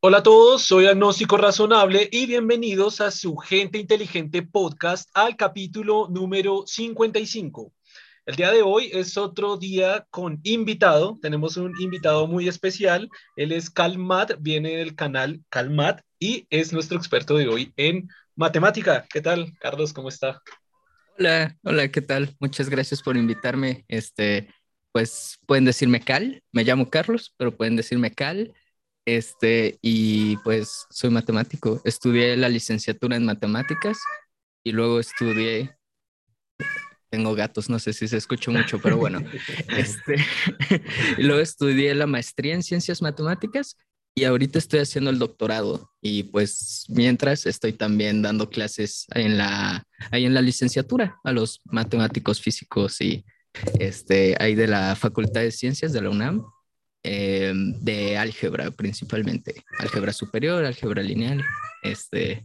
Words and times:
Hola 0.00 0.18
a 0.18 0.22
todos, 0.22 0.62
soy 0.62 0.86
Agnóstico 0.86 1.36
Razonable 1.36 2.08
y 2.12 2.26
bienvenidos 2.26 3.00
a 3.00 3.10
su 3.10 3.36
Gente 3.36 3.78
Inteligente 3.78 4.42
Podcast 4.42 5.10
al 5.12 5.34
capítulo 5.34 6.06
número 6.08 6.62
55. 6.68 7.72
El 8.24 8.36
día 8.36 8.52
de 8.52 8.62
hoy 8.62 8.90
es 8.92 9.16
otro 9.16 9.56
día 9.56 10.06
con 10.10 10.38
invitado. 10.44 11.18
Tenemos 11.20 11.56
un 11.56 11.72
invitado 11.80 12.28
muy 12.28 12.46
especial. 12.46 13.08
Él 13.34 13.50
es 13.50 13.70
Calmat, 13.70 14.34
viene 14.38 14.76
del 14.76 14.94
canal 14.94 15.40
Calmat 15.48 16.00
y 16.20 16.46
es 16.48 16.72
nuestro 16.72 16.96
experto 16.96 17.36
de 17.36 17.48
hoy 17.48 17.72
en 17.76 18.08
matemática. 18.36 19.04
¿Qué 19.12 19.20
tal, 19.20 19.52
Carlos? 19.58 19.92
¿Cómo 19.92 20.10
está? 20.10 20.40
Hola, 21.18 21.56
hola, 21.64 21.88
¿qué 21.88 22.02
tal? 22.02 22.36
Muchas 22.38 22.68
gracias 22.68 23.02
por 23.02 23.16
invitarme. 23.16 23.84
Este, 23.88 24.48
pues 24.92 25.40
pueden 25.44 25.64
decirme 25.64 26.02
Cal, 26.02 26.44
me 26.52 26.62
llamo 26.62 26.88
Carlos, 26.88 27.34
pero 27.36 27.56
pueden 27.56 27.74
decirme 27.74 28.12
Cal. 28.12 28.54
Este, 29.08 29.78
y 29.80 30.36
pues 30.38 30.86
soy 30.90 31.08
matemático. 31.08 31.80
Estudié 31.84 32.36
la 32.36 32.50
licenciatura 32.50 33.16
en 33.16 33.24
matemáticas 33.24 33.96
y 34.62 34.72
luego 34.72 35.00
estudié, 35.00 35.78
tengo 37.08 37.34
gatos, 37.34 37.70
no 37.70 37.78
sé 37.78 37.94
si 37.94 38.06
se 38.06 38.18
escucha 38.18 38.50
mucho, 38.50 38.78
pero 38.82 38.98
bueno, 38.98 39.20
este, 39.78 40.16
y 41.16 41.22
luego 41.22 41.40
estudié 41.40 41.94
la 41.94 42.06
maestría 42.06 42.52
en 42.52 42.62
ciencias 42.62 43.00
matemáticas 43.00 43.78
y 44.14 44.24
ahorita 44.24 44.58
estoy 44.58 44.80
haciendo 44.80 45.08
el 45.08 45.18
doctorado 45.18 45.90
y 46.02 46.24
pues 46.24 46.84
mientras 46.90 47.46
estoy 47.46 47.72
también 47.72 48.20
dando 48.20 48.50
clases 48.50 49.06
en 49.14 49.38
la, 49.38 49.84
ahí 50.10 50.26
en 50.26 50.34
la 50.34 50.42
licenciatura 50.42 51.18
a 51.24 51.32
los 51.32 51.62
matemáticos 51.64 52.42
físicos 52.42 53.00
y 53.00 53.24
este, 53.80 54.36
ahí 54.38 54.54
de 54.54 54.66
la 54.66 54.94
Facultad 54.96 55.40
de 55.40 55.50
Ciencias 55.50 55.94
de 55.94 56.02
la 56.02 56.10
UNAM 56.10 56.44
eh, 57.02 57.52
de 57.54 58.16
álgebra 58.16 58.70
principalmente, 58.70 59.64
álgebra 59.78 60.12
superior, 60.12 60.64
álgebra 60.64 61.02
lineal, 61.02 61.44
este, 61.82 62.44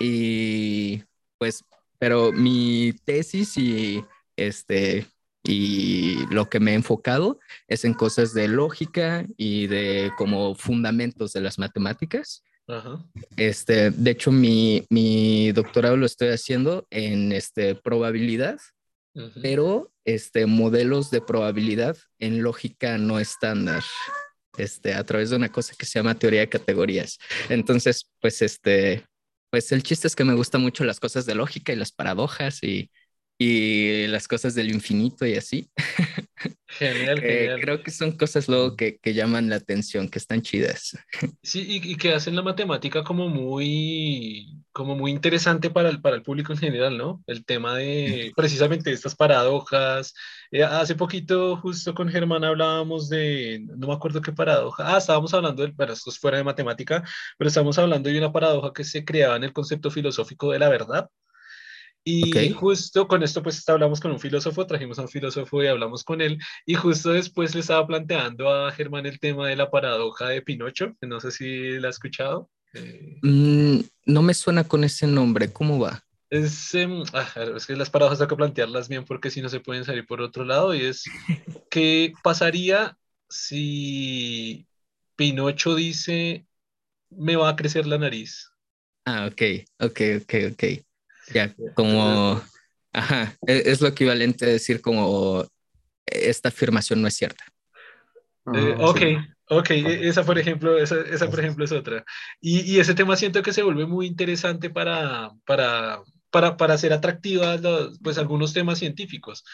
y 0.00 1.02
pues, 1.38 1.64
pero 1.98 2.32
mi 2.32 2.92
tesis 3.04 3.56
y 3.56 4.04
este, 4.36 5.06
y 5.44 6.26
lo 6.30 6.48
que 6.48 6.60
me 6.60 6.72
he 6.72 6.74
enfocado 6.74 7.38
es 7.66 7.84
en 7.84 7.94
cosas 7.94 8.32
de 8.34 8.48
lógica 8.48 9.26
y 9.36 9.66
de 9.66 10.12
como 10.16 10.54
fundamentos 10.54 11.32
de 11.32 11.40
las 11.40 11.58
matemáticas. 11.58 12.44
Este, 13.36 13.90
de 13.90 14.10
hecho, 14.12 14.30
mi, 14.30 14.86
mi 14.88 15.52
doctorado 15.52 15.96
lo 15.96 16.06
estoy 16.06 16.28
haciendo 16.28 16.86
en 16.90 17.32
este, 17.32 17.74
probabilidad 17.74 18.58
pero 19.40 19.92
este, 20.04 20.46
modelos 20.46 21.10
de 21.10 21.20
probabilidad 21.20 21.96
en 22.18 22.42
lógica 22.42 22.98
no 22.98 23.18
estándar, 23.18 23.82
este, 24.56 24.94
a 24.94 25.04
través 25.04 25.30
de 25.30 25.36
una 25.36 25.50
cosa 25.50 25.74
que 25.78 25.86
se 25.86 25.98
llama 25.98 26.18
teoría 26.18 26.40
de 26.40 26.48
categorías. 26.48 27.18
Entonces, 27.48 28.10
pues, 28.20 28.42
este, 28.42 29.04
pues 29.50 29.70
el 29.72 29.82
chiste 29.82 30.06
es 30.06 30.16
que 30.16 30.24
me 30.24 30.34
gustan 30.34 30.62
mucho 30.62 30.84
las 30.84 31.00
cosas 31.00 31.26
de 31.26 31.34
lógica 31.34 31.72
y 31.72 31.76
las 31.76 31.92
paradojas 31.92 32.62
y, 32.62 32.90
y 33.42 34.06
las 34.06 34.28
cosas 34.28 34.54
del 34.54 34.72
infinito 34.72 35.26
y 35.26 35.34
así. 35.34 35.68
Genial, 36.78 37.20
genial. 37.20 37.60
Creo 37.60 37.82
que 37.82 37.90
son 37.90 38.12
cosas 38.12 38.48
luego 38.48 38.76
que, 38.76 38.98
que, 38.98 39.12
llaman 39.12 39.50
la 39.50 39.56
atención, 39.56 40.08
que 40.08 40.18
están 40.18 40.42
chidas. 40.42 40.96
Sí, 41.42 41.64
y, 41.68 41.92
y, 41.92 41.96
que 41.96 42.14
hacen 42.14 42.34
la 42.34 42.42
matemática 42.42 43.04
como 43.04 43.28
muy, 43.28 44.62
como 44.72 44.96
muy 44.96 45.10
interesante 45.10 45.70
para 45.70 45.90
el, 45.90 46.00
para 46.00 46.16
el 46.16 46.22
público 46.22 46.52
en 46.52 46.58
general, 46.58 46.96
¿no? 46.96 47.22
El 47.26 47.44
tema 47.44 47.76
de 47.76 48.32
precisamente 48.34 48.90
estas 48.90 49.14
paradojas. 49.14 50.14
Eh, 50.50 50.62
hace 50.62 50.94
poquito, 50.94 51.56
justo 51.58 51.94
con 51.94 52.08
Germán, 52.08 52.44
hablábamos 52.44 53.08
de, 53.08 53.64
no 53.76 53.88
me 53.88 53.94
acuerdo 53.94 54.22
qué 54.22 54.32
paradoja. 54.32 54.94
Ah, 54.94 54.98
estábamos 54.98 55.34
hablando, 55.34 55.62
de, 55.62 55.72
bueno, 55.72 55.92
esto 55.92 56.10
es 56.10 56.18
fuera 56.18 56.38
de 56.38 56.44
matemática, 56.44 57.04
pero 57.36 57.48
estábamos 57.48 57.78
hablando 57.78 58.08
de 58.08 58.18
una 58.18 58.32
paradoja 58.32 58.72
que 58.72 58.84
se 58.84 59.04
creaba 59.04 59.36
en 59.36 59.44
el 59.44 59.52
concepto 59.52 59.90
filosófico 59.90 60.50
de 60.52 60.58
la 60.58 60.68
verdad. 60.68 61.08
Y 62.04 62.50
justo 62.50 63.06
con 63.06 63.22
esto, 63.22 63.42
pues 63.42 63.68
hablamos 63.68 64.00
con 64.00 64.10
un 64.10 64.18
filósofo, 64.18 64.66
trajimos 64.66 64.98
a 64.98 65.02
un 65.02 65.08
filósofo 65.08 65.62
y 65.62 65.68
hablamos 65.68 66.02
con 66.02 66.20
él. 66.20 66.38
Y 66.66 66.74
justo 66.74 67.10
después 67.10 67.54
le 67.54 67.60
estaba 67.60 67.86
planteando 67.86 68.50
a 68.50 68.72
Germán 68.72 69.06
el 69.06 69.20
tema 69.20 69.48
de 69.48 69.56
la 69.56 69.70
paradoja 69.70 70.28
de 70.28 70.42
Pinocho, 70.42 70.96
que 71.00 71.06
no 71.06 71.20
sé 71.20 71.30
si 71.30 71.78
la 71.78 71.88
ha 71.88 71.90
escuchado. 71.90 72.50
Eh, 72.74 73.18
mm, 73.22 73.80
no 74.06 74.22
me 74.22 74.34
suena 74.34 74.64
con 74.64 74.82
ese 74.82 75.06
nombre, 75.06 75.52
¿cómo 75.52 75.78
va? 75.78 76.02
Es, 76.28 76.74
ah, 77.12 77.28
es 77.56 77.66
que 77.66 77.76
las 77.76 77.90
paradojas 77.90 78.20
hay 78.20 78.26
que 78.26 78.36
plantearlas 78.36 78.88
bien 78.88 79.04
porque 79.04 79.30
si 79.30 79.42
no 79.42 79.48
se 79.48 79.60
pueden 79.60 79.84
salir 79.84 80.06
por 80.06 80.20
otro 80.22 80.44
lado. 80.44 80.74
Y 80.74 80.80
es, 80.80 81.04
¿qué 81.70 82.14
pasaría 82.24 82.98
si 83.28 84.66
Pinocho 85.14 85.74
dice, 85.76 86.46
me 87.10 87.36
va 87.36 87.50
a 87.50 87.56
crecer 87.56 87.86
la 87.86 87.98
nariz? 87.98 88.50
Ah, 89.04 89.26
ok, 89.26 89.42
ok, 89.78 90.00
ok, 90.22 90.34
ok. 90.52 90.64
Ya, 91.34 91.54
como, 91.74 92.42
ajá, 92.92 93.36
e, 93.46 93.62
es 93.66 93.80
lo 93.80 93.88
equivalente 93.88 94.44
a 94.44 94.48
decir 94.48 94.80
como 94.80 95.46
esta 96.06 96.48
afirmación 96.48 97.00
no 97.00 97.08
es 97.08 97.14
cierta. 97.14 97.44
Eh, 98.54 98.74
ok, 98.78 99.00
ok, 99.48 99.70
e, 99.70 100.08
esa 100.08 100.24
por 100.24 100.38
ejemplo, 100.38 100.78
esa, 100.78 101.00
esa 101.02 101.30
por 101.30 101.40
ejemplo 101.40 101.64
es 101.64 101.72
otra. 101.72 102.04
Y, 102.40 102.60
y, 102.60 102.80
ese 102.80 102.94
tema 102.94 103.16
siento 103.16 103.42
que 103.42 103.52
se 103.52 103.62
vuelve 103.62 103.86
muy 103.86 104.06
interesante 104.06 104.68
para, 104.68 105.30
para, 105.44 106.02
para, 106.30 106.56
para 106.56 106.74
hacer 106.74 106.92
atractivas 106.92 107.60
los, 107.60 107.98
pues 108.00 108.18
algunos 108.18 108.52
temas 108.52 108.78
científicos. 108.78 109.44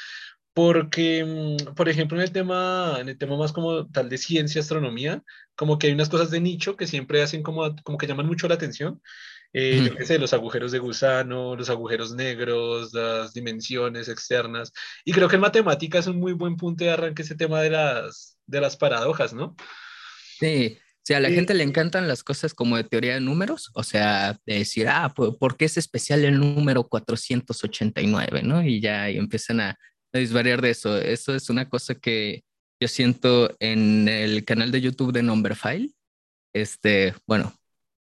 Porque, 0.55 1.25
mm, 1.25 1.75
por 1.75 1.89
ejemplo, 1.89 2.17
en 2.17 2.25
el 2.25 2.33
tema, 2.33 2.97
en 2.99 3.09
el 3.09 3.19
tema 3.19 3.37
más 3.37 3.53
como 3.53 3.87
tal 3.89 4.09
de 4.09 4.19
ciencia, 4.19 4.61
astronomía, 4.61 5.23
como 5.55 5.79
que 5.79 5.89
hay 5.89 5.93
unas 5.93 6.09
cosas 6.09 6.31
de 6.31 6.41
nicho 6.41 6.77
que 6.77 6.87
siempre 6.87 7.23
hacen 7.23 7.43
como, 7.43 7.77
como 7.85 7.99
que 7.99 8.07
llaman 8.07 8.27
mucho 8.27 8.49
la 8.49 8.55
atención. 8.55 9.01
Eh, 9.53 9.83
yo 9.85 9.97
qué 9.97 10.05
sé, 10.05 10.19
los 10.19 10.33
agujeros 10.35 10.73
de 10.73 10.79
gusano, 10.79 11.57
los 11.57 11.71
agujeros 11.71 12.15
negros, 12.15 12.93
las 12.93 13.33
dimensiones 13.33 14.09
externas. 14.09 14.73
Y 15.05 15.13
creo 15.13 15.29
que 15.29 15.37
en 15.37 15.43
matemáticas 15.43 16.07
es 16.07 16.09
un 16.09 16.21
muy 16.21 16.33
buen 16.33 16.57
punto 16.57 16.85
de 16.85 16.91
arranque 16.91 17.23
ese 17.23 17.35
tema 17.35 17.61
de 17.63 17.71
las, 17.71 18.39
de 18.47 18.61
las 18.61 18.77
paradojas, 18.77 19.33
¿no? 19.33 19.57
Sí, 20.39 20.79
sí, 21.03 21.15
a 21.15 21.21
la 21.21 21.31
gente 21.31 21.55
le 21.55 21.65
encantan 21.65 22.09
las 22.09 22.23
cosas 22.23 22.53
como 22.53 22.77
de 22.77 22.85
teoría 22.85 23.15
de 23.15 23.21
números, 23.21 23.71
o 23.75 23.83
sea, 23.83 24.39
de 24.45 24.59
decir, 24.59 24.87
ah, 24.89 25.13
¿por 25.15 25.57
qué 25.57 25.65
es 25.65 25.79
especial 25.79 26.25
el 26.25 26.39
número 26.39 26.87
489, 26.87 28.43
no? 28.43 28.63
Y 28.63 28.81
ya 28.81 29.11
y 29.11 29.17
empiezan 29.17 29.61
a, 29.61 29.79
a 30.13 30.19
disvariar 30.19 30.61
de 30.61 30.71
eso. 30.71 30.97
Eso 30.99 31.35
es 31.35 31.49
una 31.49 31.69
cosa 31.69 31.95
que 31.95 32.45
yo 32.81 32.87
siento 32.87 33.57
en 33.59 34.09
el 34.09 34.45
canal 34.45 34.71
de 34.71 34.81
YouTube 34.81 35.13
de 35.13 35.23
Numberphile. 35.23 35.91
Este, 36.55 37.15
bueno, 37.27 37.58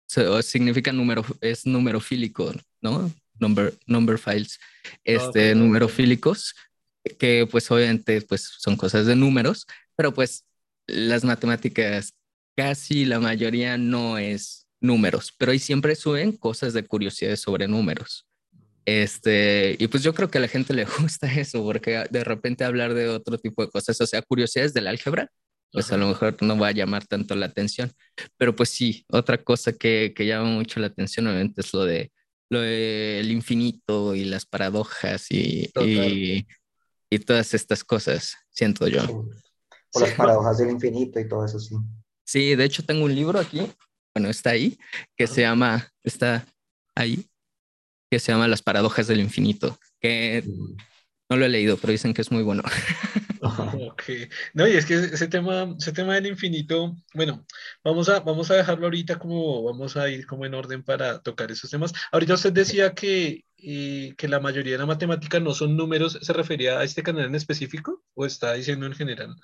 significa 0.07 0.91
número, 0.91 1.25
es 1.41 1.65
numerofílico, 1.65 2.53
¿no? 2.81 3.11
Number, 3.39 3.73
number 3.85 4.17
files, 4.17 4.59
este, 5.03 5.53
numerofílicos, 5.53 6.55
que 7.19 7.47
pues 7.49 7.69
obviamente 7.69 8.21
pues 8.21 8.55
son 8.57 8.75
cosas 8.75 9.05
de 9.05 9.15
números, 9.15 9.67
pero 9.95 10.13
pues 10.13 10.45
las 10.87 11.23
matemáticas 11.23 12.13
casi 12.55 13.05
la 13.05 13.19
mayoría 13.19 13.77
no 13.77 14.17
es 14.17 14.67
números, 14.81 15.33
pero 15.37 15.51
ahí 15.51 15.59
siempre 15.59 15.95
suben 15.95 16.31
cosas 16.31 16.73
de 16.73 16.83
curiosidades 16.83 17.41
sobre 17.41 17.67
números. 17.67 18.25
Este, 18.85 19.75
y 19.77 19.87
pues 19.87 20.01
yo 20.01 20.13
creo 20.13 20.29
que 20.31 20.37
a 20.37 20.41
la 20.41 20.47
gente 20.47 20.73
le 20.73 20.85
gusta 20.99 21.31
eso, 21.33 21.63
porque 21.63 22.05
de 22.09 22.23
repente 22.23 22.63
hablar 22.63 22.93
de 22.93 23.09
otro 23.09 23.37
tipo 23.37 23.63
de 23.63 23.69
cosas, 23.69 23.99
o 23.99 24.07
sea, 24.07 24.21
curiosidades 24.21 24.73
del 24.73 24.87
álgebra, 24.87 25.29
pues 25.71 25.91
a 25.91 25.97
lo 25.97 26.07
mejor 26.07 26.35
no 26.41 26.57
va 26.57 26.69
a 26.69 26.71
llamar 26.71 27.05
tanto 27.05 27.35
la 27.35 27.47
atención. 27.47 27.91
Pero 28.37 28.55
pues 28.55 28.69
sí, 28.69 29.05
otra 29.09 29.37
cosa 29.37 29.73
que, 29.73 30.13
que 30.15 30.25
llama 30.25 30.49
mucho 30.49 30.79
la 30.79 30.87
atención 30.87 31.27
obviamente 31.27 31.61
es 31.61 31.73
lo 31.73 31.85
de 31.85 32.11
lo 32.49 32.61
del 32.61 33.29
infinito 33.31 34.15
y 34.15 34.23
las 34.23 34.45
paradojas 34.45 35.29
y, 35.31 35.69
y, 35.81 36.47
y, 37.09 37.19
todas 37.19 37.53
estas 37.53 37.83
cosas, 37.83 38.35
siento 38.49 38.87
yo. 38.87 39.01
Las 39.99 40.11
paradojas 40.11 40.57
del 40.57 40.69
infinito 40.69 41.19
y 41.19 41.27
todo 41.27 41.43
eso, 41.43 41.59
sí. 41.59 41.75
Sí, 42.25 42.55
de 42.55 42.63
hecho 42.63 42.83
tengo 42.83 43.05
un 43.05 43.13
libro 43.13 43.39
aquí, 43.39 43.61
bueno, 44.13 44.29
está 44.29 44.51
ahí, 44.51 44.77
que 45.15 45.27
se 45.27 45.41
llama, 45.41 45.91
está 46.03 46.45
ahí, 46.95 47.25
que 48.09 48.19
se 48.19 48.31
llama 48.31 48.47
Las 48.47 48.61
paradojas 48.61 49.07
del 49.07 49.19
infinito, 49.19 49.77
que 49.99 50.43
no 51.29 51.37
lo 51.37 51.45
he 51.45 51.49
leído, 51.49 51.77
pero 51.77 51.91
dicen 51.91 52.13
que 52.13 52.21
es 52.21 52.31
muy 52.31 52.43
bueno. 52.43 52.63
Ok. 53.91 54.03
No, 54.53 54.67
y 54.67 54.71
es 54.73 54.85
que 54.85 54.95
ese 54.95 55.27
tema, 55.27 55.75
ese 55.77 55.91
tema 55.91 56.15
del 56.15 56.27
infinito, 56.27 56.95
bueno, 57.13 57.45
vamos 57.83 58.09
a, 58.09 58.19
vamos 58.19 58.49
a 58.51 58.55
dejarlo 58.55 58.85
ahorita 58.85 59.19
como 59.19 59.63
vamos 59.63 59.97
a 59.97 60.09
ir 60.09 60.25
como 60.25 60.45
en 60.45 60.53
orden 60.53 60.83
para 60.83 61.19
tocar 61.19 61.51
esos 61.51 61.69
temas. 61.69 61.93
Ahorita 62.11 62.33
usted 62.35 62.53
decía 62.53 62.93
que, 62.93 63.45
eh, 63.57 64.13
que 64.17 64.27
la 64.27 64.39
mayoría 64.39 64.73
de 64.73 64.79
la 64.79 64.85
matemática 64.85 65.39
no 65.39 65.53
son 65.53 65.75
números, 65.75 66.19
¿se 66.21 66.33
refería 66.33 66.79
a 66.79 66.83
este 66.83 67.03
canal 67.03 67.25
en 67.25 67.35
específico 67.35 68.03
o 68.13 68.25
está 68.25 68.53
diciendo 68.53 68.85
en 68.85 68.93
general? 68.93 69.35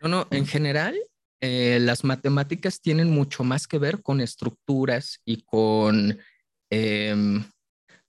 No, 0.00 0.08
no, 0.08 0.28
en 0.30 0.46
general 0.46 0.96
eh, 1.40 1.78
las 1.80 2.04
matemáticas 2.04 2.80
tienen 2.80 3.10
mucho 3.10 3.44
más 3.44 3.66
que 3.66 3.78
ver 3.78 4.02
con 4.02 4.20
estructuras 4.20 5.20
y 5.24 5.42
con... 5.42 6.18
Em, 6.70 7.44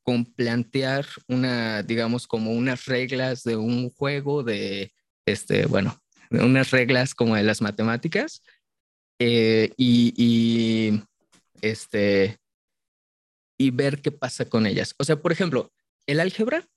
con 0.05 0.23
plantear 0.23 1.05
una, 1.27 1.81
digamos, 1.81 2.27
como 2.27 2.51
unas 2.51 2.85
reglas 2.85 3.43
de 3.43 3.57
un 3.57 3.89
juego 3.89 4.43
de 4.43 4.93
este, 5.25 5.65
bueno, 5.65 5.99
unas 6.29 6.69
reglas 6.69 7.15
como 7.15 7.35
de 7.35 7.43
las 7.43 7.61
matemáticas, 7.61 8.43
eh, 9.19 9.71
y, 9.77 11.01
este, 11.61 12.37
y 13.57 13.71
ver 13.71 14.01
qué 14.01 14.11
pasa 14.11 14.45
con 14.45 14.67
ellas. 14.67 14.93
O 14.99 15.03
sea, 15.03 15.15
por 15.15 15.31
ejemplo, 15.31 15.71
el 16.05 16.19
álgebra 16.19 16.67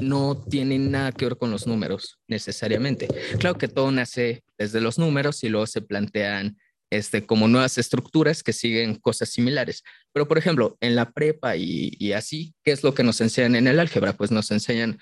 no 0.00 0.36
tiene 0.36 0.78
nada 0.78 1.12
que 1.12 1.26
ver 1.26 1.36
con 1.36 1.50
los 1.50 1.66
números 1.66 2.18
necesariamente. 2.26 3.08
Claro 3.38 3.58
que 3.58 3.68
todo 3.68 3.92
nace 3.92 4.42
desde 4.58 4.80
los 4.80 4.98
números 4.98 5.44
y 5.44 5.50
luego 5.50 5.66
se 5.66 5.82
plantean 5.82 6.58
este, 6.90 7.26
como 7.26 7.48
nuevas 7.48 7.78
estructuras 7.78 8.42
que 8.42 8.52
siguen 8.52 8.94
cosas 8.96 9.30
similares. 9.30 9.82
Pero, 10.12 10.28
por 10.28 10.38
ejemplo, 10.38 10.76
en 10.80 10.94
la 10.94 11.10
prepa 11.10 11.56
y, 11.56 12.12
así, 12.12 12.54
¿qué 12.64 12.72
es 12.72 12.82
lo 12.82 12.94
que 12.94 13.02
nos 13.02 13.20
enseñan 13.20 13.56
en 13.56 13.66
el 13.66 13.80
álgebra? 13.80 14.12
Pues 14.12 14.30
nos 14.30 14.50
enseñan 14.50 14.98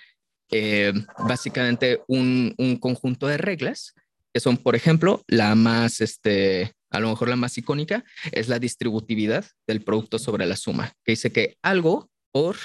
eh, 0.50 0.92
básicamente 1.19 2.02
un, 2.06 2.54
conjunto 2.81 3.26
de 3.26 3.38
reglas 3.38 3.94
que 4.32 4.40
son, 4.40 4.56
por 4.56 4.75
ejemplo, 4.75 5.22
la 5.28 5.54
más, 5.54 6.00
este, 6.00 6.72
a 6.90 6.98
lo 6.98 7.08
mejor 7.08 7.28
la 7.28 7.36
más 7.36 7.56
icónica, 7.56 8.04
es 8.32 8.48
la 8.48 8.58
distributividad 8.58 9.44
del 9.66 9.82
producto 9.82 10.19
sobre 10.19 10.44
la 10.44 10.56
suma, 10.56 10.92
que 11.04 11.12
dice 11.12 11.31
que 11.31 11.56
algo 11.62 12.10
por, 12.32 12.56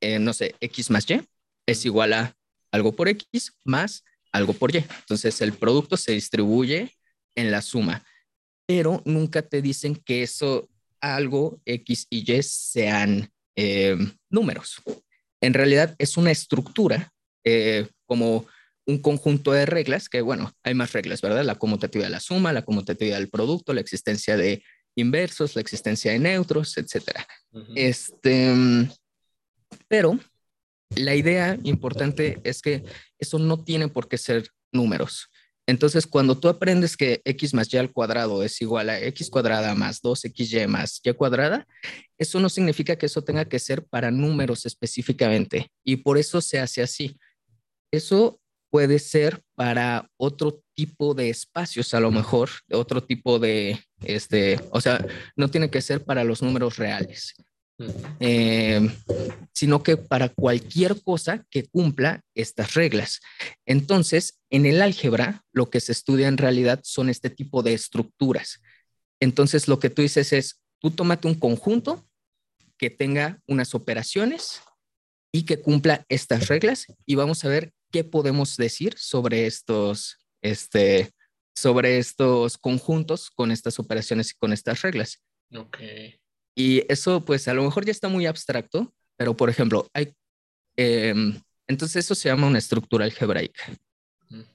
eh, 0.00 0.18
no 0.18 0.32
sé, 0.32 0.54
x 0.60 0.90
más 0.90 1.10
y 1.10 1.20
es 1.66 1.84
igual 1.84 2.14
a 2.14 2.34
algo 2.72 2.92
por 2.92 3.08
x 3.08 3.52
más 3.64 4.02
algo 4.32 4.54
por 4.54 4.74
y. 4.74 4.78
Entonces, 4.78 5.40
el 5.40 5.52
producto 5.52 5.96
se 5.96 6.12
distribuye 6.12 6.96
en 7.34 7.50
la 7.50 7.62
suma 7.62 8.02
pero 8.70 9.02
nunca 9.04 9.42
te 9.42 9.60
dicen 9.60 9.96
que 9.96 10.22
eso, 10.22 10.68
algo 11.00 11.60
X 11.64 12.06
y 12.08 12.32
Y 12.32 12.42
sean 12.44 13.28
eh, 13.56 13.96
números. 14.28 14.80
En 15.40 15.54
realidad 15.54 15.96
es 15.98 16.16
una 16.16 16.30
estructura 16.30 17.12
eh, 17.42 17.88
como 18.06 18.46
un 18.86 18.98
conjunto 18.98 19.50
de 19.50 19.66
reglas 19.66 20.08
que, 20.08 20.20
bueno, 20.20 20.52
hay 20.62 20.74
más 20.74 20.92
reglas, 20.92 21.20
¿verdad? 21.20 21.42
La 21.42 21.56
conmutativa 21.56 22.04
de 22.04 22.10
la 22.10 22.20
suma, 22.20 22.52
la 22.52 22.64
conmutativa 22.64 23.16
del 23.16 23.28
producto, 23.28 23.74
la 23.74 23.80
existencia 23.80 24.36
de 24.36 24.62
inversos, 24.94 25.56
la 25.56 25.62
existencia 25.62 26.12
de 26.12 26.20
neutros, 26.20 26.78
etcétera. 26.78 27.26
Este, 27.74 28.54
pero 29.88 30.16
la 30.94 31.16
idea 31.16 31.58
importante 31.64 32.40
es 32.44 32.62
que 32.62 32.84
eso 33.18 33.40
no 33.40 33.64
tiene 33.64 33.88
por 33.88 34.06
qué 34.06 34.16
ser 34.16 34.48
números. 34.70 35.28
Entonces, 35.70 36.06
cuando 36.06 36.36
tú 36.38 36.48
aprendes 36.48 36.96
que 36.96 37.20
x 37.24 37.54
más 37.54 37.72
y 37.72 37.76
al 37.76 37.92
cuadrado 37.92 38.42
es 38.42 38.60
igual 38.60 38.90
a 38.90 39.00
x 39.00 39.30
cuadrada 39.30 39.74
más 39.74 40.02
2xy 40.02 40.66
más 40.66 41.00
y 41.02 41.12
cuadrada, 41.12 41.66
eso 42.18 42.40
no 42.40 42.48
significa 42.48 42.96
que 42.96 43.06
eso 43.06 43.22
tenga 43.22 43.44
que 43.44 43.58
ser 43.58 43.84
para 43.86 44.10
números 44.10 44.66
específicamente. 44.66 45.70
Y 45.84 45.96
por 45.96 46.18
eso 46.18 46.40
se 46.40 46.58
hace 46.58 46.82
así. 46.82 47.16
Eso 47.92 48.40
puede 48.68 48.98
ser 48.98 49.42
para 49.54 50.08
otro 50.16 50.62
tipo 50.74 51.14
de 51.14 51.30
espacios, 51.30 51.94
a 51.94 52.00
lo 52.00 52.10
mejor, 52.10 52.50
otro 52.72 53.02
tipo 53.02 53.38
de, 53.38 53.80
este, 54.02 54.60
o 54.70 54.80
sea, 54.80 55.04
no 55.36 55.48
tiene 55.48 55.70
que 55.70 55.82
ser 55.82 56.04
para 56.04 56.24
los 56.24 56.42
números 56.42 56.76
reales. 56.76 57.34
Eh, 58.18 58.88
sino 59.54 59.82
que 59.82 59.96
para 59.96 60.28
cualquier 60.28 61.02
cosa 61.02 61.46
que 61.50 61.64
cumpla 61.66 62.22
estas 62.34 62.74
reglas. 62.74 63.20
Entonces, 63.66 64.40
en 64.50 64.66
el 64.66 64.82
álgebra, 64.82 65.44
lo 65.52 65.70
que 65.70 65.80
se 65.80 65.92
estudia 65.92 66.28
en 66.28 66.38
realidad 66.38 66.80
son 66.82 67.08
este 67.08 67.30
tipo 67.30 67.62
de 67.62 67.74
estructuras. 67.74 68.60
Entonces, 69.20 69.68
lo 69.68 69.78
que 69.78 69.90
tú 69.90 70.02
dices 70.02 70.32
es, 70.32 70.62
tú 70.78 70.90
tómate 70.90 71.28
un 71.28 71.34
conjunto 71.34 72.06
que 72.78 72.90
tenga 72.90 73.40
unas 73.46 73.74
operaciones 73.74 74.62
y 75.32 75.44
que 75.44 75.60
cumpla 75.60 76.04
estas 76.08 76.48
reglas 76.48 76.86
y 77.06 77.14
vamos 77.14 77.44
a 77.44 77.48
ver 77.48 77.72
qué 77.92 78.04
podemos 78.04 78.56
decir 78.56 78.94
sobre 78.96 79.46
estos, 79.46 80.16
este, 80.42 81.10
sobre 81.54 81.98
estos 81.98 82.56
conjuntos 82.56 83.30
con 83.30 83.50
estas 83.50 83.78
operaciones 83.78 84.30
y 84.32 84.34
con 84.34 84.52
estas 84.52 84.80
reglas. 84.82 85.22
Okay. 85.54 86.20
Y 86.54 86.84
eso, 86.92 87.24
pues 87.24 87.48
a 87.48 87.54
lo 87.54 87.62
mejor 87.62 87.84
ya 87.84 87.92
está 87.92 88.08
muy 88.08 88.26
abstracto, 88.26 88.92
pero 89.16 89.36
por 89.36 89.50
ejemplo, 89.50 89.88
hay, 89.92 90.12
em, 90.76 91.40
entonces 91.66 92.04
eso 92.04 92.14
se 92.14 92.28
llama 92.28 92.46
una 92.46 92.58
estructura 92.58 93.04
algebraica. 93.04 93.62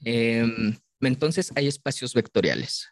Em, 0.03 0.77
entonces 1.01 1.51
hay 1.55 1.67
espacios 1.67 2.13
vectoriales. 2.13 2.89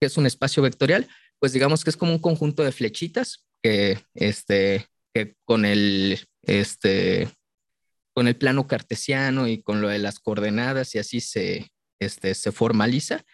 ¿Qué 0.00 0.06
es 0.06 0.16
un 0.16 0.26
espacio 0.26 0.62
vectorial? 0.62 1.08
Pues 1.38 1.52
digamos 1.52 1.84
que 1.84 1.90
es 1.90 1.96
como 1.96 2.12
un 2.12 2.18
conjunto 2.18 2.62
de 2.62 2.72
flechitas 2.72 3.44
que, 3.62 3.98
este, 4.14 4.86
que 5.14 5.34
con 5.44 5.64
el, 5.64 6.20
este, 6.42 7.28
con 8.14 8.28
el 8.28 8.36
plano 8.36 8.66
cartesiano 8.66 9.48
y 9.48 9.62
con 9.62 9.80
lo 9.80 9.88
de 9.88 9.98
las 9.98 10.18
coordenadas 10.18 10.94
y 10.94 10.98
así 10.98 11.20
se, 11.20 11.72
este, 11.98 12.34
se 12.34 12.52
formaliza. 12.52 13.24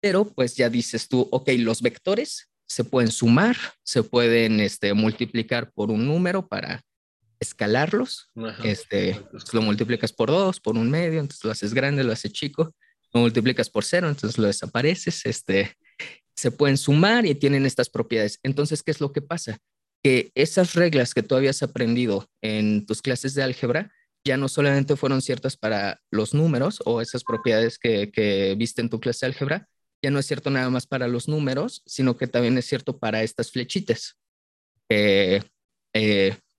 Pero 0.00 0.24
pues 0.26 0.56
ya 0.56 0.68
dices 0.68 1.08
tú, 1.08 1.28
ok, 1.30 1.50
los 1.58 1.80
vectores 1.82 2.48
se 2.66 2.84
pueden 2.84 3.10
sumar, 3.10 3.56
se 3.82 4.02
pueden 4.02 4.60
este, 4.60 4.92
multiplicar 4.94 5.70
por 5.72 5.90
un 5.90 6.06
número 6.06 6.46
para 6.46 6.82
escalarlos. 7.38 8.30
Este, 8.64 9.20
lo 9.52 9.62
multiplicas 9.62 10.12
por 10.12 10.30
dos, 10.30 10.60
por 10.60 10.76
un 10.76 10.90
medio, 10.90 11.20
entonces 11.20 11.44
lo 11.44 11.50
haces 11.50 11.74
grande, 11.74 12.04
lo 12.04 12.12
haces 12.12 12.32
chico. 12.32 12.74
Lo 13.12 13.20
multiplicas 13.20 13.70
por 13.70 13.84
cero, 13.84 14.08
entonces 14.08 14.38
lo 14.38 14.46
desapareces. 14.46 15.24
Este, 15.26 15.74
se 16.34 16.50
pueden 16.50 16.76
sumar 16.76 17.24
y 17.24 17.34
tienen 17.34 17.64
estas 17.66 17.88
propiedades. 17.88 18.38
Entonces, 18.42 18.82
¿qué 18.82 18.90
es 18.90 19.00
lo 19.00 19.12
que 19.12 19.22
pasa? 19.22 19.58
Que 20.02 20.30
esas 20.34 20.74
reglas 20.74 21.14
que 21.14 21.22
tú 21.22 21.34
habías 21.34 21.62
aprendido 21.62 22.28
en 22.42 22.84
tus 22.84 23.00
clases 23.00 23.34
de 23.34 23.42
álgebra 23.42 23.92
ya 24.24 24.36
no 24.36 24.48
solamente 24.48 24.96
fueron 24.96 25.22
ciertas 25.22 25.56
para 25.56 26.00
los 26.10 26.34
números 26.34 26.82
o 26.84 27.00
esas 27.00 27.22
propiedades 27.22 27.78
que, 27.78 28.10
que 28.10 28.56
viste 28.58 28.82
en 28.82 28.90
tu 28.90 28.98
clase 28.98 29.24
de 29.24 29.32
álgebra, 29.32 29.68
ya 30.02 30.10
no 30.10 30.18
es 30.18 30.26
cierto 30.26 30.50
nada 30.50 30.70
más 30.70 30.86
para 30.86 31.08
los 31.08 31.28
números, 31.28 31.82
sino 31.86 32.16
que 32.16 32.26
también 32.26 32.56
es 32.58 32.66
cierto 32.66 32.98
para 32.98 33.22
estas 33.22 33.50
flechitas. 33.50 34.16
Eh, 34.88 35.42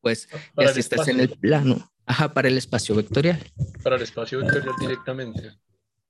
pues 0.02 0.28
ya 0.58 0.74
si 0.74 0.80
estás 0.80 1.08
en 1.08 1.20
el 1.20 1.30
plano, 1.30 1.92
ajá, 2.06 2.34
para 2.34 2.48
el 2.48 2.58
espacio 2.58 2.96
vectorial. 2.96 3.40
Para 3.84 3.98
el 3.98 4.02
espacio 4.02 4.40
vectorial 4.40 4.76
directamente. 4.80 5.52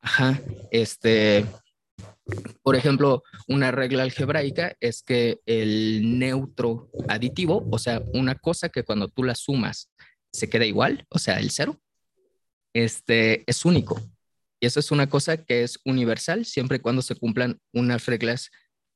Ajá, 0.02 0.40
este, 0.72 1.46
por 2.62 2.76
ejemplo, 2.76 3.24
una 3.48 3.72
regla 3.72 4.04
algebraica 4.04 4.76
es 4.80 5.02
que 5.02 5.40
el 5.46 6.20
neutro 6.20 6.90
aditivo, 7.08 7.68
o 7.72 7.80
sea, 7.80 8.02
una 8.14 8.36
cosa 8.36 8.70
que 8.70 8.84
cuando 8.84 9.08
tú 9.08 9.24
la 9.24 9.36
sumas 9.36 9.92
se 10.32 10.50
queda 10.50 10.66
igual, 10.66 11.06
o 11.10 11.20
sea, 11.20 11.40
el 11.40 11.50
cero, 11.52 11.80
este, 12.74 13.44
es 13.50 13.66
único. 13.66 14.00
Y 14.60 14.66
eso 14.66 14.80
es 14.80 14.92
una 14.92 15.08
cosa 15.08 15.38
que 15.38 15.64
es 15.64 15.80
universal 15.86 16.46
siempre 16.46 16.78
y 16.78 16.80
cuando 16.80 17.02
se 17.02 17.16
cumplan 17.16 17.60
unas 17.74 18.06
reglas 18.06 18.50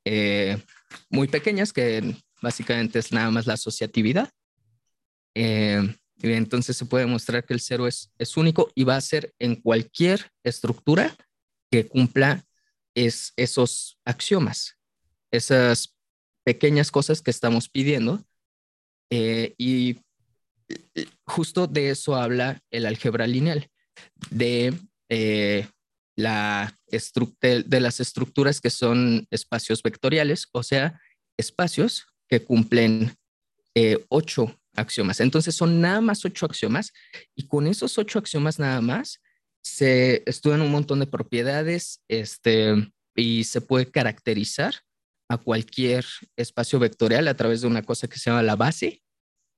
eh, 0.06 0.58
muy 1.10 1.28
pequeñas, 1.28 1.72
que 1.72 2.16
básicamente 2.42 3.00
es 3.00 3.12
nada 3.12 3.30
más 3.30 3.46
la 3.46 3.54
asociatividad. 3.54 4.30
Eh, 5.36 5.96
y 6.18 6.32
entonces 6.34 6.78
se 6.78 6.86
puede 6.86 7.06
mostrar 7.06 7.46
que 7.46 7.54
el 7.54 7.62
cero 7.62 7.88
es, 7.88 8.12
es 8.18 8.38
único 8.38 8.72
y 8.76 8.84
va 8.84 8.96
a 8.96 9.02
ser 9.02 9.34
en 9.40 9.56
cualquier 9.56 10.30
estructura 10.44 11.16
que 11.72 11.88
cumpla 11.88 12.44
es, 12.96 13.34
esos 13.38 14.00
axiomas, 14.06 14.78
esas 15.32 15.96
pequeñas 16.44 16.92
cosas 16.92 17.22
que 17.22 17.32
estamos 17.32 17.70
pidiendo. 17.70 18.24
Eh, 19.10 19.56
y 19.58 20.00
justo 21.26 21.68
de 21.68 21.90
eso 21.90 22.16
habla 22.16 22.62
el 22.72 22.86
álgebra 22.86 23.28
lineal, 23.28 23.70
de 24.30 24.74
eh, 25.12 25.68
la 26.16 26.74
de 26.90 27.80
las 27.80 28.00
estructuras 28.00 28.62
que 28.62 28.70
son 28.70 29.28
espacios 29.30 29.84
vectoriales, 29.84 30.48
o 30.54 30.64
sea, 30.64 31.00
espacios 31.38 32.08
que 32.30 32.44
cumplen 32.44 33.14
eh, 33.76 34.06
ocho 34.08 34.58
axiomas. 34.76 35.20
Entonces 35.20 35.54
son 35.54 35.82
nada 35.82 36.00
más 36.00 36.24
ocho 36.24 36.46
axiomas 36.46 36.94
y 37.36 37.48
con 37.48 37.68
esos 37.68 37.98
ocho 37.98 38.20
axiomas 38.20 38.58
nada 38.58 38.80
más 38.80 39.22
se 39.62 40.24
estudian 40.26 40.62
un 40.62 40.72
montón 40.72 41.00
de 41.00 41.08
propiedades 41.08 42.02
este, 42.08 42.92
y 43.16 43.44
se 43.44 43.60
puede 43.60 43.92
caracterizar 43.92 44.76
a 45.30 45.38
cualquier 45.38 46.06
espacio 46.38 46.80
vectorial 46.80 47.28
a 47.28 47.36
través 47.36 47.62
de 47.62 47.68
una 47.68 47.84
cosa 47.84 48.08
que 48.08 48.18
se 48.18 48.30
llama 48.30 48.44
la 48.44 48.56
base, 48.56 49.02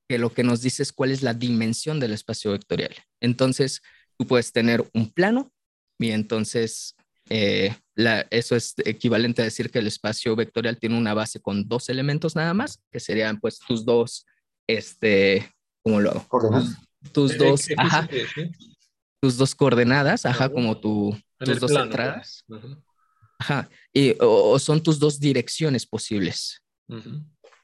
que 0.10 0.18
lo 0.18 0.34
que 0.34 0.44
nos 0.44 0.62
dice 0.62 0.82
es 0.82 0.92
cuál 0.92 1.12
es 1.12 1.22
la 1.22 1.34
dimensión 1.36 2.00
del 2.00 2.14
espacio 2.14 2.52
vectorial. 2.52 2.96
Entonces, 3.22 3.82
tú 4.24 4.28
puedes 4.28 4.54
tener 4.54 4.90
un 4.94 5.12
plano 5.12 5.52
y 6.00 6.12
entonces 6.12 6.96
eh, 7.30 7.76
eso 8.30 8.56
es 8.56 8.74
equivalente 8.86 9.42
a 9.42 9.46
decir 9.46 9.70
que 9.70 9.80
el 9.80 9.88
espacio 9.88 10.34
vectorial 10.36 10.78
tiene 10.78 10.98
una 10.98 11.14
base 11.14 11.42
con 11.42 11.68
dos 11.68 11.90
elementos 11.90 12.34
nada 12.34 12.54
más, 12.54 12.82
que 12.90 13.02
serían 13.02 13.40
pues 13.42 13.60
tus 13.60 13.84
dos, 13.84 14.26
este, 14.66 15.52
¿cómo 15.82 16.00
lo 16.00 16.12
hago? 16.12 16.28
Coordenadas. 16.30 16.78
Tus, 17.12 17.38
dos, 17.38 17.68
ajá, 17.76 18.08
tus 19.22 19.36
dos 19.36 19.54
coordenadas, 19.56 20.26
ajá, 20.26 20.48
como 20.48 20.78
tu, 20.78 21.18
tus 21.38 21.60
dos 21.60 21.72
entradas. 21.72 22.46
Pues, 22.48 22.64
ajá, 23.40 23.70
y, 23.92 24.16
o, 24.22 24.58
son 24.58 24.82
tus 24.82 25.00
dos 25.00 25.20
direcciones 25.20 25.86
posibles. 25.86 26.64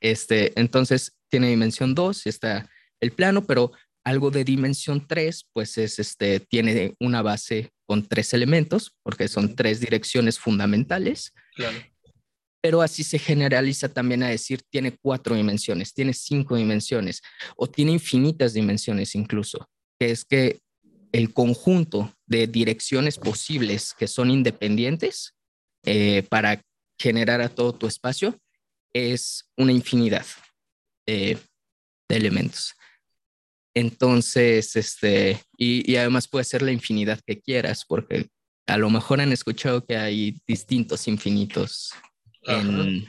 Este, 0.01 0.59
entonces 0.59 1.17
tiene 1.29 1.47
dimensión 1.47 1.95
2 1.95 2.25
y 2.25 2.29
está 2.29 2.69
el 2.99 3.11
plano, 3.11 3.45
pero 3.45 3.71
algo 4.03 4.31
de 4.31 4.43
dimensión 4.43 5.05
3, 5.05 5.45
pues 5.53 5.77
es 5.77 5.99
este, 5.99 6.39
tiene 6.39 6.95
una 6.99 7.21
base 7.21 7.69
con 7.85 8.07
tres 8.07 8.33
elementos, 8.33 8.95
porque 9.03 9.27
son 9.27 9.55
tres 9.55 9.79
direcciones 9.79 10.39
fundamentales. 10.39 11.33
pero 12.61 12.81
así 12.81 13.03
se 13.03 13.19
generaliza 13.19 13.89
también 13.89 14.23
a 14.23 14.29
decir 14.29 14.61
tiene 14.69 14.97
cuatro 15.01 15.35
dimensiones, 15.35 15.93
tiene 15.93 16.13
cinco 16.13 16.55
dimensiones 16.55 17.21
o 17.55 17.67
tiene 17.67 17.91
infinitas 17.91 18.53
dimensiones 18.53 19.15
incluso, 19.15 19.69
que 19.99 20.11
es 20.11 20.25
que 20.25 20.59
el 21.11 21.33
conjunto 21.33 22.13
de 22.27 22.47
direcciones 22.47 23.17
posibles 23.17 23.93
que 23.97 24.07
son 24.07 24.29
independientes 24.29 25.35
eh, 25.85 26.23
para 26.29 26.61
generar 26.99 27.41
a 27.41 27.49
todo 27.49 27.73
tu 27.73 27.87
espacio 27.87 28.37
es 28.93 29.49
una 29.55 29.71
infinidad 29.71 30.25
de 31.05 31.39
elementos. 32.09 32.75
Entonces, 33.73 34.75
este, 34.75 35.41
y, 35.57 35.95
además 35.95 36.27
puede 36.27 36.45
ser 36.45 36.61
la 36.61 36.71
infinidad 36.71 37.19
que 37.25 37.39
quieras, 37.39 37.85
porque 37.87 38.27
a 38.67 38.77
lo 38.77 38.89
mejor 38.89 39.21
han 39.21 39.31
escuchado 39.31 39.85
que 39.85 39.97
hay 39.97 40.39
distintos 40.47 41.07
infinitos 41.07 41.91
en, 42.43 43.07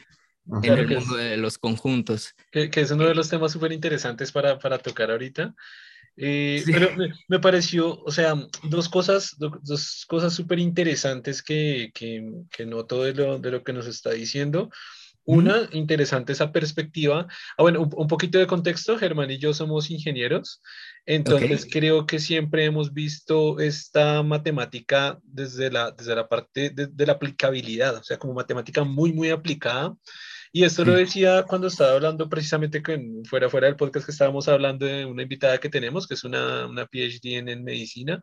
el 0.63 0.89
mundo 0.89 1.17
de 1.17 1.37
los 1.37 1.59
conjuntos. 1.59 2.35
Que, 2.51 2.71
es 2.73 2.91
uno 2.91 3.05
de 3.05 3.15
los 3.15 3.29
temas 3.29 3.53
súper 3.53 3.73
interesantes 3.73 4.33
para, 4.33 4.59
para, 4.59 4.79
tocar 4.79 5.11
ahorita. 5.11 5.55
Eh, 6.17 6.63
pero 6.67 6.91
me, 7.29 7.39
pareció, 7.39 8.03
o 8.03 8.11
sea, 8.11 8.35
dos 8.65 8.89
cosas, 8.89 9.37
dos 9.39 10.05
cosas 10.07 10.35
súper 10.35 10.59
interesantes 10.59 11.43
que, 11.43 11.91
que, 11.95 12.31
que 12.51 12.67
noto 12.67 13.05
de 13.05 13.15
lo, 13.15 13.39
de 13.39 13.51
lo 13.51 13.65
que 13.65 13.73
nos 13.73 13.87
está 13.87 14.11
diciendo. 14.11 14.71
Una, 15.25 15.69
interesante 15.73 16.33
esa 16.33 16.51
perspectiva. 16.51 17.27
Ah, 17.57 17.63
bueno, 17.63 17.83
un, 17.83 18.09
poquito 18.09 18.39
de 18.39 18.47
contexto, 18.47 18.99
Germán 18.99 19.31
y 19.31 19.39
yo 19.39 19.53
somos 19.53 19.91
ingenieros, 19.91 20.63
entonces 21.07 21.67
creo 21.71 22.07
que 22.07 22.19
siempre 22.19 22.65
hemos 22.65 22.93
visto 22.93 23.61
esta 23.61 24.23
matemática 24.23 25.19
desde 25.23 25.71
la, 25.71 25.91
desde 25.93 26.15
la 26.15 26.29
parte 26.29 26.71
de, 26.71 27.07
la 27.07 27.13
aplicabilidad, 27.13 27.97
o 27.97 28.03
sea, 28.03 28.19
como 28.19 28.35
matemática 28.35 28.85
muy, 28.85 29.13
muy 29.13 29.31
aplicada. 29.31 29.95
Y 30.53 30.65
esto 30.65 30.85
lo 30.85 30.95
decía 30.95 31.45
cuando 31.47 31.69
estaba 31.69 31.93
hablando 31.93 32.29
precisamente 32.29 32.83
con, 32.83 33.25
fuera, 33.25 33.49
fuera 33.49 33.69
del 33.69 33.77
podcast 33.77 34.07
que 34.07 34.13
estábamos 34.13 34.49
hablando 34.49 34.85
de 34.85 35.05
una 35.05 35.23
invitada 35.23 35.59
que 35.59 35.69
tenemos, 35.69 36.09
que 36.09 36.15
es 36.15 36.25
una, 36.25 36.67
una 36.67 36.87
PhD 36.87 37.37
en, 37.39 37.49
en, 37.49 37.63
medicina. 37.63 38.21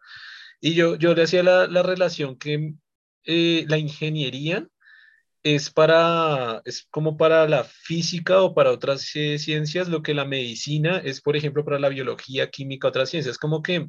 Y 0.60 0.74
yo, 0.74 0.96
yo 0.98 1.14
le 1.14 1.24
hacía 1.24 1.44
la, 1.44 1.68
la 1.68 1.84
relación 1.84 2.38
que 2.38 2.74
eh, 3.24 3.66
la 3.68 3.78
ingeniería 3.78 4.68
es 5.56 5.70
para, 5.70 6.62
es 6.66 6.88
como 6.90 7.18
para 7.18 7.48
la 7.48 7.64
física 7.64 8.42
o 8.42 8.54
para 8.54 8.72
otras 8.72 9.02
ciencias, 9.02 9.88
lo 9.88 10.02
que 10.02 10.14
la 10.14 10.26
medicina 10.26 10.98
es, 11.04 11.22
por 11.22 11.36
ejemplo, 11.38 11.64
para 11.64 11.80
la 11.80 11.90
biología, 11.90 12.50
química, 12.50 12.88
otras 12.88 13.10
ciencias. 13.10 13.38
Como 13.38 13.62
que 13.62 13.88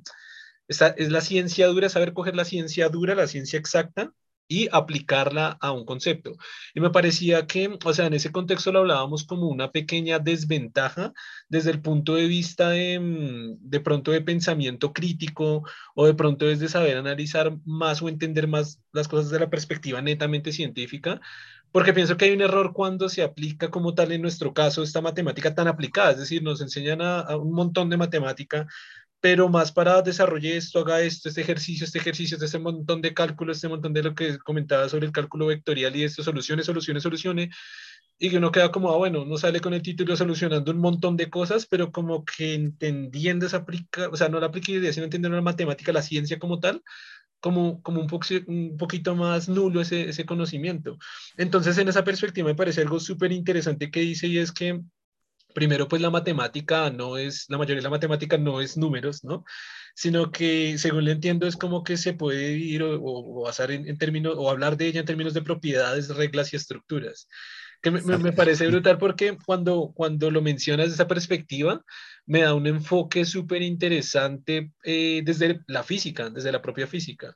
esta 0.68 0.88
es 0.88 1.10
la 1.10 1.20
ciencia 1.20 1.66
dura, 1.66 1.88
saber 1.88 2.12
coger 2.12 2.36
la 2.36 2.44
ciencia 2.44 2.88
dura, 2.88 3.14
la 3.14 3.26
ciencia 3.26 3.58
exacta, 3.58 4.12
y 4.48 4.68
aplicarla 4.72 5.58
a 5.60 5.72
un 5.72 5.84
concepto. 5.84 6.36
Y 6.74 6.80
me 6.80 6.90
parecía 6.90 7.46
que, 7.46 7.78
o 7.84 7.92
sea, 7.92 8.06
en 8.06 8.14
ese 8.14 8.32
contexto 8.32 8.72
lo 8.72 8.80
hablábamos 8.80 9.24
como 9.24 9.46
una 9.48 9.70
pequeña 9.70 10.18
desventaja 10.18 11.12
desde 11.48 11.70
el 11.70 11.82
punto 11.82 12.14
de 12.14 12.26
vista 12.26 12.70
de, 12.70 12.98
mm, 12.98 13.58
de 13.60 13.80
pronto 13.80 14.10
de 14.10 14.22
pensamiento 14.22 14.92
crítico 14.92 15.64
o 15.94 16.06
de 16.06 16.14
pronto 16.14 16.46
desde 16.46 16.68
saber 16.68 16.96
analizar 16.96 17.56
más 17.64 18.02
o 18.02 18.08
entender 18.08 18.48
más 18.48 18.80
las 18.92 19.08
cosas 19.08 19.30
de 19.30 19.40
la 19.40 19.50
perspectiva 19.50 20.00
netamente 20.02 20.52
científica, 20.52 21.20
porque 21.70 21.92
pienso 21.92 22.16
que 22.16 22.26
hay 22.26 22.32
un 22.32 22.40
error 22.40 22.72
cuando 22.72 23.08
se 23.08 23.22
aplica 23.22 23.70
como 23.70 23.94
tal 23.94 24.12
en 24.12 24.22
nuestro 24.22 24.54
caso 24.54 24.82
esta 24.82 25.02
matemática 25.02 25.54
tan 25.54 25.68
aplicada, 25.68 26.12
es 26.12 26.18
decir, 26.18 26.42
nos 26.42 26.60
enseñan 26.62 27.02
a, 27.02 27.20
a 27.20 27.36
un 27.36 27.52
montón 27.52 27.90
de 27.90 27.98
matemática, 27.98 28.66
pero 29.20 29.48
más 29.48 29.72
para 29.72 30.00
desarrollar 30.02 30.52
esto, 30.54 30.80
haga 30.80 31.02
esto, 31.02 31.28
este 31.28 31.40
ejercicio, 31.40 31.84
este 31.84 31.98
ejercicio, 31.98 32.38
este 32.40 32.58
montón 32.58 33.02
de 33.02 33.14
cálculos, 33.14 33.56
este 33.56 33.68
montón 33.68 33.92
de 33.92 34.02
lo 34.02 34.14
que 34.14 34.38
comentaba 34.38 34.88
sobre 34.88 35.06
el 35.06 35.12
cálculo 35.12 35.46
vectorial 35.46 35.94
y 35.96 36.04
esto, 36.04 36.22
soluciones, 36.22 36.66
soluciones, 36.66 37.02
soluciones, 37.02 37.48
y 38.18 38.30
que 38.30 38.38
uno 38.38 38.52
queda 38.52 38.70
como, 38.72 38.92
ah, 38.92 38.96
bueno, 38.96 39.24
no 39.24 39.36
sale 39.36 39.60
con 39.60 39.74
el 39.74 39.82
título 39.82 40.16
solucionando 40.16 40.72
un 40.72 40.78
montón 40.78 41.16
de 41.16 41.30
cosas, 41.30 41.66
pero 41.66 41.92
como 41.92 42.24
que 42.24 42.54
entendiendo 42.54 43.46
esa 43.46 43.58
aplica, 43.58 44.08
o 44.08 44.16
sea, 44.16 44.28
no 44.28 44.40
la 44.40 44.46
aplicabilidad, 44.46 44.92
sino 44.92 45.04
entendiendo 45.04 45.36
la 45.36 45.42
matemática, 45.42 45.92
la 45.92 46.02
ciencia 46.02 46.38
como 46.38 46.58
tal, 46.60 46.82
como, 47.40 47.82
como 47.82 48.00
un, 48.00 48.08
un 48.46 48.76
poquito 48.76 49.14
más 49.14 49.48
nulo 49.48 49.80
ese, 49.80 50.08
ese 50.08 50.26
conocimiento. 50.26 50.98
Entonces, 51.36 51.78
en 51.78 51.88
esa 51.88 52.04
perspectiva 52.04 52.48
me 52.48 52.54
parece 52.56 52.80
algo 52.80 52.98
súper 53.00 53.32
interesante 53.32 53.90
que 53.90 54.00
dice 54.00 54.26
y 54.26 54.38
es 54.38 54.52
que 54.52 54.80
primero, 55.58 55.88
pues 55.88 56.00
la 56.00 56.10
matemática 56.10 56.88
no 56.90 57.18
es, 57.18 57.46
la 57.48 57.58
mayoría 57.58 57.78
de 57.78 57.82
la 57.82 57.90
matemática 57.90 58.38
no 58.38 58.60
es 58.60 58.76
números, 58.76 59.24
¿no? 59.24 59.44
Sino 59.92 60.30
que, 60.30 60.78
según 60.78 61.04
le 61.04 61.10
entiendo, 61.10 61.48
es 61.48 61.56
como 61.56 61.82
que 61.82 61.96
se 61.96 62.12
puede 62.12 62.52
ir 62.52 62.84
o, 62.84 63.42
basar 63.42 63.72
en, 63.72 63.98
términos, 63.98 64.34
o 64.36 64.50
hablar 64.50 64.76
de 64.76 64.86
ella 64.86 65.00
en 65.00 65.06
términos 65.06 65.34
de 65.34 65.42
propiedades, 65.42 66.14
reglas 66.14 66.52
y 66.52 66.56
estructuras. 66.56 67.28
Que 67.82 67.90
me, 67.90 68.00
me, 68.00 68.32
parece 68.32 68.68
brutal 68.68 68.98
porque 68.98 69.36
cuando, 69.44 69.90
cuando 69.96 70.30
lo 70.30 70.42
mencionas 70.42 70.88
de 70.88 70.94
esa 70.94 71.08
perspectiva, 71.08 71.82
me 72.24 72.42
da 72.42 72.54
un 72.54 72.68
enfoque 72.68 73.24
súper 73.24 73.62
interesante 73.62 74.70
eh, 74.84 75.22
desde 75.24 75.60
la 75.66 75.82
física, 75.82 76.30
desde 76.30 76.52
la 76.52 76.62
propia 76.62 76.86
física 76.86 77.34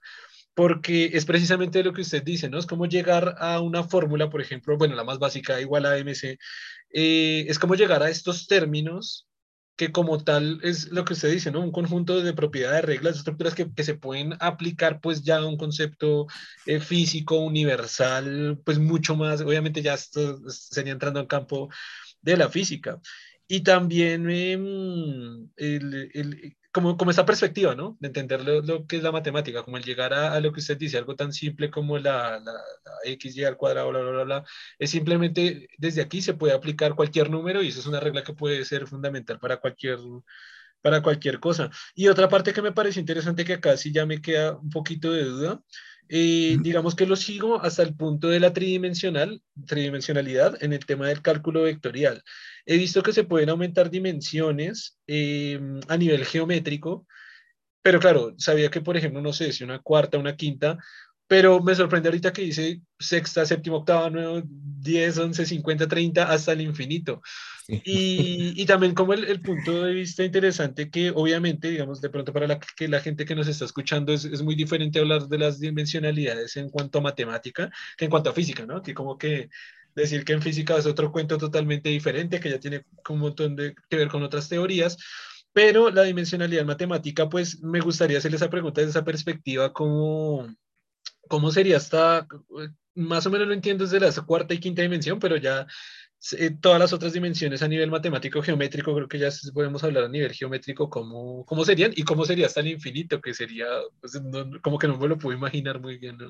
porque 0.55 1.11
es 1.15 1.25
precisamente 1.25 1.83
lo 1.83 1.93
que 1.93 2.03
usted 2.03 2.23
dice, 2.23 2.51
¿no? 2.51 2.59
Es 2.59 2.67
como 2.67 2.87
llegar 2.87 3.37
a 3.39 3.61
una 3.61 3.85
fórmula, 3.85 4.29
por 4.29 4.43
ejemplo, 4.43 4.77
bueno, 4.77 4.95
la 4.95 5.05
más 5.05 5.19
básica, 5.19 5.61
igual 5.61 5.87
a 5.87 5.97
MC, 5.97 6.39
eh, 6.93 7.47
es 7.49 7.59
como 7.59 7.75
llegar 7.75 8.03
a 8.03 8.11
estos 8.11 8.47
términos 8.47 9.27
que 9.77 9.91
como 9.91 10.23
tal 10.23 10.61
es 10.63 10.91
lo 10.93 11.05
que 11.05 11.15
usted 11.15 11.33
dice, 11.33 11.51
¿no? 11.51 11.61
Un 11.61 11.73
conjunto 11.73 12.23
de 12.23 12.35
propiedades, 12.35 12.85
reglas, 12.85 13.17
estructuras 13.17 13.55
que, 13.55 13.73
que, 13.73 13.85
se 13.85 13.95
pueden 13.95 14.35
aplicar 14.41 15.01
pues 15.01 15.23
ya 15.23 15.39
a 15.39 15.47
un 15.47 15.57
concepto 15.57 16.27
eh, 16.67 16.79
físico, 16.81 17.39
universal, 17.39 18.61
pues 18.65 18.79
mucho 18.79 19.17
más, 19.17 19.41
obviamente 19.41 19.83
ya 19.83 19.95
esto 19.95 20.39
sería 20.51 20.93
entrando 20.93 21.21
al 21.21 21.27
campo 21.27 21.69
de 22.21 22.37
la 22.37 22.49
física. 22.49 23.01
Y 23.49 23.63
también 23.63 24.31
em, 24.31 25.49
el, 25.57 26.11
el, 26.15 26.57
como, 26.73 26.97
como 26.97 27.11
esta 27.11 27.27
perspectiva, 27.27 27.75
¿no? 27.75 27.97
De 28.01 28.09
entender 28.09 28.43
lo, 28.45 28.87
que 28.87 28.97
es 28.97 29.03
la 29.03 29.13
matemática, 29.13 29.63
como 29.63 29.77
el 29.77 29.85
llegar 29.85 30.15
a, 30.15 30.41
lo 30.41 30.53
que 30.53 30.61
usted 30.61 30.79
dice, 30.79 30.97
algo 30.99 31.15
tan 31.15 31.33
simple 31.33 31.71
como 31.71 31.99
la, 31.99 32.41
la, 32.41 32.53
x, 33.05 33.37
y 33.37 33.45
al 33.45 33.57
cuadrado, 33.59 33.91
bla, 33.91 34.01
bla, 34.01 34.25
bla, 34.25 34.45
es 34.79 34.91
simplemente 34.91 35.69
desde 35.79 36.01
aquí 36.03 36.23
se 36.23 36.35
puede 36.35 36.55
aplicar 36.55 36.95
cualquier 36.95 37.31
número 37.31 37.63
y 37.63 37.69
eso 37.69 37.81
es 37.81 37.87
una 37.87 38.01
regla 38.01 38.25
que 38.25 38.33
puede 38.35 38.65
ser 38.65 38.87
fundamental 38.87 39.39
para 39.39 39.59
cualquier, 39.59 39.99
para 40.81 41.03
cualquier 41.03 41.41
cosa. 41.41 41.71
Y 41.95 42.09
otra 42.09 42.29
parte 42.29 42.53
que 42.53 42.63
me 42.63 42.73
parece 42.73 43.01
interesante 43.01 43.45
que 43.45 43.55
acá 43.55 43.77
sí 43.77 43.93
ya 43.93 44.07
me 44.07 44.23
queda 44.23 44.57
un 44.57 44.71
poquito 44.71 45.13
de 45.13 45.25
duda, 45.25 45.63
eh, 46.15 46.59
digamos 46.61 46.95
que 46.95 47.07
lo 47.07 47.17
sigo 47.17 47.63
hasta 47.63 47.83
el 47.83 47.97
punto 47.97 48.29
de 48.29 48.39
la 48.39 48.53
tridimensional, 48.53 49.41
tridimensionalidad 49.67 50.63
en 50.63 50.75
el 50.75 50.85
tema 50.85 51.09
del 51.09 51.23
cálculo 51.23 51.63
vectorial. 51.63 52.23
He 52.67 52.77
visto 52.77 53.03
que 53.03 53.15
se 53.15 53.25
pueden 53.25 53.49
aumentar 53.49 53.89
dimensiones 53.89 54.99
eh, 55.07 55.59
a 55.89 55.97
nivel 55.97 56.27
geométrico, 56.27 57.07
pero 57.81 57.99
claro, 57.99 58.35
sabía 58.37 58.71
que, 58.71 58.83
por 58.83 58.99
ejemplo, 58.99 59.23
no 59.23 59.33
sé 59.33 59.55
si 59.55 59.65
una 59.65 59.79
cuarta, 59.79 60.19
una 60.19 60.37
quinta, 60.37 60.77
pero 61.33 61.63
me 61.63 61.75
sorprende 61.75 62.11
ahorita 62.11 62.31
que 62.31 62.43
dice 62.43 62.83
sexta, 62.99 63.47
séptima, 63.47 63.77
octava, 63.77 64.11
nueve, 64.11 64.43
diez, 64.45 65.17
once, 65.17 65.47
cincuenta, 65.47 65.89
treinta, 65.89 66.25
hasta 66.25 66.53
el 66.53 66.61
infinito. 66.61 67.23
Y, 67.67 68.53
y, 68.55 68.67
también 68.67 68.93
como 68.93 69.15
el, 69.15 69.25
el, 69.25 69.41
punto 69.41 69.83
de 69.83 69.95
vista 69.95 70.23
interesante 70.25 70.91
que 70.91 71.09
obviamente, 71.09 71.71
digamos, 71.71 72.03
de 72.03 72.11
pronto 72.11 72.35
para 72.35 72.47
la, 72.47 72.61
que 72.77 72.87
la 72.87 73.01
gente 73.01 73.25
que 73.25 73.35
nos 73.35 73.49
está 73.49 73.65
escuchando 73.65 74.13
es, 74.13 74.27
es 74.27 74.43
muy 74.43 74.55
diferente 74.55 74.99
hablar 74.99 75.27
de 75.27 75.39
las 75.39 75.59
dimensionalidades 75.59 76.55
en 76.59 76.69
cuanto 76.69 76.99
a 76.99 77.01
matemática 77.01 77.71
que 77.97 78.05
en 78.05 78.11
cuanto 78.11 78.29
a 78.29 78.35
física, 78.35 78.67
¿no? 78.67 78.83
Que 78.83 78.93
como 78.93 79.17
que 79.17 79.49
decir 79.95 80.27
que 80.27 80.35
en 80.35 80.43
física 80.43 80.77
es 80.77 80.85
otro 80.85 81.11
cuento 81.11 81.39
totalmente 81.39 81.89
diferente, 81.89 82.41
que 82.41 82.51
ya 82.51 82.61
tiene 82.61 82.85
un 83.09 83.21
montón 83.21 83.57
de 83.57 83.75
que 83.89 83.97
ver 83.97 84.09
con 84.09 84.23
otras 84.23 84.51
teorías, 84.51 84.99
pero 85.55 85.91
la 85.91 86.03
dimensionalidad 86.03 86.67
matemática, 86.67 87.31
pues 87.31 87.63
me 87.63 87.81
gustaría 87.81 88.19
hacerle 88.19 88.37
esa 88.37 88.51
pregunta 88.51 88.83
desde 88.83 88.91
esa 88.91 89.05
perspectiva, 89.05 89.73
¿cómo, 89.73 90.47
cómo 91.29 91.51
sería 91.51 91.77
esta, 91.77 92.27
más 92.95 93.27
o 93.27 93.31
menos 93.31 93.49
lo 93.49 93.55
entiendo 93.55 93.85
desde 93.85 94.01
la 94.01 94.13
cuarta 94.27 94.55
y 94.55 94.61
quinta 94.61 94.83
dimensión, 94.83 95.19
pero 95.19 95.37
ya 95.37 95.67
eh, 96.39 96.51
todas 96.61 96.79
las 96.79 96.93
otras 96.93 97.13
dimensiones 97.13 97.63
a 97.63 97.69
nivel 97.69 97.91
matemático, 97.91 98.43
geométrico, 98.43 98.95
creo 98.95 99.09
que 99.09 99.19
ya 99.19 99.29
podemos 99.53 99.83
hablar 99.83 100.05
a 100.05 100.09
nivel 100.09 100.33
geométrico 100.33 100.89
cómo, 100.89 101.45
cómo 101.47 101.65
serían 101.65 101.93
y 101.97 102.05
cómo 102.05 102.25
sería 102.25 102.47
hasta 102.47 102.61
el 102.61 102.69
infinito, 102.69 103.21
que 103.21 103.35
sería, 103.35 103.67
pues, 104.01 104.21
no, 104.23 104.61
como 104.63 104.79
que 104.79 104.87
no 104.89 104.99
me 104.99 105.09
lo 105.09 105.19
puedo 105.19 105.37
imaginar 105.37 105.81
muy 105.81 105.99
bien. 105.99 106.19
¿no? 106.19 106.29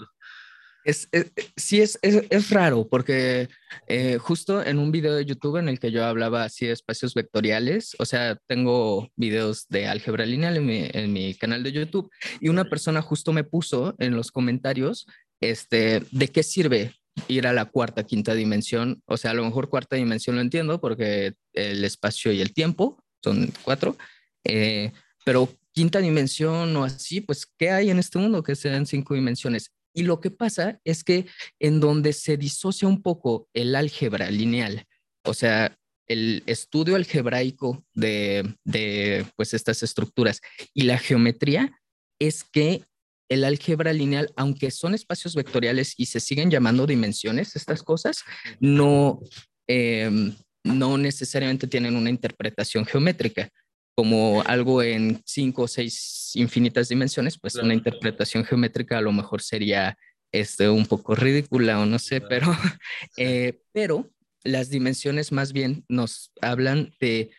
Es, 0.85 1.09
es, 1.13 1.27
eh, 1.37 1.45
sí, 1.57 1.81
es, 1.81 1.99
es, 2.03 2.25
es 2.29 2.51
raro 2.51 2.89
porque 2.89 3.49
eh, 3.87 4.19
justo 4.19 4.65
en 4.65 4.79
un 4.79 4.91
video 4.91 5.15
de 5.15 5.25
YouTube 5.25 5.57
en 5.57 5.69
el 5.69 5.79
que 5.79 5.93
yo 5.93 6.05
hablaba 6.05 6.45
así 6.45 6.67
de 6.67 6.73
espacios 6.73 7.15
vectoriales, 7.15 7.95
o 7.99 8.05
sea, 8.05 8.37
tengo 8.47 9.09
videos 9.17 9.67
de 9.69 9.87
álgebra 9.87 10.27
lineal 10.27 10.57
en 10.57 10.67
mi, 10.67 10.89
en 10.93 11.13
mi 11.13 11.35
canal 11.35 11.63
de 11.63 11.73
YouTube 11.73 12.11
y 12.41 12.49
una 12.49 12.65
persona 12.65 13.01
justo 13.03 13.33
me 13.33 13.45
puso 13.45 13.95
en 13.99 14.17
los 14.17 14.31
comentarios, 14.33 15.07
este, 15.41 16.03
¿de 16.11 16.29
qué 16.29 16.43
sirve 16.43 16.95
ir 17.29 17.47
a 17.47 17.53
la 17.53 17.67
cuarta, 17.67 18.05
quinta 18.05 18.35
dimensión? 18.35 19.03
O 19.07 19.17
sea, 19.17 19.33
a 19.33 19.35
lo 19.35 19.45
mejor 19.45 19.69
cuarta 19.69 19.97
dimensión 19.97 20.37
lo 20.37 20.43
entiendo 20.43 20.81
porque 20.81 21.35
el 21.53 21.85
espacio 21.85 22.33
y 22.33 22.41
el 22.41 22.53
tiempo 22.53 23.03
son 23.23 23.53
cuatro, 23.63 23.97
eh, 24.45 24.93
pero 25.25 25.49
quinta 25.73 26.01
dimensión 26.01 26.77
o 26.77 26.85
así, 26.85 27.21
pues, 27.21 27.47
¿qué 27.59 27.71
hay 27.71 27.91
en 27.91 27.99
este 27.99 28.19
mundo 28.19 28.43
que 28.43 28.57
sean 28.57 28.87
cinco 28.87 29.15
dimensiones? 29.15 29.73
Y 29.95 30.05
lo 30.05 30.21
que 30.21 30.31
pasa 30.31 30.81
es 30.85 31.05
que 31.05 31.27
en 31.61 31.81
donde 31.81 32.13
se 32.13 32.37
disocia 32.37 32.89
un 32.89 33.03
poco 33.03 33.49
el 33.53 33.75
álgebra 33.75 34.31
lineal, 34.31 34.87
o 35.25 35.35
sea, 35.35 35.77
el 36.09 36.43
estudio 36.47 36.97
algebraico 36.97 37.85
de, 37.95 38.57
de 38.65 39.25
pues 39.37 39.55
estas 39.55 39.83
estructuras 39.83 40.41
y 40.75 40.83
la 40.83 40.99
geometría, 40.99 41.79
es 42.19 42.45
que 42.45 42.85
el 43.33 43.45
álgebra 43.45 43.93
lineal, 43.93 44.31
aunque 44.37 44.71
son 44.71 44.95
espacios 44.95 45.35
vectoriales 45.35 45.95
y 45.97 46.07
se 46.07 46.21
siguen 46.21 46.51
llamando 46.51 46.87
dimensiones, 46.87 47.57
estas 47.57 47.83
cosas, 47.83 48.23
no, 48.61 49.21
em, 49.67 50.35
no 50.65 50.99
necesariamente 50.99 51.67
tienen 51.67 51.97
una 51.97 52.11
interpretación 52.11 52.85
geométrica 52.85 53.49
como 53.95 54.43
algo 54.47 54.83
en 54.83 55.21
cinco 55.25 55.63
o 55.63 55.69
seis 55.69 56.31
infinitas 56.35 56.89
dimensiones, 56.89 57.39
pues 57.39 57.57
una 57.57 57.75
interpretación 57.75 58.45
geométrica 58.45 58.99
a 58.99 59.03
lo 59.03 59.13
mejor 59.13 59.43
sería 59.43 59.97
este, 60.33 60.69
un 60.69 60.87
poco 60.87 61.15
ridícula 61.15 61.79
o 61.81 61.87
no 61.87 61.99
sé, 61.99 62.21
pero, 62.21 62.47
eh, 63.17 63.61
pero 63.73 64.11
las 64.45 64.71
dimensiones 64.71 65.31
más 65.31 65.53
bien 65.53 65.85
nos 65.89 66.33
hablan 66.41 66.95
de 67.01 67.31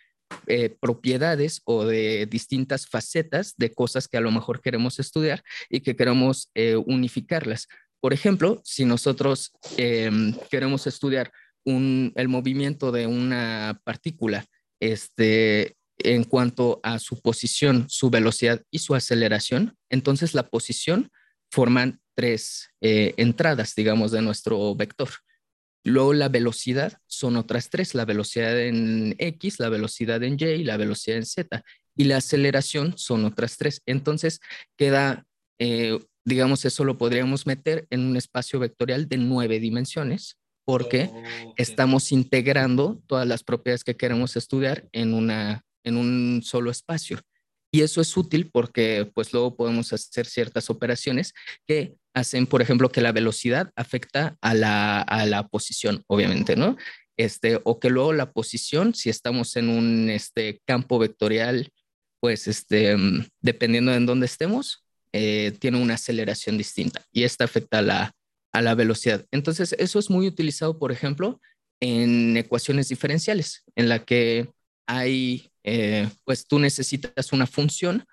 eh, 0.48 0.76
propiedades 0.80 1.62
o 1.66 1.86
de 1.86 2.26
distintas 2.28 2.88
facetas 2.88 3.54
de 3.58 3.72
cosas 3.72 4.08
que 4.08 4.18
a 4.18 4.22
lo 4.22 4.32
mejor 4.32 4.62
queremos 4.62 5.00
estudiar 5.00 5.44
y 5.70 5.82
que 5.82 5.96
queremos 5.96 6.50
eh, 6.56 6.76
unificarlas. 6.76 7.68
Por 8.00 8.14
ejemplo, 8.14 8.62
si 8.64 8.86
nosotros 8.86 9.54
em, 9.78 10.36
queremos 10.50 10.88
estudiar 10.88 11.32
el 11.66 12.28
movimiento 12.28 12.92
de 12.92 13.08
una 13.08 13.80
partícula, 13.86 14.46
este, 14.82 15.78
en 15.98 16.24
cuanto 16.24 16.80
a 16.84 17.00
su 17.00 17.22
posición, 17.22 17.86
su 17.90 18.10
velocidad 18.10 18.62
y 18.72 18.80
su 18.80 18.96
aceleración, 18.96 19.78
entonces 19.90 20.34
la 20.34 20.50
posición 20.50 21.12
forman 21.52 22.02
tres 22.16 22.70
eh, 22.82 23.14
entradas, 23.18 23.76
digamos, 23.76 24.12
de 24.12 24.22
nuestro 24.22 24.76
vector. 24.76 25.10
Luego 25.84 26.14
la 26.14 26.30
velocidad 26.30 26.98
son 27.08 27.36
otras 27.36 27.70
tres, 27.70 27.94
la 27.94 28.06
velocidad 28.06 28.60
en 28.60 29.16
X, 29.18 29.60
la 29.60 29.70
velocidad 29.70 30.24
en 30.24 30.38
Y 30.40 30.46
y 30.46 30.64
la 30.64 30.78
velocidad 30.78 31.18
en 31.18 31.26
Z. 31.26 31.64
Y 31.96 32.06
la 32.06 32.18
aceleración 32.18 32.98
son 32.98 33.26
otras 33.26 33.58
tres. 33.58 33.82
Entonces 33.86 34.40
queda, 34.78 35.26
eh, 35.60 36.00
digamos, 36.24 36.64
eso 36.66 36.86
lo 36.86 36.98
podríamos 36.98 37.46
meter 37.46 37.86
en 37.90 38.02
un 38.06 38.16
espacio 38.16 38.60
vectorial 38.60 39.10
de 39.10 39.18
nueve 39.18 39.60
dimensiones 39.60 40.40
porque 40.66 41.12
estamos 41.58 42.14
integrando 42.14 43.02
todas 43.08 43.28
las 43.28 43.44
propiedades 43.44 43.84
que 43.84 43.98
queremos 43.98 44.38
estudiar 44.38 44.88
en 44.94 45.14
una 45.14 45.66
en 45.84 45.98
un 45.98 46.42
solo 46.44 46.72
espacio. 46.72 47.20
Y 47.72 47.82
eso 47.82 48.02
es 48.02 48.16
útil 48.16 48.52
porque 48.52 49.10
pues 49.16 49.34
luego 49.34 49.56
podemos 49.56 49.92
hacer 49.94 50.28
ciertas 50.28 50.70
operaciones 50.70 51.34
que 51.68 51.96
hacen, 52.13 52.46
por 52.46 52.62
ejemplo, 52.62 52.90
que 52.90 53.02
la 53.02 53.12
velocidad 53.12 53.72
afecta 53.75 54.38
a 54.42 54.54
la, 54.54 55.02
a 55.02 55.25
la 55.25 55.48
posición, 55.48 56.04
obviamente, 56.08 56.56
¿no? 56.56 56.78
Este, 57.18 57.60
o 57.63 57.80
que 57.80 57.90
luego 57.90 58.13
la 58.13 58.32
posición, 58.32 58.94
si 58.94 59.10
estamos 59.10 59.56
en 59.56 59.70
un 59.70 60.10
este, 60.10 60.62
campo 60.66 61.00
vectorial, 61.00 61.70
pues 62.20 62.48
este, 62.48 62.96
mm, 62.96 63.28
dependiendo 63.42 63.92
de 63.92 63.98
en 63.98 64.06
dónde 64.06 64.25
estemos, 64.28 64.86
eh, 65.12 65.54
tiene 65.60 65.82
una 65.82 65.96
aceleración 65.96 66.58
distinta 66.58 67.04
y 67.12 67.24
esta 67.24 67.44
afecta 67.44 67.80
a 67.80 67.82
la, 67.82 68.16
a 68.52 68.62
la 68.62 68.75
velocidad. 68.75 69.25
Entonces, 69.32 69.75
eso 69.78 70.00
es 70.00 70.10
muy 70.10 70.28
utilizado, 70.28 70.80
por 70.80 70.92
ejemplo, 70.92 71.40
en 71.80 72.38
ecuaciones 72.38 72.88
diferenciales, 72.90 73.63
en 73.75 73.90
la 73.90 74.06
que 74.06 74.50
hay 74.88 75.52
eh, 75.63 76.10
pues 76.25 76.46
tú 76.46 76.60
necesitas 76.60 77.32
una 77.32 77.48
función 77.48 78.06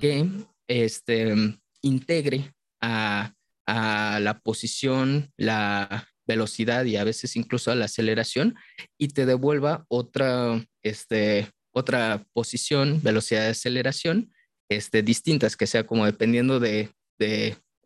que 0.00 0.26
este, 0.68 1.34
integre 1.82 2.52
a, 2.80 3.34
la 3.66 4.40
posición, 4.42 5.32
la 5.38 6.08
velocidad 6.26 6.84
y 6.84 6.96
a 6.96 7.04
veces 7.04 7.36
incluso 7.36 7.70
a 7.70 7.74
la 7.74 7.86
aceleración 7.86 8.54
y 8.98 9.08
te 9.08 9.24
devuelva 9.24 9.86
otra, 9.88 10.62
este, 10.82 11.48
otra 11.72 12.26
posición, 12.34 13.02
velocidad 13.02 13.42
de 13.42 13.48
aceleración 13.48 14.32
este, 14.68 15.02
distintas, 15.02 15.56
que 15.56 15.66
sea 15.66 15.86
como 15.86 16.04
dependiendo 16.04 16.60
de, 16.60 16.90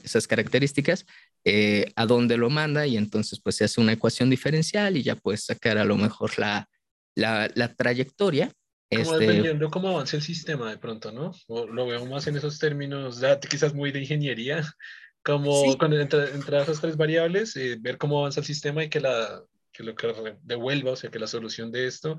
esas 0.02 0.26
características, 0.26 1.04
eh, 1.44 1.92
a 1.94 2.06
dónde 2.06 2.36
lo 2.36 2.48
manda 2.48 2.86
y 2.86 2.96
entonces 2.96 3.38
pues 3.40 3.56
se 3.56 3.64
hace 3.64 3.80
una 3.80 3.92
ecuación 3.92 4.30
diferencial 4.30 4.96
y 4.96 5.02
ya 5.02 5.14
puedes 5.14 5.44
sacar 5.44 5.78
a 5.78 5.84
lo 5.84 5.96
mejor 5.96 6.38
la, 6.38 6.68
la, 7.16 7.50
la 7.54 7.74
trayectoria 7.74 8.52
como 8.90 9.02
este, 9.02 9.18
dependiendo 9.18 9.70
cómo 9.70 9.90
avance 9.90 10.16
el 10.16 10.22
sistema 10.22 10.70
de 10.70 10.78
pronto, 10.78 11.10
¿no? 11.10 11.32
lo 11.48 11.86
veo 11.86 12.06
más 12.06 12.26
en 12.28 12.36
esos 12.36 12.58
términos, 12.58 13.20
ya 13.20 13.40
quizás 13.40 13.74
muy 13.74 13.90
de 13.90 14.00
ingeniería, 14.00 14.62
como 15.24 15.76
cuando 15.76 15.98
entre, 16.00 16.28
esas 16.38 16.80
tres 16.80 16.96
variables, 16.96 17.56
eh, 17.56 17.76
ver 17.80 17.98
cómo 17.98 18.20
avanza 18.20 18.40
el 18.40 18.46
sistema 18.46 18.84
y 18.84 18.88
que, 18.88 19.00
la, 19.00 19.42
que 19.72 19.82
lo 19.82 19.94
que 19.96 20.36
devuelva, 20.42 20.92
o 20.92 20.96
sea, 20.96 21.10
que 21.10 21.18
la 21.18 21.26
solución 21.26 21.72
de 21.72 21.86
esto 21.86 22.16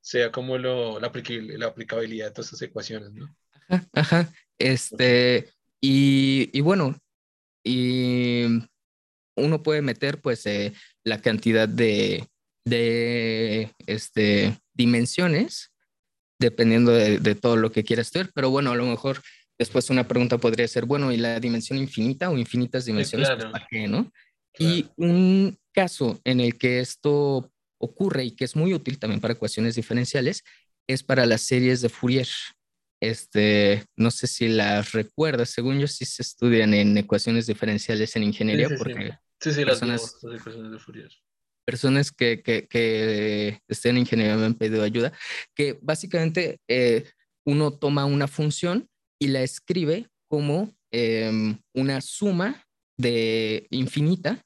sea 0.00 0.32
como 0.32 0.56
lo, 0.56 0.98
la, 1.00 1.12
la 1.58 1.66
aplicabilidad 1.66 2.26
de 2.26 2.30
todas 2.30 2.48
esas 2.48 2.62
ecuaciones, 2.62 3.12
¿no? 3.12 3.34
Ajá, 3.68 3.88
ajá. 3.92 4.32
Este, 4.58 5.52
y, 5.82 6.48
y 6.56 6.60
bueno, 6.62 6.96
y 7.62 8.44
uno 9.36 9.62
puede 9.62 9.82
meter 9.82 10.20
pues 10.22 10.46
eh, 10.46 10.72
la 11.04 11.20
cantidad 11.20 11.68
de, 11.68 12.26
de 12.66 13.72
este, 13.86 14.58
dimensiones 14.74 15.70
dependiendo 16.38 16.92
de, 16.92 17.34
todo 17.34 17.56
lo 17.56 17.72
que 17.72 17.84
quieras 17.84 18.08
hacer, 18.08 18.30
pero 18.34 18.50
bueno, 18.50 18.70
a 18.70 18.76
lo 18.76 18.84
mejor 18.84 19.22
después 19.58 19.88
una 19.88 20.06
pregunta 20.06 20.36
podría 20.36 20.68
ser, 20.68 20.84
bueno, 20.84 21.10
¿y 21.10 21.16
la 21.16 21.40
dimensión 21.40 21.78
infinita 21.78 22.28
o 22.28 22.36
infinitas 22.36 22.84
dimensiones? 22.84 23.30
Pues, 23.30 23.44
¿Para 23.46 23.66
qué, 23.70 23.88
no? 23.88 24.12
Y 24.58 24.86
un 24.96 25.56
caso 25.72 26.20
en 26.24 26.40
el 26.40 26.58
que 26.58 26.80
esto 26.80 27.50
ocurre 27.78 28.24
y 28.24 28.30
que 28.32 28.44
es 28.44 28.56
muy 28.56 28.74
útil 28.74 28.98
también 28.98 29.20
para 29.20 29.34
ecuaciones 29.34 29.76
diferenciales 29.76 30.44
es 30.86 31.02
para 31.02 31.24
las 31.24 31.42
series 31.42 31.80
de 31.80 31.88
Fourier. 31.88 32.28
Este, 33.00 33.84
no 33.96 34.10
sé 34.10 34.26
si 34.26 34.48
las 34.48 34.92
recuerdas, 34.92 35.50
según 35.50 35.78
yo 35.78 35.86
sí 35.86 36.04
se 36.04 36.22
estudian 36.22 36.72
en 36.74 36.96
ecuaciones 36.96 37.46
diferenciales 37.46 38.16
en 38.16 38.24
ingeniería 38.24 38.68
porque 38.76 39.12
sí, 39.40 39.52
sí, 39.52 39.64
las, 39.64 39.82
las 39.82 40.16
ecuaciones 40.22 40.72
de 40.72 40.78
Fourier 40.78 41.10
personas 41.66 42.12
que, 42.12 42.42
que, 42.42 43.60
estén 43.68 43.96
en 43.96 44.02
ingeniería 44.02 44.36
me 44.36 44.46
han 44.46 44.54
pedido 44.54 44.82
ayuda, 44.82 45.12
que 45.54 45.78
básicamente 45.82 46.60
eh, 46.68 47.04
uno 47.44 47.72
toma 47.72 48.04
una 48.06 48.28
función 48.28 48.88
y 49.18 49.28
la 49.28 49.42
escribe 49.42 50.08
como 50.28 50.74
em, 50.92 51.58
una 51.74 52.00
suma 52.00 52.64
de 52.96 53.66
infinita 53.70 54.42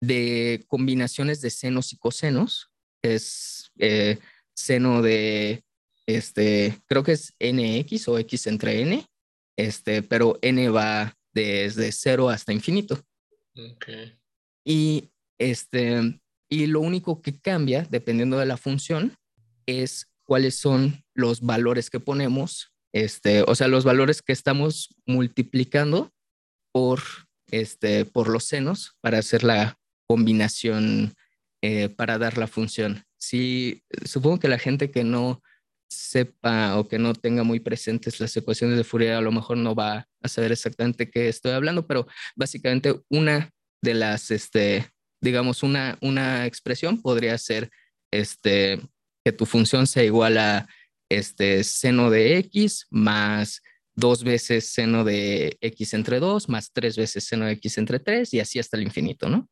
de 0.00 0.64
combinaciones 0.66 1.40
de 1.40 1.50
senos 1.50 1.92
y 1.92 1.96
cosenos, 1.98 2.70
es 3.02 3.70
eh, 3.78 4.18
seno 4.54 5.02
de, 5.02 5.64
este, 6.06 6.78
creo 6.86 7.02
que 7.02 7.12
es 7.12 7.34
nx 7.38 8.08
o 8.08 8.18
x 8.18 8.46
entre 8.46 8.80
n, 8.82 9.06
este, 9.56 10.02
pero 10.02 10.38
n 10.42 10.68
va 10.70 11.14
desde 11.32 11.92
cero 11.92 12.28
hasta 12.28 12.52
infinito. 12.52 13.02
Okay. 13.76 14.18
Y 14.64 15.10
este, 15.38 16.20
y 16.54 16.68
lo 16.68 16.80
único 16.80 17.20
que 17.20 17.36
cambia, 17.36 17.84
dependiendo 17.90 18.38
de 18.38 18.46
la 18.46 18.56
función, 18.56 19.16
es 19.66 20.06
cuáles 20.24 20.56
son 20.56 21.02
los 21.12 21.40
valores 21.40 21.90
que 21.90 21.98
ponemos, 21.98 22.72
este, 22.92 23.42
o 23.42 23.56
sea, 23.56 23.66
los 23.66 23.82
valores 23.82 24.22
que 24.22 24.32
estamos 24.32 24.94
multiplicando 25.04 26.12
por, 26.72 27.02
este, 27.50 28.04
por 28.04 28.28
los 28.28 28.44
senos 28.44 28.96
para 29.00 29.18
hacer 29.18 29.42
la 29.42 29.76
combinación, 30.06 31.14
eh, 31.60 31.88
para 31.88 32.18
dar 32.18 32.38
la 32.38 32.46
función. 32.46 33.02
Sí, 33.18 33.82
supongo 34.04 34.38
que 34.38 34.48
la 34.48 34.58
gente 34.58 34.92
que 34.92 35.02
no 35.02 35.42
sepa 35.90 36.78
o 36.78 36.86
que 36.86 37.00
no 37.00 37.14
tenga 37.14 37.42
muy 37.42 37.58
presentes 37.58 38.20
las 38.20 38.36
ecuaciones 38.36 38.76
de 38.76 38.84
Fourier 38.84 39.14
a 39.14 39.20
lo 39.20 39.32
mejor 39.32 39.56
no 39.56 39.74
va 39.74 40.06
a 40.22 40.28
saber 40.28 40.52
exactamente 40.52 41.10
qué 41.10 41.28
estoy 41.28 41.50
hablando, 41.50 41.84
pero 41.86 42.06
básicamente 42.36 43.00
una 43.10 43.50
de 43.82 43.94
las, 43.94 44.30
este, 44.30 44.93
digamos, 45.24 45.62
una, 45.62 45.98
una 46.00 46.46
expresión 46.46 47.00
podría 47.00 47.36
ser 47.38 47.70
este, 48.12 48.80
que 49.24 49.32
tu 49.32 49.46
función 49.46 49.86
sea 49.86 50.04
igual 50.04 50.38
a 50.38 50.68
este, 51.10 51.64
seno 51.64 52.10
de 52.10 52.38
x 52.38 52.86
más 52.90 53.62
dos 53.96 54.24
veces 54.24 54.68
seno 54.70 55.04
de 55.04 55.56
x 55.60 55.94
entre 55.94 56.18
2 56.18 56.48
más 56.48 56.72
tres 56.72 56.96
veces 56.96 57.24
seno 57.24 57.46
de 57.46 57.52
x 57.52 57.78
entre 57.78 58.00
3 58.00 58.34
y 58.34 58.40
así 58.40 58.58
hasta 58.58 58.76
el 58.76 58.82
infinito, 58.82 59.28
¿no? 59.28 59.48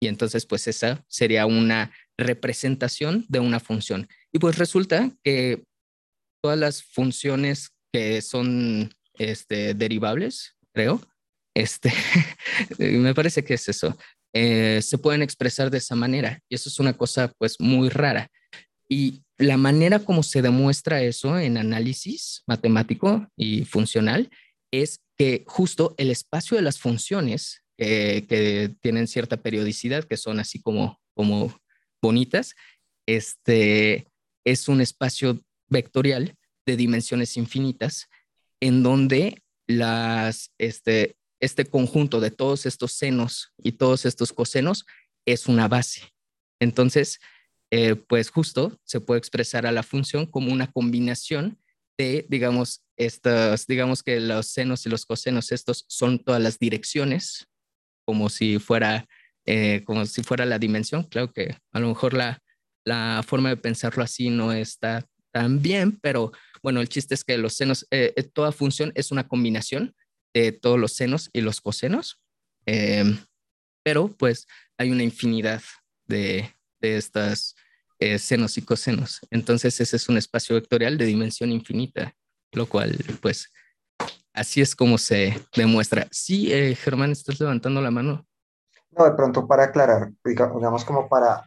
Y 0.00 0.06
entonces, 0.06 0.46
pues 0.46 0.68
esa 0.68 1.04
sería 1.08 1.46
una 1.46 1.92
representación 2.16 3.26
de 3.28 3.40
una 3.40 3.58
función. 3.58 4.08
Y 4.32 4.38
pues 4.38 4.56
resulta 4.56 5.10
que 5.24 5.64
todas 6.40 6.56
las 6.56 6.84
funciones 6.84 7.70
que 7.92 8.22
son 8.22 8.94
este, 9.14 9.74
derivables, 9.74 10.56
creo, 10.72 11.00
este, 11.56 11.92
me 12.78 13.12
parece 13.14 13.42
que 13.44 13.54
es 13.54 13.68
eso. 13.68 13.98
Eh, 14.40 14.82
se 14.82 14.98
pueden 14.98 15.20
expresar 15.22 15.68
de 15.68 15.78
esa 15.78 15.96
manera. 15.96 16.38
Y 16.48 16.54
eso 16.54 16.68
es 16.68 16.78
una 16.78 16.92
cosa 16.92 17.32
pues 17.38 17.56
muy 17.58 17.88
rara. 17.88 18.30
Y 18.88 19.24
la 19.36 19.56
manera 19.56 19.98
como 19.98 20.22
se 20.22 20.42
demuestra 20.42 21.02
eso 21.02 21.36
en 21.38 21.56
análisis 21.56 22.44
matemático 22.46 23.26
y 23.36 23.64
funcional 23.64 24.30
es 24.70 25.00
que 25.16 25.42
justo 25.44 25.96
el 25.98 26.10
espacio 26.10 26.56
de 26.56 26.62
las 26.62 26.78
funciones 26.78 27.64
que 27.76 28.74
tienen 28.80 29.08
cierta 29.08 29.38
periodicidad, 29.38 30.04
que 30.04 30.16
son 30.16 30.38
así 30.38 30.60
como, 30.60 31.00
como 31.14 31.52
bonitas, 32.00 32.54
este 33.06 34.06
es 34.44 34.68
un 34.68 34.80
espacio 34.80 35.40
vectorial 35.68 36.36
de 36.64 36.76
dimensiones 36.76 37.36
infinitas 37.36 38.08
en 38.60 38.84
donde 38.84 39.42
las, 39.66 40.52
este, 40.58 41.16
este 41.40 41.66
conjunto 41.66 42.20
de 42.20 42.30
todos 42.30 42.66
estos 42.66 42.92
senos 42.92 43.52
y 43.58 43.72
todos 43.72 44.04
estos 44.04 44.32
cosenos 44.32 44.86
es 45.24 45.46
una 45.46 45.68
base. 45.68 46.02
Entonces, 46.60 47.20
eh, 47.70 47.94
pues 47.96 48.30
justo 48.30 48.78
se 48.84 49.00
puede 49.00 49.18
expresar 49.18 49.66
a 49.66 49.72
la 49.72 49.82
función 49.82 50.26
como 50.26 50.52
una 50.52 50.72
combinación 50.72 51.58
de, 51.98 52.26
digamos, 52.28 52.84
estas, 52.96 53.66
digamos 53.66 54.02
que 54.02 54.20
los 54.20 54.48
senos 54.48 54.86
y 54.86 54.88
los 54.88 55.04
cosenos, 55.04 55.52
estos 55.52 55.84
son 55.88 56.18
todas 56.18 56.42
las 56.42 56.58
direcciones, 56.58 57.46
como 58.04 58.30
si 58.30 58.58
fuera, 58.58 59.06
eh, 59.44 59.82
como 59.84 60.06
si 60.06 60.22
fuera 60.22 60.46
la 60.46 60.58
dimensión. 60.58 61.04
Claro 61.04 61.32
que 61.32 61.56
a 61.72 61.80
lo 61.80 61.88
mejor 61.88 62.14
la, 62.14 62.40
la 62.84 63.22
forma 63.26 63.50
de 63.50 63.56
pensarlo 63.56 64.02
así 64.02 64.30
no 64.30 64.52
está 64.52 65.06
tan 65.32 65.60
bien, 65.60 65.98
pero 66.00 66.32
bueno, 66.62 66.80
el 66.80 66.88
chiste 66.88 67.14
es 67.14 67.22
que 67.22 67.36
los 67.36 67.54
senos, 67.54 67.86
eh, 67.90 68.14
toda 68.32 68.50
función 68.50 68.92
es 68.94 69.10
una 69.10 69.28
combinación 69.28 69.94
de 70.42 70.52
todos 70.52 70.78
los 70.78 70.92
senos 70.92 71.30
y 71.32 71.40
los 71.40 71.60
cosenos, 71.60 72.20
em, 72.66 73.18
pero 73.82 74.08
pues 74.08 74.46
hay 74.76 74.90
una 74.90 75.02
infinidad 75.02 75.62
de, 76.06 76.54
de 76.80 76.96
estas 76.96 77.54
eh, 77.98 78.18
senos 78.18 78.56
y 78.58 78.62
cosenos. 78.62 79.20
Entonces 79.30 79.80
ese 79.80 79.96
es 79.96 80.08
un 80.08 80.16
espacio 80.16 80.54
vectorial 80.54 80.98
de 80.98 81.06
dimensión 81.06 81.50
infinita, 81.50 82.14
lo 82.52 82.66
cual 82.66 82.96
pues 83.20 83.52
así 84.32 84.60
es 84.60 84.76
como 84.76 84.98
se 84.98 85.40
demuestra. 85.56 86.06
Sí, 86.10 86.52
eh, 86.52 86.74
Germán, 86.74 87.12
estás 87.12 87.40
levantando 87.40 87.80
la 87.80 87.90
mano. 87.90 88.26
No, 88.90 89.04
de 89.04 89.12
pronto 89.12 89.46
para 89.46 89.64
aclarar, 89.64 90.12
digamos 90.24 90.84
como 90.84 91.08
para 91.08 91.44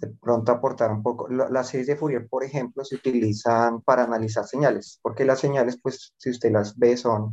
de 0.00 0.08
pronto 0.08 0.52
aportar 0.52 0.90
un 0.90 1.02
poco. 1.02 1.28
Las 1.28 1.68
series 1.68 1.88
de 1.88 1.96
Fourier, 1.96 2.28
por 2.28 2.44
ejemplo, 2.44 2.84
se 2.84 2.96
utilizan 2.96 3.80
para 3.82 4.04
analizar 4.04 4.44
señales, 4.44 4.98
porque 5.02 5.24
las 5.24 5.40
señales, 5.40 5.78
pues, 5.80 6.14
si 6.16 6.30
usted 6.30 6.52
las 6.52 6.76
ve, 6.78 6.96
son 6.96 7.32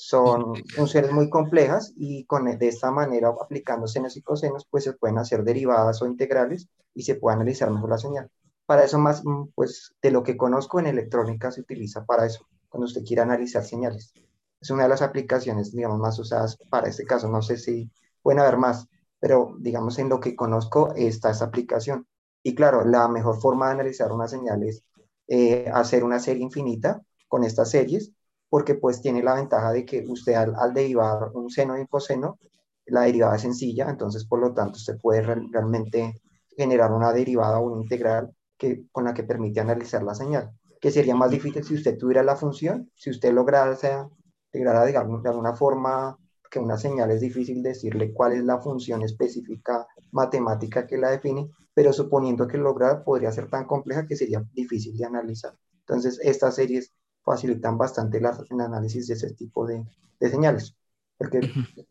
son 0.00 0.54
funciones 0.76 1.10
muy 1.10 1.28
complejas 1.28 1.92
y 1.96 2.24
con, 2.26 2.44
de 2.44 2.68
esta 2.68 2.92
manera, 2.92 3.30
aplicando 3.30 3.88
senos 3.88 4.16
y 4.16 4.22
cosenos, 4.22 4.64
pues 4.70 4.84
se 4.84 4.92
pueden 4.92 5.18
hacer 5.18 5.42
derivadas 5.42 6.00
o 6.00 6.06
integrales 6.06 6.68
y 6.94 7.02
se 7.02 7.16
puede 7.16 7.34
analizar 7.34 7.68
mejor 7.68 7.90
la 7.90 7.98
señal. 7.98 8.30
Para 8.64 8.84
eso 8.84 8.96
más, 9.00 9.24
mm, 9.24 9.48
pues 9.56 9.96
de 10.00 10.12
lo 10.12 10.22
que 10.22 10.36
conozco 10.36 10.78
en 10.78 10.86
electrónica 10.86 11.50
se 11.50 11.62
utiliza 11.62 12.04
para 12.04 12.26
eso, 12.26 12.46
cuando 12.68 12.84
usted 12.84 13.02
quiere 13.02 13.22
analizar 13.22 13.64
señales. 13.64 14.12
Es 14.60 14.70
una 14.70 14.84
de 14.84 14.88
las 14.88 15.02
aplicaciones, 15.02 15.72
digamos, 15.72 15.98
más 15.98 16.16
usadas 16.20 16.56
para 16.70 16.88
este 16.88 17.04
caso. 17.04 17.28
No 17.28 17.42
sé 17.42 17.56
si 17.56 17.90
pueden 18.22 18.38
haber 18.38 18.56
más, 18.56 18.86
pero 19.18 19.56
digamos 19.58 19.98
en 19.98 20.10
lo 20.10 20.20
que 20.20 20.36
conozco 20.36 20.94
está 20.94 21.30
esa 21.32 21.46
aplicación. 21.46 22.06
Y 22.44 22.54
claro, 22.54 22.84
la 22.84 23.08
mejor 23.08 23.40
forma 23.40 23.66
de 23.66 23.72
analizar 23.72 24.12
una 24.12 24.28
señal 24.28 24.62
es 24.62 24.84
eh, 25.26 25.68
hacer 25.74 26.04
una 26.04 26.20
serie 26.20 26.44
infinita 26.44 27.02
con 27.26 27.42
estas 27.42 27.72
series 27.72 28.12
porque 28.48 28.74
pues 28.74 29.00
tiene 29.00 29.22
la 29.22 29.34
ventaja 29.34 29.72
de 29.72 29.84
que 29.84 30.04
usted 30.08 30.34
al, 30.34 30.74
derivar 30.74 31.30
un 31.34 31.50
seno 31.50 31.76
y 31.76 31.80
un 31.80 31.86
coseno, 31.86 32.38
la 32.86 33.02
derivada 33.02 33.36
es 33.36 33.42
sencilla, 33.42 33.90
entonces 33.90 34.24
por 34.24 34.40
lo 34.40 34.54
tanto 34.54 34.76
usted 34.76 34.98
puede 35.00 35.22
realmente 35.22 36.20
generar 36.56 36.92
una 36.92 37.12
derivada 37.12 37.58
o 37.58 37.70
una 37.70 37.82
integral 37.82 38.34
que, 38.56 38.86
con 38.90 39.04
la 39.04 39.14
que 39.14 39.24
permite 39.24 39.60
analizar 39.60 40.02
la 40.02 40.14
señal, 40.14 40.50
que 40.80 40.90
sería 40.90 41.14
más 41.14 41.30
difícil 41.30 41.62
si 41.62 41.74
usted 41.74 41.98
tuviera 41.98 42.22
la 42.22 42.36
función, 42.36 42.90
si 42.94 43.10
usted 43.10 43.32
lograra, 43.32 43.76
integrara 44.52 44.86
digamos, 44.86 45.22
de 45.22 45.28
alguna 45.28 45.54
forma 45.54 46.18
que 46.50 46.58
una 46.58 46.78
señal 46.78 47.10
es 47.10 47.20
difícil 47.20 47.62
decirle 47.62 48.12
cuál 48.12 48.32
es 48.32 48.44
la 48.44 48.58
función 48.58 49.02
específica 49.02 49.86
matemática 50.10 50.86
que 50.86 50.96
la 50.96 51.10
define, 51.10 51.50
pero 51.74 51.92
suponiendo 51.92 52.48
que 52.48 52.58
lograr 52.58 53.04
podría 53.04 53.30
ser 53.30 53.48
tan 53.50 53.66
compleja 53.66 54.06
que 54.06 54.16
sería 54.16 54.42
difícil 54.52 54.96
de 54.96 55.04
analizar. 55.04 55.52
Entonces, 55.80 56.18
estas 56.22 56.54
series 56.54 56.92
facilitan 57.28 57.76
bastante 57.76 58.20
la, 58.20 58.36
el 58.48 58.60
análisis 58.60 59.06
de 59.06 59.14
ese 59.14 59.34
tipo 59.34 59.66
de, 59.66 59.84
de 60.18 60.30
señales. 60.30 60.76
Porque 61.16 61.40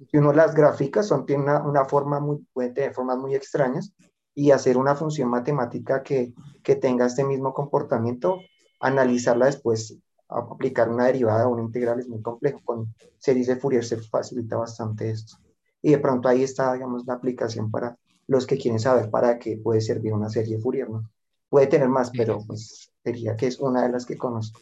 si 0.10 0.18
uno 0.18 0.34
las 0.34 0.56
gráficas 0.56 1.08
son, 1.08 1.26
tiene 1.26 1.44
una, 1.44 1.62
una, 1.64 1.86
forma 1.86 2.20
muy, 2.20 2.46
puede 2.54 2.70
tener 2.70 2.94
formas 2.94 3.18
muy 3.18 3.36
extrañas 3.36 3.94
y 4.34 4.52
hacer 4.52 4.78
una 4.78 4.96
función 4.96 5.30
matemática 5.30 6.02
que, 6.02 6.34
que 6.64 6.76
tenga 6.76 7.06
este 7.06 7.24
mismo 7.24 7.54
comportamiento, 7.54 8.40
analizarla 8.80 9.48
después, 9.48 9.98
aplicar 10.30 10.90
una 10.90 11.06
derivada 11.06 11.48
o 11.48 11.54
una 11.54 11.64
integral 11.64 12.00
es 12.00 12.08
muy 12.08 12.22
complejo. 12.22 12.62
Con 12.64 12.94
series 13.20 13.48
de 13.48 13.58
Fourier 13.58 13.84
se 13.84 13.98
facilita 13.98 14.58
bastante 14.58 15.10
esto. 15.10 15.38
Y 15.82 15.92
de 15.92 16.00
pronto 16.00 16.30
ahí 16.30 16.44
está, 16.44 16.74
digamos, 16.74 17.06
la 17.06 17.14
aplicación 17.14 17.70
para 17.70 17.98
los 18.28 18.46
que 18.46 18.58
quieren 18.58 18.80
saber 18.80 19.10
para 19.10 19.40
qué 19.40 19.58
puede 19.58 19.82
servir 19.82 20.14
una 20.14 20.30
serie 20.30 20.58
de 20.58 20.62
Fourier, 20.62 20.90
¿no? 20.90 21.10
Puede 21.50 21.68
tener 21.68 21.88
más, 21.88 22.12
pero 22.12 22.40
pues 22.46 22.92
sería 23.04 23.36
que 23.38 23.48
es 23.48 23.60
una 23.60 23.84
de 23.84 23.90
las 23.90 24.06
que 24.06 24.18
conozco. 24.18 24.60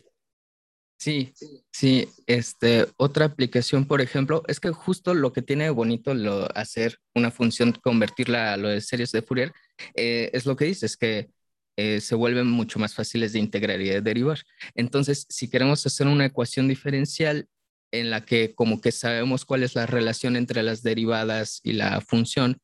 Sí, 0.97 1.33
sí, 1.71 2.07
este, 2.25 2.87
otra 2.97 3.25
aplicación, 3.25 3.85
por 3.85 4.01
ejemplo, 4.01 4.43
es 4.47 4.59
que 4.59 4.71
justo 4.71 5.13
lo 5.13 5.33
que 5.33 5.41
tiene 5.41 5.69
bonito 5.69 6.13
lo, 6.13 6.47
hacer 6.57 6.99
una 7.13 7.31
función, 7.31 7.73
convertirla 7.73 8.53
a 8.53 8.57
lo 8.57 8.69
de 8.69 8.81
series 8.81 9.11
de 9.11 9.21
Fourier, 9.21 9.53
eh, 9.93 10.31
es 10.33 10.45
lo 10.45 10.55
que 10.55 10.65
dices, 10.65 10.97
que 10.97 11.29
eh, 11.77 11.99
se 12.01 12.15
vuelven 12.15 12.47
mucho 12.47 12.79
más 12.79 12.95
fáciles 12.95 13.33
de 13.33 13.39
integrar 13.39 13.81
y 13.81 13.89
de 13.89 14.01
derivar. 14.01 14.39
Entonces, 14.73 15.25
si 15.29 15.49
queremos 15.49 15.85
hacer 15.85 16.07
una 16.07 16.25
ecuación 16.25 16.67
diferencial 16.67 17.47
en 17.91 18.09
la 18.09 18.25
que 18.25 18.55
como 18.55 18.81
que 18.81 18.91
sabemos 18.91 19.45
cuál 19.45 19.63
es 19.63 19.75
la 19.75 19.85
relación 19.85 20.35
entre 20.37 20.63
las 20.63 20.81
derivadas 20.81 21.59
y 21.63 21.73
la 21.73 22.01
función, 22.01 22.57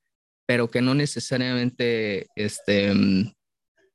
pero 0.48 0.70
que 0.72 0.82
no 0.82 0.96
necesariamente 0.96 2.28
este, 2.36 2.94
mm, 2.94 3.34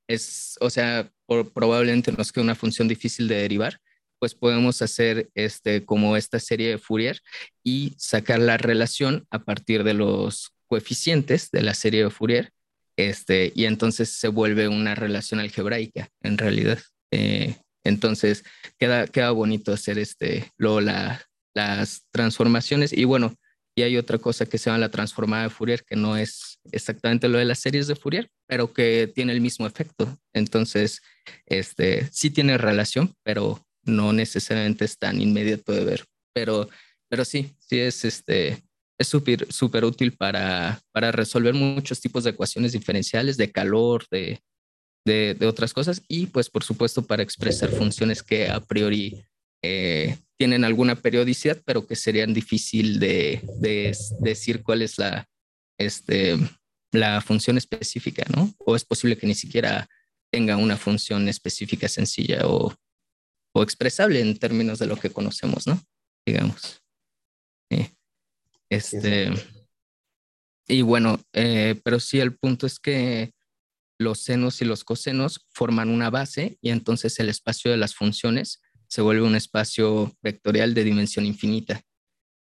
es, 0.08 0.56
o 0.60 0.70
sea, 0.70 1.10
probablemente 1.54 2.12
no 2.12 2.22
es 2.22 2.32
que 2.32 2.40
una 2.40 2.54
función 2.54 2.86
difícil 2.88 3.28
de 3.28 3.36
derivar, 3.36 3.80
pues 4.18 4.34
podemos 4.34 4.82
hacer 4.82 5.28
este, 5.34 5.84
como 5.84 6.16
esta 6.16 6.38
serie 6.40 6.70
de 6.70 6.78
Fourier 6.78 7.20
y 7.62 7.94
sacar 7.98 8.38
la 8.38 8.56
relación 8.56 9.26
a 9.30 9.40
partir 9.40 9.84
de 9.84 9.94
los 9.94 10.52
coeficientes 10.66 11.50
de 11.50 11.62
la 11.62 11.74
serie 11.74 12.04
de 12.04 12.10
Fourier, 12.10 12.50
este, 12.96 13.52
y 13.54 13.66
entonces 13.66 14.10
se 14.10 14.28
vuelve 14.28 14.68
una 14.68 14.94
relación 14.94 15.40
algebraica 15.40 16.08
en 16.22 16.38
realidad. 16.38 16.78
Eh, 17.10 17.56
entonces 17.84 18.44
queda, 18.78 19.06
queda 19.06 19.30
bonito 19.30 19.72
hacer 19.72 19.98
este, 19.98 20.50
luego 20.56 20.80
las 20.80 22.06
transformaciones 22.10 22.92
y 22.92 23.04
bueno, 23.04 23.36
y 23.78 23.82
hay 23.82 23.98
otra 23.98 24.16
cosa 24.16 24.46
que 24.46 24.56
se 24.56 24.70
llama 24.70 24.78
la 24.78 24.90
transformada 24.90 25.44
de 25.44 25.50
Fourier, 25.50 25.84
que 25.84 25.96
no 25.96 26.16
es 26.16 26.58
exactamente 26.72 27.28
lo 27.28 27.36
de 27.36 27.44
las 27.44 27.58
series 27.58 27.86
de 27.86 27.94
Fourier, 27.94 28.30
pero 28.46 28.72
que 28.72 29.12
tiene 29.14 29.34
el 29.34 29.42
mismo 29.42 29.66
efecto. 29.66 30.18
Entonces, 30.32 31.02
este, 31.44 32.08
sí 32.10 32.30
tiene 32.30 32.56
relación, 32.56 33.14
pero 33.22 33.65
no 33.86 34.12
necesariamente 34.12 34.84
es 34.84 34.98
tan 34.98 35.20
inmediato 35.20 35.72
de 35.72 35.84
ver, 35.84 36.04
pero, 36.34 36.68
pero 37.08 37.24
sí, 37.24 37.54
sí 37.58 37.78
es 37.78 38.04
este, 38.04 38.62
es 38.98 39.08
súper 39.08 39.52
super 39.52 39.84
útil 39.84 40.12
para, 40.12 40.80
para 40.92 41.12
resolver 41.12 41.54
muchos 41.54 42.00
tipos 42.00 42.24
de 42.24 42.30
ecuaciones 42.30 42.72
diferenciales, 42.72 43.36
de 43.36 43.52
calor, 43.52 44.06
de, 44.10 44.40
de, 45.04 45.46
otras 45.46 45.72
cosas, 45.72 46.02
y 46.08 46.26
pues 46.26 46.50
por 46.50 46.64
supuesto 46.64 47.06
para 47.06 47.22
expresar 47.22 47.70
funciones 47.70 48.22
que 48.22 48.48
a 48.48 48.60
priori 48.60 49.24
eh, 49.62 50.18
tienen 50.38 50.64
alguna 50.64 50.96
periodicidad, 50.96 51.62
pero 51.64 51.86
que 51.86 51.96
serían 51.96 52.34
difícil 52.34 52.98
de, 52.98 53.40
de, 53.60 53.96
decir 54.20 54.62
cuál 54.62 54.82
es 54.82 54.98
la, 54.98 55.26
este, 55.78 56.36
la 56.92 57.20
función 57.20 57.56
específica, 57.56 58.24
¿no? 58.34 58.52
O 58.58 58.76
es 58.76 58.84
posible 58.84 59.16
que 59.16 59.26
ni 59.26 59.34
siquiera 59.34 59.88
tenga 60.32 60.56
una 60.56 60.76
función 60.76 61.28
específica 61.28 61.88
sencilla 61.88 62.42
o 62.44 62.74
o 63.56 63.62
expresable 63.62 64.20
en 64.20 64.38
términos 64.38 64.78
de 64.78 64.86
lo 64.86 64.96
que 64.96 65.10
conocemos, 65.10 65.66
¿no? 65.66 65.80
Digamos. 66.26 66.82
este, 68.68 69.32
y 70.68 70.82
bueno, 70.82 71.18
eh, 71.32 71.80
pero 71.82 71.98
sí 71.98 72.20
el 72.20 72.36
punto 72.36 72.66
es 72.66 72.78
que 72.78 73.32
los 73.98 74.20
senos 74.20 74.60
y 74.60 74.66
los 74.66 74.84
cosenos 74.84 75.46
forman 75.54 75.88
una 75.88 76.10
base 76.10 76.58
y 76.60 76.70
entonces 76.70 77.18
el 77.18 77.30
espacio 77.30 77.70
de 77.70 77.78
las 77.78 77.94
funciones 77.94 78.60
se 78.88 79.00
vuelve 79.00 79.22
un 79.22 79.36
espacio 79.36 80.14
vectorial 80.20 80.74
de 80.74 80.84
dimensión 80.84 81.24
infinita. 81.24 81.80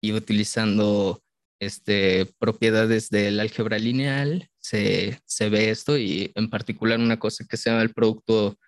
Y 0.02 0.12
utilizando 0.12 1.22
este, 1.60 2.26
propiedades 2.38 3.10
del 3.10 3.40
álgebra 3.40 3.78
lineal 3.78 4.48
se, 4.58 5.20
se 5.26 5.50
ve 5.50 5.70
esto 5.70 5.98
y 5.98 6.32
en 6.34 6.48
particular 6.48 6.98
una 6.98 7.18
cosa 7.18 7.44
que 7.48 7.58
se 7.58 7.68
llama 7.68 7.82
el 7.82 7.92
producto 7.92 8.58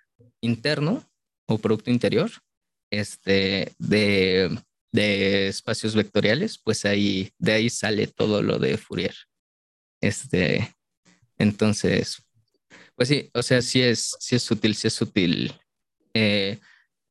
interno, 0.43 1.03
o 1.47 1.59
producto 1.59 1.91
interior 1.91 2.31
este, 2.91 3.73
de, 3.79 4.59
de 4.93 5.49
espacios 5.49 5.95
vectoriales, 5.95 6.59
pues 6.59 6.85
ahí, 6.85 7.31
de 7.39 7.53
ahí 7.53 7.71
sale 7.71 8.07
todo 8.07 8.43
lo 8.43 8.59
de 8.59 8.79
Fourier. 8.79 9.15
Este, 10.01 10.75
entonces, 11.39 12.23
pues 12.95 13.09
sí, 13.09 13.31
o 13.35 13.43
sea, 13.43 13.63
sí 13.63 13.83
es, 13.83 14.17
sí 14.19 14.37
es 14.37 14.51
útil, 14.51 14.75
sí 14.75 14.89
es 14.89 15.01
útil. 15.01 15.53
Eh, 16.15 16.59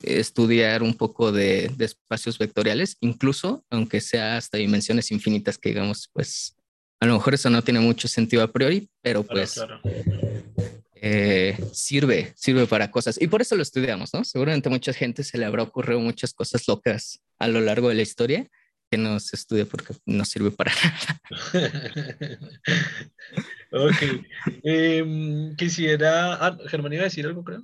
estudiar 0.02 0.84
un 0.84 0.96
poco 0.96 1.32
de, 1.32 1.72
espacios 1.80 2.38
vectoriales, 2.38 2.98
incluso 3.00 3.64
aunque 3.70 4.02
sea 4.02 4.38
hasta 4.38 4.58
dimensiones 4.58 5.12
infinitas, 5.12 5.58
que 5.58 5.70
digamos, 5.70 6.10
pues 6.12 6.56
a 7.00 7.06
lo 7.06 7.14
mejor 7.14 7.34
eso 7.34 7.50
no 7.50 7.64
tiene 7.64 7.80
mucho 7.80 8.08
sentido 8.08 8.44
a 8.44 8.52
priori, 8.52 8.90
pero 9.02 9.24
pues 9.24 9.60
eh, 11.08 11.56
sirve, 11.72 12.34
sirve 12.36 12.66
para 12.66 12.90
cosas. 12.90 13.22
Y 13.22 13.28
por 13.28 13.40
eso 13.40 13.56
lo 13.56 13.62
estudiamos, 13.62 14.12
¿no? 14.12 14.24
Seguramente 14.24 14.70
mucha 14.70 14.92
gente 14.92 15.24
se 15.24 15.38
le 15.38 15.46
habrá 15.46 15.62
ocurrido 15.62 16.00
muchas 16.00 16.34
cosas 16.34 16.68
locas 16.68 17.22
a 17.38 17.48
lo 17.48 17.62
largo 17.62 17.90
de 17.90 17.96
la 17.96 18.02
historia 18.02 18.50
que 18.90 18.98
no 18.98 19.20
se 19.20 19.36
estudia 19.36 19.68
porque 19.68 19.94
no 20.08 20.26
sirve 20.26 20.50
para 20.50 20.72
nada. 20.74 21.22
ok. 23.72 24.26
Em, 24.64 25.56
quisiera. 25.56 26.44
Ah, 26.44 26.58
Germán 26.70 26.94
iba 26.94 27.04
a 27.04 27.12
decir 27.12 27.28
algo, 27.28 27.44
creo. 27.44 27.64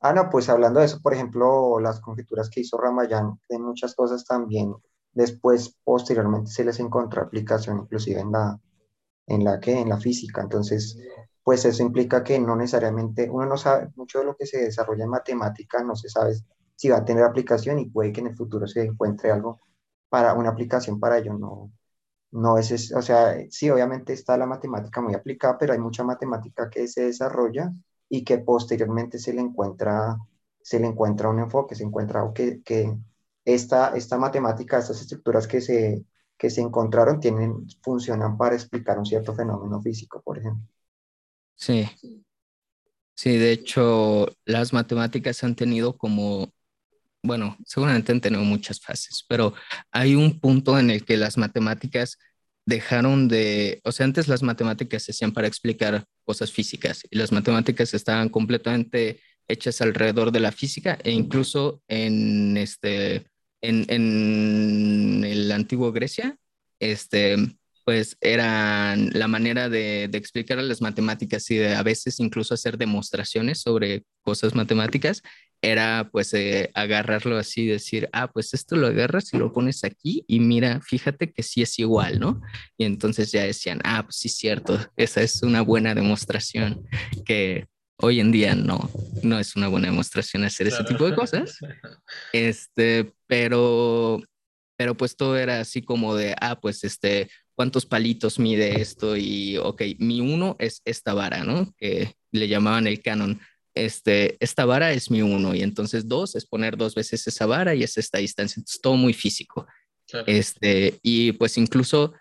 Ah, 0.00 0.14
no, 0.14 0.30
pues 0.30 0.48
hablando 0.48 0.80
de 0.80 0.86
eso, 0.86 1.02
por 1.02 1.12
ejemplo, 1.12 1.78
las 1.78 2.00
conjeturas 2.00 2.48
que 2.48 2.60
hizo 2.60 2.78
Ramayán 2.78 3.38
de 3.50 3.58
muchas 3.58 3.94
cosas 3.94 4.24
también, 4.24 4.74
después, 5.12 5.76
posteriormente, 5.84 6.50
se 6.50 6.64
les 6.64 6.80
encontró 6.80 7.20
aplicación 7.20 7.80
inclusive 7.80 8.20
en 8.20 8.32
la, 8.32 8.58
en 9.26 9.44
la 9.44 9.60
que, 9.60 9.78
en 9.78 9.90
la 9.90 10.00
física. 10.00 10.40
Entonces, 10.40 10.96
pues 11.46 11.64
eso 11.66 11.82
implica 11.84 12.24
que 12.24 12.40
no 12.40 12.56
necesariamente, 12.56 13.30
uno 13.30 13.46
no 13.46 13.58
sabe 13.58 13.90
mucho 13.96 14.20
de 14.20 14.26
lo 14.26 14.36
que 14.36 14.46
se 14.46 14.58
desarrolla 14.64 15.04
en 15.06 15.10
matemática, 15.10 15.82
no 15.84 15.96
se 15.96 16.10
sabe 16.10 16.34
si 16.76 16.90
va 16.90 16.98
a 16.98 17.06
tener 17.06 17.24
aplicación 17.24 17.78
y 17.80 17.90
puede 17.90 18.12
que 18.12 18.20
en 18.22 18.28
el 18.28 18.36
futuro 18.36 18.68
se 18.68 18.82
encuentre 18.84 19.30
algo 19.32 19.60
para 20.10 20.34
una 20.34 20.50
aplicación 20.50 21.00
para 21.00 21.18
ello, 21.18 21.34
no, 21.34 21.72
no 22.32 22.58
es, 22.58 22.92
o 22.92 23.02
sea, 23.02 23.36
sí, 23.50 23.70
obviamente 23.70 24.12
está 24.12 24.36
la 24.36 24.46
matemática 24.46 25.00
muy 25.00 25.14
aplicada, 25.14 25.58
pero 25.58 25.72
hay 25.72 25.78
mucha 25.78 26.04
matemática 26.04 26.68
que 26.70 26.86
se 26.88 27.04
desarrolla 27.06 27.72
y 28.08 28.24
que 28.24 28.38
posteriormente 28.38 29.18
se 29.18 29.32
le 29.32 29.40
encuentra, 29.42 30.16
se 30.62 30.80
le 30.80 30.86
encuentra 30.88 31.28
un 31.30 31.40
enfoque, 31.40 31.74
se 31.74 31.84
encuentra 31.84 32.30
que, 32.34 32.62
que 32.62 32.96
esta, 33.44 33.96
esta 33.96 34.18
matemática, 34.18 34.78
estas 34.78 35.00
estructuras 35.00 35.46
que 35.48 35.60
se, 35.60 36.04
que 36.36 36.50
se 36.50 36.60
encontraron 36.60 37.20
tienen, 37.20 37.66
funcionan 37.82 38.36
para 38.36 38.54
explicar 38.56 38.98
un 38.98 39.06
cierto 39.06 39.34
fenómeno 39.34 39.80
físico, 39.82 40.22
por 40.22 40.38
ejemplo. 40.38 40.66
Sí. 41.56 41.88
Sí, 43.14 43.36
de 43.38 43.52
hecho, 43.52 44.28
las 44.44 44.72
matemáticas 44.72 45.42
han 45.42 45.54
tenido 45.56 45.96
como, 45.96 46.52
bueno, 47.22 47.56
seguramente 47.66 48.12
han 48.12 48.20
tenido 48.20 48.44
muchas 48.44 48.80
fases, 48.80 49.24
pero 49.28 49.54
hay 49.92 50.14
un 50.16 50.40
punto 50.40 50.78
en 50.78 50.90
el 50.90 51.04
que 51.04 51.16
las 51.16 51.38
matemáticas 51.38 52.18
dejaron 52.66 53.28
de, 53.28 53.80
o 53.84 53.92
sea, 53.92 54.04
antes 54.06 54.28
las 54.28 54.42
matemáticas 54.42 55.04
se 55.04 55.12
hacían 55.12 55.32
para 55.32 55.48
explicar 55.48 56.04
cosas 56.24 56.52
físicas 56.52 57.02
y 57.10 57.18
las 57.18 57.32
matemáticas 57.32 57.94
estaban 57.94 58.28
completamente 58.28 59.20
hechas 59.48 59.80
alrededor 59.80 60.32
de 60.32 60.40
la 60.40 60.52
física 60.52 60.98
e 61.04 61.12
incluso 61.12 61.82
en 61.88 62.56
este, 62.56 63.26
en, 63.62 63.86
en 63.88 65.24
el 65.24 65.52
antiguo 65.52 65.92
Grecia, 65.92 66.36
este, 66.80 67.36
pues 67.86 68.18
eran 68.20 69.10
la 69.12 69.28
manera 69.28 69.68
de, 69.68 70.08
de, 70.10 70.18
explicar 70.18 70.58
las 70.58 70.82
matemáticas 70.82 71.48
y 71.52 71.56
de 71.56 71.76
a 71.76 71.84
veces 71.84 72.18
incluso 72.18 72.52
hacer 72.52 72.78
demostraciones 72.78 73.60
sobre 73.60 74.02
cosas 74.22 74.56
matemáticas, 74.56 75.22
era 75.62 76.08
pues 76.10 76.34
eh, 76.34 76.72
agarrarlo 76.74 77.38
así 77.38 77.62
y 77.62 77.68
decir, 77.68 78.08
ah, 78.12 78.26
pues 78.26 78.54
esto 78.54 78.74
lo 78.74 78.88
agarras 78.88 79.32
y 79.32 79.38
lo 79.38 79.52
pones 79.52 79.84
aquí 79.84 80.24
y 80.26 80.40
mira, 80.40 80.80
fíjate 80.80 81.32
que 81.32 81.44
sí 81.44 81.62
es 81.62 81.78
igual, 81.78 82.18
¿no? 82.18 82.40
Y 82.76 82.86
entonces 82.86 83.30
ya 83.30 83.44
decían, 83.44 83.80
ah, 83.84 84.02
pues 84.02 84.16
sí 84.16 84.26
es 84.26 84.36
cierto, 84.36 84.78
esa 84.96 85.22
es 85.22 85.44
una 85.44 85.62
buena 85.62 85.94
demostración 85.94 86.84
que 87.24 87.66
hoy 87.98 88.18
en 88.18 88.32
día 88.32 88.56
no, 88.56 88.90
no 89.22 89.38
es 89.38 89.54
una 89.54 89.68
buena 89.68 89.86
demostración 89.86 90.42
hacer 90.42 90.66
ese 90.66 90.82
tipo 90.82 91.08
de 91.08 91.14
cosas. 91.14 91.58
Este, 92.32 93.12
pero, 93.28 94.20
pero 94.76 94.96
pues 94.96 95.16
todo 95.16 95.36
era 95.36 95.60
así 95.60 95.82
como 95.82 96.16
de, 96.16 96.34
ah, 96.40 96.58
pues 96.60 96.84
este, 96.84 97.30
cuántos 97.56 97.86
palitos 97.86 98.38
mide 98.38 98.80
esto 98.80 99.16
y, 99.16 99.56
ok, 99.56 99.82
mi 99.98 100.20
uno 100.20 100.54
es 100.58 100.82
esta 100.84 101.14
vara, 101.14 101.42
¿no? 101.42 101.74
Que 101.78 102.14
le 102.30 102.48
llamaban 102.48 102.86
el 102.86 103.02
canon. 103.02 103.40
Este, 103.74 104.36
esta 104.40 104.64
vara 104.64 104.92
es 104.92 105.10
mi 105.10 105.22
uno 105.22 105.54
y 105.54 105.62
entonces 105.62 106.06
dos 106.06 106.36
es 106.36 106.46
poner 106.46 106.76
dos 106.76 106.94
veces 106.94 107.26
esa 107.26 107.46
vara 107.46 107.74
y 107.74 107.82
es 107.82 107.96
esta 107.96 108.18
distancia. 108.18 108.60
Entonces, 108.60 108.80
todo 108.80 108.96
muy 108.96 109.14
físico. 109.14 109.66
Este, 110.26 111.00
y 111.02 111.32
pues 111.32 111.58
incluso 111.58 112.12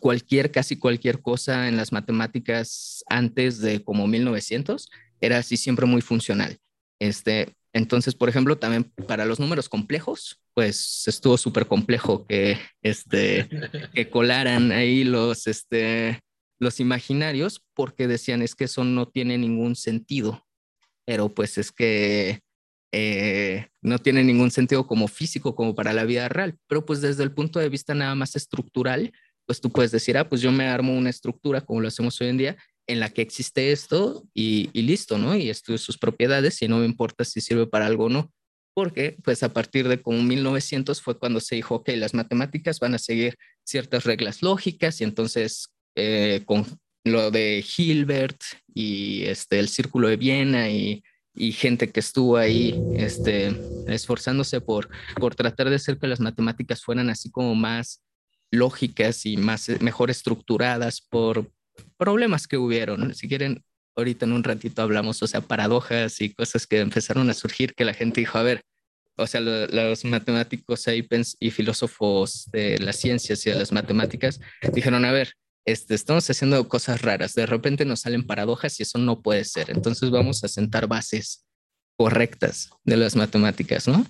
cualquier, 0.00 0.50
casi 0.50 0.76
cualquier 0.76 1.20
cosa 1.20 1.68
en 1.68 1.76
las 1.76 1.92
matemáticas 1.92 3.04
antes 3.08 3.60
de 3.60 3.84
como 3.84 4.06
1900 4.06 4.90
era 5.20 5.38
así 5.38 5.56
siempre 5.56 5.86
muy 5.86 6.00
funcional. 6.00 6.58
Este, 6.98 7.54
entonces, 7.74 8.14
por 8.14 8.28
ejemplo, 8.28 8.56
también 8.56 8.84
para 9.08 9.26
los 9.26 9.40
números 9.40 9.68
complejos, 9.68 10.40
pues 10.54 11.02
estuvo 11.08 11.36
súper 11.36 11.66
complejo 11.66 12.24
que, 12.24 12.56
este, 12.82 13.48
que 13.92 14.08
colaran 14.08 14.70
ahí 14.70 15.02
los, 15.02 15.48
este, 15.48 16.20
los 16.60 16.78
imaginarios 16.78 17.64
porque 17.74 18.06
decían 18.06 18.42
es 18.42 18.54
que 18.54 18.64
eso 18.64 18.84
no 18.84 19.08
tiene 19.08 19.38
ningún 19.38 19.74
sentido, 19.74 20.46
pero 21.04 21.34
pues 21.34 21.58
es 21.58 21.72
que 21.72 22.38
eh, 22.92 23.66
no 23.82 23.98
tiene 23.98 24.22
ningún 24.22 24.52
sentido 24.52 24.86
como 24.86 25.08
físico, 25.08 25.56
como 25.56 25.74
para 25.74 25.92
la 25.92 26.04
vida 26.04 26.28
real, 26.28 26.56
pero 26.68 26.86
pues 26.86 27.00
desde 27.00 27.24
el 27.24 27.32
punto 27.32 27.58
de 27.58 27.70
vista 27.70 27.92
nada 27.92 28.14
más 28.14 28.36
estructural, 28.36 29.12
pues 29.46 29.60
tú 29.60 29.72
puedes 29.72 29.90
decir, 29.90 30.16
ah, 30.16 30.28
pues 30.28 30.40
yo 30.40 30.52
me 30.52 30.68
armo 30.68 30.96
una 30.96 31.10
estructura 31.10 31.60
como 31.60 31.80
lo 31.80 31.88
hacemos 31.88 32.20
hoy 32.20 32.28
en 32.28 32.38
día 32.38 32.56
en 32.86 33.00
la 33.00 33.10
que 33.10 33.22
existe 33.22 33.72
esto 33.72 34.24
y, 34.34 34.68
listo, 34.72 35.18
¿no? 35.18 35.36
Y 35.36 35.50
estudio 35.50 35.78
sus 35.78 35.98
propiedades 35.98 36.60
y 36.62 36.68
no 36.68 36.78
me 36.78 36.86
importa 36.86 37.24
si 37.24 37.40
sirve 37.40 37.66
para 37.66 37.86
algo 37.86 38.04
o 38.04 38.08
no. 38.08 38.32
Porque, 38.74 39.16
pues, 39.22 39.42
a 39.42 39.52
partir 39.52 39.88
de 39.88 40.02
como 40.02 40.22
1900 40.22 41.00
fue 41.00 41.18
cuando 41.18 41.40
se 41.40 41.54
dijo, 41.54 41.84
que 41.84 41.96
las 41.96 42.12
matemáticas 42.12 42.80
van 42.80 42.94
a 42.94 42.98
seguir 42.98 43.36
ciertas 43.64 44.04
reglas 44.04 44.42
lógicas 44.42 45.00
y 45.00 45.04
entonces 45.04 45.68
eh, 45.94 46.42
con 46.44 46.66
lo 47.04 47.30
de 47.30 47.64
Hilbert 47.76 48.40
y 48.74 49.24
este, 49.24 49.58
el 49.58 49.68
Círculo 49.68 50.08
de 50.08 50.16
Viena 50.16 50.70
y, 50.70 51.04
y 51.34 51.52
gente 51.52 51.90
que 51.90 52.00
estuvo 52.00 52.36
ahí 52.36 52.80
este, 52.96 53.54
esforzándose 53.86 54.60
por, 54.60 54.88
por 55.16 55.34
tratar 55.34 55.68
de 55.68 55.76
hacer 55.76 55.98
que 55.98 56.06
las 56.06 56.20
matemáticas 56.20 56.82
fueran 56.82 57.10
así 57.10 57.30
como 57.30 57.54
más 57.54 58.02
lógicas 58.50 59.26
y 59.26 59.36
más 59.36 59.68
mejor 59.80 60.10
estructuradas 60.10 61.00
por, 61.00 61.50
problemas 61.96 62.46
que 62.46 62.56
hubieron. 62.56 63.14
Si 63.14 63.28
quieren, 63.28 63.64
ahorita 63.96 64.26
en 64.26 64.32
un 64.32 64.44
ratito 64.44 64.82
hablamos, 64.82 65.22
o 65.22 65.26
sea, 65.26 65.40
paradojas 65.40 66.20
y 66.20 66.34
cosas 66.34 66.66
que 66.66 66.80
empezaron 66.80 67.30
a 67.30 67.34
surgir 67.34 67.74
que 67.74 67.84
la 67.84 67.94
gente 67.94 68.20
dijo, 68.20 68.38
a 68.38 68.42
ver, 68.42 68.62
o 69.16 69.26
sea, 69.26 69.40
los 69.40 70.04
matemáticos 70.04 70.80
sapiens 70.82 71.36
y 71.38 71.50
filósofos 71.50 72.48
de 72.52 72.78
las 72.78 72.96
ciencias 72.96 73.46
y 73.46 73.50
de 73.50 73.56
las 73.56 73.70
matemáticas 73.70 74.40
dijeron, 74.72 75.04
a 75.04 75.12
ver, 75.12 75.34
este, 75.64 75.94
estamos 75.94 76.28
haciendo 76.28 76.68
cosas 76.68 77.00
raras, 77.02 77.34
de 77.34 77.46
repente 77.46 77.84
nos 77.84 78.00
salen 78.00 78.26
paradojas 78.26 78.78
y 78.78 78.82
eso 78.82 78.98
no 78.98 79.22
puede 79.22 79.44
ser, 79.44 79.70
entonces 79.70 80.10
vamos 80.10 80.42
a 80.44 80.48
sentar 80.48 80.88
bases 80.88 81.46
correctas 81.96 82.70
de 82.82 82.96
las 82.96 83.16
matemáticas, 83.16 83.86
¿no? 83.88 84.04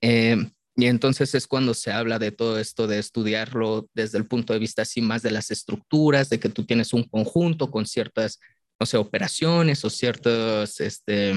Eh, 0.00 0.36
y 0.78 0.86
entonces 0.86 1.34
es 1.34 1.48
cuando 1.48 1.74
se 1.74 1.90
habla 1.90 2.20
de 2.20 2.30
todo 2.30 2.60
esto, 2.60 2.86
de 2.86 3.00
estudiarlo 3.00 3.88
desde 3.94 4.16
el 4.16 4.26
punto 4.26 4.52
de 4.52 4.60
vista 4.60 4.82
así 4.82 5.02
más 5.02 5.22
de 5.22 5.32
las 5.32 5.50
estructuras, 5.50 6.30
de 6.30 6.38
que 6.38 6.48
tú 6.48 6.64
tienes 6.64 6.92
un 6.92 7.02
conjunto 7.02 7.68
con 7.72 7.84
ciertas, 7.84 8.38
no 8.78 8.86
sé, 8.86 8.96
operaciones 8.96 9.84
o 9.84 9.90
ciertas, 9.90 10.78
este, 10.78 11.34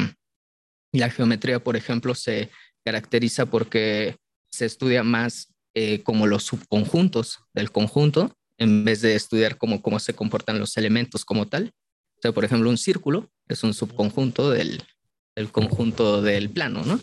la 0.91 1.09
geometría, 1.09 1.63
por 1.63 1.75
ejemplo, 1.75 2.13
se 2.13 2.51
caracteriza 2.85 3.47
porque 3.47 4.15
se 4.51 4.67
estudia 4.67 5.03
más 5.03 5.51
eh, 5.73 6.03
como 6.03 6.27
los 6.27 6.43
subconjuntos 6.43 7.39
del 7.55 7.71
conjunto 7.71 8.37
en 8.59 8.85
vez 8.85 9.01
de 9.01 9.15
estudiar 9.15 9.57
cómo, 9.57 9.81
cómo 9.81 9.97
se 9.97 10.13
comportan 10.13 10.59
los 10.59 10.77
elementos 10.77 11.25
como 11.25 11.47
tal. 11.47 11.73
O 12.19 12.21
sea, 12.21 12.31
por 12.31 12.45
ejemplo, 12.45 12.69
un 12.69 12.77
círculo 12.77 13.31
es 13.47 13.63
un 13.63 13.73
subconjunto 13.73 14.51
del, 14.51 14.83
del 15.35 15.51
conjunto 15.51 16.21
del 16.21 16.51
plano, 16.51 16.83
¿no? 16.85 16.99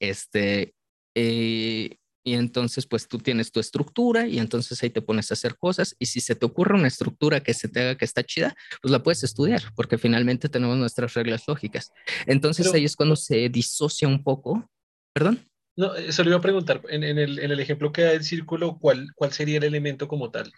Este, 0.00 0.74
eh, 1.14 1.96
y 2.28 2.34
entonces, 2.34 2.86
pues 2.86 3.08
tú 3.08 3.18
tienes 3.18 3.52
tu 3.52 3.58
estructura 3.58 4.26
y 4.26 4.38
entonces 4.38 4.82
ahí 4.82 4.90
te 4.90 5.00
pones 5.00 5.30
a 5.30 5.34
hacer 5.34 5.56
cosas. 5.56 5.96
Y 5.98 6.06
si 6.06 6.20
se 6.20 6.34
te 6.34 6.44
ocurre 6.44 6.74
una 6.74 6.88
estructura 6.88 7.40
que 7.40 7.54
se 7.54 7.68
te 7.68 7.80
haga 7.80 7.94
que 7.96 8.04
está 8.04 8.22
chida, 8.22 8.54
pues 8.82 8.92
la 8.92 9.02
puedes 9.02 9.24
estudiar, 9.24 9.62
porque 9.74 9.96
finalmente 9.96 10.50
tenemos 10.50 10.76
nuestras 10.76 11.14
reglas 11.14 11.44
lógicas. 11.48 11.90
Entonces 12.26 12.72
ahí 12.74 12.84
es 12.84 12.96
cuando 12.96 13.16
se 13.16 13.48
disocia 13.48 14.06
un 14.08 14.22
poco. 14.22 14.68
¿Perdón? 15.14 15.42
No, 15.76 15.94
eso 15.94 16.22
le 16.22 16.28
iba 16.28 16.38
a 16.38 16.42
preguntar. 16.42 16.82
En, 16.90 17.02
el, 17.02 17.38
en 17.38 17.50
el, 17.50 17.60
ejemplo 17.60 17.92
que 17.92 18.02
da 18.02 18.12
el 18.12 18.24
círculo, 18.24 18.78
¿cuál, 18.78 19.08
¿cuál 19.14 19.32
sería 19.32 19.56
el 19.56 19.64
elemento 19.64 20.06
como 20.06 20.30
tal? 20.30 20.52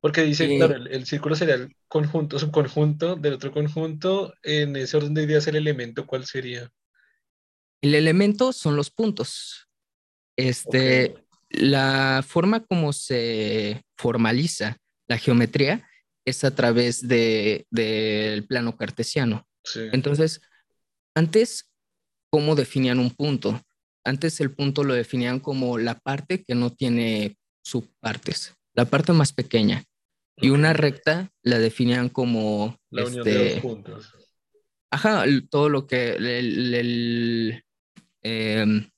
Porque 0.00 0.22
dice, 0.22 0.44
eh, 0.44 0.58
claro, 0.58 0.76
el, 0.76 1.06
círculo 1.06 1.34
sería 1.34 1.56
el 1.56 1.74
conjunto, 1.88 2.38
subconjunto 2.38 3.16
del 3.16 3.32
otro 3.32 3.50
conjunto. 3.50 4.32
En 4.44 4.76
ese 4.76 4.96
orden 4.96 5.14
de 5.14 5.24
ideas, 5.24 5.48
el 5.48 5.56
elemento, 5.56 6.06
¿cuál 6.06 6.24
sería? 6.24 6.70
El 7.82 7.94
elemento 7.94 8.52
son 8.52 8.76
los 8.76 8.90
puntos. 8.90 9.68
Este, 10.36 11.14
La 11.50 12.24
forma 12.26 12.64
como 12.64 12.92
se 12.92 13.82
formaliza 13.96 14.76
la 15.08 15.18
geometría 15.18 15.88
es 16.24 16.44
a 16.44 16.54
través 16.54 17.08
del 17.08 18.46
plano 18.46 18.76
cartesiano. 18.76 19.46
Entonces, 19.92 20.40
antes 21.14 21.70
cómo 22.30 22.54
definían 22.54 22.98
un 22.98 23.10
punto. 23.10 23.60
Antes 24.04 24.40
el 24.40 24.54
punto 24.54 24.84
lo 24.84 24.94
definían 24.94 25.40
como 25.40 25.78
la 25.78 25.98
parte 25.98 26.44
que 26.44 26.54
no 26.54 26.70
tiene 26.70 27.36
subpartes, 27.62 28.54
la 28.74 28.84
parte 28.84 29.12
más 29.12 29.32
pequeña. 29.32 29.84
Y 30.36 30.50
una 30.50 30.72
recta 30.72 31.32
la 31.42 31.58
definían 31.58 32.08
como... 32.08 32.76
La 32.90 33.04
unión 33.04 33.24
de 33.24 33.30
este, 33.30 33.54
dos 33.54 33.60
puntos. 33.60 34.14
Ajá, 34.90 35.24
todo 35.50 35.68
lo 35.68 35.86
que... 35.86 36.12
El, 36.12 37.64
em, 38.22 38.88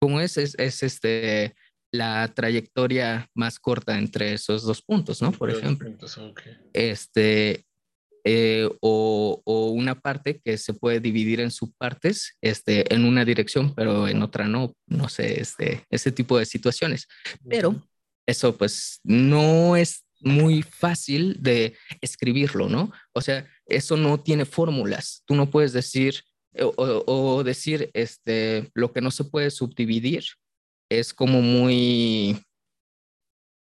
¿Cómo 0.00 0.20
es? 0.20 0.36
es? 0.36 0.56
Es 0.58 0.82
este 0.82 1.54
la 1.92 2.26
trayectoria 2.34 3.28
más 3.34 3.58
corta 3.58 3.98
entre 3.98 4.32
esos 4.32 4.62
dos 4.62 4.82
puntos, 4.82 5.20
¿no? 5.20 5.30
Por 5.30 5.50
ejemplo. 5.50 5.94
Este, 6.72 7.66
eh, 8.24 8.68
o, 8.80 9.42
o, 9.44 9.70
una 9.70 10.00
parte 10.00 10.40
que 10.42 10.56
se 10.56 10.72
puede 10.72 11.00
dividir 11.00 11.40
en 11.40 11.50
subpartes, 11.50 12.38
este, 12.40 12.92
en 12.94 13.04
una 13.04 13.24
dirección, 13.24 13.74
pero 13.74 14.08
en 14.08 14.22
otra 14.22 14.48
no, 14.48 14.74
no 14.86 15.08
sé, 15.08 15.40
este, 15.40 15.84
ese 15.90 16.10
tipo 16.10 16.38
de 16.38 16.46
situaciones. 16.46 17.06
Pero 17.48 17.86
eso 18.26 18.56
pues 18.56 19.00
no 19.04 19.76
es 19.76 20.04
muy 20.20 20.62
fácil 20.62 21.36
de 21.40 21.76
escribirlo, 22.00 22.68
¿no? 22.68 22.90
O 23.12 23.20
sea, 23.20 23.46
eso 23.66 23.96
no 23.96 24.20
tiene 24.20 24.46
fórmulas. 24.46 25.22
Tú 25.26 25.34
no 25.34 25.50
puedes 25.50 25.72
decir 25.72 26.22
o, 26.60 27.04
o 27.06 27.44
decir 27.44 27.90
este, 27.94 28.70
lo 28.74 28.92
que 28.92 29.00
no 29.00 29.10
se 29.10 29.24
puede 29.24 29.50
subdividir 29.50 30.24
es 30.90 31.14
como 31.14 31.40
muy... 31.40 32.38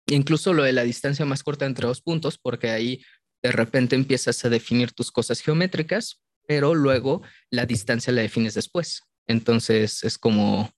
Incluso 0.06 0.52
lo 0.52 0.64
de 0.64 0.72
la 0.72 0.84
distancia 0.84 1.24
más 1.24 1.42
corta 1.42 1.64
entre 1.64 1.86
dos 1.86 2.02
puntos, 2.02 2.38
porque 2.38 2.70
ahí 2.70 3.02
de 3.42 3.52
repente 3.52 3.94
empiezas 3.94 4.44
a 4.44 4.50
definir 4.50 4.92
tus 4.92 5.10
cosas 5.10 5.40
geométricas, 5.40 6.22
pero 6.46 6.74
luego 6.74 7.22
la 7.50 7.66
distancia 7.66 8.12
la 8.12 8.22
defines 8.22 8.54
después. 8.54 9.02
Entonces 9.26 10.04
es 10.04 10.18
como, 10.18 10.70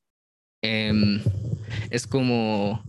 em, 0.63 1.23
es 1.91 2.07
como 2.07 2.85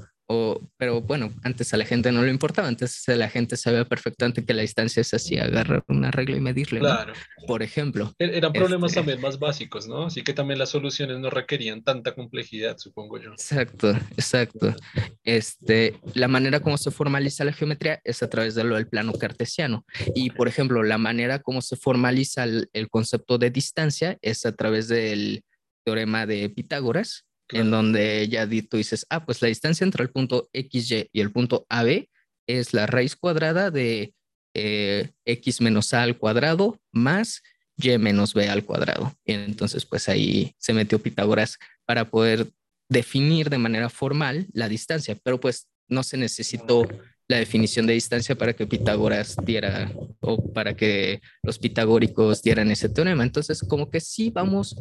pero 0.77 1.01
bueno, 1.01 1.31
antes 1.43 1.73
a 1.73 1.77
la 1.77 1.85
gente 1.85 2.11
no 2.11 2.21
le 2.21 2.31
importaba, 2.31 2.67
antes 2.67 3.03
la 3.07 3.29
gente 3.29 3.55
sabía 3.55 3.85
perfectamente 3.85 4.43
que 4.43 4.53
la 4.53 4.61
distancia 4.61 5.01
es 5.01 5.13
así, 5.13 5.37
agarrar 5.37 5.83
una 5.87 6.11
regla 6.11 6.37
y 6.37 6.41
medirle. 6.41 6.79
Claro. 6.79 7.13
Por 7.47 7.63
ejemplo. 7.63 8.13
E-, 8.19 8.37
eran 8.37 8.51
problemas 8.51 8.91
este 8.91 8.99
también 8.99 9.21
más 9.21 9.39
básicos, 9.39 9.87
¿no? 9.87 10.07
Así 10.07 10.23
que 10.23 10.33
también 10.33 10.59
las 10.59 10.69
soluciones 10.69 11.19
no 11.19 11.29
requerían 11.29 11.81
tanta 11.83 12.13
complejidad, 12.13 12.77
supongo 12.77 13.17
yo. 13.19 13.31
Exacto, 13.31 13.91
exacto. 13.91 14.75
Este, 15.23 15.99
la 16.13 16.27
manera 16.27 16.59
como 16.59 16.77
se 16.77 16.91
formaliza 16.91 17.45
la 17.45 17.53
geometría 17.53 18.01
es 18.03 18.21
a 18.21 18.29
través 18.29 18.55
de 18.55 18.65
lo 18.65 18.75
del 18.75 18.87
plano 18.87 19.13
cartesiano. 19.13 19.85
Y, 20.13 20.31
por 20.31 20.49
ejemplo, 20.49 20.83
la 20.83 20.97
manera 20.97 21.39
como 21.39 21.61
se 21.61 21.77
formaliza 21.77 22.43
el, 22.43 22.69
el 22.73 22.89
concepto 22.89 23.37
de 23.37 23.49
distancia 23.49 24.17
es 24.21 24.45
a 24.45 24.51
través 24.51 24.89
del 24.89 25.43
teorema 25.85 26.25
de 26.25 26.49
Pitágoras, 26.49 27.26
en 27.49 27.71
donde 27.71 28.27
ya 28.27 28.47
tú 28.69 28.77
dices, 28.77 29.05
ah, 29.09 29.25
pues 29.25 29.41
la 29.41 29.47
distancia 29.47 29.83
entre 29.85 30.03
el 30.03 30.09
punto 30.09 30.49
XY 30.53 31.09
y 31.11 31.21
el 31.21 31.31
punto 31.31 31.65
AB 31.69 32.07
es 32.47 32.73
la 32.73 32.85
raíz 32.85 33.15
cuadrada 33.15 33.71
de 33.71 34.13
eh, 34.53 35.11
X 35.25 35.61
menos 35.61 35.93
A 35.93 36.03
al 36.03 36.17
cuadrado 36.17 36.79
más 36.91 37.43
Y 37.77 37.97
menos 37.97 38.33
B 38.33 38.49
al 38.49 38.65
cuadrado. 38.65 39.13
Y 39.23 39.33
entonces, 39.33 39.85
pues 39.85 40.09
ahí 40.09 40.55
se 40.57 40.73
metió 40.73 40.99
Pitágoras 40.99 41.59
para 41.85 42.09
poder 42.09 42.47
definir 42.89 43.49
de 43.49 43.57
manera 43.57 43.89
formal 43.89 44.47
la 44.53 44.69
distancia, 44.69 45.17
pero 45.23 45.39
pues 45.39 45.67
no 45.87 46.03
se 46.03 46.17
necesitó 46.17 46.87
la 47.27 47.37
definición 47.37 47.85
de 47.87 47.93
distancia 47.93 48.35
para 48.35 48.53
que 48.53 48.67
Pitágoras 48.67 49.35
diera 49.43 49.91
o 50.21 50.51
para 50.53 50.75
que 50.75 51.21
los 51.43 51.59
pitagóricos 51.59 52.41
dieran 52.41 52.71
ese 52.71 52.89
teorema. 52.89 53.23
Entonces, 53.23 53.61
como 53.61 53.89
que 53.89 53.99
sí 53.99 54.29
vamos 54.29 54.77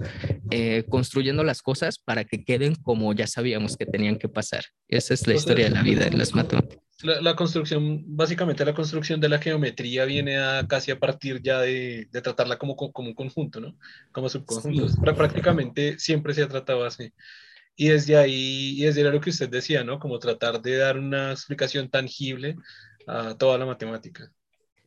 eh, 0.50 0.84
construyendo 0.88 1.42
las 1.42 1.60
cosas 1.60 1.98
para 1.98 2.24
que 2.24 2.44
queden 2.44 2.74
como 2.76 3.12
ya 3.14 3.26
sabíamos 3.26 3.76
que 3.76 3.86
tenían 3.86 4.16
que 4.16 4.28
pasar. 4.28 4.64
Esa 4.88 5.14
es 5.14 5.26
la 5.26 5.34
historia 5.34 5.66
de 5.66 5.72
la 5.72 5.82
vida 5.82 6.06
en 6.06 6.18
las 6.18 6.34
matemáticas. 6.34 6.82
La, 7.02 7.36
construcción, 7.36 8.04
básicamente 8.06 8.64
la 8.64 8.74
construcción 8.74 9.20
de 9.20 9.28
la 9.28 9.38
geometría 9.38 10.06
viene 10.06 10.38
a 10.38 10.66
casi 10.66 10.90
a 10.90 10.98
partir 10.98 11.42
ya 11.42 11.60
de, 11.60 12.08
de 12.10 12.22
tratarla 12.22 12.56
como, 12.56 12.74
como 12.74 13.08
un 13.08 13.14
conjunto, 13.14 13.60
¿no? 13.60 13.76
Como 14.12 14.30
subconjuntos. 14.30 14.96
Prácticamente 14.96 15.98
siempre 15.98 16.32
se 16.32 16.42
ha 16.42 16.48
tratado 16.48 16.86
así. 16.86 17.12
Y 17.76 17.88
desde 17.88 18.16
ahí, 18.16 18.80
y 18.80 18.84
desde 18.84 19.04
lo 19.04 19.20
que 19.20 19.30
usted 19.30 19.48
decía, 19.48 19.84
¿no? 19.84 19.98
Como 19.98 20.18
tratar 20.18 20.62
de 20.62 20.76
dar 20.76 20.98
una 20.98 21.32
explicación 21.32 21.90
tangible 21.90 22.56
a 23.06 23.36
toda 23.36 23.58
la 23.58 23.66
matemática. 23.66 24.32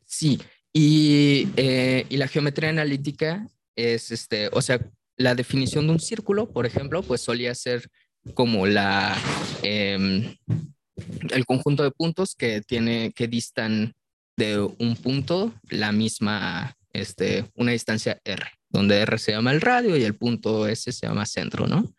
Sí, 0.06 0.40
y, 0.74 1.48
eh, 1.56 2.06
y 2.10 2.18
la 2.18 2.28
geometría 2.28 2.70
analítica 2.70 3.48
es, 3.76 4.12
este, 4.12 4.50
o 4.52 4.62
sea, 4.62 4.80
la 5.18 5.36
definición 5.36 5.86
de 5.86 5.94
un 5.94 6.00
círculo, 6.00 6.52
por 6.52 6.66
ejemplo, 6.66 7.04
pues 7.04 7.22
solía 7.22 7.54
ser 7.54 7.88
como 8.34 8.66
la, 8.66 9.18
em, 9.64 10.36
el 11.32 11.46
conjunto 11.46 11.84
de 11.84 11.92
puntos 11.92 12.36
que 12.36 12.62
tiene, 12.62 13.12
que 13.14 13.28
distan 13.28 13.94
de 14.36 14.60
un 14.60 14.96
punto 14.96 15.54
la 15.70 15.92
misma, 15.92 16.76
este, 16.94 17.46
una 17.56 17.72
distancia 17.72 18.20
r, 18.24 18.44
donde 18.70 19.02
r 19.02 19.18
se 19.18 19.34
llama 19.34 19.52
el 19.52 19.62
radio 19.62 19.98
y 19.98 20.04
el 20.04 20.16
punto 20.16 20.68
s 20.68 20.92
se 20.92 21.08
llama 21.08 21.26
centro, 21.26 21.68
¿no? 21.68 21.94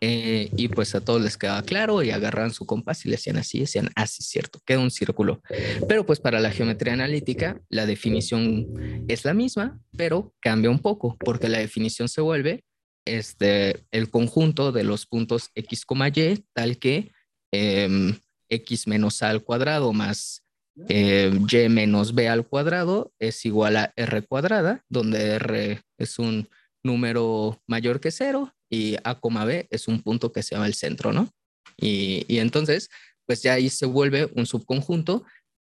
Eh, 0.00 0.50
y 0.56 0.68
pues 0.68 0.94
a 0.94 1.00
todos 1.00 1.20
les 1.20 1.36
quedaba 1.36 1.62
claro 1.62 2.02
y 2.02 2.10
agarraban 2.10 2.52
su 2.52 2.64
compás 2.64 3.04
y 3.04 3.08
le 3.08 3.16
decían 3.16 3.36
así, 3.36 3.60
decían 3.60 3.90
así, 3.94 4.22
ah, 4.22 4.26
cierto, 4.26 4.60
queda 4.64 4.78
un 4.78 4.90
círculo. 4.90 5.42
Pero 5.86 6.06
pues 6.06 6.20
para 6.20 6.40
la 6.40 6.50
geometría 6.50 6.94
analítica 6.94 7.60
la 7.68 7.86
definición 7.86 9.04
es 9.08 9.24
la 9.24 9.34
misma, 9.34 9.80
pero 9.96 10.34
cambia 10.40 10.70
un 10.70 10.78
poco 10.78 11.16
porque 11.18 11.48
la 11.48 11.58
definición 11.58 12.08
se 12.08 12.20
vuelve 12.20 12.64
este, 13.04 13.84
el 13.90 14.10
conjunto 14.10 14.72
de 14.72 14.84
los 14.84 15.06
puntos 15.06 15.50
x, 15.54 15.84
y, 16.14 16.44
tal 16.52 16.78
que 16.78 17.12
em, 17.52 18.18
x 18.48 18.86
menos 18.86 19.22
a 19.22 19.30
al 19.30 19.42
cuadrado 19.42 19.92
más 19.92 20.44
em, 20.88 21.46
y 21.50 21.68
menos 21.68 22.14
b 22.14 22.28
al 22.28 22.46
cuadrado 22.46 23.12
es 23.18 23.44
igual 23.44 23.76
a 23.76 23.92
r 23.96 24.22
cuadrada, 24.22 24.84
donde 24.88 25.34
r 25.36 25.82
es 25.98 26.18
un 26.18 26.48
número 26.82 27.60
mayor 27.66 28.00
que 28.00 28.10
cero 28.10 28.54
y 28.70 28.96
A, 29.04 29.18
B 29.44 29.66
es 29.70 29.88
un 29.88 30.02
punto 30.02 30.32
que 30.32 30.42
se 30.42 30.54
llama 30.54 30.66
el 30.66 30.74
centro, 30.74 31.12
¿no? 31.12 31.30
Y, 31.76 32.24
y 32.28 32.38
entonces, 32.38 32.90
pues 33.26 33.42
ya 33.42 33.54
ahí 33.54 33.70
se 33.70 33.86
vuelve 33.86 34.30
un 34.34 34.46
subconjunto 34.46 35.24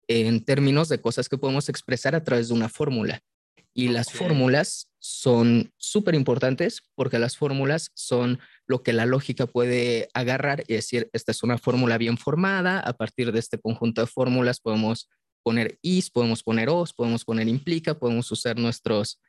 en 0.08 0.44
términos 0.44 0.88
de 0.88 1.00
cosas 1.00 1.28
que 1.28 1.38
podemos 1.38 1.68
expresar 1.68 2.14
a 2.14 2.24
través 2.24 2.48
de 2.48 2.54
una 2.54 2.68
fórmula. 2.68 3.20
Y 3.72 3.88
las 3.88 4.12
fórmulas 4.12 4.90
son 4.98 5.72
súper 5.76 6.14
importantes 6.14 6.82
porque 6.96 7.20
las 7.20 7.36
fórmulas 7.36 7.90
son 7.94 8.40
lo 8.66 8.82
que 8.82 8.92
la 8.92 9.06
lógica 9.06 9.46
puede 9.46 10.08
agarrar 10.12 10.64
y 10.66 10.74
decir, 10.74 11.08
esta 11.12 11.30
es 11.30 11.42
una 11.42 11.58
fórmula 11.58 11.96
bien 11.96 12.18
formada, 12.18 12.80
a 12.80 12.92
partir 12.92 13.30
de 13.30 13.38
este 13.38 13.58
conjunto 13.58 14.00
de 14.00 14.08
fórmulas 14.08 14.60
podemos 14.60 15.08
poner 15.42 15.78
is, 15.82 16.10
podemos 16.10 16.42
poner 16.42 16.68
os, 16.68 16.92
podemos 16.92 17.24
poner 17.24 17.48
implica, 17.48 17.98
podemos 17.98 18.30
usar 18.32 18.58
nuestros 18.58 19.20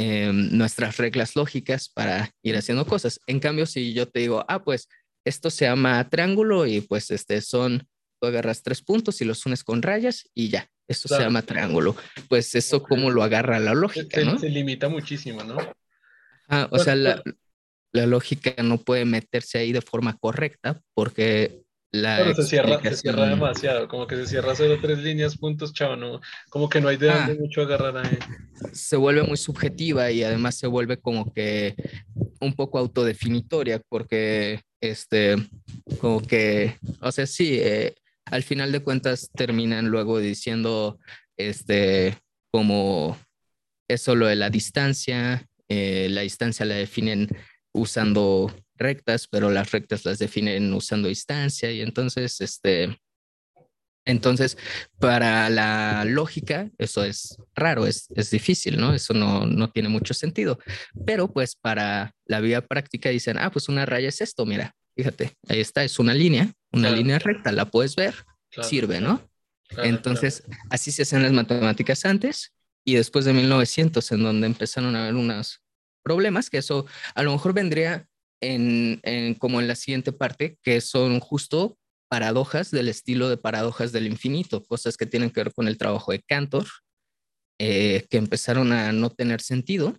Em, 0.00 0.56
nuestras 0.56 0.96
reglas 0.96 1.34
lógicas 1.34 1.88
para 1.88 2.32
ir 2.44 2.56
haciendo 2.56 2.86
cosas. 2.86 3.20
En 3.26 3.40
cambio, 3.40 3.66
si 3.66 3.92
yo 3.92 4.06
te 4.06 4.20
digo, 4.20 4.44
ah, 4.46 4.62
pues 4.62 4.88
esto 5.24 5.50
se 5.50 5.64
llama 5.64 6.08
triángulo 6.08 6.66
y 6.66 6.80
pues 6.80 7.10
este 7.10 7.40
son, 7.40 7.84
tú 8.20 8.28
agarras 8.28 8.62
tres 8.62 8.80
puntos 8.80 9.20
y 9.20 9.24
los 9.24 9.44
unes 9.44 9.64
con 9.64 9.82
rayas 9.82 10.30
y 10.34 10.50
ya, 10.50 10.70
esto 10.86 11.08
se 11.08 11.18
llama 11.18 11.42
triángulo. 11.42 11.96
Pues 12.28 12.54
eso 12.54 12.80
como 12.84 13.10
lo 13.10 13.24
agarra 13.24 13.58
la 13.58 13.74
lógica, 13.74 14.20
se, 14.20 14.24
¿no? 14.24 14.38
Se 14.38 14.48
limita 14.48 14.88
muchísimo, 14.88 15.42
¿no? 15.42 15.56
Ah, 16.48 16.68
o 16.70 16.78
sea, 16.78 16.94
la, 16.94 17.20
la 17.90 18.06
lógica 18.06 18.54
no 18.62 18.78
puede 18.78 19.04
meterse 19.04 19.58
ahí 19.58 19.72
de 19.72 19.82
forma 19.82 20.16
correcta 20.16 20.80
porque 20.94 21.64
la 21.90 22.34
se 22.34 22.42
cierra, 22.42 22.80
se 22.82 22.96
cierra 22.96 23.28
demasiado, 23.28 23.88
como 23.88 24.06
que 24.06 24.16
se 24.16 24.26
cierra 24.26 24.54
solo 24.54 24.78
tres 24.80 24.98
líneas, 24.98 25.36
puntos, 25.36 25.72
chao, 25.72 25.96
no, 25.96 26.20
como 26.50 26.68
que 26.68 26.80
no 26.80 26.88
hay 26.88 26.96
de 26.96 27.06
dónde 27.06 27.32
ah. 27.32 27.36
mucho 27.40 27.62
agarrar 27.62 27.96
ahí. 27.96 28.18
Se 28.72 28.96
vuelve 28.96 29.22
muy 29.22 29.36
subjetiva 29.36 30.10
y 30.10 30.22
además 30.22 30.56
se 30.56 30.66
vuelve 30.66 30.98
como 30.98 31.32
que 31.32 31.74
un 32.40 32.54
poco 32.54 32.78
autodefinitoria, 32.78 33.80
porque 33.88 34.60
este, 34.80 35.36
como 36.00 36.20
que, 36.20 36.76
o 37.00 37.10
sea, 37.10 37.26
sí, 37.26 37.58
eh, 37.58 37.94
al 38.26 38.42
final 38.42 38.72
de 38.72 38.80
cuentas 38.80 39.30
terminan 39.34 39.88
luego 39.88 40.18
diciendo, 40.18 40.98
este, 41.36 42.18
como 42.50 43.16
eso 43.88 44.14
lo 44.14 44.26
de 44.26 44.36
la 44.36 44.50
distancia, 44.50 45.46
eh, 45.68 46.08
la 46.10 46.20
distancia 46.20 46.66
la 46.66 46.74
definen 46.74 47.28
usando 47.72 48.52
rectas, 48.78 49.26
pero 49.28 49.50
las 49.50 49.70
rectas 49.70 50.04
las 50.04 50.18
definen 50.18 50.72
usando 50.72 51.08
distancia 51.08 51.70
y 51.70 51.82
entonces, 51.82 52.40
este, 52.40 52.98
entonces, 54.08 54.56
para 54.98 55.50
la 55.50 56.04
lógica, 56.06 56.70
eso 56.78 57.04
es 57.04 57.36
raro, 57.54 57.86
es, 57.86 58.08
es 58.16 58.30
difícil, 58.30 58.80
¿no? 58.80 58.94
Eso 58.94 59.12
no, 59.12 59.44
no, 59.44 59.70
tiene 59.70 59.90
mucho 59.90 60.14
sentido. 60.14 60.58
Pero 61.04 61.30
pues 61.30 61.54
para 61.54 62.12
la 62.24 62.40
vida 62.40 62.62
práctica 62.62 63.10
dicen, 63.10 63.36
ah, 63.38 63.50
pues 63.50 63.68
una 63.68 63.84
raya 63.84 64.08
es 64.08 64.22
esto, 64.22 64.46
mira, 64.46 64.74
fíjate, 64.96 65.36
ahí 65.48 65.60
está, 65.60 65.84
es 65.84 65.98
una 65.98 66.14
línea, 66.14 66.50
una 66.72 66.90
línea 66.90 67.18
recta, 67.18 67.52
la 67.52 67.66
puedes 67.66 67.96
ver, 67.96 68.14
sirve, 68.62 69.00
¿no? 69.00 69.28
Entonces, 69.76 70.42
así 70.70 70.90
se 70.90 71.02
hacen 71.02 71.22
las 71.22 71.32
matemáticas 71.32 72.06
antes 72.06 72.54
y 72.86 72.94
después 72.94 73.26
de 73.26 73.34
1900, 73.34 74.10
en 74.12 74.22
donde 74.22 74.46
empezaron 74.46 74.96
a 74.96 75.02
haber 75.02 75.16
unas 75.16 75.60
problemas, 76.02 76.48
que 76.48 76.58
eso 76.58 76.86
a 77.14 77.22
lo 77.22 77.32
mejor 77.32 77.52
vendría 77.52 78.07
en, 78.40 79.34
como 79.34 79.60
en 79.60 79.68
la 79.68 79.74
siguiente 79.74 80.12
parte, 80.12 80.58
que 80.62 80.80
son 80.80 81.20
justo 81.20 81.78
paradojas 82.08 82.70
del 82.70 82.88
estilo 82.88 83.28
de 83.28 83.36
paradojas 83.36 83.92
del 83.92 84.06
infinito, 84.06 84.64
cosas 84.64 84.96
que 84.96 85.06
tienen 85.06 85.30
que 85.30 85.42
ver 85.44 85.52
con 85.52 85.68
el 85.68 85.78
trabajo 85.78 86.12
de 86.12 86.22
Cantor, 86.22 86.66
eh, 87.58 88.06
que 88.08 88.16
empezaron 88.16 88.72
a 88.72 88.92
no 88.92 89.10
tener 89.10 89.40
sentido. 89.40 89.96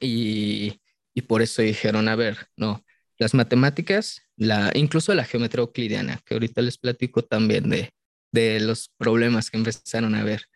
Y, 0.00 0.80
y, 1.14 1.22
por 1.22 1.42
eso 1.42 1.62
dijeron, 1.62 2.08
a 2.08 2.16
ver, 2.16 2.46
no, 2.56 2.82
las 3.18 3.34
matemáticas, 3.34 4.22
la, 4.36 4.70
incluso 4.74 5.14
la 5.14 5.24
geometría 5.24 5.62
euclidiana, 5.62 6.20
que 6.24 6.34
ahorita 6.34 6.62
les 6.62 6.78
platico 6.78 7.22
también 7.22 7.68
de, 7.68 7.90
de 8.32 8.60
los 8.60 8.90
problemas 8.96 9.50
que 9.50 9.58
empezaron 9.58 10.14
a 10.14 10.24
ver, 10.24 10.46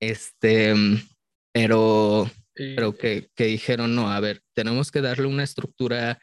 este, 0.00 0.74
pero, 1.52 2.30
pero 2.76 2.96
que, 2.96 3.30
que 3.34 3.46
dijeron, 3.46 3.94
no, 3.94 4.10
a 4.10 4.20
ver, 4.20 4.42
tenemos 4.54 4.90
que 4.90 5.00
darle 5.00 5.26
una 5.26 5.44
estructura 5.44 6.20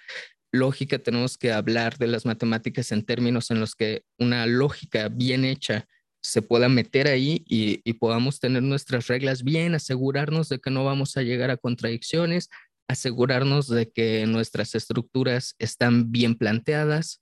lógica, 0.51 0.99
tenemos 0.99 1.37
que 1.37 1.51
hablar 1.51 1.97
de 1.97 2.07
las 2.07 2.25
matemáticas 2.25 2.91
en 2.91 3.03
términos 3.03 3.51
en 3.51 3.59
los 3.59 3.75
que 3.75 4.03
una 4.17 4.45
lógica 4.45 5.09
bien 5.09 5.45
hecha 5.45 5.87
se 6.21 6.41
pueda 6.41 6.67
meter 6.67 7.07
ahí 7.07 7.43
y, 7.47 7.93
podamos 7.93 8.39
tener 8.39 8.61
nuestras 8.63 9.07
reglas 9.07 9.43
bien, 9.43 9.75
asegurarnos 9.75 10.49
de 10.49 10.59
que 10.59 10.69
no 10.69 10.83
vamos 10.83 11.15
a 11.17 11.21
llegar 11.21 11.49
a 11.51 11.57
contradicciones, 11.57 12.49
asegurarnos 12.87 13.67
de 13.67 13.89
que 13.89 14.25
nuestras 14.27 14.75
estructuras 14.75 15.55
están 15.57 16.11
bien 16.11 16.35
planteadas, 16.35 17.21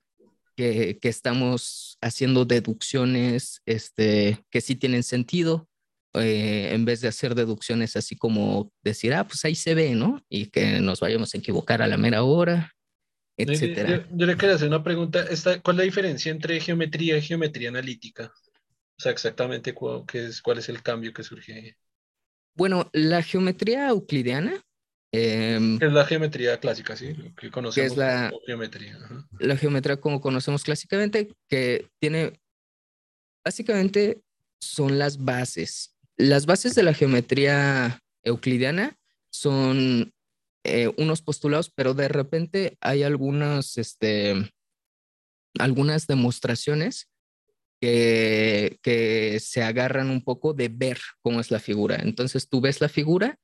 que, 0.56 0.98
estamos 1.04 1.98
haciendo 2.02 2.46
deducciones 2.46 3.62
este, 3.66 4.44
que 4.50 4.62
sí 4.62 4.76
tienen 4.76 5.04
sentido, 5.04 5.68
eh, 6.20 6.74
en 6.74 6.86
vez 6.86 7.02
de 7.02 7.08
hacer 7.08 7.36
deducciones 7.36 7.96
así 7.96 8.16
como 8.16 8.72
decir, 8.84 9.14
ah, 9.14 9.26
pues 9.28 9.44
ahí 9.46 9.56
se 9.56 9.76
ve, 9.76 9.96
¿no? 9.96 10.22
Y 10.30 10.48
que 10.48 10.80
nos 10.80 11.00
vayamos 11.00 11.34
a 11.34 11.38
equivocar 11.38 11.82
a 11.82 11.88
la 11.88 11.98
mera 11.98 12.24
hora, 12.24 12.72
etcétera. 13.38 14.08
Yo, 14.12 14.26
le 14.26 14.38
quería 14.38 14.56
hacer 14.56 14.68
una 14.68 14.84
pregunta. 14.84 15.26
¿Cuál 15.64 15.76
es 15.76 15.78
la 15.78 15.84
diferencia 15.84 16.32
entre 16.32 16.60
geometría 16.60 17.18
y 17.18 17.22
geometría 17.22 17.70
analítica? 17.70 18.32
O 18.98 19.02
sea, 19.02 19.12
exactamente 19.12 19.74
cuál, 19.74 20.06
es, 20.14 20.42
cuál 20.42 20.60
es 20.60 20.70
el 20.70 20.82
cambio 20.82 21.12
que 21.14 21.24
surge. 21.24 21.78
Bueno, 22.56 22.90
la 22.94 23.22
geometría 23.22 23.90
euclidiana. 23.90 24.62
Em, 25.12 25.78
es 25.82 25.92
la 25.92 26.06
geometría 26.06 26.60
clásica, 26.60 26.96
¿sí? 26.96 27.14
Que 27.38 27.52
conocemos 27.52 27.92
es 27.92 27.98
la, 27.98 28.30
como 28.30 28.42
geometría. 28.46 28.98
La 29.40 29.58
geometría 29.58 29.98
como 29.98 30.22
conocemos 30.22 30.64
clásicamente, 30.64 31.34
que 31.50 31.90
tiene, 32.00 32.40
básicamente 33.44 34.22
son 34.62 34.98
las 34.98 35.18
bases. 35.18 35.95
Las 36.18 36.46
bases 36.46 36.76
de 36.76 36.84
la 36.84 36.94
geometría 36.94 38.00
euclidiana 38.24 38.98
son 39.32 40.14
eh, 40.64 40.92
unos 40.98 41.22
postulados, 41.22 41.70
pero 41.70 41.94
de 41.94 42.08
repente 42.08 42.78
hay 42.82 43.04
algunas, 43.04 43.78
este, 43.78 44.50
algunas 45.60 46.08
demostraciones 46.08 47.10
que, 47.82 49.40
se 49.42 49.64
agarran 49.64 50.10
un 50.10 50.24
poco 50.24 50.54
de 50.54 50.70
ver 50.70 51.00
cómo 51.22 51.40
es 51.40 51.52
la 51.52 51.60
figura. 51.60 51.98
Entonces 52.02 52.50
tú 52.50 52.62
ves 52.62 52.82
la 52.82 52.90
figura 52.90 53.38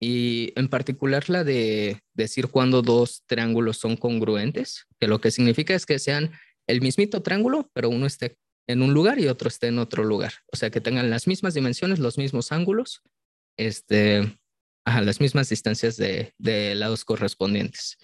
y 0.00 0.52
en 0.56 0.68
particular 0.68 1.28
la 1.28 1.44
de 1.44 2.00
decir 2.14 2.48
cuando 2.48 2.82
dos 2.82 3.22
triángulos 3.26 3.78
son 3.78 3.96
congruentes, 3.96 4.86
que 4.98 5.08
lo 5.08 5.20
que 5.20 5.30
significa 5.30 5.74
es 5.74 5.86
que 5.86 5.98
sean 5.98 6.32
el 6.66 6.80
mismito 6.80 7.22
triángulo, 7.22 7.68
pero 7.74 7.88
uno 7.90 8.06
esté 8.06 8.36
en 8.66 8.82
un 8.82 8.94
lugar 8.94 9.18
y 9.18 9.28
otro 9.28 9.48
esté 9.48 9.68
en 9.68 9.78
otro 9.78 10.04
lugar. 10.04 10.32
O 10.52 10.56
sea, 10.56 10.70
que 10.70 10.80
tengan 10.80 11.10
las 11.10 11.26
mismas 11.26 11.54
dimensiones, 11.54 11.98
los 11.98 12.18
mismos 12.18 12.52
ángulos, 12.52 13.02
este, 13.56 14.38
a 14.84 15.00
las 15.00 15.20
mismas 15.20 15.48
distancias 15.48 15.96
de, 15.96 16.32
lados 16.74 17.04
correspondientes. 17.04 17.98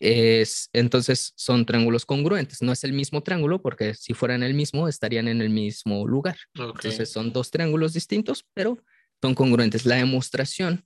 es, 0.00 0.70
entonces 0.72 1.32
son 1.36 1.64
triángulos 1.64 2.06
congruentes. 2.06 2.62
No 2.62 2.72
es 2.72 2.84
el 2.84 2.92
mismo 2.92 3.22
triángulo 3.22 3.62
porque 3.62 3.94
si 3.94 4.14
fueran 4.14 4.42
el 4.42 4.54
mismo 4.54 4.88
estarían 4.88 5.28
en 5.28 5.40
el 5.40 5.50
mismo 5.50 6.06
lugar. 6.06 6.36
Entonces 6.54 7.10
son 7.10 7.32
dos 7.32 7.50
triángulos 7.50 7.92
distintos, 7.92 8.44
pero 8.54 8.78
son 9.22 9.34
congruentes. 9.34 9.86
La 9.86 9.96
demostración 9.96 10.84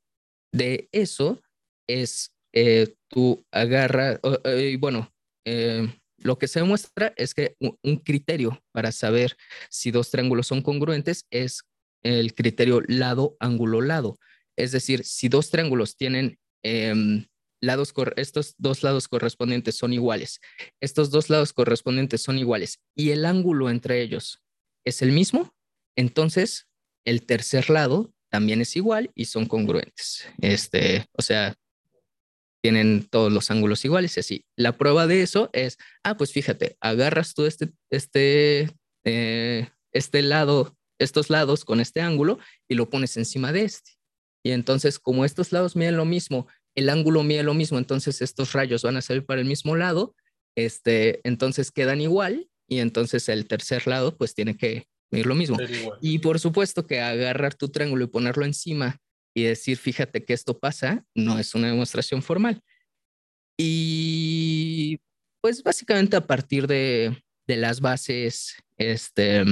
de 0.53 0.89
eso 0.93 1.41
es 1.87 2.35
eh, 2.53 2.95
tú 3.09 3.45
agarras, 3.51 4.21
y 4.59 4.77
bueno, 4.77 5.11
eh, 5.47 5.89
lo 6.23 6.39
que 6.39 6.49
se 6.49 6.61
demuestra 6.61 7.13
es 7.17 7.35
que 7.35 7.57
un 7.61 7.97
criterio 7.99 8.63
para 8.73 8.93
saber 8.93 9.37
si 9.71 9.91
dos 9.91 10.11
triángulos 10.11 10.47
son 10.47 10.63
congruentes 10.63 11.27
es 11.31 11.63
el 12.03 12.35
criterio 12.35 12.81
lado-ángulo-lado. 12.87 14.19
Es 14.57 14.73
decir, 14.73 15.05
si 15.05 15.29
dos 15.29 15.51
triángulos 15.51 15.97
tienen 15.97 16.39
em, 16.63 17.27
lados, 17.61 17.95
estos 18.17 18.55
dos 18.59 18.83
lados 18.83 19.09
correspondientes 19.09 19.77
son 19.77 19.93
iguales, 19.93 20.41
estos 20.81 21.11
dos 21.11 21.31
lados 21.31 21.53
correspondientes 21.53 22.23
son 22.23 22.39
iguales 22.39 22.81
y 22.95 23.11
el 23.11 23.25
ángulo 23.25 23.71
entre 23.71 24.03
ellos 24.03 24.43
es 24.85 25.01
el 25.03 25.13
mismo, 25.13 25.55
entonces 25.97 26.67
el 27.05 27.25
tercer 27.25 27.71
lado 27.71 28.13
también 28.31 28.61
es 28.61 28.77
igual 28.77 29.11
y 29.15 29.27
son 29.27 29.47
congruentes. 29.47 30.27
Este, 30.41 31.07
o 31.13 31.23
sea, 31.23 31.55
tienen 32.63 33.07
todos 33.11 33.33
los 33.33 33.51
ángulos 33.51 33.85
iguales 33.85 34.17
y 34.17 34.21
así. 34.21 34.45
La 34.57 34.79
prueba 34.79 35.07
de 35.07 35.23
eso 35.23 35.51
es, 35.53 35.79
ah, 36.05 36.17
pues 36.17 36.33
fíjate, 36.33 36.77
agarras 36.81 37.35
tú 37.35 37.45
este, 37.45 37.73
este, 37.91 38.71
eh, 39.05 39.69
este 39.93 40.23
lado, 40.23 40.77
estos 40.99 41.29
lados 41.29 41.65
con 41.65 41.81
este 41.81 42.01
ángulo 42.01 42.39
y 42.69 42.77
lo 42.77 42.89
pones 42.89 43.17
encima 43.17 43.53
de 43.53 43.65
este. 43.65 43.93
Y 44.45 44.53
entonces, 44.53 44.99
como 44.99 45.25
estos 45.25 45.53
lados 45.53 45.77
miden 45.77 45.97
lo 45.97 46.05
mismo, 46.05 46.47
el 46.77 46.89
ángulo 46.89 47.23
mide 47.25 47.43
lo 47.43 47.55
mismo, 47.55 47.79
entonces 47.79 48.23
estos 48.23 48.53
rayos 48.53 48.83
van 48.83 48.97
a 48.97 49.03
salir 49.03 49.27
para 49.27 49.41
el 49.41 49.47
mismo 49.47 49.77
lado, 49.77 50.15
este, 50.57 51.21
entonces 51.25 51.71
quedan 51.71 52.01
igual 52.01 52.49
y 52.69 52.79
entonces 52.79 53.29
el 53.29 53.47
tercer 53.47 53.87
lado 53.87 54.17
pues 54.17 54.35
tiene 54.35 54.57
que 54.57 54.87
medir 55.11 55.27
lo 55.27 55.35
mismo. 55.35 55.59
Y 56.01 56.21
por 56.21 56.39
supuesto 56.39 56.87
que 56.87 57.01
agarrar 57.01 57.55
tu 57.55 57.69
triángulo 57.69 58.05
y 58.05 58.09
ponerlo 58.09 58.45
encima 58.45 59.02
y 59.35 59.45
decir, 59.45 59.79
fíjate 59.79 60.25
que 60.25 60.33
esto 60.33 60.59
pasa, 60.59 61.05
no 61.15 61.39
es 61.39 61.55
una 61.55 61.69
demostración 61.69 62.23
formal. 62.23 62.63
Y 63.59 65.01
pues 65.41 65.63
básicamente 65.63 66.17
a 66.17 66.27
partir 66.27 66.67
de, 66.67 67.23
de 67.47 67.57
las 67.57 67.81
bases 67.81 68.57
este, 68.77 69.45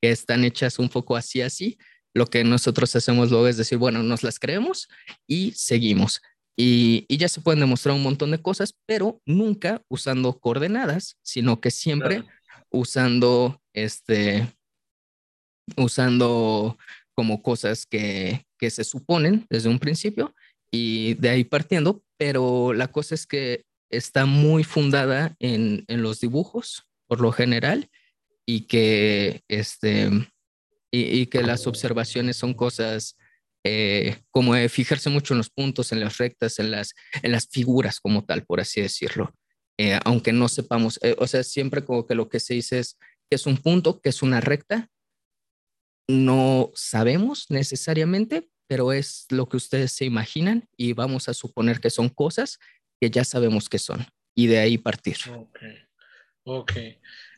que 0.00 0.10
están 0.10 0.44
hechas 0.44 0.78
un 0.78 0.88
poco 0.88 1.16
así, 1.16 1.40
así, 1.40 1.78
lo 2.14 2.26
que 2.26 2.44
nosotros 2.44 2.94
hacemos 2.94 3.30
luego 3.30 3.48
es 3.48 3.56
decir, 3.56 3.78
bueno, 3.78 4.02
nos 4.02 4.22
las 4.22 4.38
creemos 4.38 4.88
y 5.26 5.52
seguimos. 5.52 6.22
Y, 6.56 7.06
ya 7.16 7.28
se 7.28 7.40
pueden 7.40 7.60
demostrar 7.60 7.94
un 7.94 8.02
montón 8.02 8.30
de 8.30 8.40
cosas, 8.40 8.76
pero 8.86 9.20
nunca 9.26 9.82
usando 9.88 10.38
coordenadas, 10.38 11.18
sino 11.22 11.60
que 11.60 11.72
siempre 11.72 12.24
usando, 12.70 13.60
este, 13.72 14.48
usando 15.76 16.78
como 17.14 17.42
cosas 17.42 17.86
que, 17.86 18.44
que 18.58 18.70
se 18.70 18.84
suponen 18.84 19.46
desde 19.48 19.68
un 19.68 19.78
principio 19.78 20.34
y 20.70 21.14
de 21.14 21.30
ahí 21.30 21.44
partiendo, 21.44 22.02
pero 22.18 22.72
la 22.72 22.88
cosa 22.88 23.14
es 23.14 23.26
que 23.26 23.64
está 23.90 24.26
muy 24.26 24.64
fundada 24.64 25.36
en, 25.38 25.84
en 25.88 26.02
los 26.02 26.20
dibujos, 26.20 26.84
por 27.06 27.20
lo 27.20 27.32
general, 27.32 27.88
y 28.46 28.62
que 28.62 29.42
este, 29.48 30.10
y, 30.94 31.26
que 31.26 31.42
las 31.42 31.66
observaciones 31.66 32.36
son 32.36 32.54
cosas 32.54 33.16
eh, 33.64 34.18
como 34.30 34.54
fijarse 34.68 35.10
mucho 35.10 35.34
en 35.34 35.38
los 35.38 35.50
puntos, 35.50 35.90
en 35.92 36.00
las 36.00 36.18
rectas, 36.18 36.58
en 36.58 36.70
las, 36.70 36.94
en 37.22 37.32
las 37.32 37.48
figuras 37.48 38.00
como 38.00 38.24
tal, 38.24 38.44
por 38.44 38.60
así 38.60 38.80
decirlo. 38.80 39.34
Eh, 39.78 39.98
aunque 40.04 40.32
no 40.32 40.48
sepamos, 40.48 41.00
eh, 41.02 41.16
o 41.18 41.26
sea, 41.26 41.42
siempre 41.42 41.84
como 41.84 42.06
que 42.06 42.14
lo 42.14 42.28
que 42.28 42.38
se 42.38 42.54
dice 42.54 42.78
es 42.78 42.96
que 43.28 43.36
es 43.36 43.46
un 43.46 43.56
punto, 43.56 44.00
que 44.00 44.10
es 44.10 44.22
una 44.22 44.40
recta, 44.40 44.88
no 46.08 46.70
sabemos 46.74 47.46
necesariamente, 47.50 48.48
pero 48.66 48.92
es 48.92 49.26
lo 49.30 49.48
que 49.48 49.56
ustedes 49.56 49.92
se 49.92 50.04
imaginan 50.04 50.68
y 50.76 50.92
vamos 50.92 51.28
a 51.28 51.34
suponer 51.34 51.80
que 51.80 51.90
son 51.90 52.08
cosas 52.08 52.58
que 53.00 53.10
ya 53.10 53.24
sabemos 53.24 53.68
que 53.68 53.78
son 53.78 54.06
y 54.34 54.46
de 54.46 54.58
ahí 54.58 54.78
partir. 54.78 55.16
Ok. 56.44 56.72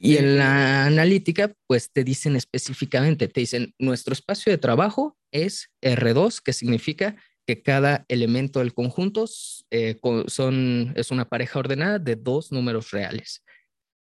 Y 0.00 0.16
en 0.16 0.36
la 0.36 0.86
analítica, 0.86 1.54
pues 1.66 1.92
te 1.92 2.02
dicen 2.02 2.34
específicamente, 2.36 3.28
te 3.28 3.40
dicen, 3.40 3.74
nuestro 3.78 4.12
espacio 4.12 4.50
de 4.50 4.58
trabajo 4.58 5.16
es 5.30 5.70
R2, 5.80 6.40
que 6.42 6.52
significa 6.52 7.16
que 7.46 7.62
cada 7.62 8.04
elemento 8.08 8.58
del 8.58 8.74
conjunto 8.74 9.26
eh, 9.70 9.96
son, 10.26 10.92
es 10.96 11.12
una 11.12 11.28
pareja 11.28 11.60
ordenada 11.60 12.00
de 12.00 12.16
dos 12.16 12.50
números 12.50 12.90
reales. 12.90 13.44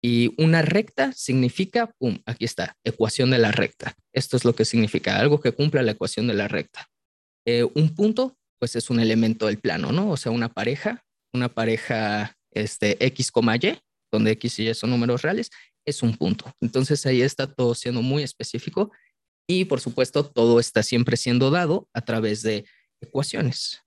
Y 0.06 0.34
una 0.38 0.62
recta 0.62 1.14
significa, 1.14 1.88
pum, 1.98 2.20
aquí 2.26 2.44
está, 2.44 2.76
ecuación 2.84 3.32
de 3.32 3.38
la 3.38 3.52
recta. 3.52 3.96
Esto 4.12 4.36
es 4.36 4.44
lo 4.44 4.54
que 4.54 4.66
significa, 4.66 5.18
algo 5.18 5.40
que 5.40 5.54
cumpla 5.54 5.82
la 5.82 5.92
ecuación 5.92 6.28
de 6.28 6.34
la 6.34 6.50
recta. 6.50 6.90
Eh, 7.46 7.64
un 7.74 7.96
punto, 7.96 8.38
pues 8.60 8.76
es 8.76 8.90
un 8.90 9.00
elemento 9.00 9.48
del 9.48 9.60
plano, 9.60 9.94
¿no? 9.94 10.12
O 10.12 10.18
sea, 10.18 10.34
una 10.34 10.50
pareja, 10.50 11.06
una 11.34 11.48
pareja 11.54 12.36
este, 12.52 13.04
X, 13.06 13.32
Y, 13.34 13.80
donde 14.12 14.32
X 14.32 14.60
y 14.60 14.70
Y 14.70 14.74
son 14.74 14.90
números 14.90 15.22
reales, 15.22 15.50
es 15.86 16.04
un 16.04 16.18
punto. 16.18 16.54
Entonces 16.62 17.06
ahí 17.06 17.22
está 17.22 17.48
todo 17.48 17.74
siendo 17.74 18.02
muy 18.02 18.24
específico 18.24 18.92
y 19.48 19.66
por 19.66 19.82
supuesto 19.82 20.26
todo 20.26 20.60
está 20.60 20.84
siempre 20.84 21.18
siendo 21.18 21.50
dado 21.50 21.88
a 21.94 22.02
través 22.02 22.42
de 22.42 22.66
ecuaciones. 23.02 23.82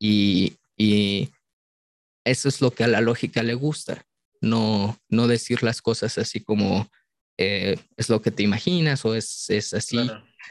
Y, 0.00 0.56
y 0.76 1.30
eso 2.24 2.48
es 2.48 2.60
lo 2.60 2.70
que 2.70 2.84
a 2.84 2.88
la 2.88 3.00
lógica 3.00 3.42
le 3.42 3.54
gusta, 3.54 4.04
no, 4.40 4.98
no 5.08 5.26
decir 5.26 5.62
las 5.62 5.82
cosas 5.82 6.18
así 6.18 6.40
como 6.40 6.88
eh, 7.36 7.78
es 7.96 8.08
lo 8.08 8.20
que 8.20 8.30
te 8.30 8.42
imaginas 8.42 9.04
o 9.04 9.14
es, 9.14 9.48
es 9.48 9.72
así, 9.72 9.98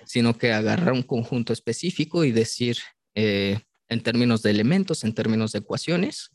sino 0.06 0.38
que 0.38 0.54
agarrar 0.54 0.94
un 0.94 1.04
conjunto 1.04 1.52
específico 1.52 2.24
y 2.24 2.32
decir 2.32 2.78
eh, 3.14 3.60
en 3.90 4.02
términos 4.02 4.42
de 4.42 4.52
elementos, 4.52 5.04
en 5.04 5.14
términos 5.14 5.52
de 5.52 5.60
ecuaciones, 5.60 6.32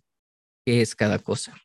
qué 0.64 0.82
es 0.82 0.94
cada 0.94 1.18
cosa. 1.18 1.56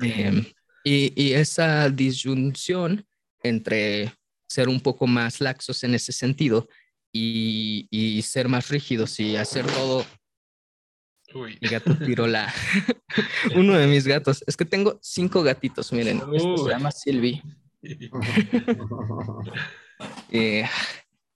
Em, 0.00 0.44
y, 0.84 1.22
y, 1.22 1.32
esa 1.32 1.88
disyunción 1.88 3.06
entre 3.42 4.12
ser 4.46 4.68
un 4.68 4.80
poco 4.80 5.06
más 5.06 5.40
laxos 5.40 5.84
en 5.84 5.94
ese 5.94 6.12
sentido 6.12 6.68
y, 7.10 7.88
y 7.90 8.20
ser 8.22 8.48
más 8.48 8.68
rígidos 8.68 9.18
y 9.20 9.36
hacer 9.36 9.66
todo 9.66 10.04
Uy. 11.34 11.58
Mi 11.60 11.68
gato 11.68 11.96
tiró 11.96 12.26
la. 12.26 12.52
Uno 13.54 13.74
de 13.74 13.86
mis 13.86 14.06
gatos. 14.06 14.42
Es 14.46 14.56
que 14.56 14.64
tengo 14.64 14.98
cinco 15.02 15.42
gatitos, 15.42 15.92
miren. 15.92 16.22
Este 16.32 16.58
se 16.58 16.70
llama 16.70 16.90
Silvi. 16.90 17.42
eh, 20.30 20.64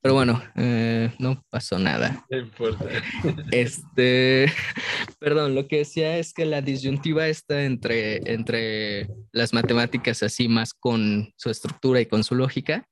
pero 0.00 0.14
bueno, 0.14 0.40
eh, 0.54 1.12
no 1.18 1.42
pasó 1.50 1.78
nada. 1.78 2.24
No 2.30 2.38
importa. 2.38 2.84
Este, 3.50 4.46
perdón, 5.18 5.54
lo 5.54 5.66
que 5.66 5.78
decía 5.78 6.18
es 6.18 6.32
que 6.32 6.44
la 6.44 6.60
disyuntiva 6.60 7.26
está 7.26 7.64
entre, 7.64 8.32
entre 8.32 9.08
las 9.32 9.52
matemáticas 9.52 10.22
así 10.22 10.48
más 10.48 10.72
con 10.74 11.32
su 11.36 11.50
estructura 11.50 12.00
y 12.00 12.06
con 12.06 12.24
su 12.24 12.34
lógica. 12.34 12.86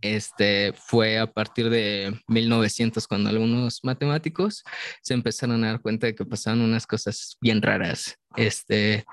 Este 0.00 0.72
fue 0.74 1.18
a 1.18 1.26
partir 1.26 1.70
de 1.70 2.18
1900 2.28 3.06
cuando 3.06 3.30
algunos 3.30 3.80
matemáticos 3.82 4.64
se 5.02 5.14
empezaron 5.14 5.62
a 5.64 5.68
dar 5.68 5.80
cuenta 5.80 6.06
de 6.06 6.14
que 6.14 6.24
pasaban 6.24 6.60
unas 6.60 6.86
cosas 6.86 7.36
bien 7.40 7.62
raras. 7.62 8.16
Este, 8.36 9.04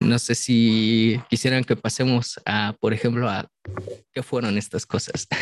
no 0.00 0.18
sé 0.18 0.34
si 0.34 1.20
quisieran 1.28 1.62
que 1.62 1.76
pasemos 1.76 2.40
a, 2.46 2.74
por 2.80 2.92
ejemplo, 2.94 3.28
a 3.28 3.46
qué 4.12 4.22
fueron 4.22 4.58
estas 4.58 4.86
cosas. 4.86 5.26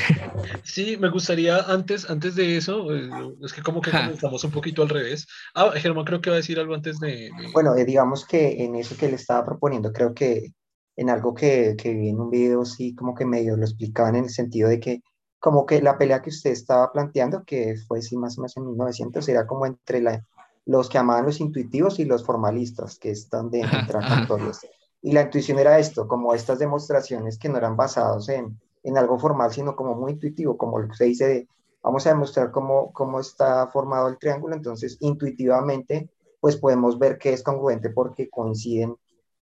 Sí, 0.62 0.96
me 0.96 1.10
gustaría 1.10 1.58
antes, 1.62 2.08
antes 2.08 2.34
de 2.36 2.56
eso, 2.56 2.94
eh, 2.94 3.10
es 3.42 3.52
que 3.52 3.62
como 3.62 3.80
que 3.80 3.90
estamos 4.12 4.44
un 4.44 4.50
poquito 4.50 4.82
al 4.82 4.88
revés. 4.88 5.26
Ah, 5.54 5.72
Germán 5.74 6.04
creo 6.04 6.20
que 6.20 6.30
va 6.30 6.36
a 6.36 6.38
decir 6.38 6.60
algo 6.60 6.74
antes 6.74 7.00
de... 7.00 7.30
Bueno, 7.52 7.74
eh, 7.74 7.84
digamos 7.84 8.24
que 8.24 8.62
en 8.62 8.76
eso 8.76 8.96
que 8.96 9.08
le 9.08 9.16
estaba 9.16 9.44
proponiendo, 9.44 9.92
creo 9.92 10.14
que 10.14 10.52
en 10.96 11.10
algo 11.10 11.34
que, 11.34 11.74
que 11.76 11.94
vi 11.94 12.10
en 12.10 12.20
un 12.20 12.30
video, 12.30 12.64
sí, 12.64 12.94
como 12.94 13.14
que 13.14 13.24
medio 13.24 13.56
lo 13.56 13.64
explicaban 13.64 14.16
en 14.16 14.24
el 14.24 14.30
sentido 14.30 14.68
de 14.68 14.78
que 14.78 15.00
como 15.40 15.66
que 15.66 15.80
la 15.80 15.96
pelea 15.96 16.22
que 16.22 16.30
usted 16.30 16.50
estaba 16.50 16.92
planteando, 16.92 17.44
que 17.44 17.76
fue 17.86 18.02
sí 18.02 18.16
más 18.16 18.36
o 18.38 18.42
menos 18.42 18.56
en 18.56 18.66
1900, 18.66 19.28
era 19.28 19.46
como 19.46 19.66
entre 19.66 20.02
la 20.02 20.24
los 20.68 20.90
que 20.90 20.98
amaban 20.98 21.24
los 21.24 21.40
intuitivos 21.40 21.98
y 21.98 22.04
los 22.04 22.22
formalistas, 22.24 22.98
que 22.98 23.10
están 23.10 23.50
de 23.50 23.60
intracantorios. 23.60 24.60
Y 25.00 25.12
la 25.12 25.22
intuición 25.22 25.58
era 25.58 25.78
esto, 25.78 26.06
como 26.06 26.34
estas 26.34 26.58
demostraciones 26.58 27.38
que 27.38 27.48
no 27.48 27.56
eran 27.56 27.74
basadas 27.74 28.28
en, 28.28 28.60
en 28.82 28.98
algo 28.98 29.18
formal, 29.18 29.50
sino 29.50 29.74
como 29.74 29.94
muy 29.94 30.12
intuitivo, 30.12 30.58
como 30.58 30.78
lo 30.78 30.88
que 30.88 30.96
se 30.96 31.04
dice 31.06 31.26
de, 31.26 31.48
vamos 31.82 32.06
a 32.06 32.10
demostrar 32.10 32.50
cómo, 32.50 32.92
cómo 32.92 33.18
está 33.18 33.66
formado 33.68 34.08
el 34.08 34.18
triángulo, 34.18 34.54
entonces 34.54 34.98
intuitivamente, 35.00 36.10
pues 36.38 36.56
podemos 36.56 36.98
ver 36.98 37.16
que 37.16 37.32
es 37.32 37.42
congruente 37.42 37.88
porque 37.88 38.28
coinciden 38.28 38.94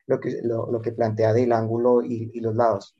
lo 0.06 0.20
que, 0.20 0.40
lo, 0.44 0.72
lo 0.72 0.82
que 0.82 0.92
plantea 0.92 1.34
del 1.34 1.52
ángulo 1.52 2.04
y, 2.04 2.30
y 2.32 2.40
los 2.42 2.56
lados 2.56 2.97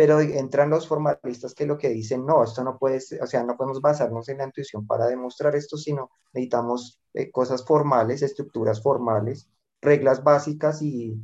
pero 0.00 0.18
entran 0.18 0.70
los 0.70 0.88
formalistas 0.88 1.54
que 1.54 1.66
lo 1.66 1.76
que 1.76 1.90
dicen, 1.90 2.24
no, 2.24 2.42
esto 2.42 2.64
no 2.64 2.78
puede 2.78 3.00
ser, 3.00 3.22
o 3.22 3.26
sea, 3.26 3.44
no 3.44 3.54
podemos 3.54 3.82
basarnos 3.82 4.30
en 4.30 4.38
la 4.38 4.44
intuición 4.44 4.86
para 4.86 5.06
demostrar 5.06 5.54
esto, 5.54 5.76
sino 5.76 6.10
necesitamos 6.32 6.98
eh, 7.12 7.30
cosas 7.30 7.66
formales, 7.66 8.22
estructuras 8.22 8.82
formales, 8.82 9.50
reglas 9.82 10.24
básicas 10.24 10.80
y 10.80 11.22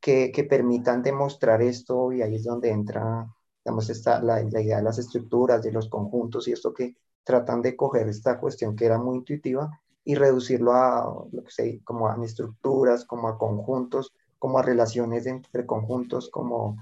que, 0.00 0.32
que, 0.32 0.44
permitan 0.44 1.02
demostrar 1.02 1.60
esto 1.60 2.12
y 2.12 2.22
ahí 2.22 2.36
es 2.36 2.44
donde 2.44 2.70
entra, 2.70 3.30
digamos, 3.62 3.90
esta, 3.90 4.22
la, 4.22 4.42
la, 4.42 4.62
idea 4.62 4.78
de 4.78 4.84
las 4.84 4.98
estructuras, 4.98 5.62
de 5.62 5.72
los 5.72 5.90
conjuntos 5.90 6.48
y 6.48 6.52
esto 6.52 6.72
que 6.72 6.96
tratan 7.24 7.60
de 7.60 7.76
coger 7.76 8.08
esta 8.08 8.40
cuestión 8.40 8.74
que 8.74 8.86
era 8.86 8.96
muy 8.96 9.18
intuitiva 9.18 9.82
y 10.02 10.14
reducirlo 10.14 10.72
a, 10.72 11.26
lo 11.30 11.44
que 11.44 11.50
sé, 11.50 11.82
como 11.84 12.08
a 12.08 12.16
estructuras, 12.24 13.04
como 13.04 13.28
a 13.28 13.36
conjuntos, 13.36 14.14
como 14.38 14.58
a 14.58 14.62
relaciones 14.62 15.26
entre 15.26 15.66
conjuntos, 15.66 16.30
como 16.30 16.78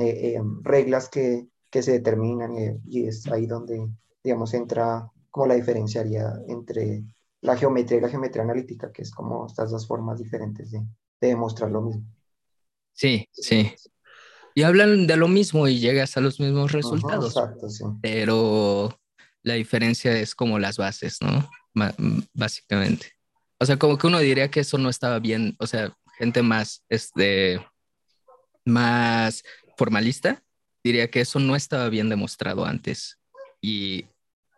eh, 0.00 0.34
eh, 0.36 0.40
reglas 0.62 1.08
que, 1.10 1.48
que, 1.70 1.82
se 1.82 1.92
determinan 1.92 2.56
eh, 2.56 2.80
y 2.86 3.06
es 3.06 3.26
ahí 3.26 3.46
donde, 3.46 3.88
digamos, 4.22 4.54
entra 4.54 5.10
como 5.30 5.48
la 5.48 5.54
diferenciaría 5.54 6.32
entre 6.48 7.02
la 7.42 7.54
geometría 7.56 7.98
y 7.98 8.00
la 8.00 8.08
geometría 8.08 8.42
analítica, 8.42 8.90
que 8.90 9.02
es 9.02 9.10
como 9.10 9.46
estas 9.46 9.70
dos 9.70 9.86
formas 9.86 10.18
diferentes 10.18 10.70
de, 10.70 10.78
de 11.20 11.28
demostrar 11.28 11.70
lo 11.70 11.82
mismo. 11.82 12.04
Sí, 12.94 13.28
sí. 13.32 13.74
Y 14.54 14.62
hablan 14.62 15.06
de 15.06 15.16
lo 15.16 15.28
mismo 15.28 15.68
y 15.68 15.78
llegas 15.78 16.16
a 16.16 16.20
los 16.20 16.40
mismos 16.40 16.72
resultados. 16.72 17.36
exacto, 17.36 17.68
sí. 17.68 17.84
Pero 18.00 18.98
la 19.42 19.54
diferencia 19.54 20.16
es 20.16 20.34
como 20.34 20.58
las 20.58 20.78
bases, 20.78 21.18
¿no? 21.20 21.50
básicamente. 22.32 23.12
O 23.58 23.66
sea, 23.66 23.76
como 23.76 23.98
que 23.98 24.06
uno 24.06 24.20
diría 24.20 24.50
que 24.50 24.60
eso 24.60 24.78
no 24.78 24.88
estaba 24.88 25.18
bien, 25.18 25.56
o 25.58 25.66
sea, 25.66 25.94
gente 26.16 26.40
más, 26.42 26.84
este, 26.88 27.60
más 28.64 29.44
formalista, 29.76 30.42
diría 30.82 31.10
que 31.10 31.20
eso 31.20 31.38
no 31.40 31.56
estaba 31.56 31.88
bien 31.88 32.08
demostrado 32.08 32.64
antes 32.64 33.18
y 33.60 34.06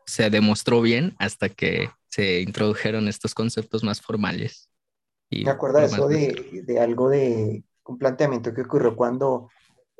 se 0.06 0.30
demostró 0.30 0.80
bien 0.82 1.14
hasta 1.18 1.48
que 1.48 1.90
se 2.08 2.40
introdujeron 2.40 3.08
estos 3.08 3.34
conceptos 3.34 3.84
más 3.84 4.00
formales. 4.00 4.70
Y 5.28 5.44
de 5.44 5.84
eso 5.84 6.08
de, 6.08 6.62
de, 6.64 6.80
algo 6.80 7.08
de 7.08 7.64
un 7.84 7.98
planteamiento 7.98 8.54
que 8.54 8.62
ocurrió 8.62 8.94
cuando, 8.94 9.50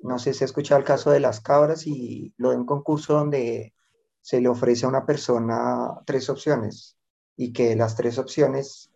no 0.03 0.19
sé 0.19 0.33
si 0.33 0.45
ha 0.45 0.47
escuchado 0.47 0.79
el 0.79 0.87
caso 0.87 1.11
de 1.11 1.21
las 1.21 1.41
cabras 1.41 1.87
y 1.87 2.33
lo 2.37 2.51
de 2.51 2.57
un 2.57 2.67
concurso 2.67 3.15
donde 3.15 3.75
se 4.21 4.41
le 4.41 4.49
ofrece 4.49 4.87
a 4.87 4.89
una 4.89 5.07
persona 5.07 6.01
tres 6.05 6.29
opciones 6.31 6.97
y 7.37 7.53
que 7.53 7.77
las 7.77 7.97
tres 7.97 8.19
opciones 8.19 8.91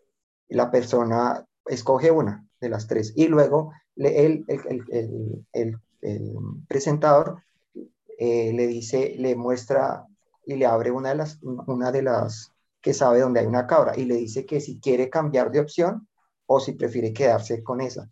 la 0.49 0.71
persona 0.71 1.47
escoge 1.67 2.11
una 2.11 2.47
de 2.61 2.69
las 2.69 2.87
tres 2.87 3.13
y 3.17 3.29
luego 3.29 3.73
el, 4.07 4.45
presentador 6.69 7.43
eh, 8.19 8.53
le 8.53 8.67
dice, 8.67 9.15
le 9.19 9.37
muestra 9.37 10.07
y 10.45 10.57
le 10.57 10.67
abre 10.67 10.91
una 10.91 11.11
de, 11.11 11.15
las, 11.17 11.39
una 11.43 11.93
de 11.93 12.03
las 12.03 12.53
que 12.81 12.95
sabe 12.95 13.21
dónde 13.21 13.41
hay 13.41 13.47
una 13.47 13.67
cabra 13.67 13.97
y 13.97 14.05
le 14.05 14.17
dice 14.17 14.47
que 14.47 14.61
si 14.61 14.81
quiere 14.81 15.11
cambiar 15.11 15.51
de 15.51 15.61
opción 15.61 16.09
o 16.47 16.61
si 16.61 16.73
prefiere 16.73 17.13
quedarse 17.13 17.63
con 17.63 17.81
esa. 17.81 18.09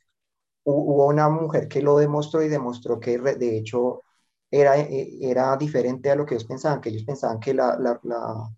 Hubo 0.64 1.06
una 1.06 1.28
mujer 1.30 1.66
que 1.68 1.80
lo 1.82 1.96
demostró 1.96 2.42
y 2.42 2.48
demostró 2.48 3.00
que 3.00 3.18
de 3.18 3.56
hecho 3.56 4.02
era, 4.50 4.78
eh, 4.78 5.18
era 5.22 5.56
diferente 5.56 6.10
a 6.10 6.16
lo 6.16 6.26
que 6.26 6.34
ellos 6.34 6.46
pensaban, 6.46 6.80
que 6.80 6.90
ellos 6.90 7.04
pensaban 7.04 7.40
que 7.40 7.54
la, 7.54 7.78
la, 7.78 7.98
la, 8.02 8.50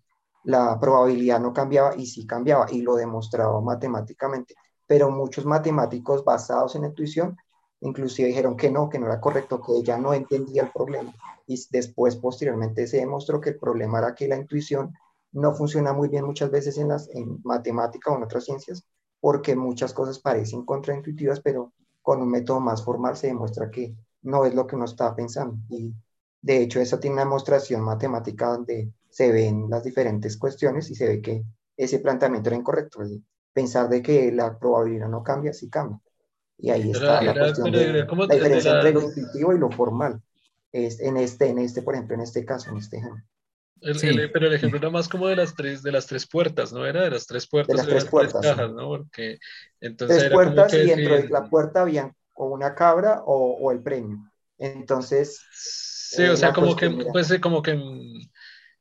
la 0.43 0.79
probabilidad 0.79 1.39
no 1.39 1.53
cambiaba 1.53 1.95
y 1.95 2.05
sí 2.05 2.25
cambiaba 2.27 2.67
y 2.69 2.81
lo 2.81 2.95
demostraba 2.95 3.61
matemáticamente 3.61 4.55
pero 4.91 5.09
muchos 5.09 5.45
matemáticos 5.45 6.25
basados 6.25 6.75
en 6.75 6.83
intuición 6.83 7.37
inclusive 7.79 8.27
dijeron 8.27 8.57
que 8.57 8.69
no, 8.69 8.89
que 8.89 8.99
no 8.99 9.05
era 9.05 9.21
correcto, 9.21 9.61
que 9.61 9.77
ella 9.77 9.97
no 9.97 10.13
entendía 10.13 10.63
el 10.63 10.69
problema. 10.69 11.15
Y 11.47 11.57
después, 11.69 12.17
posteriormente, 12.17 12.85
se 12.87 12.97
demostró 12.97 13.39
que 13.39 13.51
el 13.51 13.57
problema 13.57 13.99
era 13.99 14.13
que 14.13 14.27
la 14.27 14.35
intuición 14.35 14.93
no 15.31 15.53
funciona 15.53 15.93
muy 15.93 16.09
bien 16.09 16.25
muchas 16.25 16.51
veces 16.51 16.77
en, 16.77 16.89
las, 16.89 17.07
en 17.15 17.39
matemática 17.45 18.11
o 18.11 18.17
en 18.17 18.23
otras 18.23 18.43
ciencias, 18.43 18.83
porque 19.21 19.55
muchas 19.55 19.93
cosas 19.93 20.19
parecen 20.19 20.65
contraintuitivas, 20.65 21.39
pero 21.39 21.71
con 22.01 22.21
un 22.21 22.29
método 22.29 22.59
más 22.59 22.83
formal 22.83 23.15
se 23.15 23.27
demuestra 23.27 23.71
que 23.71 23.95
no 24.23 24.43
es 24.43 24.53
lo 24.53 24.67
que 24.67 24.75
uno 24.75 24.83
estaba 24.83 25.15
pensando. 25.15 25.55
Y 25.69 25.95
de 26.41 26.63
hecho, 26.63 26.81
esa 26.81 26.99
tiene 26.99 27.13
una 27.13 27.23
demostración 27.23 27.79
matemática 27.79 28.47
donde 28.47 28.91
se 29.09 29.31
ven 29.31 29.69
las 29.69 29.85
diferentes 29.85 30.35
cuestiones 30.35 30.91
y 30.91 30.95
se 30.95 31.07
ve 31.07 31.21
que 31.21 31.45
ese 31.77 31.99
planteamiento 31.99 32.49
era 32.49 32.57
incorrecto 32.57 32.99
pensar 33.53 33.89
de 33.89 34.01
que 34.01 34.31
la 34.31 34.57
probabilidad 34.57 35.09
no 35.09 35.23
cambia, 35.23 35.53
sí 35.53 35.69
cambia. 35.69 35.99
Y 36.57 36.69
ahí 36.69 36.91
está 36.91 37.21
la 37.21 37.33
cuestión 37.33 37.71
de 37.71 38.05
la 38.05 38.27
diferencia 38.27 38.75
entre 38.75 38.93
lo 38.93 39.01
intuitivo 39.01 39.53
y 39.53 39.59
lo 39.59 39.71
formal. 39.71 40.21
Es, 40.71 40.99
en, 41.01 41.17
este, 41.17 41.49
en 41.49 41.57
este, 41.57 41.81
por 41.81 41.95
ejemplo, 41.95 42.15
en 42.15 42.21
este 42.21 42.45
caso, 42.45 42.69
en 42.69 42.77
este 42.77 42.97
ejemplo. 42.97 43.23
pero 43.81 44.47
el 44.47 44.53
ejemplo 44.53 44.77
era 44.77 44.89
más 44.89 45.09
como 45.09 45.27
de 45.27 45.35
las 45.35 45.55
tres, 45.55 45.81
de 45.81 45.91
las 45.91 46.05
tres 46.05 46.27
puertas, 46.27 46.71
¿no? 46.71 46.85
Era 46.85 47.01
de 47.03 47.09
las 47.09 47.25
tres 47.25 47.47
puertas. 47.47 47.75
De 47.75 47.81
las 47.81 47.87
tres 47.87 48.05
puertas. 48.05 48.41
cajas, 48.41 48.71
¿no? 48.71 48.87
Porque 48.87 49.39
entonces 49.79 50.19
tres 50.19 50.31
puertas 50.31 50.73
y 50.73 50.85
dentro 50.85 51.15
de 51.15 51.29
la 51.29 51.49
puerta 51.49 51.81
habían 51.81 52.15
o 52.35 52.47
una 52.47 52.75
cabra 52.75 53.21
o, 53.25 53.57
o 53.59 53.71
el 53.71 53.81
premio. 53.81 54.19
Entonces. 54.57 55.41
Sí, 55.51 56.23
o 56.23 56.37
sea, 56.37 56.49
eh, 56.49 56.53
como 56.53 56.75
que, 56.75 56.89
pues, 57.11 57.39
como 57.39 57.61
que 57.61 57.79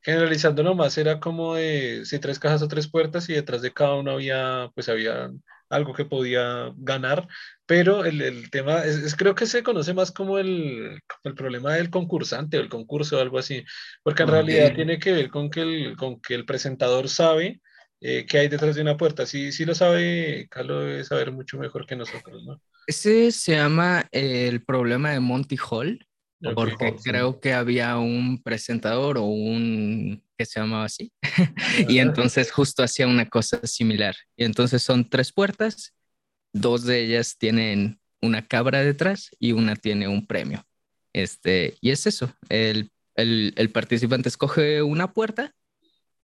generalizando 0.03 0.63
nomás 0.63 0.97
era 0.99 1.21
como 1.21 1.55
de 1.57 2.03
si 2.05 2.19
tres 2.19 2.39
cajas 2.39 2.63
o 2.63 2.69
tres 2.69 2.89
puertas 2.89 3.29
y 3.29 3.35
detrás 3.35 3.63
de 3.63 3.73
cada 3.73 3.95
uno 3.95 4.13
había 4.13 4.71
pues 4.75 4.89
había 4.89 5.31
algo 5.71 5.95
que 5.95 6.05
podía 6.05 6.73
ganar, 6.77 7.29
pero 7.65 8.05
el, 8.05 8.21
el 8.21 8.51
tema 8.51 8.85
es, 8.85 9.15
creo 9.15 9.35
que 9.37 9.47
se 9.47 9.63
conoce 9.63 9.95
más 9.95 10.11
como 10.11 10.39
el, 10.39 11.01
el, 11.23 11.35
problema 11.35 11.75
del 11.75 11.91
concursante 11.91 12.59
o 12.59 12.61
el 12.61 12.69
concurso 12.69 13.17
o 13.17 13.21
algo 13.21 13.39
así, 13.39 13.65
porque 14.03 14.25
en 14.25 14.29
realidad 14.31 14.75
tiene 14.75 14.99
que 14.99 15.13
ver 15.13 15.31
con 15.31 15.49
que 15.49 15.63
el, 15.63 15.97
con 15.97 16.21
que 16.21 16.35
el 16.35 16.45
presentador 16.45 17.09
sabe 17.09 17.61
eh, 18.01 18.27
qué 18.27 18.39
hay 18.39 18.49
detrás 18.49 18.75
de 18.75 18.83
una 18.83 18.97
puerta. 18.97 19.27
Sí, 19.27 19.53
sí 19.53 19.65
lo 19.65 19.75
sabe, 19.75 20.49
Carlos 20.51 20.85
debe 20.85 21.05
saber 21.05 21.31
mucho 21.31 21.57
mejor 21.57 21.87
que 21.87 21.97
nosotros, 21.97 22.43
¿no? 22.45 22.61
Ese 22.87 23.31
se 23.31 23.53
llama 23.53 24.09
el 24.11 24.65
problema 24.65 25.13
de 25.13 25.21
Monty 25.21 25.57
Hall, 25.71 26.05
porque 26.55 26.97
creo 27.03 27.41
que 27.41 27.53
había 27.53 27.97
un 27.99 28.43
presentador 28.43 29.19
o 29.19 29.25
un 29.25 30.23
que 30.37 30.47
se 30.47 30.59
llamaba 30.59 30.85
así, 30.85 31.13
y 31.89 31.99
entonces 31.99 32.51
justo 32.51 32.83
hacía 32.83 33.07
una 33.07 33.29
cosa 33.29 33.61
similar. 33.67 34.17
Y 34.37 34.45
entonces 34.45 34.83
son 34.83 35.09
tres 35.09 35.33
puertas, 35.33 35.95
dos 36.53 36.85
de 36.85 37.01
ellas 37.01 37.37
tienen 37.39 38.01
una 38.23 38.47
cabra 38.47 38.83
detrás 38.83 39.31
y 39.39 39.53
una 39.53 39.77
tiene 39.77 40.09
un 40.09 40.27
premio. 40.27 40.65
Este, 41.13 41.77
y 41.81 41.91
es 41.91 42.07
eso, 42.07 42.33
el, 42.49 42.91
el, 43.17 43.53
el 43.57 43.71
participante 43.71 44.29
escoge 44.29 44.83
una 44.83 45.13
puerta 45.13 45.55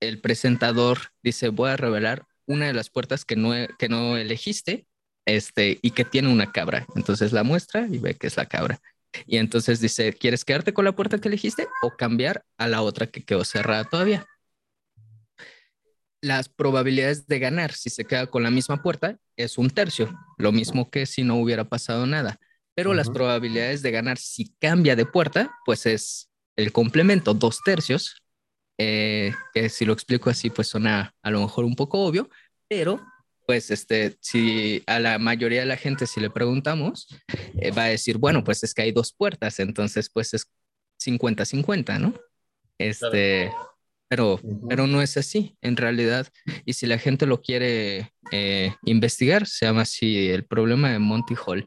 el 0.00 0.20
presentador 0.20 0.98
dice, 1.22 1.48
voy 1.48 1.70
a 1.70 1.76
revelar 1.76 2.26
una 2.46 2.66
de 2.66 2.74
las 2.74 2.90
puertas 2.90 3.24
que 3.24 3.36
no, 3.36 3.52
que 3.78 3.88
no 3.88 4.16
elegiste 4.16 4.86
este, 5.24 5.78
y 5.82 5.90
que 5.92 6.04
tiene 6.04 6.28
una 6.28 6.52
cabra. 6.52 6.86
Entonces 6.94 7.32
la 7.32 7.42
muestra 7.42 7.86
y 7.90 7.98
ve 7.98 8.14
que 8.14 8.26
es 8.26 8.36
la 8.36 8.46
cabra. 8.46 8.80
Y 9.26 9.38
entonces 9.38 9.80
dice, 9.80 10.12
¿quieres 10.12 10.44
quedarte 10.44 10.72
con 10.72 10.84
la 10.84 10.92
puerta 10.92 11.18
que 11.18 11.28
elegiste 11.28 11.68
o 11.82 11.90
cambiar 11.96 12.44
a 12.58 12.68
la 12.68 12.82
otra 12.82 13.06
que 13.06 13.24
quedó 13.24 13.44
cerrada 13.44 13.84
todavía? 13.84 14.26
Las 16.20 16.48
probabilidades 16.48 17.26
de 17.26 17.38
ganar 17.38 17.72
si 17.72 17.90
se 17.90 18.04
queda 18.04 18.26
con 18.26 18.42
la 18.42 18.50
misma 18.50 18.82
puerta 18.82 19.18
es 19.36 19.58
un 19.58 19.70
tercio, 19.70 20.12
lo 20.38 20.50
mismo 20.52 20.90
que 20.90 21.06
si 21.06 21.22
no 21.22 21.36
hubiera 21.36 21.68
pasado 21.68 22.06
nada. 22.06 22.38
Pero 22.74 22.92
las 22.94 23.08
probabilidades 23.08 23.82
de 23.82 23.90
ganar 23.90 24.18
si 24.18 24.54
cambia 24.58 24.96
de 24.96 25.06
puerta, 25.06 25.50
pues 25.64 25.86
es 25.86 26.28
el 26.56 26.72
complemento, 26.72 27.32
dos 27.32 27.60
tercios, 27.64 28.22
eh, 28.78 29.34
que 29.54 29.68
si 29.68 29.84
lo 29.84 29.92
explico 29.92 30.28
así, 30.28 30.50
pues 30.50 30.68
suena 30.68 31.14
a 31.22 31.30
lo 31.30 31.40
mejor 31.40 31.64
un 31.64 31.76
poco 31.76 32.04
obvio, 32.04 32.28
pero 32.68 33.00
pues 33.46 33.70
este, 33.70 34.16
si 34.20 34.82
a 34.86 34.98
la 34.98 35.18
mayoría 35.18 35.60
de 35.60 35.66
la 35.66 35.76
gente 35.76 36.06
si 36.06 36.20
le 36.20 36.30
preguntamos, 36.30 37.08
eh, 37.60 37.70
va 37.70 37.84
a 37.84 37.88
decir, 37.88 38.18
bueno, 38.18 38.44
pues 38.44 38.62
es 38.64 38.74
que 38.74 38.82
hay 38.82 38.92
dos 38.92 39.12
puertas, 39.12 39.60
entonces 39.60 40.10
pues 40.12 40.34
es 40.34 40.50
50-50, 41.02 42.00
¿no? 42.00 42.14
Este, 42.78 43.52
pero, 44.08 44.40
pero 44.68 44.86
no 44.86 45.00
es 45.00 45.16
así, 45.16 45.56
en 45.62 45.76
realidad. 45.76 46.26
Y 46.64 46.74
si 46.74 46.86
la 46.86 46.98
gente 46.98 47.26
lo 47.26 47.40
quiere 47.40 48.12
eh, 48.32 48.74
investigar, 48.84 49.46
se 49.46 49.66
llama 49.66 49.82
así 49.82 50.28
el 50.28 50.44
problema 50.44 50.90
de 50.90 50.98
Monty 50.98 51.34
Hall 51.46 51.66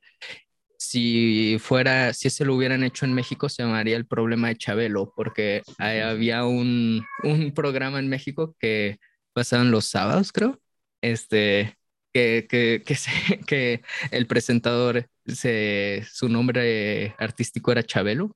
si 0.80 1.58
fuera, 1.60 2.14
si 2.14 2.30
se 2.30 2.46
lo 2.46 2.56
hubieran 2.56 2.84
hecho 2.84 3.06
en 3.06 3.14
México, 3.14 3.50
se 3.50 3.64
llamaría 3.64 3.98
el 3.98 4.08
problema 4.08 4.48
de 4.48 4.56
Chabelo, 4.56 5.12
porque 5.16 5.62
había 5.78 6.46
un, 6.46 7.06
un 7.24 7.52
programa 7.54 8.00
en 8.00 8.08
México 8.08 8.56
que 8.60 8.98
pasaban 9.34 9.72
los 9.72 9.86
sábados, 9.86 10.32
creo, 10.32 10.60
este, 11.02 11.78
que, 12.14 12.48
que, 12.50 12.84
que, 12.86 12.96
que 13.48 13.82
el 14.12 14.28
presentador, 14.28 15.08
se, 15.26 16.06
su 16.12 16.30
nombre 16.30 17.16
artístico 17.20 17.72
era 17.72 17.84
Chabelo, 17.84 18.32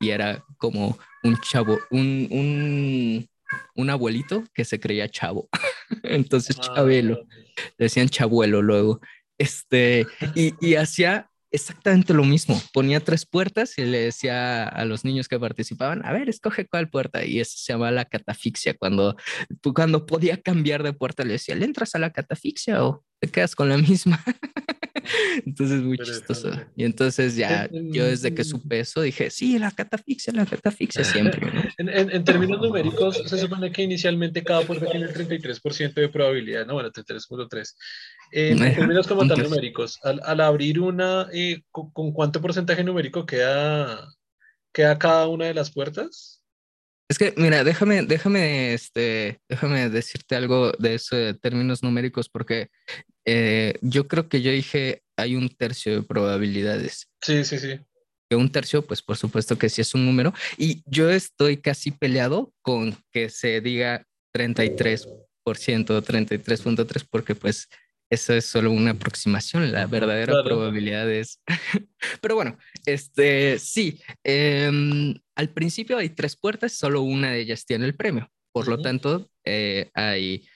y 0.00 0.10
era 0.10 0.44
como 0.58 0.98
un 1.22 1.40
chavo, 1.40 1.78
un, 1.90 2.28
un, 2.30 3.28
un 3.74 3.90
abuelito 3.90 4.44
que 4.52 4.64
se 4.64 4.80
creía 4.80 5.08
chavo. 5.08 5.48
Entonces, 6.02 6.56
ah, 6.58 6.74
Chabelo, 6.74 7.26
decían 7.78 8.08
chabuelo 8.08 8.62
luego. 8.62 9.00
Este, 9.38 10.06
y, 10.34 10.54
y 10.60 10.74
hacía 10.76 11.30
exactamente 11.54 12.12
lo 12.12 12.24
mismo. 12.24 12.60
Ponía 12.72 13.00
tres 13.00 13.24
puertas 13.24 13.78
y 13.78 13.84
le 13.84 14.00
decía 14.00 14.64
a 14.64 14.84
los 14.84 15.04
niños 15.04 15.28
que 15.28 15.38
participaban, 15.38 16.04
a 16.04 16.12
ver, 16.12 16.28
escoge 16.28 16.66
cuál 16.66 16.90
puerta. 16.90 17.24
Y 17.24 17.40
eso 17.40 17.54
se 17.56 17.72
llama 17.72 17.90
la 17.90 18.04
catafixia. 18.04 18.74
Cuando, 18.74 19.16
cuando 19.74 20.04
podía 20.04 20.40
cambiar 20.40 20.82
de 20.82 20.92
puerta, 20.92 21.24
le 21.24 21.34
decía, 21.34 21.54
¿le 21.54 21.64
entras 21.64 21.94
a 21.94 21.98
la 21.98 22.10
catafixia 22.10 22.84
o 22.84 23.04
te 23.20 23.28
quedas 23.28 23.54
con 23.54 23.68
la 23.68 23.78
misma? 23.78 24.22
entonces, 25.46 25.82
muy 25.82 25.98
chistoso. 25.98 26.50
Y 26.76 26.84
entonces 26.84 27.36
ya 27.36 27.68
yo 27.70 28.06
desde 28.06 28.34
que 28.34 28.44
supe 28.44 28.80
eso 28.80 29.02
dije, 29.02 29.30
sí, 29.30 29.58
la 29.58 29.70
catafixia, 29.70 30.32
la 30.32 30.46
catafixia 30.46 31.04
siempre. 31.04 31.46
en, 31.78 31.88
en, 31.88 32.24
términos 32.24 32.60
numéricos, 32.60 33.22
se 33.26 33.38
supone 33.38 33.70
que 33.70 33.82
inicialmente 33.82 34.42
cada 34.42 34.62
puerta 34.62 34.86
tiene 34.90 35.06
el 35.06 35.14
33% 35.14 35.94
de 35.94 36.08
probabilidad, 36.08 36.66
no, 36.66 36.74
bueno, 36.74 36.90
33.3. 36.90 37.74
En 38.32 38.58
términos 38.58 39.06
como 39.06 39.26
tal 39.26 39.42
numéricos, 39.42 39.98
al, 40.02 40.20
al 40.24 40.40
abrir 40.40 40.80
una, 40.80 41.28
eh, 41.32 41.62
¿con, 41.70 42.12
cuánto 42.12 42.40
porcentaje 42.40 42.82
numérico 42.82 43.26
queda, 43.26 44.12
queda 44.72 44.98
cada 44.98 45.28
una 45.28 45.46
de 45.46 45.54
las 45.54 45.70
puertas? 45.70 46.42
Es 47.08 47.18
que, 47.18 47.34
mira, 47.36 47.64
déjame, 47.64 48.02
déjame, 48.02 48.72
este, 48.74 49.38
déjame 49.48 49.90
decirte 49.90 50.36
algo 50.36 50.72
de 50.72 50.94
eso 50.94 51.16
de 51.16 51.34
términos 51.34 51.82
numéricos, 51.82 52.28
porque 52.28 52.70
eh, 53.26 53.74
yo 53.82 54.08
creo 54.08 54.28
que 54.28 54.42
yo 54.42 54.50
dije 54.50 55.02
hay 55.16 55.36
un 55.36 55.48
tercio 55.48 55.94
de 55.94 56.02
probabilidades. 56.02 57.08
Sí, 57.20 57.44
sí, 57.44 57.58
sí. 57.58 57.80
Que 58.28 58.36
un 58.36 58.50
tercio, 58.50 58.82
pues 58.82 59.02
por 59.02 59.16
supuesto 59.16 59.58
que 59.58 59.68
sí 59.68 59.80
es 59.80 59.94
un 59.94 60.04
número. 60.04 60.32
Y 60.56 60.82
yo 60.86 61.10
estoy 61.10 61.58
casi 61.58 61.90
peleado 61.90 62.52
con 62.62 62.96
que 63.12 63.28
se 63.28 63.60
diga 63.60 64.06
33%, 64.34 65.16
33.3, 65.44 67.06
porque 67.10 67.34
pues 67.34 67.68
eso 68.14 68.32
es 68.32 68.46
solo 68.46 68.70
una 68.70 68.92
aproximación, 68.92 69.70
la 69.70 69.86
verdadera 69.86 70.42
probabilidad 70.42 71.10
es... 71.10 71.40
Pero 72.20 72.34
bueno, 72.34 72.56
este, 72.86 73.58
sí, 73.58 74.00
em, 74.22 75.14
al 75.34 75.48
principio 75.50 75.98
hay 75.98 76.10
tres 76.10 76.36
puertas, 76.36 76.72
solo 76.72 77.02
una 77.02 77.30
de 77.32 77.40
ellas 77.40 77.66
tiene 77.66 77.84
el 77.84 77.94
premio. 77.94 78.30
Por 78.52 78.68
lo 78.68 78.80
tanto, 78.80 79.28
eh, 79.44 79.90
hay 79.94 80.46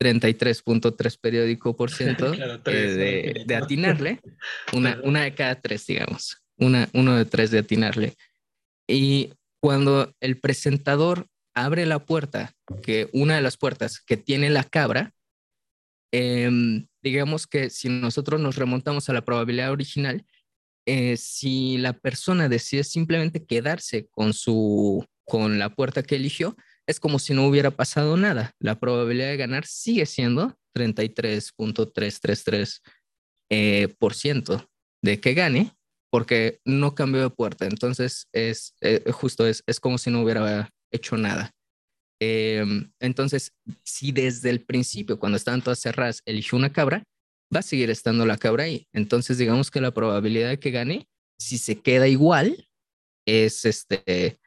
33.3 0.00 1.18
periódico 1.20 1.76
por 1.76 1.90
ciento 1.90 2.32
eh, 2.66 3.44
de, 3.46 3.54
atinarle, 3.54 4.20
una, 4.72 4.98
una 5.04 5.22
de 5.22 5.34
cada 5.34 5.60
tres, 5.60 5.86
digamos, 5.86 6.42
una, 6.56 6.88
uno 6.94 7.16
de 7.16 7.24
tres 7.24 7.50
de 7.50 7.58
atinarle. 7.58 8.14
Y 8.88 9.32
cuando 9.60 10.14
el 10.20 10.40
presentador 10.40 11.26
abre 11.54 11.84
la 11.86 11.98
puerta, 11.98 12.52
que 12.82 13.08
una 13.12 13.36
de 13.36 13.42
las 13.42 13.56
puertas 13.56 14.00
que 14.00 14.16
tiene 14.16 14.50
la 14.50 14.64
cabra, 14.64 15.12
eh, 16.12 16.50
digamos 17.02 17.46
que 17.46 17.70
si 17.70 17.88
nosotros 17.88 18.40
nos 18.40 18.56
remontamos 18.56 19.08
a 19.08 19.12
la 19.12 19.24
probabilidad 19.24 19.70
original, 19.72 20.24
eh, 20.86 21.16
si 21.16 21.78
la 21.78 21.92
persona 21.92 22.48
decide 22.48 22.84
simplemente 22.84 23.44
quedarse 23.44 24.08
con 24.08 24.32
su 24.32 25.04
con 25.24 25.58
la 25.60 25.70
puerta 25.70 26.02
que 26.02 26.16
eligió, 26.16 26.56
es 26.88 26.98
como 26.98 27.20
si 27.20 27.34
no 27.34 27.46
hubiera 27.46 27.70
pasado 27.70 28.16
nada. 28.16 28.52
La 28.58 28.80
probabilidad 28.80 29.28
de 29.28 29.36
ganar 29.36 29.64
sigue 29.64 30.04
siendo 30.04 30.58
33.333% 30.74 32.80
eh, 33.50 33.94
por 33.98 34.14
ciento 34.14 34.68
de 35.02 35.20
que 35.20 35.34
gane, 35.34 35.72
porque 36.10 36.58
no 36.64 36.96
cambió 36.96 37.22
de 37.22 37.30
puerta. 37.30 37.66
Entonces, 37.66 38.26
es 38.32 38.74
eh, 38.80 39.04
justo 39.12 39.46
es, 39.46 39.62
es 39.68 39.78
como 39.78 39.98
si 39.98 40.10
no 40.10 40.22
hubiera 40.22 40.68
hecho 40.90 41.16
nada. 41.16 41.54
Em, 42.20 42.92
entonces, 43.00 43.52
si 43.82 44.12
desde 44.12 44.50
el 44.50 44.64
principio, 44.64 45.18
cuando 45.18 45.36
estaban 45.36 45.62
todas 45.62 45.80
cerradas, 45.80 46.22
eligió 46.26 46.56
una 46.58 46.72
cabra, 46.72 47.02
va 47.54 47.60
a 47.60 47.62
seguir 47.62 47.90
estando 47.90 48.26
la 48.26 48.36
cabra 48.36 48.64
ahí. 48.64 48.86
Entonces, 48.92 49.38
digamos 49.38 49.70
que 49.70 49.80
la 49.80 49.94
probabilidad 49.94 50.50
de 50.50 50.60
que 50.60 50.70
gane, 50.70 51.08
si 51.38 51.56
se 51.58 51.80
queda 51.80 52.08
igual, 52.08 52.68
es 53.26 53.64
este, 53.64 54.38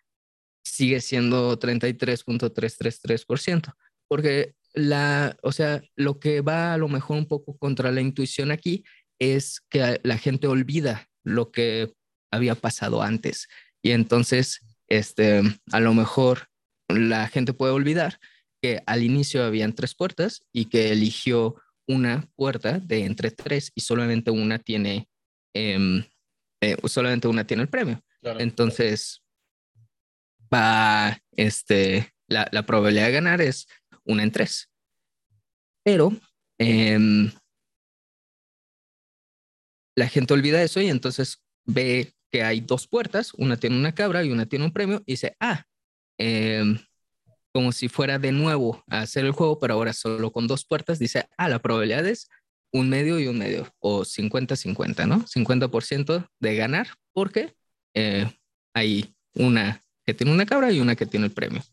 sigue 0.64 1.02
siendo 1.02 1.60
33.333%. 1.60 3.74
Porque 4.08 4.54
la, 4.74 5.36
o 5.42 5.52
sea, 5.52 5.82
lo 5.96 6.20
que 6.20 6.42
va 6.42 6.74
a 6.74 6.78
lo 6.78 6.88
mejor 6.88 7.18
un 7.18 7.28
poco 7.28 7.58
contra 7.58 7.92
la 7.92 8.02
intuición 8.02 8.52
aquí 8.52 8.84
es 9.20 9.62
que 9.70 10.00
la 10.04 10.18
gente 10.18 10.48
olvida 10.48 11.10
lo 11.24 11.52
que 11.52 11.94
había 12.32 12.56
pasado 12.56 13.02
antes. 13.02 13.48
Y 13.82 13.92
entonces, 13.92 14.62
este, 14.88 15.42
a 15.72 15.80
lo 15.80 15.94
mejor 15.94 16.50
la 16.94 17.28
gente 17.28 17.54
puede 17.54 17.74
olvidar 17.74 18.20
que 18.62 18.82
al 18.86 19.04
inicio 19.04 19.44
habían 19.44 19.74
tres 19.74 19.96
puertas 19.96 20.44
y 20.54 20.66
que 20.66 20.92
eligió 20.92 21.56
una 21.88 22.30
puerta 22.36 22.80
de 22.80 23.06
entre 23.06 23.32
tres 23.32 23.72
y 23.76 23.82
solamente 23.82 24.32
una 24.32 24.60
tiene, 24.60 25.10
em, 25.54 26.06
eh, 26.62 26.78
solamente 26.86 27.28
una 27.28 27.46
tiene 27.46 27.64
el 27.64 27.70
premio. 27.70 28.02
Entonces, 28.22 29.22
va, 30.54 31.20
este, 31.32 32.14
la, 32.28 32.48
la, 32.52 32.66
probabilidad 32.66 33.08
de 33.08 33.12
ganar 33.12 33.42
es 33.42 33.68
una 34.06 34.24
en 34.24 34.32
tres. 34.32 34.70
Pero 35.84 36.14
em, 36.58 37.32
la 39.96 40.08
gente 40.08 40.34
olvida 40.34 40.64
eso 40.64 40.80
y 40.80 40.88
entonces 40.88 41.44
ve 41.66 42.14
que 42.32 42.44
hay 42.44 42.62
dos 42.62 42.88
puertas, 42.88 43.34
una 43.36 43.58
tiene 43.58 43.78
una 43.78 43.94
cabra 43.94 44.24
y 44.24 44.32
una 44.32 44.46
tiene 44.46 44.66
un 44.66 44.74
premio 44.74 45.04
y 45.06 45.14
dice, 45.14 45.36
ah, 45.40 45.66
Em, 46.18 46.78
como 47.54 47.72
si 47.72 47.88
fuera 47.88 48.18
de 48.20 48.32
nuevo 48.32 48.84
a 48.90 49.02
hacer 49.02 49.26
el 49.26 49.32
juego, 49.32 49.60
pero 49.60 49.76
ahora 49.76 49.94
solo 49.94 50.32
con 50.32 50.48
dos 50.48 50.66
puertas, 50.66 51.00
dice, 51.00 51.28
ah, 51.38 51.48
la 51.48 51.60
probabilidad 51.60 52.06
es 52.08 52.30
un 52.72 52.90
medio 52.90 53.20
y 53.20 53.28
un 53.28 53.38
medio, 53.38 53.72
o 53.80 54.04
50-50, 54.04 55.06
¿no? 55.06 55.26
50% 55.28 56.28
de 56.40 56.56
ganar, 56.56 56.88
porque 57.14 57.56
eh, 57.94 58.28
hay 58.74 59.16
una 59.36 59.84
que 60.06 60.14
tiene 60.14 60.34
una 60.34 60.46
cabra 60.48 60.72
y 60.72 60.80
una 60.80 60.96
que 60.96 61.06
tiene 61.06 61.28
el 61.28 61.32
premio. 61.32 61.64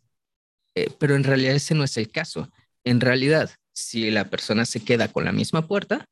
Eh, 0.75 0.91
pero 0.99 1.17
en 1.17 1.25
realidad 1.25 1.55
ese 1.55 1.75
no 1.75 1.85
es 1.85 1.97
el 1.97 2.11
caso. 2.11 2.51
En 2.85 3.01
realidad, 3.01 3.51
si 3.73 4.11
la 4.11 4.29
persona 4.29 4.67
se 4.67 4.81
queda 4.85 5.09
con 5.09 5.25
la 5.25 5.33
misma 5.33 5.67
puerta, 5.67 6.05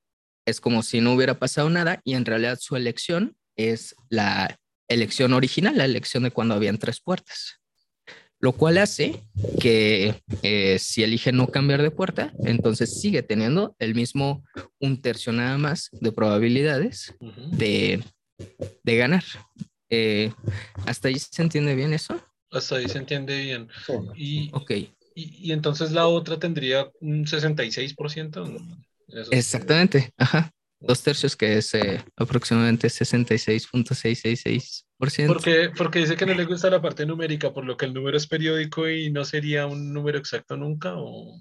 es 0.47 0.61
como 0.61 0.83
si 0.83 1.01
no 1.01 1.13
hubiera 1.13 1.39
pasado 1.39 1.69
nada 1.69 2.01
y 2.05 2.15
en 2.15 2.25
realidad 2.25 2.59
su 2.59 2.75
elección 2.75 3.37
es 3.57 3.95
la 4.09 4.59
elección 4.89 5.35
original, 5.35 5.77
la 5.77 5.85
elección 5.85 6.23
de 6.23 6.31
cuando 6.31 6.55
habían 6.55 6.79
tres 6.79 7.01
puertas. 7.01 7.58
Lo 8.41 8.53
cual 8.53 8.79
hace 8.79 9.25
que 9.61 10.23
eh, 10.43 10.79
si 10.79 11.03
elige 11.03 11.33
no 11.33 11.49
cambiar 11.49 11.83
de 11.83 11.91
puerta, 11.91 12.33
entonces 12.45 13.01
sigue 13.01 13.23
teniendo 13.23 13.75
el 13.81 13.95
mismo 13.95 14.45
un 14.79 15.01
tercio 15.03 15.33
nada 15.33 15.59
más 15.59 15.89
de 15.93 16.13
probabilidades 16.13 17.15
de, 17.53 18.03
de, 18.85 18.97
ganar. 18.97 19.25
Eh, 19.91 20.33
¿Hasta 20.87 21.09
ahí 21.09 21.19
se 21.19 21.43
entiende 21.43 21.75
bien 21.75 21.93
eso? 21.93 22.21
Hasta 22.51 22.77
ahí 22.77 22.89
se 22.89 22.99
entiende 22.99 23.43
bien. 23.43 23.69
Y, 24.15 24.51
ok. 24.53 24.71
Y, 25.15 25.51
entonces 25.51 25.91
la 25.91 26.07
otra 26.07 26.39
tendría 26.39 26.89
un 27.01 27.27
66%. 27.27 28.79
Exactamente, 29.33 30.13
ajá. 30.17 30.53
Dos 30.81 31.03
tercios 31.03 31.35
que 31.35 31.59
es 31.59 31.75
eh, 31.75 32.05
aproximadamente 32.17 32.89
66.666%. 32.89 34.85
Porque, 35.27 35.71
porque 35.77 36.01
dice 36.01 36.17
que 36.17 36.27
no 36.27 36.35
le 36.35 36.45
gusta 36.45 36.71
la 36.71 36.81
parte 36.81 37.05
numérica, 37.05 37.53
por 37.53 37.65
lo 37.65 37.77
que 37.77 37.87
el 37.87 37.95
número 37.95 38.17
es 38.17 38.27
periódico 38.27 38.89
y 38.89 39.11
no 39.11 39.25
sería 39.25 39.67
un 39.67 39.93
número 39.93 40.19
exacto 40.19 40.57
nunca. 40.57 40.95
¿o? 40.97 41.41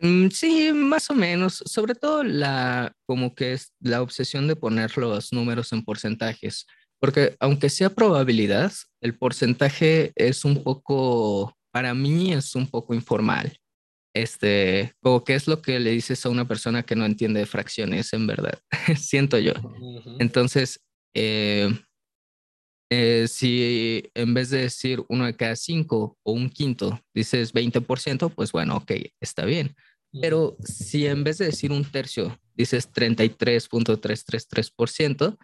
Mm, 0.00 0.28
sí, 0.28 0.72
más 0.72 1.10
o 1.10 1.14
menos. 1.14 1.62
Sobre 1.66 1.94
todo 1.94 2.22
la, 2.22 2.94
como 3.06 3.34
que 3.34 3.54
es 3.54 3.72
la 3.80 4.02
obsesión 4.02 4.46
de 4.46 4.56
poner 4.56 4.96
los 4.98 5.32
números 5.32 5.72
en 5.72 5.84
porcentajes. 5.84 6.66
Porque 7.00 7.36
aunque 7.40 7.70
sea 7.70 7.90
probabilidad, 7.90 8.72
el 9.00 9.18
porcentaje 9.18 10.12
es 10.14 10.44
un 10.44 10.62
poco, 10.62 11.56
para 11.70 11.92
mí 11.92 12.32
es 12.32 12.54
un 12.54 12.68
poco 12.68 12.94
informal. 12.94 13.58
Este, 14.14 14.94
como 15.00 15.24
que 15.24 15.34
es 15.34 15.48
lo 15.48 15.60
que 15.60 15.80
le 15.80 15.90
dices 15.90 16.24
a 16.24 16.28
una 16.28 16.46
persona 16.46 16.84
que 16.84 16.94
no 16.94 17.04
entiende 17.04 17.46
fracciones, 17.46 18.12
en 18.12 18.28
verdad, 18.28 18.60
siento 18.96 19.38
yo. 19.38 19.54
Entonces, 20.20 20.80
eh, 21.14 21.68
eh, 22.90 23.26
si 23.28 24.04
en 24.14 24.34
vez 24.34 24.50
de 24.50 24.62
decir 24.62 25.02
uno 25.08 25.24
de 25.26 25.34
cada 25.34 25.56
cinco 25.56 26.16
o 26.22 26.32
un 26.32 26.48
quinto, 26.48 27.00
dices 27.12 27.52
20%, 27.52 28.32
pues 28.32 28.52
bueno, 28.52 28.76
ok, 28.76 28.92
está 29.20 29.44
bien. 29.44 29.74
Pero 30.20 30.56
si 30.62 31.08
en 31.08 31.24
vez 31.24 31.38
de 31.38 31.46
decir 31.46 31.72
un 31.72 31.84
tercio, 31.84 32.38
dices 32.54 32.88
33.333%, 32.92 35.36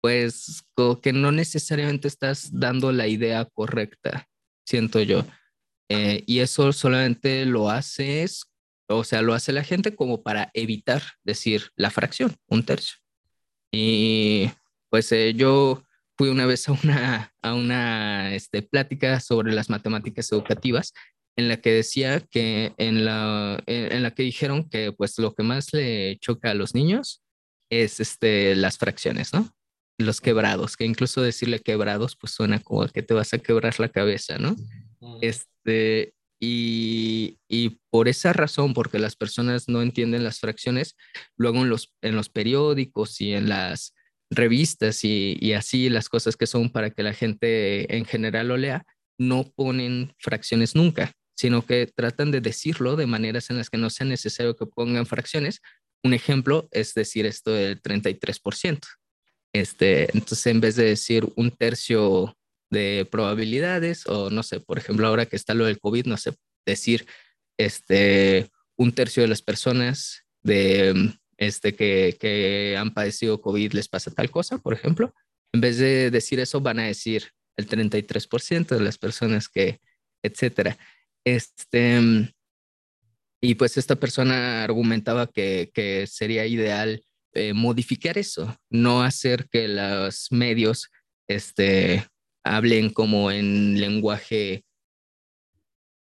pues 0.00 0.64
como 0.74 1.02
que 1.02 1.12
no 1.12 1.32
necesariamente 1.32 2.08
estás 2.08 2.48
dando 2.50 2.92
la 2.92 3.08
idea 3.08 3.44
correcta, 3.44 4.26
siento 4.64 5.02
yo. 5.02 5.26
Eh, 5.88 6.24
y 6.26 6.40
eso 6.40 6.72
solamente 6.72 7.44
lo 7.44 7.70
haces, 7.70 8.46
o 8.88 9.04
sea, 9.04 9.22
lo 9.22 9.34
hace 9.34 9.52
la 9.52 9.64
gente 9.64 9.94
como 9.94 10.22
para 10.22 10.50
evitar 10.54 11.02
decir 11.24 11.70
la 11.76 11.90
fracción, 11.90 12.36
un 12.48 12.64
tercio. 12.64 12.96
Y 13.72 14.50
pues 14.90 15.10
eh, 15.12 15.34
yo 15.34 15.82
fui 16.16 16.28
una 16.28 16.46
vez 16.46 16.68
a 16.68 16.72
una, 16.72 17.34
a 17.42 17.54
una 17.54 18.34
este, 18.34 18.62
plática 18.62 19.20
sobre 19.20 19.52
las 19.52 19.70
matemáticas 19.70 20.30
educativas 20.32 20.92
en 21.36 21.48
la 21.48 21.58
que 21.58 21.72
decía 21.72 22.20
que 22.20 22.72
en 22.78 23.04
la, 23.04 23.62
en 23.66 24.02
la 24.02 24.12
que 24.12 24.22
dijeron 24.22 24.68
que 24.70 24.92
pues 24.92 25.18
lo 25.18 25.34
que 25.34 25.42
más 25.42 25.72
le 25.74 26.18
choca 26.18 26.50
a 26.50 26.54
los 26.54 26.74
niños 26.74 27.22
es 27.70 28.00
este, 28.00 28.56
las 28.56 28.78
fracciones, 28.78 29.34
¿no? 29.34 29.56
los 29.98 30.20
quebrados, 30.20 30.76
que 30.76 30.84
incluso 30.84 31.22
decirle 31.22 31.60
quebrados, 31.60 32.16
pues 32.16 32.32
suena 32.32 32.60
como 32.60 32.86
que 32.88 33.02
te 33.02 33.14
vas 33.14 33.32
a 33.32 33.38
quebrar 33.38 33.78
la 33.80 33.88
cabeza, 33.88 34.38
¿no? 34.38 34.56
Este, 35.20 36.14
y, 36.40 37.38
y, 37.48 37.78
por 37.90 38.08
esa 38.08 38.32
razón, 38.32 38.74
porque 38.74 38.98
las 38.98 39.16
personas 39.16 39.68
no 39.68 39.82
entienden 39.82 40.24
las 40.24 40.40
fracciones, 40.40 40.96
luego 41.36 41.58
en 41.58 41.70
los, 41.70 41.94
en 42.02 42.14
los 42.14 42.28
periódicos 42.28 43.20
y 43.20 43.32
en 43.32 43.48
las 43.48 43.94
revistas 44.30 45.04
y, 45.04 45.36
y 45.40 45.52
así 45.52 45.88
las 45.88 46.08
cosas 46.08 46.36
que 46.36 46.46
son 46.46 46.70
para 46.70 46.90
que 46.90 47.02
la 47.02 47.14
gente 47.14 47.96
en 47.96 48.04
general 48.04 48.48
lo 48.48 48.56
lea, 48.56 48.84
no 49.18 49.44
ponen 49.54 50.14
fracciones 50.18 50.74
nunca, 50.74 51.12
sino 51.36 51.64
que 51.64 51.86
tratan 51.86 52.30
de 52.30 52.40
decirlo 52.40 52.96
de 52.96 53.06
maneras 53.06 53.50
en 53.50 53.58
las 53.58 53.70
que 53.70 53.78
no 53.78 53.90
sea 53.90 54.06
necesario 54.06 54.56
que 54.56 54.66
pongan 54.66 55.06
fracciones. 55.06 55.60
Un 56.02 56.14
ejemplo 56.14 56.68
es 56.70 56.94
decir 56.94 57.26
esto 57.26 57.52
del 57.52 57.80
33%. 57.80 58.80
Este, 59.52 60.04
entonces, 60.14 60.46
en 60.46 60.60
vez 60.60 60.76
de 60.76 60.84
decir 60.84 61.26
un 61.36 61.50
tercio 61.50 62.36
de 62.70 63.06
probabilidades, 63.10 64.06
o 64.06 64.30
no 64.30 64.42
sé, 64.42 64.60
por 64.60 64.78
ejemplo, 64.78 65.06
ahora 65.06 65.26
que 65.26 65.36
está 65.36 65.54
lo 65.54 65.66
del 65.66 65.78
COVID, 65.78 66.06
no 66.06 66.16
sé, 66.16 66.34
decir 66.66 67.06
este, 67.58 68.50
un 68.76 68.92
tercio 68.92 69.22
de 69.22 69.28
las 69.28 69.42
personas 69.42 70.24
de, 70.42 71.14
este, 71.36 71.74
que, 71.74 72.16
que 72.20 72.76
han 72.78 72.92
padecido 72.92 73.40
COVID 73.40 73.72
les 73.72 73.88
pasa 73.88 74.10
tal 74.10 74.30
cosa, 74.30 74.58
por 74.58 74.74
ejemplo. 74.74 75.14
En 75.52 75.60
vez 75.60 75.78
de 75.78 76.10
decir 76.10 76.40
eso, 76.40 76.60
van 76.60 76.80
a 76.80 76.86
decir 76.86 77.30
el 77.56 77.68
33% 77.68 78.66
de 78.66 78.80
las 78.80 78.98
personas 78.98 79.48
que, 79.48 79.80
etcétera. 80.22 80.76
Este, 81.24 82.00
y 83.40 83.54
pues 83.54 83.76
esta 83.76 83.96
persona 83.96 84.64
argumentaba 84.64 85.26
que, 85.26 85.70
que 85.72 86.06
sería 86.06 86.46
ideal 86.46 87.02
eh, 87.32 87.52
modificar 87.52 88.16
eso, 88.18 88.56
no 88.70 89.02
hacer 89.02 89.48
que 89.50 89.68
los 89.68 90.28
medios 90.30 90.90
este, 91.28 92.06
hablen 92.46 92.90
como 92.90 93.30
en 93.30 93.80
lenguaje 93.80 94.64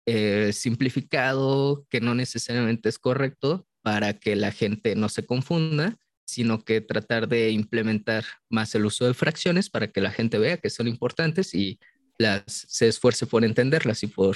eh, 0.05 0.51
simplificado, 0.53 1.85
que 1.89 2.01
no 2.01 2.13
necesariamente 2.13 2.89
es 2.89 2.99
correcto 2.99 3.65
para 3.81 4.13
que 4.13 4.35
la 4.35 4.51
gente 4.51 4.95
no 4.95 5.09
se 5.09 5.25
confunda, 5.25 5.97
sino 6.25 6.63
que 6.63 6.81
tratar 6.81 7.29
de 7.29 7.51
implementar 7.51 8.25
más 8.49 8.75
el 8.75 8.85
uso 8.85 9.05
de 9.05 9.13
fracciones 9.13 9.69
para 9.69 9.91
que 9.91 10.01
la 10.01 10.11
gente 10.11 10.39
vea 10.39 10.57
que 10.57 10.69
son 10.69 10.89
importantes 10.89 11.53
y 11.53 11.79
las, 12.17 12.43
se 12.47 12.89
esfuerce 12.89 13.25
por 13.25 13.45
entenderlas 13.45 14.03
y 14.03 14.07
por, 14.07 14.35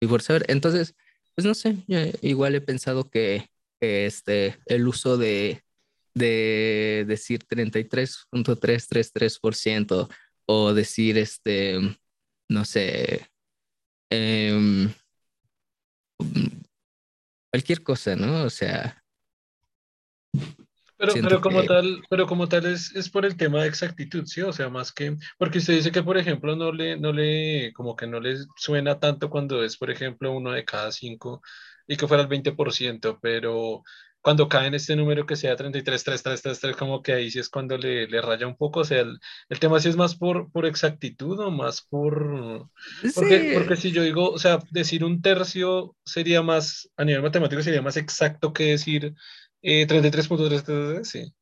y 0.00 0.06
por 0.06 0.20
saber. 0.22 0.44
Entonces, 0.48 0.94
pues 1.34 1.46
no 1.46 1.54
sé, 1.54 1.76
igual 2.20 2.54
he 2.54 2.60
pensado 2.60 3.08
que, 3.08 3.48
este, 3.80 4.58
el 4.66 4.86
uso 4.88 5.16
de, 5.16 5.62
de 6.14 7.04
decir 7.06 7.46
33.333% 7.46 10.08
o 10.50 10.72
decir, 10.72 11.18
este, 11.18 11.78
no 12.48 12.64
sé, 12.64 13.28
em, 14.10 14.90
cualquier 17.52 17.82
cosa, 17.82 18.16
¿no? 18.16 18.44
O 18.44 18.50
sea... 18.50 19.02
Pero, 20.96 21.12
pero 21.14 21.40
como 21.40 21.62
tal, 21.62 22.02
pero 22.10 22.26
como 22.26 22.48
tal 22.48 22.66
es, 22.66 22.92
es 22.96 23.08
por 23.08 23.24
el 23.24 23.36
tema 23.36 23.62
de 23.62 23.68
exactitud, 23.68 24.24
¿sí? 24.26 24.42
O 24.42 24.52
sea, 24.52 24.68
más 24.68 24.90
que, 24.90 25.16
porque 25.36 25.58
usted 25.58 25.74
dice 25.74 25.92
que, 25.92 26.02
por 26.02 26.18
ejemplo, 26.18 26.56
no 26.56 26.72
le, 26.72 26.98
no 26.98 27.12
le, 27.12 27.72
como 27.72 27.94
que 27.94 28.08
no 28.08 28.18
le 28.18 28.36
suena 28.56 28.98
tanto 28.98 29.30
cuando 29.30 29.62
es, 29.62 29.76
por 29.76 29.90
ejemplo, 29.90 30.32
uno 30.32 30.50
de 30.50 30.64
cada 30.64 30.90
cinco 30.90 31.40
y 31.86 31.96
que 31.96 32.08
fuera 32.08 32.24
el 32.24 32.28
20%, 32.28 33.18
pero 33.22 33.84
cuando 34.28 34.46
cae 34.46 34.66
en 34.66 34.74
este 34.74 34.94
número 34.94 35.24
que 35.24 35.36
sea 35.36 35.56
33, 35.56 36.04
3, 36.04 36.22
3, 36.22 36.42
3, 36.42 36.60
3, 36.60 36.76
como 36.76 37.02
que 37.02 37.14
ahí 37.14 37.30
sí 37.30 37.38
es 37.38 37.48
cuando 37.48 37.78
le, 37.78 38.06
le 38.06 38.20
raya 38.20 38.46
un 38.46 38.56
poco, 38.56 38.80
o 38.80 38.84
sea, 38.84 39.00
el, 39.00 39.18
el, 39.48 39.58
tema 39.58 39.80
sí 39.80 39.88
es 39.88 39.96
más 39.96 40.16
por, 40.16 40.52
por 40.52 40.66
exactitud 40.66 41.40
o 41.40 41.50
más 41.50 41.80
por... 41.80 42.68
Porque, 43.14 43.52
porque 43.54 43.76
si 43.76 43.90
yo 43.90 44.02
digo, 44.02 44.28
o 44.28 44.38
sea, 44.38 44.58
decir 44.70 45.02
un 45.02 45.22
tercio 45.22 45.96
sería 46.04 46.42
más, 46.42 46.90
a 46.98 47.06
nivel 47.06 47.22
matemático 47.22 47.62
sería 47.62 47.80
más 47.80 47.96
exacto 47.96 48.52
que 48.52 48.64
decir 48.64 49.14
eh, 49.62 49.86
33.333, 49.86 51.04
sí. 51.04 51.32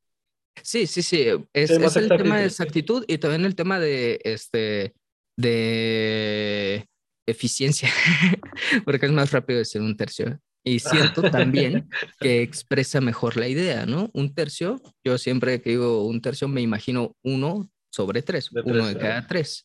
Sí, 0.62 0.86
sí, 0.86 1.02
sí, 1.02 1.26
es, 1.52 1.70
es 1.72 1.96
el 1.96 2.06
tema 2.06 2.38
de 2.38 2.46
exactitud 2.46 3.04
y 3.08 3.18
también 3.18 3.44
el 3.46 3.56
tema 3.56 3.80
de, 3.80 4.20
este, 4.22 4.94
de 5.36 6.88
eficiencia, 7.26 7.90
porque 8.84 9.06
es 9.06 9.12
más 9.12 9.32
rápido 9.32 9.58
decir 9.58 9.80
un 9.80 9.96
tercio. 9.96 10.40
Y 10.66 10.80
siento 10.80 11.22
también 11.22 11.88
que 12.20 12.42
expresa 12.42 13.00
mejor 13.00 13.36
la 13.36 13.46
idea, 13.46 13.86
¿no? 13.86 14.10
Un 14.12 14.34
tercio, 14.34 14.82
yo 15.04 15.16
siempre 15.16 15.62
que 15.62 15.70
digo 15.70 16.04
un 16.04 16.20
tercio 16.20 16.48
me 16.48 16.60
imagino 16.60 17.14
uno 17.22 17.70
sobre 17.88 18.20
tres, 18.20 18.50
uno 18.50 18.86
de 18.88 18.98
cada 18.98 19.26
tres. 19.28 19.64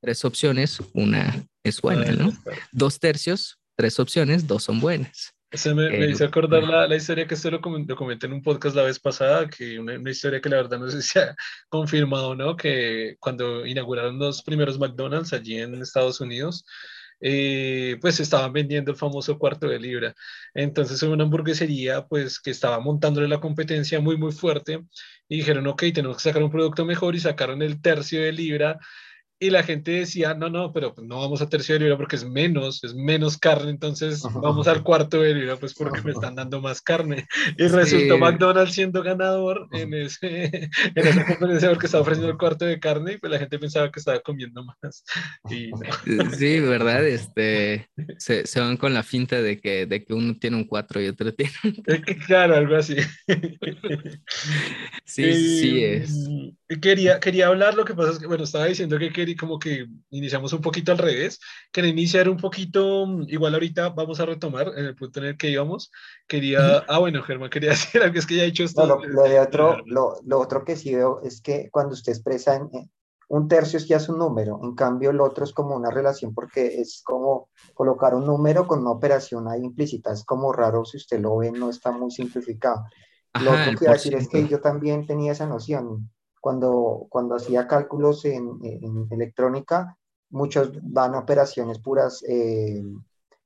Tres 0.00 0.24
opciones, 0.26 0.78
una 0.92 1.42
es 1.64 1.80
buena, 1.80 2.12
¿no? 2.12 2.32
Dos 2.70 3.00
tercios, 3.00 3.58
tres 3.76 3.98
opciones, 3.98 4.46
dos 4.46 4.64
son 4.64 4.78
buenas. 4.78 5.32
Se 5.52 5.74
me, 5.74 5.88
me 5.88 6.10
hizo 6.10 6.24
acordar 6.24 6.62
la, 6.64 6.86
la, 6.86 6.96
historia 6.96 7.26
que 7.26 7.34
esto 7.34 7.50
lo, 7.50 7.60
comenté 7.60 8.26
en 8.26 8.32
un 8.32 8.42
podcast 8.42 8.76
la 8.76 8.84
vez 8.84 8.98
pasada, 8.98 9.48
que 9.48 9.78
una, 9.78 9.98
una, 9.98 10.10
historia 10.10 10.40
que 10.40 10.48
la 10.48 10.56
verdad 10.56 10.78
no 10.78 10.88
sé 10.88 11.02
si 11.02 11.08
se 11.08 11.20
ha 11.20 11.36
confirmado, 11.68 12.34
¿no? 12.34 12.56
Que 12.56 13.16
cuando 13.20 13.66
inauguraron 13.66 14.18
los 14.18 14.42
primeros 14.42 14.78
McDonald's 14.78 15.32
allí 15.32 15.58
en 15.58 15.74
Estados 15.80 16.20
Unidos, 16.20 16.64
eh, 17.22 17.96
pues 18.00 18.20
estaban 18.20 18.52
vendiendo 18.52 18.90
el 18.90 18.96
famoso 18.98 19.38
cuarto 19.38 19.68
de 19.68 19.78
libra. 19.80 20.14
Entonces, 20.54 21.02
en 21.02 21.10
una 21.10 21.24
hamburguesería, 21.24 22.06
pues 22.06 22.40
que 22.40 22.50
estaba 22.50 22.80
montándole 22.80 23.28
la 23.28 23.40
competencia 23.40 24.00
muy, 24.00 24.16
muy 24.18 24.32
fuerte, 24.32 24.80
y 25.28 25.36
dijeron, 25.38 25.66
ok, 25.68 25.84
tenemos 25.94 26.16
que 26.18 26.24
sacar 26.24 26.42
un 26.42 26.50
producto 26.50 26.84
mejor, 26.84 27.14
y 27.14 27.20
sacaron 27.20 27.62
el 27.62 27.80
tercio 27.80 28.20
de 28.22 28.32
libra. 28.32 28.78
Y 29.42 29.50
la 29.50 29.64
gente 29.64 29.90
decía, 29.90 30.34
no, 30.34 30.48
no, 30.48 30.72
pero 30.72 30.94
no 31.02 31.18
vamos 31.18 31.42
a 31.42 31.48
tercio 31.48 31.74
de 31.74 31.80
libra 31.80 31.96
porque 31.96 32.14
es 32.14 32.24
menos, 32.24 32.84
es 32.84 32.94
menos 32.94 33.36
carne, 33.36 33.72
entonces 33.72 34.22
vamos 34.40 34.68
al 34.68 34.84
cuarto 34.84 35.20
de 35.20 35.34
libra, 35.34 35.56
pues 35.56 35.74
porque 35.74 36.00
me 36.00 36.12
están 36.12 36.36
dando 36.36 36.60
más 36.60 36.80
carne. 36.80 37.26
Y 37.58 37.66
resultó 37.66 38.18
McDonald's 38.18 38.72
siendo 38.72 39.02
ganador 39.02 39.66
en, 39.72 39.94
ese, 39.94 40.44
en 40.94 41.06
esa 41.08 41.26
conferencia 41.26 41.70
porque 41.70 41.86
estaba 41.86 42.02
ofreciendo 42.02 42.30
el 42.30 42.38
cuarto 42.38 42.66
de 42.66 42.78
carne 42.78 43.14
y 43.14 43.18
pues 43.18 43.32
la 43.32 43.40
gente 43.40 43.58
pensaba 43.58 43.90
que 43.90 43.98
estaba 43.98 44.20
comiendo 44.20 44.64
más. 44.64 45.04
Y 45.50 45.72
Sí, 46.38 46.60
¿verdad? 46.60 47.04
Este, 47.04 47.88
se, 48.18 48.46
se, 48.46 48.60
van 48.60 48.76
con 48.76 48.94
la 48.94 49.02
finta 49.02 49.42
de 49.42 49.60
que, 49.60 49.86
de 49.86 50.04
que 50.04 50.14
uno 50.14 50.36
tiene 50.38 50.56
un 50.56 50.64
cuatro 50.64 51.02
y 51.02 51.08
otro 51.08 51.34
tiene 51.34 51.52
un... 51.64 51.72
Claro, 52.26 52.54
algo 52.54 52.76
así. 52.76 52.94
Sí, 55.04 55.34
sí 55.34 55.84
es. 55.84 56.28
Quería, 56.80 57.18
quería 57.18 57.48
hablar, 57.48 57.74
lo 57.74 57.84
que 57.84 57.94
pasa 57.94 58.12
es 58.12 58.18
que, 58.18 58.26
bueno, 58.26 58.44
estaba 58.44 58.66
diciendo 58.66 58.98
que 58.98 59.12
quería 59.12 59.36
como 59.38 59.58
que 59.58 59.86
iniciamos 60.10 60.52
un 60.52 60.60
poquito 60.60 60.92
al 60.92 60.98
revés, 60.98 61.40
quería 61.72 61.90
iniciar 61.90 62.28
un 62.28 62.36
poquito, 62.36 63.06
igual 63.26 63.54
ahorita 63.54 63.90
vamos 63.90 64.20
a 64.20 64.26
retomar 64.26 64.68
en 64.76 64.84
el 64.84 64.94
punto 64.94 65.20
en 65.20 65.26
el 65.26 65.36
que 65.36 65.50
íbamos, 65.50 65.90
quería, 66.28 66.84
ah 66.88 66.98
bueno, 66.98 67.22
Germán, 67.22 67.50
quería 67.50 67.70
decir 67.70 68.02
algo, 68.02 68.18
es 68.18 68.26
que 68.26 68.36
ya 68.36 68.42
he 68.44 68.46
dicho 68.46 68.64
esto. 68.64 68.86
lo, 68.86 69.22
de 69.24 69.40
otro, 69.40 69.78
lo, 69.86 70.14
lo, 70.24 70.38
otro 70.38 70.64
que 70.64 70.76
sí 70.76 70.94
veo 70.94 71.20
es 71.22 71.40
que 71.40 71.68
cuando 71.70 71.94
usted 71.94 72.12
expresa 72.12 72.54
en, 72.54 72.70
un 73.32 73.48
tercio 73.48 73.78
es 73.78 73.88
ya 73.88 73.96
es 73.96 74.10
un 74.10 74.18
número, 74.18 74.60
en 74.62 74.74
cambio 74.74 75.08
el 75.08 75.20
otro 75.20 75.44
es 75.44 75.54
como 75.54 75.74
una 75.74 75.90
relación 75.90 76.34
porque 76.34 76.80
es 76.80 77.00
como 77.02 77.48
colocar 77.72 78.14
un 78.14 78.26
número 78.26 78.66
con 78.66 78.80
una 78.80 78.90
operación 78.90 79.48
ahí 79.48 79.62
implícita, 79.62 80.12
es 80.12 80.22
como 80.22 80.52
raro 80.52 80.84
si 80.84 80.98
usted 80.98 81.18
lo 81.18 81.38
ve, 81.38 81.50
no 81.50 81.70
está 81.70 81.92
muy 81.92 82.10
simplificado. 82.10 82.84
lo 83.40 83.52
otro 83.52 83.78
que 83.78 83.84
iba 83.86 83.92
a 83.92 83.94
decir 83.94 84.14
es 84.14 84.28
que 84.28 84.46
yo 84.46 84.60
también 84.60 85.06
tenía 85.06 85.32
esa 85.32 85.46
noción, 85.46 86.10
cuando, 86.42 87.06
cuando 87.08 87.36
hacía 87.36 87.68
cálculos 87.68 88.24
en, 88.24 88.58
electrónica, 89.12 89.96
muchos 90.28 90.72
van 90.82 91.14
a 91.14 91.20
operaciones 91.20 91.78
puras, 91.78 92.20
eh, 92.26 92.82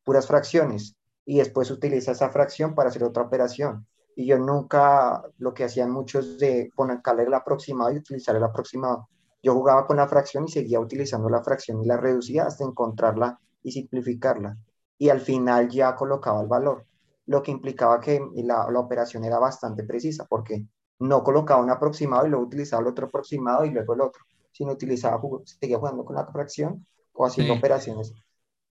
puras 0.03 0.27
fracciones 0.27 0.97
y 1.27 1.37
después 1.37 1.71
utiliza 1.71 2.13
esa 2.13 2.31
fracción 2.31 2.75
para 2.75 2.89
hacer 2.89 3.05
otra 3.05 3.25
operación. 3.25 3.87
Y 4.15 4.25
yo 4.25 4.39
nunca, 4.39 5.23
lo 5.37 5.53
que 5.53 5.65
hacían 5.65 5.91
muchos 5.91 6.39
de 6.39 6.71
ponerle 6.75 7.25
el 7.25 7.35
aproximado 7.35 7.93
y 7.93 7.99
utilizar 7.99 8.35
el 8.35 8.45
aproximado. 8.45 9.11
Yo 9.43 9.53
jugaba 9.53 9.87
con 9.87 9.99
la 9.99 10.09
fracción 10.09 10.47
y 10.47 10.49
seguía 10.49 10.81
utilizando 10.81 11.29
la 11.29 11.45
fracción 11.45 11.83
y 11.83 11.87
la 11.87 11.99
reducía 11.99 12.47
hasta 12.47 12.65
encontrarla 12.65 13.39
y 13.63 13.73
simplificarla. 13.73 14.57
Y 14.97 15.11
al 15.11 15.21
final 15.21 15.69
ya 15.69 15.95
colocaba 15.95 16.41
el 16.41 16.49
valor, 16.49 16.87
lo 17.27 17.43
que 17.43 17.51
implicaba 17.51 18.01
que 18.01 18.27
la, 18.37 18.71
la 18.71 18.81
operación 18.81 19.23
era 19.27 19.39
bastante 19.39 19.85
precisa, 19.85 20.25
porque 20.25 20.65
no 20.99 21.23
colocaba 21.23 21.63
un 21.63 21.71
aproximado 21.71 22.27
y 22.27 22.31
luego 22.31 22.47
utilizaba 22.47 22.83
el 22.83 22.89
otro 22.89 23.07
aproximado 23.07 23.65
y 23.65 23.71
luego 23.71 23.95
el 23.95 24.01
otro, 24.01 24.23
sino 24.53 24.73
utilizaba, 24.73 25.21
seguía 25.45 25.79
jugando 25.79 26.05
con 26.05 26.17
la 26.17 26.27
fracción 26.27 26.87
o 27.13 27.27
haciendo 27.27 27.55
operaciones 27.55 28.15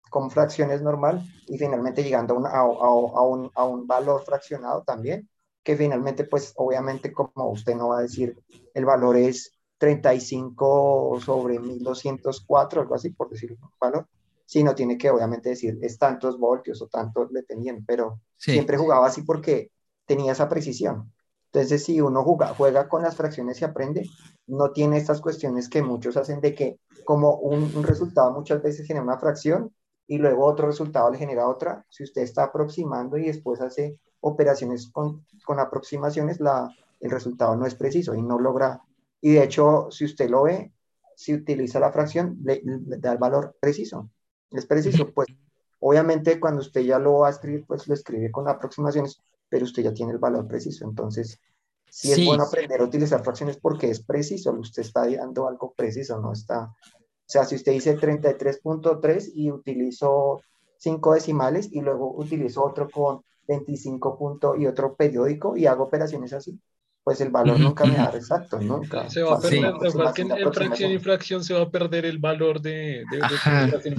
con 0.10 0.32
fracciones 0.32 0.82
normal 0.82 1.24
y 1.48 1.58
finalmente 1.58 2.04
llegando 2.04 2.46
a, 2.46 2.60
a, 2.60 2.64
un, 3.24 3.52
a, 3.54 3.66
un, 3.66 3.88
valor 3.88 4.24
fraccionado 4.24 4.84
también, 4.84 5.30
que 5.64 5.76
finalmente 5.76 6.24
pues 6.24 6.54
obviamente 6.56 7.12
como 7.12 7.50
usted 7.50 7.76
no 7.76 7.90
va 7.90 8.00
a 8.00 8.04
decir 8.04 8.38
el 8.74 8.86
valor 8.86 9.18
es 9.18 9.52
35 9.78 11.20
sobre 11.22 11.60
1204, 11.60 12.82
algo 12.82 12.96
así 12.96 13.10
por 13.10 13.30
decir 13.30 13.58
un 13.62 13.70
valor, 13.80 14.08
sino 14.46 14.74
tiene 14.74 14.98
que 14.98 15.10
obviamente 15.10 15.50
decir 15.50 15.78
es 15.82 15.98
tantos 15.98 16.40
voltios 16.40 16.82
o 16.82 16.88
tantos 16.88 17.32
dependiendo, 17.34 17.84
pero 17.86 18.22
siempre 18.38 18.78
jugaba 18.78 19.08
así 19.08 19.24
porque 19.24 19.72
tenía 20.06 20.32
esa 20.32 20.48
precisión. 20.48 21.12
Entonces, 21.56 21.86
si 21.86 22.02
uno 22.02 22.22
juega, 22.22 22.54
juega 22.54 22.90
con 22.90 23.02
las 23.02 23.16
fracciones 23.16 23.62
y 23.62 23.64
aprende, 23.64 24.10
no 24.46 24.72
tiene 24.72 24.98
estas 24.98 25.22
cuestiones 25.22 25.70
que 25.70 25.82
muchos 25.82 26.18
hacen 26.18 26.42
de 26.42 26.54
que 26.54 26.82
como 27.06 27.36
un, 27.36 27.82
resultado 27.82 28.34
muchas 28.34 28.62
veces 28.62 28.86
genera 28.86 29.06
una 29.06 29.18
fracción 29.18 29.74
y 30.06 30.18
luego 30.18 30.44
otro 30.44 30.68
resultado 30.68 31.10
le 31.10 31.18
genera 31.18 31.48
otra. 31.48 31.86
Si 31.88 32.04
usted 32.04 32.24
está 32.24 32.44
aproximando 32.44 33.18
y 33.18 33.28
después 33.28 33.62
hace 33.62 33.98
operaciones 34.20 34.92
con, 34.92 35.26
con 35.46 35.62
aproximaciones, 35.62 36.42
la, 36.42 36.70
el 37.00 37.10
resultado 37.10 37.56
no 37.56 37.66
es 37.66 37.76
preciso 37.76 38.14
y 38.16 38.22
no 38.22 38.38
logra. 38.38 38.82
Y 39.22 39.32
de 39.32 39.44
hecho, 39.46 39.88
si 39.92 40.04
usted 40.04 40.30
lo 40.30 40.44
ve, 40.44 40.74
si 41.16 41.34
utiliza 41.34 41.80
la 41.80 41.94
fracción, 41.94 42.38
le, 42.44 42.62
le 42.66 42.98
da 42.98 43.14
el 43.14 43.18
valor 43.18 43.56
preciso. 43.62 44.10
Es 44.52 44.66
preciso, 44.66 45.10
pues 45.14 45.30
obviamente 45.80 46.38
cuando 46.38 46.60
usted 46.60 46.82
ya 46.82 47.00
lo 47.00 47.20
va 47.20 47.28
a 47.28 47.32
escribir, 47.32 47.64
pues 47.66 47.88
lo 47.88 47.94
escribe 47.94 48.30
con 48.30 48.50
aproximaciones, 48.50 49.22
pero 49.50 49.66
usted 49.66 49.84
ya 49.84 49.94
tiene 49.94 50.12
el 50.14 50.18
valor 50.18 50.48
preciso. 50.48 50.86
Entonces, 50.86 51.40
sí, 51.90 52.12
es 52.12 52.26
bueno 52.26 52.44
aprender 52.44 52.82
a 52.82 52.86
utilizar 52.86 53.24
fracciones 53.24 53.58
porque 53.58 53.90
es 53.90 54.04
preciso, 54.04 54.52
usted 54.54 54.82
está 54.82 55.08
dando 55.10 55.48
algo 55.48 55.74
preciso, 55.74 56.20
no 56.20 56.34
está... 56.34 56.66
O 56.66 57.28
sea, 57.28 57.44
si 57.44 57.56
usted 57.56 57.72
dice 57.72 57.98
33.3 57.98 59.32
y 59.34 59.52
utilizó 59.52 60.42
cinco 60.78 61.16
decimales 61.16 61.70
y 61.72 61.82
luego 61.82 62.14
utilizo 62.16 62.64
otro 62.64 62.88
con 62.90 63.24
25 63.48 64.18
puntos 64.18 64.60
y 64.60 64.68
otro 64.68 64.96
periódico 64.96 65.58
y 65.58 65.66
hago 65.66 65.86
operaciones 65.86 66.34
así, 66.34 66.60
pues 67.06 67.22
el 67.22 67.30
valor 67.30 67.60
nunca 67.60 67.86
me 67.86 67.94
da 67.94 68.12
exacto, 68.16 68.60
nunca. 68.60 69.08
Se 69.12 69.22
va 69.22 69.36
a 69.36 69.40
perder, 69.40 69.76
en 70.40 70.52
fracción 70.52 70.92
y 70.92 70.98
fracción 70.98 71.44
se 71.44 71.54
va 71.54 71.62
a 71.62 71.70
perder 71.70 72.04
el 72.04 72.18
valor 72.18 72.60
de, 72.60 73.04
de, 73.12 73.18
de 73.18 73.96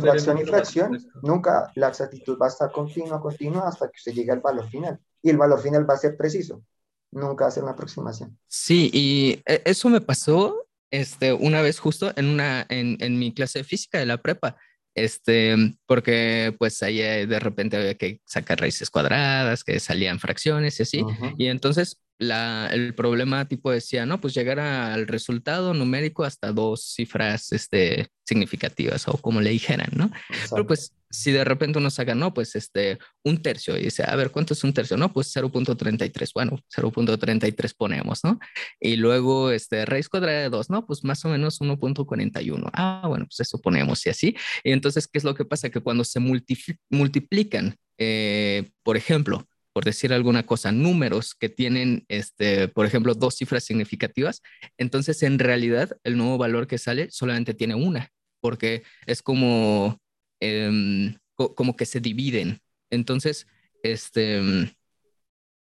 fracción, 0.00 0.38
y 0.38 0.44
fracción, 0.46 1.06
nunca 1.22 1.70
la 1.74 1.88
exactitud 1.88 2.38
va 2.40 2.46
a 2.46 2.48
estar 2.48 2.72
continua, 2.72 3.20
continua 3.20 3.68
hasta 3.68 3.88
que 3.88 3.96
usted 3.98 4.12
llegue 4.12 4.32
al 4.32 4.40
valor 4.40 4.66
final. 4.70 4.98
Y 5.22 5.28
el 5.28 5.36
valor 5.36 5.60
final 5.60 5.88
va 5.88 5.94
a 5.94 5.98
ser 5.98 6.16
preciso, 6.16 6.62
nunca 7.10 7.44
va 7.44 7.48
a 7.48 7.52
ser 7.52 7.62
una 7.62 7.72
aproximación. 7.72 8.38
Sí, 8.46 8.90
y 8.90 9.42
e, 9.44 9.60
eso 9.66 9.90
me 9.90 10.00
pasó 10.00 10.66
este, 10.90 11.34
una 11.34 11.60
vez 11.60 11.78
justo 11.78 12.10
en, 12.16 12.24
una, 12.24 12.64
en, 12.70 12.96
en 13.00 13.18
mi 13.18 13.34
clase 13.34 13.58
de 13.58 13.64
física 13.64 13.98
de 13.98 14.06
la 14.06 14.16
prepa 14.16 14.56
este, 14.96 15.54
porque 15.84 16.56
pues 16.58 16.82
ahí 16.82 17.02
eh, 17.02 17.26
de 17.26 17.38
repente 17.38 17.76
había 17.76 17.94
que 17.96 18.22
sacar 18.24 18.58
raíces 18.58 18.88
cuadradas, 18.88 19.62
que 19.62 19.78
salían 19.78 20.18
fracciones 20.18 20.80
y 20.80 20.82
así, 20.84 21.04
y 21.36 21.48
entonces 21.48 22.00
la, 22.18 22.68
el 22.72 22.94
problema 22.94 23.46
tipo 23.46 23.70
decía, 23.70 24.06
no, 24.06 24.20
pues 24.20 24.34
llegar 24.34 24.58
al 24.58 25.06
resultado 25.06 25.74
numérico 25.74 26.24
hasta 26.24 26.52
dos 26.52 26.94
cifras 26.94 27.52
este, 27.52 28.08
significativas 28.24 29.06
o 29.08 29.18
como 29.18 29.40
le 29.40 29.50
dijeran, 29.50 29.90
¿no? 29.92 30.10
Pero 30.50 30.66
pues 30.66 30.94
si 31.10 31.32
de 31.32 31.44
repente 31.44 31.78
uno 31.78 31.90
saca, 31.90 32.14
no, 32.14 32.34
pues 32.34 32.56
este, 32.56 32.98
un 33.22 33.40
tercio 33.42 33.76
y 33.76 33.84
dice, 33.84 34.04
a 34.06 34.14
ver, 34.16 34.30
¿cuánto 34.30 34.54
es 34.54 34.64
un 34.64 34.72
tercio? 34.72 34.96
No, 34.96 35.12
pues 35.12 35.34
0.33, 35.34 36.30
bueno, 36.34 36.58
0.33 36.74 37.74
ponemos, 37.76 38.24
¿no? 38.24 38.38
Y 38.80 38.96
luego, 38.96 39.50
este, 39.50 39.84
raíz 39.84 40.08
cuadrada 40.08 40.40
de 40.40 40.50
2, 40.50 40.70
no, 40.70 40.86
pues 40.86 41.04
más 41.04 41.24
o 41.24 41.28
menos 41.28 41.60
1.41. 41.60 42.70
Ah, 42.72 43.04
bueno, 43.06 43.26
pues 43.26 43.40
eso 43.40 43.60
ponemos 43.60 44.04
y 44.06 44.10
así. 44.10 44.36
Y 44.64 44.72
entonces, 44.72 45.06
¿qué 45.06 45.18
es 45.18 45.24
lo 45.24 45.34
que 45.34 45.44
pasa? 45.44 45.70
Que 45.70 45.80
cuando 45.80 46.04
se 46.04 46.20
multiplican, 46.20 47.76
eh, 47.98 48.70
por 48.82 48.96
ejemplo, 48.96 49.46
por 49.76 49.84
decir 49.84 50.10
alguna 50.14 50.46
cosa, 50.46 50.72
números 50.72 51.34
que 51.34 51.50
tienen, 51.50 52.06
este, 52.08 52.66
por 52.66 52.86
ejemplo, 52.86 53.12
dos 53.12 53.34
cifras 53.34 53.62
significativas, 53.62 54.40
entonces 54.78 55.22
en 55.22 55.38
realidad 55.38 55.98
el 56.02 56.16
nuevo 56.16 56.38
valor 56.38 56.66
que 56.66 56.78
sale 56.78 57.10
solamente 57.10 57.52
tiene 57.52 57.74
una, 57.74 58.10
porque 58.40 58.84
es 59.04 59.20
como, 59.20 60.00
em, 60.40 61.18
como 61.34 61.76
que 61.76 61.84
se 61.84 62.00
dividen. 62.00 62.58
Entonces, 62.88 63.48
este, 63.82 64.40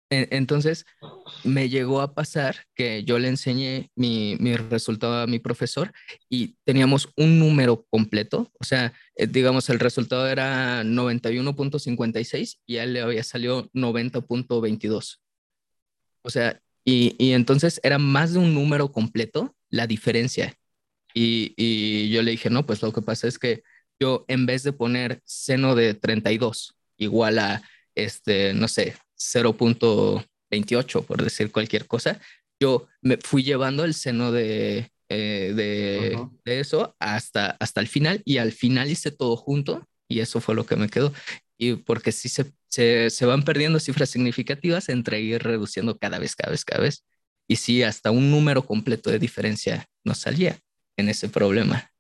entonces, 0.10 0.86
me 1.44 1.70
llegó 1.70 2.02
a 2.02 2.14
pasar 2.14 2.66
que 2.76 3.04
yo 3.04 3.20
le 3.20 3.28
enseñé 3.28 3.92
mi, 3.96 4.38
mi, 4.40 4.56
resultado 4.56 5.22
a 5.22 5.28
mi 5.28 5.40
profesor 5.40 5.92
y 6.30 6.56
teníamos 6.64 7.10
un 7.18 7.40
número 7.40 7.86
completo, 7.90 8.52
o 8.60 8.64
sea, 8.64 8.94
eh, 9.16 9.28
digamos, 9.28 9.70
el 9.70 9.80
resultado 9.80 10.28
era 10.28 10.84
91.56 10.84 12.60
y 12.66 12.78
a 12.78 12.84
él 12.84 12.94
le 12.94 13.02
había 13.02 13.24
salido 13.24 13.70
90.22. 13.74 15.20
O 16.22 16.30
sea, 16.30 16.62
y, 16.86 17.16
y, 17.18 17.34
entonces 17.34 17.80
era 17.84 17.98
más 17.98 18.34
de 18.34 18.40
un 18.40 18.54
número 18.54 18.92
completo 18.92 19.56
la 19.70 19.88
diferencia. 19.88 20.58
Y, 21.14 21.54
y 21.58 22.10
yo 22.10 22.22
le 22.22 22.32
dije, 22.32 22.50
no, 22.50 22.66
pues 22.66 22.82
lo 22.82 22.94
que 22.94 23.02
pasa 23.02 23.28
es 23.28 23.40
que 23.40 23.64
yo 24.00 24.26
en 24.28 24.46
vez 24.46 24.64
de 24.64 24.74
poner 24.74 25.22
seno 25.26 25.76
de 25.76 25.94
32 25.94 26.76
igual 26.98 27.40
a, 27.40 27.64
este, 27.96 28.54
no 28.54 28.68
sé, 28.68 28.96
0.28, 29.18 31.06
por 31.06 31.24
decir 31.24 31.52
cualquier 31.52 31.88
cosa, 31.88 32.20
yo 32.60 32.88
me 33.02 33.18
fui 33.18 33.44
llevando 33.44 33.84
el 33.84 33.94
seno 33.94 34.32
de, 34.32 34.92
eh, 35.10 35.54
de, 35.56 36.60
eso 36.60 36.96
hasta, 37.00 37.58
hasta 37.60 37.82
el 37.82 37.88
final 37.88 38.22
y 38.26 38.38
al 38.38 38.52
final 38.52 38.90
hice 38.90 39.12
todo 39.12 39.36
junto 39.36 39.88
y 40.08 40.20
eso 40.20 40.42
fue 40.42 40.56
lo 40.56 40.66
que 40.66 40.76
me 40.76 40.90
quedó. 40.90 41.14
Y 41.58 41.76
porque 41.76 42.12
sí 42.12 42.30
se, 42.30 42.46
se, 42.68 43.10
se 43.10 43.26
van 43.26 43.44
perdiendo 43.44 43.80
cifras 43.80 44.10
significativas 44.10 44.90
entre 44.90 45.20
ir 45.22 45.44
reduciendo 45.44 45.98
cada 45.98 46.20
vez, 46.20 46.36
cada 46.36 46.52
vez, 46.52 46.66
cada 46.66 46.82
vez. 46.82 47.04
Y 47.48 47.56
sí, 47.56 47.84
hasta 47.84 48.12
un 48.12 48.30
número 48.30 48.66
completo 48.66 49.10
de 49.10 49.20
diferencia 49.20 49.88
nos 50.04 50.20
salía 50.20 50.60
en 50.98 51.10
ese 51.10 51.30
problema. 51.30 51.92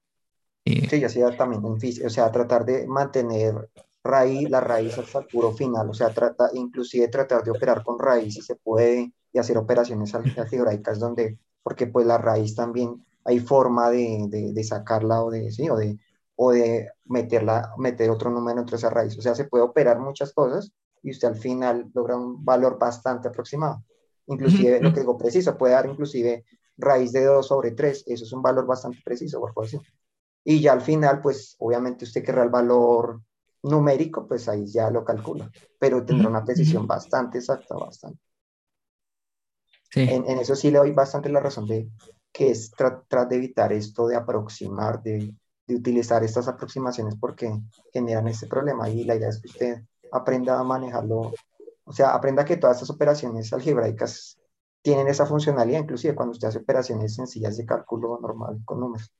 Sí, 0.65 1.03
así 1.03 1.21
también 1.37 1.63
o 1.63 2.09
sea, 2.09 2.29
tratar 2.31 2.65
de 2.65 2.85
mantener 2.87 3.69
raíz, 4.07 4.49
la 4.49 4.59
raíz 4.59 4.97
hasta 4.97 5.19
el 5.19 5.27
puro 5.27 5.51
final, 5.51 5.89
o 5.89 5.93
sea, 5.93 6.13
trata, 6.13 6.49
inclusive 6.53 7.07
tratar 7.09 7.43
de 7.43 7.51
operar 7.51 7.83
con 7.83 7.99
raíz 7.99 8.33
si 8.33 8.41
se 8.41 8.55
puede 8.55 9.13
y 9.31 9.37
hacer 9.37 9.57
operaciones 9.57 10.15
algebraicas 10.15 10.99
donde, 10.99 11.37
porque 11.61 11.87
pues 11.87 12.07
la 12.07 12.17
raíz 12.17 12.55
también 12.55 13.05
hay 13.25 13.39
forma 13.39 13.89
de, 13.89 14.51
de, 14.53 14.63
sacarla 14.63 15.23
o 15.23 15.29
de, 15.29 15.51
¿sí? 15.51 15.69
o 15.69 15.75
de, 15.75 15.99
o 16.35 16.51
de 16.51 16.89
meterla, 17.05 17.73
meter 17.77 18.09
otro 18.09 18.31
número 18.31 18.59
entre 18.59 18.77
esa 18.77 18.89
raíz. 18.89 19.17
O 19.17 19.21
sea, 19.21 19.35
se 19.35 19.45
puede 19.45 19.65
operar 19.65 19.99
muchas 19.99 20.33
cosas 20.33 20.71
y 21.03 21.11
usted 21.11 21.27
al 21.27 21.35
final 21.35 21.91
logra 21.93 22.15
un 22.15 22.43
valor 22.43 22.79
bastante 22.79 23.27
aproximado. 23.27 23.83
Inclusive, 24.27 24.81
lo 24.81 24.93
que 24.93 25.01
digo 25.01 25.17
preciso, 25.17 25.57
puede 25.57 25.73
dar 25.73 25.87
inclusive 25.87 26.45
raíz 26.77 27.11
de 27.11 27.25
2 27.25 27.45
sobre 27.45 27.71
3, 27.71 28.05
eso 28.07 28.23
es 28.23 28.31
un 28.31 28.41
valor 28.41 28.65
bastante 28.65 28.99
preciso, 29.03 29.39
por 29.39 29.53
favor. 29.53 29.69
Y 30.43 30.61
ya 30.61 30.73
al 30.73 30.81
final, 30.81 31.19
pues 31.21 31.55
obviamente 31.59 32.05
usted 32.05 32.23
querrá 32.23 32.43
el 32.43 32.49
valor 32.49 33.21
numérico, 33.67 34.27
pues 34.27 34.47
ahí 34.49 34.65
ya 34.65 34.89
lo 34.89 35.03
calcula, 35.03 35.51
pero 35.79 36.05
tendrá 36.05 36.29
una 36.29 36.43
precisión 36.43 36.87
bastante 36.87 37.39
exacta, 37.39 37.75
bastante. 37.75 38.19
En, 39.95 40.25
eso 40.39 40.55
sí 40.55 40.69
le 40.69 40.79
doy 40.79 40.91
bastante 40.91 41.29
la 41.29 41.39
razón 41.39 41.65
de 41.65 41.89
que 42.31 42.51
es 42.51 42.71
tratar 42.71 43.27
de 43.27 43.37
evitar 43.37 43.71
esto 43.71 44.07
de 44.07 44.15
aproximar, 44.15 45.01
de, 45.01 45.33
de, 45.65 45.75
utilizar 45.75 46.23
estas 46.23 46.47
aproximaciones 46.47 47.15
porque 47.19 47.51
generan 47.93 48.27
este 48.27 48.47
problema 48.47 48.89
y 48.89 49.05
la 49.05 49.15
idea 49.15 49.29
es 49.29 49.41
que 49.41 49.47
usted 49.47 49.81
aprenda 50.11 50.59
a 50.59 50.63
manejarlo, 50.63 51.31
o 51.85 51.93
sea, 51.93 52.13
aprenda 52.13 52.45
que 52.45 52.57
todas 52.57 52.77
estas 52.77 52.89
operaciones 52.89 53.51
algebraicas 53.53 54.37
tienen 54.81 55.07
esa 55.07 55.25
funcionalidad, 55.25 55.81
inclusive 55.81 56.15
cuando 56.15 56.33
usted 56.33 56.49
hace 56.49 56.59
operaciones 56.59 57.15
sencillas 57.15 57.57
de 57.57 57.65
cálculo 57.65 58.19
normal 58.21 58.59
con 58.65 58.79
números. 58.79 59.11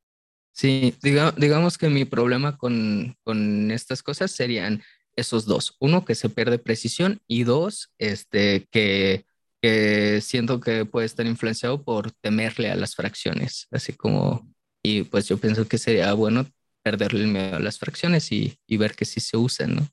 Sí, 0.58 0.96
digamos 1.04 1.78
que 1.78 1.88
mi 1.88 2.04
problema 2.06 2.58
con, 2.58 3.16
con 3.24 3.70
estas 3.70 4.02
cosas 4.02 4.32
serían 4.32 4.82
esos 5.16 5.46
dos. 5.46 5.76
Uno, 5.80 6.04
que 6.04 6.16
se 6.16 6.30
pierde 6.30 6.58
precisión 6.58 7.22
y 7.28 7.44
dos, 7.44 7.94
este, 8.00 8.68
que, 8.72 9.28
que 9.62 10.20
siento 10.20 10.60
que 10.60 10.86
puede 10.86 11.06
estar 11.06 11.28
influenciado 11.28 11.84
por 11.84 12.12
temerle 12.12 12.72
a 12.72 12.76
las 12.76 12.96
fracciones, 12.96 13.68
así 13.70 13.94
como, 13.94 14.52
y 14.82 15.04
pues 15.04 15.28
yo 15.28 15.38
pienso 15.38 15.68
que 15.68 15.78
sería 15.78 16.12
bueno 16.14 16.48
perderle 16.82 17.22
el 17.22 17.28
miedo 17.28 17.58
a 17.58 17.60
las 17.60 17.78
fracciones 17.78 18.32
y, 18.32 18.58
y 18.66 18.78
ver 18.78 18.96
que 18.96 19.06
sí 19.06 19.20
se 19.20 19.38
usan, 19.38 19.76
¿no? 19.76 19.88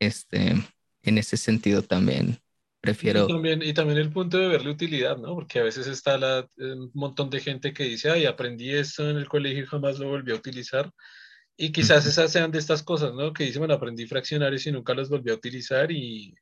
Este, 0.00 0.54
en 1.02 1.18
ese 1.18 1.36
sentido 1.36 1.82
también 1.82 2.38
prefiero... 2.86 3.24
Y 3.24 3.32
también, 3.32 3.62
y 3.62 3.74
también 3.74 3.98
el 3.98 4.10
punto 4.10 4.38
de 4.38 4.48
verle 4.48 4.70
utilidad, 4.70 5.16
¿no? 5.18 5.34
Porque 5.34 5.58
a 5.58 5.62
veces 5.64 5.86
está 5.86 6.16
la, 6.18 6.48
un 6.56 6.90
montón 6.94 7.30
de 7.30 7.40
gente 7.40 7.72
que 7.72 7.84
dice, 7.84 8.10
ay, 8.10 8.26
aprendí 8.26 8.70
esto 8.70 9.08
en 9.08 9.16
el 9.16 9.28
colegio 9.28 9.64
y 9.64 9.66
jamás 9.66 9.98
lo 9.98 10.08
volví 10.08 10.32
a 10.32 10.36
utilizar. 10.36 10.90
Y 11.56 11.72
quizás 11.72 12.06
esas 12.06 12.30
sean 12.32 12.50
de 12.50 12.58
estas 12.58 12.82
cosas, 12.82 13.14
¿no? 13.14 13.32
Que 13.32 13.44
dicen, 13.44 13.60
bueno, 13.60 13.74
aprendí 13.74 14.06
fraccionarios 14.06 14.66
y 14.66 14.72
nunca 14.72 14.94
los 14.94 15.08
volví 15.08 15.30
a 15.30 15.34
utilizar 15.34 15.90
y 15.90 16.34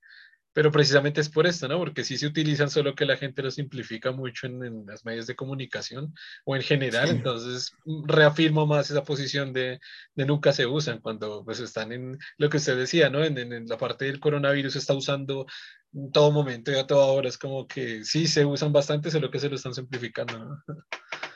pero 0.54 0.70
precisamente 0.70 1.20
es 1.20 1.28
por 1.28 1.46
esto, 1.46 1.66
¿no? 1.66 1.78
Porque 1.78 2.04
sí 2.04 2.16
se 2.16 2.28
utilizan, 2.28 2.70
solo 2.70 2.94
que 2.94 3.04
la 3.04 3.16
gente 3.16 3.42
lo 3.42 3.50
simplifica 3.50 4.12
mucho 4.12 4.46
en, 4.46 4.64
en 4.64 4.86
las 4.86 5.04
medios 5.04 5.26
de 5.26 5.34
comunicación 5.34 6.14
o 6.44 6.54
en 6.54 6.62
general, 6.62 7.10
entonces 7.10 7.72
mm, 7.84 8.06
reafirmo 8.06 8.64
más 8.64 8.88
esa 8.88 9.02
posición 9.02 9.52
de, 9.52 9.80
de, 10.14 10.24
nunca 10.24 10.52
se 10.52 10.64
usan 10.64 11.00
cuando 11.00 11.44
pues 11.44 11.58
están 11.58 11.90
en 11.90 12.18
lo 12.38 12.48
que 12.48 12.58
usted 12.58 12.78
decía, 12.78 13.10
¿no? 13.10 13.24
En, 13.24 13.36
en, 13.36 13.66
la 13.66 13.76
parte 13.76 14.04
del 14.04 14.20
coronavirus 14.20 14.76
está 14.76 14.94
usando 14.94 15.44
en 15.94 16.12
todo 16.12 16.32
momento 16.32 16.72
y 16.72 16.76
a 16.76 16.86
toda 16.86 17.06
hora, 17.06 17.28
es 17.28 17.38
como 17.38 17.66
que 17.66 18.04
sí 18.04 18.26
se 18.26 18.44
usan 18.44 18.72
bastante, 18.72 19.10
solo 19.10 19.30
que 19.30 19.38
se 19.38 19.48
lo 19.48 19.56
están 19.56 19.74
simplificando, 19.74 20.38
¿no? 20.38 20.62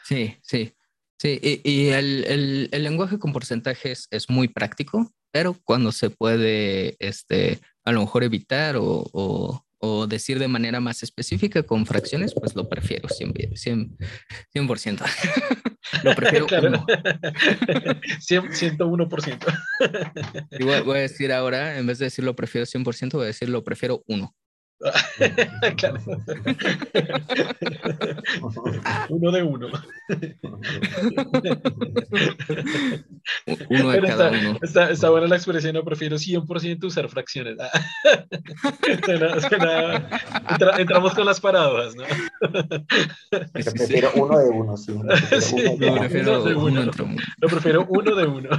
Sí, 0.04 0.36
sí. 0.42 0.74
Sí, 1.20 1.40
y, 1.42 1.68
y 1.68 1.88
el, 1.88 2.24
el, 2.26 2.68
el, 2.70 2.84
lenguaje 2.84 3.18
con 3.18 3.32
porcentajes 3.32 4.06
es 4.12 4.30
muy 4.30 4.46
práctico, 4.46 5.12
pero 5.32 5.56
cuando 5.64 5.90
se 5.90 6.10
puede 6.10 6.94
este, 7.00 7.58
a 7.84 7.92
lo 7.92 8.00
mejor 8.00 8.22
evitar 8.22 8.76
o, 8.76 9.04
o, 9.12 9.64
decir 10.06 10.38
de 10.38 10.48
manera 10.48 10.80
más 10.80 11.02
específica 11.02 11.62
con 11.62 11.86
fracciones, 11.86 12.34
pues 12.34 12.54
lo 12.54 12.68
prefiero 12.68 13.08
100%. 13.08 13.96
100%. 14.54 15.02
lo 16.04 16.14
prefiero 16.14 16.46
claro. 16.46 16.84
101%. 18.20 20.48
Igual 20.58 20.82
voy 20.82 20.98
a 20.98 21.02
decir 21.02 21.32
ahora, 21.32 21.78
en 21.78 21.86
vez 21.86 21.98
de 21.98 22.06
decir 22.06 22.24
lo 22.24 22.36
prefiero 22.36 22.66
100%, 22.66 23.12
voy 23.12 23.24
a 23.24 23.26
decir 23.26 23.48
lo 23.48 23.64
prefiero 23.64 24.02
1. 24.78 24.86
uno 29.08 29.32
de 29.32 29.42
uno. 29.42 29.66
uno 33.68 33.90
de 33.90 34.00
cada 34.02 34.30
está, 34.30 34.48
uno. 34.48 34.60
Está, 34.90 35.10
buena 35.10 35.26
la 35.26 35.34
expresión, 35.36 35.74
no 35.74 35.84
prefiero 35.84 36.16
100% 36.16 36.84
usar 36.84 37.08
fracciones. 37.08 37.56
entramos 40.78 41.14
con 41.14 41.26
las 41.26 41.40
paradojas, 41.40 41.96
¿no? 41.96 42.04
prefiero 43.52 44.12
uno 44.14 44.38
de 44.38 44.48
uno, 44.48 44.76
sí. 44.76 44.92
Lo 44.92 45.00
prefiero 45.96 46.44
uno, 46.44 46.60
uno, 46.60 46.84
de 46.84 46.94
uno. 47.02 47.16
Lo 47.40 47.48
prefiero 47.48 47.84
uno 47.88 48.14
de 48.14 48.26
uno. 48.26 48.50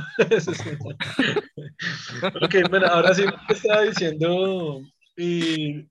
ok, 2.41 2.55
bueno, 2.69 2.87
ahora 2.87 3.13
sí 3.13 3.23
me 3.23 3.31
estaba 3.55 3.83
diciendo... 3.83 4.81
Y 5.21 5.85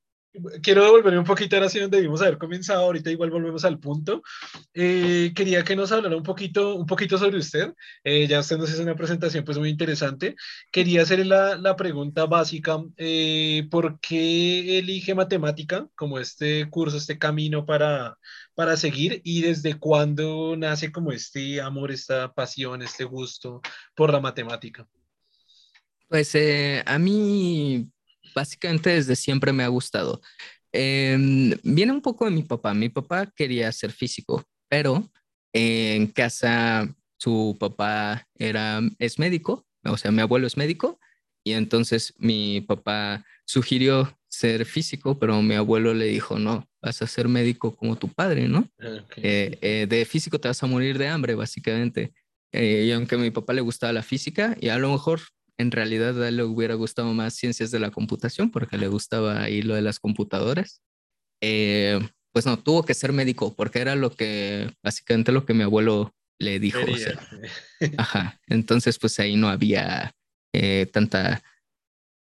quiero 0.63 0.85
devolverme 0.85 1.19
un 1.19 1.25
poquito 1.25 1.57
ahora 1.57 1.69
sí 1.69 1.79
donde 1.79 1.97
debimos 1.99 2.21
haber 2.21 2.39
comenzado, 2.39 2.83
ahorita 2.83 3.11
igual 3.11 3.31
volvemos 3.31 3.65
al 3.65 3.79
punto. 3.79 4.23
Eh, 4.75 5.33
quería 5.35 5.65
que 5.65 5.77
nos 5.77 5.93
hablara 5.93 6.17
un 6.17 6.23
poquito, 6.23 6.75
un 6.75 6.87
poquito 6.87 7.19
sobre 7.19 7.39
usted, 7.39 7.73
eh, 8.05 8.27
ya 8.27 8.41
usted 8.41 8.57
nos 8.59 8.71
hizo 8.71 8.83
una 8.83 8.95
presentación 8.95 9.45
pues 9.45 9.59
muy 9.59 9.69
interesante. 9.71 10.37
Quería 10.71 11.03
hacerle 11.03 11.25
la, 11.25 11.57
la 11.57 11.77
pregunta 11.77 12.27
básica, 12.27 12.79
eh, 12.97 13.67
¿por 13.71 14.01
qué 14.01 14.79
elige 14.79 15.15
matemática 15.15 15.89
como 15.95 16.19
este 16.19 16.69
curso, 16.71 16.97
este 16.97 17.19
camino 17.19 17.67
para, 17.67 18.17
para 18.55 18.77
seguir 18.77 19.21
y 19.25 19.43
desde 19.43 19.79
cuándo 19.79 20.57
nace 20.57 20.93
como 20.93 21.13
este 21.13 21.61
amor, 21.61 21.91
esta 21.91 22.33
pasión, 22.33 22.83
este 22.83 23.05
gusto 23.05 23.61
por 23.95 24.13
la 24.13 24.21
matemática? 24.21 24.87
Pues 26.09 26.35
a 26.87 26.99
mí 26.99 27.87
básicamente 28.35 28.91
desde 28.91 29.17
siempre 29.17 29.53
me 29.53 29.65
ha 29.65 29.69
gustado. 29.69 30.21
Em, 30.73 31.53
viene 31.63 31.93
un 31.93 32.03
poco 32.03 32.25
de 32.25 32.31
mi 32.31 32.43
papá. 32.43 32.75
Mi 32.75 32.89
papá 32.89 33.27
quería 33.35 33.71
ser 33.73 33.93
físico, 33.93 34.45
pero 34.69 35.11
en 35.53 36.07
casa 36.09 36.95
su 37.19 37.57
papá 37.59 38.29
era, 38.35 38.81
es 38.99 39.19
médico, 39.19 39.67
o 39.85 39.97
sea, 39.97 40.11
mi 40.11 40.21
abuelo 40.21 40.47
es 40.47 40.57
médico, 40.57 41.01
y 41.45 41.53
entonces 41.53 42.15
mi 42.19 42.61
papá 42.61 43.25
sugirió 43.45 44.19
ser 44.29 44.67
físico, 44.67 45.19
pero 45.19 45.41
mi 45.43 45.55
abuelo 45.55 45.95
le 45.95 46.07
dijo, 46.07 46.39
no, 46.39 46.69
vas 46.83 47.03
a 47.03 47.07
ser 47.07 47.29
médico 47.29 47.75
como 47.75 47.97
tu 47.97 48.09
padre, 48.09 48.47
¿no? 48.49 48.69
Eh, 49.17 49.59
eh, 49.63 49.87
de 49.89 50.05
físico 50.05 50.39
te 50.39 50.49
vas 50.49 50.63
a 50.63 50.67
morir 50.67 50.99
de 50.99 51.09
hambre, 51.09 51.35
básicamente. 51.35 52.13
Eh, 52.53 52.85
y 52.87 52.93
aunque 52.93 53.15
a 53.15 53.19
mi 53.19 53.31
papá 53.31 53.53
le 53.53 53.63
gustaba 53.63 53.93
la 53.93 54.03
física, 54.03 54.57
y 54.61 54.69
a 54.69 54.79
lo 54.79 54.93
mejor 54.93 55.21
en 55.59 55.73
realidad 55.73 56.23
a 56.23 56.29
él 56.29 56.37
le 56.37 56.45
hubiera 56.45 56.75
gustado 56.75 57.13
más 57.13 57.35
ciencias 57.35 57.71
de 57.71 57.81
la 57.81 57.91
computación 57.91 58.51
porque 58.51 58.79
le 58.79 58.89
gustaba 58.89 59.43
ahí 59.43 59.63
lo 59.63 59.75
de 59.75 59.83
las 59.83 59.99
computadoras. 59.99 60.81
Eh, 61.41 61.99
pues 62.33 62.47
no, 62.47 62.59
tuvo 62.59 62.85
que 62.85 62.95
ser 62.95 63.13
médico 63.13 63.55
porque 63.55 63.81
era 63.81 63.97
lo 63.97 64.15
que, 64.15 64.73
básicamente 64.83 65.33
lo 65.33 65.45
que 65.45 65.55
mi 65.55 65.65
abuelo 65.65 66.15
le 66.39 66.61
dijo. 66.61 66.79
ajá, 67.99 68.41
entonces 68.47 68.99
pues 68.99 69.19
ahí 69.19 69.37
no 69.37 69.49
había 69.49 70.15
eh, 70.53 70.87
tanta 70.93 71.43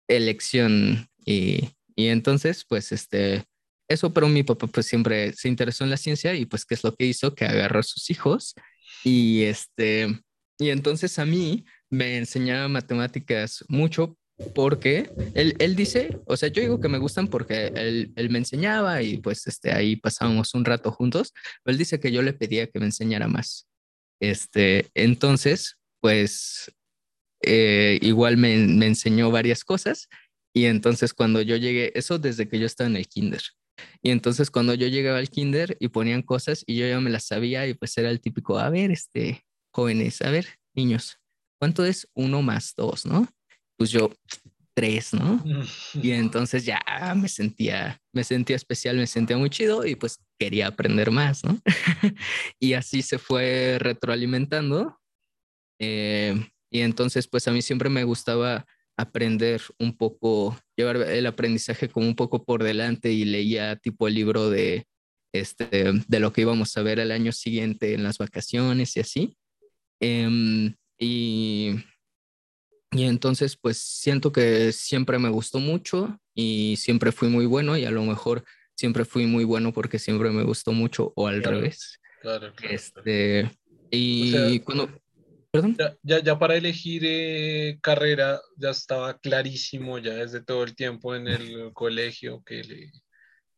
elección 0.08 1.08
y, 1.24 1.70
y 1.96 2.08
entonces 2.08 2.66
pues 2.68 2.92
este, 2.92 3.46
eso, 3.88 4.12
pero 4.12 4.28
mi 4.28 4.42
papá 4.42 4.66
pues 4.68 4.88
siempre 4.88 5.34
se 5.34 5.48
interesó 5.50 5.84
en 5.84 5.92
la 5.92 5.98
ciencia 5.98 6.34
y 6.34 6.46
pues 6.46 6.66
qué 6.66 6.74
es 6.74 6.84
lo 6.84 6.96
que 6.96 7.06
hizo, 7.06 7.36
que 7.36 7.46
agarró 7.46 7.80
a 7.80 7.84
sus 7.84 8.10
hijos 8.10 8.56
y 9.04 9.44
este, 9.44 10.08
y 10.58 10.70
entonces 10.70 11.20
a 11.20 11.26
mí 11.26 11.66
me 11.90 12.18
enseñaba 12.18 12.68
matemáticas 12.68 13.64
mucho 13.68 14.18
porque 14.56 15.12
él, 15.34 15.56
él, 15.60 15.76
dice, 15.76 16.18
o 16.26 16.38
sea, 16.38 16.50
yo 16.50 16.62
digo 16.62 16.80
que 16.80 16.88
me 16.88 16.98
gustan 16.98 17.28
porque 17.28 17.68
él, 17.76 18.14
él, 18.16 18.30
me 18.30 18.40
enseñaba 18.40 19.02
y 19.02 19.18
pues 19.18 19.46
este, 19.48 19.74
ahí 19.74 19.98
pasábamos 19.98 20.54
un 20.54 20.64
rato 20.64 20.92
juntos, 20.92 21.34
él 21.66 21.78
dice 21.78 22.00
que 22.00 22.12
yo 22.12 22.22
le 22.22 22.34
pedía 22.34 22.68
que 22.68 22.80
me 22.80 22.86
enseñara 22.86 23.28
más. 23.28 23.68
Este, 24.22 24.88
entonces, 24.94 25.78
pues 26.02 26.72
eh, 27.42 28.00
igual 28.02 28.38
me, 28.38 28.58
me 28.58 28.88
enseñó 28.88 29.32
varias 29.32 29.64
cosas 29.64 30.08
y 30.54 30.66
entonces 30.66 31.14
cuando 31.14 31.42
yo 31.42 31.56
llegué, 31.58 31.92
eso 31.96 32.18
desde 32.18 32.48
que 32.48 32.60
yo 32.60 32.66
estaba 32.66 32.90
en 32.90 32.96
el 32.96 33.08
kinder. 33.08 33.42
Y 34.02 34.12
entonces 34.12 34.52
cuando 34.52 34.74
yo 34.74 34.88
llegaba 34.88 35.20
al 35.20 35.30
kinder 35.30 35.78
y 35.80 35.90
ponían 35.90 36.22
cosas 36.22 36.64
y 36.66 36.78
yo 36.78 36.88
ya 36.88 37.00
me 37.00 37.10
las 37.10 37.26
sabía 37.26 37.68
y 37.68 37.74
pues 37.74 37.98
era 37.98 38.10
el 38.10 38.22
típico, 38.22 38.60
a 38.60 38.70
ver, 38.70 38.92
este, 38.92 39.46
jóvenes, 39.72 40.22
a 40.22 40.32
ver, 40.32 40.48
niños, 40.74 41.18
¿cuánto 41.60 41.86
es 41.86 42.07
uno 42.14 42.41
más 42.41 42.74
dos, 42.76 43.05
no? 43.05 43.28
Pues 43.78 43.91
yo, 43.91 44.12
tres, 44.74 45.14
¿no? 45.14 45.43
Y 46.01 46.12
entonces 46.12 46.66
ya 46.66 46.82
me 47.16 47.28
sentía, 47.28 48.01
me 48.14 48.24
sentía 48.24 48.55
especial, 48.55 48.97
me 48.97 49.07
sentía 49.07 49.38
muy 49.38 49.49
chido 49.49 49.86
y 49.86 49.95
pues 49.95 50.20
quería 50.39 50.68
aprender 50.68 51.12
más, 51.12 51.43
¿no? 51.43 51.60
y 52.60 52.74
así 52.74 53.01
se 53.01 53.18
fue 53.18 53.78
retroalimentando. 53.80 54.97
Eh, 55.80 56.34
y 56.72 56.82
entonces 56.82 57.28
pues 57.28 57.47
a 57.47 57.51
mí 57.51 57.62
siempre 57.62 57.89
me 57.89 58.03
gustaba 58.03 58.66
aprender 58.97 59.62
un 59.80 59.95
poco, 59.95 60.57
llevar 60.78 60.97
el 60.97 61.26
aprendizaje 61.26 61.89
como 61.89 62.07
un 62.07 62.16
poco 62.16 62.43
por 62.43 62.64
delante 62.64 63.12
y 63.12 63.26
leía 63.26 63.76
tipo 63.78 64.07
el 64.07 64.14
libro 64.14 64.49
de 64.49 64.86
este, 65.34 65.91
de 66.07 66.20
lo 66.20 66.34
que 66.34 66.41
íbamos 66.41 66.76
a 66.76 66.82
ver 66.82 66.99
el 66.99 67.12
año 67.12 67.32
siguiente 67.32 67.93
en 67.93 68.03
las 68.03 68.18
vacaciones 68.18 68.95
y 68.97 68.99
así. 68.99 69.38
Em, 70.01 70.74
y, 71.00 71.76
y 72.91 73.04
entonces, 73.04 73.56
pues 73.56 73.78
siento 73.78 74.32
que 74.32 74.74
siempre 74.74 75.18
me 75.18 75.30
gustó 75.30 75.60
mucho 75.60 76.20
y 76.36 76.76
siempre 76.78 77.12
fui 77.12 77.30
muy 77.30 77.45
bueno 77.45 77.78
y 77.78 77.86
a 77.86 77.91
lo 77.91 78.04
mejor 78.04 78.43
siempre 78.76 79.06
fui 79.06 79.26
muy 79.26 79.45
bueno 79.45 79.74
porque 79.74 79.97
siempre 79.97 80.30
me 80.30 80.43
gustó 80.43 80.74
mucho 80.74 81.14
o 81.16 81.28
al 81.28 81.41
revés. 81.43 82.00
Claro, 82.22 82.54
claro. 82.54 82.76
Este, 82.76 83.50
y 83.89 84.60
cuando... 84.60 84.89
¿Perdón? 85.52 85.76
Ya, 86.04 86.22
ya, 86.22 86.38
para 86.38 86.56
elegir 86.56 87.02
eh, 87.06 87.80
carrera 87.82 88.39
ya 88.56 88.70
estaba 88.70 89.18
clarísimo 89.18 89.97
ya 89.97 90.14
desde 90.14 90.43
todo 90.43 90.64
el 90.64 90.76
tiempo 90.76 91.16
en 91.16 91.28
el 91.28 91.74
colegio 91.74 92.43
que, 92.43 92.64
le, 92.64 92.91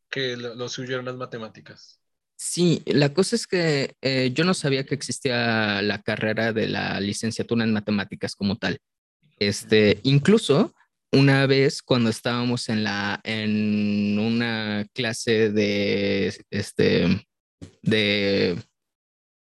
que 0.08 0.38
lo, 0.38 0.54
lo 0.54 0.70
suyo 0.70 0.94
eran 0.94 1.04
las 1.04 1.16
matemáticas. 1.16 2.01
Sí, 2.44 2.82
la 2.86 3.14
cosa 3.14 3.36
es 3.36 3.46
que 3.46 3.94
eh, 4.02 4.32
yo 4.34 4.44
no 4.44 4.52
sabía 4.52 4.84
que 4.84 4.96
existía 4.96 5.80
la 5.80 6.02
carrera 6.02 6.52
de 6.52 6.66
la 6.66 6.98
licenciatura 6.98 7.62
en 7.62 7.72
matemáticas 7.72 8.34
como 8.34 8.56
tal. 8.56 8.80
Este, 9.38 10.00
incluso 10.02 10.74
una 11.12 11.46
vez 11.46 11.82
cuando 11.82 12.10
estábamos 12.10 12.68
en 12.68 12.82
la 12.82 13.20
en 13.22 14.18
una 14.18 14.84
clase 14.92 15.50
de 15.50 16.34
este 16.50 17.24
de 17.82 18.58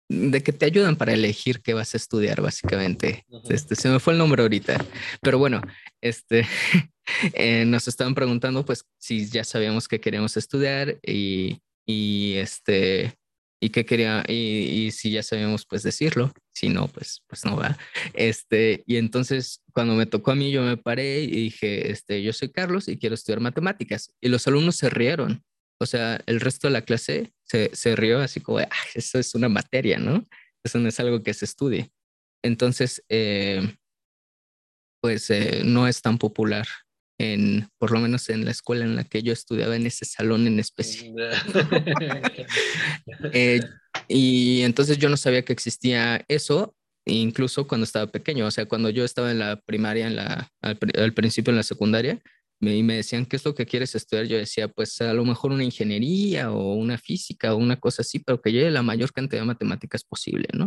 de 0.10 0.42
que 0.42 0.52
te 0.52 0.66
ayudan 0.66 0.96
para 0.96 1.14
elegir 1.14 1.62
qué 1.62 1.76
vas 1.76 1.94
a 1.94 1.98
estudiar, 1.98 2.42
básicamente. 2.42 3.26
Este, 3.48 3.76
se 3.76 3.90
me 3.90 4.00
fue 4.00 4.14
el 4.14 4.20
nombre 4.20 4.42
ahorita, 4.42 4.84
pero 5.22 5.38
bueno, 5.38 5.62
este, 6.02 6.48
eh, 7.34 7.64
nos 7.66 7.88
estaban 7.88 8.16
preguntando, 8.16 8.66
pues, 8.66 8.86
si 8.98 9.30
ya 9.30 9.44
sabíamos 9.44 9.88
que 9.88 10.00
queríamos 10.00 10.36
estudiar 10.36 10.98
y, 11.06 11.60
y 11.88 12.36
este, 12.36 13.16
y 13.60 13.70
qué 13.70 13.86
quería, 13.86 14.24
y, 14.28 14.34
y, 14.34 14.92
si 14.92 15.10
ya 15.12 15.24
sabíamos, 15.24 15.66
pues, 15.66 15.82
decirlo. 15.82 16.32
Si 16.54 16.70
no, 16.70 16.88
pues, 16.88 17.24
pues 17.28 17.46
no 17.46 17.56
va. 17.56 17.78
Este, 18.14 18.84
y 18.86 18.98
entonces, 18.98 19.64
cuando 19.74 19.96
me 19.96 20.06
tocó 20.06 20.32
a 20.32 20.36
mí, 20.36 20.52
yo 20.52 20.62
me 20.64 20.78
paré 20.78 21.22
y 21.22 21.44
dije, 21.44 21.92
este, 21.92 22.22
yo 22.22 22.34
soy 22.34 22.50
Carlos 22.50 22.88
y 22.88 22.98
quiero 22.98 23.16
estudiar 23.16 23.40
matemáticas. 23.40 24.14
Y 24.22 24.30
los 24.30 24.48
alumnos 24.48 24.76
se 24.76 24.90
rieron 24.90 25.44
o 25.80 25.86
sea, 25.86 26.22
el 26.26 26.40
resto 26.40 26.68
de 26.68 26.74
la 26.74 26.82
clase 26.82 27.34
se, 27.44 27.76
se 27.76 27.96
rió 27.96 28.20
así 28.20 28.42
como, 28.42 28.60
ah, 28.60 28.70
eso 28.96 29.20
es 29.20 29.36
una 29.36 29.50
materia, 29.50 30.00
¿no? 30.00 30.26
Eso 30.64 30.80
no 30.80 30.90
es 30.90 31.00
algo 31.00 31.22
que 31.22 31.34
se 31.34 31.46
estudie. 31.46 31.92
Entonces, 32.44 33.04
eh, 33.10 33.76
pues 35.02 35.30
eh, 35.30 35.62
no 35.64 35.88
es 35.88 36.02
tan 36.02 36.18
popular 36.18 36.68
en, 37.18 37.70
por 37.78 37.92
lo 37.92 38.00
menos 38.00 38.30
en 38.30 38.46
la 38.46 38.52
escuela 38.52 38.86
en 38.86 38.96
la 38.96 39.04
que 39.04 39.24
yo 39.24 39.34
estudiaba, 39.34 39.76
en 39.76 39.86
ese 39.88 40.06
salón 40.06 40.48
en 40.48 40.60
especial. 40.60 41.14
eh, 43.34 43.62
y 44.08 44.62
entonces 44.62 44.98
yo 44.98 45.10
no 45.10 45.18
sabía 45.18 45.44
que 45.44 45.54
existía 45.54 46.24
eso, 46.28 46.76
incluso 47.06 47.68
cuando 47.68 47.86
estaba 47.86 48.08
pequeño, 48.08 48.46
o 48.46 48.52
sea, 48.52 48.66
cuando 48.66 48.90
yo 48.90 49.04
estaba 49.04 49.32
en 49.32 49.40
la 49.40 49.60
primaria, 49.62 50.08
en 50.08 50.16
la, 50.16 50.52
al 50.62 51.14
principio 51.14 51.52
en 51.52 51.58
la 51.58 51.64
secundaria, 51.64 52.22
y 52.60 52.84
me 52.84 52.96
decían, 52.96 53.26
¿qué 53.26 53.36
es 53.36 53.46
lo 53.46 53.54
que 53.54 53.68
quieres 53.68 53.94
estudiar? 53.94 54.26
Yo 54.26 54.38
decía, 54.38 54.68
pues 54.68 55.00
a 55.02 55.14
lo 55.14 55.24
mejor 55.26 55.52
una 55.52 55.64
ingeniería 55.64 56.52
o 56.52 56.74
una 56.74 56.98
física 56.98 57.54
o 57.54 57.58
una 57.58 57.80
cosa 57.80 58.02
así, 58.02 58.18
pero 58.20 58.42
que 58.42 58.52
lleve 58.52 58.72
la 58.72 58.82
mayor 58.82 59.14
cantidad 59.14 59.42
de 59.42 59.48
matemáticas 59.48 60.04
posible, 60.04 60.48
¿no? 60.54 60.66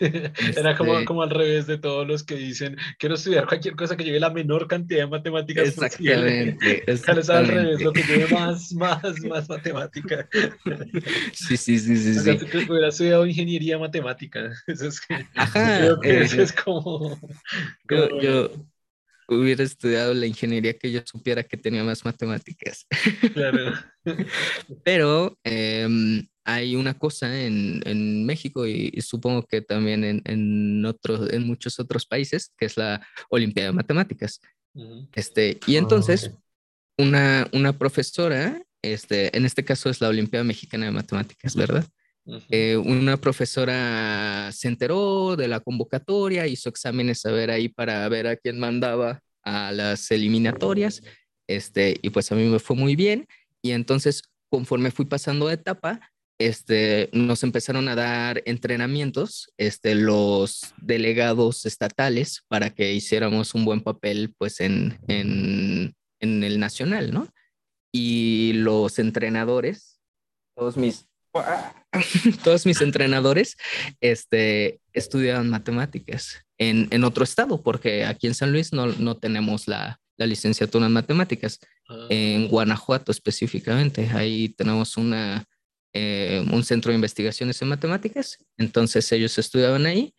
Era 0.00 0.76
como, 0.76 0.94
este 0.94 1.04
como 1.04 1.22
al 1.22 1.30
revés 1.30 1.66
de 1.66 1.76
todos 1.76 2.06
los 2.06 2.24
que 2.24 2.36
dicen, 2.36 2.76
quiero 2.98 3.16
estudiar 3.16 3.46
cualquier 3.46 3.76
cosa 3.76 3.96
que 3.96 4.04
lleve 4.04 4.20
la 4.20 4.30
menor 4.30 4.68
cantidad 4.68 5.00
de 5.00 5.06
matemáticas 5.06 5.68
exactamente, 5.68 6.54
posible. 6.54 6.84
Exactamente. 6.86 7.32
al 7.32 7.46
revés, 7.46 7.82
lo 7.82 7.92
que 7.92 8.02
lleve 8.04 8.28
más, 8.28 8.72
más, 8.72 9.20
más 9.28 9.48
matemática. 9.48 10.28
Sí, 11.34 11.58
sí, 11.58 11.78
sí, 11.78 11.96
sí. 11.96 12.18
O 12.18 12.22
sea, 12.22 12.38
sí. 12.38 12.46
hubiera 12.68 12.88
estudiado 12.88 13.26
ingeniería 13.26 13.78
matemática. 13.78 14.50
Eso 14.66 14.88
es, 14.88 15.00
que, 15.00 15.26
Ajá, 15.34 15.78
creo 15.78 16.00
que 16.00 16.10
eh, 16.10 16.22
eso 16.22 16.40
es 16.40 16.52
como... 16.52 17.20
como 17.86 18.20
yo, 18.20 18.20
yo 18.22 18.50
hubiera 19.28 19.62
estudiado 19.62 20.14
la 20.14 20.26
ingeniería 20.26 20.76
que 20.76 20.90
yo 20.90 21.00
supiera 21.04 21.42
que 21.42 21.56
tenía 21.56 21.84
más 21.84 22.04
matemáticas. 22.04 22.86
Claro. 23.34 23.74
Pero 24.84 25.38
eh, 25.44 25.86
hay 26.44 26.76
una 26.76 26.94
cosa 26.94 27.38
en, 27.40 27.82
en 27.84 28.24
México 28.24 28.66
y, 28.66 28.90
y, 28.92 29.02
supongo 29.02 29.42
que 29.42 29.60
también 29.60 30.02
en, 30.02 30.22
en, 30.24 30.84
otros, 30.86 31.30
en 31.30 31.46
muchos 31.46 31.78
otros 31.78 32.06
países, 32.06 32.52
que 32.56 32.64
es 32.64 32.76
la 32.78 33.06
Olimpiada 33.28 33.68
de 33.68 33.76
Matemáticas. 33.76 34.40
Uh 34.72 34.82
-huh. 34.82 35.08
este, 35.14 35.58
y 35.66 35.76
entonces, 35.76 36.30
oh. 36.32 37.02
una, 37.02 37.48
una 37.52 37.76
profesora, 37.76 38.62
este, 38.82 39.36
en 39.36 39.44
este 39.44 39.62
caso 39.62 39.90
es 39.90 40.00
la 40.00 40.08
Olimpiada 40.08 40.44
Mexicana 40.44 40.86
de 40.86 40.92
Matemáticas, 40.92 41.54
¿verdad? 41.54 41.84
Eh, 42.50 42.76
una 42.76 43.16
profesora 43.16 44.50
se 44.52 44.68
enteró 44.68 45.34
de 45.36 45.48
la 45.48 45.60
convocatoria, 45.60 46.46
hizo 46.46 46.68
exámenes 46.68 47.24
a 47.24 47.30
ver 47.30 47.50
ahí 47.50 47.68
para 47.68 48.06
ver 48.08 48.26
a 48.26 48.36
quién 48.36 48.58
mandaba 48.58 49.20
a 49.42 49.72
las 49.72 50.10
eliminatorias, 50.10 51.02
este, 51.46 51.96
y 52.02 52.10
pues 52.10 52.30
a 52.30 52.34
mí 52.34 52.44
me 52.44 52.58
fue 52.58 52.76
muy 52.76 52.96
bien, 52.96 53.26
y 53.62 53.70
entonces 53.70 54.22
conforme 54.50 54.90
fui 54.90 55.06
pasando 55.06 55.48
de 55.48 55.54
etapa, 55.54 56.00
este, 56.38 57.08
nos 57.12 57.42
empezaron 57.42 57.88
a 57.88 57.96
dar 57.96 58.42
entrenamientos, 58.44 59.52
este, 59.56 59.94
los 59.94 60.72
delegados 60.76 61.66
estatales 61.66 62.44
para 62.48 62.70
que 62.70 62.92
hiciéramos 62.92 63.54
un 63.54 63.64
buen 63.64 63.80
papel, 63.80 64.34
pues, 64.38 64.60
en, 64.60 64.98
en, 65.08 65.94
en 66.20 66.44
el 66.44 66.60
nacional, 66.60 67.12
¿no? 67.12 67.28
Y 67.92 68.52
los 68.54 68.98
entrenadores, 68.98 70.00
todos 70.54 70.76
mis 70.76 71.07
todos 72.44 72.66
mis 72.66 72.80
entrenadores 72.80 73.56
este, 74.00 74.80
estudiaban 74.92 75.48
matemáticas 75.48 76.44
en, 76.58 76.88
en, 76.90 77.04
otro 77.04 77.24
estado, 77.24 77.62
porque 77.62 78.04
aquí 78.04 78.26
en 78.26 78.34
San 78.34 78.52
Luis 78.52 78.72
no, 78.72 78.86
no 78.86 79.16
tenemos 79.16 79.68
la, 79.68 80.00
la, 80.16 80.26
licenciatura 80.26 80.86
en 80.86 80.92
matemáticas, 80.92 81.60
uh, 81.88 82.06
en 82.08 82.48
Guanajuato 82.48 83.12
específicamente, 83.12 84.08
ahí 84.12 84.48
tenemos 84.50 84.96
una, 84.96 85.44
eh, 85.92 86.44
un 86.50 86.64
centro 86.64 86.90
de 86.90 86.96
investigaciones 86.96 87.60
en 87.62 87.68
matemáticas, 87.68 88.38
entonces 88.56 89.10
ellos 89.12 89.38
estudiaban 89.38 89.86
ahí. 89.86 90.14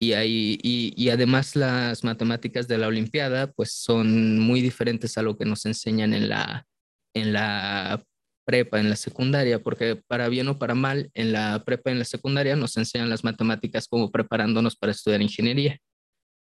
Y, 0.00 0.14
ahí, 0.14 0.58
y, 0.64 0.92
y 0.96 1.10
además 1.10 1.54
las 1.54 2.02
matemáticas 2.02 2.66
de 2.66 2.76
la 2.76 2.88
Olimpiada 2.88 3.52
pues 3.52 3.72
son 3.72 4.40
muy 4.40 4.60
diferentes 4.60 5.16
a 5.16 5.22
lo 5.22 5.38
que 5.38 5.44
nos 5.44 5.64
enseñan 5.64 6.12
en 6.12 6.28
la, 6.28 6.66
en 7.14 7.32
la 7.32 8.04
prepa, 8.44 8.80
en 8.80 8.90
la 8.90 8.96
secundaria, 8.96 9.62
porque 9.62 9.96
para 9.96 10.28
bien 10.28 10.48
o 10.48 10.58
para 10.58 10.74
mal, 10.74 11.10
en 11.14 11.32
la 11.32 11.62
prepa 11.64 11.90
en 11.90 11.98
la 11.98 12.04
secundaria 12.04 12.56
nos 12.56 12.76
enseñan 12.76 13.10
las 13.10 13.24
matemáticas 13.24 13.88
como 13.88 14.10
preparándonos 14.10 14.76
para 14.76 14.92
estudiar 14.92 15.22
ingeniería. 15.22 15.78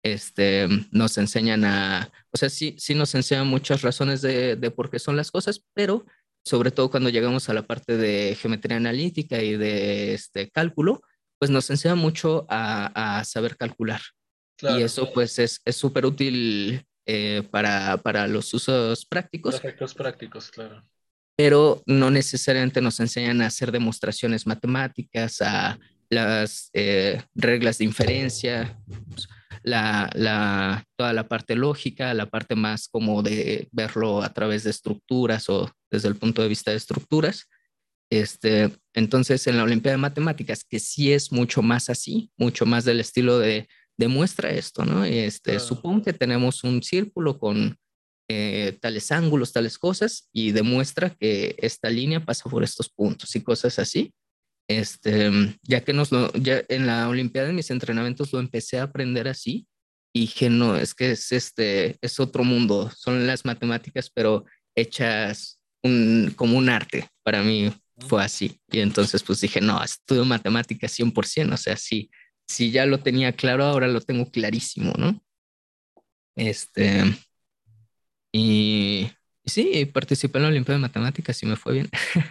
Este, 0.02 0.68
nos 0.92 1.18
enseñan 1.18 1.64
a, 1.64 2.10
o 2.30 2.36
sea, 2.36 2.48
sí, 2.48 2.76
sí 2.78 2.94
nos 2.94 3.14
enseñan 3.14 3.48
muchas 3.48 3.82
razones 3.82 4.22
de, 4.22 4.56
de 4.56 4.70
por 4.70 4.90
qué 4.90 4.98
son 4.98 5.16
las 5.16 5.30
cosas, 5.30 5.64
pero 5.74 6.06
sobre 6.44 6.70
todo 6.70 6.90
cuando 6.90 7.10
llegamos 7.10 7.48
a 7.48 7.54
la 7.54 7.66
parte 7.66 7.96
de 7.96 8.36
geometría 8.40 8.76
analítica 8.76 9.42
y 9.42 9.56
de 9.56 10.14
este 10.14 10.48
cálculo, 10.50 11.02
pues 11.38 11.50
nos 11.50 11.68
enseña 11.70 11.96
mucho 11.96 12.46
a, 12.48 13.18
a 13.18 13.24
saber 13.24 13.56
calcular. 13.56 14.00
Claro. 14.56 14.78
Y 14.78 14.84
eso 14.84 15.12
pues 15.12 15.38
es 15.38 15.60
súper 15.72 16.06
útil 16.06 16.86
eh, 17.04 17.42
para, 17.50 17.96
para 17.98 18.26
los 18.28 18.54
usos 18.54 19.04
prácticos. 19.06 19.56
Efectos 19.56 19.94
prácticos, 19.94 20.50
claro 20.50 20.84
pero 21.36 21.82
no 21.86 22.10
necesariamente 22.10 22.80
nos 22.80 22.98
enseñan 22.98 23.42
a 23.42 23.46
hacer 23.46 23.70
demostraciones 23.70 24.46
matemáticas, 24.46 25.42
a 25.42 25.78
las 26.08 26.70
eh, 26.72 27.22
reglas 27.34 27.78
de 27.78 27.84
inferencia, 27.84 28.78
la, 29.62 30.08
la, 30.14 30.84
toda 30.96 31.12
la 31.12 31.28
parte 31.28 31.56
lógica, 31.56 32.14
la 32.14 32.26
parte 32.26 32.54
más 32.54 32.88
como 32.88 33.22
de 33.22 33.68
verlo 33.72 34.22
a 34.22 34.32
través 34.32 34.64
de 34.64 34.70
estructuras 34.70 35.48
o 35.50 35.70
desde 35.90 36.08
el 36.08 36.16
punto 36.16 36.42
de 36.42 36.48
vista 36.48 36.70
de 36.70 36.76
estructuras. 36.76 37.48
Este, 38.10 38.70
entonces, 38.94 39.46
en 39.46 39.56
la 39.56 39.64
Olimpiada 39.64 39.96
de 39.96 40.02
Matemáticas, 40.02 40.64
que 40.64 40.78
sí 40.78 41.12
es 41.12 41.32
mucho 41.32 41.60
más 41.62 41.90
así, 41.90 42.30
mucho 42.36 42.64
más 42.64 42.84
del 42.84 43.00
estilo 43.00 43.38
de 43.38 43.68
demuestra 43.98 44.50
esto, 44.50 44.84
¿no? 44.84 45.04
Este, 45.04 45.58
Supongo 45.58 46.04
que 46.04 46.12
tenemos 46.12 46.62
un 46.64 46.82
círculo 46.82 47.38
con 47.38 47.76
eh, 48.28 48.76
tales 48.80 49.12
ángulos, 49.12 49.52
tales 49.52 49.78
cosas, 49.78 50.28
y 50.32 50.52
demuestra 50.52 51.10
que 51.10 51.54
esta 51.58 51.90
línea 51.90 52.24
pasa 52.24 52.48
por 52.50 52.64
estos 52.64 52.88
puntos 52.88 53.34
y 53.36 53.42
cosas 53.42 53.78
así. 53.78 54.12
Este, 54.68 55.30
ya 55.62 55.82
que 55.82 55.92
nos 55.92 56.10
lo, 56.10 56.32
ya 56.32 56.62
en 56.68 56.86
la 56.86 57.08
Olimpiada, 57.08 57.50
en 57.50 57.54
mis 57.56 57.70
entrenamientos 57.70 58.32
lo 58.32 58.40
empecé 58.40 58.78
a 58.78 58.84
aprender 58.84 59.28
así, 59.28 59.66
y 60.12 60.20
dije, 60.20 60.48
no, 60.48 60.76
es 60.76 60.94
que 60.94 61.10
es, 61.10 61.30
este, 61.30 61.98
es 62.00 62.18
otro 62.18 62.42
mundo, 62.42 62.90
son 62.96 63.26
las 63.26 63.44
matemáticas, 63.44 64.10
pero 64.10 64.46
hechas 64.74 65.60
un, 65.82 66.32
como 66.36 66.56
un 66.56 66.70
arte. 66.70 67.08
Para 67.22 67.42
mí 67.42 67.70
fue 68.08 68.24
así. 68.24 68.58
Y 68.70 68.80
entonces 68.80 69.22
pues 69.22 69.42
dije, 69.42 69.60
no, 69.60 69.82
estudio 69.82 70.24
matemáticas 70.24 70.98
100%, 70.98 71.52
o 71.52 71.56
sea, 71.58 71.76
sí, 71.76 72.10
si 72.48 72.70
ya 72.70 72.86
lo 72.86 73.00
tenía 73.00 73.32
claro, 73.32 73.64
ahora 73.64 73.88
lo 73.88 74.00
tengo 74.00 74.30
clarísimo, 74.30 74.94
¿no? 74.96 75.22
Este, 76.34 77.02
y, 78.32 79.10
y 79.44 79.50
sí, 79.50 79.86
participé 79.86 80.38
en 80.38 80.42
la 80.44 80.48
Olimpiada 80.50 80.78
de 80.78 80.82
Matemáticas 80.82 81.42
y 81.42 81.46
me 81.46 81.56
fue 81.56 81.74
bien. 81.74 81.90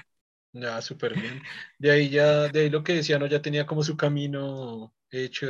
Ya, 0.53 0.81
súper 0.81 1.15
bien. 1.15 1.41
De 1.77 1.91
ahí 1.91 2.09
ya, 2.09 2.47
de 2.47 2.61
ahí 2.61 2.69
lo 2.69 2.81
que 2.83 2.93
decía, 2.93 3.19
¿no? 3.19 3.27
Ya 3.27 3.41
tenía 3.41 3.65
como 3.65 3.83
su 3.83 3.97
camino 3.97 4.93
hecho 5.11 5.47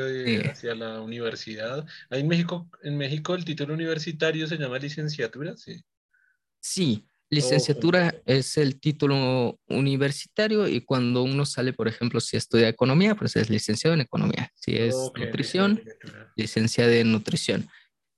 hacia 0.49 0.73
la 0.73 0.99
universidad. 1.01 1.85
Ahí 2.09 2.22
en 2.22 2.27
México, 2.27 2.67
en 2.81 2.97
México 2.97 3.35
el 3.35 3.45
título 3.45 3.76
universitario 3.76 4.47
se 4.47 4.57
llama 4.57 4.80
licenciatura, 4.80 5.55
sí. 5.57 5.80
Sí, 6.59 7.07
licenciatura 7.30 8.15
es 8.26 8.57
el 8.57 8.80
título 8.80 9.59
universitario 9.67 10.67
y 10.67 10.81
cuando 10.81 11.22
uno 11.23 11.45
sale, 11.45 11.73
por 11.73 11.88
ejemplo, 11.88 12.19
si 12.19 12.38
estudia 12.38 12.67
economía, 12.67 13.15
pues 13.15 13.35
es 13.35 13.49
licenciado 13.51 13.93
en 13.93 14.01
economía. 14.01 14.51
Si 14.55 14.76
es 14.76 15.11
nutrición, 15.15 15.84
licenciado 16.35 16.91
en 16.91 17.11
nutrición. 17.11 17.67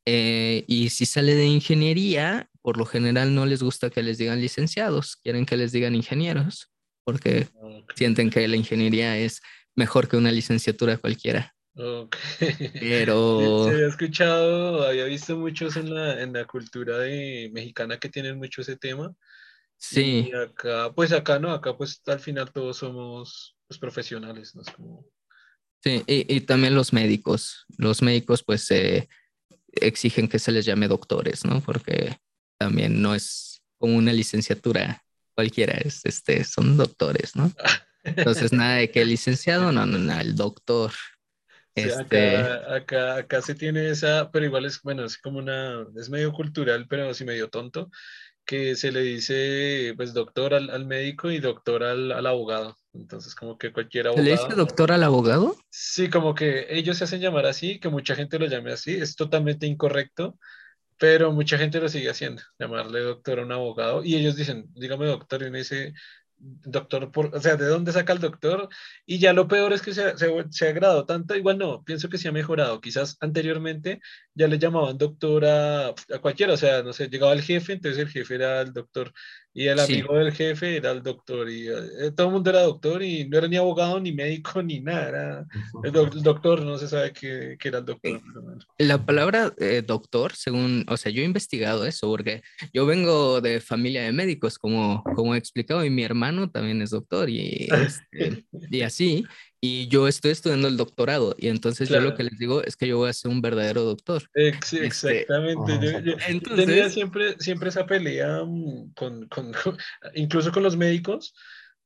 Eh, 0.09 0.63
y 0.67 0.89
si 0.89 1.05
sale 1.05 1.35
de 1.35 1.47
ingeniería, 1.47 2.49
por 2.61 2.77
lo 2.77 2.85
general 2.85 3.35
no 3.35 3.45
les 3.45 3.61
gusta 3.61 3.89
que 3.89 4.01
les 4.01 4.17
digan 4.17 4.39
licenciados, 4.39 5.17
quieren 5.17 5.45
que 5.45 5.57
les 5.57 5.73
digan 5.73 5.95
ingenieros 5.95 6.71
porque 7.03 7.49
sienten 7.93 8.29
que 8.29 8.47
la 8.47 8.55
ingeniería 8.55 9.17
es 9.17 9.41
mejor 9.75 10.07
que 10.07 10.15
una 10.15 10.31
licenciatura 10.31 10.97
cualquiera. 10.97 11.53
Pero... 12.79 13.65
Se 13.65 13.75
había 13.75 13.87
escuchado, 13.87 14.87
había 14.87 15.03
visto 15.03 15.35
muchos 15.35 15.75
en 15.75 15.93
la, 15.93 16.21
en 16.21 16.31
la 16.31 16.45
cultura 16.45 16.99
de, 16.99 17.49
mexicana 17.53 17.99
que 17.99 18.07
tienen 18.07 18.37
mucho 18.37 18.61
ese 18.61 18.77
tema. 18.77 19.13
Sí. 19.75 20.29
Y 20.31 20.35
acá, 20.35 20.93
pues 20.95 21.11
acá 21.11 21.39
no, 21.39 21.51
acá 21.51 21.75
pues 21.75 22.01
al 22.05 22.21
final 22.21 22.49
todos 22.53 22.77
somos 22.77 23.57
pues, 23.67 23.77
profesionales, 23.77 24.55
¿no? 24.55 24.61
Es 24.61 24.71
como... 24.71 25.05
Sí, 25.83 26.01
y, 26.07 26.33
y, 26.33 26.41
también 26.41 26.75
los 26.75 26.93
médicos. 26.93 27.65
Los 27.77 28.01
médicos 28.01 28.43
pues 28.43 28.71
eh, 28.71 29.09
exigen 29.81 30.27
que 30.27 30.39
se 30.39 30.51
les 30.51 30.65
llame 30.65 30.87
doctores, 30.87 31.45
¿no? 31.45 31.61
Porque 31.61 32.17
también 32.57 33.01
no 33.01 33.15
es 33.15 33.61
como 33.77 33.95
una 33.95 34.13
licenciatura 34.13 35.03
cualquiera 35.37 35.73
es, 35.73 36.01
este, 36.03 36.43
son 36.43 36.77
doctores, 36.77 37.35
¿no? 37.35 37.51
Entonces, 38.03 38.51
nada 38.51 38.77
de 38.77 38.89
que 38.89 39.03
el 39.03 39.09
licenciado, 39.09 39.71
no, 39.71 39.85
no, 39.85 39.99
no, 39.99 40.19
el 40.19 40.35
doctor. 40.35 40.91
este... 41.75 42.37
acá, 42.37 42.75
acá, 42.75 43.15
acá, 43.17 43.41
se 43.43 43.53
tiene 43.53 43.89
esa, 43.89 44.31
pero 44.31 44.45
igual 44.45 44.65
es, 44.65 44.81
bueno, 44.81 45.05
es 45.05 45.19
como 45.19 45.37
una, 45.37 45.85
es 45.95 46.09
medio 46.09 46.33
cultural, 46.33 46.87
pero 46.89 47.13
sí 47.13 47.23
medio 47.23 47.49
tonto, 47.49 47.91
que 48.45 48.75
se 48.75 48.91
le 48.91 49.01
dice, 49.01 49.93
pues, 49.95 50.15
doctor 50.15 50.55
al, 50.55 50.71
al 50.71 50.87
médico 50.87 51.29
y 51.29 51.39
doctor 51.39 51.83
al, 51.83 52.11
al, 52.11 52.25
abogado. 52.25 52.75
Entonces, 52.97 53.35
como 53.35 53.57
que 53.57 53.71
cualquier 53.71 54.07
abogado. 54.07 54.25
¿Se 54.25 54.29
le 54.29 54.41
dice 54.41 54.55
doctor 54.55 54.91
al 54.91 55.03
abogado? 55.03 55.55
Sí, 55.69 56.09
como 56.09 56.35
que 56.35 56.67
ellos 56.69 56.97
se 56.97 57.03
hacen 57.05 57.21
llamar 57.21 57.45
así, 57.45 57.79
que 57.79 57.89
mucha 57.89 58.15
gente 58.15 58.39
lo 58.39 58.47
llame 58.47 58.71
así, 58.71 58.95
es 58.95 59.15
totalmente 59.15 59.67
incorrecto 59.67 60.37
pero 60.97 61.31
mucha 61.31 61.57
gente 61.57 61.79
lo 61.79 61.89
sigue 61.89 62.09
haciendo, 62.09 62.41
llamarle 62.59 63.01
doctor 63.01 63.39
a 63.39 63.43
un 63.43 63.51
abogado, 63.51 64.03
y 64.03 64.15
ellos 64.15 64.35
dicen, 64.35 64.65
dígame 64.73 65.05
doctor, 65.05 65.43
y 65.43 65.45
uno 65.45 65.57
dice, 65.57 65.93
doctor, 66.39 67.11
por, 67.11 67.35
o 67.35 67.41
sea, 67.41 67.55
¿de 67.55 67.65
dónde 67.65 67.91
saca 67.91 68.13
el 68.13 68.19
doctor? 68.19 68.69
Y 69.05 69.19
ya 69.19 69.33
lo 69.33 69.47
peor 69.47 69.73
es 69.73 69.81
que 69.81 69.93
se, 69.93 70.03
ha, 70.03 70.17
se, 70.17 70.67
agradado 70.67 71.05
tanto, 71.05 71.35
igual 71.35 71.57
no, 71.57 71.83
pienso 71.83 72.09
que 72.09 72.17
se 72.17 72.27
ha 72.27 72.31
mejorado, 72.31 72.81
quizás 72.81 73.17
anteriormente 73.21 73.99
ya 74.33 74.47
le 74.47 74.59
llamaban 74.59 74.97
doctor 74.97 75.45
a, 75.45 75.89
a, 75.89 76.19
cualquiera, 76.21 76.53
o 76.53 76.57
sea, 76.57 76.83
no 76.83 76.93
sé, 76.93 77.09
llegaba 77.09 77.33
el 77.33 77.41
jefe, 77.41 77.73
entonces 77.73 77.99
el 77.99 78.09
jefe 78.09 78.35
era 78.35 78.61
el 78.61 78.73
doctor, 78.73 79.13
y 79.57 79.67
el 79.69 79.79
amigo 79.79 80.15
del 80.15 80.31
jefe 80.31 80.77
era 80.77 80.91
el 80.91 81.01
doctor, 81.01 81.49
y 81.49 81.67
eh, 81.67 82.11
todo 82.15 82.27
el 82.27 82.33
mundo 82.33 82.51
era 82.51 82.61
doctor, 82.61 83.01
y 83.01 83.27
no 83.27 83.39
era 83.39 83.47
ni 83.47 83.57
abogado, 83.57 83.99
ni 83.99 84.11
médico, 84.11 84.61
ni 84.61 84.81
nada, 84.81 85.09
era 85.09 85.45
el, 85.83 86.21
doctor, 86.21 86.61
no 86.61 86.77
se 86.77 86.87
sabe 86.87 87.11
qué, 87.11 87.57
qué 87.59 87.69
era 87.69 87.79
el 87.79 87.85
doctor. 87.85 88.21
La 88.77 89.03
palabra 89.03 89.51
eh, 89.57 89.81
doctor, 89.83 90.35
según, 90.35 90.85
o 90.87 90.95
sea, 90.95 91.11
yo 91.11 91.23
he 91.23 91.25
investigado 91.25 91.87
eso, 91.87 92.07
porque 92.07 92.43
yo 92.71 92.85
vengo 92.85 93.41
de 93.41 93.59
familia 93.59 94.03
de 94.03 94.11
médicos, 94.11 94.59
como, 94.59 95.03
como 95.15 95.33
he 95.33 95.39
explicado, 95.39 95.83
y 95.83 95.89
mi 95.89 96.03
hermano 96.03 96.51
también 96.51 96.79
es 96.83 96.91
doctor, 96.91 97.27
y, 97.27 97.67
este, 97.71 98.45
y 98.69 98.81
así, 98.83 99.25
y 99.59 99.87
yo 99.87 100.07
estoy 100.07 100.31
estudiando 100.31 100.67
el 100.67 100.77
doctorado 100.77 101.35
y 101.37 101.47
entonces 101.47 101.89
yo 101.89 101.99
lo 101.99 102.15
que 102.15 102.23
les 102.23 102.37
digo 102.37 102.63
es 102.63 102.75
que 102.75 102.87
yo 102.87 102.97
voy 102.97 103.09
a 103.09 103.13
ser 103.13 103.31
un 103.31 103.41
verdadero 103.41 103.83
doctor. 103.83 104.23
Este, 104.33 104.85
exactamente. 104.85 106.03
yo, 106.03 106.13
entonces, 106.27 106.65
tenía 106.65 106.89
siempre, 106.89 107.35
siempre 107.39 107.69
esa 107.69 107.85
pelea 107.85 108.43
mm, 108.45 108.93
con, 108.93 109.27
con, 109.27 109.51
incluso 110.15 110.51
con 110.51 110.63
los 110.63 110.77
médicos 110.77 111.33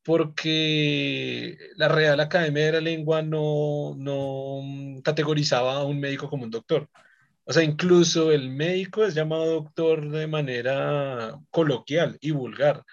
porque 0.03 1.57
la 1.75 1.87
Real 1.87 2.19
Academia 2.19 2.65
de 2.65 2.71
la 2.73 2.81
Lengua 2.81 3.21
no, 3.21 3.95
no 3.97 4.61
mm, 4.63 5.01
categorizaba 5.01 5.77
a 5.77 5.83
un 5.83 5.99
médico 5.99 6.29
como 6.29 6.43
un 6.43 6.51
doctor. 6.51 6.89
O 7.43 7.53
sea, 7.53 7.63
incluso 7.63 8.31
el 8.31 8.49
médico 8.49 9.03
es 9.03 9.13
llamado 9.13 9.45
doctor 9.45 10.09
de 10.09 10.27
manera 10.27 11.39
coloquial 11.49 12.17
y 12.21 12.31
vulgar. 12.31 12.83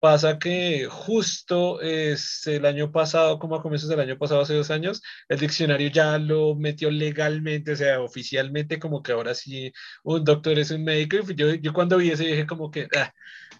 Pasa 0.00 0.38
que 0.38 0.86
justo 0.90 1.82
es 1.82 2.46
el 2.46 2.64
año 2.64 2.90
pasado, 2.90 3.38
como 3.38 3.56
a 3.56 3.62
comienzos 3.62 3.90
del 3.90 4.00
año 4.00 4.16
pasado, 4.16 4.40
hace 4.40 4.54
dos 4.54 4.70
años, 4.70 5.02
el 5.28 5.38
diccionario 5.38 5.90
ya 5.90 6.18
lo 6.18 6.54
metió 6.54 6.90
legalmente, 6.90 7.72
o 7.72 7.76
sea, 7.76 8.00
oficialmente, 8.00 8.78
como 8.78 9.02
que 9.02 9.12
ahora 9.12 9.34
sí 9.34 9.70
un 10.02 10.24
doctor 10.24 10.58
es 10.58 10.70
un 10.70 10.84
médico. 10.84 11.18
Y 11.28 11.34
yo, 11.34 11.52
yo 11.52 11.74
cuando 11.74 11.98
vi 11.98 12.10
eso 12.10 12.22
dije 12.22 12.46
como 12.46 12.70
que, 12.70 12.88
ah, 12.96 13.12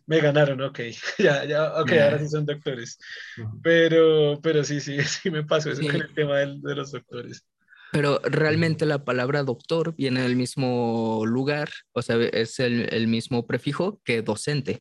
me 0.06 0.20
ganaron, 0.20 0.62
ok, 0.62 0.80
ya, 1.18 1.44
ya, 1.44 1.74
ok, 1.78 1.92
ahora 1.92 2.18
sí 2.18 2.28
son 2.28 2.46
doctores. 2.46 2.98
Pero, 3.62 4.40
pero 4.42 4.64
sí, 4.64 4.80
sí, 4.80 4.96
sí 5.04 5.30
me 5.30 5.44
pasó 5.44 5.70
eso 5.70 5.82
con 5.82 5.96
el 5.96 6.14
tema 6.14 6.38
de, 6.38 6.58
de 6.58 6.74
los 6.74 6.90
doctores. 6.90 7.44
Pero 7.92 8.18
realmente 8.24 8.86
la 8.86 9.04
palabra 9.04 9.42
doctor 9.42 9.94
viene 9.94 10.22
del 10.22 10.36
mismo 10.36 11.22
lugar, 11.26 11.68
o 11.92 12.00
sea, 12.00 12.16
es 12.16 12.60
el, 12.60 12.88
el 12.94 13.08
mismo 13.08 13.46
prefijo 13.46 14.00
que 14.04 14.22
docente 14.22 14.80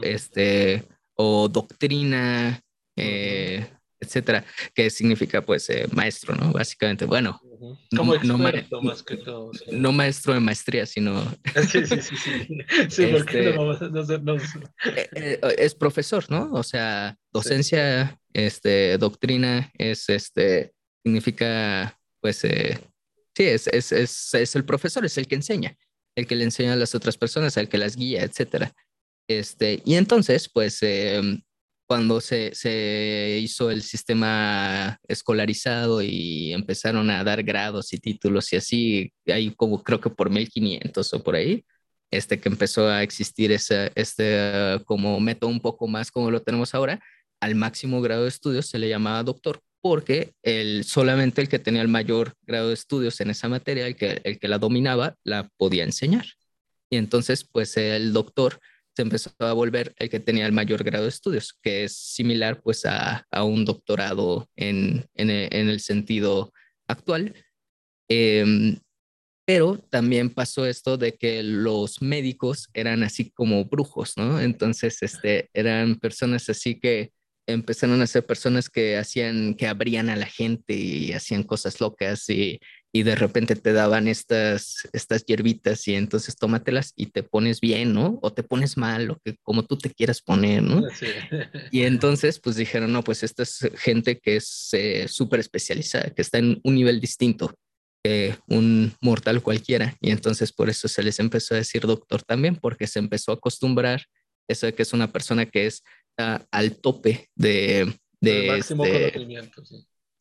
este, 0.00 0.84
o 1.14 1.48
doctrina, 1.48 2.60
eh, 2.96 3.66
etcétera, 4.02 4.44
que 4.74 4.90
significa 4.90 5.42
pues 5.42 5.70
eh, 5.70 5.86
maestro, 5.92 6.34
¿no? 6.34 6.52
Básicamente, 6.52 7.04
bueno, 7.04 7.40
como 7.96 8.16
no, 8.16 8.38
no, 8.38 8.82
más 8.82 9.02
que 9.02 9.16
todo. 9.16 9.52
No 9.70 9.92
maestro 9.92 10.34
de 10.34 10.40
maestría, 10.40 10.86
sino... 10.86 11.22
sí, 11.68 11.86
sí, 11.86 12.02
sí, 12.02 12.16
sí. 12.16 12.58
Sí, 12.88 13.06
porque 13.06 13.54
no, 14.22 14.36
eh, 14.96 15.40
Es 15.56 15.74
profesor, 15.74 16.28
¿no? 16.28 16.50
O 16.52 16.62
sea, 16.64 17.16
docencia, 17.32 18.18
este, 18.32 18.98
doctrina, 18.98 19.70
es, 19.78 20.08
este, 20.08 20.72
significa, 21.04 21.96
pues, 22.20 22.38
sí, 22.38 22.48
es, 23.36 23.68
es, 23.68 23.92
es, 23.92 24.34
es 24.34 24.56
el 24.56 24.64
profesor, 24.64 25.04
es 25.04 25.16
el 25.16 25.28
que 25.28 25.36
enseña, 25.36 25.76
el 26.16 26.26
que 26.26 26.34
le 26.34 26.44
enseña 26.44 26.72
a 26.72 26.76
las 26.76 26.96
otras 26.96 27.16
personas, 27.16 27.56
el 27.56 27.68
que 27.68 27.78
las 27.78 27.94
guía, 27.94 28.22
etcétera. 28.22 28.72
Este, 29.28 29.82
y 29.84 29.94
entonces, 29.94 30.48
pues, 30.52 30.78
em, 30.82 31.40
cuando 31.86 32.20
se, 32.20 32.54
se, 32.54 33.38
hizo 33.42 33.70
el 33.70 33.82
sistema 33.82 34.98
escolarizado 35.08 36.02
y 36.02 36.52
empezaron 36.52 37.10
a 37.10 37.22
dar 37.24 37.42
grados 37.42 37.92
y 37.92 37.98
títulos 37.98 38.52
y 38.52 38.56
así, 38.56 39.12
ahí 39.26 39.50
como 39.54 39.82
creo 39.82 40.00
que 40.00 40.10
por 40.10 40.30
1500 40.30 41.12
o 41.14 41.22
por 41.22 41.36
ahí, 41.36 41.64
este 42.10 42.40
que 42.40 42.48
empezó 42.48 42.88
a 42.88 43.02
existir 43.02 43.52
ese, 43.52 43.92
este 43.94 44.80
como 44.86 45.18
método 45.20 45.50
un 45.50 45.60
poco 45.60 45.86
más 45.88 46.10
como 46.10 46.30
lo 46.30 46.42
tenemos 46.42 46.74
ahora, 46.74 47.00
al 47.40 47.54
máximo 47.56 48.00
grado 48.00 48.22
de 48.22 48.28
estudios 48.28 48.66
se 48.68 48.78
le 48.78 48.88
llamaba 48.88 49.22
doctor 49.24 49.60
porque 49.82 50.32
el, 50.42 50.84
solamente 50.84 51.42
el 51.42 51.48
que 51.48 51.58
tenía 51.58 51.82
el 51.82 51.88
mayor 51.88 52.34
grado 52.42 52.68
de 52.68 52.74
estudios 52.74 53.20
en 53.20 53.30
esa 53.30 53.48
materia, 53.48 53.86
el 53.86 53.96
que, 53.96 54.20
el 54.24 54.38
que 54.38 54.48
la 54.48 54.58
dominaba, 54.58 55.16
la 55.24 55.50
podía 55.56 55.82
enseñar. 55.84 56.24
Y 56.88 56.96
entonces, 56.96 57.44
pues 57.44 57.76
el 57.76 58.12
doctor 58.12 58.60
se 58.94 59.02
empezó 59.02 59.30
a 59.38 59.52
volver 59.52 59.94
el 59.98 60.10
que 60.10 60.20
tenía 60.20 60.46
el 60.46 60.52
mayor 60.52 60.84
grado 60.84 61.04
de 61.04 61.10
estudios, 61.10 61.58
que 61.62 61.84
es 61.84 61.96
similar 61.96 62.60
pues 62.62 62.84
a, 62.84 63.26
un 63.42 63.64
doctorado 63.64 64.48
en, 64.56 65.06
en, 65.14 65.30
el 65.30 65.80
sentido 65.80 66.52
actual. 66.86 67.34
Eh, 68.08 68.76
pero 69.44 69.76
también 69.90 70.30
pasó 70.30 70.66
esto 70.66 70.96
de 70.96 71.16
que 71.16 71.42
los 71.42 72.00
médicos 72.00 72.68
eran 72.74 73.02
así 73.02 73.30
como 73.30 73.64
brujos, 73.64 74.16
¿no? 74.16 74.40
Entonces, 74.40 75.02
este, 75.02 75.50
eran 75.52 75.96
personas 75.96 76.48
así 76.48 76.78
que 76.78 77.12
empezaron 77.48 78.00
a 78.00 78.06
ser 78.06 78.24
personas 78.24 78.70
que 78.70 78.96
hacían, 78.96 79.54
que 79.54 79.66
abrían 79.66 80.08
a 80.10 80.16
la 80.16 80.26
gente 80.26 80.74
y 80.74 81.12
hacían 81.12 81.42
cosas 81.42 81.80
locas 81.80 82.28
y 82.30 82.60
y 82.94 83.04
de 83.04 83.14
repente 83.16 83.56
te 83.56 83.72
daban 83.72 84.06
estas, 84.06 84.86
estas 84.92 85.24
hierbitas 85.24 85.88
y 85.88 85.94
entonces 85.94 86.36
tómatelas 86.36 86.92
y 86.94 87.06
te 87.06 87.22
pones 87.22 87.60
bien, 87.60 87.94
¿no? 87.94 88.18
O 88.20 88.34
te 88.34 88.42
pones 88.42 88.76
mal, 88.76 89.10
o 89.10 89.18
que 89.24 89.36
como 89.42 89.64
tú 89.64 89.78
te 89.78 89.90
quieras 89.90 90.20
poner, 90.20 90.62
¿no? 90.62 90.82
Y 91.72 91.84
entonces 91.84 92.38
pues 92.38 92.56
dijeron, 92.56 92.92
no, 92.92 93.02
pues 93.02 93.22
esta 93.22 93.44
es 93.44 93.66
gente 93.78 94.18
que 94.18 94.36
es 94.36 94.68
eh, 94.72 95.08
súper 95.08 95.40
especializada, 95.40 96.10
que 96.10 96.20
está 96.20 96.36
en 96.36 96.60
un 96.64 96.74
nivel 96.74 97.00
distinto 97.00 97.54
que 98.04 98.36
un 98.48 98.92
mortal 99.00 99.42
cualquiera. 99.42 99.96
Y 100.00 100.10
entonces 100.10 100.52
por 100.52 100.68
eso 100.68 100.86
se 100.86 101.02
les 101.02 101.18
empezó 101.18 101.54
a 101.54 101.58
decir 101.58 101.82
doctor 101.82 102.22
también, 102.22 102.56
porque 102.56 102.86
se 102.86 102.98
empezó 102.98 103.32
a 103.32 103.36
acostumbrar 103.36 104.04
eso 104.48 104.66
de 104.66 104.74
que 104.74 104.82
es 104.82 104.92
una 104.92 105.10
persona 105.10 105.46
que 105.46 105.66
es 105.66 105.82
al 106.18 106.76
tope 106.76 107.30
de... 107.34 107.90
De, 108.20 108.58
este, 108.58 108.76
conocimiento, 108.76 109.62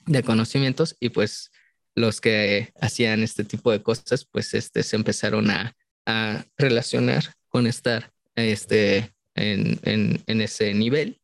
de 0.07 0.23
conocimientos 0.23 0.95
y 0.99 1.09
pues 1.09 1.51
los 1.95 2.21
que 2.21 2.71
hacían 2.79 3.23
este 3.23 3.43
tipo 3.43 3.71
de 3.71 3.81
cosas, 3.81 4.25
pues 4.25 4.53
este, 4.53 4.83
se 4.83 4.95
empezaron 4.95 5.49
a, 5.49 5.75
a 6.05 6.45
relacionar 6.57 7.35
con 7.49 7.67
estar 7.67 8.11
este, 8.35 9.13
en, 9.35 9.79
en, 9.83 10.41
ese 10.41 10.73
nivel. 10.73 11.19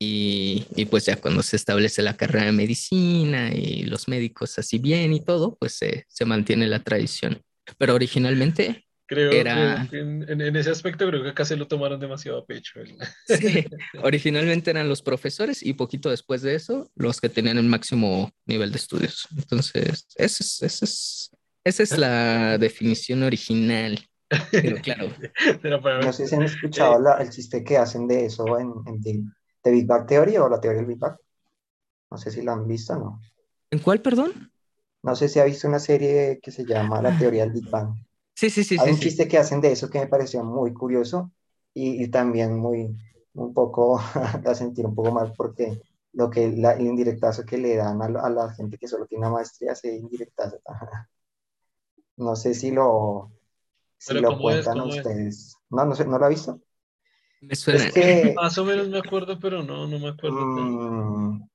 Y, 0.00 0.64
y, 0.76 0.86
pues 0.86 1.06
ya 1.06 1.16
cuando 1.16 1.42
se 1.42 1.56
establece 1.56 2.02
la 2.02 2.16
carrera 2.16 2.46
de 2.46 2.52
medicina 2.52 3.52
y 3.52 3.82
los 3.82 4.06
médicos 4.06 4.56
así 4.58 4.78
bien 4.78 5.12
y 5.12 5.20
todo, 5.20 5.56
pues 5.56 5.74
se, 5.74 6.04
se 6.08 6.24
mantiene 6.24 6.68
la 6.68 6.84
tradición. 6.84 7.42
Pero 7.78 7.94
originalmente 7.94 8.87
Creo, 9.08 9.32
era... 9.32 9.88
que 9.90 10.00
en, 10.00 10.30
en, 10.30 10.54
ese 10.54 10.68
aspecto 10.68 11.08
creo 11.08 11.22
que 11.22 11.30
acá 11.30 11.42
se 11.46 11.56
lo 11.56 11.66
tomaron 11.66 11.98
demasiado 11.98 12.38
a 12.38 12.44
pecho. 12.44 12.80
Sí, 13.26 13.64
originalmente 14.02 14.70
eran 14.70 14.86
los 14.86 15.00
profesores 15.00 15.62
y 15.62 15.72
poquito 15.72 16.10
después 16.10 16.42
de 16.42 16.54
eso 16.54 16.90
los 16.94 17.18
que 17.18 17.30
tenían 17.30 17.56
el 17.56 17.64
máximo 17.64 18.30
nivel 18.44 18.70
de 18.70 18.76
estudios. 18.76 19.26
Entonces, 19.34 20.06
esa 20.14 20.44
es, 20.44 20.62
esa 20.62 20.84
es, 20.84 21.30
esa 21.64 21.82
es 21.82 21.96
la 21.96 22.58
definición 22.58 23.22
original. 23.22 23.98
Pero 24.52 24.76
claro. 24.82 25.08
No 26.02 26.12
sé 26.12 26.26
si 26.26 26.34
han 26.34 26.42
escuchado 26.42 27.00
la, 27.00 27.14
el 27.14 27.30
chiste 27.30 27.64
que 27.64 27.78
hacen 27.78 28.06
de 28.06 28.26
eso 28.26 28.58
en, 28.58 28.70
en 28.84 29.00
de 29.00 29.70
Big 29.70 29.86
Bang 29.86 30.06
Theory 30.06 30.36
o 30.36 30.50
la 30.50 30.60
teoría 30.60 30.80
del 30.80 30.86
Big 30.86 30.98
Bang. 30.98 31.16
No 32.10 32.18
sé 32.18 32.30
si 32.30 32.42
la 32.42 32.52
han 32.52 32.66
visto 32.66 32.92
o 32.92 32.98
no. 32.98 33.20
¿En 33.70 33.78
cuál, 33.78 34.02
perdón? 34.02 34.52
No 35.02 35.16
sé 35.16 35.30
si 35.30 35.38
ha 35.38 35.44
visto 35.44 35.66
una 35.66 35.78
serie 35.78 36.40
que 36.42 36.50
se 36.50 36.66
llama 36.66 37.00
La 37.00 37.16
teoría 37.16 37.44
del 37.44 37.54
Big 37.54 37.70
Bang. 37.70 37.94
Sí, 38.38 38.50
sí, 38.50 38.62
sí. 38.62 38.76
Hay 38.78 38.90
sí, 38.90 38.94
un 38.94 39.00
chiste 39.00 39.26
que 39.26 39.36
hacen 39.36 39.60
de 39.60 39.72
eso 39.72 39.90
que 39.90 39.98
me 39.98 40.06
pareció 40.06 40.44
muy 40.44 40.72
curioso 40.72 41.32
y, 41.74 42.04
y 42.04 42.08
también 42.08 42.56
muy, 42.56 42.96
un 43.34 43.52
poco, 43.52 43.98
a 44.46 44.54
sentir 44.54 44.86
un 44.86 44.94
poco 44.94 45.10
mal 45.10 45.32
porque 45.36 45.82
lo 46.12 46.30
que 46.30 46.52
la, 46.52 46.74
el 46.74 46.86
indirectazo 46.86 47.44
que 47.44 47.58
le 47.58 47.74
dan 47.74 48.00
a, 48.00 48.04
a, 48.04 48.30
la 48.30 48.54
gente 48.54 48.78
que 48.78 48.86
solo 48.86 49.06
tiene 49.06 49.26
una 49.26 49.34
maestría, 49.34 49.74
indirectazo. 49.82 50.60
No 52.16 52.36
sé 52.36 52.54
si 52.54 52.70
lo, 52.70 53.32
si 53.96 54.14
lo 54.14 54.40
cuentan 54.40 54.82
ustedes. 54.82 55.56
No, 55.70 55.84
no 55.84 55.96
sé, 55.96 56.04
¿no 56.04 56.16
lo 56.18 56.26
ha 56.26 56.28
visto? 56.28 56.60
Me 57.40 57.56
suena. 57.56 57.84
Es 57.84 57.92
que, 57.92 58.34
Más 58.36 58.56
o 58.58 58.64
menos 58.64 58.88
me 58.88 58.98
acuerdo, 58.98 59.36
pero 59.40 59.64
no, 59.64 59.88
no 59.88 59.98
me 59.98 60.08
acuerdo. 60.10 60.36
Mmm, 60.36 61.48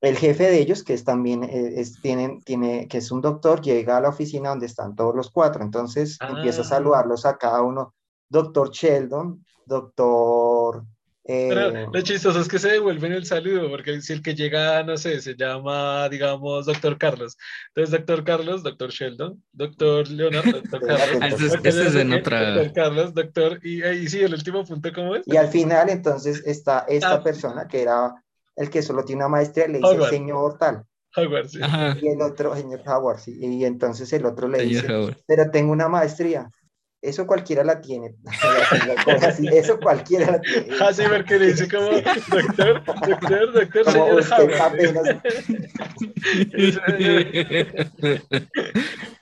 el 0.00 0.16
jefe 0.16 0.44
de 0.44 0.58
ellos, 0.58 0.84
que 0.84 0.94
es 0.94 1.04
también, 1.04 1.42
eh, 1.44 1.74
es, 1.76 2.00
tienen, 2.00 2.40
tiene, 2.42 2.86
que 2.88 2.98
es 2.98 3.10
un 3.10 3.20
doctor, 3.20 3.60
llega 3.60 3.96
a 3.96 4.00
la 4.00 4.10
oficina 4.10 4.50
donde 4.50 4.66
están 4.66 4.94
todos 4.94 5.14
los 5.14 5.30
cuatro, 5.30 5.62
entonces 5.62 6.16
ah. 6.20 6.28
empieza 6.36 6.62
a 6.62 6.64
saludarlos 6.64 7.26
a 7.26 7.36
cada 7.36 7.62
uno, 7.62 7.94
doctor 8.28 8.70
Sheldon, 8.70 9.44
doctor... 9.66 10.84
Eh, 11.30 11.48
Pero 11.50 11.90
lo 11.92 12.00
chistoso 12.00 12.40
es 12.40 12.48
que 12.48 12.58
se 12.58 12.70
devuelven 12.70 13.12
el 13.12 13.26
saludo, 13.26 13.68
porque 13.68 14.00
si 14.00 14.14
el 14.14 14.22
que 14.22 14.34
llega, 14.34 14.82
no 14.82 14.96
sé, 14.96 15.20
se 15.20 15.36
llama, 15.36 16.08
digamos, 16.08 16.64
doctor 16.64 16.96
Carlos. 16.96 17.36
Entonces, 17.68 17.98
doctor 17.98 18.24
Carlos, 18.24 18.62
doctor 18.62 18.88
Sheldon, 18.90 19.44
doctor 19.52 20.08
Leonardo, 20.08 20.52
doctor 20.62 20.86
Carlos. 20.86 21.42
Ese 21.64 21.88
es 21.88 21.94
en 21.96 22.14
otra... 22.14 22.54
Doctor 22.54 22.72
Carlos, 22.72 23.12
doctor, 23.12 23.60
y, 23.62 23.84
y 23.84 24.08
sí, 24.08 24.20
el 24.20 24.32
último 24.32 24.64
punto, 24.64 24.90
¿cómo 24.94 25.16
es? 25.16 25.24
Y 25.26 25.36
al 25.36 25.48
final, 25.48 25.90
entonces, 25.90 26.42
está 26.46 26.86
esta 26.88 27.14
ah. 27.14 27.22
persona 27.22 27.68
que 27.68 27.82
era 27.82 28.14
el 28.58 28.70
que 28.70 28.82
solo 28.82 29.04
tiene 29.04 29.22
una 29.22 29.28
maestría 29.28 29.68
le 29.68 29.78
dice 29.78 29.90
Howard. 29.90 30.10
señor 30.10 30.58
tal. 30.58 30.84
Howard, 31.16 31.48
sí. 31.48 31.58
Y 32.02 32.08
el 32.08 32.20
otro, 32.20 32.54
señor 32.54 32.82
Howard, 32.86 33.20
sí. 33.20 33.38
Y 33.40 33.64
entonces 33.64 34.12
el 34.12 34.26
otro 34.26 34.48
le 34.48 34.62
dice, 34.64 34.86
pero 35.26 35.50
tengo 35.50 35.72
una 35.72 35.88
maestría. 35.88 36.50
Eso 37.00 37.28
cualquiera 37.28 37.62
la 37.62 37.80
tiene. 37.80 38.16
eso 39.52 39.78
cualquiera 39.78 40.32
la 40.32 40.40
tiene. 40.40 40.66
Ah, 40.80 40.92
sí, 40.92 41.04
porque 41.08 41.38
le 41.38 41.46
dice 41.46 41.68
como, 41.68 41.90
doctor, 41.90 42.84
doctor, 42.84 43.52
doctor, 43.52 43.84
como 43.84 43.92
señor 43.92 44.18
usted 44.20 44.60
apenas. 44.60 45.04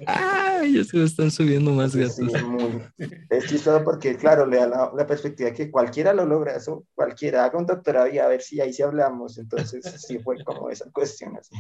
Ay, 0.06 0.82
se 0.84 0.96
me 0.96 1.04
están 1.04 1.30
subiendo 1.30 1.70
más 1.72 1.94
gatos. 1.94 2.16
Sí, 2.16 2.24
muy, 2.44 2.82
es 3.28 3.44
chistoso 3.46 3.84
porque, 3.84 4.16
claro, 4.16 4.46
le 4.46 4.56
da 4.56 4.66
la, 4.66 4.90
la, 4.96 5.06
perspectiva 5.06 5.52
que 5.52 5.70
cualquiera 5.70 6.14
lo 6.14 6.24
logra, 6.24 6.56
eso, 6.56 6.86
cualquiera 6.94 7.44
haga 7.44 7.58
un 7.58 7.66
doctorado 7.66 8.08
y 8.08 8.18
a 8.18 8.26
ver 8.26 8.40
si 8.40 8.58
ahí 8.60 8.72
sí 8.72 8.82
hablamos. 8.82 9.36
Entonces, 9.36 9.84
sí 9.98 10.18
fue 10.18 10.42
como 10.44 10.70
esa 10.70 10.90
cuestión 10.90 11.36
así. 11.36 11.54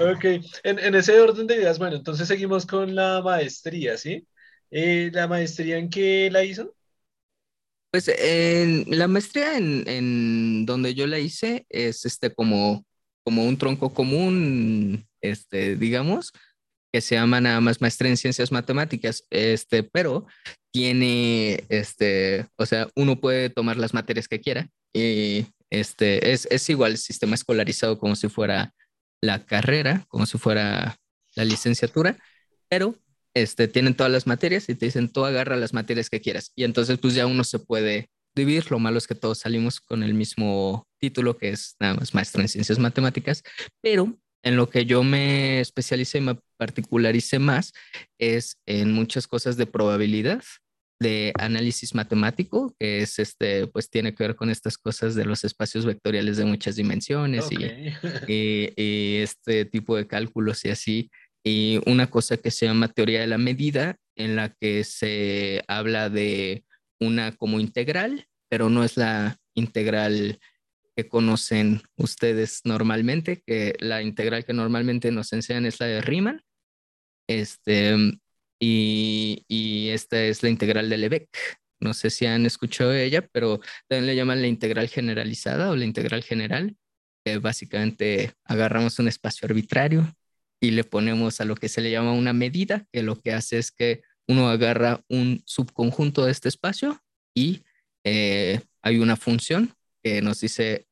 ok, 0.00 0.24
en, 0.62 0.78
en 0.78 0.94
ese 0.94 1.20
orden 1.20 1.48
de 1.48 1.56
ideas, 1.56 1.80
bueno, 1.80 1.96
entonces 1.96 2.28
seguimos 2.28 2.66
con 2.66 2.94
la 2.94 3.20
maestría, 3.20 3.96
¿sí? 3.96 4.28
Eh, 4.70 5.10
¿La 5.12 5.26
maestría 5.26 5.78
en 5.78 5.88
qué 5.88 6.30
la 6.30 6.44
hizo? 6.44 6.74
Pues 7.90 8.10
la 8.86 9.08
maestría 9.08 9.56
en, 9.56 9.88
en, 9.88 10.66
donde 10.66 10.94
yo 10.94 11.06
la 11.06 11.18
hice 11.18 11.64
es 11.70 12.04
este 12.04 12.34
como, 12.34 12.84
como 13.24 13.46
un 13.46 13.56
tronco 13.56 13.94
común, 13.94 15.06
este, 15.22 15.74
digamos, 15.76 16.32
que 16.92 17.00
se 17.00 17.14
llama 17.14 17.40
nada 17.40 17.60
más 17.60 17.80
maestría 17.80 18.10
en 18.10 18.18
ciencias 18.18 18.52
matemáticas, 18.52 19.24
este, 19.30 19.82
pero 19.82 20.26
tiene, 20.70 21.64
este, 21.70 22.46
o 22.56 22.66
sea, 22.66 22.88
uno 22.94 23.20
puede 23.20 23.48
tomar 23.50 23.78
las 23.78 23.94
materias 23.94 24.28
que 24.28 24.40
quiera 24.40 24.68
y 24.92 25.46
este, 25.70 26.32
es, 26.32 26.46
es 26.50 26.68
igual 26.68 26.92
el 26.92 26.98
sistema 26.98 27.34
escolarizado 27.34 27.98
como 27.98 28.16
si 28.16 28.28
fuera 28.28 28.74
la 29.20 29.44
carrera, 29.44 30.04
como 30.08 30.26
si 30.26 30.38
fuera 30.38 30.96
la 31.34 31.44
licenciatura, 31.44 32.18
pero 32.68 32.94
este, 33.42 33.68
tienen 33.68 33.94
todas 33.94 34.12
las 34.12 34.26
materias 34.26 34.68
y 34.68 34.74
te 34.74 34.86
dicen, 34.86 35.08
tú 35.08 35.24
agarra 35.24 35.56
las 35.56 35.72
materias 35.72 36.10
que 36.10 36.20
quieras. 36.20 36.52
Y 36.54 36.64
entonces 36.64 36.98
pues 36.98 37.14
ya 37.14 37.26
uno 37.26 37.44
se 37.44 37.58
puede 37.58 38.10
dividir. 38.34 38.70
Lo 38.70 38.78
malo 38.78 38.98
es 38.98 39.06
que 39.06 39.14
todos 39.14 39.38
salimos 39.38 39.80
con 39.80 40.02
el 40.02 40.14
mismo 40.14 40.86
título, 40.98 41.36
que 41.36 41.50
es 41.50 41.76
nada 41.80 41.94
más 41.94 42.14
maestro 42.14 42.42
en 42.42 42.48
ciencias 42.48 42.78
matemáticas, 42.78 43.42
pero 43.80 44.16
en 44.42 44.56
lo 44.56 44.70
que 44.70 44.86
yo 44.86 45.02
me 45.02 45.60
especialicé 45.60 46.18
y 46.18 46.22
me 46.22 46.38
particularicé 46.56 47.38
más 47.38 47.72
es 48.18 48.58
en 48.66 48.92
muchas 48.92 49.26
cosas 49.26 49.56
de 49.56 49.66
probabilidad, 49.66 50.42
de 51.00 51.32
análisis 51.38 51.94
matemático, 51.94 52.74
que 52.78 53.02
es 53.02 53.18
este, 53.18 53.66
pues 53.68 53.90
tiene 53.90 54.14
que 54.14 54.24
ver 54.24 54.36
con 54.36 54.50
estas 54.50 54.78
cosas 54.78 55.14
de 55.14 55.24
los 55.24 55.44
espacios 55.44 55.86
vectoriales 55.86 56.36
de 56.36 56.44
muchas 56.44 56.76
dimensiones 56.76 57.46
okay. 57.46 57.94
y, 58.26 58.32
y, 58.32 58.72
y, 58.76 59.16
este 59.22 59.64
tipo 59.64 59.96
de 59.96 60.06
cálculos 60.06 60.64
y 60.64 60.70
así. 60.70 61.10
Y 61.48 61.80
una 61.86 62.10
cosa 62.10 62.36
que 62.36 62.50
se 62.50 62.66
llama 62.66 62.88
teoría 62.88 63.20
de 63.20 63.26
la 63.26 63.38
medida, 63.38 63.96
en 64.16 64.36
la 64.36 64.50
que 64.50 64.84
se 64.84 65.64
habla 65.66 66.10
de 66.10 66.66
una 67.00 67.32
como 67.32 67.58
integral, 67.58 68.26
pero 68.50 68.68
no 68.68 68.84
es 68.84 68.98
la 68.98 69.38
integral 69.54 70.40
que 70.94 71.08
conocen 71.08 71.80
ustedes 71.96 72.60
normalmente, 72.64 73.42
que 73.46 73.74
la 73.78 74.02
integral 74.02 74.44
que 74.44 74.52
normalmente 74.52 75.10
nos 75.10 75.32
enseñan 75.32 75.64
es 75.64 75.80
la 75.80 75.86
de 75.86 76.02
Riemann. 76.02 76.42
Este, 77.26 77.96
y, 78.60 79.42
y 79.48 79.88
esta 79.88 80.22
es 80.22 80.42
la 80.42 80.50
integral 80.50 80.90
de 80.90 80.98
Lebesgue. 80.98 81.28
No 81.80 81.94
sé 81.94 82.10
si 82.10 82.26
han 82.26 82.44
escuchado 82.44 82.92
ella, 82.92 83.26
pero 83.32 83.60
también 83.88 84.06
le 84.06 84.16
llaman 84.16 84.42
la 84.42 84.48
integral 84.48 84.88
generalizada 84.88 85.70
o 85.70 85.76
la 85.76 85.86
integral 85.86 86.22
general, 86.22 86.76
que 87.24 87.38
básicamente 87.38 88.34
agarramos 88.44 88.98
un 88.98 89.08
espacio 89.08 89.46
arbitrario 89.46 90.12
y 90.60 90.72
le 90.72 90.84
ponemos 90.84 91.40
a 91.40 91.44
lo 91.44 91.54
que 91.54 91.68
se 91.68 91.80
le 91.80 91.90
llama 91.90 92.12
una 92.12 92.32
medida, 92.32 92.86
que 92.92 93.02
lo 93.02 93.20
que 93.20 93.32
hace 93.32 93.58
es 93.58 93.70
que 93.70 94.02
uno 94.26 94.48
agarra 94.48 95.02
un 95.08 95.42
subconjunto 95.46 96.24
de 96.24 96.32
este 96.32 96.48
espacio 96.48 97.00
y 97.34 97.62
eh, 98.04 98.60
hay 98.82 98.98
una 98.98 99.16
función 99.16 99.74
que 100.02 100.22
nos 100.22 100.40
dice 100.40 100.86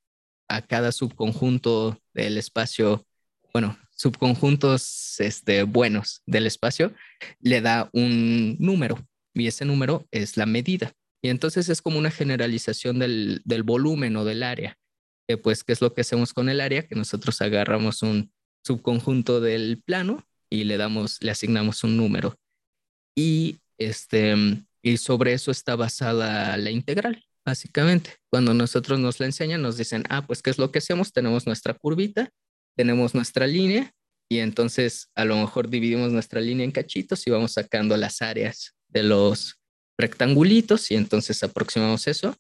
a 0.49 0.63
cada 0.63 0.93
subconjunto 0.93 1.99
del 2.15 2.39
espacio, 2.39 3.07
bueno, 3.53 3.79
subconjuntos 3.91 5.19
este, 5.21 5.65
buenos 5.65 6.23
del 6.27 6.47
espacio, 6.47 6.95
le 7.41 7.61
da 7.61 7.91
un 7.93 8.57
número 8.59 9.07
y 9.35 9.47
ese 9.47 9.65
número 9.65 10.07
es 10.11 10.37
la 10.37 10.47
medida. 10.47 10.93
Y 11.23 11.31
entonces 11.31 11.69
es 11.69 11.83
como 11.83 11.99
una 11.99 12.11
generalización 12.11 12.99
del, 12.99 13.43
del 13.45 13.63
volumen 13.63 14.17
o 14.17 14.25
del 14.25 14.43
área. 14.43 14.79
Que 15.27 15.37
pues, 15.37 15.65
¿qué 15.65 15.73
es 15.73 15.81
lo 15.81 15.93
que 15.93 16.03
hacemos 16.03 16.33
con 16.33 16.49
el 16.49 16.61
área? 16.61 16.87
Que 16.87 16.95
nosotros 16.95 17.41
agarramos 17.41 18.03
un 18.03 18.33
subconjunto 18.67 19.41
del 19.41 19.83
plano 19.85 20.27
y 20.51 20.65
le 20.65 20.77
damos, 20.77 21.23
le 21.23 21.31
asignamos 21.31 21.85
un 21.85 21.97
número. 21.97 22.37
Y, 23.17 23.57
este, 23.79 24.35
y 24.83 24.97
sobre 24.99 25.33
eso 25.33 25.51
está 25.51 25.77
basada 25.77 26.57
la 26.57 26.71
integral, 26.71 27.25
básicamente. 27.45 28.17
Cuando 28.31 28.55
nosotros 28.55 28.99
nos 28.99 29.21
la 29.21 29.27
enseñan, 29.27 29.63
nos 29.63 29.77
dicen, 29.77 30.05
ah, 30.09 30.27
pues, 30.27 30.43
¿qué 30.43 30.51
es 30.51 30.59
lo 30.59 30.71
que 30.71 30.79
hacemos? 30.79 31.13
Tenemos 31.13 31.47
nuestra 31.47 31.75
curvita, 31.75 32.31
tenemos 32.77 33.15
nuestra 33.15 33.47
línea, 33.47 33.93
y 34.29 34.39
entonces 34.39 35.11
a 35.15 35.25
lo 35.25 35.37
mejor 35.37 35.69
dividimos 35.69 36.13
nuestra 36.13 36.41
línea 36.41 36.65
en 36.65 36.73
cachitos 36.73 37.27
y 37.27 37.31
vamos 37.31 37.53
sacando 37.53 37.97
las 37.97 38.23
áreas 38.23 38.75
de 38.89 39.03
los 39.03 39.61
rectangulitos 39.99 40.91
y 40.91 40.97
entonces 40.97 41.43
aproximamos 41.43 42.07
eso. 42.07 42.37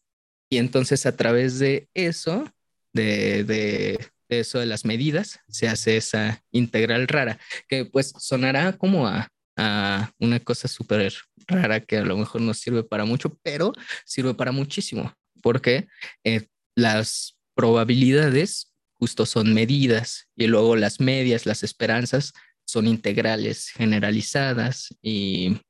Y 0.51 0.59
entonces 0.59 1.07
a 1.07 1.16
través 1.16 1.59
de 1.59 1.89
eso, 1.94 2.44
de, 2.93 3.44
de, 3.44 4.09
eso 4.28 4.59
de 4.59 4.66
las 4.66 4.85
medidas, 4.85 5.40
se 5.48 5.69
hace 5.69 5.97
esa 5.97 6.43
integral 6.51 7.09
rara, 7.09 7.39
que 7.69 7.85
pues 7.85 8.12
sonará 8.19 8.73
como 8.73 9.07
a, 9.07 9.28
a 9.57 10.12
una 10.19 10.40
cosa 10.40 10.69
súper 10.69 11.12
rara 11.47 11.81
que 11.81 11.98
a 11.98 12.05
lo 12.05 12.16
mejor 12.16 12.40
no 12.40 12.55
sirve 12.55 12.82
para 12.85 13.05
mucho, 13.05 13.39
pero 13.43 13.73
sirve 14.05 14.35
para 14.35 14.53
muchísimo, 14.53 15.12
porque 15.43 15.89
eh, 16.24 16.47
las 16.74 17.39
probabilidades 17.55 18.73
justo 18.94 19.27
son 19.27 19.55
medidas 19.55 20.28
y 20.36 20.47
luego 20.47 20.77
las 20.77 21.01
medias, 21.01 21.47
las 21.47 21.62
esperanzas 21.62 22.32
son 22.65 22.86
integrales 22.86 23.69
generalizadas 23.69 24.94
y, 25.01 25.61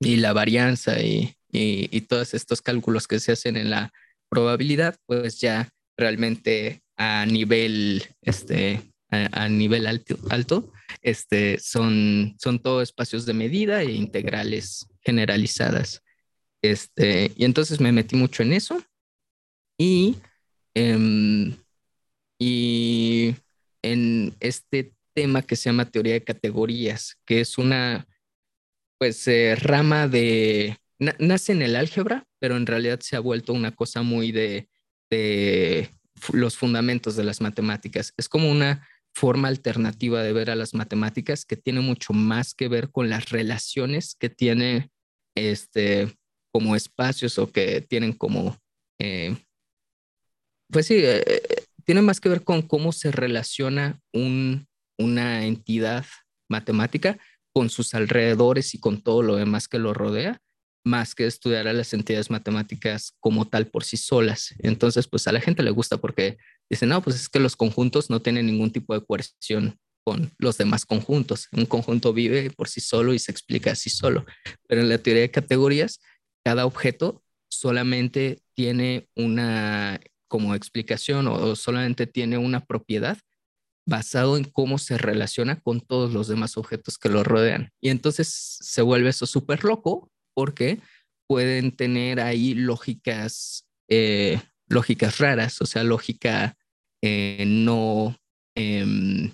y 0.00 0.16
la 0.16 0.32
varianza 0.32 1.00
y, 1.00 1.36
y 1.50 2.00
todos 2.02 2.34
estos 2.34 2.60
cálculos 2.62 3.08
que 3.08 3.18
se 3.18 3.32
hacen 3.32 3.56
en 3.56 3.70
la 3.70 3.92
probabilidad, 4.28 4.96
pues 5.06 5.40
ya 5.40 5.70
realmente 5.96 6.82
a 6.96 7.26
nivel, 7.26 8.04
este, 8.22 8.82
a, 9.10 9.48
nivel 9.48 9.86
alto, 9.86 10.18
alto 10.30 10.72
este, 11.02 11.58
son, 11.58 12.34
son 12.38 12.58
todo 12.58 12.82
espacios 12.82 13.26
de 13.26 13.34
medida 13.34 13.82
e 13.82 13.92
integrales 13.92 14.86
generalizadas. 15.02 16.02
Este, 16.62 17.32
y 17.36 17.44
entonces 17.44 17.80
me 17.80 17.92
metí 17.92 18.16
mucho 18.16 18.42
en 18.42 18.52
eso 18.52 18.82
y, 19.78 20.16
em, 20.74 21.54
y 22.38 23.34
en 23.82 24.34
este 24.40 24.92
tema 25.14 25.42
que 25.42 25.56
se 25.56 25.68
llama 25.68 25.90
teoría 25.90 26.14
de 26.14 26.24
categorías, 26.24 27.16
que 27.24 27.40
es 27.40 27.58
una 27.58 28.06
pues 28.98 29.28
eh, 29.28 29.54
rama 29.56 30.08
de, 30.08 30.78
nace 30.98 31.52
en 31.52 31.62
el 31.62 31.76
álgebra, 31.76 32.26
pero 32.38 32.56
en 32.56 32.66
realidad 32.66 33.00
se 33.00 33.16
ha 33.16 33.20
vuelto 33.20 33.52
una 33.52 33.72
cosa 33.72 34.02
muy 34.02 34.32
de, 34.32 34.68
de 35.10 35.90
los 36.32 36.56
fundamentos 36.56 37.16
de 37.16 37.24
las 37.24 37.40
matemáticas. 37.40 38.12
Es 38.16 38.28
como 38.28 38.50
una 38.50 38.86
forma 39.14 39.48
alternativa 39.48 40.22
de 40.22 40.32
ver 40.32 40.50
a 40.50 40.56
las 40.56 40.74
matemáticas 40.74 41.44
que 41.44 41.56
tiene 41.56 41.80
mucho 41.80 42.12
más 42.12 42.54
que 42.54 42.68
ver 42.68 42.90
con 42.90 43.08
las 43.08 43.30
relaciones 43.30 44.14
que 44.18 44.28
tiene 44.28 44.90
este 45.34 46.14
como 46.52 46.76
espacios 46.76 47.38
o 47.38 47.50
que 47.50 47.80
tienen 47.80 48.12
como 48.12 48.56
eh, 48.98 49.36
pues 50.70 50.86
sí, 50.86 50.96
eh, 50.98 51.22
tiene 51.84 52.02
más 52.02 52.20
que 52.20 52.28
ver 52.28 52.42
con 52.42 52.62
cómo 52.62 52.92
se 52.92 53.12
relaciona 53.12 54.00
un, 54.12 54.66
una 54.98 55.44
entidad 55.46 56.04
matemática 56.48 57.18
con 57.52 57.70
sus 57.70 57.94
alrededores 57.94 58.74
y 58.74 58.80
con 58.80 59.00
todo 59.00 59.22
lo 59.22 59.36
demás 59.36 59.68
que 59.68 59.78
lo 59.78 59.94
rodea, 59.94 60.40
más 60.86 61.14
que 61.14 61.26
estudiar 61.26 61.66
a 61.66 61.72
las 61.72 61.92
entidades 61.92 62.30
matemáticas 62.30 63.12
como 63.20 63.46
tal 63.46 63.66
por 63.66 63.84
sí 63.84 63.96
solas. 63.96 64.54
Entonces, 64.60 65.08
pues 65.08 65.26
a 65.26 65.32
la 65.32 65.40
gente 65.40 65.64
le 65.64 65.70
gusta 65.70 65.96
porque 65.96 66.38
dicen, 66.70 66.90
no, 66.90 67.02
pues 67.02 67.16
es 67.16 67.28
que 67.28 67.40
los 67.40 67.56
conjuntos 67.56 68.08
no 68.08 68.22
tienen 68.22 68.46
ningún 68.46 68.70
tipo 68.70 68.94
de 68.94 69.04
coerción 69.04 69.78
con 70.04 70.32
los 70.38 70.56
demás 70.56 70.86
conjuntos. 70.86 71.48
Un 71.50 71.66
conjunto 71.66 72.12
vive 72.12 72.50
por 72.50 72.68
sí 72.68 72.80
solo 72.80 73.12
y 73.12 73.18
se 73.18 73.32
explica 73.32 73.72
así 73.72 73.90
solo. 73.90 74.24
Pero 74.68 74.80
en 74.80 74.88
la 74.88 74.98
teoría 74.98 75.22
de 75.22 75.30
categorías, 75.32 76.00
cada 76.44 76.64
objeto 76.64 77.22
solamente 77.50 78.40
tiene 78.54 79.08
una 79.16 80.00
como 80.28 80.54
explicación 80.54 81.26
o 81.28 81.56
solamente 81.56 82.06
tiene 82.06 82.38
una 82.38 82.64
propiedad 82.64 83.18
basado 83.86 84.36
en 84.36 84.44
cómo 84.44 84.78
se 84.78 84.98
relaciona 84.98 85.60
con 85.60 85.80
todos 85.80 86.12
los 86.12 86.28
demás 86.28 86.56
objetos 86.56 86.98
que 86.98 87.08
lo 87.08 87.24
rodean. 87.24 87.70
Y 87.80 87.90
entonces 87.90 88.58
se 88.60 88.82
vuelve 88.82 89.10
eso 89.10 89.26
súper 89.26 89.64
loco 89.64 90.10
porque 90.36 90.80
pueden 91.26 91.72
tener 91.72 92.20
ahí 92.20 92.54
lógicas, 92.54 93.66
eh, 93.88 94.38
lógicas 94.68 95.18
raras, 95.18 95.62
o 95.62 95.66
sea, 95.66 95.82
lógica 95.82 96.56
eh, 97.02 97.44
no, 97.46 98.16
em, 98.54 99.32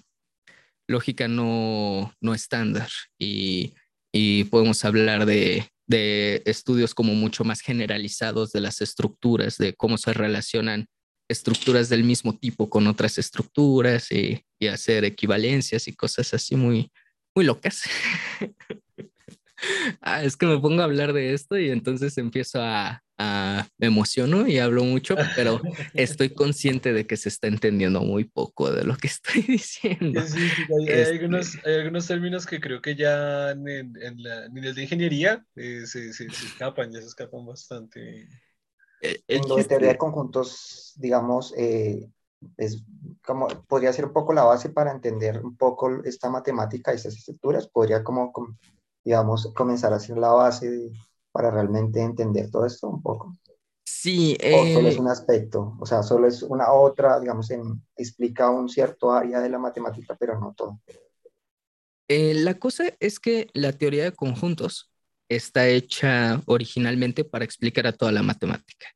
lógica 0.89 1.27
no, 1.27 2.15
no 2.21 2.35
estándar. 2.35 2.89
Y, 3.19 3.75
y 4.15 4.45
podemos 4.45 4.85
hablar 4.85 5.27
de, 5.27 5.67
de 5.89 6.43
estudios 6.47 6.95
como 6.95 7.15
mucho 7.15 7.45
más 7.45 7.61
generalizados 7.61 8.53
de 8.53 8.61
las 8.61 8.81
estructuras, 8.81 9.59
de 9.59 9.75
cómo 9.75 9.99
se 9.99 10.13
relacionan 10.13 10.87
estructuras 11.29 11.89
del 11.89 12.05
mismo 12.05 12.39
tipo 12.39 12.71
con 12.71 12.87
otras 12.87 13.19
estructuras 13.19 14.11
y, 14.13 14.45
hacer 14.71 15.05
equivalencias 15.05 15.89
y 15.89 15.93
cosas 15.93 16.33
así 16.35 16.55
muy, 16.55 16.93
muy 17.35 17.45
locas. 17.45 17.83
ah, 20.01 20.23
es 20.23 20.37
que 20.37 20.47
me 20.47 20.59
pongo 20.59 20.83
a 20.83 20.85
hablar 20.85 21.13
de 21.13 21.35
esto 21.35 21.59
y 21.59 21.71
entonces 21.71 22.19
empiezo 22.19 22.61
a, 22.63 23.03
me 23.79 23.87
emociono 23.87 24.49
y 24.49 24.59
hablo 24.59 24.83
mucho, 24.83 25.15
pero 25.37 25.61
estoy 25.95 26.31
consciente 26.35 26.93
de 26.93 27.07
que 27.07 27.17
se 27.17 27.29
está 27.29 27.47
entendiendo 27.47 28.01
muy 28.01 28.25
poco 28.25 28.73
de 28.73 28.85
lo 28.85 28.97
que 28.97 29.07
estoy 29.07 29.43
diciendo. 29.49 30.23
Sí, 30.23 30.41
hay, 30.41 30.87
este 30.89 31.13
algunos, 31.13 31.57
hay, 31.65 31.75
algunos, 31.75 32.07
términos 32.07 32.47
que 32.47 32.61
creo 32.61 32.83
que 32.83 32.97
ya 32.97 33.53
en, 33.53 33.69
en 33.69 34.23
la 34.23 34.49
nivel 34.49 34.75
de 34.75 34.83
ingeniería 34.83 35.45
eh, 35.55 35.83
se, 35.87 36.13
se, 36.13 36.29
se 36.31 36.47
escapan, 36.47 36.91
ya 36.91 37.01
se 37.01 37.07
escapan 37.07 37.47
bastante. 37.47 38.29
En 39.03 39.49
lo 39.49 39.57
de 39.57 39.65
teoría 39.65 39.89
de 39.89 39.99
conjuntos, 39.99 40.93
digamos, 40.97 41.53
eh, 41.57 42.09
es 42.57 42.85
como, 43.25 43.49
podría 43.69 43.93
ser 43.93 44.07
un 44.07 44.13
poco 44.13 44.33
la 44.33 44.45
base 44.45 44.71
para 44.71 44.93
entender 44.93 45.45
un 45.45 45.57
poco 45.57 46.03
esta 46.05 46.31
matemática, 46.31 46.93
estas 46.93 47.17
estructuras, 47.17 47.69
podría 47.69 48.03
como, 48.05 48.33
digamos, 49.05 49.53
comenzar 49.55 49.93
a 49.93 50.01
ser 50.01 50.19
la 50.19 50.31
base 50.31 50.91
para 51.33 51.51
realmente 51.51 52.01
entender 52.01 52.51
todo 52.51 52.67
esto 52.67 52.89
un 52.89 53.03
poco. 53.03 53.37
Sí. 53.85 54.37
O 54.43 54.67
solo 54.73 54.89
es 54.89 54.97
eh, 54.97 55.01
un 55.01 55.09
aspecto, 55.09 55.77
o 55.81 55.87
sea, 55.87 56.03
solo 56.03 56.27
es 56.27 56.43
una 56.43 56.73
otra, 56.73 57.21
digamos, 57.21 57.51
en, 57.51 57.83
explica 57.97 58.51
un 58.51 58.69
cierto 58.69 59.13
área 59.13 59.41
de 59.41 59.49
la 59.49 59.59
matemática, 59.59 60.17
pero 60.19 60.39
no 60.41 60.55
todo. 60.57 60.81
la 62.09 62.59
cosa 62.59 62.85
es 63.01 63.19
que 63.21 63.49
la 63.55 63.73
teoría 63.73 64.05
de 64.05 64.13
conjuntos 64.13 64.93
está 65.29 65.69
hecha 65.69 66.43
originalmente 66.47 67.25
para 67.25 67.45
explicar 67.45 67.87
a 67.87 67.93
toda 67.93 68.13
la 68.13 68.23
matemática. 68.23 68.87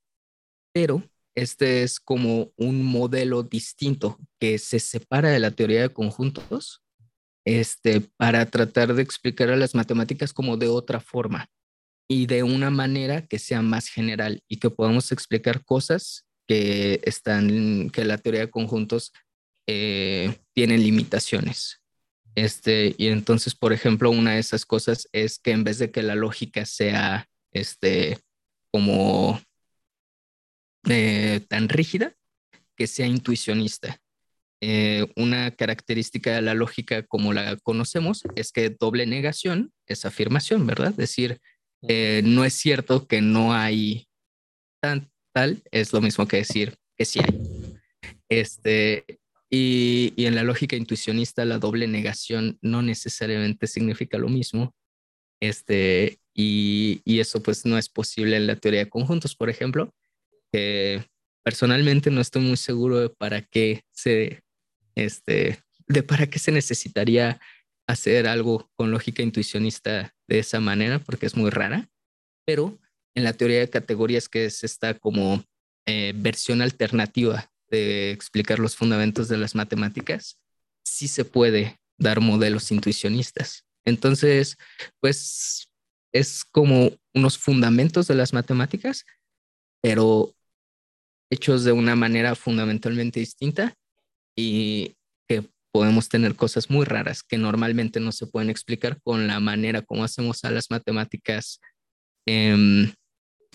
Pero 0.72 1.02
este 1.34 1.82
es 1.82 2.00
como 2.00 2.50
un 2.56 2.84
modelo 2.84 3.42
distinto 3.42 4.18
que 4.38 4.58
se 4.58 4.80
separa 4.80 5.30
de 5.30 5.38
la 5.38 5.50
teoría 5.50 5.82
de 5.82 5.92
conjuntos 5.92 6.82
este, 7.47 8.01
para 8.16 8.44
tratar 8.47 8.93
de 8.93 9.02
explicar 9.02 9.51
a 9.51 9.56
las 9.56 9.74
matemáticas 9.74 10.32
como 10.32 10.56
de 10.56 10.66
otra 10.66 11.01
forma 11.01 11.48
y 12.09 12.27
de 12.27 12.43
una 12.43 12.70
manera 12.70 13.24
que 13.24 13.39
sea 13.39 13.62
más 13.62 13.89
general 13.89 14.43
y 14.48 14.59
que 14.59 14.68
podamos 14.68 15.12
explicar 15.12 15.64
cosas 15.64 16.27
que 16.48 17.01
están, 17.05 17.89
que 17.90 18.05
la 18.05 18.18
teoría 18.18 18.43
de 18.43 18.51
conjuntos 18.51 19.12
eh, 19.68 20.36
tiene 20.55 20.77
limitaciones. 20.77 21.81
Este, 22.35 22.97
y 22.98 23.09
entonces, 23.09 23.55
por 23.55 23.73
ejemplo, 23.73 24.10
una 24.10 24.35
de 24.35 24.40
esas 24.40 24.66
cosas 24.66 25.09
es 25.12 25.39
que 25.39 25.52
en 25.52 25.62
vez 25.62 25.78
de 25.78 25.93
que 25.93 26.02
la 26.02 26.16
lógica 26.16 26.66
sea 26.66 27.28
este, 27.52 28.18
como 28.73 29.40
eh, 30.89 31.40
tan 31.48 31.68
rígida, 31.68 32.12
que 32.77 32.89
sea 32.89 33.06
intuicionista. 33.06 34.01
Eh, 34.62 35.06
una 35.16 35.50
característica 35.50 36.34
de 36.34 36.40
la 36.40 36.54
lógica 36.54 37.02
como 37.02 37.34
la 37.34 37.56
conocemos 37.56 38.22
es 38.36 38.52
que 38.52 38.70
doble 38.70 39.04
negación 39.04 39.70
es 39.86 40.06
afirmación, 40.06 40.66
¿verdad? 40.66 40.94
Decir, 40.94 41.40
eh, 41.86 42.22
no 42.24 42.44
es 42.44 42.54
cierto 42.54 43.06
que 43.06 43.20
no 43.20 43.52
hay 43.52 44.06
tal, 45.34 45.62
es 45.70 45.92
lo 45.92 46.00
mismo 46.00 46.26
que 46.26 46.38
decir 46.38 46.76
que 46.96 47.04
sí 47.04 47.20
hay. 47.22 47.38
Este, 48.30 49.04
y, 49.50 50.14
en 50.16 50.34
la 50.34 50.42
lógica 50.42 50.76
intuicionista, 50.76 51.44
la 51.44 51.58
doble 51.58 51.86
negación 51.86 52.58
no 52.62 52.80
necesariamente 52.80 53.66
significa 53.66 54.16
lo 54.16 54.28
mismo. 54.28 54.74
Este, 55.40 56.18
y, 56.34 57.02
eso 57.04 57.42
pues 57.42 57.66
no 57.66 57.76
es 57.76 57.90
posible 57.90 58.36
en 58.36 58.46
la 58.46 58.56
teoría 58.56 58.84
de 58.84 58.90
conjuntos, 58.90 59.36
por 59.36 59.50
ejemplo. 59.50 59.92
personalmente 61.44 62.10
no 62.10 62.20
estoy 62.20 62.42
muy 62.42 62.56
seguro 62.56 63.00
de 63.00 63.10
para 63.10 63.42
qué 63.42 63.82
se, 63.92 64.42
este, 64.97 65.62
de 65.86 66.02
para 66.02 66.27
qué 66.27 66.39
se 66.39 66.51
necesitaría 66.51 67.40
hacer 67.86 68.27
algo 68.27 68.68
con 68.74 68.90
lógica 68.90 69.23
intuicionista 69.23 70.14
de 70.27 70.40
esa 70.40 70.59
manera, 70.59 70.98
porque 70.98 71.27
es 71.27 71.36
muy 71.36 71.51
rara. 71.51 71.89
Pero 72.44 72.78
en 73.14 73.24
la 73.24 73.32
teoría 73.32 73.60
de 73.60 73.70
categorías, 73.70 74.28
que 74.28 74.47
es 74.47 74.64
esta 74.64 74.94
como 74.94 75.44
eh, 75.86 76.12
versión 76.16 76.62
alternativa 76.62 77.51
de 77.68 78.10
explicar 78.10 78.59
los 78.59 78.77
fundamentos 78.77 79.28
de 79.28 79.39
las 79.39 79.55
matemáticas, 79.55 80.39
sí 80.85 81.09
se 81.09 81.24
puede 81.24 81.78
dar 81.98 82.20
modelos 82.20 82.70
intuicionistas. 82.73 83.64
Entonces, 83.85 84.56
pues 85.01 85.70
es 86.12 86.44
como 86.44 86.90
unos 87.14 87.39
fundamentos 87.39 88.09
de 88.09 88.14
las 88.14 88.32
matemáticas, 88.32 89.05
pero 89.81 90.35
hechos 91.31 91.64
de 91.64 91.73
una 91.73 91.97
manera 91.97 92.35
fundamentalmente 92.35 93.20
distinta 93.20 93.77
y 94.36 94.94
que 95.26 95.48
podemos 95.72 96.08
tener 96.08 96.36
cosas 96.36 96.70
muy 96.70 96.84
raras 96.84 97.22
que 97.22 97.38
normalmente 97.38 97.98
no 98.00 98.12
se 98.12 98.26
pueden 98.26 98.50
explicar 98.50 99.00
con 99.02 99.26
la 99.26 99.40
manera 99.40 99.82
como 99.82 100.04
hacemos 100.04 100.44
a 100.44 100.50
las 100.50 100.70
matemáticas 100.70 101.60
em, 102.26 102.92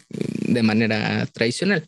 de 0.09 0.63
manera 0.63 1.25
tradicional. 1.27 1.87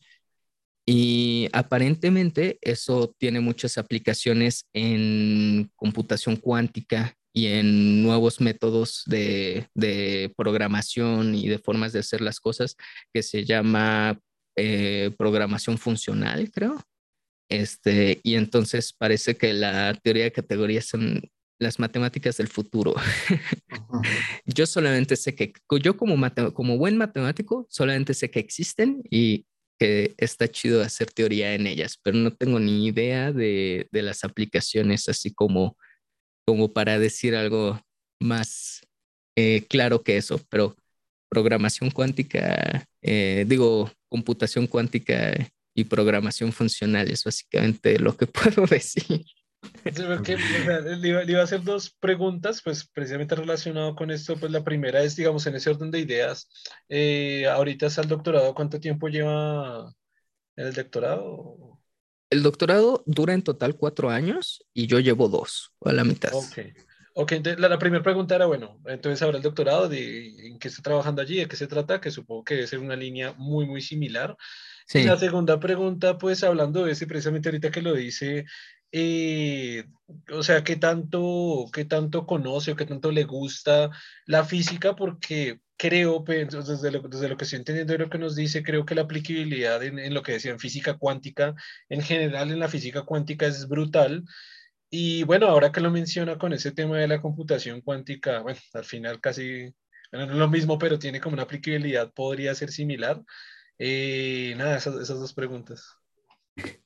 Y 0.86 1.50
aparentemente 1.54 2.58
eso 2.62 3.16
tiene 3.18 3.40
muchas 3.40 3.78
aplicaciones 3.78 4.68
en 4.74 5.72
computación 5.76 6.36
cuántica 6.36 7.16
y 7.34 7.48
en 7.48 8.04
nuevos 8.04 8.42
métodos 8.42 9.04
de, 9.06 9.68
programación 10.38 11.36
y 11.36 11.48
de 11.48 11.58
formas 11.58 11.94
de 11.94 12.00
hacer 12.00 12.22
las 12.22 12.40
cosas 12.40 12.76
que 13.14 13.24
se 13.24 13.46
llama 13.46 14.20
eh, 14.56 15.12
programación 15.18 15.78
funcional, 15.78 16.52
creo. 16.52 16.80
Este, 17.54 18.20
y 18.24 18.34
entonces 18.34 18.94
parece 18.94 19.38
que 19.38 19.54
la 19.54 19.94
teoría 20.02 20.24
de 20.24 20.32
categorías 20.32 20.86
son 20.86 21.22
las 21.60 21.78
matemáticas 21.78 22.38
del 22.38 22.48
futuro. 22.48 22.96
yo 24.46 24.66
solamente 24.66 25.16
sé 25.16 25.36
que, 25.36 25.54
yo 25.80 25.96
como, 25.96 26.16
como 26.54 26.78
buen 26.80 26.98
matemático, 26.98 27.68
solamente 27.70 28.16
sé 28.16 28.32
que 28.32 28.40
existen 28.40 29.04
y 29.12 29.46
que 29.78 30.16
está 30.18 30.48
chido 30.48 30.82
hacer 30.82 31.12
teoría 31.12 31.54
en 31.54 31.68
ellas, 31.68 32.00
pero 32.02 32.18
no 32.18 32.34
tengo 32.34 32.60
ni 32.60 32.88
idea 32.88 33.32
de, 33.32 33.88
de 33.92 34.02
las 34.02 34.24
aplicaciones 34.24 35.08
así 35.08 35.32
como, 35.32 35.78
como 36.48 36.74
para 36.74 36.98
decir 36.98 37.36
algo 37.36 37.80
más 38.20 38.82
eh, 39.36 39.64
claro 39.70 40.02
que 40.02 40.18
eso, 40.18 40.42
pero 40.50 40.76
programación 41.30 41.92
cuántica, 41.92 42.88
eh, 43.04 43.46
digo, 43.48 43.92
computación 44.10 44.66
cuántica 44.66 45.34
y 45.74 45.86
programación 45.86 46.52
funcional 46.52 47.10
es 47.10 47.24
básicamente 47.24 48.00
lo 48.00 48.16
que 48.16 48.28
puedo 48.28 48.66
decir. 48.66 49.26
le, 49.86 51.08
iba, 51.08 51.40
a 51.40 51.44
hacer 51.44 51.64
dos 51.64 51.96
preguntas, 52.00 52.62
pues 52.64 52.88
precisamente 52.94 53.36
relacionado 53.36 53.96
con 53.96 54.12
esto, 54.12 54.36
pues 54.38 54.52
la 54.52 54.64
primera 54.64 55.02
es, 55.04 55.16
digamos, 55.16 55.46
en 55.48 55.56
ese 55.56 55.70
orden 55.70 55.92
de 55.92 56.00
ideas, 56.00 56.50
eh, 56.90 57.48
ahorita 57.48 57.88
está 57.88 58.02
el 58.02 58.10
doctorado, 58.10 58.54
¿cuánto 58.54 58.80
tiempo 58.80 59.08
lleva 59.08 59.94
el 60.56 60.74
doctorado? 60.74 61.80
El 62.30 62.44
doctorado 62.44 63.04
dura 63.06 63.34
en 63.34 63.44
total 63.44 63.76
cuatro 63.76 64.10
años 64.10 64.66
y 64.74 64.88
yo 64.88 65.00
llevo 65.00 65.30
dos, 65.30 65.74
a 65.86 65.94
la 65.94 66.04
mitad. 66.04 66.34
Ok. 66.34 66.60
Ok, 67.16 67.34
la, 67.60 67.78
primera 67.78 68.02
pregunta 68.02 68.34
era, 68.36 68.48
bueno, 68.48 68.80
entonces 68.86 69.22
ahora 69.22 69.38
el 69.38 69.44
doctorado, 69.44 69.88
de, 69.88 70.48
¿en 70.48 70.58
qué 70.58 70.68
está 70.68 70.82
trabajando 70.82 71.22
allí? 71.22 71.38
¿De 71.38 71.48
qué 71.48 71.56
se 71.56 71.68
trata? 71.68 72.02
Que 72.02 72.10
supongo 72.10 72.44
que 72.44 72.56
debe 72.56 72.68
ser 72.68 72.80
una 72.80 72.96
línea 72.96 73.34
muy, 73.38 73.68
muy 73.68 73.82
similar. 73.82 74.36
Sí. 74.88 75.00
Y 75.00 75.04
la 75.04 75.18
segunda 75.18 75.60
pregunta, 75.60 76.18
pues 76.18 76.44
hablando 76.44 76.86
de 76.86 76.92
ese, 76.92 77.08
precisamente 77.08 77.50
ahorita 77.50 77.72
que 77.72 77.82
lo 77.82 77.94
dice, 77.94 78.46
eh, 78.92 79.86
o 80.32 80.44
sea, 80.44 80.64
¿qué 80.64 80.76
tanto, 80.76 81.66
¿qué 81.74 81.86
tanto 81.86 82.26
conoce 82.26 82.72
o 82.72 82.76
qué 82.76 82.86
tanto 82.86 83.12
le 83.12 83.24
gusta 83.24 83.90
la 84.28 84.44
física? 84.46 84.96
Porque 84.96 85.60
creo, 85.78 86.24
pues, 86.24 86.50
desde 86.52 86.92
lo, 86.92 87.02
desde 87.02 87.28
lo 87.28 87.36
que 87.36 87.46
estoy 87.46 87.58
entendiendo 87.58 87.94
de 87.94 88.00
lo 88.00 88.10
que 88.10 88.20
nos 88.20 88.36
dice, 88.36 88.62
creo 88.62 88.86
que 88.86 88.96
la 88.96 89.02
aplicabilidad 89.02 89.84
en, 89.84 89.98
en 89.98 90.14
lo 90.14 90.22
que 90.22 90.34
decían 90.34 90.60
física 90.60 90.98
cuántica, 90.98 91.56
en 91.90 92.02
general 92.02 92.52
en 92.52 92.60
la 92.60 92.68
física 92.68 93.02
cuántica 93.02 93.48
es 93.48 93.68
brutal. 93.68 94.24
Y 94.92 95.24
bueno, 95.24 95.48
ahora 95.48 95.72
que 95.72 95.82
lo 95.82 95.90
menciona 95.90 96.38
con 96.38 96.54
ese 96.54 96.72
tema 96.72 97.00
de 97.00 97.08
la 97.08 97.20
computación 97.20 97.82
cuántica, 97.82 98.42
bueno, 98.42 98.60
al 98.74 98.86
final 98.86 99.20
casi, 99.20 99.74
bueno, 100.12 100.28
no 100.28 100.34
es 100.34 100.38
lo 100.38 100.50
mismo, 100.50 100.78
pero 100.78 101.00
tiene 101.00 101.20
como 101.20 101.34
una 101.34 101.44
aplicabilidad, 101.44 102.14
podría 102.14 102.54
ser 102.54 102.70
similar. 102.70 103.20
Eh, 103.80 104.54
nada, 104.58 104.78
esas, 104.78 104.96
esas, 104.96 105.20
dos 105.20 105.34
preguntas. 105.34 105.86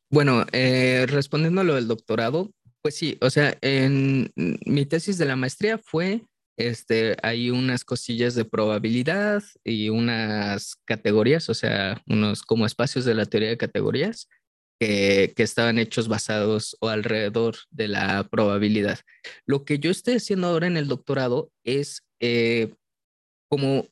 Bueno, 0.10 0.46
eh, 0.52 1.06
respondiendo 1.08 1.62
a 1.62 1.64
lo 1.64 1.76
del 1.76 1.88
doctorado, 1.88 2.52
pues 2.82 2.96
sí, 2.96 3.18
o 3.22 3.30
sea, 3.30 3.58
en 3.62 4.32
mi 4.36 4.86
tesis 4.86 5.18
de 5.18 5.26
la 5.26 5.36
maestría 5.36 5.78
fue, 5.78 6.24
este, 6.58 7.18
hay 7.22 7.50
unas 7.50 7.84
cosillas 7.84 8.34
de 8.34 8.46
probabilidad 8.46 9.44
y 9.64 9.90
unas 9.90 10.76
categorías, 10.86 11.50
o 11.50 11.54
sea, 11.54 12.02
unos 12.08 12.44
como 12.44 12.66
espacios 12.66 13.06
de 13.06 13.16
la 13.16 13.26
teoría 13.26 13.50
de 13.50 13.58
categorías 13.58 14.30
que, 14.80 15.34
estaban 15.38 15.80
hechos 15.80 16.08
basados 16.08 16.78
o 16.80 16.90
alrededor 16.90 17.56
de 17.70 17.88
la 17.88 18.28
probabilidad. 18.30 19.00
Lo 19.46 19.66
que 19.66 19.80
yo 19.80 19.92
estoy 19.92 20.16
haciendo 20.16 20.48
ahora 20.48 20.68
en 20.68 20.78
el 20.78 20.88
doctorado 20.88 21.52
es 21.64 22.04
eh, 22.20 22.74
como 23.50 23.88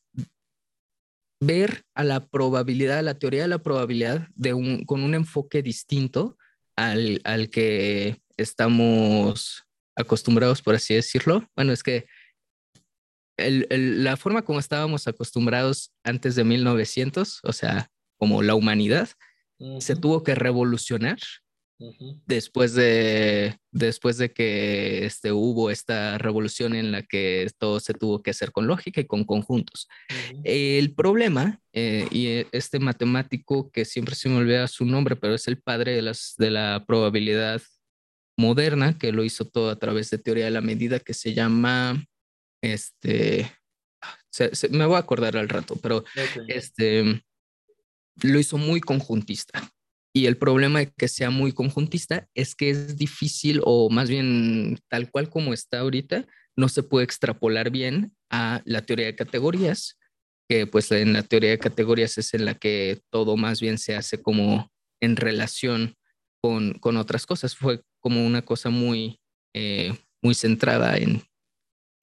ver 1.40 1.84
a 1.94 2.04
la 2.04 2.28
probabilidad, 2.28 3.00
a 3.00 3.04
la 3.04 3.20
teoría 3.20 3.44
de 3.44 3.48
la 3.48 3.64
probabilidad 3.64 4.28
de 4.36 4.54
un, 4.54 4.86
con 4.86 5.04
un 5.04 5.14
enfoque 5.14 5.62
distinto 5.62 6.38
al, 6.76 7.22
al 7.24 7.50
que 7.50 8.22
estamos 8.38 9.64
acostumbrados, 9.96 10.62
por 10.62 10.76
así 10.76 10.94
decirlo. 10.94 11.50
Bueno, 11.56 11.74
es 11.74 11.84
que 11.84 12.06
el, 13.38 14.04
la 14.04 14.18
forma 14.18 14.44
como 14.44 14.60
estábamos 14.60 15.08
acostumbrados 15.08 15.92
antes 16.04 16.36
de 16.36 16.44
1900, 16.44 17.42
o 17.44 17.54
sea, 17.54 17.90
como 18.18 18.42
la 18.42 18.56
humanidad, 18.56 19.10
se 19.80 19.96
tuvo 19.96 20.24
que 20.24 20.36
revolucionar 20.36 21.18
después, 22.26 22.74
de, 22.74 23.58
después 23.72 24.18
de 24.18 24.32
que 24.32 25.06
este, 25.06 25.32
hubo 25.32 25.70
esta 25.70 26.18
revolución 26.18 26.76
en 26.76 26.92
la 26.92 27.04
que 27.04 27.50
todo 27.58 27.80
se 27.80 27.94
tuvo 27.94 28.22
que 28.22 28.32
hacer 28.32 28.52
con 28.52 28.68
lógica 28.68 29.02
y 29.02 29.06
con 29.06 29.24
conjuntos. 29.24 29.88
El 30.44 30.94
problema, 30.94 31.62
eh, 31.74 32.08
y 32.12 32.28
e, 32.28 32.48
este 32.52 32.80
matemático 32.80 33.72
que 33.72 33.86
siempre 33.86 34.16
se 34.16 34.30
me 34.30 34.38
olvida 34.38 34.68
su 34.68 34.86
nombre, 34.86 35.16
pero 35.16 35.36
es 35.36 35.48
el 35.48 35.62
padre 35.62 35.94
de, 35.94 36.02
las, 36.02 36.36
de 36.38 36.52
la 36.52 36.84
probabilidad 36.88 37.62
moderna, 38.38 38.98
que 38.98 39.12
lo 39.12 39.24
hizo 39.24 39.46
todo 39.46 39.70
a 39.70 39.80
través 39.80 40.10
de 40.10 40.18
teoría 40.18 40.46
de 40.46 40.52
la 40.52 40.62
medida, 40.62 41.00
que 41.00 41.14
se 41.14 41.34
llama, 41.34 42.06
este, 42.62 43.52
me 44.72 44.86
voy 44.86 44.96
a 44.96 45.00
acordar 45.00 45.38
al 45.38 45.50
rato, 45.50 45.76
pero 45.82 46.04
este 46.48 47.24
lo 48.22 48.40
hizo 48.40 48.58
muy 48.58 48.80
conjuntista. 48.80 49.75
Y 50.16 50.28
el 50.28 50.38
problema 50.38 50.80
de 50.80 50.94
que 50.94 51.10
sea 51.10 51.30
muy 51.30 51.52
conjuntista 51.52 52.30
es 52.34 52.56
que 52.56 52.70
es 52.70 52.96
difícil, 52.96 53.60
o 53.66 53.90
más 53.90 54.10
bien 54.10 54.80
tal 54.88 55.12
cual 55.12 55.30
como 55.30 55.54
está 55.54 55.80
ahorita, 55.80 56.26
no 56.56 56.70
se 56.70 56.84
puede 56.84 57.04
extrapolar 57.04 57.70
bien 57.70 58.16
a 58.32 58.62
la 58.64 58.86
teoría 58.86 59.08
de 59.08 59.16
categorías, 59.18 60.00
que 60.48 60.68
pues 60.68 60.90
en 60.94 61.12
la 61.12 61.24
teoría 61.24 61.50
de 61.50 61.60
categorías 61.60 62.18
es 62.18 62.34
en 62.34 62.46
la 62.46 62.54
que 62.54 63.02
todo 63.10 63.36
más 63.36 63.60
bien 63.60 63.78
se 63.78 63.94
hace 63.94 64.22
como 64.22 64.72
en 65.02 65.18
relación 65.18 65.96
con, 66.42 66.76
con 66.80 66.96
otras 66.96 67.26
cosas. 67.26 67.54
Fue 67.54 67.82
como 68.00 68.26
una 68.26 68.42
cosa 68.42 68.70
muy, 68.70 69.20
eh, 69.54 69.94
muy 70.22 70.34
centrada 70.34 70.96
en, 70.96 71.24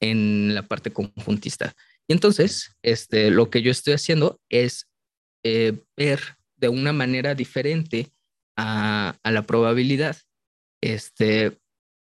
en 0.03 0.55
la 0.55 0.69
parte 0.69 0.93
conjuntista. 0.93 1.75
Y 2.07 2.13
entonces, 2.13 2.77
este, 2.83 3.31
lo 3.31 3.49
que 3.49 3.63
yo 3.63 3.71
estoy 3.71 3.95
haciendo 3.95 4.39
es 4.51 4.87
eh, 5.45 5.81
ver 5.97 6.37
de 6.63 6.69
una 6.69 6.93
manera 6.93 7.35
diferente 7.35 8.13
a, 8.57 9.19
la 9.25 9.43
probabilidad, 9.43 10.17
este, 10.81 11.59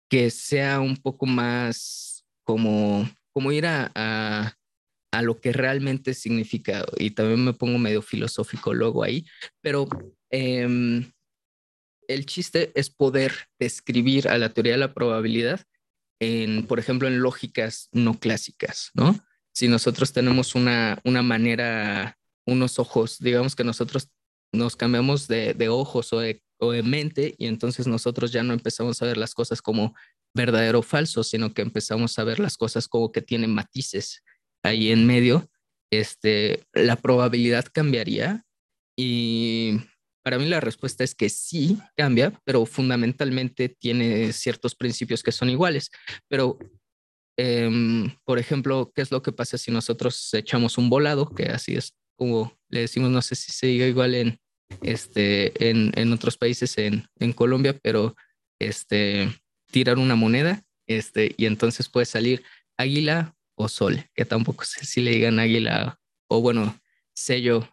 que 0.09 0.31
sea 0.31 0.79
un 0.81 0.97
poco 0.97 1.27
más 1.27 2.25
como, 2.43 3.07
como 3.31 3.51
ir 3.51 3.67
a, 3.67 3.91
a, 3.93 5.21
lo 5.21 5.39
que 5.39 5.53
realmente 5.53 6.15
significa. 6.15 6.85
Y 6.97 7.11
también 7.11 7.45
me 7.45 7.53
pongo 7.53 7.77
medio 7.77 8.01
filosófico 8.01 8.73
luego 8.73 9.03
ahí, 9.03 9.25
pero 9.61 9.88
em, 10.31 11.11
el 12.07 12.25
chiste 12.25 12.71
es 12.73 12.89
poder 12.89 13.34
describir 13.59 14.27
a 14.27 14.39
la 14.39 14.49
teoría 14.49 14.73
de 14.73 14.79
la 14.79 14.93
probabilidad 14.93 15.61
en, 16.19 16.65
por 16.65 16.79
ejemplo, 16.79 17.07
en 17.07 17.21
lógicas 17.21 17.89
no 17.91 18.19
clásicas, 18.19 18.89
¿no? 18.95 19.23
Si 19.53 19.67
nosotros 19.67 20.13
tenemos 20.13 20.55
una, 20.55 20.99
una 21.03 21.21
manera 21.21 22.17
unos 22.47 22.79
ojos, 22.79 23.19
digamos 23.19 23.55
que 23.55 23.63
nosotros 23.63 24.09
nos 24.53 24.76
cambiamos 24.76 25.28
de, 25.28 25.69
ojos 25.69 26.14
o 26.14 26.19
de, 26.19 26.41
mente 26.84 27.36
y 27.38 27.45
entonces 27.45 27.86
nosotros 27.86 28.32
ya 28.32 28.41
no 28.41 28.53
empezamos 28.53 29.02
a 29.02 29.06
ver 29.06 29.18
las 29.18 29.36
cosas 29.36 29.61
como 29.61 29.95
verdadero 30.34 30.80
o 30.80 30.84
falso, 30.84 31.24
sino 31.24 31.53
que 31.53 31.61
empezamos 31.61 32.18
a 32.18 32.24
ver 32.24 32.40
las 32.40 32.57
cosas 32.57 32.88
como 32.88 33.11
que 33.11 33.22
tienen 33.22 33.53
matices 33.53 34.24
ahí 34.64 34.91
en 34.91 35.06
medio, 35.06 35.49
este, 35.91 36.64
la 36.74 36.95
probabilidad 36.95 37.65
cambiaría 37.72 38.45
y 38.98 39.80
para 40.28 40.40
mí 40.40 40.45
la 40.45 40.60
respuesta 40.60 41.06
es 41.06 41.15
que 41.15 41.30
sí 41.30 41.80
cambia, 41.95 42.38
pero 42.44 42.65
fundamentalmente 42.65 43.69
tiene 43.69 44.34
ciertos 44.34 44.76
principios 44.76 45.24
que 45.24 45.32
son 45.32 45.49
iguales. 45.49 45.90
Pero, 46.28 46.60
em, 47.38 48.14
por 48.26 48.38
ejemplo, 48.38 48.91
¿qué 48.94 49.03
es 49.03 49.11
lo 49.11 49.22
que 49.22 49.32
pasa 49.32 49.57
si 49.57 49.72
nosotros 49.72 50.34
echamos 50.34 50.78
un 50.78 50.90
volado? 50.90 51.30
Que 51.30 51.45
así 51.45 51.76
es 51.76 51.95
como 52.18 52.53
le 52.69 52.81
decimos, 52.81 53.10
no 53.10 53.22
sé 53.22 53.35
si 53.35 53.52
se 53.52 53.68
diga 53.68 53.85
igual 53.85 54.15
en, 54.15 54.39
este, 54.81 55.69
en, 55.69 55.91
en 55.95 56.11
otros 56.11 56.38
países, 56.38 56.77
en, 56.77 57.07
en, 57.19 57.31
Colombia, 57.31 57.77
pero 57.81 58.15
este, 58.60 59.30
tirar 59.72 59.98
una 59.98 60.15
moneda 60.15 60.64
este, 60.88 61.34
y 61.38 61.45
entonces 61.45 61.89
puede 61.89 62.06
salir 62.06 62.44
águila 62.77 63.35
o 63.56 63.68
sol, 63.69 64.03
que 64.14 64.26
tampoco 64.26 64.65
sé 64.65 64.85
si 64.85 65.02
le 65.02 65.11
digan 65.11 65.39
águila 65.39 65.99
o 66.27 66.41
bueno, 66.41 66.77
sello. 67.14 67.68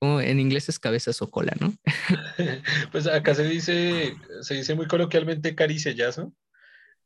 Como 0.00 0.20
en 0.20 0.38
inglés 0.38 0.68
es 0.68 0.78
cabezas 0.78 1.22
o 1.22 1.30
cola, 1.30 1.54
¿no? 1.60 1.72
Pues 2.92 3.06
acá 3.06 3.34
se 3.34 3.44
dice, 3.44 4.16
se 4.42 4.54
dice 4.54 4.74
muy 4.74 4.86
coloquialmente 4.86 5.54
caricellazo, 5.54 6.34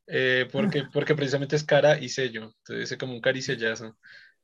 eh, 0.07 0.47
porque, 0.51 0.79
ah. 0.79 0.89
porque 0.91 1.15
precisamente 1.15 1.55
es 1.55 1.63
cara 1.63 1.99
y 1.99 2.09
sello, 2.09 2.43
entonces 2.43 2.89
dice 2.89 2.97
como 2.97 3.13
un 3.13 3.21
caricellazo. 3.21 3.97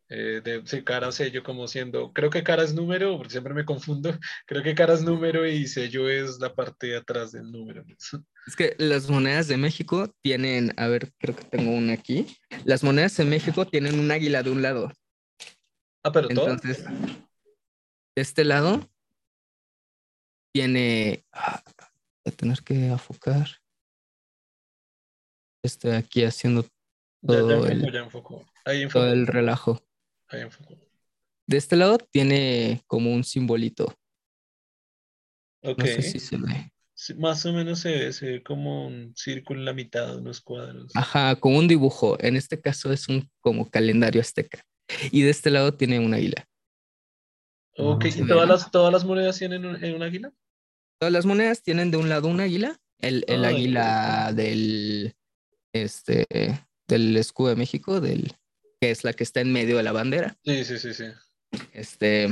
Eh, 0.08 0.42
de 0.44 0.62
sí, 0.66 0.84
cara 0.84 1.12
sello 1.12 1.42
como 1.42 1.68
siendo, 1.68 2.14
creo 2.14 2.30
que 2.30 2.44
cara 2.44 2.64
es 2.64 2.76
número, 2.76 3.18
porque 3.18 3.32
siempre 3.32 3.56
me 3.56 3.66
confundo, 3.66 4.12
creo 4.46 4.62
que 4.62 4.76
cara 4.76 4.94
es 4.94 5.02
número 5.02 5.48
y 5.48 5.68
sello 5.68 6.08
es 6.08 6.40
la 6.40 6.54
parte 6.54 6.88
de 6.88 6.98
atrás 6.98 7.32
del 7.32 7.52
número. 7.52 7.84
Es 8.46 8.56
que 8.56 8.76
las 8.78 9.10
monedas 9.10 9.48
de 9.48 9.58
México 9.58 10.14
tienen, 10.22 10.74
a 10.78 10.88
ver, 10.88 11.12
creo 11.18 11.36
que 11.36 11.46
tengo 11.46 11.72
una 11.72 11.94
aquí, 11.94 12.28
las 12.66 12.84
monedas 12.84 13.18
de 13.18 13.26
México 13.26 13.66
tienen 13.66 14.00
un 14.00 14.12
águila 14.12 14.44
de 14.44 14.52
un 14.52 14.62
lado. 14.62 14.92
Ah, 16.04 16.12
pero 16.12 16.30
Entonces, 16.30 16.86
de 16.86 18.22
este 18.22 18.46
lado 18.46 18.88
tiene, 20.54 21.26
ah, 21.32 21.64
voy 22.24 22.32
a 22.32 22.36
tener 22.36 22.62
que 22.62 22.88
enfocar. 22.90 23.48
Estoy 25.64 25.94
aquí 25.94 26.24
haciendo 26.24 26.64
todo, 27.26 27.66
el, 27.66 27.92
todo 28.92 29.12
el 29.12 29.26
relajo. 29.26 29.85
De 31.48 31.58
este 31.58 31.76
lado 31.76 31.98
tiene 31.98 32.82
como 32.88 33.14
un 33.14 33.24
simbolito. 33.24 33.94
Ok. 35.64 35.80
No 35.80 35.86
sé 35.86 36.02
si 36.02 36.20
se 36.20 36.38
ve. 36.38 36.72
más 37.18 37.46
o 37.46 37.54
menos 37.54 37.80
se 37.80 37.92
ve, 37.92 38.14
se 38.14 38.26
ve 38.26 38.44
como 38.44 38.88
un 38.88 39.14
círculo 39.16 39.60
en 39.60 39.66
la 39.66 39.74
mitad, 39.74 40.08
de 40.08 40.18
unos 40.18 40.42
cuadros. 40.42 40.92
Ajá, 40.96 41.36
como 41.36 41.58
un 41.58 41.68
dibujo. 41.68 42.18
En 42.20 42.36
este 42.36 42.60
caso 42.60 42.92
es 42.92 43.08
un 43.08 43.30
como 43.42 43.70
calendario 43.70 44.22
azteca. 44.22 44.62
Y 45.12 45.22
de 45.22 45.30
este 45.30 45.52
lado 45.52 45.74
tiene 45.74 46.00
un 46.00 46.14
águila. 46.14 46.48
Ok, 47.78 48.06
¿y 48.06 48.26
todas 48.28 48.48
las, 48.48 48.72
todas 48.72 48.94
las 48.94 49.04
monedas 49.04 49.38
tienen 49.38 49.66
un, 49.66 49.84
un, 49.84 50.04
águila? 50.04 50.32
Todas 51.00 51.12
las 51.12 51.26
monedas 51.26 51.62
tienen 51.62 51.92
de 51.92 51.98
un 51.98 52.08
lado 52.08 52.30
un 52.30 52.40
águila, 52.40 52.80
el, 53.00 53.26
el 53.28 53.44
águila 53.44 54.32
del, 54.34 55.14
este, 55.74 56.26
del 56.88 57.18
escudo 57.18 57.50
de 57.50 57.56
México, 57.58 58.00
del, 58.00 58.32
que 58.86 58.92
es 58.92 59.04
la 59.04 59.14
que 59.14 59.24
está 59.24 59.42
en 59.42 59.52
medio 59.52 59.78
de 59.78 59.84
la 59.84 59.92
bandera. 59.92 60.38
Sí, 60.46 60.64
sí, 60.64 60.78
sí, 60.78 60.94
sí. 60.94 61.06
Este. 61.74 62.28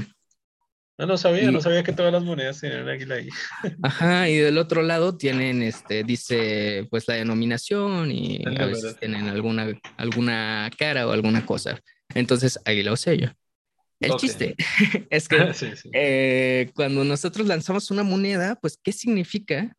No, 0.99 1.07
no 1.07 1.17
sabía, 1.17 1.49
no 1.49 1.59
sabía 1.59 1.84
que 1.84 1.93
todas 1.93 2.13
las 2.13 2.23
monedas 2.23 2.59
tienen 2.59 2.84
un 2.84 2.89
águila 2.89 3.15
ahí. 3.15 3.30
Ajá, 3.81 4.30
y 4.30 4.38
del 4.38 4.59
otro 4.59 4.84
lado 4.84 5.17
tienen, 5.17 5.63
este, 5.63 6.03
dice, 6.03 6.85
pues 6.91 7.07
la 7.07 7.15
denominación 7.15 8.11
y 8.11 8.43
a 8.45 8.67
veces 8.67 8.99
tienen 8.99 9.27
alguna, 9.30 9.67
alguna 9.97 10.69
cara 10.77 11.07
o 11.07 11.11
alguna 11.11 11.43
cosa. 11.43 11.81
Entonces, 12.13 12.59
águila 12.65 12.91
o 12.91 12.97
sello. 12.97 13.34
El 13.99 14.11
chiste 14.17 14.55
es 15.09 15.27
que 15.27 15.53
eh, 15.93 16.69
cuando 16.75 17.03
nosotros 17.03 17.47
lanzamos 17.47 17.89
una 17.89 18.03
moneda, 18.03 18.59
pues, 18.61 18.77
¿qué 18.84 18.91
significa 18.91 19.75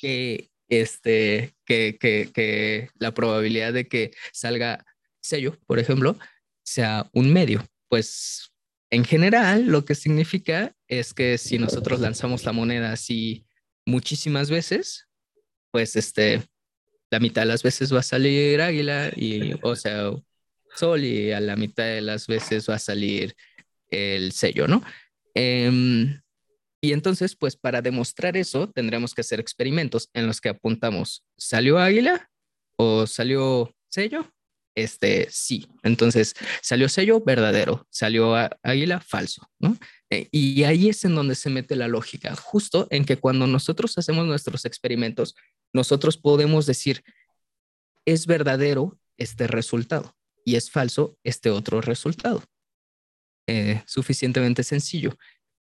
que, 0.00 0.50
este, 0.68 1.54
que, 1.64 1.96
que, 2.00 2.30
que 2.34 2.88
la 2.98 3.14
probabilidad 3.14 3.72
de 3.72 3.86
que 3.86 4.10
salga 4.32 4.84
sello, 5.30 5.56
por 5.66 5.78
ejemplo, 5.78 6.18
sea 6.62 7.08
un 7.12 7.32
medio? 7.32 7.64
Pues 7.88 8.52
en 8.90 9.04
general 9.04 9.66
lo 9.66 9.84
que 9.84 9.94
significa 9.94 10.74
es 10.88 11.14
que 11.14 11.38
si 11.38 11.58
nosotros 11.58 12.00
lanzamos 12.00 12.44
la 12.44 12.52
moneda 12.52 12.92
así 12.92 13.46
muchísimas 13.86 14.50
veces, 14.50 15.08
pues 15.70 15.96
este, 15.96 16.42
la 17.10 17.20
mitad 17.20 17.42
de 17.42 17.46
las 17.46 17.62
veces 17.62 17.94
va 17.94 18.00
a 18.00 18.02
salir 18.02 18.60
águila 18.60 19.10
y, 19.14 19.54
o 19.62 19.76
sea, 19.76 20.10
sol 20.74 21.04
y 21.04 21.32
a 21.32 21.40
la 21.40 21.56
mitad 21.56 21.84
de 21.84 22.00
las 22.00 22.26
veces 22.26 22.68
va 22.68 22.74
a 22.74 22.80
salir 22.80 23.34
el 23.90 24.32
sello, 24.32 24.66
¿no? 24.66 24.82
Em, 25.34 26.20
y 26.80 26.92
entonces, 26.92 27.36
pues 27.36 27.56
para 27.56 27.82
demostrar 27.82 28.36
eso, 28.36 28.70
tendremos 28.70 29.14
que 29.14 29.20
hacer 29.20 29.38
experimentos 29.38 30.08
en 30.14 30.26
los 30.26 30.40
que 30.40 30.48
apuntamos, 30.48 31.24
¿salió 31.36 31.78
águila 31.78 32.28
o 32.76 33.06
salió 33.06 33.74
sello? 33.88 34.32
Este, 34.80 35.28
sí. 35.30 35.66
Entonces, 35.82 36.34
salió 36.62 36.88
sello 36.88 37.20
verdadero, 37.20 37.86
salió 37.90 38.34
águila 38.62 39.00
falso, 39.00 39.50
¿no? 39.58 39.76
Eh, 40.08 40.28
y 40.32 40.62
ahí 40.64 40.88
es 40.88 41.04
en 41.04 41.14
donde 41.14 41.34
se 41.34 41.50
mete 41.50 41.76
la 41.76 41.86
lógica, 41.86 42.34
justo 42.34 42.88
en 42.90 43.04
que 43.04 43.18
cuando 43.18 43.46
nosotros 43.46 43.96
hacemos 43.98 44.26
nuestros 44.26 44.64
experimentos, 44.64 45.34
nosotros 45.74 46.16
podemos 46.16 46.64
decir, 46.64 47.02
es 48.06 48.26
verdadero 48.26 48.98
este 49.18 49.46
resultado 49.46 50.16
y 50.46 50.56
es 50.56 50.70
falso 50.70 51.18
este 51.24 51.50
otro 51.50 51.82
resultado. 51.82 52.42
Eh, 53.46 53.82
suficientemente 53.86 54.62
sencillo. 54.62 55.18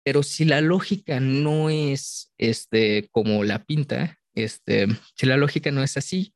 Pero 0.04 0.22
si 0.22 0.44
la 0.44 0.60
lógica 0.60 1.20
no 1.20 1.70
es 1.70 2.32
este, 2.36 3.08
como 3.12 3.44
la 3.44 3.64
pinta, 3.64 4.18
este, 4.34 4.88
si 5.14 5.24
la 5.26 5.38
lógica 5.38 5.70
no 5.70 5.82
es 5.82 5.96
así, 5.96 6.34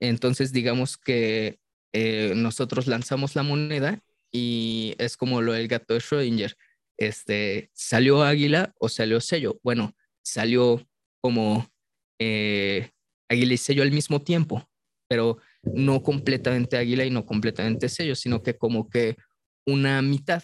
entonces 0.00 0.52
digamos 0.52 0.96
que 0.96 1.58
eh, 1.94 2.32
nosotros 2.34 2.88
lanzamos 2.88 3.36
la 3.36 3.44
moneda 3.44 4.00
y 4.32 4.96
es 4.98 5.16
como 5.16 5.40
lo 5.40 5.52
del 5.52 5.68
gato 5.68 5.94
de 5.94 6.00
Schrödinger. 6.00 6.56
Este, 6.98 7.70
¿Salió 7.72 8.24
águila 8.24 8.74
o 8.80 8.88
salió 8.88 9.20
sello? 9.20 9.60
Bueno, 9.62 9.94
salió 10.22 10.84
como 11.22 11.70
eh, 12.18 12.90
águila 13.28 13.54
y 13.54 13.58
sello 13.58 13.84
al 13.84 13.92
mismo 13.92 14.20
tiempo, 14.22 14.68
pero 15.08 15.38
no 15.62 16.02
completamente 16.02 16.76
águila 16.76 17.04
y 17.04 17.10
no 17.10 17.24
completamente 17.24 17.88
sello, 17.88 18.16
sino 18.16 18.42
que 18.42 18.58
como 18.58 18.90
que 18.90 19.16
una 19.64 20.02
mitad 20.02 20.42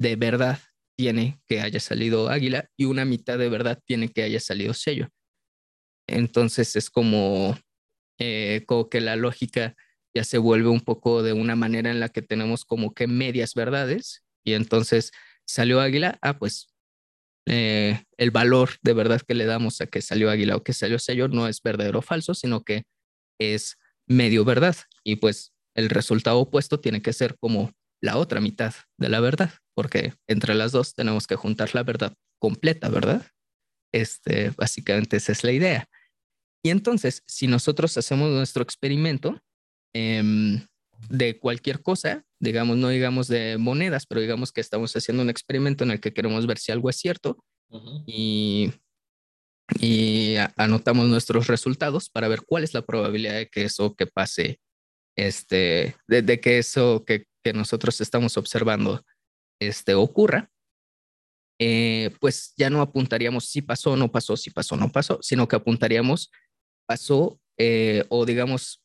de 0.00 0.16
verdad 0.16 0.58
tiene 0.96 1.38
que 1.46 1.60
haya 1.60 1.80
salido 1.80 2.30
águila 2.30 2.70
y 2.78 2.86
una 2.86 3.04
mitad 3.04 3.38
de 3.38 3.50
verdad 3.50 3.78
tiene 3.84 4.08
que 4.08 4.22
haya 4.22 4.40
salido 4.40 4.72
sello. 4.72 5.10
Entonces 6.08 6.76
es 6.76 6.88
como, 6.88 7.58
eh, 8.18 8.64
como 8.66 8.88
que 8.88 9.02
la 9.02 9.16
lógica 9.16 9.76
ya 10.18 10.24
se 10.24 10.38
vuelve 10.38 10.68
un 10.68 10.80
poco 10.80 11.22
de 11.22 11.32
una 11.32 11.54
manera 11.54 11.92
en 11.92 12.00
la 12.00 12.08
que 12.08 12.22
tenemos 12.22 12.64
como 12.64 12.92
que 12.92 13.06
medias 13.06 13.54
verdades 13.54 14.24
y 14.44 14.54
entonces 14.54 15.12
salió 15.46 15.80
águila, 15.80 16.18
ah, 16.22 16.40
pues 16.40 16.74
eh, 17.46 18.02
el 18.16 18.32
valor 18.32 18.70
de 18.82 18.94
verdad 18.94 19.20
que 19.20 19.34
le 19.34 19.44
damos 19.44 19.80
a 19.80 19.86
que 19.86 20.02
salió 20.02 20.28
águila 20.28 20.56
o 20.56 20.64
que 20.64 20.72
salió 20.72 20.98
sello 20.98 21.28
no 21.28 21.46
es 21.46 21.62
verdadero 21.62 22.00
o 22.00 22.02
falso, 22.02 22.34
sino 22.34 22.64
que 22.64 22.82
es 23.40 23.78
medio 24.08 24.44
verdad 24.44 24.74
y 25.04 25.16
pues 25.16 25.52
el 25.76 25.88
resultado 25.88 26.40
opuesto 26.40 26.80
tiene 26.80 27.00
que 27.00 27.12
ser 27.12 27.36
como 27.38 27.70
la 28.02 28.16
otra 28.16 28.40
mitad 28.40 28.74
de 28.98 29.10
la 29.10 29.20
verdad, 29.20 29.52
porque 29.76 30.14
entre 30.26 30.54
las 30.54 30.72
dos 30.72 30.94
tenemos 30.94 31.28
que 31.28 31.36
juntar 31.36 31.76
la 31.76 31.84
verdad 31.84 32.12
completa, 32.40 32.88
¿verdad? 32.88 33.24
Este, 33.94 34.50
básicamente 34.50 35.18
esa 35.18 35.30
es 35.30 35.44
la 35.44 35.52
idea. 35.52 35.88
Y 36.64 36.70
entonces, 36.70 37.22
si 37.28 37.46
nosotros 37.46 37.96
hacemos 37.96 38.30
nuestro 38.30 38.64
experimento 38.64 39.40
em, 39.98 40.66
de 41.08 41.38
cualquier 41.38 41.82
cosa, 41.82 42.24
digamos, 42.40 42.76
no 42.76 42.88
digamos 42.88 43.28
de 43.28 43.56
monedas, 43.58 44.06
pero 44.06 44.20
digamos 44.20 44.52
que 44.52 44.60
estamos 44.60 44.94
haciendo 44.94 45.22
un 45.22 45.30
experimento 45.30 45.84
en 45.84 45.92
el 45.92 46.00
que 46.00 46.12
queremos 46.12 46.46
ver 46.46 46.58
si 46.58 46.72
algo 46.72 46.90
es 46.90 46.96
cierto 46.96 47.38
y, 48.06 48.72
y 49.78 50.36
anotamos 50.56 51.06
nuestros 51.06 51.46
resultados 51.46 52.10
para 52.10 52.28
ver 52.28 52.42
cuál 52.42 52.64
es 52.64 52.74
la 52.74 52.82
probabilidad 52.82 53.34
de 53.34 53.48
que 53.48 53.64
eso 53.64 53.94
que 53.94 54.06
pase, 54.06 54.60
este, 55.16 55.96
de 56.06 56.40
que 56.40 56.58
eso 56.58 57.04
que 57.04 57.26
que 57.42 57.52
nosotros 57.52 58.00
estamos 58.00 58.36
observando 58.36 59.04
este, 59.60 59.94
ocurra, 59.94 60.50
eh, 61.60 62.14
pues 62.20 62.54
ya 62.56 62.70
no 62.70 62.80
apuntaríamos 62.80 63.46
si 63.46 63.62
pasó, 63.62 63.96
no 63.96 64.10
pasó, 64.10 64.36
si 64.36 64.50
pasó, 64.50 64.76
no 64.76 64.90
pasó, 64.90 65.18
sino 65.22 65.48
que 65.48 65.56
apuntaríamos 65.56 66.30
pasó 66.86 67.40
eh, 67.58 68.04
o 68.08 68.24
digamos, 68.24 68.84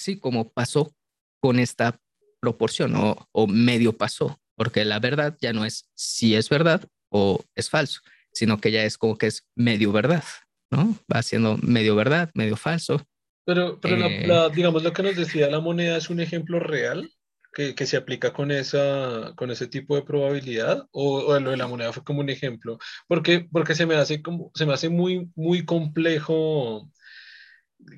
sí, 0.00 0.18
como 0.18 0.50
pasó 0.50 0.94
con 1.40 1.58
esta 1.58 2.00
proporción 2.40 2.94
o, 2.96 3.28
o 3.32 3.46
medio 3.46 3.96
pasó, 3.96 4.40
porque 4.56 4.84
la 4.84 4.98
verdad 4.98 5.36
ya 5.40 5.52
no 5.52 5.64
es 5.64 5.90
si 5.94 6.34
es 6.34 6.48
verdad 6.48 6.86
o 7.10 7.44
es 7.54 7.68
falso, 7.68 8.00
sino 8.32 8.60
que 8.60 8.72
ya 8.72 8.84
es 8.84 8.96
como 8.96 9.16
que 9.18 9.26
es 9.26 9.46
medio 9.54 9.92
verdad, 9.92 10.24
¿no? 10.70 10.96
Va 11.12 11.22
siendo 11.22 11.58
medio 11.58 11.94
verdad, 11.96 12.30
medio 12.34 12.56
falso. 12.56 13.02
Pero, 13.44 13.80
pero 13.80 14.06
eh, 14.06 14.50
digamos, 14.54 14.82
lo 14.82 14.92
que 14.92 15.02
nos 15.02 15.16
decía 15.16 15.50
la 15.50 15.60
moneda 15.60 15.96
es 15.96 16.08
un 16.08 16.20
ejemplo 16.20 16.60
real 16.60 17.10
que, 17.52 17.74
que, 17.74 17.86
se 17.86 17.96
aplica 17.96 18.32
con, 18.32 18.50
esa, 18.52 19.32
con 19.36 19.50
ese 19.50 19.66
tipo 19.66 19.96
de 19.96 20.02
probabilidad 20.02 20.86
o, 20.92 21.18
o, 21.20 21.40
lo 21.40 21.50
de 21.50 21.56
la 21.56 21.66
moneda 21.66 21.92
fue 21.92 22.04
como 22.04 22.20
un 22.20 22.30
ejemplo? 22.30 22.78
Porque, 23.08 23.48
porque 23.50 23.74
se, 23.74 23.86
me 23.86 23.96
hace 23.96 24.22
como, 24.22 24.50
se 24.54 24.66
me 24.66 24.72
hace 24.72 24.88
muy, 24.88 25.30
muy 25.34 25.64
complejo, 25.64 26.90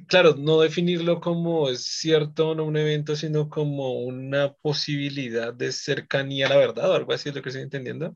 claro, 0.06 0.34
no 0.36 0.60
definirlo 0.60 1.20
como 1.20 1.68
es 1.68 1.82
cierto 1.84 2.54
no 2.54 2.64
un 2.64 2.76
evento, 2.76 3.16
sino 3.16 3.48
como 3.48 4.00
una 4.00 4.52
posibilidad 4.54 5.52
de 5.54 5.72
cercanía 5.72 6.46
a 6.46 6.50
la 6.50 6.56
verdad 6.56 6.90
o 6.90 6.94
algo 6.94 7.12
así 7.12 7.28
es 7.28 7.34
lo 7.34 7.42
que 7.42 7.48
estoy 7.48 7.62
entendiendo. 7.62 8.14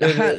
Ajá. 0.00 0.34